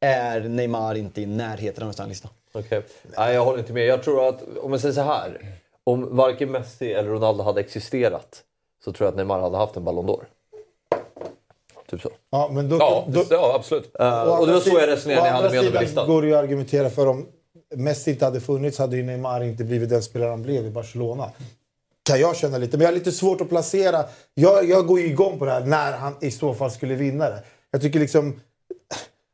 är 0.06 0.42
Neymar 0.42 0.96
inte 0.96 1.22
i 1.22 1.26
närheten 1.26 1.84
av 1.84 1.88
en 1.90 1.94
sån 1.94 2.04
här 2.04 2.10
lista. 2.10 2.30
Okej. 2.54 2.82
Nej, 3.18 3.34
jag 3.34 3.46
håller 3.46 3.60
inte 3.60 3.74
med. 3.74 3.86
Jag 3.86 4.04
tror 4.04 4.28
att, 4.30 4.42
om 4.62 4.72
jag 4.72 4.82
säger 4.82 4.94
så 4.94 5.02
här. 5.02 5.38
Om 5.90 6.16
varken 6.16 6.52
Messi 6.52 6.94
eller 6.94 7.10
Ronaldo 7.10 7.44
hade 7.44 7.60
existerat 7.60 8.44
så 8.84 8.92
tror 8.94 9.06
jag 9.06 9.12
att 9.12 9.16
Neymar 9.18 9.40
hade 9.40 9.58
haft 9.58 9.76
en 9.76 9.84
Ballon 9.84 10.08
d'Or. 10.08 10.24
Typ 11.90 12.02
så. 12.02 12.10
Ja, 12.30 12.50
men 12.52 12.70
då, 12.70 12.78
Ja, 12.80 13.06
då, 13.08 13.24
ja 13.30 13.56
absolut. 13.56 13.92
Eh, 14.00 14.24
och 14.24 14.48
det 14.48 14.54
var 14.54 14.60
så 14.60 14.70
jag 14.80 14.88
resonerade 14.90 15.22
när 15.22 15.28
jag 15.28 15.36
hade 15.36 15.50
med 15.50 15.58
honom 15.58 15.74
på 15.74 15.82
listan. 15.82 16.08
går 16.08 16.26
ju 16.26 16.36
att 16.36 16.44
argumentera 16.44 16.90
för 16.90 17.08
om 17.08 17.26
Messi 17.76 18.12
inte 18.12 18.26
hade 18.26 18.42
funnits 18.42 18.78
hade 18.78 18.96
ju 18.96 19.04
Neymar 19.04 19.44
inte 19.44 19.64
blivit 19.64 19.90
den 19.90 20.02
spelare 20.02 20.30
han 20.30 20.44
blev 20.44 20.66
i 20.66 20.70
Barcelona. 20.70 21.32
Kan 22.04 22.20
jag 22.20 22.36
känna 22.36 22.58
lite. 22.58 22.78
Men 22.78 22.82
jag 22.86 22.92
har 22.92 22.98
lite 22.98 23.12
svårt 23.12 23.42
att 23.42 23.50
placera. 23.50 24.06
Jag, 24.34 24.70
jag 24.70 24.88
går 24.88 25.00
ju 25.00 25.06
igång 25.06 25.40
på 25.40 25.46
det 25.46 25.52
här 25.52 25.66
när 25.66 25.94
han 25.94 26.16
i 26.22 26.32
så 26.32 26.54
fall 26.54 26.72
skulle 26.72 26.96
vinna 26.96 27.30
det. 27.30 27.44
Jag 27.72 27.82
tycker 27.82 28.00
liksom 28.00 28.40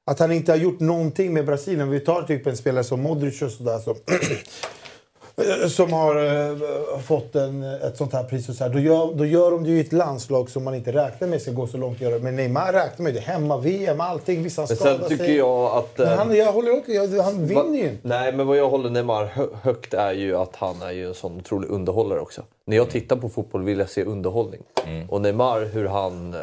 att 0.05 0.19
han 0.19 0.31
inte 0.31 0.51
har 0.51 0.57
gjort 0.57 0.79
någonting 0.79 1.33
med 1.33 1.45
Brasilien. 1.45 1.89
Vi 1.89 1.99
tar 1.99 2.23
typ 2.23 2.47
en 2.47 2.57
spelare 2.57 2.83
som 2.83 3.01
Modric 3.01 3.41
och 3.41 3.51
sådär 3.51 3.79
som, 3.79 3.95
som 5.69 5.93
har 5.93 6.15
eh, 6.25 6.99
fått 6.99 7.35
en, 7.35 7.63
ett 7.63 7.97
sånt 7.97 8.13
här 8.13 8.23
pris. 8.23 8.49
Och 8.49 8.55
så 8.55 8.63
här. 8.63 8.71
Då, 8.71 8.79
gör, 8.79 9.13
då 9.13 9.25
gör 9.25 9.51
de 9.51 9.63
det 9.63 9.69
ju 9.69 9.77
i 9.77 9.81
ett 9.81 9.93
landslag 9.93 10.49
som 10.49 10.63
man 10.63 10.75
inte 10.75 10.91
räknar 10.91 11.27
med 11.27 11.41
ska 11.41 11.51
gå 11.51 11.67
så 11.67 11.77
långt. 11.77 11.95
att 11.95 12.01
göra. 12.01 12.19
Men 12.19 12.35
Neymar 12.35 12.73
räknar 12.73 13.03
med 13.03 13.13
det. 13.13 13.19
Hemma, 13.19 13.57
VM, 13.57 14.01
allting. 14.01 14.43
Vissa 14.43 14.61
Men 14.61 14.67
skadar 14.77 14.97
sen 14.99 15.09
tycker 15.09 15.25
sig. 15.25 15.35
jag 15.37 15.65
att... 15.77 15.97
Men 15.97 16.07
eh, 16.07 16.17
han, 16.17 16.35
jag 16.35 16.51
håller 16.53 16.77
också, 16.77 16.91
jag, 16.91 17.23
han 17.23 17.45
vinner 17.47 17.77
ju 17.77 17.83
inte. 17.89 18.07
Nej, 18.07 18.31
men 18.33 18.47
vad 18.47 18.57
jag 18.57 18.69
håller 18.69 18.89
Neymar 18.89 19.25
hö- 19.25 19.47
högt 19.61 19.93
är 19.93 20.13
ju 20.13 20.37
att 20.37 20.55
han 20.55 20.81
är 20.81 20.91
ju 20.91 21.07
en 21.07 21.13
sån 21.13 21.37
otrolig 21.37 21.69
underhållare 21.69 22.19
också. 22.19 22.41
När 22.65 22.77
jag 22.77 22.89
tittar 22.89 23.15
på 23.15 23.29
fotboll 23.29 23.63
vill 23.63 23.79
jag 23.79 23.89
se 23.89 24.03
underhållning. 24.03 24.61
Och 25.09 25.21
Neymar, 25.21 25.61
hur 25.65 25.85
han... 25.87 26.33
Eh, 26.33 26.39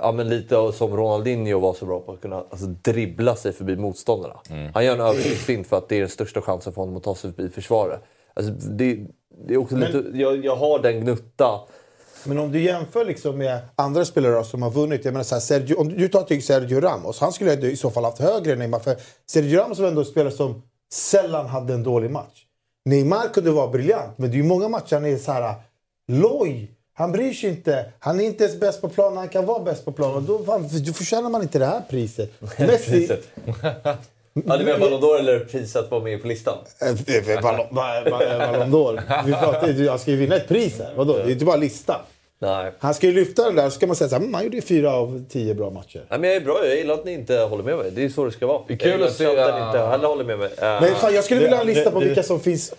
ja, 0.00 0.12
men 0.12 0.28
lite 0.28 0.72
som 0.72 0.96
Ronaldinho 0.96 1.58
var 1.58 1.74
så 1.74 1.86
bra 1.86 2.00
på 2.00 2.12
att 2.12 2.20
kunna 2.20 2.36
alltså, 2.36 2.66
dribbla 2.66 3.36
sig 3.36 3.52
förbi 3.52 3.76
motståndarna. 3.76 4.40
Han 4.74 4.84
gör 4.84 4.94
en 4.94 5.00
översiktsfint 5.00 5.66
för 5.66 5.76
att 5.78 5.88
det 5.88 5.96
är 5.96 6.00
den 6.00 6.08
största 6.08 6.42
chansen 6.42 6.72
för 6.72 6.80
honom 6.82 6.96
att 6.96 7.02
ta 7.02 7.14
sig 7.14 7.32
förbi 7.32 7.48
försvaret. 7.48 8.00
Alltså, 8.34 8.52
det, 8.52 8.98
det 9.48 9.54
är 9.54 9.58
också 9.58 9.76
Men- 9.76 9.92
lite, 9.92 10.18
jag, 10.18 10.44
jag 10.44 10.56
har 10.56 10.78
den 10.78 11.00
gnutta. 11.00 11.60
Men 12.24 12.38
om 12.38 12.52
du 12.52 12.62
jämför 12.62 13.04
liksom 13.04 13.38
med 13.38 13.58
andra 13.76 14.04
spelare 14.04 14.44
som 14.44 14.62
har 14.62 14.70
vunnit. 14.70 15.04
Jag 15.04 15.12
menar 15.12 15.24
så 15.24 15.34
här, 15.34 15.40
Sergio, 15.40 15.74
om 15.74 15.88
du 15.88 16.08
tar 16.08 16.22
till 16.22 16.42
Sergio 16.46 16.80
Ramos. 16.80 17.20
Han 17.20 17.32
skulle 17.32 17.52
i 17.70 17.76
så 17.76 17.90
fall 17.90 18.04
haft 18.04 18.18
högre 18.18 18.52
än 18.52 18.58
Neymar. 18.58 18.78
För 18.78 18.96
Sergio 19.30 19.60
Ramos 19.60 19.78
var 19.78 19.88
ändå 19.88 20.00
en 20.00 20.06
spelare 20.06 20.32
som 20.32 20.62
sällan 20.92 21.46
hade 21.46 21.74
en 21.74 21.82
dålig 21.82 22.10
match. 22.10 22.42
Neymar 22.84 23.28
kunde 23.34 23.50
vara 23.50 23.68
briljant. 23.68 24.18
Men 24.18 24.30
det 24.30 24.34
är 24.36 24.38
ju 24.38 24.44
många 24.44 24.68
matcher 24.68 24.94
han 24.94 25.04
är 25.06 25.16
så 25.16 25.32
här 25.32 25.54
loj. 26.08 26.75
Han 26.98 27.12
bryr 27.12 27.32
sig 27.32 27.50
inte. 27.50 27.84
Han 27.98 28.20
är 28.20 28.24
inte 28.24 28.44
ens 28.44 28.60
bäst 28.60 28.80
på 28.80 28.88
plan. 28.88 29.16
Han 29.16 29.28
kan 29.28 29.46
vara 29.46 29.60
bäst 29.62 29.84
på 29.84 29.92
plan. 29.92 30.14
Och 30.14 30.22
då, 30.22 30.44
fan, 30.44 30.68
då 30.86 30.92
förtjänar 30.92 31.30
man 31.30 31.42
inte 31.42 31.58
det 31.58 31.66
här 31.66 31.82
priset. 31.90 32.30
Messi, 32.58 32.90
Priset. 32.90 33.28
Ja, 34.46 34.56
du 34.56 34.64
menar 34.64 34.78
Ballon 34.78 35.00
d'Or 35.00 35.18
eller 35.18 35.38
priset 35.40 35.76
att 35.84 35.90
vara 35.90 36.02
med 36.02 36.22
på 36.22 36.28
listan? 36.28 36.58
Eh, 36.80 37.42
Ballon 37.42 37.66
ba- 37.74 38.10
ba- 38.10 38.38
Ballon 38.38 38.70
d'Or. 38.74 39.22
Vi 39.26 39.32
pratar 39.32 39.88
han 39.88 39.98
ska 39.98 40.10
ju 40.10 40.16
vinna 40.16 40.36
ett 40.36 40.48
pris 40.48 40.78
här. 40.78 40.92
Vadå? 40.96 41.12
Det 41.16 41.22
är 41.22 41.30
inte 41.30 41.44
bara 41.44 41.56
listan. 41.56 42.00
Nej. 42.38 42.72
Han 42.78 42.94
ska 42.94 43.06
ju 43.06 43.12
lyfta 43.12 43.44
den 43.44 43.54
där 43.56 43.64
så 43.64 43.70
ska 43.70 43.86
man 43.86 43.96
säga 43.96 44.08
så 44.08 44.14
här, 44.14 44.22
"Mm, 44.22 44.34
han 44.34 44.44
gjorde 44.44 44.60
fyra 44.60 44.92
av 44.94 45.24
tio 45.28 45.54
bra 45.54 45.70
matcher. 45.70 46.06
Nej, 46.10 46.18
men 46.18 46.30
jag 46.30 46.36
är 46.36 46.40
bra. 46.44 46.66
Jag 46.66 46.76
gillar 46.76 46.94
att 46.94 47.04
ni 47.04 47.12
inte 47.12 47.36
håller 47.38 47.64
med 47.64 47.76
mig. 47.76 47.90
Det 47.90 48.04
är 48.04 48.08
så 48.08 48.24
det 48.24 48.30
ska 48.32 48.46
vara. 48.46 48.62
Det 48.68 48.74
är 48.74 48.78
kul 48.78 48.90
jag 49.00 49.02
att 49.02 49.14
se- 49.14 49.26
att 49.40 49.60
ni 49.60 49.66
inte 49.66 49.78
heller 49.78 50.08
håller 50.08 50.24
med 50.24 50.38
mig. 50.38 50.48
Eh, 50.58 50.62
Men 50.80 50.94
fan, 50.94 51.14
jag 51.14 51.24
skulle 51.24 51.40
vilja 51.40 51.56
ha 51.56 51.60
en 51.60 51.66
lista 51.66 51.90
på 51.90 52.00
det- 52.00 52.06
vilka 52.06 52.22
som 52.22 52.40
finns. 52.40 52.74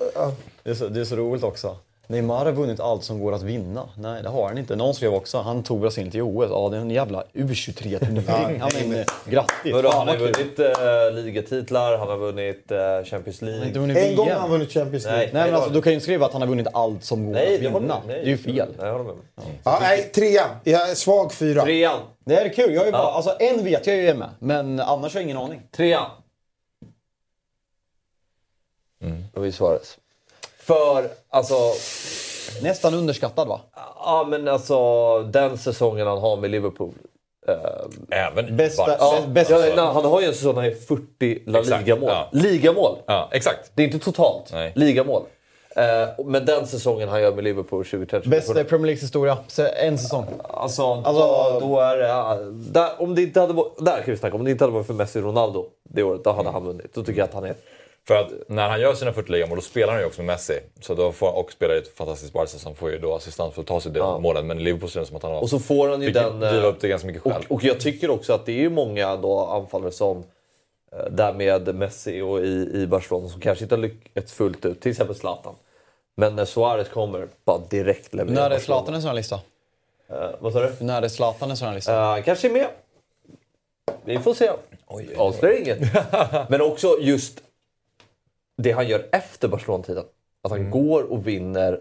Det 0.63 0.69
är, 0.69 0.73
så, 0.73 0.87
det 0.87 0.99
är 0.99 1.05
så 1.05 1.15
roligt 1.15 1.43
också. 1.43 1.75
Neymar 2.09 2.45
har 2.45 2.51
vunnit 2.51 2.79
allt 2.79 3.03
som 3.03 3.19
går 3.19 3.33
att 3.33 3.41
vinna. 3.43 3.89
Nej, 3.97 4.23
det 4.23 4.29
har 4.29 4.47
han 4.47 4.57
inte. 4.57 4.75
Någon 4.75 4.93
skrev 4.93 5.13
också, 5.13 5.37
han 5.37 5.63
tog 5.63 5.79
Brasilien 5.81 6.11
till 6.11 6.21
OS. 6.21 6.47
Ja, 6.49 6.69
det 6.69 6.77
är 6.77 6.81
en 6.81 6.89
jävla 6.91 7.23
U23-turnering. 7.33 8.57
ja, 8.59 8.69
men, 8.87 9.05
grattis. 9.29 9.73
Vadå, 9.73 9.89
han 9.93 10.07
har 10.07 10.17
vunnit 10.17 10.59
äh, 10.59 11.23
ligatitlar, 11.23 11.97
han 11.97 12.07
har 12.07 12.17
vunnit 12.17 12.71
eh, 12.71 12.77
Champions 13.05 13.41
League. 13.41 13.59
Han 13.59 13.67
inte 13.67 13.79
vunnit 13.79 13.97
En 13.97 14.15
gång 14.15 14.25
VM. 14.25 14.35
har 14.35 14.41
han 14.41 14.51
vunnit 14.51 14.71
Champions 14.71 15.05
League. 15.05 15.29
Nej, 15.33 15.45
men 15.45 15.55
alltså, 15.55 15.69
du 15.69 15.81
kan 15.81 15.93
ju 15.93 15.99
skriva 15.99 16.25
att 16.25 16.33
han 16.33 16.41
har 16.41 16.49
vunnit 16.49 16.67
allt 16.73 17.03
som 17.03 17.25
går 17.25 17.33
Nej, 17.33 17.55
att 17.55 17.61
vinna. 17.61 18.01
nej. 18.07 18.15
Det 18.15 18.21
är 18.21 18.25
ju 18.25 18.37
fel. 18.37 18.69
Nej, 18.77 18.87
jag 18.87 18.91
håller 18.97 19.03
med. 19.05 19.15
Ja, 19.63 19.77
nej, 19.81 20.03
trean. 20.15 20.49
Jag 20.63 20.89
är 20.89 20.95
svag 20.95 21.33
fyra. 21.33 21.61
Trean. 21.63 21.99
Det 22.25 22.35
är 22.35 22.53
kul. 22.53 22.73
Jag 22.73 22.87
är 22.87 22.91
bara, 22.91 23.01
alltså, 23.01 23.35
en 23.39 23.63
vet 23.63 23.87
jag 23.87 23.95
ju 23.95 24.07
är 24.07 24.15
med, 24.15 24.29
men 24.39 24.79
annars 24.79 25.13
har 25.13 25.21
jag 25.21 25.25
ingen 25.25 25.37
aning. 25.37 25.61
Trean. 25.71 26.05
Luis 29.35 29.55
Suarez. 29.55 29.97
För, 30.67 31.09
alltså... 31.29 31.55
Nästan 32.61 32.93
underskattad 32.93 33.47
va? 33.47 33.59
Ja, 33.95 34.25
men 34.29 34.47
alltså 34.47 35.19
den 35.23 35.57
säsongen 35.57 36.07
han 36.07 36.17
har 36.17 36.37
med 36.37 36.49
Liverpool. 36.51 36.93
eh, 37.47 38.27
Även 38.27 38.57
Bästa- 38.57 38.85
bä- 38.97 39.27
bästa- 39.27 39.53
Ja, 39.53 39.75
nej, 39.75 39.85
han 39.93 40.05
har 40.05 40.21
ju 40.21 40.27
en 40.27 40.33
säsong 40.33 40.55
när 40.55 40.61
han 40.61 40.71
är 40.71 40.75
40 40.75 41.43
La 41.45 41.61
Liga-mål. 41.61 42.09
ja. 42.09 42.27
Ligamål! 42.31 42.97
Ja, 43.05 43.29
exakt. 43.31 43.71
Det 43.75 43.83
är 43.83 43.85
inte 43.85 43.99
totalt. 43.99 44.49
Nej. 44.53 44.71
Ligamål. 44.75 45.21
Eh, 45.75 46.25
men 46.25 46.45
den 46.45 46.67
säsongen 46.67 47.09
han 47.09 47.21
gör 47.21 47.31
med 47.35 47.43
Liverpool 47.43 47.85
2013. 47.85 48.29
Bästa 48.29 48.61
i 48.61 48.63
Premier 48.63 48.85
Leagues 48.85 49.03
historia. 49.03 49.37
En 49.79 49.97
säsong. 49.97 50.25
Alltså, 50.43 50.83
Alltså- 50.93 51.11
då, 51.13 51.59
då 51.59 51.79
är 51.79 51.97
det... 51.97 52.07
ja, 52.07 52.35
Där, 52.51 52.89
om 53.01 53.15
det 53.15 53.21
inte 53.21 53.39
hade 53.39 53.53
varit, 53.53 53.85
där 53.85 53.95
kan 54.01 54.05
vi 54.13 54.17
snacka 54.17 54.35
om. 54.35 54.43
det 54.43 54.51
inte 54.51 54.63
hade 54.63 54.73
varit 54.73 54.87
för 54.87 54.93
Messi 54.93 55.19
och 55.19 55.23
Ronaldo 55.23 55.65
det 55.83 56.03
året, 56.03 56.23
då 56.23 56.31
hade 56.31 56.49
han 56.49 56.65
vunnit. 56.65 56.93
Då 56.93 57.03
tycker 57.03 57.19
jag 57.19 57.27
att 57.27 57.33
han 57.33 57.43
är... 57.45 57.55
För 58.07 58.15
att 58.15 58.31
när 58.47 58.69
han 58.69 58.81
gör 58.81 58.93
sina 58.93 59.13
40 59.13 59.31
ligamål 59.31 59.57
då 59.57 59.61
spelar 59.61 59.93
han 59.93 60.01
ju 60.01 60.07
också 60.07 60.21
med 60.21 60.25
Messi. 60.33 60.59
Så 60.81 60.93
då 60.93 61.11
får, 61.11 61.35
och 61.37 61.51
spelar 61.51 61.75
i 61.75 61.77
ett 61.77 61.97
fantastiskt 61.97 62.33
Barca 62.33 62.47
som 62.47 62.75
får 62.75 62.91
ju 62.91 62.99
då 62.99 63.15
assistans 63.15 63.53
för 63.53 63.61
att 63.61 63.67
ta 63.67 63.81
sig 63.81 63.91
de 63.91 63.99
Ja. 63.99 64.19
målen. 64.19 64.47
Men 64.47 64.63
Liverpool 64.63 64.89
ser 64.89 64.99
det 64.99 65.05
som 65.05 65.15
att 65.15 65.23
han 65.23 65.31
har 65.31 65.41
Och 65.41 65.49
så 65.49 65.59
får 65.59 65.89
han 65.89 66.01
ju 66.01 66.11
den... 66.11 66.43
eh, 66.43 66.49
driva 66.51 66.67
upp 66.67 66.79
det 66.79 66.87
ganska 66.87 67.07
mycket 67.07 67.25
och, 67.25 67.31
själv. 67.31 67.45
och 67.49 67.63
jag 67.63 67.79
tycker 67.79 68.09
också 68.09 68.33
att 68.33 68.45
det 68.45 68.51
är 68.51 68.59
ju 68.59 68.69
många 68.69 69.15
då 69.15 69.39
anfallare 69.45 69.91
som 69.91 70.17
eh, 70.91 71.05
där 71.11 71.33
med 71.33 71.75
Messi 71.75 72.21
och 72.21 72.39
i, 72.39 72.69
i 72.73 72.87
Barcelona 72.87 73.29
som 73.29 73.41
kanske 73.41 73.65
inte 73.65 73.75
har 73.75 73.81
lyckats 73.81 74.33
fullt 74.33 74.65
ut. 74.65 74.81
Till 74.81 74.91
exempel 74.91 75.15
Zlatan. 75.15 75.55
Men 76.15 76.35
när 76.35 76.45
Suarez 76.45 76.89
kommer, 76.89 77.27
bara 77.45 77.57
direkt 77.57 78.13
levererar 78.13 78.49
När 78.49 78.55
är. 78.55 78.59
Zlatan 78.59 78.93
en 78.93 79.01
sån 79.01 79.07
här 79.09 79.15
lista? 79.15 79.35
Eh, 80.09 80.29
vad 80.39 80.53
sa 80.53 80.59
du? 80.61 80.71
När 80.79 81.01
är 81.01 81.07
Zlatan 81.07 81.51
en 81.51 81.57
sån 81.57 81.67
här 81.67 81.75
lista? 81.75 82.17
Uh, 82.17 82.23
kanske 82.23 82.47
är 82.47 82.51
med. 82.51 82.67
Vi 84.05 84.19
får 84.19 84.33
se. 84.33 84.49
Avslöjar 85.17 85.61
inget. 85.61 85.79
Men 86.49 86.61
också 86.61 86.97
just 87.01 87.39
det 88.57 88.71
han 88.71 88.87
gör 88.87 89.05
efter 89.11 89.47
Barcelona-tiden. 89.47 90.03
Att 90.43 90.51
han 90.51 90.69
går 90.71 91.03
och 91.03 91.27
vinner 91.27 91.79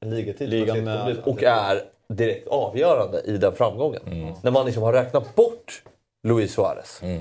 en 0.00 0.10
ligatitel 0.10 0.48
Ligan 0.50 0.84
med- 0.84 1.18
och 1.24 1.42
är 1.42 1.82
direkt 2.08 2.48
avgörande 2.48 3.20
i 3.20 3.36
den 3.36 3.52
framgången. 3.54 4.02
När 4.42 4.50
man 4.50 4.66
liksom 4.66 4.82
har 4.82 4.92
räknat 4.92 5.34
bort 5.34 5.82
Luis 6.22 6.52
Suarez. 6.54 7.02
Eh, 7.02 7.20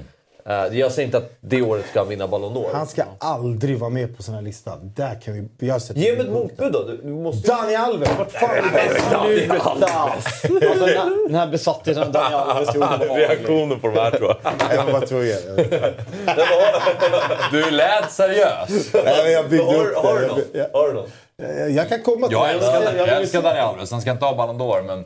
jag 0.72 0.92
säger 0.92 1.06
inte 1.06 1.18
att 1.18 1.32
det 1.40 1.62
året 1.62 1.86
ska 1.90 2.00
han 2.00 2.10
vinna 2.10 2.28
Ballon 2.28 2.54
d'Or. 2.54 2.74
Han 2.74 2.88
ska 2.88 3.04
aldrig 3.18 3.78
vara 3.78 3.90
med 3.90 4.18
på 4.18 4.24
sån 4.24 4.36
här 4.36 4.42
lista. 4.42 4.78
Där 4.96 5.22
kan 5.22 5.34
vi... 5.34 5.68
Ge 5.96 6.12
mig 6.16 6.22
ett 6.22 6.32
motbud 6.32 6.72
då. 6.72 6.84
Du, 6.84 7.10
måste... 7.10 7.48
Dani 7.48 7.76
Alves! 7.76 8.10
Vart 8.18 8.32
fan 8.32 8.50
är 8.50 9.00
Sluta! 9.00 9.86
Alltså, 9.86 10.86
när, 10.86 11.30
när 11.30 11.48
besattheten 11.48 12.04
av 12.04 12.12
Daniel 12.12 12.40
Alves 12.40 12.76
gjorde 12.76 12.98
det 12.98 13.06
Reaktioner 13.06 13.76
på 13.76 13.88
de 13.88 14.00
här 14.00 14.12
tror 14.12 14.36
jag. 14.44 14.76
Jag 14.76 14.92
var 14.92 15.02
tvungen. 15.02 15.38
Du 17.52 17.72
lät 17.72 18.12
seriös. 18.12 18.94
Nej, 18.94 19.24
men 19.24 19.32
jag 19.32 19.50
byggde 19.50 19.66
Har, 19.66 19.86
upp 19.86 20.54
det. 20.54 20.70
Har 20.74 20.88
du 20.88 20.94
någon? 20.94 21.10
jag, 21.38 21.72
jag 21.72 21.90
kan 21.90 22.02
komma 22.02 22.28
till 22.28 22.38
Jag 22.38 22.52
älskar, 22.52 22.94
jag, 22.98 23.10
älskar 23.10 23.42
Dani 23.42 23.60
Alves. 23.60 23.92
Han 23.92 24.02
ska 24.02 24.12
inte 24.12 24.26
ha 24.26 24.36
Ballon 24.36 24.62
d'Or 24.62 24.82
men... 24.82 25.06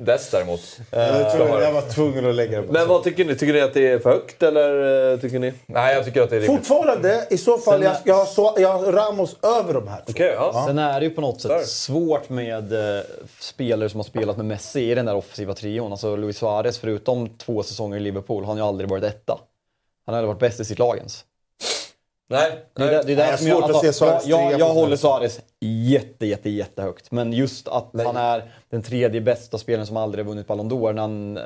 Dess 0.00 0.30
däremot. 0.30 0.60
jag, 0.90 1.32
tvungen, 1.36 1.62
jag 1.62 1.72
var 1.72 1.82
tvungen 1.82 2.26
att 2.28 2.34
lägga 2.34 2.60
det 2.60 2.66
på. 2.66 2.72
Men 2.72 2.88
vad 2.88 3.04
tycker 3.04 3.24
ni? 3.24 3.34
Tycker 3.36 3.52
ni 3.52 3.60
att 3.60 3.74
det 3.74 3.88
är 3.88 3.98
för 3.98 4.10
högt 4.10 4.42
eller 4.42 5.12
eh, 5.12 5.18
tycker 5.18 5.38
ni? 5.38 5.52
Nej, 5.66 5.94
jag 5.94 6.04
tycker 6.04 6.22
att 6.22 6.30
det 6.30 6.36
är. 6.36 6.40
Fortfarande, 6.40 7.26
i 7.30 7.38
så 7.38 7.58
fall, 7.58 7.82
jag, 7.82 7.96
jag, 8.04 8.14
har 8.14 8.24
så, 8.24 8.54
jag 8.58 8.78
har 8.78 8.92
Ramos 8.92 9.36
över 9.42 9.74
de 9.74 9.88
här 9.88 9.96
två. 9.96 10.04
Okej, 10.10 10.32
ja. 10.36 10.64
Sen 10.66 10.78
är 10.78 11.00
det 11.00 11.06
ju 11.06 11.10
på 11.12 11.20
något 11.20 11.42
Där. 11.42 11.58
sätt 11.58 11.68
svårt 11.68 12.28
med 12.28 12.96
eh, 12.96 13.02
spelare 13.40 13.88
som 13.88 14.00
har 14.00 14.04
spelat 14.04 14.36
med 14.36 14.46
Messi 14.46 14.90
i 14.90 14.94
den 14.94 15.06
där 15.06 15.14
offensiva 15.14 15.54
trion. 15.54 15.92
Alltså 15.92 16.16
Luis 16.16 16.38
Suarez, 16.38 16.78
förutom 16.78 17.28
två 17.28 17.62
säsonger 17.62 17.96
i 17.96 18.00
Liverpool, 18.00 18.44
har 18.44 18.48
han 18.48 18.56
ju 18.56 18.64
aldrig 18.64 18.90
varit 18.90 19.04
etta. 19.04 19.38
Han 20.06 20.14
har 20.14 20.18
aldrig 20.18 20.28
varit 20.28 20.40
bäst 20.40 20.60
i 20.60 20.64
sitt 20.64 20.78
lag 20.78 20.96
ens. 20.96 21.24
Nej. 22.30 22.64
Det 22.74 22.82
är, 22.82 22.90
det, 22.90 23.02
det 23.02 23.12
är 23.12 23.16
Nej, 23.16 23.30
där 23.30 23.36
som 23.36 23.46
jag 23.46 23.58
svårt 23.58 23.70
att 23.70 23.84
alltså, 23.84 24.20
se 24.20 24.30
jag, 24.30 24.52
jag, 24.52 24.60
jag 24.60 24.74
håller. 24.74 24.96
Suarez 24.96 25.40
jätte, 25.60 26.26
jätte, 26.26 26.50
jättehögt. 26.50 27.10
Men 27.10 27.32
just 27.32 27.68
att 27.68 27.90
han 28.04 28.16
är 28.16 28.52
den 28.70 28.82
tredje 28.82 29.20
bästa 29.20 29.58
spelaren 29.58 29.86
som 29.86 29.96
aldrig 29.96 30.24
har 30.24 30.28
vunnit 30.28 30.46
Ballon 30.46 30.70
d'Or 30.70 30.92
när 30.92 31.02
han 31.02 31.36
eh, 31.36 31.42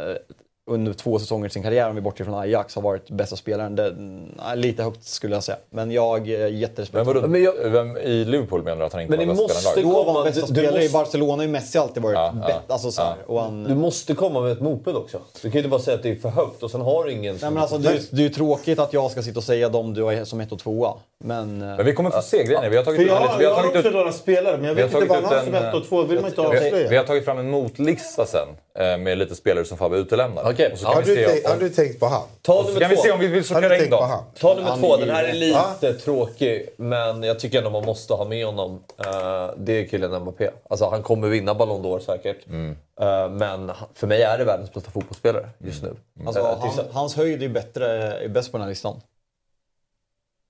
under 0.71 0.93
två 0.93 1.19
säsonger 1.19 1.47
i 1.47 1.51
sin 1.51 1.63
karriär, 1.63 1.89
om 1.89 1.95
vi 1.95 2.01
bortser 2.01 2.25
från 2.25 2.35
Ajax, 2.35 2.75
har 2.75 2.83
varit 2.83 3.11
bästa 3.11 3.37
spelaren. 3.37 3.75
Det, 3.77 3.95
nej, 3.99 4.57
lite 4.57 4.83
högt 4.83 5.05
skulle 5.05 5.35
jag 5.37 5.45
säga. 5.45 5.59
Men 5.71 5.91
jag 5.91 6.29
är 6.29 6.47
jätterespekt. 6.49 7.07
Vadå, 7.07 7.27
Men 7.29 7.43
jag- 7.43 7.55
vem 7.71 7.97
i 7.97 8.25
Liverpool 8.25 8.63
menar 8.63 8.77
du 8.79 8.85
att 8.85 8.93
han 8.93 9.03
inte 9.03 9.17
Men 9.17 9.29
var 9.29 9.35
bästa 9.35 9.49
spelaren 9.59 9.79
i 9.79 9.83
måste 9.83 9.83
laget? 9.83 9.85
Då 9.85 10.05
var 10.05 10.05
han 10.05 10.15
komma- 10.15 10.25
bästa 10.25 10.41
du- 10.47 10.53
du 10.53 10.61
spelare 10.61 10.83
i 10.83 10.85
måste- 10.85 10.99
Barcelona 10.99 11.37
har 11.37 11.43
ju 11.43 11.49
Messi 11.49 11.79
alltid 11.79 12.03
varit 12.03 12.15
Ja, 12.15 12.35
ja, 12.41 12.47
bäst. 12.47 12.85
Alltså, 12.87 13.03
ja. 13.03 13.17
och 13.27 13.41
han, 13.41 13.65
Du 13.65 13.75
måste 13.75 14.15
komma 14.15 14.41
med 14.41 14.53
ett 14.53 14.61
motbud 14.61 14.97
också. 14.97 15.19
Du 15.35 15.41
kan 15.43 15.53
ju 15.53 15.59
inte 15.59 15.69
bara 15.69 15.81
säga 15.81 15.97
att 15.97 16.03
det 16.03 16.11
är 16.11 16.17
för 16.17 16.29
högt 16.29 16.63
och 16.63 16.71
sen 16.71 16.81
har 16.81 17.05
du 17.05 17.13
ingen 17.13 17.39
Nej, 17.43 17.51
men 17.51 17.63
alltså, 17.63 17.79
det, 17.79 17.89
är, 17.91 18.01
det 18.11 18.21
är 18.23 18.25
ju 18.25 18.29
tråkigt 18.29 18.79
att 18.79 18.93
jag 18.93 19.11
ska 19.11 19.23
sitta 19.23 19.39
och 19.39 19.45
säga 19.45 19.69
dem 19.69 19.95
du 19.95 20.03
har 20.03 20.25
som 20.25 20.41
ett 20.41 20.53
och 20.53 20.59
tvåa. 20.59 20.95
Men, 21.25 21.63
eh, 21.63 21.77
Men 21.77 21.87
vi 21.87 21.93
kommer 21.93 22.11
få 22.11 22.23
se 22.23 22.45
grejen 22.45 22.71
Vi 22.71 22.77
har 22.77 22.85
tagit 22.85 22.97
För 22.99 23.05
ut 23.05 23.11
jag, 23.11 23.23
en 23.23 23.29
har- 23.29 23.43
jag 23.43 23.55
har 23.55 23.67
också 23.67 23.79
ut- 23.89 23.95
några 23.95 24.13
spelare, 24.13 24.57
men 24.57 24.65
jag 24.67 24.75
vi 24.75 24.83
har 24.83 24.89
vet 24.89 25.03
inte 25.03 25.09
vad 25.15 25.19
tagit 25.23 25.39
han 25.39 25.49
ut 25.49 25.55
som 25.55 25.69
ett 25.69 25.75
och 25.75 25.89
två 25.89 26.03
vill 26.03 26.21
man 26.21 26.31
inte 26.31 26.41
vi, 26.41 26.47
avslöja. 26.47 26.89
vi 26.89 26.97
har 26.97 27.05
tagit 27.05 27.25
fram 27.25 27.39
en 27.39 27.51
motlista 27.51 28.27
sen 28.27 28.41
eh, 28.72 28.72
med 28.74 29.19
lite 29.19 29.35
spelare 29.35 29.65
som 29.65 29.78
Fabbe 29.78 29.97
utelämnar. 29.97 30.51
Okej. 30.53 30.73
Och 30.73 30.78
så 30.78 30.85
kan 30.85 30.94
Har 30.94 31.03
vi 31.03 31.15
du, 31.15 31.27
om- 31.27 31.51
har 31.53 31.57
du 31.57 31.69
tänkt 31.70 32.01
på 32.01 32.07
han? 32.07 32.23
Ta 32.43 32.65
så 32.65 32.81
kan 32.81 32.90
vi 32.90 32.97
se 32.97 33.11
om 33.12 33.20
vi 33.20 33.27
vill 33.27 33.44
sortera 33.44 33.77
in 33.77 33.90
dem. 33.90 34.19
Ta 34.39 34.55
nummer 34.55 34.70
Han 34.70 34.81
två, 34.81 34.97
den 34.97 35.11
här 35.11 35.24
är 35.24 35.32
lite 35.32 35.94
tråkig 35.94 36.69
men 36.77 37.23
jag 37.23 37.40
tycker 37.40 37.59
ändå 37.59 37.70
man 37.70 37.85
måste 37.85 38.15
ha 38.15 38.24
med 38.24 38.47
honom. 38.47 38.82
Eh, 38.99 39.51
det 39.57 39.73
är 39.73 39.86
killen 39.86 40.23
Mbappé. 40.23 40.51
Alltså 40.70 40.89
han 40.89 41.03
kommer 41.03 41.28
vinna 41.28 41.55
Ballon 41.55 41.82
d'Or 41.85 41.99
säkert. 42.01 42.47
Mm. 42.47 42.77
Eh, 43.01 43.28
men 43.31 43.73
för 43.94 44.07
mig 44.07 44.23
är 44.23 44.39
det 44.39 44.44
världens 44.44 44.73
bästa 44.73 44.90
fotbollsspelare 44.90 45.49
just 45.59 45.82
nu. 45.82 45.94
Alltså, 46.27 46.40
Eh, 46.43 46.61
till 46.61 46.82
han, 46.85 46.93
hans 46.93 47.16
höjd 47.16 47.43
är 47.43 47.49
bättre, 47.49 47.86
är 48.19 48.28
bäst 48.28 48.53
på 48.53 48.59
den 48.59 48.62
här 48.62 48.69
listan. 48.70 49.01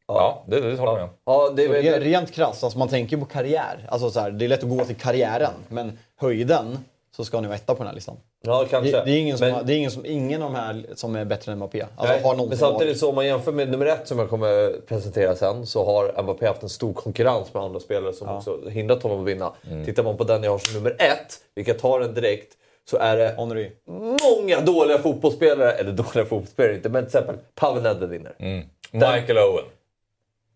Ja, 0.07 0.45
det, 0.47 0.61
det 0.61 0.77
håller 0.77 0.93
jag 0.93 1.01
med. 1.01 1.09
Ja, 1.25 1.51
det 1.57 1.69
re- 1.69 2.01
Rent 2.01 2.33
krasst, 2.33 2.65
alltså 2.65 2.79
man 2.79 2.89
tänker 2.89 3.17
på 3.17 3.25
karriär. 3.25 3.87
Alltså 3.89 4.11
så 4.11 4.21
här, 4.21 4.31
det 4.31 4.45
är 4.45 4.49
lätt 4.49 4.63
att 4.63 4.69
gå 4.69 4.85
till 4.85 4.97
karriären, 4.97 5.53
men 5.69 5.99
höjden 6.21 6.79
så 7.17 7.25
ska 7.25 7.41
ni 7.41 7.47
vara 7.49 7.57
etta 7.57 7.75
på 7.75 7.79
den 7.79 7.87
här 7.87 7.95
listan. 7.95 8.17
ja, 8.43 8.67
kanske. 8.71 8.93
Det, 8.93 9.05
det 9.05 9.11
är 9.11 9.19
ingen 9.19 9.39
som, 9.39 9.47
Men- 9.47 9.55
har- 9.55 9.63
det 9.63 9.73
är 9.75 9.77
ingen, 9.77 9.91
som, 9.91 10.07
ingen 10.07 10.43
av 10.43 10.53
de 10.53 10.59
här 10.59 10.87
som 10.95 11.17
är 11.17 11.25
bättre 11.25 11.53
än 11.53 11.59
Mbappé. 11.59 11.83
Alltså, 11.83 12.15
Nej, 12.15 12.23
har 12.23 12.37
men 12.37 12.49
som 12.49 12.57
samtidigt 12.59 12.99
så 12.99 13.09
om 13.09 13.15
man 13.15 13.27
jämför 13.27 13.53
med 13.53 13.69
nummer 13.71 13.87
ett 13.87 14.09
som 14.09 14.19
jag 14.19 14.31
kommer 14.31 14.81
presentera 14.87 15.37
sen 15.37 15.67
så 15.67 15.85
har 15.85 16.23
Mbappé 16.23 16.47
haft 16.47 16.63
en 16.63 16.69
stor 16.69 16.93
konkurrens 16.93 17.55
med 17.55 17.63
andra 17.63 17.81
spelare 17.81 18.13
som 18.13 18.29
också 18.29 18.69
hindrat 18.69 19.03
honom 19.03 19.21
att 19.21 19.27
vinna. 19.27 19.53
Mm. 19.71 19.85
Tittar 19.85 20.03
man 20.03 20.17
på 20.17 20.25
den 20.25 20.43
jag 20.43 20.51
har 20.51 20.59
som 20.59 20.75
nummer 20.75 20.91
ett, 20.99 21.39
vilka 21.55 21.75
tar 21.75 22.01
den 22.01 22.15
direkt, 22.15 22.53
så 22.91 22.97
är 22.97 23.17
det 23.17 23.35
Henry. 23.39 23.71
många 24.37 24.61
dåliga 24.61 24.99
fotbollsspelare, 24.99 25.73
eller 25.73 25.93
dåliga 25.93 26.25
fotbollsspelare 26.25 26.75
inte, 26.77 26.89
men 26.89 27.03
till 27.03 27.09
exempel 27.19 27.37
Pavel 27.55 27.83
Nedved 27.83 28.09
vinner. 28.09 28.35
Mm. 28.39 28.67
Michael 28.93 29.39
Owen. 29.39 29.65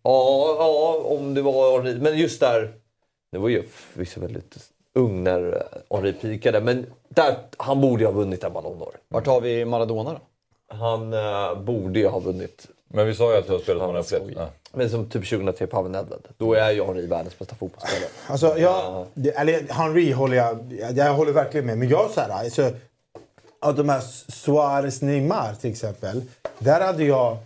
Ja, 0.02 0.56
ja, 0.58 1.02
om 1.04 1.34
det 1.34 1.42
var. 1.42 1.82
Men 2.00 2.18
just 2.18 2.40
där, 2.40 2.72
det 3.32 3.38
var 3.38 3.48
ju 3.48 3.62
förvisso 3.62 4.20
väldigt 4.20 4.56
ung 4.96 5.24
när 5.24 5.62
Henri 5.90 6.12
pikade, 6.12 6.60
men 6.60 6.86
där, 7.08 7.36
han 7.56 7.80
borde 7.80 8.02
ju 8.02 8.06
ha 8.06 8.12
vunnit 8.12 8.44
en 8.44 8.52
Ballon 8.52 8.78
d'Or. 8.78 8.94
Vart 9.08 9.26
har 9.26 9.40
vi 9.40 9.64
Maradona 9.64 10.12
då? 10.12 10.20
Han 10.76 11.12
eh, 11.12 11.62
borde 11.62 11.98
ju 11.98 12.06
ha 12.06 12.18
vunnit. 12.18 12.68
Men 12.88 13.06
vi 13.06 13.14
sa 13.14 13.32
ju 13.32 13.38
att 13.38 13.46
du 13.46 13.52
har 13.52 13.58
spelat 13.58 13.82
honom 13.82 14.02
upplevt. 14.02 14.32
Ja. 14.36 14.48
Men 14.72 14.90
som 14.90 15.04
typ 15.10 15.28
2003 15.28 15.66
Pavel 15.66 15.90
Nedved. 15.90 16.20
Då 16.36 16.54
är 16.54 16.70
ju 16.70 16.84
Henri 16.84 17.06
världens 17.06 17.38
bästa 17.38 17.54
fotbollsspelare. 17.54 18.10
Alltså, 18.26 18.58
jag, 18.58 19.06
det, 19.14 19.30
eller 19.30 19.72
Henry 19.72 20.12
håller 20.12 20.36
jag, 20.36 20.78
jag, 20.80 20.96
jag 20.96 21.14
håller 21.14 21.32
verkligen 21.32 21.66
med. 21.66 21.78
Men 21.78 21.88
jag 21.88 22.10
så 22.10 22.20
här, 22.20 22.30
alltså, 22.30 22.70
av 23.60 23.74
de 23.74 23.88
här 23.88 24.00
Suarez, 24.28 25.02
Neymar 25.02 25.54
till 25.60 25.70
exempel. 25.70 26.22
Där 26.58 26.80
hade 26.80 27.04
jag 27.04 27.36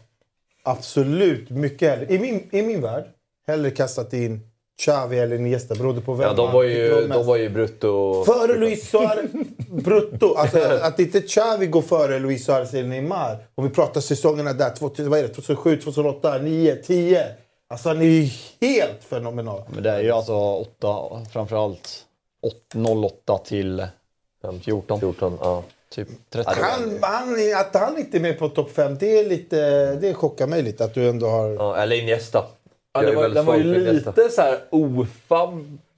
absolut 0.62 1.50
mycket 1.50 1.90
hellre, 1.90 2.14
i 2.14 2.18
min, 2.18 2.48
i 2.52 2.62
min 2.62 2.80
värld, 2.80 3.04
hellre 3.46 3.70
kastat 3.70 4.12
in 4.12 4.49
Xavi 4.80 5.18
eller 5.18 5.36
Iniesta 5.36 5.74
beroende 5.74 6.00
på 6.00 6.14
vem 6.14 6.28
Ja, 6.28 6.34
de 6.34 6.52
var 6.52 6.62
ju, 6.62 7.08
de 7.08 7.26
var 7.26 7.36
ju 7.36 7.48
brutto... 7.48 8.24
Före 8.24 8.58
Luis 8.58 8.90
Suarez, 8.90 9.30
brutto. 9.70 10.34
Alltså, 10.34 10.58
att 10.82 11.00
inte 11.00 11.20
Xavi 11.20 11.66
går 11.66 11.82
före 11.82 12.18
Luis 12.18 12.44
Suarez 12.44 12.74
eller 12.74 12.88
Neymar. 12.88 13.38
Om 13.54 13.64
vi 13.64 13.70
pratar 13.70 14.00
säsongerna 14.00 14.52
där, 14.52 14.70
2000, 14.70 15.10
vad 15.10 15.18
är 15.18 15.22
det, 15.22 15.28
2007, 15.28 15.76
2008, 15.80 16.20
2009, 16.32 16.76
10. 16.86 17.26
Alltså 17.68 17.88
han 17.88 18.00
är 18.00 18.04
ju 18.04 18.28
helt 18.60 19.04
fenomenal. 19.04 19.62
Men 19.68 19.82
det 19.82 19.90
är 19.90 20.00
ju 20.00 20.10
alltså 20.10 20.34
åtta, 20.34 20.96
framförallt 21.32 22.04
åt- 22.42 22.74
08 23.26 23.38
till 23.38 23.86
14. 24.62 25.00
14 25.00 25.38
ja. 25.40 25.62
Typ 25.94 26.08
30. 26.30 26.50
Han, 26.56 26.98
han, 27.02 27.34
att 27.56 27.74
han 27.74 27.98
inte 27.98 28.16
är 28.18 28.20
med 28.20 28.38
på 28.38 28.48
topp 28.48 28.70
5, 28.70 28.96
det, 29.00 29.18
är 29.18 29.28
lite, 29.28 29.94
det 29.94 30.14
chockar 30.14 30.46
mig 30.46 30.62
lite 30.62 30.84
att 30.84 30.94
du 30.94 31.08
ändå 31.08 31.26
har... 31.28 31.48
Ja, 31.50 31.76
eller 31.76 31.96
Iniesta. 31.96 32.44
Ja, 32.92 33.02
Jag 33.02 33.12
det 33.12 33.16
var, 33.16 33.28
den 33.28 33.46
var 33.46 33.56
ju 33.56 33.92
lite 33.92 34.30
så 34.30 34.40
här 34.42 34.58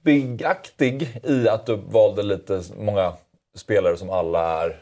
ofabbigaktig 0.03 1.21
i 1.23 1.47
att 1.49 1.65
du 1.65 1.75
valde 1.75 2.23
lite 2.23 2.61
många 2.79 3.13
spelare 3.57 3.97
som 3.97 4.09
alla 4.09 4.63
är 4.63 4.75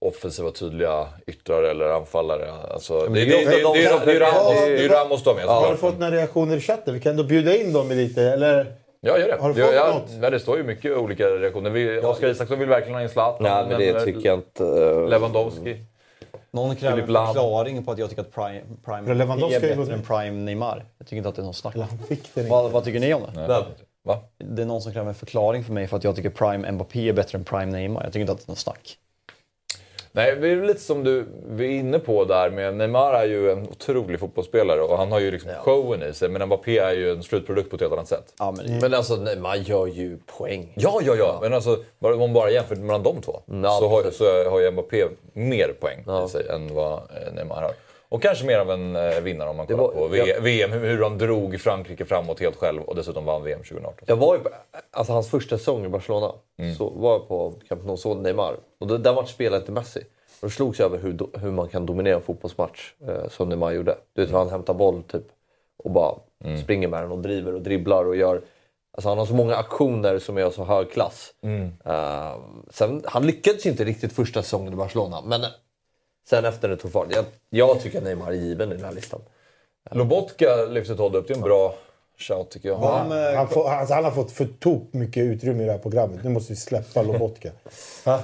offensiva, 0.00 0.50
tydliga 0.50 1.06
yttrar 1.26 1.62
eller 1.62 1.88
anfallare. 1.90 2.52
Alltså, 2.70 3.00
det, 3.00 3.08
det, 3.08 3.24
det 3.24 3.24
det, 3.24 3.34
är 3.34 3.58
ju- 3.58 3.62
det 3.62 3.68
är 3.70 3.76
ju 3.76 3.82
Ja, 3.82 3.98
Ramos- 4.26 5.24
det 5.34 5.42
är. 5.42 5.46
Har 5.46 5.70
du 5.70 5.76
fått 5.76 5.98
några 5.98 6.12
reaktioner 6.16 6.56
i 6.56 6.60
chatten? 6.60 6.94
Vi 6.94 7.00
kan 7.00 7.10
ändå 7.10 7.24
bjuda 7.24 7.56
in 7.56 7.72
dem 7.72 7.92
i 7.92 7.94
lite, 7.94 8.22
eller? 8.22 8.66
Ja, 9.00 9.18
gör 9.18 9.28
det. 9.28 9.36
Har 9.40 9.52
du 9.52 9.60
ja, 9.60 9.66
fått 9.66 9.74
ja, 9.74 9.88
något? 9.94 10.10
ja, 10.22 10.30
det 10.30 10.40
står 10.40 10.56
ju 10.56 10.62
mycket 10.64 10.96
olika 10.96 11.26
reaktioner. 11.26 11.70
Vi, 11.70 11.98
Oskar 12.00 12.28
Isaksson 12.28 12.58
vill 12.58 12.68
verkligen 12.68 12.94
ha 12.94 13.02
in 13.02 13.08
Zlatan. 13.08 13.42
Nej, 13.42 13.66
men 13.68 13.94
det 13.94 14.04
tycker 14.04 14.26
jag 14.28 14.38
inte. 14.38 14.64
eh, 14.64 15.08
Lewandowski. 15.08 15.76
Någon 16.56 16.76
kräver 16.76 16.98
en 17.00 17.06
förklaring 17.34 17.84
på 17.84 17.92
att 17.92 17.98
jag 17.98 18.08
tycker 18.10 18.22
att 18.22 18.34
Prime, 18.34 18.60
prime 18.84 19.10
är 19.10 19.76
bättre 19.76 19.94
än 19.94 20.02
Prime 20.02 20.30
Neymar. 20.30 20.84
Jag 20.98 21.06
tycker 21.06 21.16
inte 21.16 21.28
att 21.28 21.34
det 21.34 21.42
är 21.42 21.44
någon 21.44 21.54
snack. 21.54 21.76
Vad, 22.48 22.70
vad 22.70 22.84
tycker 22.84 23.00
ni 23.00 23.14
om 23.14 23.22
det? 23.22 23.40
Nej. 23.48 23.64
Va? 24.04 24.18
Det 24.38 24.62
är 24.62 24.66
någon 24.66 24.82
som 24.82 24.92
kräver 24.92 25.08
en 25.08 25.14
förklaring 25.14 25.64
för 25.64 25.72
mig 25.72 25.86
för 25.86 25.96
att 25.96 26.04
jag 26.04 26.16
tycker 26.16 26.30
Prime 26.30 26.72
Mbappé 26.72 27.08
är 27.08 27.12
bättre 27.12 27.38
än 27.38 27.44
Prime 27.44 27.66
Neymar. 27.66 28.04
Jag 28.04 28.12
tycker 28.12 28.20
inte 28.20 28.32
att 28.32 28.38
det 28.38 28.44
är 28.44 28.48
någon 28.48 28.56
snack. 28.56 28.98
Nej, 30.16 30.36
det 30.36 30.48
är 30.48 30.56
lite 30.62 30.80
som 30.80 31.04
du 31.04 31.24
vi 31.48 31.64
är 31.66 31.70
inne 31.70 31.98
på 31.98 32.24
där 32.24 32.50
med 32.50 32.74
Neymar 32.76 33.14
är 33.14 33.24
ju 33.26 33.50
en 33.50 33.68
otrolig 33.68 34.20
fotbollsspelare 34.20 34.80
och 34.80 34.98
han 34.98 35.12
har 35.12 35.20
ju 35.20 35.30
liksom 35.30 35.50
showen 35.60 36.02
i 36.02 36.12
sig. 36.14 36.28
Men 36.28 36.46
Mbappé 36.46 36.78
är 36.78 36.92
ju 36.92 37.10
en 37.10 37.22
slutprodukt 37.22 37.70
på 37.70 37.76
ett 37.76 37.82
helt 37.82 37.92
annat 37.92 38.08
sätt. 38.08 38.34
Ja, 38.38 38.54
men, 38.56 38.78
Men 38.78 38.94
alltså, 38.94 39.16
nej, 39.16 39.36
man 39.36 39.62
gör 39.62 39.86
ju 39.86 40.18
poäng. 40.38 40.72
Ja, 40.76 41.00
ja, 41.04 41.14
ja. 41.14 41.38
Men 41.42 41.54
alltså, 41.54 41.78
bara- 41.98 42.12
om 42.14 42.20
man 42.20 42.32
bara 42.32 42.50
jämför 42.50 42.76
mellan 42.76 43.02
de 43.02 43.20
två 43.22 43.40
Ja, 43.62 43.78
så, 43.80 43.88
har, 43.88 44.02
precis. 44.02 44.18
så 44.18 44.50
har 44.50 44.60
ju 44.60 44.70
Mbappé 44.70 45.04
mer 45.32 45.74
poäng 45.80 46.04
i 46.26 46.28
sig 46.28 46.46
än 46.48 46.74
vad 46.74 46.92
eh, 46.92 47.32
Neymar 47.34 47.62
har. 47.62 47.72
Och 48.08 48.22
kanske 48.22 48.46
mer 48.46 48.58
av 48.58 48.70
en 48.70 48.96
eh, 48.96 49.20
vinnare 49.20 49.48
om 49.50 49.56
man 49.56 49.66
kollar 49.66 49.78
var- 49.82 50.08
på 50.08 50.16
jag- 50.16 50.40
VM, 50.40 50.70
hur, 50.72 50.98
de 51.00 51.18
drog 51.18 51.60
Frankrike 51.60 52.04
framåt 52.04 52.40
helt 52.40 52.56
själv 52.56 52.82
och 52.82 52.94
dessutom 52.96 53.24
vann 53.24 53.42
VM 53.42 53.58
2018. 53.62 54.04
Jag 54.06 54.16
var 54.16 54.34
ju 54.36 54.40
på, 54.40 54.48
alltså 54.90 55.12
hans 55.12 55.30
första 55.30 55.58
säsong 55.58 55.84
i 55.84 55.88
Barcelona, 55.88 56.32
så 56.78 56.90
var 56.90 57.12
jag 57.12 57.28
på 57.28 57.52
Camp 57.68 57.84
Nou 57.84 57.96
såg 57.96 58.16
Neymar. 58.16 58.56
Och 58.80 58.86
den 58.86 59.14
matchen 59.14 59.26
spelade 59.28 59.56
inte 59.60 59.72
Messi. 59.72 60.00
Då 60.40 60.50
slogs 60.50 60.78
jag 60.78 60.86
över 60.86 60.98
hur, 60.98 61.38
hur 61.38 61.50
man 61.50 61.68
kan 61.68 61.86
dominera 61.86 62.16
en 62.16 62.22
fotbollsmatch 62.22 62.92
eh, 63.08 63.28
som 63.28 63.48
Neymar 63.48 63.72
gjorde. 63.72 63.96
Du 64.14 64.22
vet 64.24 64.30
han 64.34 64.50
hämtar 64.50 64.74
boll 64.74 65.02
typ 65.02 65.24
och 65.84 65.90
bara 65.90 66.14
springer 66.62 66.88
med 66.88 67.02
den 67.02 67.12
och 67.12 67.18
driver 67.18 67.54
och 67.54 67.60
dribblar 67.60 68.04
och 68.04 68.16
gör... 68.16 68.42
Alltså 68.96 69.08
han 69.08 69.18
har 69.18 69.26
så 69.26 69.34
många 69.34 69.56
aktioner 69.56 70.18
som 70.18 70.38
är 70.38 70.42
av 70.42 70.50
så 70.50 70.64
hög 70.64 70.90
klass. 70.90 71.30
Eh, 71.84 72.36
sen, 72.70 73.02
han 73.04 73.26
lyckades 73.26 73.66
inte 73.66 73.84
riktigt 73.84 74.12
första 74.12 74.42
säsongen 74.42 74.72
i 74.72 74.76
Barcelona, 74.76 75.22
men 75.24 75.40
sen 76.28 76.44
efter 76.44 76.68
det 76.68 76.76
tog 76.76 76.92
fart. 76.92 77.06
Jag, 77.10 77.24
jag 77.50 77.80
tycker 77.80 77.98
att 77.98 78.04
Neymar 78.04 78.28
är 78.28 78.36
given 78.36 78.72
i 78.72 78.74
den 78.74 78.84
här 78.84 78.92
listan. 78.92 79.20
Lobotka 79.90 80.66
lyfte 80.70 80.96
Todd 80.96 81.16
upp, 81.16 81.28
det 81.28 81.34
är 81.34 81.36
en 81.36 81.42
bra 81.42 81.74
shout 82.18 82.50
tycker 82.50 82.68
jag. 82.68 82.78
Han, 82.78 83.10
han, 83.36 83.48
får, 83.48 83.70
alltså, 83.70 83.94
han 83.94 84.04
har 84.04 84.10
fått 84.10 84.32
för 84.32 84.48
tok 84.60 84.92
mycket 84.92 85.22
utrymme 85.22 85.62
i 85.62 85.66
det 85.66 85.72
här 85.72 85.78
programmet. 85.78 86.24
Nu 86.24 86.30
måste 86.30 86.52
vi 86.52 86.56
släppa 86.56 87.02
Lobotka. 87.02 87.50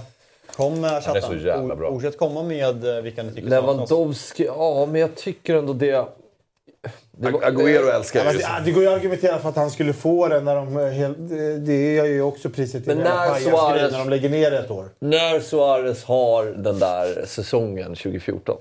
Kom 0.56 0.84
eh, 0.84 0.90
chatten. 1.00 1.22
så 1.22 1.34
jävla 1.34 1.76
bra. 1.76 1.90
Fortsätt 1.90 2.18
komma 2.18 2.42
med 2.42 2.96
eh, 2.96 3.02
vilka 3.02 3.22
ni 3.22 3.32
tycker. 3.32 3.48
Lewandowski, 3.48 4.44
ja 4.44 4.86
men 4.86 5.00
jag 5.00 5.14
tycker 5.16 5.54
ändå 5.54 5.72
det... 5.72 6.06
det 7.16 7.30
var, 7.30 7.40
Agüero 7.40 7.90
älskar 7.96 8.32
ju. 8.32 8.38
ja, 8.40 8.48
det 8.64 8.70
går 8.70 8.82
ju 8.82 8.88
att 8.88 8.94
argumentera 8.96 9.38
för 9.38 9.48
att 9.48 9.56
han 9.56 9.70
skulle 9.70 9.92
få 9.92 10.28
den 10.28 10.44
när 10.44 10.56
de... 10.56 10.76
eh, 10.78 10.86
Helt, 10.86 11.16
det- 11.66 11.98
är 11.98 12.04
ju 12.04 12.22
också 12.22 12.50
priset 12.50 12.84
till 12.84 12.96
när 12.98 13.04
Suarez- 13.40 13.90
när 13.92 13.98
de 13.98 14.08
lägger 14.10 14.28
ner 14.28 14.52
ett 14.52 14.70
år. 14.70 14.88
När 14.98 15.40
Suarez 15.40 16.04
har 16.04 16.44
den 16.44 16.78
där 16.78 17.24
säsongen 17.26 17.94
2014. 17.94 18.56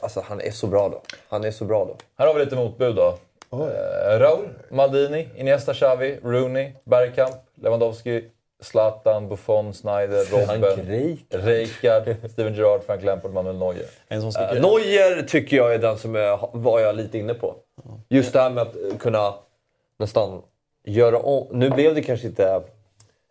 Alltså 0.00 0.24
han 0.28 0.40
är 0.40 0.50
så 0.50 0.66
bra 0.66 0.88
då. 0.88 1.00
Han 1.28 1.44
är 1.44 1.50
så 1.50 1.64
bra 1.64 1.84
då. 1.84 1.96
Här 2.18 2.26
har 2.26 2.34
vi 2.34 2.44
lite 2.44 2.56
motbud 2.56 2.94
då. 2.96 3.18
Eh, 3.52 4.18
Raul, 4.18 4.48
Maldini, 4.70 5.28
Iniesta, 5.36 5.74
Xavi, 5.74 6.18
Rooney, 6.24 6.72
Bergkamp, 6.84 7.34
Lewandowski, 7.62 8.24
Zlatan, 8.62 9.28
Buffon, 9.28 9.74
Snyder, 9.74 10.24
Robben, 10.24 10.86
Rijkaard. 11.30 12.16
Steven 12.32 12.54
Gerrard, 12.54 12.82
Frank 12.86 13.02
Lampard, 13.02 13.32
Manuel 13.32 13.58
Neuer. 13.58 13.86
Uh, 14.10 14.60
Neuer 14.60 15.22
tycker 15.22 15.56
jag 15.56 15.74
är 15.74 15.78
den 15.78 15.98
som 15.98 16.16
är, 16.16 16.38
var 16.52 16.80
jag 16.80 16.96
lite 16.96 17.18
inne 17.18 17.34
på. 17.34 17.54
Just 18.08 18.32
det 18.32 18.40
här 18.40 18.50
med 18.50 18.62
att 18.62 18.76
eh, 18.76 18.96
kunna 18.98 19.34
nästan 19.98 20.42
göra 20.84 21.18
om. 21.18 21.46
Nu 21.50 21.70
blev 21.70 21.94
det 21.94 22.02
kanske 22.02 22.26
inte 22.26 22.62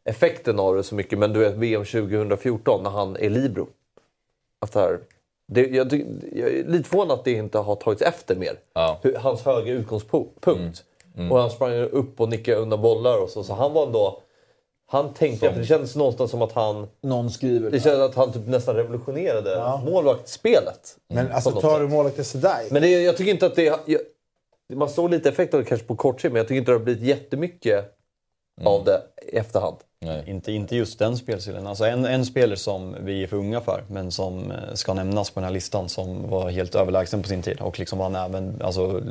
effekten 0.06 0.60
av 0.60 0.76
det 0.76 0.84
så 0.84 0.96
mycket, 0.96 1.20
men 1.20 1.34
du 1.34 1.40
vet 1.40 1.54
VM 1.54 1.86
2014 1.86 2.84
när 2.84 2.90
han 2.90 3.18
är 3.20 3.30
libero. 3.30 3.68
Att 4.60 4.72
det 4.72 4.80
här, 4.80 5.00
det, 5.48 5.62
jag, 5.62 5.94
jag 6.34 6.50
är 6.50 6.64
lite 6.68 6.90
förvånad 6.90 7.20
att 7.20 7.26
det 7.26 7.32
inte 7.32 7.58
har 7.58 7.76
tagits 7.76 8.02
efter 8.02 8.36
mer. 8.36 8.60
Ja. 8.74 9.00
Hans 9.18 9.42
höga 9.42 9.74
utgångspunkt. 9.74 10.84
Och 11.32 11.40
han 11.40 11.50
sprang 11.50 11.74
upp 11.74 12.22
och 12.22 12.30
nickade 12.30 12.58
undan 12.58 12.82
bollar 12.82 13.22
och 13.24 13.30
så. 13.30 13.44
Så 13.44 13.54
han 13.54 13.74
var 13.74 13.86
ändå... 13.86 14.22
Han 14.92 15.14
tänkte, 15.14 15.54
för 15.54 15.60
det 15.60 15.66
kändes 15.66 15.96
någonstans 15.96 16.32
som 16.32 16.42
att 16.42 16.52
han... 16.52 16.88
Någon 17.02 17.32
skriver. 17.32 17.72
Det 17.72 17.80
kändes 17.80 18.02
att 18.02 18.16
han 18.16 18.34
typ 18.34 18.48
nästan 18.48 18.76
revolutionerade 18.76 19.80
målvaktsspelet. 19.86 20.98
Men 21.08 21.32
alltså 21.32 21.50
på 21.50 21.56
något 21.56 21.64
tar 21.64 21.80
du 21.80 21.88
målet 21.88 22.28
sådär. 22.28 22.60
Men 22.72 22.82
det, 22.82 22.90
jag 22.90 23.18
tycker 23.18 23.32
inte 23.32 23.46
att 23.46 23.56
det... 23.56 23.64
Jag, 23.64 24.02
man 24.74 24.90
såg 24.90 25.10
lite 25.10 25.30
effekt 25.30 25.54
av 25.54 25.60
det 25.60 25.66
kanske 25.66 25.88
på 25.88 25.96
kort 25.96 26.22
sikt, 26.22 26.32
men 26.32 26.38
jag 26.38 26.48
tycker 26.48 26.60
inte 26.60 26.72
det 26.72 26.78
har 26.78 26.84
blivit 26.84 27.04
jättemycket 27.04 27.98
av 28.64 28.84
det 28.84 29.02
i 29.32 29.38
efterhand. 29.38 29.78
Inte, 30.26 30.52
inte 30.52 30.76
just 30.76 31.00
den 31.00 31.18
spelstilen. 31.18 31.68
Alltså 31.68 31.86
en, 31.86 32.06
en 32.06 32.26
spelare 32.26 32.58
som 32.58 32.96
vi 33.02 33.24
är 33.24 33.28
för 33.28 33.38
unga 33.38 33.62
för, 33.62 33.84
men 33.88 34.12
som 34.12 34.52
eh, 34.52 34.74
ska 34.74 34.94
nämnas 34.94 35.30
på 35.30 35.40
den 35.40 35.46
här 35.46 35.54
listan, 35.54 35.90
som 35.90 36.30
var 36.30 36.50
helt 36.50 36.76
överlägsen 36.76 37.22
på 37.22 37.28
sin 37.28 37.42
tid 37.42 37.62
och 37.62 37.80
liksom 37.80 38.00
vann 38.00 38.16
även 38.16 38.62
alltså, 38.62 39.02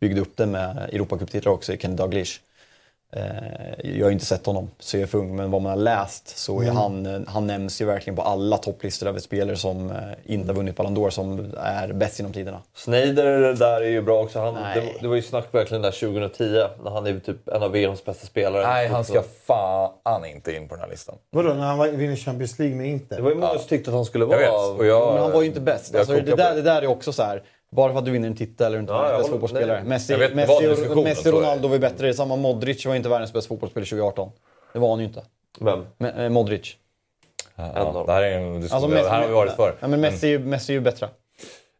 byggde 0.00 0.20
upp 0.20 0.36
det 0.36 0.46
med 0.46 0.76
Europacuptitlar 0.92 1.52
också 1.52 1.72
i 1.72 1.78
Kenny 1.78 1.96
Dalglish. 1.96 2.40
Eh, 3.16 3.90
jag 3.96 4.04
har 4.04 4.10
ju 4.10 4.12
inte 4.12 4.24
sett 4.26 4.46
honom, 4.46 4.70
så 4.78 4.96
jag 4.96 5.02
är 5.02 5.06
för 5.06 5.18
ung, 5.18 5.36
men 5.36 5.50
vad 5.50 5.62
man 5.62 5.70
har 5.70 5.76
läst 5.76 6.38
så 6.38 6.60
Mm. 6.60 6.76
han, 6.76 7.06
eh, 7.06 7.20
han 7.26 7.46
nämns 7.46 7.80
ju 7.80 7.84
verkligen 7.84 8.16
på 8.16 8.22
alla 8.22 8.56
topplistor 8.58 9.06
över 9.06 9.20
spelare 9.20 9.56
som 9.56 9.90
eh, 9.90 9.96
inte 10.24 10.48
har 10.48 10.54
vunnit 10.54 10.76
Ballon 10.76 10.96
d'Or, 10.96 11.10
som 11.10 11.52
är 11.56 11.92
bäst 11.92 12.18
genom 12.18 12.32
tiderna. 12.32 12.62
Sneijder 12.74 13.54
där 13.54 13.80
är 13.80 13.88
ju 13.90 14.02
bra 14.02 14.22
också. 14.22 14.38
Han, 14.38 14.54
det, 14.54 14.84
det 15.00 15.08
var 15.08 15.16
ju 15.16 15.22
snack 15.22 15.44
verkligen 15.50 15.82
där 15.82 15.90
2010 15.90 16.44
när 16.84 16.90
han 16.90 17.06
är 17.06 17.18
typ 17.20 17.48
en 17.48 17.62
av 17.62 17.72
VMs 17.72 18.04
bästa 18.04 18.26
spelare. 18.26 18.66
Nej, 18.66 18.88
han 18.88 19.04
ska 19.04 19.22
fan 19.46 20.24
inte 20.26 20.56
in 20.56 20.68
på 20.68 20.74
den 20.74 20.82
här 20.84 20.90
listan. 20.90 21.14
Vadå, 21.30 21.48
när 21.54 21.62
han 21.66 21.96
vinner 21.96 22.16
Champions 22.16 22.58
League 22.58 22.76
med 22.76 22.86
Inter? 22.86 23.16
Det 23.16 23.22
var 23.22 23.30
ju 23.30 23.36
många 23.36 23.58
som 23.58 23.68
tyckte 23.68 23.90
att 23.90 23.94
han 23.96 24.04
skulle 24.04 24.24
Jag 24.24 24.28
vara... 24.28 24.70
vet, 24.72 24.80
och 24.80 24.86
jag- 24.86 25.12
Men 25.14 25.22
han 25.22 25.32
var 25.32 25.40
ju 25.42 25.46
inte 25.48 25.60
bäst. 25.60 25.90
jag 25.92 25.98
Alltså, 26.00 26.14
det, 26.14 26.30
på 26.30 26.36
där, 26.36 26.54
det 26.54 26.62
där 26.62 26.82
är 26.82 26.86
också 26.86 27.12
så 27.12 27.22
här. 27.22 27.42
Bara 27.72 27.92
för 27.92 27.98
att 27.98 28.04
du 28.04 28.10
vinner 28.10 28.28
en 28.28 28.36
titel 28.36 28.66
eller 28.66 28.78
inte 28.78 28.92
Ja, 28.92 29.02
världens 29.02 29.18
bästa 29.18 29.32
fotbollsspelare. 29.32 29.78
nej. 29.80 29.88
Messi, 29.88 30.14
vet 30.16 30.34
Messi, 30.34 30.86
och, 30.90 30.96
Messi 31.02 31.28
i. 31.28 31.32
Ronaldo 31.32 31.68
var 31.68 31.74
ju 31.74 31.80
bättre. 31.80 32.06
Det 32.06 32.08
är 32.08 32.12
samma 32.12 32.36
Modric 32.36 32.86
var 32.86 32.94
inte 32.94 33.08
världens 33.08 33.32
bästa 33.32 33.48
fotbollsspelare 33.48 33.86
2018. 33.86 34.30
Det 34.72 34.78
var 34.78 34.90
han 34.90 34.98
ju 34.98 35.04
inte. 35.04 35.22
Vem? 35.60 35.84
Me- 35.98 36.22
eh, 36.24 36.28
Modric. 36.28 36.76
Ja, 37.56 38.04
det 38.06 38.12
här 38.12 38.22
är 38.22 38.38
en 38.38 38.60
diskussion, 38.60 38.84
Alltså, 38.84 39.02
det 39.02 39.10
här 39.10 39.20
har 39.20 39.28
vi 39.28 39.34
varit 39.34 39.52
för. 39.52 39.74
Ja, 39.80 39.88
men 39.88 40.00
Messi, 40.00 40.26
är 40.26 40.30
ju- 40.30 40.38
Messi 40.38 40.72
är 40.72 40.74
ju 40.74 40.80
bättre. 40.80 41.08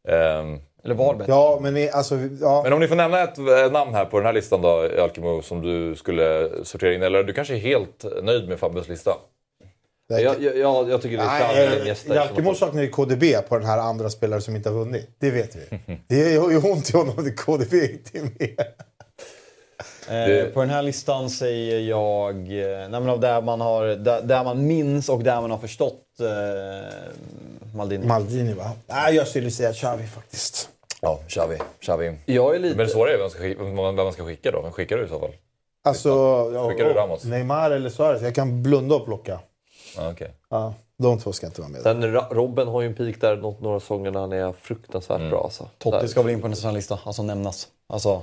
Ehm, 0.08 0.58
Eller 0.84 0.94
var 0.94 1.14
bättre. 1.14 1.32
Ja, 1.32 1.58
men 1.62 1.74
ni- 1.74 1.90
alltså... 1.90 2.14
Ja. 2.40 2.60
Men 2.64 2.72
om 2.72 2.80
ni 2.80 2.88
får 2.88 2.96
nämna 2.96 3.22
ett 3.22 3.38
eh, 3.38 3.72
namn 3.72 3.94
här 3.94 4.04
på 4.04 4.16
den 4.16 4.26
här 4.26 4.32
listan 4.32 4.62
då, 4.62 4.88
Alkemo, 5.02 5.42
som 5.42 5.62
du 5.62 5.96
skulle 5.96 6.48
sortera 6.64 6.94
in. 6.94 7.02
Eller 7.02 7.22
du 7.24 7.32
kanske 7.32 7.54
är 7.54 7.58
helt 7.58 8.04
nöjd 8.22 8.48
med 8.48 8.58
Fabios 8.58 8.88
lista? 8.88 9.10
Jag, 10.08 10.42
jag, 10.42 10.56
jag, 10.56 10.90
jag 10.90 11.02
tycker 11.02 11.16
det 11.16 11.22
är 11.22 11.38
Xavi 11.38 11.58
eller 11.58 11.70
Nej, 11.70 11.80
Iniesta. 11.80 12.14
Jalkemo 12.14 12.54
saknar 12.54 12.82
ju 12.82 12.88
KDB 12.88 13.48
på 13.48 13.58
den 13.58 13.66
här 13.66 13.78
andra 13.78 14.10
spelare 14.10 14.40
som 14.40 14.56
inte 14.56 14.68
har 14.68 14.76
vunnit. 14.76 15.16
Det 15.18 15.30
vet 15.30 15.56
vi. 15.56 15.78
Det 16.08 16.32
gör 16.32 16.50
ju 16.50 16.58
ont 16.58 16.90
i 16.90 16.96
honom 16.96 17.14
att 17.18 17.36
KDB 17.36 17.74
inte 17.74 18.18
är 18.18 18.22
med. 18.38 18.66
Eh, 20.08 20.46
på 20.46 20.60
den 20.60 20.70
här 20.70 20.82
listan 20.82 21.30
säger 21.30 21.80
jag, 21.80 22.36
eh, 22.36 22.88
nej 22.88 23.10
av 23.10 23.20
där 23.20 23.42
man, 23.42 23.60
har, 23.60 23.84
där, 23.86 24.22
där 24.22 24.44
man 24.44 24.66
minns 24.66 25.08
och 25.08 25.22
där 25.22 25.40
man 25.40 25.50
har 25.50 25.58
förstått 25.58 26.04
eh, 26.20 26.26
Maldini. 27.74 28.06
Maldini 28.06 28.52
va? 28.52 28.70
Nej, 28.86 29.14
jag 29.14 29.28
skulle 29.28 29.50
säga 29.50 29.72
Xavi 29.72 30.06
faktiskt. 30.06 30.68
Ja, 31.00 31.20
Xavi. 31.28 31.58
Xavi. 31.80 32.16
Jag 32.26 32.54
är 32.54 32.58
lite... 32.58 32.76
Men 32.76 32.88
svårare 32.88 33.14
är 33.14 33.18
vem, 33.18 33.30
ska 33.30 33.64
vem 33.64 33.96
man 33.96 34.12
ska 34.12 34.24
skicka 34.24 34.50
då. 34.50 34.62
Vem 34.62 34.72
skickar 34.72 34.96
du 34.96 35.04
i 35.04 35.08
så 35.08 35.20
fall? 35.20 35.32
Alltså, 35.84 36.44
Skickar 36.68 36.84
du 36.84 36.92
Ramos? 36.92 37.24
Neymar 37.24 37.70
eller 37.70 37.90
Suarez. 37.90 38.22
Jag 38.22 38.34
kan 38.34 38.62
blunda 38.62 38.94
och 38.94 39.04
plocka. 39.04 39.40
Ja, 39.96 40.10
okej. 40.10 40.34
Ja, 40.48 40.74
de 40.96 41.18
två 41.18 41.32
ska 41.32 41.46
inte 41.46 41.60
vara 41.60 41.70
med. 41.70 41.82
Sen 41.82 42.12
Robben 42.12 42.68
har 42.68 42.80
ju 42.80 42.86
en 42.88 42.94
peak 42.94 43.20
där 43.20 43.36
något, 43.36 43.60
några 43.60 43.80
säsonger 43.80 44.10
när 44.10 44.20
han 44.20 44.32
är 44.32 44.52
fruktansvärt 44.52 45.30
bra. 45.30 45.44
Alltså. 45.44 45.68
Totti 45.78 45.96
Där- 45.98 46.06
ska 46.06 46.22
väl 46.22 46.32
in 46.32 46.40
på 46.40 46.46
en 46.46 46.56
sån 46.56 46.66
här 46.70 46.74
lista, 46.76 46.98
alltså 47.04 47.22
nämnas. 47.22 47.68
Alltså, 47.86 48.22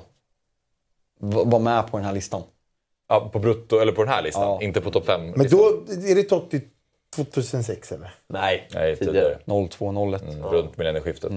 vara 1.19 1.59
med 1.59 1.91
på 1.91 1.97
den 1.97 2.05
här 2.05 2.13
listan. 2.13 2.41
Ja, 3.07 3.29
på 3.33 3.39
brutto, 3.39 3.75
eller 3.79 3.91
på 3.91 4.03
den 4.03 4.13
här 4.13 4.21
listan. 4.23 4.43
Ja. 4.43 4.61
Inte 4.61 4.81
på 4.81 4.91
topp 4.91 5.05
5 5.05 5.21
Men 5.35 5.47
då 5.49 5.57
är 6.09 6.15
det 6.15 6.23
Totti 6.23 6.61
2006 7.15 7.91
eller? 7.91 8.13
Nej, 8.27 8.67
Nej, 8.73 8.95
tidigare. 8.95 9.35
tidigare. 9.45 9.67
02-01. 9.69 10.21
Mm, 10.21 10.43
Runt 10.43 10.77
millennieskiftet. 10.77 11.31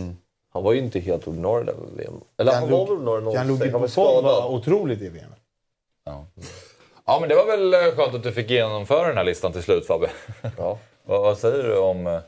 Han 0.52 0.62
var 0.62 0.72
ju 0.72 0.78
inte 0.78 1.00
helt 1.00 1.26
ordinarie 1.28 1.64
där 1.64 1.74
VM. 1.96 2.14
Eller 2.38 2.52
han 2.52 2.62
Gianluigi- 2.64 2.70
var 2.70 2.96
väl 2.96 3.09
ordinarie 3.09 3.32
Gianluigi 3.36 3.59
06. 3.60 3.72
Han 3.72 3.80
var 3.80 3.88
Buffon 3.88 4.24
var 4.24 4.32
skadad. 4.40 4.54
otroligt 4.54 5.00
i 5.02 5.09
VM. 5.09 5.30
Ja. 6.04 6.24
Ja, 7.06 7.18
men 7.20 7.28
det 7.28 7.34
var 7.34 7.46
väl 7.46 7.74
eh, 7.74 7.80
skönt 7.96 8.14
att 8.14 8.22
du 8.22 8.32
fick 8.32 8.50
genomföra 8.50 9.08
den 9.08 9.16
här 9.16 9.24
listan 9.24 9.52
till 9.52 9.62
slut 9.62 9.86
Fabbe. 9.86 10.10
Ja. 10.58 10.78
vad, 11.04 11.22
vad 11.22 11.38
säger 11.38 11.62
du 11.64 11.76
om... 11.78 12.06
eh, 12.06 12.18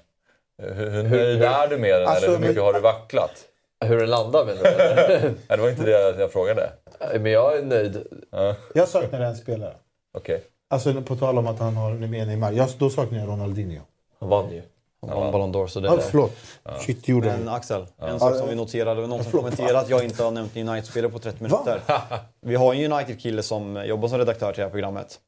Hur, 0.63 0.91
hur 0.91 1.03
nöjd 1.03 1.43
är 1.43 1.69
du 1.69 1.79
med 1.79 2.01
den 2.01 2.09
Alltså, 2.09 2.25
eller 2.27 2.35
hur 2.35 2.41
mycket 2.41 2.57
men- 2.57 2.65
har 2.65 2.73
du 2.73 2.81
vacklat? 2.81 3.45
Hur 3.85 3.99
den 4.01 4.11
landar 4.11 4.45
menar 4.45 4.63
du? 4.63 4.69
Nej, 5.23 5.33
det 5.49 5.57
var 5.57 5.71
inte 5.71 5.83
det 5.85 6.21
jag 6.21 6.33
frågade. 6.33 6.71
Men 7.13 7.27
jag 7.33 7.57
är 7.59 7.63
nöjd. 7.63 8.07
Ja, 8.31 8.55
Jag 8.75 8.89
saknar 8.89 9.21
en 9.21 9.37
spelare. 9.37 9.75
Okej. 10.19 10.43
Alltså 10.71 11.03
på 11.03 11.17
tal 11.17 11.39
om 11.39 11.47
att 11.47 11.59
han 11.59 11.77
har 11.77 11.91
med 11.91 12.27
Neymar. 12.27 12.53
Jag, 12.53 12.69
då 12.79 12.91
saknar 12.91 13.19
jag 13.19 13.29
Ronaldinho. 13.29 13.81
Han 14.21 14.29
vann 14.29 14.51
ju. 14.53 14.63
Vann 15.07 15.33
Ballon 15.33 15.55
d'Or 15.55 15.67
så 15.67 15.81
det 15.81 15.89
Ja, 15.89 15.99
förlåt. 16.11 16.33
Shit, 16.81 17.09
gjorde 17.09 17.27
Men. 17.27 17.49
Axel, 17.49 17.87
en 17.99 18.21
sak 18.21 18.37
som 18.37 18.49
vi 18.49 18.55
noterade, 18.55 19.03
och 19.03 19.09
någon 19.09 19.23
som 19.23 19.33
kommenterade 19.33 19.79
att 19.79 19.89
jag 19.89 20.05
inte 20.05 20.23
har 20.23 20.31
nämnt 20.31 20.57
United-spelare 20.57 21.13
på 21.13 21.19
30 21.19 21.43
minuter. 21.43 21.81
Vi 22.41 22.55
har 22.55 22.75
en 22.75 22.93
United-kille 22.93 23.43
som 23.43 23.85
jobbar 23.87 24.09
som 24.09 24.19
redaktör 24.19 24.53
till 24.53 24.61
det 24.61 24.65
här 24.65 24.71
programmet. 24.71 25.19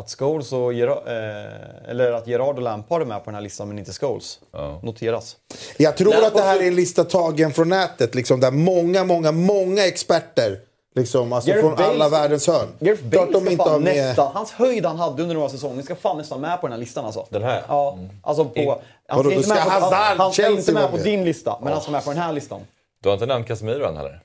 Att 0.00 0.10
Scholes 0.10 0.52
och 0.52 0.72
Gerard, 0.72 1.06
eh, 1.06 1.90
eller 1.90 2.12
att 2.12 2.26
Gerard 2.26 2.56
och 2.56 2.62
Lampard 2.62 3.02
är 3.02 3.06
med 3.06 3.18
på 3.18 3.24
den 3.24 3.34
här 3.34 3.42
listan 3.42 3.68
men 3.68 3.78
inte 3.78 3.92
Scholes. 3.92 4.38
Ja. 4.52 4.80
Noteras. 4.82 5.36
Jag 5.76 5.96
tror 5.96 6.24
att 6.24 6.34
det 6.34 6.42
här 6.42 6.62
är 6.62 6.66
en 6.66 6.74
lista 6.74 7.04
tagen 7.04 7.52
från 7.52 7.68
nätet. 7.68 8.14
Liksom, 8.14 8.40
där 8.40 8.50
många, 8.50 9.04
många, 9.04 9.32
många 9.32 9.86
experter 9.86 10.60
liksom, 10.94 11.32
alltså 11.32 11.50
Gareth 11.50 11.66
från 11.66 11.76
Bale- 11.76 11.88
alla 11.88 12.08
världens 12.08 12.46
hörn. 12.46 12.68
Gareth 12.78 13.10
Klart 13.10 13.12
Bale 13.12 13.32
de 13.32 13.40
ska 13.40 13.50
inte 13.50 13.64
fan 13.64 13.72
har 13.72 13.78
med... 13.80 13.96
nästan, 13.96 14.32
hans 14.34 14.52
höjd 14.52 14.86
han 14.86 14.96
hade 14.98 15.22
under 15.22 15.34
några 15.34 15.48
säsonger 15.48 15.82
ska 15.82 15.94
fan 15.94 16.18
nästan 16.18 16.40
med 16.40 16.60
på 16.60 16.66
den 16.66 16.72
här 16.72 16.80
listan 16.80 17.04
alltså. 17.04 17.26
Den 17.30 17.42
här? 17.42 17.62
Ja, 17.68 17.98
alltså 18.22 18.44
på... 18.44 18.80
Han 19.06 19.16
Vadå, 19.16 19.30
ska 19.30 19.38
inte 19.38 19.48
med 19.48 19.64
på, 19.64 19.70
han, 19.70 19.82
Hazard, 19.82 20.18
han 20.18 20.32
ska 20.32 20.50
inte 20.50 20.72
med 20.72 20.90
på 20.90 20.96
din 20.96 21.24
lista, 21.24 21.58
men 21.62 21.72
han 21.72 21.82
ska 21.82 21.90
med 21.90 22.04
på 22.04 22.10
den 22.10 22.18
här 22.22 22.32
listan. 22.32 22.60
Du 23.02 23.08
har 23.08 23.14
inte 23.14 23.26
nämnt 23.26 23.48
Casemiro 23.48 23.84
än 23.86 23.96
heller? 23.96 24.20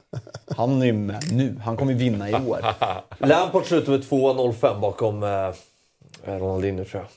Han 0.56 0.82
är 0.82 0.86
ju 0.86 0.92
med 0.92 1.32
nu. 1.32 1.60
Han 1.64 1.76
kommer 1.76 1.92
ju 1.92 1.98
vinna 1.98 2.30
i 2.30 2.34
år. 2.34 2.60
Lampard 3.18 3.66
slutade 3.66 3.98
med 3.98 4.06
2-0-5 4.06 4.80
bakom 4.80 5.22
eh, 5.22 5.52
Ronaldinho 6.26 6.84
tror 6.84 7.02
jag. 7.02 7.08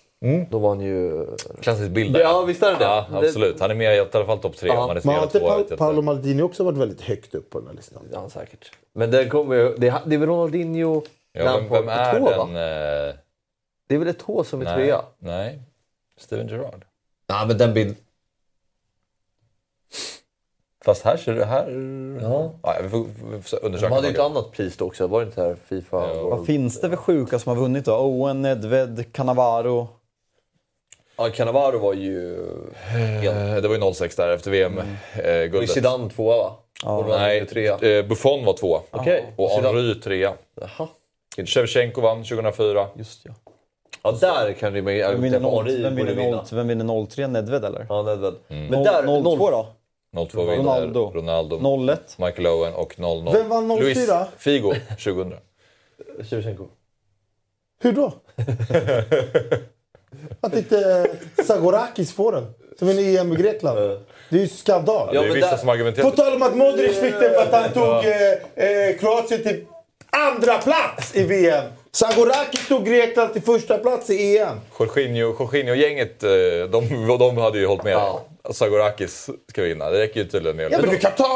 Då 0.49 0.59
var 0.59 0.69
han 0.69 0.79
ju... 0.81 1.25
Klassisk 1.61 1.89
bild 1.91 2.13
där. 2.13 2.19
Ja, 2.19 2.41
visst 2.41 2.63
är 2.63 2.71
det 2.71 2.77
det? 2.77 2.83
Ja, 2.83 3.05
absolut. 3.11 3.59
Han 3.59 3.71
är 3.71 3.75
med 3.75 3.95
i 3.95 3.99
alla 3.99 4.25
fall 4.25 4.39
topp 4.39 4.55
tre. 4.57 4.69
Ja. 4.69 4.91
är 4.91 5.01
Men 5.03 5.15
har 5.15 5.23
inte 5.23 5.39
pa- 5.39 5.77
Paolo. 5.77 6.01
Maldini 6.01 6.41
också 6.41 6.63
varit 6.63 6.77
väldigt 6.77 7.01
högt 7.01 7.35
upp 7.35 7.49
på 7.49 7.59
den 7.59 7.67
här 7.67 7.75
listan? 7.75 8.03
Ja, 8.13 8.29
säkert. 8.29 8.71
Men 8.93 9.11
det, 9.11 9.25
kommer, 9.29 9.55
ju- 9.55 9.75
det, 9.77 9.93
det 10.05 10.15
är 10.15 10.19
väl 10.19 10.29
Ronaldinho, 10.29 11.01
Ja, 11.33 11.43
vem, 11.57 11.69
vem 11.69 11.89
är 11.89 12.19
på 12.19 12.29
den? 12.29 12.53
va? 12.53 12.59
Eh, 12.61 13.15
Det 13.87 13.95
är 13.95 13.99
väl 13.99 14.07
ett 14.07 14.21
H 14.21 14.43
som 14.43 14.61
är 14.61 14.65
nej, 14.65 14.75
trea? 14.75 15.01
nej. 15.19 15.59
Steven 16.17 16.47
Gerrard. 16.47 16.85
Nej, 17.29 17.47
men 17.47 17.57
den 17.57 17.73
bild... 17.73 17.95
Fast 20.85 21.03
här 21.05 21.17
ser 21.17 21.33
du... 21.33 21.43
Här... 21.43 21.69
Ja. 22.21 22.51
Ja, 22.63 22.75
vi 22.83 22.89
får, 22.89 23.05
vi 23.31 23.41
får 23.41 23.57
De 23.59 23.65
undersöka. 23.65 23.93
hade 23.95 24.07
ju 24.07 24.13
ett 24.13 24.19
annat 24.19 24.51
pris 24.51 24.77
då 24.77 24.85
också, 24.85 25.07
var 25.07 25.19
det 25.19 25.25
inte 25.25 25.41
här 25.41 25.55
Fifa? 25.65 26.07
Ja. 26.15 26.23
Vad 26.29 26.45
finns 26.45 26.81
det 26.81 26.89
för 26.89 26.97
sjuka 26.97 27.39
som 27.39 27.55
har 27.55 27.63
vunnit 27.63 27.85
då? 27.85 27.95
Owen, 27.97 28.41
Nedved, 28.41 29.13
Cannavaro. 29.13 29.87
Ja, 31.21 31.29
Cannavaro 31.29 31.77
var 31.79 31.93
ju... 31.93 32.35
Eh, 33.25 33.55
Det 33.61 33.67
var 33.67 33.75
ju 33.75 33.93
06 33.93 34.15
där 34.15 34.29
efter 34.29 34.51
Mm. 34.51 34.75
Var 34.75 34.83
VM-guldet. 35.23 35.69
Zidane 35.69 36.09
tvåa 36.09 36.37
va? 36.37 36.55
Ronaldinho 36.83 37.17
Nej, 37.17 37.45
trea. 37.47 37.77
eh, 37.99 38.05
Buffon 38.05 38.45
var 38.45 38.53
tvåa. 38.53 38.81
Okej. 38.91 39.33
Och 39.35 39.49
Henry 39.49 39.99
trea. 40.01 40.33
Jaha. 40.61 40.87
Shevchenko 41.45 42.01
vann 42.01 42.23
2004. 42.23 42.87
Just 42.95 43.25
ja. 43.25 43.31
Ja, 44.03 44.11
där 44.11 44.53
kan 44.53 44.73
det 44.73 44.79
ju... 44.79 44.85
Vem 44.85 45.21
vinner, 45.21 45.39
Henry 45.39 45.73
0, 45.77 45.81
vem, 45.83 45.95
borde 45.95 46.11
vinner 46.13 46.23
vinna. 46.25 46.37
0, 46.37 46.45
vem 46.51 46.67
vinner 46.67 47.05
03? 47.07 47.27
Nedved 47.27 47.65
eller? 47.65 47.85
Ja, 47.89 48.01
Nedved. 48.03 48.33
Mm. 48.49 48.67
Men 48.67 48.83
där... 48.83 49.03
02 49.37 49.49
då? 49.51 49.67
02 50.25 50.41
vinner 50.41 50.57
Ronaldo. 50.57 51.11
Ronaldo. 51.15 51.55
01? 51.91 52.15
Michael 52.19 52.47
Owen 52.47 52.73
och 52.73 52.99
00. 52.99 53.29
Vem 53.33 53.49
vann 53.49 53.69
04? 53.69 53.79
Luis 53.79 54.09
Figo 54.37 54.73
2000. 55.03 55.33
Shevchenko. 56.29 56.67
Hur 57.83 57.91
då? 57.91 58.11
att 60.41 60.55
inte 60.55 61.05
eh, 61.37 61.45
Sagorakis 61.45 62.13
får 62.13 62.31
den. 62.31 62.53
Som 62.79 62.89
en 62.89 62.99
EM 62.99 63.33
i 63.33 63.35
Grekland. 63.35 63.77
Det 64.29 64.37
är 64.37 64.41
ju 64.41 64.47
skandal. 64.47 65.13
det 65.13 65.19
är 65.19 65.33
vissa 65.33 65.57
som 65.57 65.69
argumenterar... 65.69 66.09
På 66.09 66.15
tal 66.15 66.33
om 66.33 66.41
att 66.41 66.55
Modric 66.55 66.99
fick 66.99 67.19
den 67.19 67.33
för 67.33 67.41
att 67.41 67.53
han 67.53 67.71
tog 67.71 68.05
eh, 68.05 68.89
eh, 68.89 68.97
Kroatien 68.99 69.43
till 69.43 69.65
andra 70.09 70.57
plats 70.57 71.15
i 71.15 71.23
VM. 71.23 71.63
Sagorakis 71.91 72.67
tog 72.67 72.85
Grekland 72.85 73.33
till 73.33 73.41
första 73.41 73.77
plats 73.77 74.09
i 74.09 74.37
EM. 74.37 74.57
Jorginho, 74.79 75.35
Jorginho-gänget, 75.39 76.23
eh, 76.23 76.29
de, 76.71 77.07
de 77.19 77.37
hade 77.37 77.59
ju 77.59 77.65
hållit 77.65 77.83
med. 77.83 77.93
Ja. 77.93 78.21
Sagorakis 78.51 79.29
ska 79.49 79.61
vinna. 79.61 79.89
Det 79.89 79.99
räcker 79.99 80.19
ju 80.19 80.27
tydligen 80.27 80.57
med 80.57 80.71
Ja, 80.71 80.77
men 80.81 80.89
du 80.89 80.97
kan 80.97 81.11
ta, 81.17 81.27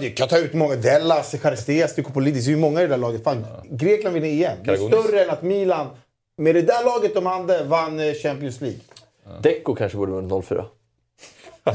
du 0.00 0.10
kan 0.10 0.28
ta 0.28 0.38
ut 0.38 0.54
många. 0.54 0.76
Dellas, 0.76 1.34
Charisteas, 1.42 1.94
Dikopolidis. 1.94 2.44
Det 2.44 2.50
är 2.50 2.52
ju 2.52 2.60
många 2.60 2.80
i 2.80 2.82
det 2.82 2.88
där 2.88 2.96
laget. 2.96 3.24
Fan, 3.24 3.46
Grekland 3.70 4.14
vinner 4.14 4.50
EM. 4.50 4.56
Det 4.64 4.72
är 4.72 4.76
större 4.76 5.24
än 5.24 5.30
att 5.30 5.42
Milan, 5.42 5.86
med 6.40 6.54
det 6.54 6.62
där 6.62 6.84
laget 6.84 7.14
de 7.14 7.26
hade, 7.26 7.64
vann 7.64 8.00
eh, 8.00 8.14
Champions 8.14 8.60
League. 8.60 8.80
Deco 9.42 9.74
kanske 9.74 9.98
borde 9.98 10.12
vunnit 10.12 10.46
04. 10.46 10.64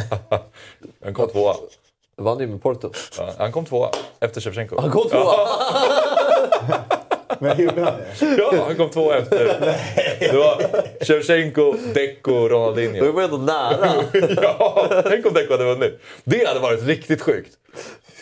Han 1.04 1.14
kom 1.14 1.30
tvåa. 1.30 1.56
Vann 2.18 2.40
ju 2.40 2.48
med 2.48 2.62
Porto. 2.62 2.92
Ja, 3.18 3.34
han 3.38 3.52
kom 3.52 3.66
tvåa 3.66 3.90
efter 4.20 4.42
Shevchenko. 4.42 4.82
Han 4.82 4.92
kom 4.92 5.10
tvåa! 5.10 5.48
Men 7.40 7.60
gjorde 7.60 7.82
han 7.84 7.94
det? 8.20 8.36
Ja, 8.38 8.64
han 8.68 8.76
kom 8.76 8.90
tvåa 8.90 9.18
efter. 9.18 9.46
Det 10.20 10.38
var 10.38 10.84
Shevchenko, 11.06 11.76
Deco, 11.94 12.50
Ronaldinho. 12.50 13.14
man 13.14 13.24
ändå 13.24 13.38
nära. 13.38 13.92
Ja, 14.42 14.88
tänk 15.04 15.26
om 15.26 15.34
Deco 15.34 15.52
hade 15.54 15.64
vunnit. 15.66 16.00
Det 16.24 16.48
hade 16.48 16.60
varit 16.60 16.84
riktigt 16.84 17.22
sjukt. 17.22 17.58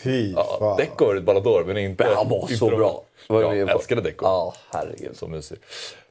Fy 0.02 0.32
Ja, 0.32 0.56
fan. 0.58 0.76
Deco 0.76 1.04
har 1.06 1.16
ett 1.16 1.24
Ballon 1.24 1.42
d'Or, 1.42 1.64
men 1.64 1.78
inte... 1.78 2.04
Men 2.04 2.16
han 2.16 2.28
var 2.28 2.46
så 2.46 2.66
bra. 2.66 3.02
Var 3.28 3.42
Ja, 3.42 3.54
jag 3.54 3.70
älskade 3.70 4.00
Deco. 4.00 4.24
Ja, 4.26 4.54
herregud. 4.70 5.16
Så 5.16 5.26
mysig. 5.26 5.58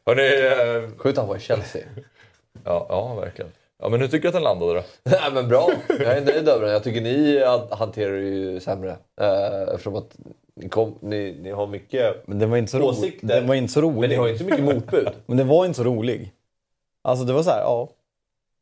Hörrni, 0.05 0.83
eh, 0.83 0.97
Sjukt 0.97 1.17
han 1.17 1.27
var 1.27 1.35
i 1.35 1.39
Chelsea. 1.39 1.81
ja, 2.63 2.85
ja, 2.89 3.15
verkligen. 3.15 3.51
Ja, 3.79 3.89
men 3.89 4.01
hur 4.01 4.07
tycker 4.07 4.21
du 4.21 4.27
att 4.27 4.33
den 4.33 4.43
landade 4.43 4.73
då? 4.73 4.83
Nej 5.03 5.31
men 5.33 5.47
bra, 5.47 5.71
jag 5.89 6.17
är 6.17 6.25
nöjd 6.25 6.49
över 6.49 6.65
den. 6.65 6.73
Jag 6.73 6.83
tycker 6.83 7.01
ni 7.01 7.43
hanterar 7.75 8.13
det 8.13 8.21
ju 8.21 8.59
sämre. 8.59 8.97
Eh, 9.21 9.73
eftersom 9.73 9.95
att 9.95 10.17
ni, 10.55 10.69
kom, 10.69 10.95
ni, 11.01 11.39
ni 11.41 11.51
har 11.51 11.67
mycket 11.67 12.27
Men 12.27 12.39
den 12.39 12.49
var 12.49 12.57
inte 12.57 12.71
så, 12.71 12.79
ro... 12.79 12.85
åsikter. 12.85 13.27
den 13.27 13.47
var 13.47 13.55
inte 13.55 13.73
så 13.73 13.81
rolig. 13.81 13.99
Men 13.99 14.09
ni 14.09 14.15
har 14.15 14.25
ju 14.27 14.31
inte 14.31 14.43
så 14.43 14.49
mycket 14.49 14.65
motbud. 14.65 15.09
Men 15.25 15.37
den 15.37 15.47
var 15.47 15.65
inte 15.65 15.77
så 15.77 15.83
rolig. 15.83 16.33
Alltså 17.01 17.25
det 17.25 17.33
var 17.33 17.43
så 17.43 17.49
här, 17.49 17.61
ja. 17.61 17.89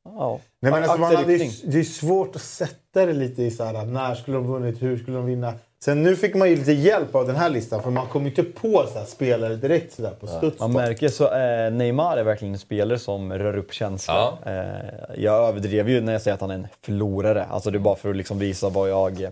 ja. 0.04 0.40
Nej, 0.60 0.72
men 0.72 0.84
alltså, 0.84 0.98
man, 0.98 1.12
är, 1.12 1.72
det 1.72 1.80
är 1.80 1.84
svårt 1.84 2.36
att 2.36 2.42
sätta 2.42 3.06
det 3.06 3.14
lite 3.14 3.44
i 3.44 3.52
så 3.52 3.64
här, 3.64 3.86
när 3.86 4.16
skulle 4.16 4.38
de 4.38 4.48
vunnit, 4.48 4.82
hur 4.82 4.98
skulle 4.98 5.18
de 5.18 5.26
vinna. 5.26 5.54
Sen 5.86 6.04
nu 6.04 6.16
fick 6.16 6.36
man 6.36 6.50
ju 6.50 6.56
lite 6.56 6.72
hjälp 6.72 7.16
av 7.16 7.28
den 7.28 7.36
här 7.36 7.50
listan 7.50 7.84
för 7.84 7.90
man 7.90 8.08
kom 8.08 8.22
ju 8.24 8.30
inte 8.30 8.44
på 8.44 8.86
så 8.94 9.00
här 9.00 9.06
spelare 9.06 9.56
direkt 9.56 9.94
så 9.94 10.02
där 10.02 10.12
på 10.12 10.28
studs. 10.28 10.60
Man 10.60 10.72
märker 10.74 11.10
så 11.10 11.24
eh, 11.34 11.72
Neymar 11.72 12.18
är 12.18 12.24
verkligen 12.24 12.54
en 12.54 12.60
spelare 12.60 13.00
som 13.00 13.34
rör 13.34 13.58
upp 13.58 13.74
känslor. 13.74 14.38
Eh, 14.46 14.64
jag 15.18 15.48
överdrev 15.48 15.90
ju 15.90 16.02
när 16.02 16.14
jag 16.14 16.22
säger 16.22 16.36
att 16.36 16.42
han 16.42 16.52
är 16.52 16.56
en 16.56 16.68
förlorare. 16.86 17.46
Alltså 17.46 17.72
det 17.72 17.78
är 17.78 17.80
bara 17.80 17.96
för 17.96 18.10
att 18.10 18.16
liksom 18.16 18.40
visa 18.40 18.70
vad 18.70 18.90
jag, 18.90 19.28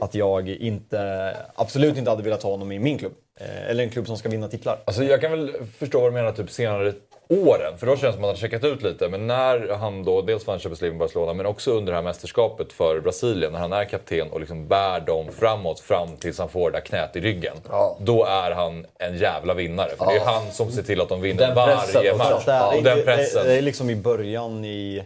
att 0.00 0.14
jag 0.14 0.48
inte, 0.48 1.36
absolut 1.54 1.96
inte 1.96 2.10
hade 2.10 2.22
velat 2.22 2.42
ha 2.42 2.50
honom 2.50 2.72
i 2.72 2.78
min 2.78 2.98
klubb. 2.98 3.12
Eh, 3.40 3.70
eller 3.70 3.84
en 3.84 3.90
klubb 3.90 4.06
som 4.06 4.16
ska 4.16 4.28
vinna 4.28 4.48
titlar. 4.48 4.78
Alltså 4.84 5.04
jag 5.04 5.20
kan 5.20 5.30
väl 5.30 5.52
förstå 5.78 6.00
vad 6.00 6.10
du 6.10 6.14
menar 6.14 6.32
typ 6.32 6.50
senare 6.50 6.92
åren, 7.30 7.78
för 7.78 7.86
då 7.86 7.96
känns 7.96 8.02
det 8.02 8.12
som 8.12 8.20
att 8.20 8.20
han 8.20 8.28
har 8.28 8.36
checkat 8.36 8.64
ut 8.64 8.82
lite. 8.82 9.08
Men 9.08 9.26
när 9.26 9.74
han 9.74 10.04
då 10.04 10.22
dels 10.22 10.46
vann 10.46 10.58
Champions 10.58 10.80
League 10.80 10.98
med 10.98 11.06
Barcelona, 11.06 11.32
men 11.32 11.46
också 11.46 11.72
under 11.72 11.92
det 11.92 11.96
här 11.96 12.02
mästerskapet 12.02 12.72
för 12.72 13.00
Brasilien, 13.00 13.52
när 13.52 13.58
han 13.58 13.72
är 13.72 13.84
kapten 13.84 14.30
och 14.30 14.40
liksom 14.40 14.68
bär 14.68 15.00
dem 15.00 15.26
framåt 15.32 15.80
fram 15.80 16.16
tills 16.16 16.38
han 16.38 16.48
får 16.48 16.70
det 16.70 16.76
där 16.76 16.84
knät 16.84 17.16
i 17.16 17.20
ryggen. 17.20 17.56
Då 17.98 18.24
är 18.24 18.50
han 18.50 18.86
en 18.98 19.18
jävla 19.18 19.54
vinnare. 19.54 19.90
För 19.98 20.06
det 20.06 20.16
är 20.16 20.24
han 20.24 20.52
som 20.52 20.70
ser 20.70 20.82
till 20.82 21.00
att 21.00 21.08
de 21.08 21.20
vinner 21.20 21.54
varje 21.54 22.16
match. 22.16 22.44
Ja, 22.46 22.76
och 22.76 22.82
den 22.82 23.04
pressen. 23.04 23.42
Det, 23.42 23.48
det 23.48 23.58
är 23.58 23.62
liksom 23.62 23.90
i 23.90 23.96
början 23.96 24.64
i... 24.64 25.04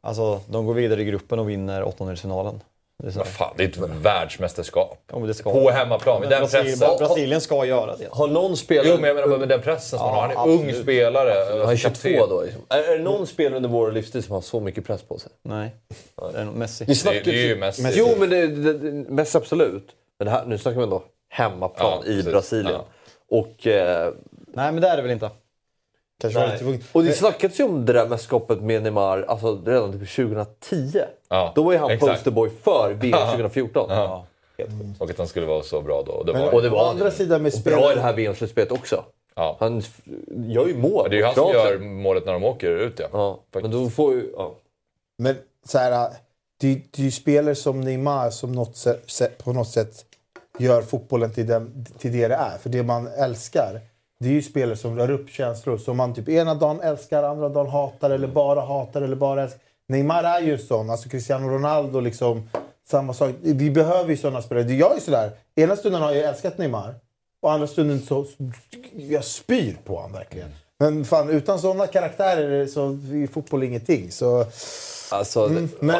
Alltså 0.00 0.40
de 0.46 0.66
går 0.66 0.74
vidare 0.74 1.02
i 1.02 1.04
gruppen 1.04 1.38
och 1.38 1.50
vinner 1.50 1.82
åttondelsfinalen. 1.82 2.60
Det 3.02 3.06
är 3.08 3.12
så 3.12 3.24
fan, 3.24 3.54
det 3.56 3.64
är 3.64 3.68
ett 3.68 3.76
världsmästerskap. 4.02 4.98
Ja, 5.12 5.18
men 5.18 5.28
det 5.28 5.34
ska 5.34 5.52
På 5.52 5.70
hemmaplan, 5.70 6.20
med 6.20 6.30
den 6.30 6.40
Brasilien, 6.40 6.78
pressen. 6.78 6.98
Brasilien 6.98 7.40
ska 7.40 7.64
göra 7.66 7.96
det. 7.96 8.08
Har 8.10 8.28
någon 8.28 8.56
spelare... 8.56 8.88
Jo, 8.88 8.94
men 9.00 9.04
jag 9.16 9.16
menar 9.28 9.38
med 9.38 9.48
den 9.48 9.60
pressen 9.62 9.98
som 9.98 10.08
Ja, 10.08 10.20
han 10.20 10.30
har. 10.30 10.36
Han 10.36 10.48
är 10.48 10.52
ung 10.52 10.60
absolut. 10.62 10.82
spelare. 10.82 11.30
Han 11.50 11.58
är 11.58 11.62
alltså 11.62 11.76
22 11.76 12.08
kapten. 12.08 12.28
då. 12.28 12.42
Liksom. 12.42 12.62
Är, 12.68 12.98
det 12.98 13.04
någon 13.04 13.26
spelare 13.26 13.56
under 13.56 13.68
vår 13.68 13.92
livstid 13.92 14.24
som 14.24 14.34
har 14.34 14.40
så 14.40 14.60
mycket 14.60 14.86
press 14.86 15.02
på 15.02 15.18
sig? 15.18 15.32
Nej. 15.42 15.74
Det 16.32 16.38
är 16.38 16.44
nog 16.44 16.54
Messi. 16.54 16.84
Det, 16.84 17.04
Det- 17.04 17.20
det 17.24 17.30
är 17.30 17.46
ju 17.46 17.56
Messi. 17.56 17.92
Jo, 17.94 18.08
men 18.18 18.30
det, 18.30 18.46
det, 18.46 18.72
det, 18.72 19.10
Messi 19.10 19.38
absolut. 19.38 19.88
Men 20.18 20.26
det 20.26 20.30
här, 20.32 20.44
nu 20.46 20.58
snackar 20.58 20.78
vi 20.78 20.84
ändå 20.84 21.02
hemmaplan 21.28 22.02
Ja, 22.06 22.12
i. 22.12 22.22
Brasilien. 22.22 22.80
Och, 23.30 23.66
eh, 23.66 24.12
Nej, 24.48 24.72
men 24.72 24.80
det 24.82 24.88
är 24.88 24.96
det 24.96 25.02
väl 25.02 25.10
inte. 25.10 25.30
Kanske 26.20 26.40
var 26.40 26.46
nej. 26.46 26.52
lite 26.54 26.64
för 26.64 26.70
ungt. 26.72 26.84
och 26.92 27.04
det 27.04 27.12
snackades 27.12 27.60
ju 27.60 27.64
om 27.64 27.84
det 27.86 27.92
där 27.92 28.08
mästerskapet 28.08 28.60
med 28.62 28.82
Neymar 28.82 29.22
alltså, 29.28 29.62
redan 29.66 29.92
typ 30.00 30.10
2010. 30.16 31.00
Ja, 31.28 31.52
Då 31.54 31.62
var 31.62 31.72
ju 31.72 31.78
han 31.78 31.90
exakt. 31.90 32.12
posterboy 32.12 32.50
för 32.62 32.92
VM 32.94 33.18
2014. 33.30 33.86
Ja. 33.90 34.26
Och 34.98 35.10
att 35.10 35.18
han 35.18 35.26
skulle 35.26 35.46
vara 35.46 35.62
så 35.62 35.80
bra 35.82 36.02
då. 36.06 36.12
Och 36.12 36.26
det 36.26 36.32
Men 36.32 36.42
var, 36.42 36.54
Och 36.54 36.62
det 36.62 36.68
å 36.68 36.72
var 36.72 36.90
andra 36.90 37.04
han 37.04 37.12
ju. 37.12 37.16
sidan 37.16 37.42
med 37.42 37.54
Och 37.54 37.60
bra 37.60 37.72
i 37.72 37.74
det 37.76 37.80
spelare... 37.90 38.00
här 38.00 38.12
VM-slutspelet 38.12 38.72
också. 38.72 39.04
ja. 39.34 39.56
Han 39.60 39.78
f- 39.78 40.00
gör 40.46 40.66
ju 40.66 40.76
mål. 40.78 41.10
Det 41.10 41.16
är 41.16 41.18
ju 41.18 41.24
han 41.24 41.34
som 41.34 41.50
Kroatien. 41.52 41.82
gör 41.82 41.88
målet 41.88 42.26
när 42.26 42.32
de 42.32 42.44
åker 42.44 42.70
ut. 42.70 42.98
Ja. 42.98 43.08
Ja, 43.52 43.60
men 43.60 43.70
då 43.70 43.90
får 43.90 44.12
ju... 44.14 44.32
Ja. 44.36 44.54
Men 45.18 45.36
så 45.66 45.78
här, 45.78 46.10
det, 46.60 46.74
det 46.74 46.98
är 46.98 47.04
ju 47.04 47.10
spelare 47.10 47.54
som 47.54 47.80
Neymar 47.80 48.30
som 48.30 48.52
något 48.52 48.76
sätt, 48.76 49.10
sätt- 49.10 49.44
på 49.44 49.52
något 49.52 49.68
sätt 49.68 50.04
gör 50.58 50.82
fotbollen 50.82 51.32
till, 51.32 51.46
den, 51.46 51.86
till 51.98 52.12
det 52.12 52.28
det 52.28 52.34
är. 52.34 52.58
För 52.58 52.68
det 52.70 52.82
man 52.82 53.06
älskar, 53.06 53.80
det 54.20 54.28
är 54.28 54.32
ju 54.32 54.42
spelare 54.42 54.76
som 54.76 54.96
rör 54.98 55.10
upp 55.10 55.30
känslor. 55.30 55.78
Som 55.78 55.96
man 55.96 56.14
typ 56.14 56.28
ena 56.28 56.54
dagen 56.54 56.80
älskar, 56.80 57.22
andra 57.22 57.48
dagen 57.48 57.66
hatar 57.70 58.10
eller 58.10 58.28
bara 58.28 58.60
hatar 58.60 59.02
eller 59.02 59.16
bara 59.16 59.42
älskar. 59.42 59.60
Neymar 59.88 60.24
är 60.24 60.40
ju 60.40 60.58
sån. 60.58 60.90
Alltså 60.90 61.08
Cristiano 61.08 61.48
Ronaldo 61.48 62.00
liksom. 62.00 62.48
Samma 62.90 63.14
sak. 63.14 63.30
Vi 63.42 63.70
behöver 63.70 64.10
ju 64.10 64.16
såna 64.16 64.42
spelare. 64.42 64.72
Jag 64.72 64.96
är 64.96 65.00
sådär. 65.00 65.30
Ena 65.56 65.76
stunden 65.76 66.02
har 66.02 66.12
jag 66.12 66.28
älskat 66.28 66.58
Neymar. 66.58 66.94
Och 67.42 67.52
andra 67.52 67.66
stunden 67.66 68.00
så... 68.08 68.26
Jag 68.92 69.24
spyr 69.24 69.76
på 69.84 69.96
honom 69.96 70.12
verkligen. 70.12 70.48
Men 70.78 71.04
fan, 71.04 71.30
utan 71.30 71.58
såna 71.58 71.86
karaktärer 71.86 72.66
så 72.66 72.86
är 72.88 73.26
fotboll 73.32 73.62
ingenting. 73.62 74.10
Så... 74.10 74.44
Alltså, 75.10 75.46
Mm, 75.46 75.68
men 75.80 75.96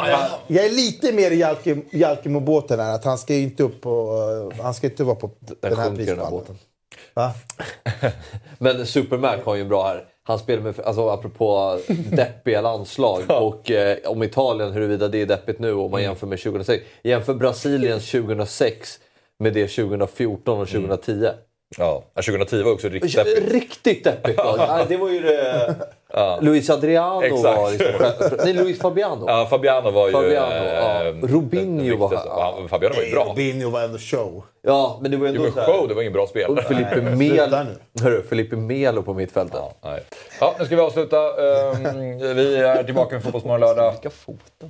jag 0.47 0.65
är 0.65 0.71
lite 0.71 1.13
mer 1.13 1.31
i 1.31 1.43
Jalke- 1.43 1.83
Jalkemo-båten 1.91 2.81
här. 2.81 2.95
Att 2.95 3.05
han 3.05 3.19
ska 3.19 3.35
ju 3.35 3.43
inte 3.43 3.63
upp 3.63 3.81
på... 3.81 4.19
eh, 4.57 4.63
han 4.65 4.75
ska 4.75 4.87
inte 4.87 5.05
vara 5.05 5.17
på 5.17 5.31
den, 5.41 5.57
Den 5.61 5.77
här 5.77 5.85
sjunker 5.89 6.17
Va? 7.17 7.33
Men 8.59 8.87
Supermac 8.87 9.45
har 9.45 9.55
ju 9.55 9.61
en 9.61 9.69
bra 9.69 9.87
här. 9.87 10.05
Han 10.23 10.39
spelar 10.39 10.63
med, 10.63 10.81
alltså 10.81 11.09
apropå 11.09 11.79
deppiga 12.13 12.61
landslag 12.61 13.23
och 13.29 13.71
eh, 13.71 13.99
om 14.05 14.23
Italien, 14.23 14.73
huruvida 14.73 15.09
det 15.09 15.23
är 15.23 15.27
deppigt 15.27 15.59
nu 15.59 15.73
om 15.73 15.91
man 15.91 16.03
jämför 16.03 16.27
med 16.27 16.43
2006. 16.43 16.85
Jämför 17.03 17.35
Brasiliens 17.35 18.11
2006 18.11 18.99
med 19.39 19.53
det 19.53 19.69
2014 19.69 20.61
och 20.61 20.69
2010. 20.69 21.29
Ja, 21.79 22.05
2010 22.15 22.63
var 22.63 22.73
också 22.73 22.89
riktigt 22.89 23.15
deppigt. 23.15 23.53
Riktigt 23.53 24.05
deppigt. 24.05 24.41
Nej, 24.59 24.85
det 24.89 24.97
var 24.97 25.11
ju 25.11 25.21
det... 25.21 25.77
Luis 26.41 26.71
Adriano 26.71 27.23
Exakt. 27.23 27.43
var 27.59 27.71
liksom 27.71 28.39
Nej, 28.45 28.53
Luis 28.53 28.79
Fabiano. 28.81 29.25
Ja, 29.29 29.47
Fabiano 29.51 29.91
var 29.91 30.07
ju... 30.07 30.13
Fabiano, 30.13 30.55
eh, 30.55 30.75
ja. 30.75 31.05
den- 31.05 31.29
Robinho 31.29 31.97
var 31.97 32.09
här. 32.09 32.25
Ja, 32.27 32.59
Fabiano 32.69 32.95
var 32.95 33.03
ju 33.03 33.13
bra. 33.13 33.25
Robinho 33.25 33.71
var 33.71 33.83
ändå 33.83 33.99
show. 33.99 34.45
Ja, 34.63 34.99
men 35.03 35.11
det 35.11 35.17
var 35.17 35.27
ändå 35.29 35.51
så 35.51 35.61
här- 35.61 35.67
show, 35.67 35.89
det 35.89 35.95
var 35.95 36.03
ingen 36.03 36.13
bra 36.13 36.27
spelare. 36.27 36.53
Och 36.53 36.59
Felipe, 36.59 37.01
Nej, 37.03 37.17
Mel... 37.31 37.67
Hörru, 38.03 38.23
Felipe 38.23 38.57
Melo 38.57 39.03
på 39.03 39.15
mittfältet. 39.15 39.57
Ja, 39.61 39.73
nej. 39.91 40.03
ja, 40.41 40.55
nu 40.59 40.65
ska 40.65 40.77
vi 40.77 40.83
avsluta. 40.83 41.17
Ehm, 41.19 42.19
vi 42.37 42.57
är 42.57 42.83
tillbaka 42.83 43.15
med 43.15 43.23
Fotbollsmorgon 43.23 43.61
lördag. 43.61 43.95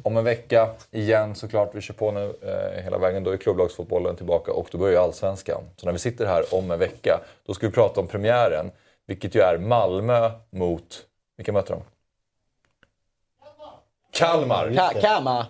Om 0.02 0.16
en 0.16 0.24
vecka 0.24 0.68
igen 0.92 1.34
såklart. 1.34 1.70
Vi 1.74 1.80
kör 1.80 1.94
på 1.94 2.10
nu 2.10 2.34
eh, 2.42 2.82
hela 2.84 2.98
vägen. 2.98 3.24
Då 3.24 3.30
är 3.30 3.36
klubblagsfotbollen 3.36 4.16
tillbaka 4.16 4.52
och 4.52 4.66
då 4.72 4.78
börjar 4.78 4.92
ju 4.92 4.98
Allsvenskan. 4.98 5.60
Så 5.76 5.86
när 5.86 5.92
vi 5.92 5.98
sitter 5.98 6.26
här 6.26 6.44
om 6.54 6.70
en 6.70 6.78
vecka, 6.78 7.20
då 7.46 7.54
ska 7.54 7.66
vi 7.66 7.72
prata 7.72 8.00
om 8.00 8.06
premiären. 8.06 8.70
Vilket 9.06 9.34
ju 9.34 9.40
är 9.40 9.58
Malmö 9.58 10.30
mot... 10.52 10.82
Vilka 11.36 11.52
möter 11.52 11.74
de? 11.74 11.82
Kalmar! 14.12 14.68
Ka- 14.70 15.00
Kama. 15.00 15.46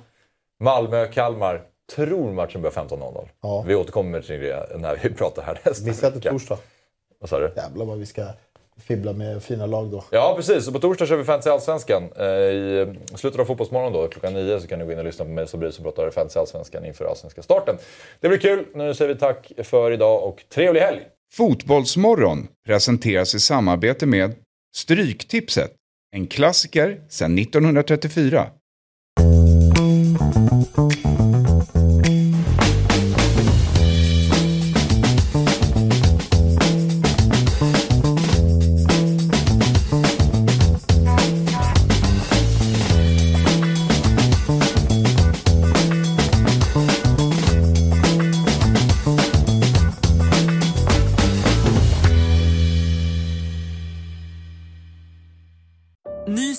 Malmö-Kalmar. 0.61 1.63
Tror 1.97 2.33
matchen 2.33 2.63
börjar 2.63 2.75
15.00. 2.75 3.29
Ja. 3.41 3.65
Vi 3.67 3.75
återkommer 3.75 4.21
till 4.21 4.41
det 4.41 4.79
när 4.79 4.97
vi 5.03 5.11
pratar 5.15 5.43
här 5.43 5.61
nästa 5.65 5.87
Missa 5.87 6.07
inte 6.07 6.19
vecka. 6.19 6.31
torsdag. 6.31 6.59
Vad 7.19 7.31
sa 7.31 7.39
du? 7.39 7.53
Jävlar 7.57 7.85
vad 7.85 7.99
vi 7.99 8.07
ska 8.07 8.27
fibbla 8.77 9.13
med 9.13 9.43
fina 9.43 9.67
lag 9.67 9.87
då. 9.91 10.05
Ja, 10.11 10.33
precis. 10.37 10.67
Och 10.67 10.73
på 10.73 10.79
torsdag 10.81 11.07
kör 11.07 11.17
vi 11.17 11.25
Fantasy 11.25 11.51
Allsvenskan. 11.51 12.03
Eh, 12.17 12.27
I 12.27 12.97
slutet 13.15 13.41
av 13.41 13.45
Fotbollsmorgon 13.45 13.93
då, 13.93 14.09
klockan 14.09 14.33
nio, 14.35 14.61
så 14.61 14.67
kan 14.69 14.79
ni 14.79 14.85
gå 14.85 14.93
in 14.93 14.99
och 14.99 15.05
lyssna 15.05 15.25
på 15.25 15.31
mig 15.31 15.43
och 15.45 15.51
Sabri 15.51 15.73
som 15.73 15.85
pratar 15.85 16.11
Fantasy 16.11 16.39
Allsvenskan 16.41 16.85
inför 16.85 17.05
allsvenska 17.05 17.43
starten. 17.43 17.79
Det 18.21 18.29
blir 18.29 18.39
kul. 18.39 18.67
Nu 18.75 18.95
säger 18.95 19.15
vi 19.15 19.21
tack 19.21 19.53
för 19.63 19.91
idag 19.93 20.25
och 20.25 20.45
trevlig 20.49 20.81
helg! 20.81 21.07
Fotbollsmorgon 21.33 22.49
presenteras 22.67 23.35
i 23.35 23.41
samarbete 23.41 24.07
med 24.07 24.35
Stryktipset, 24.77 25.73
en 26.17 26.27
klassiker 26.27 27.01
sedan 27.09 27.39
1934. 27.39 28.51